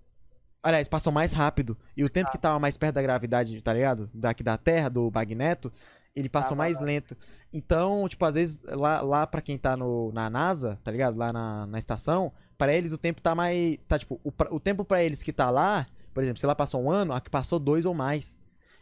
Aliás, 0.61 0.89
passou 0.89 1.13
mais 1.13 1.31
rápido. 1.31 1.77
E 1.95 2.03
o 2.03 2.09
tempo 2.09 2.30
que 2.30 2.38
tava 2.38 2.59
mais 2.59 2.75
perto 2.75 2.95
da 2.95 3.01
gravidade, 3.01 3.61
tá 3.61 3.73
ligado? 3.73 4.09
Daqui 4.13 4.43
da 4.43 4.57
Terra, 4.57 4.89
do 4.89 5.09
Magneto, 5.09 5.71
ele 6.15 6.30
passou 6.30 6.49
Tava 6.49 6.60
mais 6.60 6.80
lento. 6.80 7.18
Então, 7.52 8.07
tipo, 8.07 8.23
às 8.26 8.35
vezes, 8.35 8.60
lá, 8.64 9.02
lá 9.02 9.27
pra 9.27 9.41
quem 9.41 9.57
tá 9.57 9.76
no, 9.76 10.11
na 10.11 10.30
NASA, 10.30 10.80
tá 10.84 10.91
ligado? 10.91 11.18
Lá 11.18 11.34
na, 11.34 11.68
na 11.68 11.80
estação, 11.80 12.31
pra 12.57 12.73
eles 12.73 12.91
o 12.91 12.98
tempo 12.98 13.22
tá 13.22 13.34
mais. 13.34 13.77
Tá, 13.88 13.98
tipo, 13.98 14.19
o, 14.23 14.31
o 14.56 14.60
tempo 14.60 14.85
pra 14.85 15.03
eles 15.03 15.23
que 15.23 15.34
tá 15.34 15.49
lá, 15.49 15.88
por 16.14 16.23
exemplo, 16.23 16.40
se 16.40 16.45
lá 16.45 16.56
passou 16.56 16.81
um 16.81 16.91
ano, 16.91 17.14
aqui 17.14 17.30
passou 17.30 17.60
dois 17.60 17.85
ou 17.85 17.94
mais. 17.94 18.40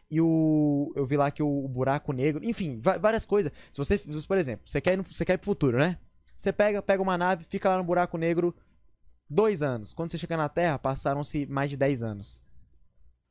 E 0.09 0.19
o. 0.19 0.91
Eu 0.95 1.05
vi 1.05 1.15
lá 1.15 1.31
que 1.31 1.41
o, 1.41 1.65
o 1.65 1.67
buraco 1.67 2.11
negro. 2.11 2.43
Enfim, 2.43 2.79
várias 2.79 3.25
coisas. 3.25 3.51
Se 3.71 3.77
você, 3.77 3.97
por 4.27 4.37
exemplo, 4.37 4.67
você 4.67 4.81
quer, 4.81 4.99
ir 4.99 5.01
você 5.03 5.23
quer 5.23 5.33
ir 5.33 5.37
pro 5.37 5.45
futuro, 5.45 5.77
né? 5.77 5.97
Você 6.35 6.51
pega, 6.51 6.81
pega 6.81 7.01
uma 7.01 7.17
nave, 7.17 7.45
fica 7.45 7.69
lá 7.69 7.77
no 7.77 7.83
buraco 7.83 8.17
negro 8.17 8.53
dois 9.29 9.61
anos. 9.61 9.93
Quando 9.93 10.11
você 10.11 10.17
chega 10.17 10.35
na 10.35 10.49
Terra, 10.49 10.77
passaram-se 10.77 11.45
mais 11.45 11.69
de 11.69 11.77
10 11.77 12.03
anos. 12.03 12.43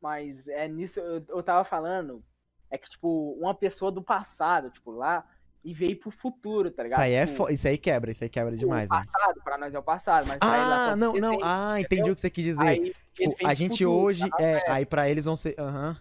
Mas 0.00 0.48
é 0.48 0.66
nisso 0.66 0.98
eu, 0.98 1.22
eu 1.28 1.42
tava 1.42 1.64
falando. 1.64 2.24
É 2.70 2.78
que, 2.78 2.88
tipo, 2.88 3.32
uma 3.40 3.54
pessoa 3.54 3.90
do 3.90 4.02
passado, 4.02 4.70
tipo, 4.70 4.92
lá, 4.92 5.24
e 5.64 5.74
veio 5.74 5.98
pro 5.98 6.10
futuro, 6.10 6.70
tá 6.70 6.82
Isso 6.82 6.90
ligado? 6.90 7.00
aí, 7.02 7.12
é 7.14 7.26
Tipo. 7.26 7.50
Isso 7.50 7.68
aí 7.68 7.76
quebra, 7.76 8.10
isso 8.12 8.22
aí 8.24 8.30
quebra 8.30 8.56
demais, 8.56 8.86
o 8.90 8.94
passado, 8.94 9.40
pra 9.42 9.58
nós 9.58 9.74
é 9.74 9.78
o 9.78 9.82
passado, 9.82 10.26
mas 10.26 10.38
lá 10.42 10.92
Ah, 10.92 10.96
não, 10.96 11.12
não. 11.14 11.38
Ah, 11.42 11.80
entendi 11.80 11.96
entendeu? 11.96 12.12
o 12.12 12.14
que 12.14 12.20
você 12.20 12.30
quis 12.30 12.44
dizer. 12.44 12.62
Aí, 12.66 12.94
Tipo, 13.12 13.46
a 13.46 13.52
gente 13.54 13.84
futuro, 13.84 13.90
hoje, 14.04 14.30
tá? 14.30 14.36
é, 14.42 14.70
aí 14.70 14.86
pra 14.86 15.10
eles 15.10 15.24
vão 15.26 15.36
ser, 15.36 15.54
aham. 15.58 16.00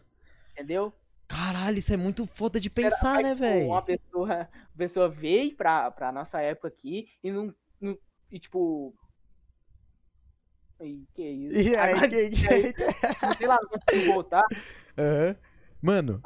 Entendeu? 0.54 0.94
Caralho, 1.28 1.78
isso 1.78 1.94
é 1.94 1.98
muito 1.98 2.26
foda 2.26 2.60
de 2.60 2.68
Era- 2.70 2.76
pensar, 2.90 3.18
aí, 3.18 3.24
né, 3.24 3.30
tipo, 3.30 3.42
velho? 3.42 3.68
Uma 3.68 3.82
pessoa, 3.82 4.26
uma 4.28 4.50
pessoa 4.78 5.10
veio 5.10 5.56
pra, 5.56 5.92
pra 5.92 6.12
nossa 6.12 6.40
época 6.42 6.68
aqui 6.70 7.08
e 7.24 7.32
não. 7.32 7.54
não- 7.82 7.98
e 8.32 8.40
tipo. 8.40 8.94
Ih, 10.82 11.06
que 11.14 11.22
isso? 11.28 11.52
E 11.74 11.76
aí, 11.76 11.92
Agora, 11.94 12.08
que- 12.08 12.30
que- 12.32 12.74
sei 13.38 13.48
lá, 13.48 13.58
não 13.94 14.14
voltar. 14.14 14.44
Aham. 14.98 15.36
Mano, 15.82 16.22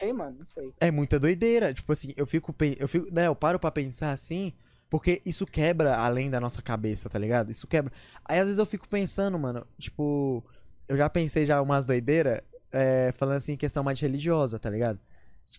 Ei, 0.00 0.12
mano, 0.12 0.36
não 0.40 0.46
sei. 0.46 0.72
é 0.80 0.90
muita 0.90 1.18
doideira. 1.18 1.72
Tipo 1.72 1.92
assim, 1.92 2.12
eu 2.16 2.26
fico, 2.26 2.54
eu 2.78 2.88
fico, 2.88 3.12
né, 3.12 3.26
eu 3.26 3.34
paro 3.34 3.58
pra 3.58 3.70
pensar 3.70 4.12
assim, 4.12 4.52
porque 4.90 5.22
isso 5.24 5.46
quebra 5.46 5.96
além 5.96 6.30
da 6.30 6.40
nossa 6.40 6.60
cabeça, 6.62 7.08
tá 7.08 7.18
ligado? 7.18 7.50
Isso 7.50 7.66
quebra. 7.66 7.92
Aí 8.24 8.38
às 8.38 8.44
vezes 8.44 8.58
eu 8.58 8.66
fico 8.66 8.88
pensando, 8.88 9.38
mano, 9.38 9.66
tipo, 9.78 10.44
eu 10.88 10.96
já 10.96 11.08
pensei 11.08 11.46
já 11.46 11.60
umas 11.62 11.86
doideiras, 11.86 12.40
é, 12.70 13.12
falando 13.16 13.36
assim, 13.36 13.56
questão 13.56 13.82
mais 13.82 13.98
religiosa, 14.00 14.58
tá 14.58 14.68
ligado? 14.70 14.98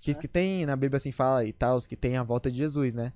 Que, 0.01 0.11
É. 0.11 0.13
que 0.13 0.27
tem 0.27 0.65
na 0.65 0.75
Bíblia 0.75 0.97
assim 0.97 1.11
fala 1.11 1.43
e 1.45 1.51
tal, 1.53 1.79
que 1.81 1.95
tem 1.95 2.17
a 2.17 2.23
volta 2.23 2.51
de 2.51 2.57
Jesus, 2.57 2.93
né? 2.93 3.13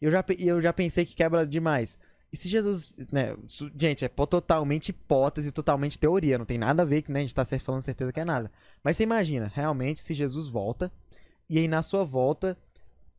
E 0.00 0.06
eu 0.06 0.10
já, 0.10 0.24
eu 0.38 0.60
já 0.60 0.72
pensei 0.72 1.04
que 1.06 1.14
quebra 1.14 1.46
demais. 1.46 1.98
E 2.34 2.36
se 2.36 2.48
Jesus, 2.48 2.96
né, 3.12 3.36
gente, 3.78 4.04
é 4.04 4.08
totalmente 4.08 4.88
hipótese, 4.88 5.52
totalmente 5.52 5.96
teoria, 5.96 6.36
não 6.36 6.44
tem 6.44 6.58
nada 6.58 6.82
a 6.82 6.84
ver 6.84 7.02
que 7.02 7.12
né, 7.12 7.20
a 7.20 7.22
gente 7.22 7.32
tá 7.32 7.44
falando 7.44 7.80
certeza 7.82 8.12
que 8.12 8.18
é 8.18 8.24
nada. 8.24 8.50
Mas 8.82 8.96
você 8.96 9.04
imagina, 9.04 9.48
realmente, 9.54 10.00
se 10.00 10.12
Jesus 10.14 10.48
volta, 10.48 10.90
e 11.48 11.60
aí 11.60 11.68
na 11.68 11.80
sua 11.80 12.02
volta, 12.02 12.58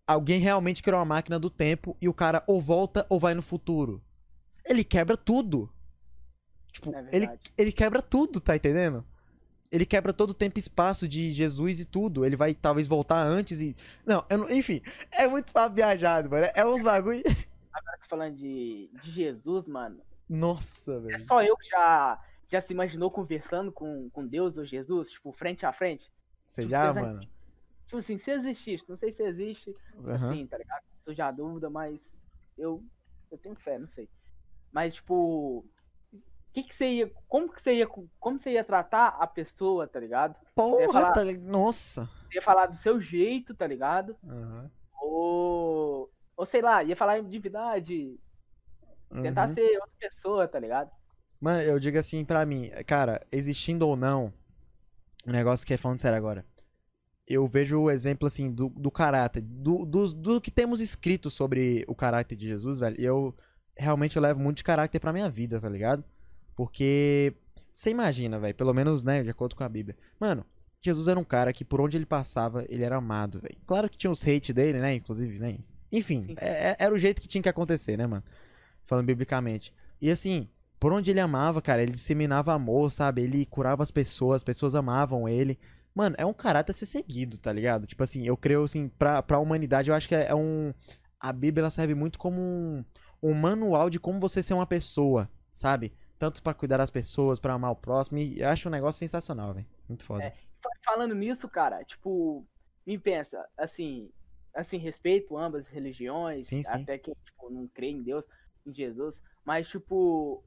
alguém 0.06 0.42
realmente 0.42 0.84
criou 0.84 1.00
uma 1.00 1.06
máquina 1.06 1.40
do 1.40 1.50
tempo 1.50 1.96
e 2.02 2.10
o 2.10 2.14
cara 2.14 2.44
ou 2.46 2.62
volta 2.62 3.06
ou 3.08 3.18
vai 3.18 3.34
no 3.34 3.42
futuro. 3.42 4.04
Ele 4.66 4.84
quebra 4.84 5.16
tudo. 5.16 5.72
Tipo, 6.74 6.94
É 6.94 7.08
ele, 7.14 7.30
ele 7.58 7.72
quebra 7.72 8.02
tudo, 8.02 8.42
tá 8.42 8.54
entendendo? 8.58 9.02
Ele 9.72 9.86
quebra 9.86 10.12
todo 10.12 10.32
o 10.32 10.34
tempo 10.34 10.58
e 10.58 10.60
espaço 10.60 11.08
de 11.08 11.32
Jesus 11.32 11.80
e 11.80 11.86
tudo. 11.86 12.26
Ele 12.26 12.36
vai 12.36 12.54
talvez 12.54 12.86
voltar 12.86 13.26
antes 13.26 13.62
e. 13.62 13.78
Não, 14.06 14.26
eu 14.30 14.40
não- 14.40 14.50
enfim, 14.50 14.82
é 15.14 15.26
muito 15.26 15.54
viajado, 15.74 16.30
mano. 16.30 16.48
É 16.54 16.66
uns 16.66 16.82
bagulho. 16.82 17.24
Agora 17.76 17.97
que 17.97 18.07
falando 18.07 18.35
de, 18.38 18.89
de 19.02 19.11
Jesus, 19.11 19.68
mano. 19.68 20.02
Nossa, 20.30 20.93
É 20.93 20.99
velho. 20.99 21.19
só 21.19 21.43
eu 21.43 21.57
que 21.57 21.68
já, 21.69 22.19
já 22.47 22.61
se 22.61 22.72
imaginou 22.73 23.11
conversando 23.11 23.72
com, 23.72 24.10
com 24.10 24.26
Deus 24.26 24.57
ou 24.57 24.65
Jesus, 24.65 25.11
tipo, 25.11 25.31
frente 25.34 25.65
a 25.65 25.73
frente. 25.73 26.10
Você 26.47 26.61
tipo, 26.61 26.72
já, 26.72 26.93
mano? 26.93 27.19
Tipo 27.85 27.97
assim, 27.97 28.18
se 28.18 28.31
existisse, 28.31 28.88
não 28.88 28.97
sei 28.97 29.11
se 29.11 29.23
existe, 29.23 29.73
Aham. 30.07 30.15
assim, 30.15 30.47
tá 30.47 30.57
ligado? 30.57 30.84
Surge 31.02 31.22
a 31.22 31.31
dúvida, 31.31 31.69
mas 31.69 32.10
eu, 32.57 32.84
eu 33.30 33.38
tenho 33.38 33.56
fé, 33.56 33.77
não 33.77 33.88
sei. 33.89 34.10
Mas, 34.72 34.95
tipo, 34.95 35.65
que 36.53 36.64
que 36.64 36.76
você 36.76 36.88
ia, 36.89 37.11
como 37.27 37.52
que 37.52 37.61
você 37.61 37.73
ia, 37.76 37.88
como 37.88 38.39
você 38.39 38.52
ia 38.53 38.64
tratar 38.64 39.10
a 39.19 39.27
pessoa, 39.27 39.85
tá 39.88 39.99
ligado? 39.99 40.35
Porra, 40.56 40.88
falar- 40.93 41.11
tá 41.11 41.23
ligado? 41.23 41.45
Nossa. 41.45 42.10
Você 42.30 42.35
ia 42.38 42.41
falar 42.41 42.65
do 42.68 42.76
seu 42.76 42.99
jeito, 43.02 43.53
tá 43.53 43.68
ligado? 43.68 44.15
Aham. 44.23 44.72
Ou, 45.02 46.10
ou 46.38 46.45
sei 46.45 46.62
lá, 46.62 46.84
ia 46.84 46.95
falar 46.95 47.20
em 47.20 47.30
divindade, 47.30 48.20
tentar 49.22 49.48
Uhum. 49.48 49.53
ser 49.53 49.78
outra 49.78 49.95
pessoa, 49.99 50.48
tá 50.48 50.60
ligado? 50.60 50.91
Mano, 51.40 51.62
eu 51.62 51.80
digo 51.80 51.98
assim 51.98 52.24
pra 52.26 52.45
mim, 52.45 52.70
cara, 52.86 53.26
existindo 53.32 53.88
ou 53.88 53.95
não, 53.95 54.34
um 55.28 55.32
negócio 55.32 55.66
que 55.66 55.74
é 55.74 55.78
falando 55.78 55.99
sério 55.99 56.18
agora. 56.18 56.45
Eu 57.28 57.48
vejo 57.48 57.80
o 57.80 57.90
exemplo, 57.91 58.28
assim, 58.28 58.52
do, 58.52 58.70
do 58.70 58.91
caráter, 58.91 59.41
do, 59.41 59.86
do, 59.86 60.14
do 60.14 60.41
que 60.41 60.52
temos 60.52 60.80
escrito 60.80 61.30
sobre 61.30 61.84
o 61.88 61.95
caráter 61.95 62.36
de 62.36 62.48
Jesus, 62.48 62.80
velho. 62.80 62.99
E 62.99 63.03
eu 63.06 63.36
realmente 63.76 64.16
eu 64.16 64.22
levo 64.22 64.40
muito 64.40 64.57
de 64.57 64.64
caráter 64.64 64.99
pra 64.99 65.12
minha 65.14 65.30
vida, 65.30 65.60
tá 65.60 65.68
ligado? 65.68 66.03
Porque 66.56 67.34
você 67.72 67.90
imagina, 67.90 68.40
velho, 68.40 68.56
pelo 68.56 68.74
menos, 68.74 69.03
né, 69.03 69.24
de 69.24 69.30
acordo 69.30 69.56
com 69.56 69.64
a 69.64 69.70
Bíblia. 69.70 69.98
Mano, 70.20 70.45
Jesus 70.82 71.07
era 71.07 71.20
um 71.20 71.24
cara 71.24 71.52
que 71.52 71.66
por 71.66 71.82
onde 71.82 71.98
ele 71.98 72.06
passava, 72.06 72.64
ele 72.70 72.84
era 72.84 72.98
amado, 72.98 73.40
velho. 73.41 73.57
Claro 73.66 73.90
que 73.90 73.98
tinha 73.98 74.12
os 74.12 74.26
hate 74.26 74.53
dele, 74.53 74.80
né, 74.80 74.94
inclusive, 74.94 75.40
né? 75.40 75.57
Enfim, 75.91 76.36
é- 76.40 76.72
é- 76.72 76.76
era 76.80 76.94
o 76.94 76.98
jeito 76.98 77.22
que 77.22 77.28
tinha 77.28 77.41
que 77.41 77.49
acontecer, 77.49 77.98
né, 77.98 78.06
mano? 78.07 78.24
Falando 78.86 79.06
biblicamente. 79.06 79.74
E 80.02 80.10
assim, 80.12 80.49
por 80.80 80.91
onde 80.94 81.12
ele 81.12 81.20
amava, 81.20 81.62
cara, 81.62 81.82
ele 81.82 81.91
disseminava 81.94 82.53
amor, 82.53 82.91
sabe? 82.91 83.22
Ele 83.24 83.45
curava 83.45 83.82
as 83.84 83.91
pessoas, 83.91 84.38
as 84.38 84.44
pessoas 84.44 84.76
amavam 84.76 85.28
ele. 85.28 85.57
Mano, 85.94 86.16
é 86.20 86.26
um 86.26 86.34
caráter 86.34 86.72
a 86.72 86.76
ser 86.76 86.86
seguido, 86.86 87.38
tá 87.38 87.52
ligado? 87.53 87.88
Tipo 87.88 88.03
assim, 88.03 88.26
eu 88.28 88.36
creio, 88.36 88.64
assim, 88.64 88.90
pra, 88.90 89.24
pra 89.24 89.40
humanidade, 89.40 89.90
eu 89.90 89.95
acho 89.95 90.07
que 90.07 90.16
é, 90.16 90.28
é 90.28 90.36
um. 90.36 90.74
a 91.20 91.32
Bíblia 91.32 91.62
ela 91.64 91.70
serve 91.70 91.95
muito 91.95 92.20
como 92.20 92.40
um, 92.41 92.84
um 93.24 93.34
manual 93.34 93.90
de 93.90 93.99
como 93.99 94.20
você 94.20 94.44
ser 94.44 94.53
uma 94.53 94.68
pessoa, 94.68 95.30
sabe? 95.52 95.94
Tanto 96.20 96.44
pra 96.44 96.53
cuidar 96.53 96.78
das 96.78 96.90
pessoas, 96.90 97.40
pra 97.40 97.53
amar 97.53 97.72
o 97.72 97.76
próximo. 97.76 98.18
E 98.20 98.41
eu 98.41 98.49
acho 98.49 98.68
um 98.68 98.72
negócio 98.72 98.99
sensacional, 98.99 99.53
velho. 99.53 99.66
Muito 99.88 100.03
foda. 100.03 100.24
É. 100.26 100.32
Fa- 100.62 100.70
Falando 100.84 101.16
nisso, 101.16 101.48
cara, 101.48 101.84
tipo, 101.84 102.45
me 102.86 102.98
pensa, 102.98 103.44
assim, 103.57 104.10
assim, 104.56 104.77
respeito 104.77 105.38
ambas 105.38 105.65
as 105.65 105.72
religiões, 105.72 106.48
Sim, 106.48 106.64
sim. 106.64 106.84
até 106.84 106.98
quem 106.98 107.14
tipo, 107.26 107.49
não 107.49 107.68
crê 107.68 107.88
em 107.88 108.02
Deus, 108.02 108.26
em 108.65 108.73
Jesus, 108.73 109.22
mas, 109.44 109.68
tipo, 109.68 110.44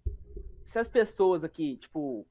se 0.64 0.78
as 0.78 0.88
pessoas 0.88 1.44
aqui, 1.44 1.76
tipo, 1.76 2.26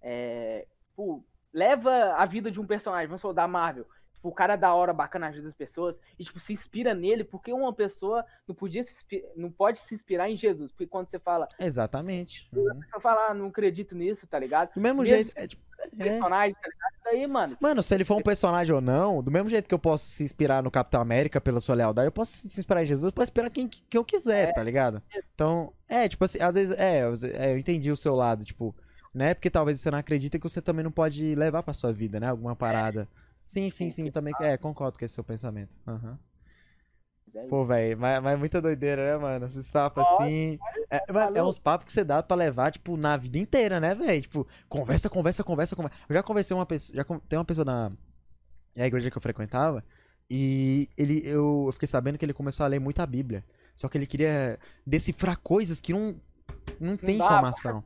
é, 0.00 0.66
tipo, 0.88 1.24
leva 1.52 2.14
a 2.14 2.26
vida 2.26 2.50
de 2.50 2.60
um 2.60 2.66
personagem, 2.66 3.08
vamos 3.08 3.22
falar 3.22 3.34
da 3.34 3.48
Marvel, 3.48 3.86
tipo, 4.26 4.28
o 4.28 4.32
cara 4.32 4.54
é 4.54 4.56
da 4.56 4.74
hora, 4.74 4.92
bacana, 4.92 5.28
ajuda 5.28 5.48
as 5.48 5.54
pessoas, 5.54 5.98
e, 6.18 6.24
tipo, 6.24 6.40
se 6.40 6.52
inspira 6.52 6.94
nele, 6.94 7.24
porque 7.24 7.52
uma 7.52 7.72
pessoa 7.72 8.24
não 8.46 8.54
podia 8.54 8.82
se 8.82 8.92
inspi- 8.92 9.24
não 9.36 9.50
pode 9.50 9.78
se 9.80 9.94
inspirar 9.94 10.28
em 10.30 10.36
Jesus, 10.36 10.70
porque 10.72 10.86
quando 10.86 11.08
você 11.08 11.18
fala, 11.18 11.48
Exatamente. 11.58 12.48
Uhum. 12.54 12.64
você 12.92 13.00
fala, 13.00 13.28
ah, 13.30 13.34
não 13.34 13.46
acredito 13.46 13.94
nisso, 13.94 14.26
tá 14.26 14.38
ligado? 14.38 14.74
Do 14.74 14.80
mesmo 14.80 15.02
Mesmo 15.02 15.14
jeito. 15.14 15.32
É, 15.36 15.46
tipo, 15.46 15.62
é. 15.98 16.04
Personagem, 16.04 16.54
tá 16.54 16.68
ligado? 16.68 16.92
Daí, 17.04 17.26
mano, 17.26 17.56
Mano, 17.60 17.82
se 17.82 17.94
ele 17.94 18.04
for 18.04 18.16
um 18.16 18.22
personagem 18.22 18.74
ou 18.74 18.80
não, 18.80 19.22
do 19.22 19.30
mesmo 19.30 19.48
jeito 19.48 19.68
que 19.68 19.74
eu 19.74 19.78
posso 19.78 20.06
se 20.06 20.24
inspirar 20.24 20.62
no 20.62 20.70
Capitão 20.70 21.00
América 21.00 21.40
pela 21.40 21.60
sua 21.60 21.74
lealdade, 21.74 22.08
eu 22.08 22.12
posso 22.12 22.32
se 22.32 22.58
inspirar 22.60 22.82
em 22.82 22.86
Jesus, 22.86 23.10
eu 23.10 23.12
posso 23.12 23.26
inspirar 23.30 23.50
quem 23.50 23.68
que 23.68 23.96
eu 23.96 24.04
quiser, 24.04 24.48
É. 24.48 24.52
tá 24.52 24.62
ligado? 24.62 25.02
Então, 25.34 25.72
é, 25.88 26.08
tipo 26.08 26.24
assim, 26.24 26.40
às 26.40 26.54
vezes, 26.54 26.76
é, 26.78 27.02
eu- 27.04 27.12
é, 27.38 27.52
eu 27.52 27.58
entendi 27.58 27.92
o 27.92 27.96
seu 27.96 28.14
lado, 28.16 28.42
tipo, 28.44 28.74
né? 29.14 29.34
Porque 29.34 29.48
talvez 29.50 29.80
você 29.80 29.90
não 29.90 29.98
acredita 29.98 30.38
que 30.38 30.42
você 30.48 30.60
também 30.60 30.82
não 30.82 30.90
pode 30.90 31.34
levar 31.34 31.62
pra 31.62 31.72
sua 31.74 31.92
vida, 31.92 32.18
né? 32.18 32.28
Alguma 32.28 32.56
parada. 32.56 33.06
Sim, 33.46 33.70
sim, 33.70 33.90
sim, 33.90 34.10
também, 34.10 34.34
é, 34.40 34.56
concordo 34.56 34.98
com 34.98 35.04
esse 35.04 35.14
seu 35.14 35.24
pensamento. 35.24 35.72
É 37.34 37.46
Pô, 37.48 37.64
velho, 37.64 37.98
mas, 37.98 38.22
mas 38.22 38.34
é 38.34 38.36
muita 38.36 38.62
doideira, 38.62 39.12
né, 39.12 39.18
mano? 39.18 39.46
Esses 39.46 39.70
papos 39.70 40.04
assim. 40.06 40.58
É, 40.90 41.00
é 41.34 41.42
uns 41.42 41.58
papos 41.58 41.84
que 41.84 41.92
você 41.92 42.02
dá 42.02 42.22
pra 42.22 42.36
levar, 42.36 42.70
tipo, 42.72 42.96
na 42.96 43.16
vida 43.16 43.38
inteira, 43.38 43.78
né, 43.78 43.94
velho? 43.94 44.22
Tipo, 44.22 44.46
conversa, 44.68 45.10
conversa, 45.10 45.44
conversa, 45.44 45.76
conversa. 45.76 45.96
Eu 46.08 46.14
já 46.14 46.22
conversei 46.22 46.56
uma 46.56 46.64
pessoa. 46.64 46.96
Já 46.96 47.04
tem 47.28 47.38
uma 47.38 47.44
pessoa 47.44 47.64
na. 47.64 47.92
É 48.74 48.86
igreja 48.86 49.10
que 49.10 49.18
eu 49.18 49.22
frequentava. 49.22 49.84
E 50.30 50.88
ele, 50.96 51.22
eu, 51.24 51.64
eu 51.66 51.72
fiquei 51.72 51.86
sabendo 51.86 52.18
que 52.18 52.24
ele 52.24 52.32
começou 52.32 52.64
a 52.64 52.68
ler 52.68 52.80
muito 52.80 53.00
a 53.00 53.06
Bíblia. 53.06 53.44
Só 53.74 53.88
que 53.88 53.98
ele 53.98 54.06
queria 54.06 54.58
decifrar 54.86 55.38
coisas 55.38 55.80
que 55.80 55.92
não, 55.92 56.18
não 56.80 56.96
tem 56.96 57.18
dá, 57.18 57.24
informação. 57.24 57.84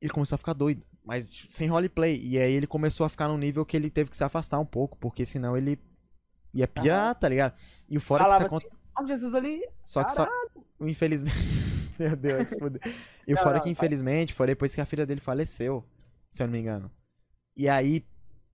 Ele 0.00 0.12
começou 0.12 0.34
a 0.34 0.38
ficar 0.38 0.52
doido, 0.52 0.84
mas 1.04 1.46
sem 1.48 1.68
roleplay. 1.68 2.20
E 2.22 2.38
aí 2.38 2.52
ele 2.52 2.66
começou 2.66 3.04
a 3.04 3.08
ficar 3.08 3.28
num 3.28 3.38
nível 3.38 3.64
que 3.64 3.76
ele 3.76 3.90
teve 3.90 4.10
que 4.10 4.16
se 4.16 4.24
afastar 4.24 4.58
um 4.58 4.66
pouco, 4.66 4.96
porque 4.98 5.26
senão 5.26 5.56
ele 5.56 5.78
ia 6.54 6.68
pirar, 6.68 7.14
tá 7.14 7.28
ligado? 7.28 7.54
E 7.88 7.96
o 7.96 8.00
fora 8.00 8.24
que 8.24 8.32
isso 8.32 8.42
acontece. 8.42 8.72
Ó, 8.98 9.06
Jesus 9.06 9.34
ali. 9.34 9.62
Só 9.84 10.04
que 10.04 10.12
só. 10.12 10.28
Infelizmente. 10.80 11.36
Meu 11.98 12.16
Deus, 12.16 12.50
fudeu. 12.58 12.80
E 13.26 13.34
o 13.34 13.38
fora 13.38 13.54
não, 13.54 13.60
que, 13.62 13.70
infelizmente, 13.70 14.34
foi 14.34 14.46
depois 14.46 14.74
que 14.74 14.80
a 14.80 14.86
filha 14.86 15.06
dele 15.06 15.20
faleceu, 15.20 15.84
se 16.28 16.42
eu 16.42 16.46
não 16.46 16.52
me 16.52 16.58
engano. 16.58 16.90
E 17.56 17.68
aí, 17.68 18.04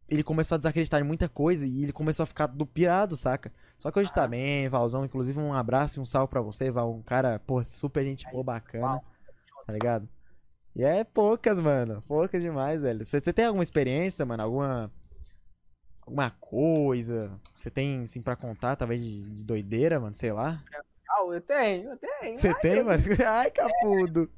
ele 0.09 0.23
começou 0.23 0.57
a 0.57 0.59
desacreditar 0.59 1.01
em 1.01 1.05
muita 1.05 1.29
coisa 1.29 1.67
e 1.67 1.85
ele 1.85 1.93
começou 1.93 2.25
a 2.25 2.27
ficar 2.27 2.47
do 2.47 2.67
pirado, 2.67 3.17
saca? 3.17 3.53
Só 3.77 3.91
que 3.91 3.99
hoje 3.99 4.13
tá 4.13 4.23
Aham. 4.23 4.31
bem, 4.31 4.69
Valzão. 4.69 5.05
Inclusive, 5.05 5.39
um 5.39 5.53
abraço 5.53 6.01
e 6.01 6.03
um 6.03 6.07
salve 6.07 6.31
pra 6.31 6.41
você, 6.41 6.71
Val. 6.71 6.93
Um 6.93 7.03
cara, 7.03 7.39
pô, 7.39 7.63
super 7.63 8.05
gente 8.05 8.29
boa, 8.31 8.43
bacana. 8.43 9.01
Tá 9.67 9.73
ligado? 9.73 10.09
E 10.79 10.85
é 10.85 11.03
poucas, 11.03 11.59
mano. 11.59 12.05
Poucas 12.07 12.41
demais, 12.41 12.83
velho. 12.83 13.05
Você 13.05 13.33
tem 13.33 13.45
alguma 13.45 13.65
experiência, 13.65 14.25
mano? 14.25 14.45
Alguma. 14.45 14.93
Alguma 16.07 16.31
coisa? 16.31 17.37
Você 17.53 17.69
tem, 17.69 18.05
assim, 18.05 18.23
pra 18.23 18.37
contar, 18.37 18.77
talvez, 18.77 19.03
de, 19.03 19.23
de 19.23 19.45
doideira, 19.45 19.99
mano? 19.99 20.15
Sei 20.15 20.31
lá. 20.31 20.63
Ah, 21.11 21.25
eu 21.35 21.41
tenho, 21.41 21.91
eu 21.91 21.97
tenho. 21.97 22.39
Você 22.39 22.55
tem, 22.55 22.77
meu 22.77 22.85
mano? 22.85 23.03
Ai, 23.27 23.51
capudo. 23.51 24.31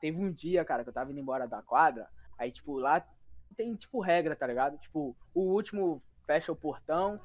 Teve 0.00 0.16
um 0.16 0.32
dia, 0.32 0.64
cara, 0.64 0.82
que 0.82 0.88
eu 0.88 0.92
tava 0.92 1.10
indo 1.12 1.20
embora 1.20 1.46
da 1.46 1.60
quadra. 1.60 2.08
Aí, 2.38 2.50
tipo, 2.50 2.78
lá 2.78 3.06
tem, 3.54 3.74
tipo, 3.74 4.00
regra, 4.00 4.34
tá 4.34 4.46
ligado? 4.46 4.78
Tipo, 4.78 5.14
o 5.34 5.42
último 5.42 6.02
fecha 6.26 6.50
o 6.50 6.56
portão 6.56 7.20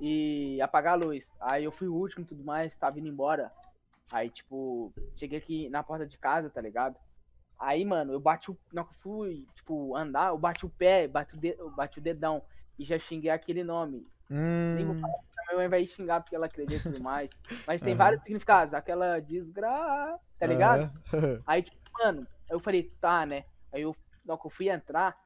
e 0.00 0.62
apagar 0.62 0.92
a 0.92 1.04
luz. 1.04 1.32
Aí 1.40 1.64
eu 1.64 1.72
fui 1.72 1.88
o 1.88 1.94
último 1.94 2.22
e 2.22 2.28
tudo 2.28 2.44
mais, 2.44 2.72
tava 2.76 3.00
indo 3.00 3.08
embora. 3.08 3.50
Aí, 4.12 4.30
tipo, 4.30 4.92
cheguei 5.16 5.38
aqui 5.38 5.68
na 5.68 5.82
porta 5.82 6.06
de 6.06 6.16
casa, 6.16 6.48
tá 6.48 6.60
ligado? 6.60 6.96
Aí, 7.62 7.84
mano, 7.84 8.12
eu 8.12 8.20
bati 8.20 8.50
o. 8.50 8.58
Não, 8.72 8.84
que 8.84 8.94
fui, 8.96 9.46
tipo, 9.54 9.96
andar, 9.96 10.30
eu 10.30 10.38
bati 10.38 10.66
o 10.66 10.70
pé, 10.70 11.06
bati 11.06 11.36
o, 11.36 11.38
de... 11.38 11.54
eu 11.56 11.70
bati 11.70 11.98
o 12.00 12.02
dedão. 12.02 12.42
E 12.76 12.84
já 12.84 12.98
xinguei 12.98 13.30
aquele 13.30 13.62
nome. 13.62 14.04
Nem 14.72 14.84
vou 14.84 14.94
Hum, 14.94 15.00
falar 15.00 15.14
a 15.14 15.54
minha 15.54 15.58
mãe 15.58 15.68
vai 15.68 15.86
xingar 15.86 16.20
porque 16.20 16.34
ela 16.34 16.46
acredita 16.46 16.88
e 16.88 16.92
tudo 16.92 17.00
mais. 17.00 17.30
Mas 17.66 17.82
tem 17.82 17.94
Aham. 17.94 17.98
vários 17.98 18.22
significados. 18.22 18.74
Aquela 18.74 19.20
desgra... 19.20 20.18
Tá 20.38 20.46
ligado? 20.46 20.90
aham. 21.14 21.42
Aí, 21.46 21.62
tipo, 21.62 21.78
mano, 22.00 22.26
eu 22.50 22.58
falei, 22.60 22.84
tá, 23.00 23.24
né? 23.26 23.44
Aí 23.72 23.82
eu, 23.82 23.96
na 24.24 24.36
que 24.36 24.46
eu 24.46 24.50
fui 24.50 24.68
entrar, 24.68 25.16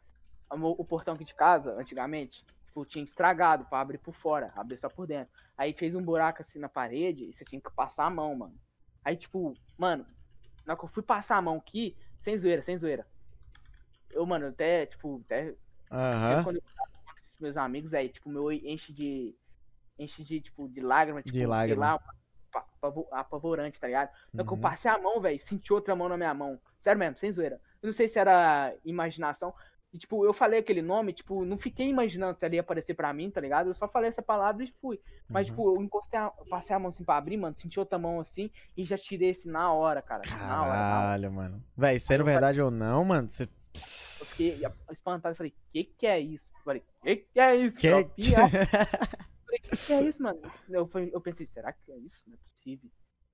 o, 0.50 0.84
portão 0.84 1.14
aqui 1.14 1.24
de 1.24 1.34
casa, 1.34 1.72
antigamente, 1.72 2.44
tipo, 2.66 2.84
tinha 2.84 3.04
estragado 3.04 3.64
pra 3.66 3.80
abrir 3.80 3.98
por 3.98 4.14
fora, 4.14 4.52
abrir 4.54 4.76
só 4.78 4.88
por 4.90 5.06
dentro. 5.06 5.32
Aí 5.56 5.72
fez 5.72 5.94
um 5.94 6.02
buraco 6.04 6.42
assim 6.42 6.58
na 6.58 6.68
parede 6.68 7.24
e 7.24 7.32
você 7.32 7.44
tinha 7.46 7.60
que 7.60 7.70
passar 7.70 8.04
a 8.06 8.10
mão, 8.10 8.34
mano. 8.36 8.58
Aí, 9.04 9.16
tipo, 9.16 9.58
mano, 9.78 10.06
na 10.66 10.76
que 10.76 10.84
eu 10.84 10.88
fui 10.88 11.02
passar 11.02 11.36
a 11.36 11.42
mão 11.42 11.56
aqui, 11.56 11.96
sem 12.22 12.36
zoeira, 12.38 12.62
sem 12.62 12.78
zoeira. 12.78 13.06
Eu, 14.10 14.24
mano, 14.26 14.46
até, 14.48 14.86
tipo, 14.86 15.22
até 15.26 15.54
Aham. 15.90 16.44
quando 16.44 16.56
eu 16.56 16.62
com 16.62 17.12
os 17.22 17.34
meus 17.40 17.56
amigos, 17.56 17.92
aí, 17.94 18.08
tipo, 18.08 18.28
meu 18.28 18.44
olho 18.44 18.60
enche 18.66 18.92
de. 18.92 19.34
Enche 19.98 20.22
de, 20.22 20.40
tipo, 20.40 20.68
de 20.68 20.80
lágrimas, 20.80 21.24
tipo, 21.24 21.34
sei 21.34 21.46
lágrima. 21.46 21.86
lá, 21.86 22.00
pa- 22.52 22.66
pavo- 22.80 23.08
apavorante, 23.10 23.80
tá 23.80 23.86
ligado? 23.86 24.10
Hora 24.34 24.44
que 24.44 24.52
eu 24.52 24.56
Uhum. 24.56 24.60
passei 24.60 24.90
a 24.90 24.98
mão, 24.98 25.20
velho, 25.20 25.40
senti 25.40 25.72
outra 25.72 25.96
mão 25.96 26.08
na 26.08 26.16
minha 26.18 26.34
mão. 26.34 26.60
Sério 26.78 26.98
mesmo, 26.98 27.16
sem 27.16 27.32
zoeira. 27.32 27.60
Eu 27.82 27.86
não 27.86 27.94
sei 27.94 28.08
se 28.08 28.18
era 28.18 28.74
imaginação. 28.84 29.54
E, 29.92 29.98
tipo, 29.98 30.24
eu 30.26 30.34
falei 30.34 30.58
aquele 30.60 30.82
nome, 30.82 31.12
tipo, 31.12 31.44
não 31.44 31.56
fiquei 31.56 31.88
imaginando 31.88 32.38
se 32.38 32.44
ele 32.44 32.56
ia 32.56 32.60
aparecer 32.60 32.92
pra 32.94 33.12
mim, 33.12 33.30
tá 33.30 33.40
ligado? 33.40 33.70
Eu 33.70 33.74
só 33.74 33.88
falei 33.88 34.08
essa 34.08 34.20
palavra 34.20 34.62
e 34.64 34.72
fui. 34.80 35.00
Mas, 35.28 35.48
Uhum. 35.48 35.54
tipo, 35.54 35.76
eu 35.76 35.82
encostei, 35.82 36.18
a, 36.18 36.30
eu 36.38 36.44
passei 36.46 36.74
a 36.76 36.78
mão 36.78 36.88
assim 36.88 37.04
pra 37.04 37.16
abrir, 37.16 37.36
mano, 37.36 37.56
senti 37.56 37.78
outra 37.78 37.98
mão 37.98 38.20
assim 38.20 38.50
e 38.76 38.84
já 38.84 38.98
tirei 38.98 39.30
esse 39.30 39.48
na 39.48 39.72
hora, 39.72 40.02
cara. 40.02 40.22
Na 40.28 40.34
hora, 40.36 40.46
na 40.50 40.60
hora. 40.62 40.70
Caralho, 40.70 41.32
mano. 41.32 41.64
Véi, 41.76 41.98
sendo 41.98 42.20
eu 42.20 42.24
falei- 42.26 42.34
verdade 42.34 42.60
ou 42.60 42.70
não, 42.70 43.04
mano, 43.04 43.28
você. 43.28 43.44
Eu 43.44 44.26
fiquei 44.26 44.54
espantado 44.90 45.34
e 45.34 45.36
falei, 45.36 45.54
que 45.72 45.84
que 45.84 46.06
é 46.06 46.18
isso? 46.20 46.50
Eu 46.56 46.62
falei, 46.64 46.82
que 47.02 47.16
que 47.16 47.40
é 47.40 47.56
isso? 47.56 47.78
Que... 47.78 47.88
Shopee, 47.90 48.34
ó?" 48.34 48.48
falei, 49.46 49.60
que, 49.62 49.76
que 49.76 49.92
é 49.92 50.02
isso, 50.02 50.22
mano? 50.22 50.40
Eu, 50.68 50.86
falei- 50.88 51.10
eu 51.14 51.20
pensei, 51.20 51.46
será 51.46 51.72
que 51.72 51.92
é 51.92 51.96
isso? 51.98 52.22
Não 52.26 52.34
é 52.34 52.38
possível. 52.52 52.90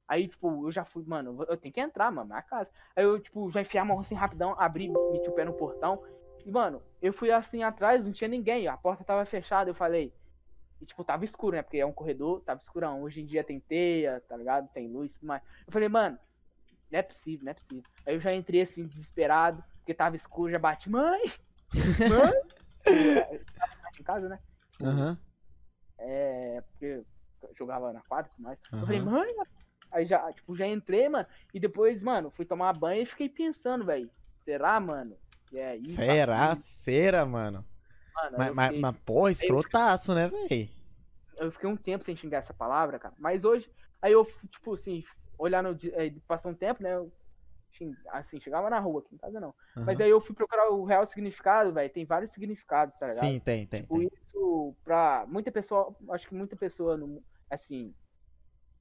Aí, 0.07 0.29
tipo, 0.29 0.67
eu 0.67 0.71
já 0.73 0.85
fui, 0.85 1.05
mano, 1.07 1.43
eu 1.43 1.47
eu 1.53 1.57
tenho 1.57 1.73
que 1.73 1.81
entrar, 1.81 2.11
mano, 2.13 2.29
na 2.29 2.43
casa. 2.43 2.69
Aí 2.95 3.05
eu, 3.05 3.19
tipo, 3.19 3.51
já 3.51 3.63
enfiei 3.63 3.81
a 3.81 3.85
mão 3.85 3.99
assim 4.01 4.15
rapidão, 4.15 4.55
abri, 4.61 4.89
meti 5.11 5.29
o 5.29 5.33
pé 5.33 5.45
no 5.45 5.55
portão. 5.55 6.03
E, 6.45 6.51
mano, 6.51 6.83
eu 7.01 7.13
fui 7.13 7.31
assim 7.31 7.63
atrás, 7.63 8.05
não 8.05 8.13
tinha 8.13 8.29
ninguém, 8.29 8.67
a 8.67 8.77
porta 8.77 9.05
tava 9.05 9.25
fechada, 9.25 9.71
eu 9.71 9.75
falei. 9.75 10.13
E, 10.81 10.87
tipo, 10.87 11.05
tava 11.05 11.25
escuro, 11.25 11.57
né? 11.57 11.63
Porque 11.63 11.79
é 11.79 11.87
um 11.87 11.93
corredor, 11.93 12.41
tava 12.41 12.61
escurão. 12.61 13.03
Hoje 13.03 13.21
em 13.21 13.27
dia 13.27 13.45
tem 13.45 13.61
teia, 13.61 14.21
tá 14.29 14.37
ligado? 14.37 14.69
Tem 14.73 14.89
luz 14.89 15.13
e 15.13 15.15
tudo 15.15 15.29
mais. 15.29 15.43
Eu 15.67 15.73
falei, 15.73 15.89
mano, 15.89 16.19
não 16.91 16.99
é 16.99 17.03
possível, 17.03 17.45
não 17.45 17.53
é 17.53 17.55
possível. 17.55 17.85
Aí 18.05 18.15
eu 18.15 18.21
já 18.21 18.35
entrei 18.35 18.63
assim, 18.63 18.87
desesperado, 18.87 19.63
porque 19.79 19.95
tava 19.95 20.17
escuro, 20.17 20.51
já 20.51 20.59
bati, 20.59 20.91
mãe! 20.91 21.23
Mãe! 22.09 22.43
Tava 23.55 24.01
em 24.01 24.03
casa, 24.03 24.29
né? 24.29 24.39
Aham. 24.83 25.19
É, 25.99 26.61
porque 26.63 27.05
eu 27.43 27.55
jogava 27.57 27.93
na 27.93 28.01
quadra 28.03 28.31
e 28.31 28.35
tudo 28.35 28.45
mais. 28.45 28.59
Eu 28.73 28.81
falei, 28.81 29.01
mãe, 29.01 29.35
aí 29.93 30.05
já, 30.05 30.33
tipo, 30.33 30.57
já 30.57 30.67
entrei, 30.67 31.09
mano, 31.09 31.27
e 31.55 31.61
depois, 31.61 32.03
mano, 32.03 32.31
fui 32.31 32.45
tomar 32.45 32.73
banho 32.73 33.03
e 33.03 33.07
fiquei 33.07 33.29
pensando, 33.29 33.85
velho, 33.85 34.11
será, 34.45 34.81
mano? 34.81 35.17
Que 35.53 35.59
é? 35.59 35.79
Será? 35.85 36.55
Será, 36.57 37.27
mano? 37.27 37.65
Mano, 38.15 38.39
Mas, 38.39 38.55
mas, 38.55 38.67
fiquei, 38.67 38.81
mas, 38.81 38.97
porra, 39.05 39.31
escrotaço, 39.31 40.15
né, 40.15 40.29
véi? 40.29 40.71
eu 41.37 41.51
fiquei 41.51 41.69
um 41.69 41.77
tempo 41.77 42.05
sem 42.05 42.17
xingar 42.17 42.39
essa 42.39 42.55
palavra, 42.55 42.99
cara, 42.99 43.15
mas 43.19 43.45
hoje, 43.45 43.71
aí 44.01 44.13
eu, 44.13 44.25
tipo, 44.51 44.75
assim, 44.75 45.03
olhar 45.39 45.63
no, 45.63 45.77
passou 46.27 46.51
um 46.51 46.55
tempo, 46.55 46.83
né, 46.83 46.95
eu, 46.95 47.13
assim, 48.11 48.39
chegava 48.41 48.71
na 48.71 48.79
rua, 48.79 49.01
aqui 49.01 49.15
em 49.15 49.19
casa 49.19 49.41
não. 49.41 49.55
Mas 49.77 49.97
Aham. 49.97 50.05
aí 50.05 50.11
eu 50.11 50.21
fui 50.21 50.35
procurar 50.35 50.71
o 50.71 50.85
real 50.85 51.05
significado, 51.07 51.73
velho, 51.73 51.93
tem 51.93 52.05
vários 52.05 52.31
significados, 52.31 52.99
tá 52.99 53.07
ligado? 53.07 53.21
Sim, 53.21 53.41
tem, 53.41 53.67
tem. 53.67 53.83
Tipo, 53.83 53.99
tem. 53.99 54.11
isso 54.23 54.77
pra 54.85 55.25
muita 55.27 55.51
pessoa, 55.51 55.95
acho 56.11 56.29
que 56.29 56.35
muita 56.35 56.55
pessoa, 56.55 56.97
no, 56.97 57.19
assim, 57.51 57.95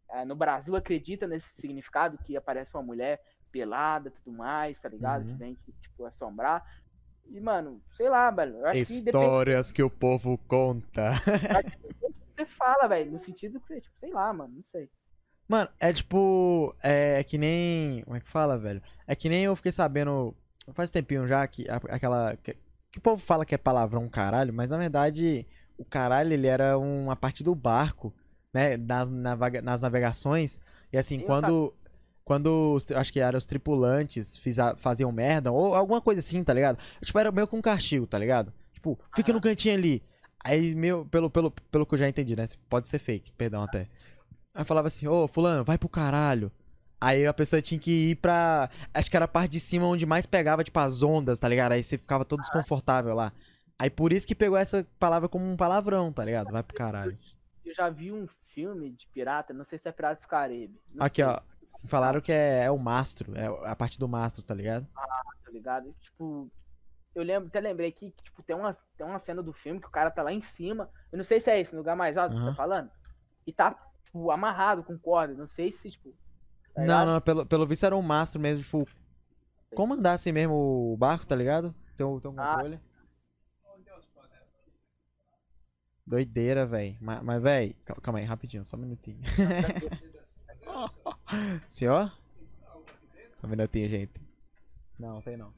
é, 0.10 0.26
no 0.26 0.36
Brasil 0.36 0.76
acredita 0.76 1.26
nesse 1.26 1.50
significado 1.56 2.18
que 2.18 2.36
aparece 2.36 2.74
uma 2.76 2.84
mulher 2.84 3.22
pelada 3.52 4.10
e 4.10 4.12
tudo 4.12 4.36
mais, 4.38 4.80
tá 4.82 4.90
ligado? 4.90 5.26
Que 5.26 5.32
Uhum. 5.32 5.38
vem, 5.38 5.58
tipo, 5.82 6.06
assombrar. 6.06 6.64
E, 7.30 7.40
mano, 7.40 7.82
sei 7.96 8.10
lá, 8.10 8.30
velho. 8.32 8.66
Acho 8.66 8.86
que 8.86 9.02
depende 9.04 9.26
Histórias 9.26 9.72
que 9.72 9.84
o 9.84 9.90
povo 9.90 10.38
conta. 10.48 11.12
que 11.66 12.14
você 12.36 12.46
fala, 12.46 12.88
velho. 12.88 13.12
No 13.12 13.20
sentido 13.20 13.60
que 13.60 13.68
você, 13.68 13.82
tipo, 13.82 13.98
sei 14.00 14.12
lá, 14.12 14.34
mano, 14.34 14.56
não 14.56 14.64
sei. 14.64 14.90
Mano, 15.48 15.70
é 15.80 15.92
tipo. 15.94 16.76
É, 16.82 17.20
é 17.20 17.24
que 17.24 17.38
nem. 17.38 18.04
Como 18.04 18.16
é 18.16 18.20
que 18.20 18.30
fala, 18.30 18.58
velho? 18.58 18.82
É 19.06 19.16
que 19.16 19.30
nem 19.30 19.44
eu 19.44 19.56
fiquei 19.56 19.72
sabendo. 19.72 20.36
Faz 20.74 20.92
tempinho 20.92 21.28
já 21.28 21.46
que 21.48 21.66
aquela. 21.70 22.36
Que, 22.38 22.58
que 22.92 23.00
o 23.00 23.02
povo 23.02 23.22
fala 23.22 23.46
que 23.46 23.56
é 23.56 23.58
palavrão 23.58 24.08
caralho, 24.10 24.54
mas 24.54 24.72
na 24.72 24.78
verdade 24.78 25.46
o 25.78 25.86
caralho 25.86 26.34
ele 26.34 26.48
era 26.48 26.78
uma 26.78 27.16
parte 27.16 27.44
do 27.44 27.56
barco 27.56 28.14
né, 28.54 28.76
nas, 28.78 29.10
navega- 29.10 29.62
nas 29.62 29.82
navegações. 29.82 30.60
E 30.92 30.98
assim, 30.98 31.20
Eu 31.20 31.26
quando. 31.26 31.74
Quando 32.24 32.76
os 32.76 32.90
acho 32.92 33.12
que 33.12 33.20
eram 33.20 33.38
os 33.38 33.46
tripulantes 33.46 34.38
fiza- 34.38 34.76
faziam 34.78 35.12
merda, 35.12 35.52
ou 35.52 35.74
alguma 35.76 36.00
coisa 36.02 36.20
assim, 36.20 36.44
tá 36.44 36.54
ligado? 36.54 36.78
Tipo, 37.04 37.20
era 37.20 37.32
meio 37.32 37.48
com 37.48 37.58
um 37.58 37.62
castigo, 37.62 38.06
tá 38.08 38.18
ligado? 38.18 38.54
Tipo, 38.74 38.98
fica 39.16 39.34
no 39.34 39.42
cantinho 39.42 39.76
ali. 39.76 40.04
Aí, 40.44 40.74
meu, 40.74 41.06
pelo, 41.06 41.30
pelo, 41.30 41.52
pelo 41.52 41.86
que 41.86 41.94
eu 41.94 41.98
já 42.00 42.08
entendi, 42.10 42.36
né? 42.36 42.46
Pode 42.70 42.88
ser 42.88 43.00
fake, 43.00 43.32
perdão 43.34 43.64
até. 43.64 43.88
Aí 44.54 44.66
falava 44.66 44.88
assim, 44.88 45.08
ô, 45.08 45.28
fulano, 45.28 45.64
vai 45.64 45.78
pro 45.78 45.90
caralho. 45.90 46.52
Aí 47.00 47.26
a 47.26 47.34
pessoa 47.34 47.62
tinha 47.62 47.80
que 47.80 48.12
ir 48.12 48.16
pra. 48.16 48.70
Acho 48.94 49.10
que 49.10 49.16
era 49.16 49.26
a 49.26 49.28
parte 49.28 49.52
de 49.54 49.60
cima 49.60 49.86
onde 49.88 50.06
mais 50.06 50.26
pegava, 50.26 50.64
tipo, 50.64 50.78
as 50.80 51.02
ondas, 51.02 51.40
tá 51.40 51.48
ligado? 51.50 51.72
Aí 51.72 51.84
você 51.84 51.98
ficava 51.98 52.24
todo 52.24 52.42
desconfortável 52.42 53.14
lá. 53.16 53.34
Aí 53.80 53.90
por 53.90 54.14
isso 54.14 54.28
que 54.28 54.36
pegou 54.36 54.58
essa 54.58 54.86
palavra 55.00 55.28
como 55.28 55.44
um 55.50 55.58
palavrão, 55.58 56.12
tá 56.14 56.24
ligado? 56.24 56.52
Vai 56.52 56.62
pro 56.62 56.76
caralho. 56.78 57.18
Eu 57.66 57.74
já 57.74 57.90
vi 57.90 58.12
um 58.12 58.28
filme 58.54 58.92
de 58.92 59.08
pirata, 59.08 59.54
não 59.54 59.66
sei 59.66 59.80
se 59.80 59.88
é 59.88 59.92
Piratas 59.92 60.22
do 60.24 60.28
Caribe. 60.28 60.80
Aqui, 61.00 61.24
sei, 61.24 61.32
ó. 61.32 61.40
Falaram 61.86 62.22
que 62.22 62.32
é, 62.32 62.66
é 62.66 62.72
o 62.72 62.78
mastro, 62.78 63.36
é 63.36 63.48
a 63.70 63.76
parte 63.76 64.00
do 64.00 64.08
mastro, 64.08 64.44
tá 64.44 64.54
ligado? 64.54 64.88
Tá 64.94 65.52
ligado? 65.52 65.94
Tipo, 66.00 66.50
eu 67.16 67.24
lembro, 67.24 67.48
até 67.50 67.60
lembrei 67.60 67.92
que 67.92 68.12
tipo, 68.24 68.42
tem, 68.44 68.56
uma, 68.56 68.74
tem 68.96 69.06
uma 69.06 69.20
cena 69.20 69.42
do 69.42 69.52
filme 69.52 69.80
que 69.82 69.88
o 69.88 69.92
cara 69.92 70.12
tá 70.12 70.22
lá 70.24 70.32
em 70.32 70.42
cima. 70.42 70.90
Eu 71.12 71.18
não 71.18 71.26
sei 71.26 71.40
se 71.42 71.50
é 71.50 71.60
esse, 71.60 71.74
no 71.74 71.80
lugar 71.80 71.96
mais 71.96 72.18
alto 72.18 72.36
que 72.36 72.42
você 72.42 72.50
tá 72.50 72.56
falando. 72.56 72.90
E 73.46 73.52
tá, 73.52 73.76
tipo, 74.06 74.30
amarrado 74.32 74.84
com 74.84 74.98
corda. 74.98 75.34
Não 75.34 75.48
sei 75.48 75.72
se, 75.72 75.90
tipo. 75.92 76.14
tá 76.74 76.84
não, 76.84 77.06
não, 77.06 77.22
pelo, 77.22 77.46
pelo 77.46 77.66
visto 77.68 77.86
era 77.86 77.96
um 77.98 78.02
mastro 78.02 78.40
mesmo, 78.40 78.64
tipo. 78.64 78.88
Comandar 79.76 80.14
assim 80.16 80.32
mesmo 80.32 80.54
o 80.94 80.98
barco, 80.98 81.26
tá 81.26 81.36
ligado? 81.36 81.74
Tem 81.98 82.06
um, 82.06 82.20
tem 82.20 82.30
um 82.30 82.36
Ah. 82.40 82.54
controle. 82.56 82.80
Doideira, 86.06 86.66
velho. 86.66 86.98
Mas, 87.00 87.24
mas 87.24 87.42
velho, 87.42 87.76
calma 88.02 88.20
aí, 88.20 88.26
rapidinho, 88.26 88.66
só 88.66 88.76
um 88.76 88.82
minutinho. 88.82 89.20
Senhor? 91.68 92.12
Só 93.36 93.48
um 93.48 93.50
minutinho, 93.50 93.90
gente. 93.90 94.14
Não, 95.00 95.22
tem 95.22 95.38
não. 95.38 95.54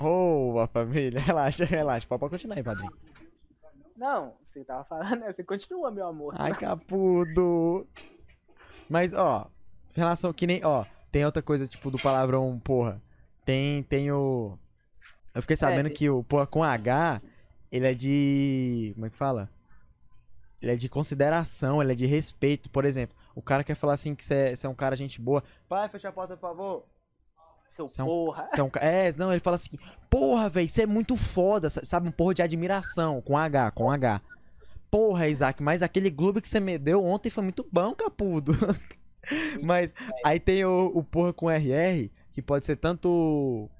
Ô, 0.00 0.58
a 0.60 0.66
família, 0.66 1.18
relaxa, 1.20 1.64
relaxa. 1.64 2.06
Pode 2.06 2.30
continuar 2.30 2.56
aí, 2.56 2.62
padrinho. 2.62 2.92
Não, 3.96 4.34
você 4.44 4.64
tava 4.64 4.84
falando, 4.84 5.20
né? 5.20 5.32
Você 5.32 5.42
continua, 5.42 5.90
meu 5.90 6.06
amor. 6.06 6.34
Ai, 6.38 6.54
capudo. 6.54 7.86
Mas, 8.88 9.12
ó, 9.12 9.50
em 9.96 9.98
relação 9.98 10.32
que 10.32 10.46
nem, 10.46 10.64
ó, 10.64 10.84
tem 11.10 11.24
outra 11.24 11.42
coisa, 11.42 11.66
tipo, 11.66 11.90
do 11.90 11.98
palavrão, 11.98 12.58
porra. 12.60 13.02
Tem, 13.44 13.82
tem 13.82 14.12
o... 14.12 14.56
Eu 15.34 15.42
fiquei 15.42 15.56
sabendo 15.56 15.88
tem- 15.88 15.96
que 15.96 16.10
o 16.10 16.22
porra 16.22 16.46
com 16.46 16.62
H, 16.62 17.20
ele 17.72 17.86
é 17.88 17.94
de... 17.94 18.92
Como 18.94 19.06
é 19.06 19.10
que 19.10 19.16
fala? 19.16 19.50
Ele 20.62 20.72
é 20.72 20.76
de 20.76 20.88
consideração, 20.88 21.82
ele 21.82 21.92
é 21.92 21.94
de 21.96 22.06
respeito. 22.06 22.70
Por 22.70 22.84
exemplo, 22.84 23.16
o 23.38 23.42
cara 23.42 23.62
quer 23.62 23.76
falar 23.76 23.94
assim 23.94 24.14
que 24.14 24.24
você 24.24 24.34
é, 24.34 24.54
é 24.60 24.68
um 24.68 24.74
cara 24.74 24.96
gente 24.96 25.20
boa. 25.20 25.44
Pai, 25.68 25.88
fecha 25.88 26.08
a 26.08 26.12
porta, 26.12 26.36
por 26.36 26.40
favor. 26.40 26.84
Seu 27.66 27.86
é 27.98 28.02
um, 28.02 28.06
porra. 28.06 28.46
é 28.56 28.62
um 28.62 28.70
ca- 28.70 28.80
É, 28.80 29.12
não, 29.12 29.30
ele 29.30 29.40
fala 29.40 29.56
assim, 29.56 29.78
porra, 30.10 30.48
velho, 30.48 30.68
você 30.68 30.82
é 30.82 30.86
muito 30.86 31.16
foda, 31.16 31.70
sa- 31.70 31.84
sabe? 31.84 32.08
Um 32.08 32.12
porra 32.12 32.34
de 32.34 32.42
admiração, 32.42 33.20
com 33.20 33.36
H, 33.36 33.70
com 33.72 33.90
H. 33.90 34.20
Porra, 34.90 35.28
Isaac, 35.28 35.62
mas 35.62 35.82
aquele 35.82 36.10
clube 36.10 36.40
que 36.40 36.48
você 36.48 36.58
me 36.58 36.78
deu 36.78 37.04
ontem 37.04 37.30
foi 37.30 37.44
muito 37.44 37.66
bom, 37.70 37.94
capudo. 37.94 38.52
mas 39.62 39.94
aí 40.24 40.40
tem 40.40 40.64
o, 40.64 40.86
o 40.94 41.04
porra 41.04 41.32
com 41.32 41.50
RR, 41.50 42.10
que 42.32 42.40
pode 42.42 42.64
ser 42.64 42.76
tanto. 42.76 43.70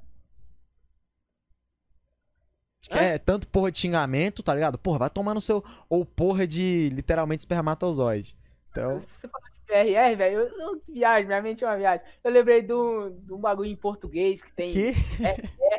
Que 2.82 2.96
é 2.98 3.18
tanto 3.18 3.48
porra 3.48 3.72
de 3.72 3.78
xingamento, 3.78 4.42
tá 4.42 4.54
ligado? 4.54 4.78
Porra, 4.78 4.98
vai 5.00 5.10
tomar 5.10 5.34
no 5.34 5.40
seu. 5.40 5.64
Ou 5.88 6.04
porra 6.04 6.46
de 6.46 6.90
literalmente 6.90 7.40
espermatozoide. 7.40 8.36
Então. 8.70 9.00
Você 9.00 9.26
falar 9.28 9.47
de 9.47 9.47
PRR, 9.68 10.16
velho, 10.16 10.40
eu, 10.40 10.48
eu 10.48 10.82
viagem, 10.88 11.26
minha 11.26 11.42
mente 11.42 11.62
é 11.62 11.66
uma 11.66 11.76
viagem. 11.76 12.04
Eu 12.24 12.30
lembrei 12.30 12.62
de 12.62 12.72
um, 12.72 13.38
bagulho 13.38 13.70
em 13.70 13.76
português 13.76 14.42
que 14.42 14.50
tem 14.52 14.72
Que? 14.72 14.92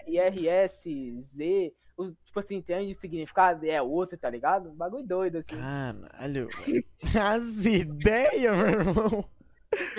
R, 0.08 0.48
S, 0.48 1.26
Z. 1.36 1.74
os- 1.98 2.14
tipo 2.24 2.40
assim, 2.40 2.62
tem 2.62 2.92
um 2.92 2.94
significado, 2.94 3.66
é 3.66 3.82
outro, 3.82 4.18
tá 4.18 4.30
ligado? 4.30 4.70
Um 4.70 4.76
bagulho 4.76 5.04
doido, 5.06 5.40
assim. 5.40 5.50
Caralho. 5.50 6.48
As 7.20 7.66
ideias, 7.66 8.56
meu 8.56 8.68
irmão. 8.68 9.30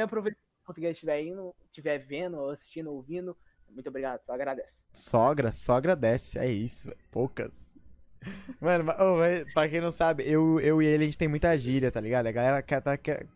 Aproveita 0.02 0.38
que 0.38 0.62
o 0.62 0.66
português 0.66 0.92
estiver 0.94 1.22
indo, 1.22 1.54
estiver 1.66 1.98
vendo, 1.98 2.48
assistindo, 2.48 2.92
ouvindo, 2.92 3.36
muito 3.68 3.88
obrigado, 3.88 4.24
só 4.24 4.32
agradece. 4.32 4.78
Sogra, 4.92 5.50
só 5.52 5.74
agradece. 5.74 6.38
É 6.38 6.46
isso, 6.46 6.88
velho. 6.88 7.00
Poucas. 7.10 7.74
Mano, 8.60 8.84
mas 8.84 9.52
pra 9.52 9.68
quem 9.68 9.80
não 9.80 9.90
sabe, 9.90 10.30
eu, 10.30 10.60
eu 10.60 10.82
e 10.82 10.86
ele, 10.86 11.04
a 11.04 11.06
gente 11.06 11.18
tem 11.18 11.28
muita 11.28 11.56
gíria, 11.56 11.90
tá 11.90 12.00
ligado? 12.00 12.26
A 12.26 12.32
galera 12.32 12.62
quer, 12.62 12.80
tá, 12.80 12.96
quer... 12.96 13.26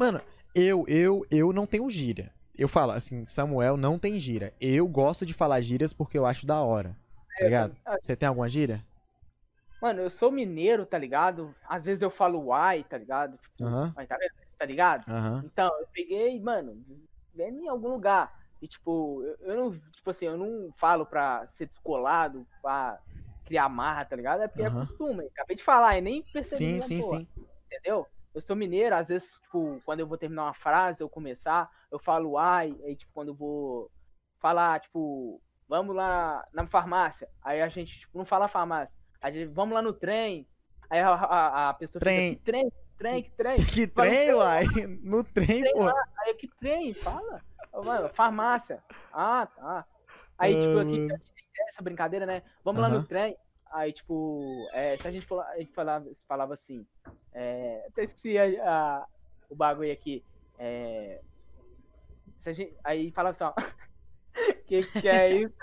Mano, 0.00 0.18
eu, 0.54 0.86
eu, 0.88 1.26
eu 1.30 1.52
não 1.52 1.66
tenho 1.66 1.90
gíria. 1.90 2.32
Eu 2.56 2.68
falo 2.68 2.92
assim, 2.92 3.26
Samuel 3.26 3.76
não 3.76 3.98
tem 3.98 4.18
gíria. 4.18 4.54
Eu 4.58 4.88
gosto 4.88 5.26
de 5.26 5.34
falar 5.34 5.60
gírias 5.60 5.92
porque 5.92 6.16
eu 6.16 6.24
acho 6.24 6.46
da 6.46 6.62
hora. 6.62 6.96
Tá 7.38 7.44
ligado? 7.44 7.76
Ah, 7.84 7.98
Você 8.00 8.16
tem 8.16 8.26
alguma 8.26 8.48
gíria? 8.48 8.82
Mano, 9.78 10.00
eu 10.00 10.08
sou 10.08 10.32
mineiro, 10.32 10.86
tá 10.86 10.96
ligado? 10.96 11.54
Às 11.68 11.84
vezes 11.84 12.00
eu 12.00 12.10
falo 12.10 12.46
uai, 12.46 12.82
tá 12.82 12.96
ligado? 12.96 13.36
Tipo, 13.36 13.68
mas 13.94 14.08
tá? 14.08 14.16
Tá 14.58 14.64
ligado? 14.64 15.04
Aham. 15.06 15.42
Então, 15.44 15.70
eu 15.78 15.86
peguei, 15.92 16.40
mano, 16.40 16.82
vendo 17.34 17.58
em 17.58 17.68
algum 17.68 17.88
lugar. 17.88 18.32
E, 18.62 18.66
tipo, 18.66 19.22
eu, 19.22 19.36
eu 19.50 19.56
não, 19.56 19.70
tipo 19.70 20.10
assim, 20.10 20.24
eu 20.24 20.38
não 20.38 20.72
falo 20.78 21.04
pra 21.04 21.46
ser 21.48 21.66
descolado, 21.66 22.46
pra 22.62 22.98
criar 23.44 23.68
marra, 23.68 24.06
tá 24.06 24.16
ligado? 24.16 24.40
É 24.44 24.48
porque 24.48 24.62
Aham. 24.62 24.82
é 24.82 24.86
costume. 24.86 25.26
Acabei 25.26 25.56
de 25.56 25.62
falar 25.62 25.98
e 25.98 26.00
nem 26.00 26.22
percebi. 26.22 26.80
Sim, 26.80 26.86
sim, 26.86 27.00
porra, 27.02 27.18
sim. 27.18 27.28
Entendeu? 27.66 28.06
Eu 28.34 28.40
sou 28.40 28.54
mineiro, 28.54 28.94
às 28.94 29.08
vezes, 29.08 29.32
tipo, 29.42 29.80
quando 29.84 30.00
eu 30.00 30.06
vou 30.06 30.16
terminar 30.16 30.44
uma 30.44 30.54
frase, 30.54 31.02
eu 31.02 31.08
começar, 31.08 31.68
eu 31.90 31.98
falo 31.98 32.38
ai, 32.38 32.76
aí, 32.84 32.94
tipo, 32.94 33.12
quando 33.12 33.28
eu 33.28 33.34
vou 33.34 33.90
falar, 34.38 34.80
tipo, 34.80 35.40
vamos 35.68 35.94
lá 35.94 36.46
na 36.52 36.66
farmácia, 36.66 37.28
aí 37.42 37.60
a 37.60 37.68
gente, 37.68 37.98
tipo, 38.00 38.16
não 38.16 38.24
fala 38.24 38.46
farmácia, 38.48 38.94
a 39.20 39.30
gente, 39.30 39.46
vamos 39.52 39.74
lá 39.74 39.82
no 39.82 39.92
trem, 39.92 40.46
aí 40.88 41.00
a, 41.00 41.10
a, 41.12 41.68
a 41.70 41.74
pessoa 41.74 42.00
Trem. 42.00 42.30
fica, 42.30 42.38
que 42.38 42.44
trem, 42.44 42.72
trem, 42.96 43.22
que 43.22 43.30
trem, 43.30 43.56
Que 43.56 43.86
no 43.86 43.92
trem, 43.92 44.34
uai? 44.34 44.64
No 45.02 45.24
trem, 45.24 45.60
Trem 45.62 45.72
pô. 45.74 45.88
aí 45.88 46.28
eu, 46.30 46.36
que 46.36 46.48
trem, 46.48 46.94
fala, 46.94 47.42
mano, 47.84 48.08
farmácia, 48.10 48.82
ah, 49.12 49.46
tá, 49.46 49.84
aí, 50.38 50.54
tipo, 50.60 50.78
aqui 50.78 51.08
tem 51.08 51.68
essa 51.68 51.82
brincadeira, 51.82 52.24
né, 52.26 52.42
vamos 52.64 52.80
lá 52.80 52.88
no 52.88 53.04
trem, 53.04 53.36
aí, 53.70 53.92
tipo, 53.92 54.40
é, 54.72 54.96
se 54.96 55.06
a 55.06 55.10
gente, 55.10 55.26
a 55.32 55.58
gente 55.58 55.72
falava, 55.74 56.06
falava 56.26 56.54
assim, 56.54 56.86
é, 57.32 57.84
até 57.88 58.02
esqueci 58.04 58.36
a, 58.38 58.44
a- 58.64 59.06
o 59.48 59.54
bagulho 59.54 59.92
aqui. 59.92 60.24
É, 60.58 61.20
se 62.42 62.50
a 62.50 62.52
gente, 62.52 62.74
aí 62.84 63.10
falava 63.12 63.30
assim, 63.34 63.44
ó. 63.44 63.52
que 64.66 64.82
que 65.00 65.08
é 65.08 65.28
isso? 65.30 65.54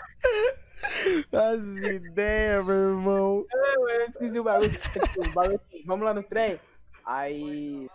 As 1.33 1.63
ideias, 1.63 2.65
meu 2.65 2.75
irmão. 2.75 3.45
Eu 3.51 3.89
esqueci 4.07 4.39
o 4.39 4.43
bagulho. 4.43 4.71
tipo, 4.71 4.99
o 5.29 5.33
bagulho 5.33 5.55
assim, 5.63 5.83
vamos 5.85 6.05
lá 6.05 6.13
no 6.13 6.23
trem. 6.23 6.59
Aí. 7.05 7.89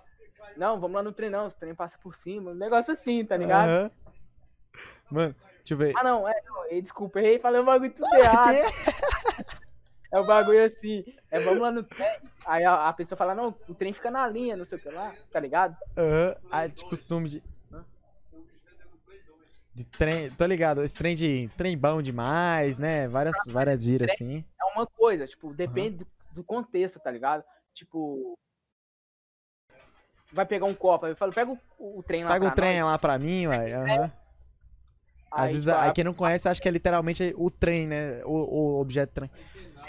Não, 0.57 0.81
vamos 0.81 0.97
lá 0.97 1.03
no 1.03 1.13
trem 1.13 1.31
não. 1.31 1.47
O 1.49 1.53
trem 1.53 1.75
passa 1.75 1.97
por 1.99 2.15
cima. 2.17 2.51
Um 2.51 2.55
negócio 2.55 2.93
assim, 2.93 3.25
tá 3.25 3.37
ligado? 3.37 3.91
Mano, 5.11 5.35
deixa 5.59 5.75
eu 5.75 5.79
ver. 5.79 5.93
Ah, 5.97 6.03
não, 6.03 6.29
é. 6.29 6.35
Não, 6.45 6.81
desculpa, 6.81 7.21
errei, 7.21 7.39
falei 7.39 7.61
o 7.61 7.65
bagulho 7.65 7.93
tudo 7.93 8.13
errado. 8.17 8.57
É 10.13 10.19
o 10.21 10.25
bagulho 10.25 10.63
assim. 10.65 11.03
É, 11.31 11.41
vamos 11.41 11.61
lá 11.61 11.71
no 11.71 11.83
trem. 11.83 12.21
Aí 12.45 12.65
a, 12.65 12.89
a 12.89 12.93
pessoa 12.93 13.17
fala, 13.17 13.35
não, 13.35 13.55
o 13.67 13.75
trem 13.75 13.95
fica 13.95 14.11
na 14.11 14.27
linha, 14.29 14.57
não 14.57 14.67
sei 14.67 14.77
o 14.77 14.81
que 14.81 14.91
lá, 14.91 15.15
tá 15.31 15.41
ligado? 15.41 15.75
Aham. 15.97 16.37
Ah, 16.51 16.67
de 16.67 16.85
costume 16.85 17.29
de. 17.29 17.43
De 19.75 19.85
trem. 19.85 20.31
Tô 20.33 20.45
ligado, 20.45 20.83
esse 20.83 20.95
trem 20.95 21.17
de. 21.17 21.49
Trem 21.57 21.79
bom 21.79 22.03
demais, 22.03 22.77
né? 22.77 23.09
Várias, 23.09 23.35
várias 23.47 23.83
gírias 23.83 24.11
assim. 24.11 24.45
é 24.61 24.65
uma 24.79 24.87
coisa, 24.87 25.27
tipo, 25.27 25.55
depende 25.55 25.99
do, 25.99 26.07
do 26.33 26.45
contexto, 26.45 27.01
tá 27.01 27.11
ligado? 27.11 27.43
Tipo. 27.73 28.39
Vai 30.31 30.45
pegar 30.45 30.67
um 30.67 30.75
copo, 30.75 31.07
aí 31.07 31.13
eu 31.13 31.17
falo, 31.17 31.33
pega 31.33 31.51
o, 31.51 31.99
o 31.99 32.03
trem 32.03 32.25
lá 32.25 32.31
Pega 32.33 32.47
o 32.47 32.51
trem 32.51 32.81
nós. 32.81 32.91
lá 32.93 32.99
pra 32.99 33.19
mim, 33.19 33.47
uai. 33.47 33.73
Aham. 33.73 34.13
Às 35.31 35.47
Aí, 35.47 35.53
vezes, 35.55 35.69
aí 35.69 35.93
quem 35.93 36.05
não 36.05 36.13
conhece 36.13 36.47
acha 36.47 36.61
que 36.61 36.69
é 36.69 36.71
literalmente 36.71 37.35
o 37.39 37.51
trem, 37.51 37.87
né? 37.87 38.23
O, 38.27 38.33
o 38.77 38.81
objeto 38.81 39.15
trem. 39.15 39.31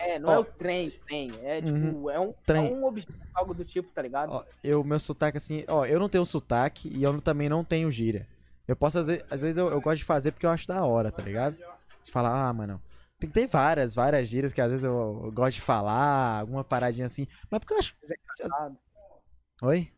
É, 0.06 0.20
não 0.20 0.30
ó. 0.30 0.34
é 0.34 0.40
o 0.40 0.44
trem, 0.46 0.92
trem. 1.08 1.32
É 1.44 1.62
tipo, 1.62 1.78
Uhum. 1.78 2.10
é, 2.10 2.20
um, 2.20 2.34
Trem. 2.46 2.68
é 2.68 2.74
um 2.74 2.86
objeto, 2.86 3.14
algo 3.34 3.54
do 3.54 3.64
tipo, 3.66 3.90
tá 3.94 4.02
ligado? 4.02 4.32
Ó, 4.32 4.44
eu, 4.64 4.84
meu 4.84 5.00
sotaque 5.00 5.38
assim, 5.38 5.64
ó, 5.68 5.86
eu 5.86 6.00
não 6.00 6.10
tenho 6.10 6.26
sotaque 6.26 6.90
e 6.90 7.04
eu 7.04 7.20
também 7.22 7.48
não 7.50 7.64
tenho 7.64 7.90
gíria. 7.92 8.28
Eu 8.68 8.76
posso, 8.76 9.00
às 9.00 9.08
vezes, 9.08 9.24
às 9.30 9.42
vezes 9.42 9.58
eu, 9.58 9.68
eu 9.70 9.82
gosto 9.82 9.98
de 9.98 10.04
fazer 10.06 10.32
porque 10.32 10.46
eu 10.46 10.50
acho 10.50 10.68
da 10.68 10.86
hora, 10.86 11.12
tá 11.12 11.22
ligado? 11.22 11.58
De 12.04 12.12
falar, 12.12 12.48
ah, 12.48 12.54
mano, 12.54 12.82
tem 13.20 13.30
que 13.30 13.34
ter 13.34 13.48
várias, 13.48 13.96
várias 13.96 14.28
gírias 14.28 14.52
que 14.54 14.62
às 14.62 14.70
vezes 14.70 14.84
eu, 14.84 15.22
eu 15.26 15.32
gosto 15.32 15.56
de 15.56 15.62
falar, 15.62 16.40
alguma 16.40 16.64
paradinha 16.64 17.06
assim. 17.06 17.28
Mas 17.50 17.60
porque 17.60 17.74
eu 17.74 17.80
acho. 17.80 17.96
É 18.42 18.72
Oi? 19.62 19.92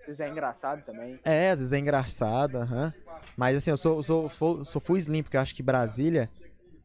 às 0.00 0.06
vezes 0.06 0.20
é 0.20 0.28
engraçado 0.30 0.82
também. 0.84 1.18
É, 1.24 1.50
às 1.50 1.58
vezes 1.58 1.72
é 1.72 1.78
engraçado, 1.78 2.56
aham. 2.58 2.92
Mas 3.36 3.56
assim, 3.58 3.70
eu 3.70 3.76
sou, 3.76 4.02
sou, 4.02 4.28
sou, 4.30 4.64
sou 4.64 4.80
full 4.80 4.96
slim, 4.96 5.22
porque 5.22 5.36
eu 5.36 5.40
acho 5.40 5.54
que 5.54 5.62
Brasília. 5.62 6.30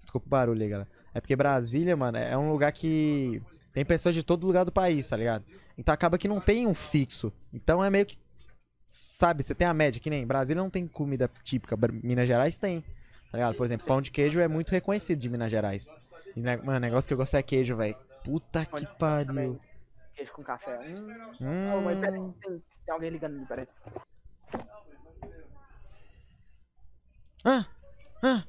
Desculpa 0.02 0.28
o 0.28 0.30
barulho 0.30 0.62
aí, 0.62 0.70
galera. 0.70 0.90
É 1.14 1.22
porque 1.22 1.36
Brasília, 1.36 1.96
mano, 1.96 2.18
é 2.18 2.38
um 2.38 2.52
lugar 2.52 2.72
que. 2.72 3.42
Tem 3.72 3.84
pessoas 3.84 4.14
de 4.14 4.22
todo 4.22 4.46
lugar 4.46 4.64
do 4.66 4.72
país, 4.72 5.10
tá 5.10 5.18
ligado? 5.18 5.44
Então 5.78 5.94
acaba 5.94 6.18
que 6.18 6.28
não 6.28 6.40
tem 6.40 6.68
um 6.68 6.74
fixo. 6.74 7.32
Então 7.52 7.84
é 7.84 7.90
meio 7.90 8.06
que. 8.06 8.18
Sabe, 8.86 9.42
você 9.42 9.56
tem 9.56 9.66
a 9.66 9.74
média, 9.74 10.00
que 10.00 10.10
nem 10.10 10.26
Brasília 10.28 10.62
não 10.62 10.70
tem 10.70 10.88
comida 10.88 11.30
típica, 11.44 11.76
Minas 12.04 12.28
Gerais 12.28 12.58
tem. 12.58 12.82
Tá 13.32 13.38
ligado? 13.40 13.56
Por 13.56 13.66
exemplo, 13.66 13.88
pão 13.88 14.00
de 14.00 14.12
queijo 14.12 14.40
é 14.40 14.48
muito 14.48 14.70
reconhecido 14.70 15.20
de 15.20 15.30
Minas 15.30 15.50
Gerais. 15.50 15.90
E, 16.36 16.42
mano, 16.42 16.78
o 16.78 16.80
negócio 16.80 17.08
que 17.08 17.14
eu 17.14 17.18
gosto 17.18 17.36
é 17.36 17.42
queijo, 17.42 17.76
velho. 17.76 17.96
Puta 18.24 18.66
que 18.66 18.86
pariu. 19.00 19.60
Queijo 20.14 20.32
com 20.34 20.44
café. 20.44 20.80
Hum. 21.42 21.42
Hum. 21.42 22.34
tem 22.40 22.94
alguém 22.94 23.10
ligando 23.10 23.38
ali, 23.38 23.46
peraí. 23.48 23.68
Ah, 27.44 27.66
ah. 28.22 28.44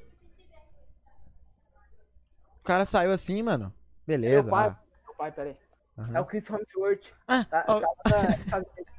O 2.65 2.67
cara 2.67 2.83
saiu 2.83 3.11
assim, 3.11 3.43
mano. 3.43 3.71
Beleza. 4.07 4.41
Meu 4.41 4.49
pai, 4.49 4.69
ah, 4.69 4.79
meu 5.05 5.13
pai, 5.15 5.31
peraí. 5.31 5.55
aham. 5.99 6.15
É 6.17 6.19
o 6.19 6.25
Chris 6.25 6.49
Hemsworth. 6.49 7.13
Ah, 7.27 7.43
Tá, 7.45 7.63
na- 8.09 8.35
Estados 8.37 8.67
Unidos. 8.73 8.93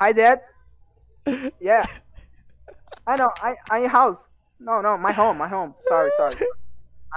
Hi, 0.00 0.14
Dad. 0.14 0.40
Yeah. 1.60 1.84
I 3.08 3.16
know. 3.16 3.30
I 3.42 3.56
I 3.68 3.78
in 3.84 3.88
house. 3.90 4.28
No, 4.60 4.80
no, 4.80 4.96
my 4.96 5.10
home, 5.12 5.36
my 5.38 5.48
home. 5.52 5.74
Sorry, 5.74 6.12
sorry. 6.12 6.36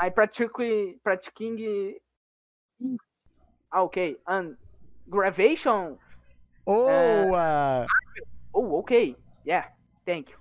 I 0.02 0.10
practically 0.10 0.99
practicing. 1.03 1.94
Ah, 3.72 3.82
okay. 3.84 4.18
And 4.26 4.57
graduation. 5.07 5.99
Oh, 6.65 7.36
ah, 7.36 7.86
Oh, 8.52 8.80
okay. 8.80 9.15
Yeah. 9.45 9.65
Thank 10.07 10.32
you. 10.32 10.40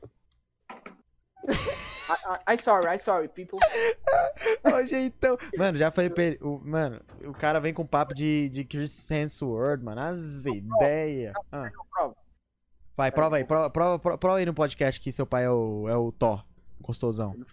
I, 2.12 2.52
I, 2.52 2.54
I 2.54 2.56
sorry, 2.58 2.86
I 2.94 2.98
sorry, 2.98 3.28
people. 3.28 3.58
Ô, 4.64 4.86
jeitão. 4.86 5.36
Mano, 5.56 5.78
já 5.78 5.90
falei 5.90 6.10
pra 6.10 6.24
ele. 6.24 6.38
O, 6.42 6.60
mano, 6.62 7.00
o 7.24 7.32
cara 7.32 7.60
vem 7.60 7.72
com 7.72 7.86
papo 7.86 8.14
de, 8.14 8.48
de 8.48 8.64
Chris 8.64 9.10
Hemsworth, 9.10 9.82
mano. 9.82 10.00
As 10.00 10.44
ideias. 10.44 11.32
Ah, 11.50 11.70
vai, 12.96 13.10
prova 13.10 13.36
aí. 13.36 13.44
Prova, 13.44 13.70
prova, 13.70 14.18
prova, 14.18 14.38
aí 14.38 14.46
no 14.46 14.54
podcast 14.54 15.00
que 15.00 15.10
seu 15.10 15.26
pai 15.26 15.44
é 15.44 15.50
o, 15.50 15.88
é 15.88 15.96
o 15.96 16.12
Thor. 16.12 16.44
Gostosão. 16.80 17.32
Ele 17.34 17.46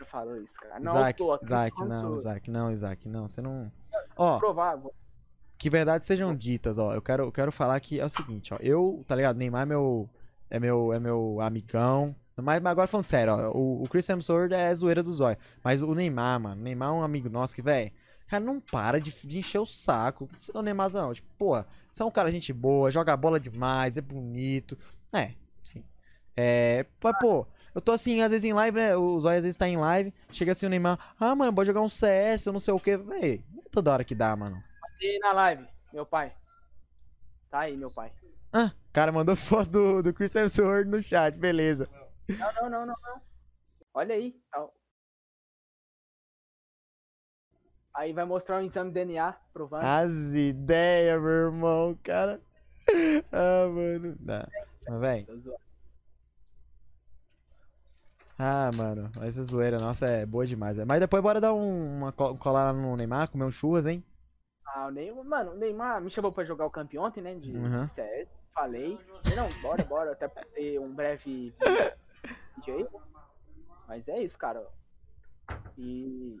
não 0.00 0.06
falou 0.06 0.36
isso, 0.36 0.54
cara. 0.54 0.78
Não, 0.78 0.92
Isaac, 0.92 1.18
tô 1.18 1.32
aqui 1.32 1.44
Isaac, 1.46 1.84
não, 1.84 2.16
Isaac, 2.16 2.50
não, 2.50 2.72
Isaac, 2.72 3.08
não. 3.08 3.28
Você 3.28 3.40
não. 3.40 3.72
Ó, 4.16 4.38
Provável. 4.38 4.92
que 5.58 5.70
verdades 5.70 6.06
sejam 6.06 6.34
ditas, 6.34 6.78
ó. 6.78 6.94
Eu 6.94 7.00
quero, 7.00 7.24
eu 7.24 7.32
quero 7.32 7.50
falar 7.50 7.80
que 7.80 7.98
é 7.98 8.04
o 8.04 8.10
seguinte, 8.10 8.52
ó. 8.52 8.58
Eu, 8.60 9.04
tá 9.06 9.16
ligado? 9.16 9.36
Neymar 9.36 9.62
é 9.62 9.66
meu. 9.66 10.08
É 10.48 10.60
meu, 10.60 10.92
é 10.92 11.00
meu 11.00 11.40
amigão. 11.40 12.14
Mas, 12.36 12.60
mas 12.60 12.70
agora 12.70 12.86
falando 12.86 13.04
sério, 13.04 13.32
ó. 13.32 13.50
O, 13.50 13.82
o 13.84 13.88
Chris 13.88 14.08
Hemsworth 14.08 14.52
é 14.52 14.74
zoeira 14.74 15.02
do 15.02 15.12
zóio. 15.12 15.38
Mas 15.64 15.80
o 15.80 15.94
Neymar, 15.94 16.40
mano. 16.40 16.60
O 16.60 16.64
Neymar 16.64 16.90
é 16.90 16.92
um 16.92 17.02
amigo 17.02 17.30
nosso 17.30 17.54
que, 17.54 17.62
velho. 17.62 17.90
Cara, 18.28 18.44
não 18.44 18.60
para 18.60 19.00
de, 19.00 19.12
de 19.26 19.38
encher 19.38 19.58
o 19.58 19.66
saco. 19.66 20.28
Ô, 20.52 20.60
Neymarzão, 20.60 21.14
tipo, 21.14 21.28
porra, 21.38 21.66
você 21.90 22.02
é 22.02 22.06
um 22.06 22.10
cara 22.10 22.30
gente 22.30 22.52
boa, 22.52 22.90
joga 22.90 23.16
bola 23.16 23.38
demais, 23.38 23.96
é 23.96 24.00
bonito. 24.00 24.76
É, 25.12 25.34
enfim. 25.64 25.84
É, 26.36 26.84
mas, 27.02 27.16
pô, 27.20 27.46
eu 27.74 27.80
tô 27.80 27.92
assim, 27.92 28.20
às 28.22 28.32
vezes 28.32 28.44
em 28.44 28.52
live, 28.52 28.76
né? 28.76 28.96
O 28.96 29.20
Zóio 29.20 29.38
às 29.38 29.44
vezes 29.44 29.56
tá 29.56 29.68
em 29.68 29.76
live, 29.76 30.12
chega 30.30 30.52
assim 30.52 30.66
o 30.66 30.68
Neymar, 30.68 30.98
ah, 31.20 31.34
mano, 31.36 31.54
pode 31.54 31.68
jogar 31.68 31.80
um 31.80 31.88
CS, 31.88 32.46
eu 32.46 32.52
não 32.52 32.60
sei 32.60 32.74
o 32.74 32.80
quê. 32.80 32.96
Véi, 32.96 33.44
não 33.52 33.62
é 33.62 33.68
toda 33.70 33.92
hora 33.92 34.04
que 34.04 34.14
dá, 34.14 34.34
mano. 34.34 34.60
E 35.00 35.18
na 35.20 35.32
live, 35.32 35.64
meu 35.92 36.04
pai. 36.04 36.34
Tá 37.48 37.60
aí, 37.60 37.76
meu 37.76 37.90
pai. 37.90 38.10
Ah, 38.52 38.72
o 38.88 38.92
cara 38.92 39.12
mandou 39.12 39.36
foto 39.36 39.70
do, 39.70 40.02
do 40.02 40.12
Chris 40.12 40.34
Hemsworth 40.34 40.88
no 40.88 41.00
chat, 41.00 41.36
beleza. 41.36 41.88
Não, 42.28 42.52
não, 42.54 42.70
não, 42.70 42.80
não, 42.80 42.94
não. 43.02 43.20
Olha 43.94 44.14
aí. 44.14 44.32
Tá. 44.50 44.66
Aí 47.94 48.12
vai 48.12 48.24
mostrar 48.24 48.58
um 48.58 48.66
exame 48.66 48.90
de 48.90 48.94
DNA 48.94 49.32
provando. 49.52 49.84
As 49.84 50.12
ideias, 50.34 51.20
meu 51.20 51.30
irmão, 51.30 51.98
cara. 52.02 52.40
Ah, 53.32 53.66
mano. 53.68 54.16
Dá. 54.20 54.46
Mas, 54.88 55.00
véi. 55.00 55.26
Ah, 58.38 58.70
mano. 58.76 59.10
Essa 59.22 59.42
zoeira 59.42 59.78
nossa 59.78 60.06
é 60.06 60.26
boa 60.26 60.46
demais. 60.46 60.76
Mas 60.84 61.00
depois 61.00 61.22
bora 61.22 61.40
dar 61.40 61.52
um, 61.54 61.96
uma 61.98 62.12
co- 62.12 62.36
colar 62.36 62.72
no 62.72 62.96
Neymar, 62.96 63.28
comer 63.28 63.44
um 63.44 63.50
churras, 63.50 63.86
hein? 63.86 64.04
Ah, 64.68 64.86
o 64.86 64.90
Neymar, 64.90 65.24
mano, 65.24 65.52
o 65.52 65.56
Neymar 65.56 66.00
me 66.00 66.10
chamou 66.10 66.30
pra 66.30 66.44
jogar 66.44 66.66
o 66.66 66.70
campeão 66.70 67.04
ontem, 67.04 67.22
né? 67.22 67.34
De, 67.34 67.50
Uhum. 67.56 67.86
de 67.86 67.94
CS. 67.94 68.28
Falei. 68.54 68.98
Falei, 69.24 69.36
Não, 69.36 69.48
bora, 69.62 69.84
bora. 69.84 70.12
Até 70.12 70.28
pra 70.28 70.44
ter 70.44 70.78
um 70.78 70.94
breve 70.94 71.52
aí. 72.66 72.86
Mas 73.88 74.08
é 74.08 74.22
isso, 74.22 74.36
cara. 74.38 74.66
E 75.78 76.38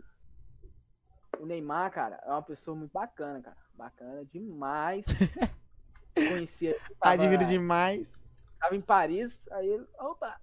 o 1.38 1.46
Neymar, 1.46 1.90
cara, 1.92 2.20
é 2.24 2.28
uma 2.30 2.42
pessoa 2.42 2.76
muito 2.76 2.92
bacana, 2.92 3.40
cara. 3.42 3.56
Bacana 3.74 4.24
demais. 4.26 5.04
Conhecia. 6.14 6.74
tava- 7.00 7.14
Admiro 7.14 7.44
demais. 7.44 8.12
tava 8.58 8.74
em 8.74 8.80
Paris, 8.80 9.46
aí 9.52 9.68
ele, 9.68 9.86
opa, 9.98 10.40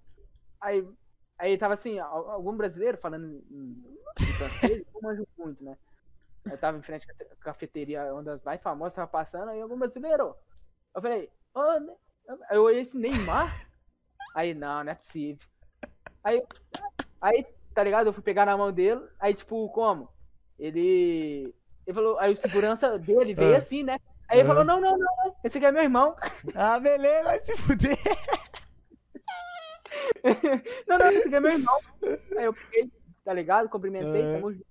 aí, 0.60 0.88
aí 1.36 1.58
tava 1.58 1.74
assim, 1.74 1.98
al- 1.98 2.30
algum 2.30 2.56
brasileiro 2.56 2.96
falando 2.98 3.26
em, 3.50 3.96
francês, 4.38 4.84
eu 4.94 5.00
manjo 5.02 5.26
muito, 5.36 5.64
né? 5.64 5.76
Eu 6.44 6.56
tava 6.58 6.78
em 6.78 6.82
frente 6.82 7.10
à 7.10 7.14
ca- 7.14 7.36
cafeteria, 7.40 8.12
uma 8.12 8.22
das 8.22 8.42
mais 8.44 8.62
famosas, 8.62 8.94
tava 8.94 9.08
passando, 9.08 9.48
aí 9.48 9.60
algum 9.60 9.76
brasileiro, 9.78 10.36
eu 10.94 11.02
falei, 11.02 11.28
ô, 11.54 11.60
aí 11.60 12.56
eu 12.56 12.62
olhei 12.62 12.82
esse 12.82 12.96
Neymar, 12.96 13.48
aí, 14.36 14.54
não, 14.54 14.84
não 14.84 14.92
é 14.92 14.94
possível. 14.94 15.44
Aí, 16.24 16.42
aí, 17.20 17.46
tá 17.74 17.84
ligado, 17.84 18.06
eu 18.06 18.12
fui 18.12 18.22
pegar 18.22 18.46
na 18.46 18.56
mão 18.56 18.72
dele, 18.72 19.00
aí 19.20 19.34
tipo, 19.34 19.68
como? 19.70 20.08
Ele, 20.58 21.54
ele 21.86 21.94
falou, 21.94 22.18
aí 22.18 22.32
o 22.32 22.36
segurança 22.36 22.98
dele 22.98 23.34
veio 23.34 23.54
Ah. 23.54 23.58
assim, 23.58 23.82
né? 23.82 23.98
Aí 24.28 24.38
ele 24.38 24.48
falou, 24.48 24.64
não, 24.64 24.80
não, 24.80 24.92
não, 24.92 25.16
não, 25.24 25.36
esse 25.44 25.58
aqui 25.58 25.66
é 25.66 25.70
meu 25.72 25.82
irmão. 25.82 26.16
Ah, 26.54 26.80
beleza, 26.80 27.24
vai 27.28 27.38
se 27.40 27.56
fuder. 27.58 27.96
Não, 30.88 30.98
não, 30.98 31.06
esse 31.08 31.26
aqui 31.26 31.34
é 31.36 31.40
meu 31.40 31.52
irmão. 31.52 31.78
Aí 32.38 32.44
eu 32.44 32.52
peguei, 32.54 32.90
tá 33.24 33.32
ligado? 33.32 33.68
Cumprimentei, 33.68 34.22
É. 34.22 34.34
tamo 34.34 34.52
junto. 34.52 34.66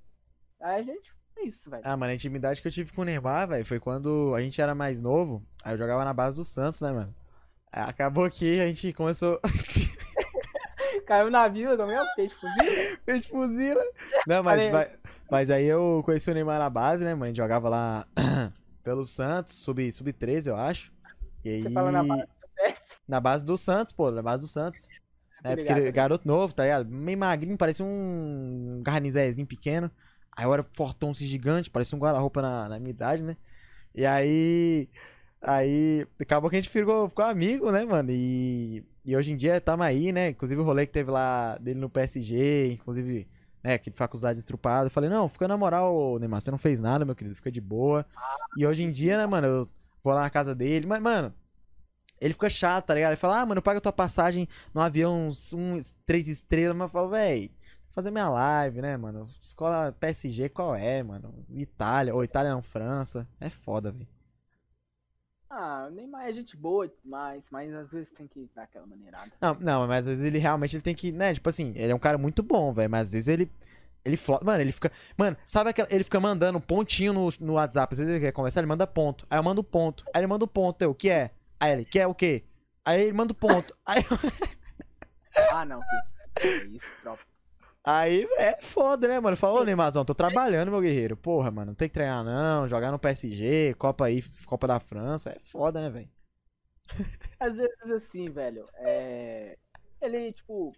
Aí 0.59 0.79
a 0.81 0.83
gente, 0.83 1.11
é 1.37 1.45
isso, 1.45 1.69
velho. 1.69 1.83
Ah, 1.85 1.95
mano, 1.95 2.11
a 2.11 2.15
intimidade 2.15 2.61
que 2.61 2.67
eu 2.67 2.71
tive 2.71 2.91
com 2.91 3.01
o 3.01 3.05
Neymar, 3.05 3.47
velho, 3.47 3.65
foi 3.65 3.79
quando 3.79 4.33
a 4.35 4.41
gente 4.41 4.59
era 4.61 4.73
mais 4.75 4.99
novo. 5.01 5.43
Aí 5.63 5.73
eu 5.73 5.77
jogava 5.77 6.03
na 6.03 6.13
base 6.13 6.37
do 6.37 6.43
Santos, 6.45 6.81
né, 6.81 6.91
mano? 6.91 7.13
Aí 7.71 7.83
acabou 7.83 8.29
que 8.29 8.59
a 8.59 8.65
gente 8.67 8.91
começou. 8.93 9.39
Caiu 11.05 11.29
na 11.29 11.47
vila, 11.47 11.77
comeu 11.77 12.01
um 12.01 12.15
peixe 12.15 12.35
fuzil. 12.35 12.97
Fez 13.05 13.27
fuzila. 13.27 13.83
Não, 14.27 14.43
mas, 14.43 14.71
mas, 14.71 14.99
mas 15.29 15.49
aí 15.49 15.65
eu 15.65 16.01
conheci 16.05 16.29
o 16.31 16.33
Neymar 16.33 16.59
na 16.59 16.69
base, 16.69 17.03
né, 17.03 17.13
mano? 17.13 17.25
A 17.25 17.27
gente 17.27 17.37
jogava 17.37 17.69
lá 17.69 18.07
pelo 18.83 19.05
Santos, 19.05 19.53
sub, 19.55 19.91
sub 19.91 20.11
13, 20.11 20.49
eu 20.49 20.55
acho. 20.55 20.91
E 21.43 21.49
aí. 21.49 21.63
Você 21.63 21.71
fala 21.71 21.91
na 21.91 22.03
base. 22.03 22.27
Na 23.07 23.19
base 23.19 23.45
do 23.45 23.57
Santos, 23.57 23.93
pô, 23.93 24.09
na 24.11 24.21
base 24.21 24.43
do 24.43 24.47
Santos. 24.47 24.89
É, 25.43 25.55
porque 25.55 25.91
garoto 25.91 26.25
novo, 26.25 26.53
tá 26.53 26.63
ligado? 26.63 26.89
Meio 26.89 27.17
magrinho, 27.17 27.57
parecia 27.57 27.85
um 27.85 28.81
garnizezinho 28.81 29.45
pequeno. 29.45 29.91
Aí 30.35 30.45
eu 30.45 30.53
era 30.53 30.65
fortão, 30.73 31.11
assim, 31.11 31.25
gigante, 31.25 31.69
parecia 31.69 31.97
um 31.97 32.01
guarda-roupa 32.01 32.41
na, 32.41 32.69
na 32.69 32.79
minha 32.79 32.91
idade, 32.91 33.21
né? 33.21 33.35
E 33.93 34.05
aí. 34.05 34.89
Aí. 35.43 36.07
Acabou 36.19 36.49
que 36.49 36.55
a 36.55 36.61
gente 36.61 36.69
ficou, 36.71 37.09
ficou 37.09 37.25
amigo, 37.25 37.71
né, 37.71 37.83
mano? 37.85 38.09
E, 38.11 38.83
e 39.03 39.15
hoje 39.15 39.33
em 39.33 39.35
dia 39.35 39.59
tamo 39.59 39.83
aí, 39.83 40.11
né? 40.11 40.29
Inclusive 40.29 40.61
o 40.61 40.63
rolê 40.63 40.85
que 40.85 40.93
teve 40.93 41.11
lá 41.11 41.57
dele 41.57 41.79
no 41.79 41.89
PSG, 41.89 42.71
inclusive, 42.73 43.27
né, 43.63 43.73
aquele 43.75 43.95
faculdade 43.95 44.39
estrupado. 44.39 44.87
Eu 44.87 44.91
falei, 44.91 45.09
não, 45.09 45.27
fica 45.27 45.47
na 45.47 45.57
moral, 45.57 46.17
Neymar, 46.19 46.41
você 46.41 46.49
não 46.51 46.57
fez 46.57 46.79
nada, 46.81 47.05
meu 47.05 47.15
querido, 47.15 47.35
fica 47.35 47.51
de 47.51 47.61
boa. 47.61 48.05
E 48.57 48.65
hoje 48.65 48.83
em 48.83 48.91
dia, 48.91 49.17
né, 49.17 49.25
mano, 49.25 49.47
eu 49.47 49.69
vou 50.03 50.13
lá 50.13 50.21
na 50.21 50.29
casa 50.29 50.55
dele, 50.55 50.85
mas, 50.87 51.01
mano. 51.01 51.33
Ele 52.21 52.33
fica 52.33 52.49
chato, 52.49 52.85
tá 52.85 52.93
ligado? 52.93 53.11
Ele 53.11 53.17
fala, 53.17 53.41
ah, 53.41 53.45
mano, 53.45 53.61
paga 53.61 53.81
tua 53.81 53.91
passagem 53.91 54.47
no 54.73 54.79
avião 54.79 55.27
uns 55.27 55.93
três 56.05 56.29
estrelas. 56.29 56.75
Mas 56.77 56.85
eu 56.85 56.91
falo, 56.91 57.09
véi, 57.09 57.51
fazer 57.91 58.11
minha 58.11 58.29
live, 58.29 58.81
né, 58.81 58.95
mano? 58.95 59.27
Escola 59.41 59.91
PSG, 59.99 60.47
qual 60.47 60.73
é, 60.73 61.03
mano? 61.03 61.45
Itália, 61.49 62.15
ou 62.15 62.23
Itália 62.23 62.51
não, 62.53 62.61
França. 62.61 63.27
É 63.41 63.49
foda, 63.49 63.91
velho. 63.91 64.07
Ah, 65.55 65.85
o 65.87 65.93
Neymar 65.93 66.27
é 66.27 66.33
gente 66.33 66.57
boa 66.57 66.87
demais, 66.87 67.43
mas 67.51 67.71
às 67.75 67.87
vezes 67.91 68.11
tem 68.11 68.27
que 68.27 68.49
dar 68.55 68.63
aquela 68.63 68.87
maneirada. 68.87 69.31
Não, 69.39 69.53
não, 69.59 69.87
mas 69.87 69.99
às 69.99 70.07
vezes 70.07 70.23
ele 70.23 70.39
realmente 70.39 70.75
ele 70.75 70.81
tem 70.81 70.95
que, 70.95 71.11
né, 71.11 71.31
tipo 71.31 71.47
assim, 71.47 71.73
ele 71.75 71.91
é 71.91 71.95
um 71.95 71.99
cara 71.99 72.17
muito 72.17 72.41
bom, 72.41 72.73
velho, 72.73 72.89
mas 72.89 73.09
às 73.09 73.13
vezes 73.13 73.27
ele 73.27 73.51
ele 74.03 74.17
flota, 74.17 74.43
mano, 74.43 74.61
ele 74.61 74.71
fica, 74.71 74.91
mano, 75.15 75.37
sabe 75.45 75.69
aquela, 75.69 75.87
ele 75.91 76.03
fica 76.03 76.19
mandando 76.19 76.59
pontinho 76.59 77.13
no, 77.13 77.29
no 77.39 77.53
WhatsApp, 77.53 77.93
às 77.93 77.99
vezes 77.99 78.13
ele 78.15 78.25
quer 78.25 78.31
conversar, 78.31 78.61
ele 78.61 78.67
manda 78.67 78.87
ponto. 78.87 79.27
Aí 79.29 79.37
eu 79.37 79.43
mando 79.43 79.63
ponto. 79.63 80.03
Aí 80.13 80.19
ele 80.21 80.27
manda 80.27 80.43
o 80.43 80.47
ponto, 80.47 80.81
eu, 80.81 80.89
o 80.89 80.95
que 80.95 81.09
é? 81.09 81.31
Aí 81.59 81.71
ele, 81.71 81.85
quer 81.85 82.07
o 82.07 82.15
quê? 82.15 82.43
Aí 82.83 83.03
ele 83.03 83.13
manda 83.13 83.31
o 83.31 83.35
ponto. 83.35 83.73
Aí 83.85 84.03
Ah, 85.51 85.63
não, 85.65 85.79
que 86.35 86.47
é 86.47 86.65
isso, 86.65 86.85
próprio. 87.01 87.32
Aí 87.85 88.25
é 88.37 88.61
foda, 88.61 89.09
né, 89.09 89.19
mano? 89.19 89.35
Falou, 89.35 89.65
Neymarzão, 89.65 90.05
tô 90.05 90.15
trabalhando, 90.15 90.71
meu 90.71 90.79
guerreiro. 90.79 91.17
Porra, 91.17 91.51
mano, 91.51 91.71
não 91.71 91.75
tem 91.75 91.89
que 91.89 91.93
treinar 91.93 92.23
não, 92.23 92.65
jogar 92.65 92.91
no 92.91 92.99
PSG, 92.99 93.73
Copa 93.73 94.05
aí, 94.05 94.23
Copa 94.45 94.67
da 94.67 94.79
França, 94.79 95.31
é 95.31 95.39
foda, 95.39 95.81
né, 95.81 95.89
velho? 95.89 96.09
Às 97.39 97.55
vezes 97.55 97.91
assim, 97.91 98.29
velho, 98.29 98.63
é. 98.75 99.57
Ele, 100.01 100.31
tipo. 100.31 100.71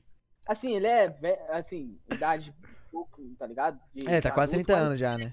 Assim, 0.48 0.76
ele 0.76 0.88
é, 0.88 1.16
assim, 1.50 2.00
idade 2.12 2.54
pouco, 2.92 3.22
tá 3.38 3.46
ligado? 3.46 3.80
De 3.94 4.08
É, 4.08 4.22
tá 4.22 4.32
quase 4.32 4.54
adulto, 4.54 4.68
30 4.68 4.80
mas 4.80 4.88
anos 4.88 5.00
já, 5.00 5.18
né? 5.18 5.32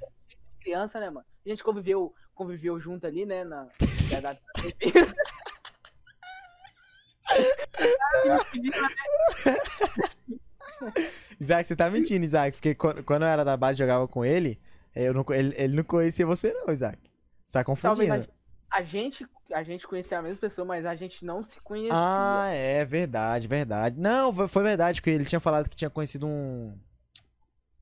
criança, 0.61 1.01
né, 1.01 1.11
mano? 1.11 1.27
A 1.45 1.49
gente 1.49 1.65
conviveu, 1.65 2.15
conviveu 2.35 2.81
junto 2.81 3.07
ali, 3.07 3.27
né, 3.27 3.45
na 3.45 3.69
verdade. 4.09 4.41
Isaac, 11.41 11.67
você 11.67 11.77
tá 11.77 11.91
mentindo, 11.91 12.25
Isaac, 12.25 12.57
porque 12.57 12.75
quando, 12.75 13.03
quando 13.03 13.23
eu 13.23 13.29
era 13.29 13.45
da 13.45 13.57
base 13.57 13.77
e 13.77 13.79
jogava 13.79 14.07
com 14.09 14.25
ele, 14.25 14.61
eu 14.95 15.15
não, 15.15 15.25
ele, 15.31 15.55
ele 15.57 15.77
não 15.77 15.85
conhecia 15.85 16.27
você 16.27 16.53
não, 16.53 16.73
Isaac. 16.73 16.99
Você 17.47 17.59
tá 17.59 17.65
Talvez 17.65 18.09
confundindo. 18.09 18.33
a, 18.71 18.79
a 18.79 18.83
gente, 18.83 19.27
a 19.53 19.63
gente 19.63 19.87
conhecia 19.87 20.19
a 20.19 20.23
mesma 20.23 20.39
pessoa, 20.39 20.65
mas 20.65 20.87
a 20.87 20.95
gente 20.95 21.25
não 21.25 21.43
se 21.43 21.61
conhecia. 21.61 21.91
Ah, 21.93 22.49
é 22.53 22.85
verdade, 22.85 23.49
verdade. 23.49 23.99
Não, 24.01 24.33
foi- 24.49 24.63
verdade, 24.63 25.01
porque 25.01 25.11
ele 25.11 25.25
tinha 25.25 25.41
falado 25.41 25.69
que 25.69 25.77
tinha 25.77 25.91
conhecido 25.91 26.27
um. 26.27 26.77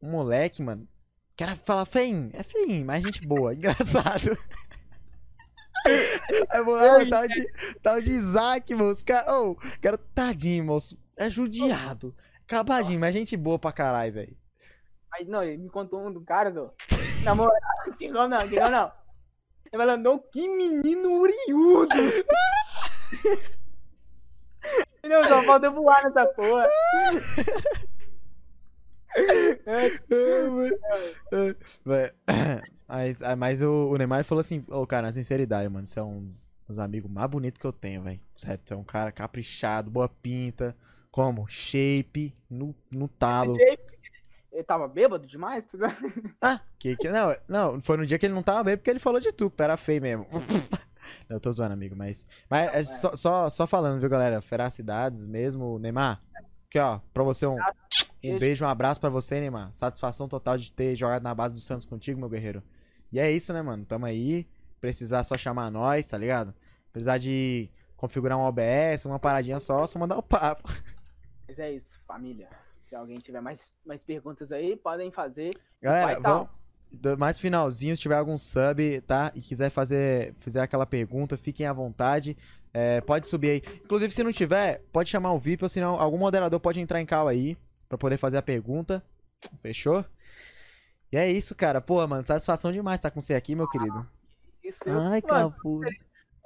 Um 0.02 0.10
moleque, 0.10 0.62
mano. 0.62 0.88
Que 1.36 1.44
era 1.44 1.54
falar 1.56 1.84
feinho. 1.84 2.30
É 2.32 2.42
feinho, 2.42 2.84
mas 2.86 3.02
gente 3.02 3.26
boa, 3.26 3.52
engraçado. 3.54 4.36
Aí 6.50 6.62
vou 6.64 6.76
lá, 6.76 7.06
tal 7.08 7.26
de, 7.26 7.52
tal 7.82 8.00
de 8.00 8.10
Isaac, 8.10 8.74
moço. 8.74 9.04
Cara, 9.04 9.32
ô, 9.40 9.56
cara, 9.80 9.96
tadinho, 10.14 10.64
moço. 10.64 10.98
É 11.16 11.28
judiado. 11.30 12.14
Acabadinho, 12.50 12.98
mas 12.98 13.14
gente 13.14 13.36
boa 13.36 13.60
pra 13.60 13.70
caralho, 13.70 14.12
velho. 14.12 14.36
Aí, 15.12 15.24
não, 15.24 15.40
ele 15.40 15.56
me 15.56 15.70
contou 15.70 16.04
um 16.04 16.12
do 16.12 16.20
cara, 16.20 16.52
só. 16.52 16.74
Na 17.22 17.32
moral, 17.32 17.54
Digão 17.96 18.26
não, 18.28 18.48
Digão 18.48 18.68
não. 18.68 18.90
Ele 19.66 19.84
falou, 19.84 19.96
não, 19.96 20.18
que 20.18 20.48
menino 20.48 21.20
uriudo. 21.20 21.94
não, 25.04 25.22
só 25.22 25.44
falta 25.44 25.70
voar 25.70 26.02
nessa 26.02 26.26
porra. 26.26 26.66
Mas, 31.84 32.12
mas, 32.88 33.22
ah, 33.22 33.36
mas 33.36 33.62
o, 33.62 33.90
o 33.92 33.96
Neymar 33.96 34.24
falou 34.24 34.40
assim, 34.40 34.64
ô 34.68 34.84
cara, 34.88 35.06
na 35.06 35.12
sinceridade, 35.12 35.68
mano, 35.68 35.86
você 35.86 36.00
é 36.00 36.02
um 36.02 36.24
dos, 36.24 36.50
dos 36.66 36.80
amigos 36.80 37.08
mais 37.08 37.30
bonitos 37.30 37.60
que 37.60 37.66
eu 37.66 37.72
tenho, 37.72 38.02
velho. 38.02 38.20
Sério, 38.34 38.60
você 38.64 38.74
é 38.74 38.76
um 38.76 38.82
cara 38.82 39.12
caprichado, 39.12 39.88
boa 39.88 40.08
pinta, 40.08 40.76
como? 41.10 41.46
Shape, 41.48 42.34
no, 42.48 42.74
no 42.90 43.08
talo. 43.08 43.56
Ele 44.52 44.64
tava 44.64 44.88
bêbado 44.88 45.26
demais? 45.26 45.64
Ah, 46.42 46.60
que, 46.78 46.96
que 46.96 47.08
não, 47.08 47.36
não, 47.46 47.80
foi 47.80 47.96
no 47.96 48.06
dia 48.06 48.18
que 48.18 48.26
ele 48.26 48.34
não 48.34 48.42
tava 48.42 48.64
bem 48.64 48.76
porque 48.76 48.90
ele 48.90 48.98
falou 48.98 49.20
de 49.20 49.32
tu, 49.32 49.50
que 49.50 49.56
tu 49.56 49.62
era 49.62 49.76
feio 49.76 50.00
mesmo. 50.00 50.26
Não, 51.28 51.36
eu 51.36 51.40
tô 51.40 51.50
zoando, 51.50 51.72
amigo, 51.72 51.96
mas. 51.96 52.26
Mas 52.48 52.72
é 52.72 52.82
só, 52.84 53.16
só, 53.16 53.50
só 53.50 53.66
falando, 53.66 53.98
viu, 53.98 54.08
galera? 54.08 54.40
Feracidades 54.40 55.26
mesmo, 55.26 55.78
Neymar. 55.78 56.22
Aqui, 56.68 56.78
ó, 56.78 57.00
pra 57.12 57.24
você 57.24 57.46
um, 57.46 57.56
um 58.22 58.38
beijo, 58.38 58.64
um 58.64 58.68
abraço 58.68 59.00
pra 59.00 59.10
você, 59.10 59.40
Neymar. 59.40 59.72
Satisfação 59.72 60.28
total 60.28 60.56
de 60.56 60.70
ter 60.70 60.94
jogado 60.94 61.22
na 61.22 61.34
base 61.34 61.52
do 61.52 61.60
Santos 61.60 61.84
contigo, 61.84 62.20
meu 62.20 62.28
guerreiro. 62.28 62.62
E 63.10 63.18
é 63.18 63.30
isso, 63.30 63.52
né, 63.52 63.60
mano? 63.60 63.84
Tamo 63.84 64.06
aí. 64.06 64.46
Precisar 64.80 65.24
só 65.24 65.36
chamar 65.36 65.70
nós, 65.70 66.06
tá 66.06 66.16
ligado? 66.16 66.54
Precisar 66.92 67.18
de 67.18 67.68
configurar 67.96 68.38
um 68.38 68.42
OBS, 68.42 69.04
uma 69.04 69.18
paradinha 69.18 69.58
só, 69.60 69.86
só 69.86 69.98
mandar 69.98 70.16
o 70.16 70.22
papo. 70.22 70.72
Mas 71.50 71.58
é 71.58 71.72
isso, 71.72 72.00
família. 72.06 72.48
Se 72.88 72.94
alguém 72.94 73.18
tiver 73.18 73.40
mais, 73.40 73.60
mais 73.84 74.00
perguntas 74.02 74.52
aí, 74.52 74.76
podem 74.76 75.10
fazer. 75.10 75.50
Galera, 75.82 76.06
Vai, 76.06 76.20
tá. 76.20 76.32
vamos. 76.32 77.18
Mais 77.18 77.40
finalzinho, 77.40 77.96
se 77.96 78.02
tiver 78.02 78.16
algum 78.16 78.38
sub, 78.38 79.00
tá? 79.00 79.32
E 79.34 79.40
quiser 79.40 79.68
fazer, 79.68 80.32
fizer 80.38 80.60
aquela 80.60 80.86
pergunta, 80.86 81.36
fiquem 81.36 81.66
à 81.66 81.72
vontade. 81.72 82.36
É, 82.72 83.00
pode 83.00 83.26
subir 83.26 83.50
aí. 83.50 83.62
Inclusive, 83.84 84.12
se 84.12 84.22
não 84.22 84.32
tiver, 84.32 84.80
pode 84.92 85.10
chamar 85.10 85.32
o 85.32 85.40
VIP, 85.40 85.64
ou 85.64 85.68
senão 85.68 86.00
algum 86.00 86.18
moderador 86.18 86.60
pode 86.60 86.80
entrar 86.80 87.00
em 87.00 87.06
cal 87.06 87.26
aí 87.26 87.56
pra 87.88 87.98
poder 87.98 88.16
fazer 88.16 88.38
a 88.38 88.42
pergunta. 88.42 89.02
Fechou? 89.60 90.04
E 91.12 91.16
é 91.16 91.28
isso, 91.28 91.54
cara. 91.56 91.80
Pô, 91.80 92.06
mano, 92.06 92.24
satisfação 92.24 92.70
demais 92.70 92.98
estar 92.98 93.10
com 93.10 93.20
você 93.20 93.34
aqui, 93.34 93.56
meu 93.56 93.68
querido. 93.68 94.08
Isso 94.62 94.82
eu, 94.86 95.00
Ai, 95.00 95.20
mano, 95.28 95.50
capu. 95.50 95.80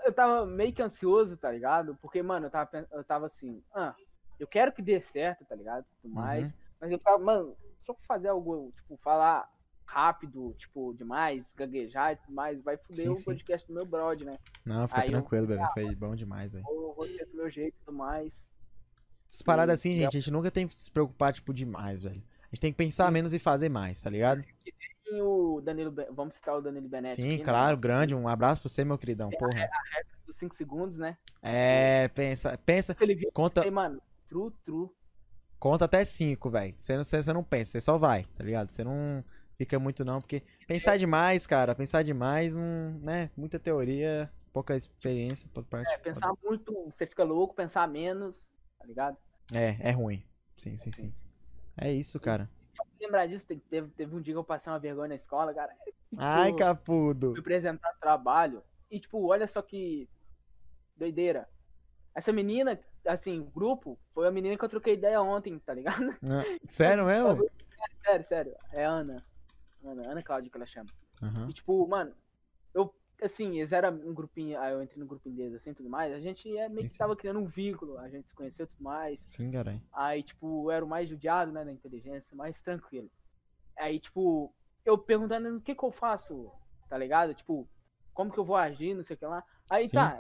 eu 0.06 0.12
tava 0.14 0.46
meio 0.46 0.72
que 0.72 0.80
ansioso, 0.80 1.36
tá 1.36 1.50
ligado? 1.52 1.94
Porque, 2.00 2.22
mano, 2.22 2.46
eu 2.46 2.50
tava, 2.50 2.86
eu 2.90 3.04
tava 3.04 3.26
assim, 3.26 3.62
ah, 3.74 3.94
eu 4.38 4.46
quero 4.46 4.72
que 4.72 4.82
dê 4.82 5.00
certo, 5.00 5.44
tá 5.44 5.54
ligado? 5.54 5.84
Tudo 6.02 6.14
mais. 6.14 6.46
Uhum. 6.46 6.52
Mas 6.80 6.90
eu 6.92 6.98
ficava, 6.98 7.18
mano, 7.18 7.56
se 7.78 7.90
eu 7.90 7.96
fazer 8.06 8.28
algo, 8.28 8.72
tipo, 8.76 8.96
falar 8.98 9.48
rápido, 9.86 10.54
tipo, 10.58 10.94
demais, 10.94 11.46
gaguejar 11.54 12.12
e 12.12 12.16
tudo 12.16 12.34
mais, 12.34 12.60
vai 12.62 12.76
foder 12.76 13.04
Sim, 13.04 13.08
o 13.10 13.16
sim. 13.16 13.24
podcast 13.24 13.66
do 13.68 13.74
meu 13.74 13.84
brother, 13.84 14.26
né? 14.26 14.38
Não, 14.64 14.88
fica 14.88 15.02
Aí 15.02 15.08
tranquilo, 15.08 15.46
bebê. 15.46 15.62
Foi 15.72 15.94
bom 15.94 16.16
demais, 16.16 16.52
velho. 16.52 16.64
Ou 16.66 16.94
vou 16.94 17.06
ser 17.06 17.26
do 17.26 17.36
meu 17.36 17.50
jeito 17.50 17.74
e 17.74 17.84
tudo 17.84 17.96
mais. 17.96 18.32
Essas 19.28 19.42
paradas 19.42 19.80
Sim, 19.80 19.90
assim, 19.90 19.98
gente, 20.00 20.16
a 20.16 20.20
gente 20.20 20.30
nunca 20.30 20.50
tem 20.50 20.66
que 20.66 20.74
se 20.78 20.90
preocupar, 20.90 21.32
tipo, 21.32 21.52
demais, 21.52 22.02
velho. 22.02 22.22
A 22.42 22.46
gente 22.54 22.60
tem 22.60 22.72
que 22.72 22.76
pensar 22.78 23.10
menos 23.10 23.32
e 23.32 23.38
fazer 23.38 23.68
mais, 23.68 24.02
tá 24.02 24.10
ligado? 24.10 24.44
E 25.06 25.20
o 25.20 25.60
Danilo, 25.60 25.90
Ben- 25.90 26.06
vamos 26.10 26.34
citar 26.34 26.56
o 26.56 26.60
Danilo 26.60 26.88
Benetti. 26.88 27.16
Sim, 27.16 27.28
aqui, 27.28 27.38
né? 27.38 27.44
claro, 27.44 27.76
grande. 27.76 28.14
Um 28.14 28.28
abraço 28.28 28.60
pra 28.60 28.68
você, 28.68 28.84
meu 28.84 28.98
queridão. 28.98 29.30
Porra. 29.30 29.68
Dos 30.26 30.36
5 30.36 30.54
segundos, 30.54 30.96
né? 30.96 31.16
É, 31.42 32.08
pensa, 32.08 32.58
pensa, 32.64 32.96
Ele 33.00 33.14
viu, 33.14 33.30
conta, 33.32 33.62
aí, 33.62 33.70
mano, 33.70 34.00
tru, 34.34 34.50
tru. 34.64 34.96
conta 35.60 35.84
até 35.84 36.04
cinco, 36.04 36.50
velho. 36.50 36.74
Você 36.76 36.96
não, 36.96 37.04
você 37.04 37.32
não 37.32 37.44
pensa, 37.44 37.72
você 37.72 37.80
só 37.80 37.96
vai, 37.96 38.24
tá 38.24 38.42
ligado? 38.42 38.70
Você 38.70 38.82
não 38.82 39.24
fica 39.56 39.78
muito 39.78 40.04
não, 40.04 40.20
porque 40.20 40.42
pensar 40.66 40.98
demais, 40.98 41.46
cara, 41.46 41.74
pensar 41.74 42.02
demais, 42.02 42.56
não, 42.56 42.90
né? 43.00 43.30
Muita 43.36 43.58
teoria, 43.58 44.30
pouca 44.52 44.76
experiência 44.76 45.48
por 45.54 45.64
parte. 45.64 45.92
É, 45.92 45.98
pensar 45.98 46.32
muito, 46.42 46.72
você 46.90 47.06
fica 47.06 47.22
louco, 47.22 47.54
pensar 47.54 47.86
menos, 47.86 48.50
tá 48.78 48.84
ligado? 48.84 49.16
É, 49.54 49.88
é 49.88 49.90
ruim. 49.92 50.24
Sim, 50.56 50.76
sim, 50.76 50.90
sim. 50.90 51.14
É 51.76 51.92
isso, 51.92 52.18
cara. 52.18 52.50
Lembrar 53.00 53.26
disso, 53.26 53.46
teve, 53.46 53.88
teve 53.88 54.16
um 54.16 54.20
dia 54.20 54.32
que 54.34 54.38
eu 54.38 54.44
passei 54.44 54.72
uma 54.72 54.78
vergonha 54.78 55.08
na 55.08 55.14
escola, 55.14 55.52
cara. 55.52 55.72
Ai, 56.16 56.52
Pô. 56.52 56.58
capudo. 56.58 57.30
fui 57.32 57.40
apresentar 57.40 57.92
trabalho. 58.00 58.62
E, 58.90 58.98
tipo, 58.98 59.26
olha 59.26 59.46
só 59.46 59.60
que 59.60 60.08
doideira. 60.96 61.48
Essa 62.14 62.32
menina, 62.32 62.78
assim, 63.06 63.48
grupo, 63.54 63.98
foi 64.12 64.26
a 64.26 64.30
menina 64.30 64.56
que 64.56 64.64
eu 64.64 64.68
troquei 64.68 64.94
ideia 64.94 65.20
ontem, 65.20 65.58
tá 65.58 65.74
ligado? 65.74 66.14
Ah, 66.22 66.42
Sério 66.68 67.04
mesmo? 67.04 67.48
Sério, 68.04 68.24
sério. 68.26 68.56
É 68.72 68.84
Ana. 68.84 69.24
Ana, 69.84 70.10
Ana 70.10 70.22
Cláudia 70.22 70.50
que 70.50 70.56
ela 70.56 70.66
chama. 70.66 70.90
Aham. 71.22 71.48
E, 71.48 71.52
tipo, 71.52 71.86
mano, 71.86 72.14
eu, 72.74 72.94
assim, 73.22 73.58
eles 73.58 73.72
eram 73.72 73.94
um 73.94 74.14
grupinho, 74.14 74.58
aí 74.58 74.72
eu 74.72 74.82
entrei 74.82 74.98
no 74.98 75.06
grupinho 75.06 75.36
deles, 75.36 75.54
assim, 75.54 75.72
tudo 75.72 75.88
mais. 75.88 76.12
A 76.12 76.20
gente 76.20 76.56
é 76.56 76.68
meio 76.68 76.86
que 76.86 76.92
sim. 76.92 76.98
tava 76.98 77.16
criando 77.16 77.40
um 77.40 77.46
vínculo, 77.46 77.98
a 77.98 78.08
gente 78.08 78.28
se 78.28 78.34
conheceu 78.34 78.64
e 78.64 78.68
tudo 78.68 78.82
mais. 78.82 79.18
Sim, 79.24 79.50
caralho. 79.50 79.80
Aí, 79.92 80.22
tipo, 80.22 80.66
eu 80.66 80.70
era 80.70 80.84
o 80.84 80.88
mais 80.88 81.08
judiado, 81.08 81.52
né, 81.52 81.64
na 81.64 81.72
inteligência, 81.72 82.34
mais 82.34 82.60
tranquilo. 82.60 83.10
Aí, 83.78 83.98
tipo, 83.98 84.52
eu 84.84 84.98
perguntando 84.98 85.56
o 85.56 85.60
que 85.60 85.74
que 85.74 85.84
eu 85.84 85.92
faço, 85.92 86.50
tá 86.88 86.96
ligado? 86.98 87.34
Tipo, 87.34 87.68
como 88.14 88.32
que 88.32 88.38
eu 88.38 88.44
vou 88.44 88.56
agir, 88.56 88.94
não 88.94 89.02
sei 89.04 89.16
o 89.16 89.18
que 89.18 89.26
lá. 89.26 89.44
Aí, 89.68 89.86
Sim. 89.88 89.96
tá, 89.96 90.18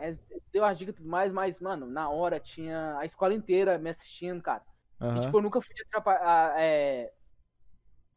deu 0.52 0.64
as 0.64 0.76
dicas 0.78 0.94
e 0.94 0.98
tudo 0.98 1.08
mais, 1.08 1.32
mas, 1.32 1.58
mano, 1.60 1.86
na 1.86 2.10
hora 2.10 2.40
tinha 2.40 2.98
a 2.98 3.04
escola 3.06 3.32
inteira 3.34 3.78
me 3.78 3.90
assistindo, 3.90 4.42
cara. 4.42 4.62
E, 5.00 5.04
Aham. 5.04 5.20
tipo, 5.20 5.38
eu 5.38 5.42
nunca 5.42 5.60
fui 5.62 5.74
atrapalhar, 5.88 6.54
é... 6.58 7.12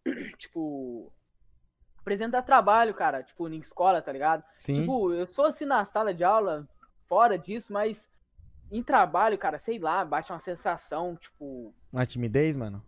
Tipo, 0.37 1.11
apresentar 1.99 2.41
trabalho, 2.43 2.93
cara, 2.93 3.23
tipo, 3.23 3.47
em 3.49 3.59
escola, 3.59 4.01
tá 4.01 4.11
ligado? 4.11 4.43
Sim. 4.55 4.81
Tipo, 4.81 5.13
eu 5.13 5.27
sou 5.27 5.45
assim 5.45 5.65
na 5.65 5.85
sala 5.85 6.13
de 6.13 6.23
aula, 6.23 6.67
fora 7.07 7.37
disso, 7.37 7.71
mas 7.73 8.09
em 8.71 8.83
trabalho, 8.83 9.37
cara, 9.37 9.59
sei 9.59 9.79
lá, 9.79 10.03
bate 10.05 10.31
uma 10.31 10.39
sensação, 10.39 11.15
tipo, 11.17 11.73
Uma 11.91 12.05
timidez, 12.05 12.55
mano? 12.55 12.83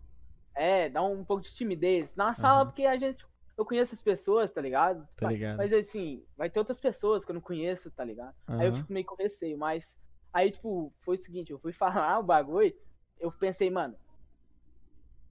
é, 0.54 0.88
dá 0.88 1.02
um 1.02 1.24
pouco 1.24 1.42
de 1.42 1.54
timidez. 1.54 2.14
Na 2.16 2.34
sala, 2.34 2.60
Aham. 2.60 2.66
porque 2.66 2.84
a 2.86 2.96
gente. 2.98 3.24
Eu 3.60 3.64
conheço 3.66 3.92
as 3.92 4.00
pessoas, 4.00 4.50
tá 4.50 4.58
ligado? 4.58 5.06
Tá 5.18 5.26
Mas- 5.26 5.34
ligado. 5.34 5.56
Mas 5.58 5.70
assim, 5.74 6.24
vai 6.34 6.48
ter 6.48 6.58
outras 6.58 6.80
pessoas 6.80 7.26
que 7.26 7.30
eu 7.30 7.34
não 7.34 7.42
conheço, 7.42 7.90
tá 7.90 8.02
ligado? 8.02 8.34
Aí 8.46 8.66
eu 8.66 8.74
fico 8.74 8.90
meio 8.90 9.04
com 9.04 9.14
receio, 9.16 9.58
mas. 9.58 9.98
Aí, 10.32 10.50
tipo, 10.50 10.90
foi 11.02 11.16
o 11.16 11.18
seguinte, 11.18 11.50
eu 11.52 11.58
fui 11.58 11.72
falar 12.08 12.18
o 12.18 12.22
bagulho, 12.22 12.74
eu 13.18 13.30
pensei, 13.30 13.68
mano. 13.68 13.94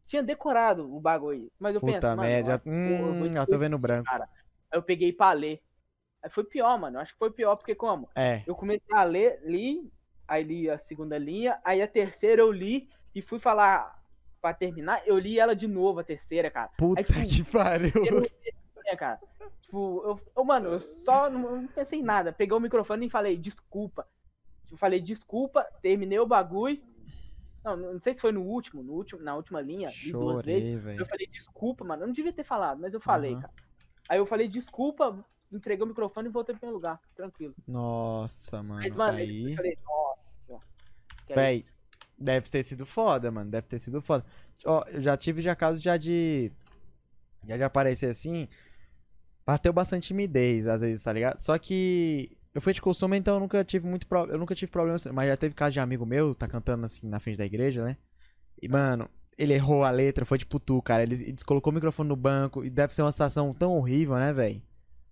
Tinha 0.08 0.22
decorado 0.22 0.96
o 0.96 1.00
bagulho, 1.00 1.52
mas 1.60 1.74
eu 1.74 1.82
Puta 1.82 1.94
penso, 1.94 2.08
mano. 2.08 2.22
merda. 2.22 2.62
eu 2.66 2.72
eu 2.72 3.14
Hum, 3.14 3.34
já 3.34 3.46
tô 3.48 3.58
vendo 3.58 3.78
branco. 3.80 4.06
Cara. 4.10 4.30
Aí 4.72 4.78
eu 4.78 4.84
peguei 4.84 5.12
pra 5.12 5.32
ler. 5.34 5.60
Aí 6.22 6.30
foi 6.30 6.44
pior, 6.44 6.78
mano. 6.80 6.98
eu 6.98 7.02
Acho 7.02 7.14
que 7.14 7.18
foi 7.20 7.32
pior, 7.32 7.56
porque 7.56 7.74
como? 7.74 8.10
É. 8.16 8.44
Eu 8.46 8.56
comecei 8.56 8.96
a 8.96 9.04
ler, 9.04 9.40
li, 9.44 9.92
aí 10.28 10.44
li 10.44 10.70
a 10.70 10.78
segunda 10.78 11.18
linha, 11.18 11.60
aí 11.64 11.82
a 11.82 11.88
terceira 11.88 12.44
eu 12.44 12.52
li 12.52 12.90
e 13.16 13.22
fui 13.24 13.40
falar 13.40 13.99
pra 14.42 14.54
terminar, 14.54 15.02
eu 15.06 15.18
li 15.18 15.40
ela 15.40 15.56
de 15.56 15.68
novo, 15.68 16.00
a 16.00 16.04
terceira, 16.04 16.50
cara. 16.50 16.70
Puta 16.78 17.00
Aí, 17.00 17.06
tipo, 17.06 17.46
que 17.46 17.52
pariu. 17.52 17.92
Eu 18.06 18.22
né, 18.90 18.96
cara. 18.96 19.20
Tipo, 19.62 20.02
eu, 20.06 20.20
eu, 20.36 20.44
mano, 20.44 20.70
eu 20.70 20.80
só 20.80 21.30
não, 21.30 21.62
não 21.62 21.68
pensei 21.68 22.00
em 22.00 22.04
nada. 22.04 22.34
Peguei 22.34 22.56
o 22.56 22.60
microfone 22.60 23.06
e 23.06 23.10
falei, 23.10 23.38
desculpa. 23.38 24.08
Eu 24.72 24.78
falei, 24.78 25.00
desculpa, 25.00 25.64
terminei 25.82 26.20
o 26.20 26.28
bagulho. 26.28 26.82
Não, 27.64 27.76
não 27.76 28.00
sei 28.00 28.14
se 28.14 28.22
foi 28.22 28.32
no 28.32 28.42
último, 28.42 28.82
no 28.82 28.94
último, 28.94 29.22
na 29.22 29.36
última 29.36 29.60
linha, 29.62 29.90
li 30.04 30.12
duas 30.12 30.46
vezes. 30.46 30.82
Chorei, 30.82 31.00
Eu 31.00 31.06
falei, 31.06 31.28
desculpa, 31.28 31.84
mano. 31.84 32.04
Eu 32.04 32.08
não 32.08 32.14
devia 32.14 32.34
ter 32.34 32.44
falado, 32.44 32.80
mas 32.80 32.94
eu 32.94 33.00
falei, 33.00 33.34
Aham. 33.34 33.42
cara. 33.42 33.54
Aí 34.08 34.18
eu 34.18 34.26
falei, 34.26 34.48
desculpa, 34.48 35.24
entreguei 35.52 35.84
o 35.84 35.88
microfone 35.88 36.30
e 36.30 36.32
voltei 36.32 36.56
pro 36.56 36.66
meu 36.66 36.76
lugar, 36.76 37.00
tranquilo. 37.16 37.54
Nossa, 37.68 38.64
mano. 38.64 38.96
mano, 38.96 39.18
Aí. 39.18 39.52
eu 39.52 39.56
falei, 39.56 39.78
nossa. 39.86 40.66
Véi, 41.28 41.66
deve 42.20 42.50
ter 42.50 42.64
sido 42.64 42.86
foda, 42.86 43.32
mano. 43.32 43.50
Deve 43.50 43.68
ter 43.68 43.80
sido 43.80 44.02
foda. 44.02 44.26
Ó, 44.66 44.84
eu 44.88 45.02
já 45.02 45.16
tive 45.16 45.42
já 45.42 45.56
caso 45.56 45.80
já 45.82 45.98
de. 45.98 46.52
Já 47.48 47.58
de 47.58 47.64
aparecer 47.64 48.08
assim. 48.08 48.48
bateu 49.46 49.72
bastante 49.72 50.08
timidez, 50.08 50.68
às 50.68 50.82
vezes, 50.82 51.04
tá 51.04 51.14
ligado? 51.14 51.42
Só 51.42 51.58
que 51.58 52.38
eu 52.54 52.62
fui 52.62 52.74
de 52.74 52.82
costume, 52.82 53.18
então 53.18 53.36
eu 53.36 53.40
nunca 53.40 53.64
tive 53.64 53.88
muito 53.88 54.08
pro... 54.08 54.26
eu 54.26 54.38
nunca 54.38 54.56
tive 54.56 54.72
problema, 54.72 54.96
assim, 54.96 55.12
mas 55.12 55.28
já 55.28 55.38
teve 55.38 55.56
caso 55.56 55.74
de 55.74 55.80
amigo 55.80 56.06
meu, 56.06 56.36
tá 56.36 56.48
cantando 56.48 56.86
assim 56.86 57.08
na 57.08 57.20
frente 57.20 57.38
da 57.38 57.46
igreja, 57.46 57.84
né? 57.84 57.96
E, 58.62 58.68
mano, 58.68 59.10
ele 59.38 59.54
errou 59.54 59.84
a 59.84 59.90
letra, 59.90 60.26
foi 60.26 60.38
tipo 60.38 60.60
tu, 60.60 60.82
cara. 60.82 61.04
Ele, 61.04 61.16
ele 61.16 61.38
colocou 61.46 61.72
o 61.72 61.74
microfone 61.74 62.10
no 62.10 62.16
banco 62.16 62.66
e 62.66 62.70
deve 62.70 62.94
ser 62.94 63.04
uma 63.04 63.12
situação 63.12 63.54
tão 63.54 63.78
horrível, 63.78 64.16
né, 64.16 64.34
velho? 64.34 64.62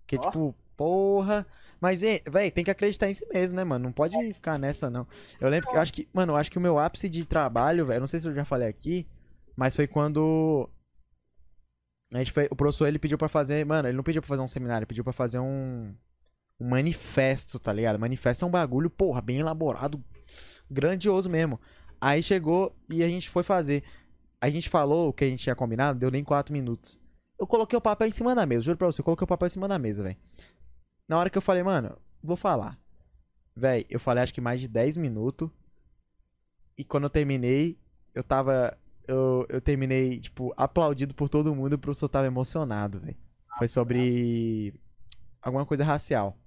Que 0.05 0.17
Ó. 0.17 0.19
tipo, 0.19 0.55
porra. 0.75 1.47
Mas, 1.79 2.01
velho, 2.01 2.51
tem 2.51 2.63
que 2.63 2.71
acreditar 2.71 3.09
em 3.09 3.13
si 3.13 3.25
mesmo, 3.33 3.55
né, 3.55 3.63
mano? 3.63 3.85
Não 3.85 3.91
pode 3.91 4.15
ficar 4.33 4.57
nessa, 4.57 4.89
não. 4.89 5.07
Eu 5.39 5.49
lembro 5.49 5.69
que 5.69 5.75
eu 5.75 5.81
acho 5.81 5.93
que, 5.93 6.07
mano, 6.13 6.33
eu 6.33 6.37
acho 6.37 6.49
que 6.49 6.57
o 6.57 6.61
meu 6.61 6.79
ápice 6.79 7.07
de 7.07 7.23
trabalho, 7.25 7.85
velho, 7.85 7.99
não 7.99 8.07
sei 8.07 8.19
se 8.19 8.27
eu 8.27 8.33
já 8.33 8.45
falei 8.45 8.67
aqui, 8.67 9.07
mas 9.55 9.75
foi 9.75 9.87
quando 9.87 10.69
a 12.13 12.19
gente 12.19 12.31
foi, 12.31 12.47
o 12.49 12.55
professor 12.55 12.87
ele 12.87 12.99
pediu 12.99 13.17
pra 13.17 13.27
fazer, 13.27 13.65
mano, 13.65 13.87
ele 13.87 13.97
não 13.97 14.03
pediu 14.03 14.21
pra 14.21 14.29
fazer 14.29 14.41
um 14.41 14.47
seminário, 14.47 14.83
ele 14.83 14.87
pediu 14.87 15.03
pra 15.03 15.13
fazer 15.13 15.39
um 15.39 15.93
um 16.59 16.67
manifesto, 16.67 17.59
tá 17.59 17.71
ligado? 17.71 17.99
Manifesto 17.99 18.43
é 18.43 18.47
um 18.47 18.51
bagulho, 18.51 18.89
porra, 18.89 19.21
bem 19.21 19.39
elaborado, 19.39 20.03
grandioso 20.69 21.29
mesmo. 21.29 21.59
Aí 22.01 22.21
chegou 22.21 22.75
e 22.91 23.03
a 23.03 23.07
gente 23.07 23.29
foi 23.29 23.43
fazer. 23.43 23.83
A 24.41 24.49
gente 24.49 24.69
falou 24.69 25.09
o 25.09 25.13
que 25.13 25.23
a 25.23 25.27
gente 25.27 25.43
tinha 25.43 25.55
combinado, 25.55 25.99
deu 25.99 26.11
nem 26.11 26.23
4 26.23 26.53
minutos. 26.53 26.99
Eu 27.39 27.45
coloquei 27.45 27.77
o 27.77 27.81
papel 27.81 28.07
em 28.07 28.11
cima 28.11 28.33
da 28.33 28.45
mesa, 28.45 28.63
juro 28.63 28.77
pra 28.77 28.87
você, 28.87 29.01
eu 29.01 29.05
coloquei 29.05 29.23
o 29.23 29.27
papel 29.27 29.45
em 29.45 29.49
cima 29.49 29.67
da 29.67 29.77
mesa, 29.77 30.03
velho. 30.03 30.17
Na 31.07 31.17
hora 31.17 31.29
que 31.29 31.37
eu 31.37 31.41
falei, 31.41 31.63
mano, 31.63 31.97
vou 32.21 32.35
falar. 32.35 32.77
Véi, 33.55 33.85
eu 33.89 33.99
falei 33.99 34.21
acho 34.21 34.33
que 34.33 34.41
mais 34.41 34.59
de 34.61 34.67
10 34.67 34.97
minutos. 34.97 35.49
E 36.77 36.83
quando 36.83 37.05
eu 37.05 37.09
terminei, 37.09 37.77
eu 38.13 38.23
tava. 38.23 38.77
Eu, 39.07 39.45
eu 39.49 39.61
terminei, 39.61 40.19
tipo, 40.19 40.53
aplaudido 40.57 41.15
por 41.15 41.29
todo 41.29 41.55
mundo 41.55 41.73
e 41.73 41.75
o 41.75 41.79
professor 41.79 42.09
tava 42.09 42.27
emocionado, 42.27 42.99
velho. 42.99 43.15
Foi 43.57 43.67
sobre 43.67 44.73
alguma 45.41 45.65
coisa 45.65 45.83
racial. 45.83 46.37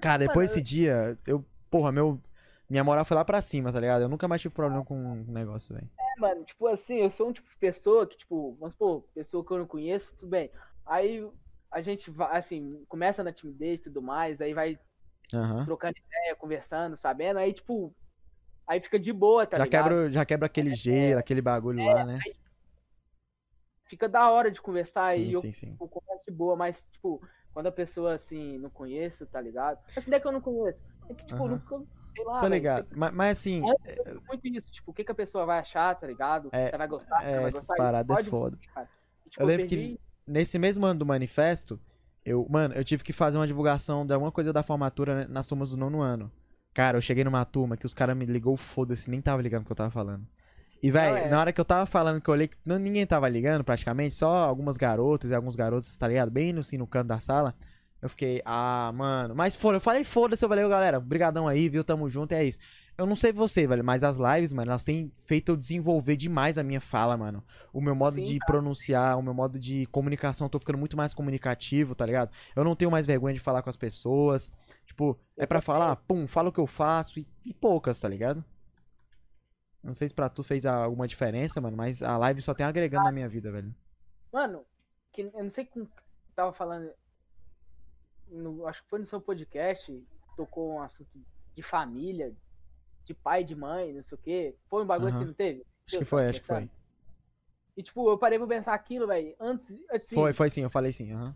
Cara, 0.00 0.26
depois 0.26 0.50
desse 0.50 0.62
dia, 0.62 1.16
eu. 1.26 1.44
Porra, 1.70 1.92
meu. 1.92 2.20
Minha 2.68 2.84
moral 2.84 3.04
foi 3.04 3.16
lá 3.16 3.24
pra 3.24 3.42
cima, 3.42 3.72
tá 3.72 3.80
ligado? 3.80 4.02
Eu 4.02 4.08
nunca 4.08 4.28
mais 4.28 4.40
tive 4.40 4.54
problema 4.54 4.84
com 4.84 4.94
o 5.12 5.32
negócio, 5.32 5.74
velho. 5.74 5.90
É, 5.98 6.20
mano, 6.20 6.44
tipo 6.44 6.68
assim, 6.68 6.98
eu 6.98 7.10
sou 7.10 7.28
um 7.28 7.32
tipo 7.32 7.48
de 7.50 7.56
pessoa 7.56 8.06
que, 8.06 8.16
tipo, 8.16 8.56
vamos 8.60 8.74
supor, 8.74 9.02
pessoa 9.12 9.44
que 9.44 9.52
eu 9.52 9.58
não 9.58 9.66
conheço, 9.66 10.14
tudo 10.14 10.30
bem. 10.30 10.50
Aí 10.86 11.28
a 11.70 11.80
gente 11.82 12.10
vai, 12.10 12.36
assim, 12.36 12.84
começa 12.88 13.22
na 13.22 13.32
timidez 13.32 13.80
e 13.80 13.82
tudo 13.84 14.02
mais, 14.02 14.40
aí 14.40 14.52
vai 14.54 14.78
Aham. 15.32 15.64
trocando 15.64 15.94
ideia, 15.96 16.34
conversando, 16.36 16.96
sabendo, 16.98 17.38
aí, 17.38 17.52
tipo, 17.52 17.94
aí 18.66 18.80
fica 18.80 18.98
de 18.98 19.12
boa, 19.12 19.46
tá 19.46 19.58
já, 19.58 19.64
ligado? 19.64 19.84
quebra, 19.88 20.10
já 20.10 20.26
quebra 20.26 20.46
aquele 20.46 20.74
gelo, 20.74 21.20
aquele 21.20 21.40
bagulho 21.40 21.84
lá, 21.84 22.04
né? 22.04 22.18
Fica 23.86 24.08
da 24.08 24.30
hora 24.30 24.50
de 24.50 24.60
conversar 24.60 25.06
Sim, 25.06 25.20
aí, 25.22 25.32
eu 25.32 25.42
sim, 25.42 25.52
sim. 25.52 25.72
fico 25.72 25.88
conversa 25.88 26.24
de 26.28 26.32
boa, 26.32 26.54
mas, 26.54 26.86
tipo, 26.92 27.20
quando 27.52 27.66
a 27.66 27.72
pessoa, 27.72 28.14
assim, 28.14 28.58
não 28.58 28.70
conheço, 28.70 29.26
tá 29.26 29.40
ligado? 29.40 29.78
Assim, 29.96 30.10
não 30.10 30.16
é 30.16 30.20
que 30.20 30.26
eu 30.26 30.32
não 30.32 30.40
conheço, 30.40 30.78
é 31.08 31.14
que, 31.14 31.26
tipo, 31.26 31.34
Aham. 31.44 31.48
nunca, 31.56 31.76
sei 32.14 32.24
lá, 32.24 32.38
Tá 32.38 32.48
ligado? 32.48 32.86
Mas, 32.96 33.12
mas 33.12 33.38
assim, 33.38 33.62
É 33.64 34.14
muito 34.28 34.46
isso, 34.46 34.70
tipo, 34.72 34.90
o 34.92 34.94
que, 34.94 35.02
que 35.04 35.10
a 35.12 35.14
pessoa 35.14 35.44
vai 35.44 35.58
achar, 35.58 35.94
tá 35.98 36.06
ligado? 36.06 36.50
É, 36.52 36.70
Você 36.70 36.76
vai 36.78 36.86
gostar, 36.86 37.24
é, 37.24 37.34
vai 37.36 37.44
essas 37.46 37.60
gostar. 37.62 37.76
paradas 37.76 38.26
é 38.26 38.30
foda. 38.30 38.56
E, 39.26 39.30
tipo, 39.30 39.42
Eu 39.42 39.46
lembro 39.46 39.66
que- 39.66 39.76
perdi- 39.76 40.00
nesse 40.30 40.58
mesmo 40.58 40.86
ano 40.86 41.00
do 41.00 41.06
manifesto, 41.06 41.78
eu, 42.24 42.46
mano, 42.48 42.74
eu 42.74 42.84
tive 42.84 43.02
que 43.02 43.12
fazer 43.12 43.38
uma 43.38 43.46
divulgação 43.46 44.06
de 44.06 44.12
alguma 44.12 44.30
coisa 44.30 44.52
da 44.52 44.62
formatura 44.62 45.14
né, 45.14 45.26
nas 45.28 45.48
turmas 45.48 45.70
do 45.70 45.76
nono 45.76 46.00
ano. 46.00 46.30
Cara, 46.72 46.96
eu 46.96 47.00
cheguei 47.02 47.24
numa 47.24 47.44
turma 47.44 47.76
que 47.76 47.86
os 47.86 47.94
caras 47.94 48.16
me 48.16 48.24
ligou, 48.24 48.56
foda-se, 48.56 49.10
nem 49.10 49.20
tava 49.20 49.42
ligando 49.42 49.62
o 49.62 49.66
que 49.66 49.72
eu 49.72 49.76
tava 49.76 49.90
falando. 49.90 50.26
E, 50.82 50.90
velho, 50.90 51.16
é. 51.16 51.28
na 51.28 51.38
hora 51.38 51.52
que 51.52 51.60
eu 51.60 51.64
tava 51.64 51.84
falando, 51.84 52.20
que 52.20 52.30
eu 52.30 52.32
olhei 52.32 52.48
que 52.48 52.56
ninguém 52.64 53.06
tava 53.06 53.28
ligando 53.28 53.62
praticamente, 53.64 54.14
só 54.14 54.44
algumas 54.44 54.76
garotas 54.76 55.30
e 55.30 55.34
alguns 55.34 55.56
garotos, 55.56 55.94
tá 55.96 56.08
ligado? 56.08 56.30
Bem 56.30 56.52
no, 56.52 56.60
assim, 56.60 56.78
no 56.78 56.86
canto 56.86 57.08
da 57.08 57.20
sala. 57.20 57.54
Eu 58.00 58.08
fiquei, 58.08 58.40
ah, 58.46 58.90
mano. 58.94 59.34
Mas 59.34 59.54
foda, 59.54 59.76
eu 59.76 59.80
falei, 59.80 60.04
foda-se, 60.04 60.42
eu 60.42 60.48
falei, 60.48 60.64
"Ô, 60.64 60.70
galera, 60.70 60.98
brigadão 60.98 61.46
aí, 61.46 61.68
viu? 61.68 61.84
Tamo 61.84 62.08
junto, 62.08 62.32
é 62.32 62.42
isso. 62.44 62.58
Eu 63.00 63.06
não 63.06 63.16
sei 63.16 63.32
você, 63.32 63.66
velho, 63.66 63.82
mas 63.82 64.04
as 64.04 64.18
lives, 64.18 64.52
mano, 64.52 64.70
elas 64.70 64.84
têm 64.84 65.10
feito 65.24 65.52
eu 65.52 65.56
desenvolver 65.56 66.16
demais 66.16 66.58
a 66.58 66.62
minha 66.62 66.82
fala, 66.82 67.16
mano. 67.16 67.42
O 67.72 67.80
meu 67.80 67.94
modo 67.94 68.16
Sim, 68.16 68.22
de 68.24 68.38
pronunciar, 68.40 69.18
o 69.18 69.22
meu 69.22 69.32
modo 69.32 69.58
de 69.58 69.86
comunicação, 69.86 70.44
eu 70.44 70.50
tô 70.50 70.58
ficando 70.58 70.76
muito 70.76 70.98
mais 70.98 71.14
comunicativo, 71.14 71.94
tá 71.94 72.04
ligado? 72.04 72.30
Eu 72.54 72.62
não 72.62 72.76
tenho 72.76 72.90
mais 72.90 73.06
vergonha 73.06 73.32
de 73.32 73.40
falar 73.40 73.62
com 73.62 73.70
as 73.70 73.76
pessoas. 73.76 74.52
Tipo, 74.84 75.18
é 75.34 75.46
pra 75.46 75.62
falar, 75.62 75.96
pum, 75.96 76.28
fala 76.28 76.50
o 76.50 76.52
que 76.52 76.60
eu 76.60 76.66
faço 76.66 77.18
e, 77.18 77.26
e 77.42 77.54
poucas, 77.54 77.98
tá 77.98 78.06
ligado? 78.06 78.44
Não 79.82 79.94
sei 79.94 80.06
se 80.06 80.14
pra 80.14 80.28
tu 80.28 80.42
fez 80.42 80.66
alguma 80.66 81.08
diferença, 81.08 81.58
mano, 81.58 81.78
mas 81.78 82.02
a 82.02 82.18
live 82.18 82.42
só 82.42 82.52
tem 82.52 82.66
agregando 82.66 83.04
na 83.04 83.12
minha 83.12 83.30
vida, 83.30 83.50
velho. 83.50 83.74
Mano, 84.30 84.62
que, 85.10 85.22
eu 85.22 85.42
não 85.44 85.50
sei 85.50 85.64
com 85.64 85.86
tava 86.36 86.52
falando. 86.52 86.90
no- 88.28 88.66
acho 88.66 88.82
que 88.82 88.90
foi 88.90 88.98
no 88.98 89.06
seu 89.06 89.22
podcast, 89.22 90.06
tocou 90.36 90.74
um 90.74 90.82
assunto 90.82 91.08
de 91.56 91.62
família, 91.62 92.34
de 93.10 93.14
pai, 93.14 93.42
de 93.42 93.54
mãe, 93.56 93.92
não 93.92 94.04
sei 94.04 94.16
o 94.16 94.20
quê. 94.20 94.56
Foi 94.68 94.82
um 94.84 94.86
bagulho 94.86 95.08
Aham. 95.10 95.16
assim, 95.16 95.26
não 95.26 95.34
teve? 95.34 95.66
Acho 95.86 95.98
que 95.98 96.04
foi, 96.04 96.20
tava 96.20 96.30
acho 96.30 96.40
que 96.40 96.46
foi. 96.46 96.70
E 97.76 97.82
tipo, 97.82 98.08
eu 98.10 98.18
parei 98.18 98.38
pra 98.38 98.46
pensar 98.46 98.74
aquilo, 98.74 99.06
velho, 99.06 99.34
antes, 99.40 99.70
assim, 99.90 100.14
Foi, 100.14 100.32
foi 100.32 100.50
sim, 100.50 100.62
eu 100.62 100.70
falei 100.70 100.92
sim, 100.92 101.12
aham. 101.12 101.34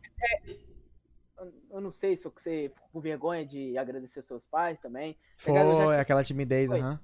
eu- 1.38 1.52
eu 1.70 1.80
não 1.80 1.90
sei 1.92 2.16
se 2.16 2.24
você 2.24 2.70
ficou 2.72 2.88
com 2.92 3.00
vergonha 3.00 3.44
de 3.44 3.76
agradecer 3.76 4.22
seus 4.22 4.46
pais 4.46 4.78
também. 4.80 5.16
Já 5.36 5.52
Foi, 5.52 5.98
aquela 5.98 6.22
timidez, 6.22 6.70
aham. 6.70 7.00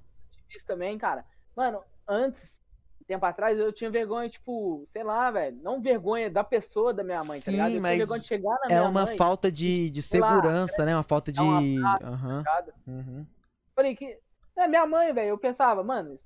isso 0.55 0.67
também, 0.67 0.97
cara. 0.99 1.25
Mano, 1.57 1.83
antes, 2.07 2.61
tempo 3.07 3.27
atrás, 3.27 3.59
eu 3.59 3.73
tinha 3.73 3.91
vergonha, 3.91 4.29
tipo, 4.31 4.85
sei 4.87 5.03
lá, 5.03 5.31
velho. 5.31 5.57
Não 5.63 5.81
vergonha 5.81 6.31
da 6.31 6.45
pessoa 6.45 6.95
da 6.95 7.03
minha 7.03 7.23
mãe, 7.25 7.41
Sim, 7.41 7.45
tá 7.47 7.51
ligado? 7.51 7.67
Eu 7.67 7.71
tinha 7.73 7.81
mas 7.83 7.99
vergonha 7.99 8.21
de 8.21 8.27
chegar 8.29 8.59
na 8.69 8.75
É 8.75 8.83
uma 8.83 9.05
mãe, 9.07 9.17
falta 9.17 9.51
de, 9.51 9.91
de 9.91 10.01
sei 10.03 10.21
lá, 10.21 10.29
segurança, 10.37 10.85
né? 10.85 10.95
Uma 10.95 11.03
falta 11.03 11.33
de. 11.33 11.41
abraço, 11.41 12.05
Aham. 12.05 12.39
ligado? 12.39 12.73
uhum. 12.87 13.27
Falei 13.75 13.97
que. 13.97 14.19
É, 14.61 14.69
minha 14.69 14.87
mãe, 14.87 15.13
velho, 15.13 15.29
eu 15.31 15.39
pensava, 15.39 15.83
mano. 15.83 16.19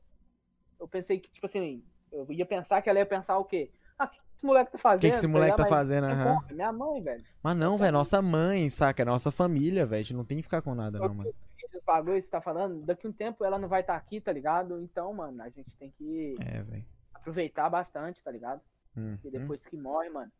Eu 0.80 0.88
pensei 0.88 1.20
que, 1.20 1.30
tipo 1.30 1.46
assim, 1.46 1.84
eu 2.10 2.26
ia 2.32 2.44
pensar 2.44 2.82
que 2.82 2.90
ela 2.90 2.98
ia 2.98 3.06
pensar 3.06 3.38
o 3.38 3.44
quê? 3.44 3.70
Ah, 3.96 4.06
o 4.06 4.08
que 4.08 4.16
esse 4.36 4.44
moleque 4.44 4.72
tá 4.72 4.78
fazendo? 4.78 4.98
O 4.98 5.00
que, 5.02 5.10
que 5.10 5.16
esse 5.16 5.26
moleque 5.28 5.52
ligado? 5.52 5.68
tá 5.68 5.74
fazendo? 5.76 6.04
Aham. 6.06 6.34
conta? 6.40 6.54
Minha 6.54 6.72
mãe, 6.72 7.00
velho. 7.02 7.24
Mas 7.42 7.56
não, 7.56 7.76
velho, 7.76 7.92
nossa 7.92 8.20
mãe, 8.20 8.68
saca? 8.68 9.02
É 9.02 9.04
nossa 9.04 9.30
família, 9.30 9.86
velho. 9.86 10.00
A 10.00 10.02
gente 10.02 10.16
não 10.16 10.24
tem 10.24 10.38
que 10.38 10.42
ficar 10.42 10.62
com 10.62 10.74
nada, 10.74 10.98
não, 10.98 11.06
Todos 11.06 11.16
mano. 11.16 11.32
que 11.56 11.64
você 12.04 12.28
tá 12.28 12.40
falando, 12.40 12.84
daqui 12.84 13.06
um 13.06 13.12
tempo 13.12 13.44
ela 13.44 13.58
não 13.58 13.68
vai 13.68 13.82
estar 13.82 13.94
aqui, 13.94 14.20
tá 14.20 14.32
ligado? 14.32 14.80
Então, 14.82 15.12
mano, 15.14 15.40
a 15.42 15.48
gente 15.48 15.76
tem 15.76 15.90
que 15.92 16.34
É, 16.40 16.82
aproveitar 17.14 17.70
bastante, 17.70 18.22
tá 18.22 18.32
ligado? 18.32 18.60
Uhum. 18.96 19.16
Porque 19.22 19.30
depois 19.38 19.64
que 19.64 19.76
morre, 19.76 20.08
mano, 20.10 20.32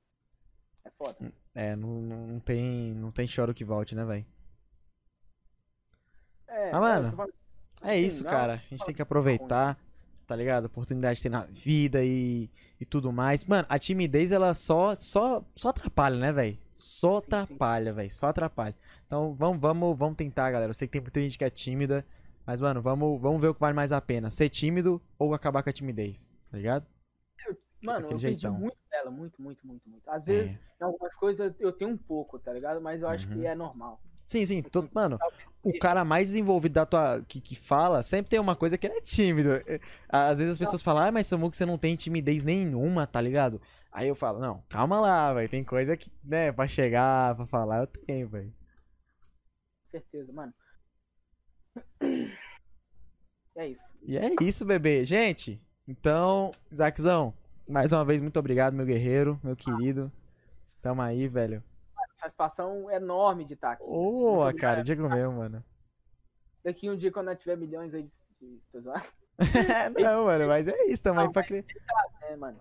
é 0.85 0.91
foda. 0.91 1.33
É, 1.55 1.77
não, 1.77 2.01
não, 2.03 2.27
não 2.27 2.41
tem, 2.41 2.93
não 2.95 3.11
tem 3.13 3.27
choro 3.29 3.55
que 3.55 3.65
volte, 3.65 3.95
né, 3.95 4.05
velho? 4.05 4.27
É, 6.49 6.71
Ah, 6.73 6.81
mano, 6.81 7.07
eu 7.07 7.11
tô 7.11 7.17
falando- 7.17 7.35
É 7.85 7.97
isso, 7.99 8.25
cara. 8.25 8.55
A 8.55 8.75
gente 8.75 8.85
tem 8.85 8.95
que 8.95 9.03
aproveitar, 9.03 9.79
tá 10.27 10.35
ligado? 10.35 10.65
A 10.65 10.67
oportunidade 10.67 11.17
de 11.17 11.23
ter 11.23 11.29
na 11.29 11.43
vida 11.45 12.03
e, 12.05 12.49
e 12.81 12.85
tudo 12.85 13.13
mais. 13.13 13.45
Mano, 13.45 13.67
a 13.69 13.79
timidez, 13.79 14.33
ela 14.33 14.55
só, 14.55 14.95
só, 14.95 15.45
só 15.55 15.69
atrapalha, 15.69 16.17
né, 16.17 16.33
velho? 16.33 16.59
Só 16.73 17.19
atrapalha, 17.19 17.93
velho. 17.93 18.11
Só 18.11 18.27
atrapalha. 18.29 18.75
Então, 19.07 19.35
vamos, 19.35 19.61
vamos, 19.61 19.97
vamos 19.99 20.17
tentar, 20.17 20.51
galera. 20.51 20.71
Eu 20.71 20.75
sei 20.75 20.89
que 20.89 20.93
tem 20.93 21.01
muita 21.03 21.21
gente 21.21 21.37
que 21.39 21.45
é 21.45 21.51
tímida, 21.51 22.05
mas, 22.47 22.61
mano, 22.61 22.81
vamos, 22.83 23.21
vamos 23.21 23.41
ver 23.41 23.49
o 23.49 23.55
que 23.55 23.61
vale 23.61 23.75
mais 23.75 23.93
a 23.93 24.01
pena. 24.01 24.31
Ser 24.31 24.49
tímido 24.49 25.01
ou 25.19 25.35
acabar 25.35 25.63
com 25.63 25.71
a 25.71 25.73
timidez, 25.73 26.31
tá 26.51 26.57
ligado? 26.57 26.87
Mano, 27.83 28.09
eu 28.11 28.17
jeitão. 28.17 28.53
perdi 28.53 28.63
muito 28.65 28.79
dela, 28.91 29.11
muito, 29.11 29.43
muito, 29.43 29.67
muito, 29.67 29.87
muito. 29.91 30.09
Às 30.09 30.25
vezes, 30.25 30.53
É. 30.53 30.59
em 30.81 30.85
algumas 30.85 31.15
coisas 31.17 31.53
eu 31.61 31.71
tenho 31.71 31.91
um 31.91 31.99
pouco, 31.99 32.39
tá 32.39 32.51
ligado? 32.51 32.81
Mas 32.81 33.03
eu 33.03 33.09
acho 33.09 33.29
Uhum. 33.29 33.35
que 33.41 33.47
é 33.47 33.55
normal. 33.55 34.01
Sim, 34.27 34.45
sim. 34.47 34.63
todo- 34.63 34.89
mano, 34.95 35.19
o 35.63 35.79
cara 35.79 36.05
mais 36.05 36.29
desenvolvido 36.29 36.73
da 36.73 36.87
tua. 36.87 37.23
Que, 37.29 37.41
que 37.41 37.55
fala, 37.57 38.03
sempre 38.03 38.31
tem 38.31 38.39
uma 38.41 38.57
coisa 38.57 38.77
que 38.79 38.87
ele 38.87 38.97
é 38.97 39.01
tímido. 39.01 39.51
É, 39.67 39.81
Às 40.09 40.39
vezes 40.39 40.53
as 40.55 40.59
pessoas 40.59 40.83
falam, 40.83 41.05
ah, 41.05 41.13
mas 41.13 41.27
Samuco, 41.27 41.55
você 41.57 41.67
não 41.67 41.79
tem 41.79 41.95
timidez 41.97 42.45
nenhuma, 42.45 43.07
tá 43.07 43.21
ligado? 43.21 43.61
Aí 43.93 44.09
eu 44.09 44.15
falo, 44.15 44.41
não, 44.41 44.63
calma 44.69 44.99
lá, 45.01 45.33
velho. 45.33 45.49
Tem 45.49 45.63
coisa 45.63 45.97
que, 45.97 46.11
né, 46.23 46.51
pra 46.53 46.67
chegar, 46.67 47.35
pra 47.37 47.47
falar, 47.47 47.81
eu 47.83 47.87
tenho, 47.87 48.29
velho. 48.29 48.53
Com 49.85 49.91
certeza, 49.91 50.33
mano. 50.33 50.53
É 53.57 53.69
isso. 53.69 53.83
E 54.03 54.17
é 54.19 54.31
isso, 54.41 54.65
bebê. 54.65 55.05
Gente, 55.05 55.61
então, 55.87 56.51
Zaquezão, 56.75 57.33
mais 57.69 57.93
uma 57.93 58.05
vez, 58.05 58.21
muito 58.21 58.39
obrigado, 58.39 58.75
meu 58.75 58.85
guerreiro, 58.85 59.39
meu 59.45 59.55
querido. 59.57 60.11
Tamo 60.83 61.01
aí, 61.01 61.29
velho. 61.29 61.63
Satisfação 62.25 62.91
enorme 62.91 63.45
de 63.45 63.53
estar 63.55 63.73
aqui. 63.73 63.83
Ô, 63.87 64.45
Muito 64.45 64.59
cara, 64.59 64.83
digo 64.83 65.09
meu, 65.09 65.31
mano. 65.31 65.63
Daqui 66.65 66.89
um 66.89 66.97
dia, 66.97 67.13
quando 67.13 67.31
eu 67.31 67.37
tiver 67.37 67.57
milhões 67.57 67.93
aí 67.93 68.03
de. 68.41 68.61
não, 70.01 70.25
mano, 70.25 70.47
mas 70.47 70.69
é 70.69 70.87
isso, 70.87 71.03
tamo 71.03 71.21
aí 71.21 71.31
pra 71.31 71.43
crer. 71.43 71.65
né, 72.23 72.37
mano? 72.37 72.59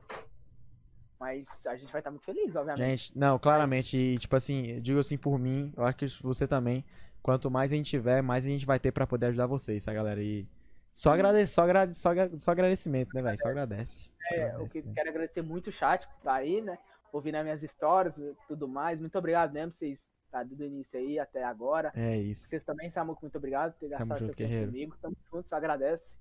Mas 1.19 1.45
a 1.65 1.75
gente 1.77 1.91
vai 1.91 2.01
estar 2.01 2.11
muito 2.11 2.25
feliz, 2.25 2.53
obviamente. 2.55 2.85
Gente, 2.85 3.17
não, 3.17 3.39
claramente, 3.39 3.95
e, 3.95 4.17
tipo 4.17 4.35
assim, 4.35 4.67
eu 4.67 4.81
digo 4.81 4.99
assim 4.99 5.17
por 5.17 5.39
mim, 5.39 5.71
eu 5.77 5.85
acho 5.85 5.97
que 5.97 6.07
você 6.23 6.45
também. 6.47 6.83
Quanto 7.21 7.49
mais 7.49 7.71
a 7.71 7.75
gente 7.75 7.89
tiver, 7.89 8.21
mais 8.21 8.45
a 8.45 8.49
gente 8.49 8.65
vai 8.65 8.77
ter 8.79 8.91
pra 8.91 9.07
poder 9.07 9.27
ajudar 9.27 9.47
vocês, 9.47 9.85
tá, 9.85 9.93
galera? 9.93 10.21
E 10.21 10.45
só 10.91 11.11
agradecer, 11.11 11.53
só, 11.53 11.61
agrade, 11.61 11.95
só, 11.95 12.09
agra- 12.09 12.37
só 12.37 12.51
agradecimento, 12.51 13.13
né, 13.13 13.21
velho? 13.21 13.39
Só 13.39 13.47
agradece. 13.47 14.09
Só 14.15 14.35
É, 14.35 14.43
agradece, 14.47 14.69
que 14.69 14.81
né? 14.81 14.91
quero 14.93 15.09
agradecer 15.09 15.41
muito 15.41 15.67
o 15.69 15.71
chat 15.71 16.05
que 16.05 16.21
tá 16.21 16.33
aí, 16.33 16.61
né? 16.61 16.77
Ouvindo 17.13 17.35
as 17.35 17.43
minhas 17.43 17.63
histórias 17.63 18.17
e 18.17 18.35
tudo 18.47 18.67
mais. 18.67 18.99
Muito 18.99 19.17
obrigado 19.17 19.53
mesmo, 19.53 19.71
vocês 19.71 20.05
tá 20.31 20.41
do 20.41 20.65
início 20.65 20.99
aí 20.99 21.19
até 21.19 21.43
agora. 21.43 21.93
É 21.95 22.17
isso. 22.17 22.47
Vocês 22.47 22.63
também, 22.63 22.89
Samuco, 22.89 23.21
muito 23.21 23.37
obrigado 23.37 23.73
por 23.73 23.79
ter 23.81 23.89
gastado 23.89 24.19
junto, 24.19 24.35
seu 24.35 24.47
tempo 24.47 24.65
comigo. 24.65 24.97
Tamo 24.99 25.15
junto, 25.31 25.47
só 25.47 25.55
agradece. 25.55 26.15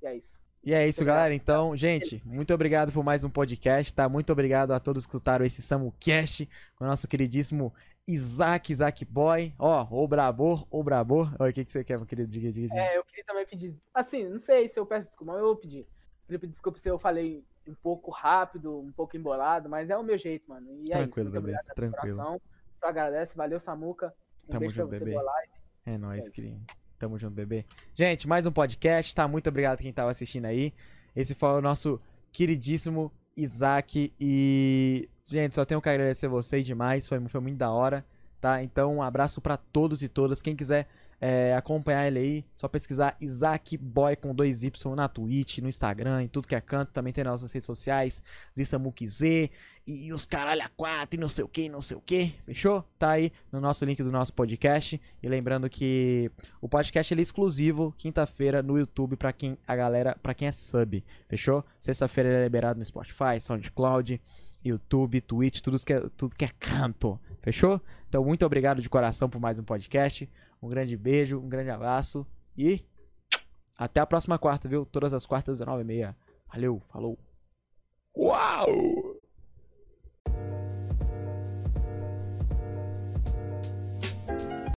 E 0.00 0.06
é 0.06 0.14
isso. 0.14 0.38
E 0.62 0.72
é 0.72 0.88
isso, 0.88 1.00
Muito 1.00 1.10
obrigado. 1.10 1.16
galera. 1.16 1.34
Então, 1.34 1.76
gente, 1.76 2.22
muito 2.24 2.54
obrigado 2.54 2.92
por 2.92 3.04
mais 3.04 3.24
um 3.24 3.30
podcast, 3.30 3.92
tá? 3.92 4.08
Muito 4.08 4.32
obrigado 4.32 4.72
a 4.72 4.80
todos 4.80 5.04
que 5.04 5.10
escutaram 5.10 5.44
esse 5.44 5.60
SamuCast 5.60 6.48
com 6.76 6.84
o 6.84 6.88
nosso 6.88 7.06
queridíssimo 7.08 7.74
Isaac, 8.06 8.72
Isaac 8.72 9.04
Boy. 9.04 9.52
Ó, 9.58 9.86
o 9.90 10.06
Brabor, 10.06 10.66
o 10.70 10.82
Brabor. 10.82 11.34
O 11.40 11.52
que, 11.52 11.64
que 11.64 11.70
você 11.70 11.82
quer, 11.82 11.96
meu 11.98 12.06
querido? 12.06 12.28
Diga, 12.30 12.52
diga, 12.52 12.68
diga. 12.68 12.80
É, 12.80 12.96
eu 12.96 13.04
queria 13.04 13.24
também 13.24 13.46
pedir. 13.46 13.76
Assim, 13.92 14.24
não 14.28 14.40
sei 14.40 14.68
se 14.68 14.78
eu 14.78 14.86
peço 14.86 15.08
desculpa, 15.08 15.32
mas 15.32 15.40
eu 15.40 15.46
vou 15.46 15.56
pedir. 15.56 15.86
Pedir 16.28 16.46
desculpa 16.48 16.78
se 16.78 16.88
eu 16.88 16.98
falei 16.98 17.44
um 17.66 17.74
pouco 17.74 18.10
rápido, 18.10 18.78
um 18.80 18.92
pouco 18.92 19.16
embolado, 19.16 19.68
mas 19.68 19.90
é 19.90 19.96
o 19.96 20.02
meu 20.02 20.16
jeito, 20.18 20.48
mano. 20.48 20.66
E 20.84 20.92
é 20.92 20.96
Tranquilo, 20.96 21.28
isso. 21.28 21.40
Muito 21.40 21.56
bebê, 21.56 21.74
tranquilo. 21.74 22.40
Só 22.80 22.88
agradece. 22.88 23.36
Valeu, 23.36 23.58
Samuca. 23.60 24.14
Um 24.46 24.50
Tamo 24.50 24.70
junto, 24.70 24.88
bebê. 24.88 25.16
É 25.84 25.98
nóis, 25.98 26.18
É 26.18 26.22
isso. 26.22 26.30
querido. 26.32 26.60
Tamo 26.98 27.18
junto, 27.18 27.34
bebê. 27.34 27.64
Gente, 27.94 28.26
mais 28.26 28.46
um 28.46 28.52
podcast, 28.52 29.14
tá? 29.14 29.26
Muito 29.28 29.48
obrigado 29.48 29.78
quem 29.78 29.92
tava 29.92 30.10
assistindo 30.10 30.46
aí. 30.46 30.72
Esse 31.14 31.34
foi 31.34 31.48
o 31.50 31.60
nosso 31.60 32.00
queridíssimo 32.32 33.12
Isaac. 33.36 34.12
E, 34.18 35.08
gente, 35.24 35.54
só 35.54 35.64
tenho 35.64 35.80
que 35.80 35.88
agradecer 35.88 36.28
vocês 36.28 36.64
demais. 36.64 37.08
Foi, 37.08 37.20
foi 37.28 37.40
muito 37.40 37.58
da 37.58 37.70
hora, 37.70 38.04
tá? 38.40 38.62
Então, 38.62 38.96
um 38.96 39.02
abraço 39.02 39.40
pra 39.40 39.56
todos 39.56 40.02
e 40.02 40.08
todas. 40.08 40.40
Quem 40.40 40.54
quiser 40.56 40.86
é, 41.20 41.54
acompanhar 41.54 42.06
ele 42.06 42.18
aí, 42.18 42.44
só 42.54 42.68
pesquisar 42.68 43.16
Isaac 43.20 43.76
Boy 43.76 44.16
com 44.16 44.34
dois 44.34 44.62
Y 44.62 44.94
na 44.94 45.08
Twitch, 45.08 45.58
no 45.58 45.68
Instagram, 45.68 46.22
em 46.22 46.28
tudo 46.28 46.46
que 46.46 46.54
é 46.54 46.60
canto. 46.60 46.92
Também 46.92 47.12
tem 47.12 47.24
nas 47.24 47.40
nossas 47.40 47.52
redes 47.52 47.66
sociais, 47.66 48.22
Zissamuki 48.56 49.06
Z 49.06 49.50
e 49.86 50.12
os 50.12 50.26
caralho 50.26 50.62
a 50.62 50.68
quatro 50.68 51.16
e 51.16 51.20
não 51.20 51.28
sei 51.28 51.44
o 51.44 51.48
que, 51.48 51.68
não 51.68 51.80
sei 51.80 51.96
o 51.96 52.00
que. 52.00 52.34
Fechou? 52.44 52.84
Tá 52.98 53.10
aí 53.10 53.32
no 53.50 53.60
nosso 53.60 53.84
link 53.84 54.02
do 54.02 54.12
nosso 54.12 54.32
podcast. 54.32 55.00
E 55.22 55.28
lembrando 55.28 55.70
que 55.70 56.30
o 56.60 56.68
podcast 56.68 57.12
ele 57.14 57.20
é 57.20 57.24
exclusivo 57.24 57.94
quinta-feira 57.96 58.62
no 58.62 58.78
YouTube 58.78 59.16
pra 59.16 59.32
quem 59.32 59.56
a 59.66 59.76
galera, 59.76 60.16
para 60.22 60.34
quem 60.34 60.48
é 60.48 60.52
sub. 60.52 61.02
Fechou? 61.28 61.64
Sexta-feira 61.80 62.28
ele 62.28 62.38
é 62.38 62.44
liberado 62.44 62.78
no 62.78 62.84
Spotify, 62.84 63.40
SoundCloud, 63.40 64.20
YouTube, 64.64 65.20
Twitch, 65.20 65.60
tudo 65.60 65.78
que 65.78 65.92
é, 65.92 66.00
tudo 66.16 66.34
que 66.34 66.44
é 66.44 66.50
canto. 66.58 67.18
Fechou? 67.40 67.80
Então 68.08 68.24
muito 68.24 68.44
obrigado 68.44 68.82
de 68.82 68.88
coração 68.88 69.28
por 69.30 69.40
mais 69.40 69.58
um 69.58 69.62
podcast. 69.62 70.28
Um 70.62 70.68
grande 70.68 70.96
beijo, 70.96 71.38
um 71.38 71.48
grande 71.48 71.70
abraço 71.70 72.26
e 72.56 72.84
até 73.76 74.00
a 74.00 74.06
próxima 74.06 74.38
quarta, 74.38 74.68
viu? 74.68 74.86
Todas 74.86 75.12
as 75.12 75.26
quartas, 75.26 75.60
19h30. 75.60 76.14
Valeu, 76.48 76.82
falou. 76.88 77.18
Uau! 78.16 79.15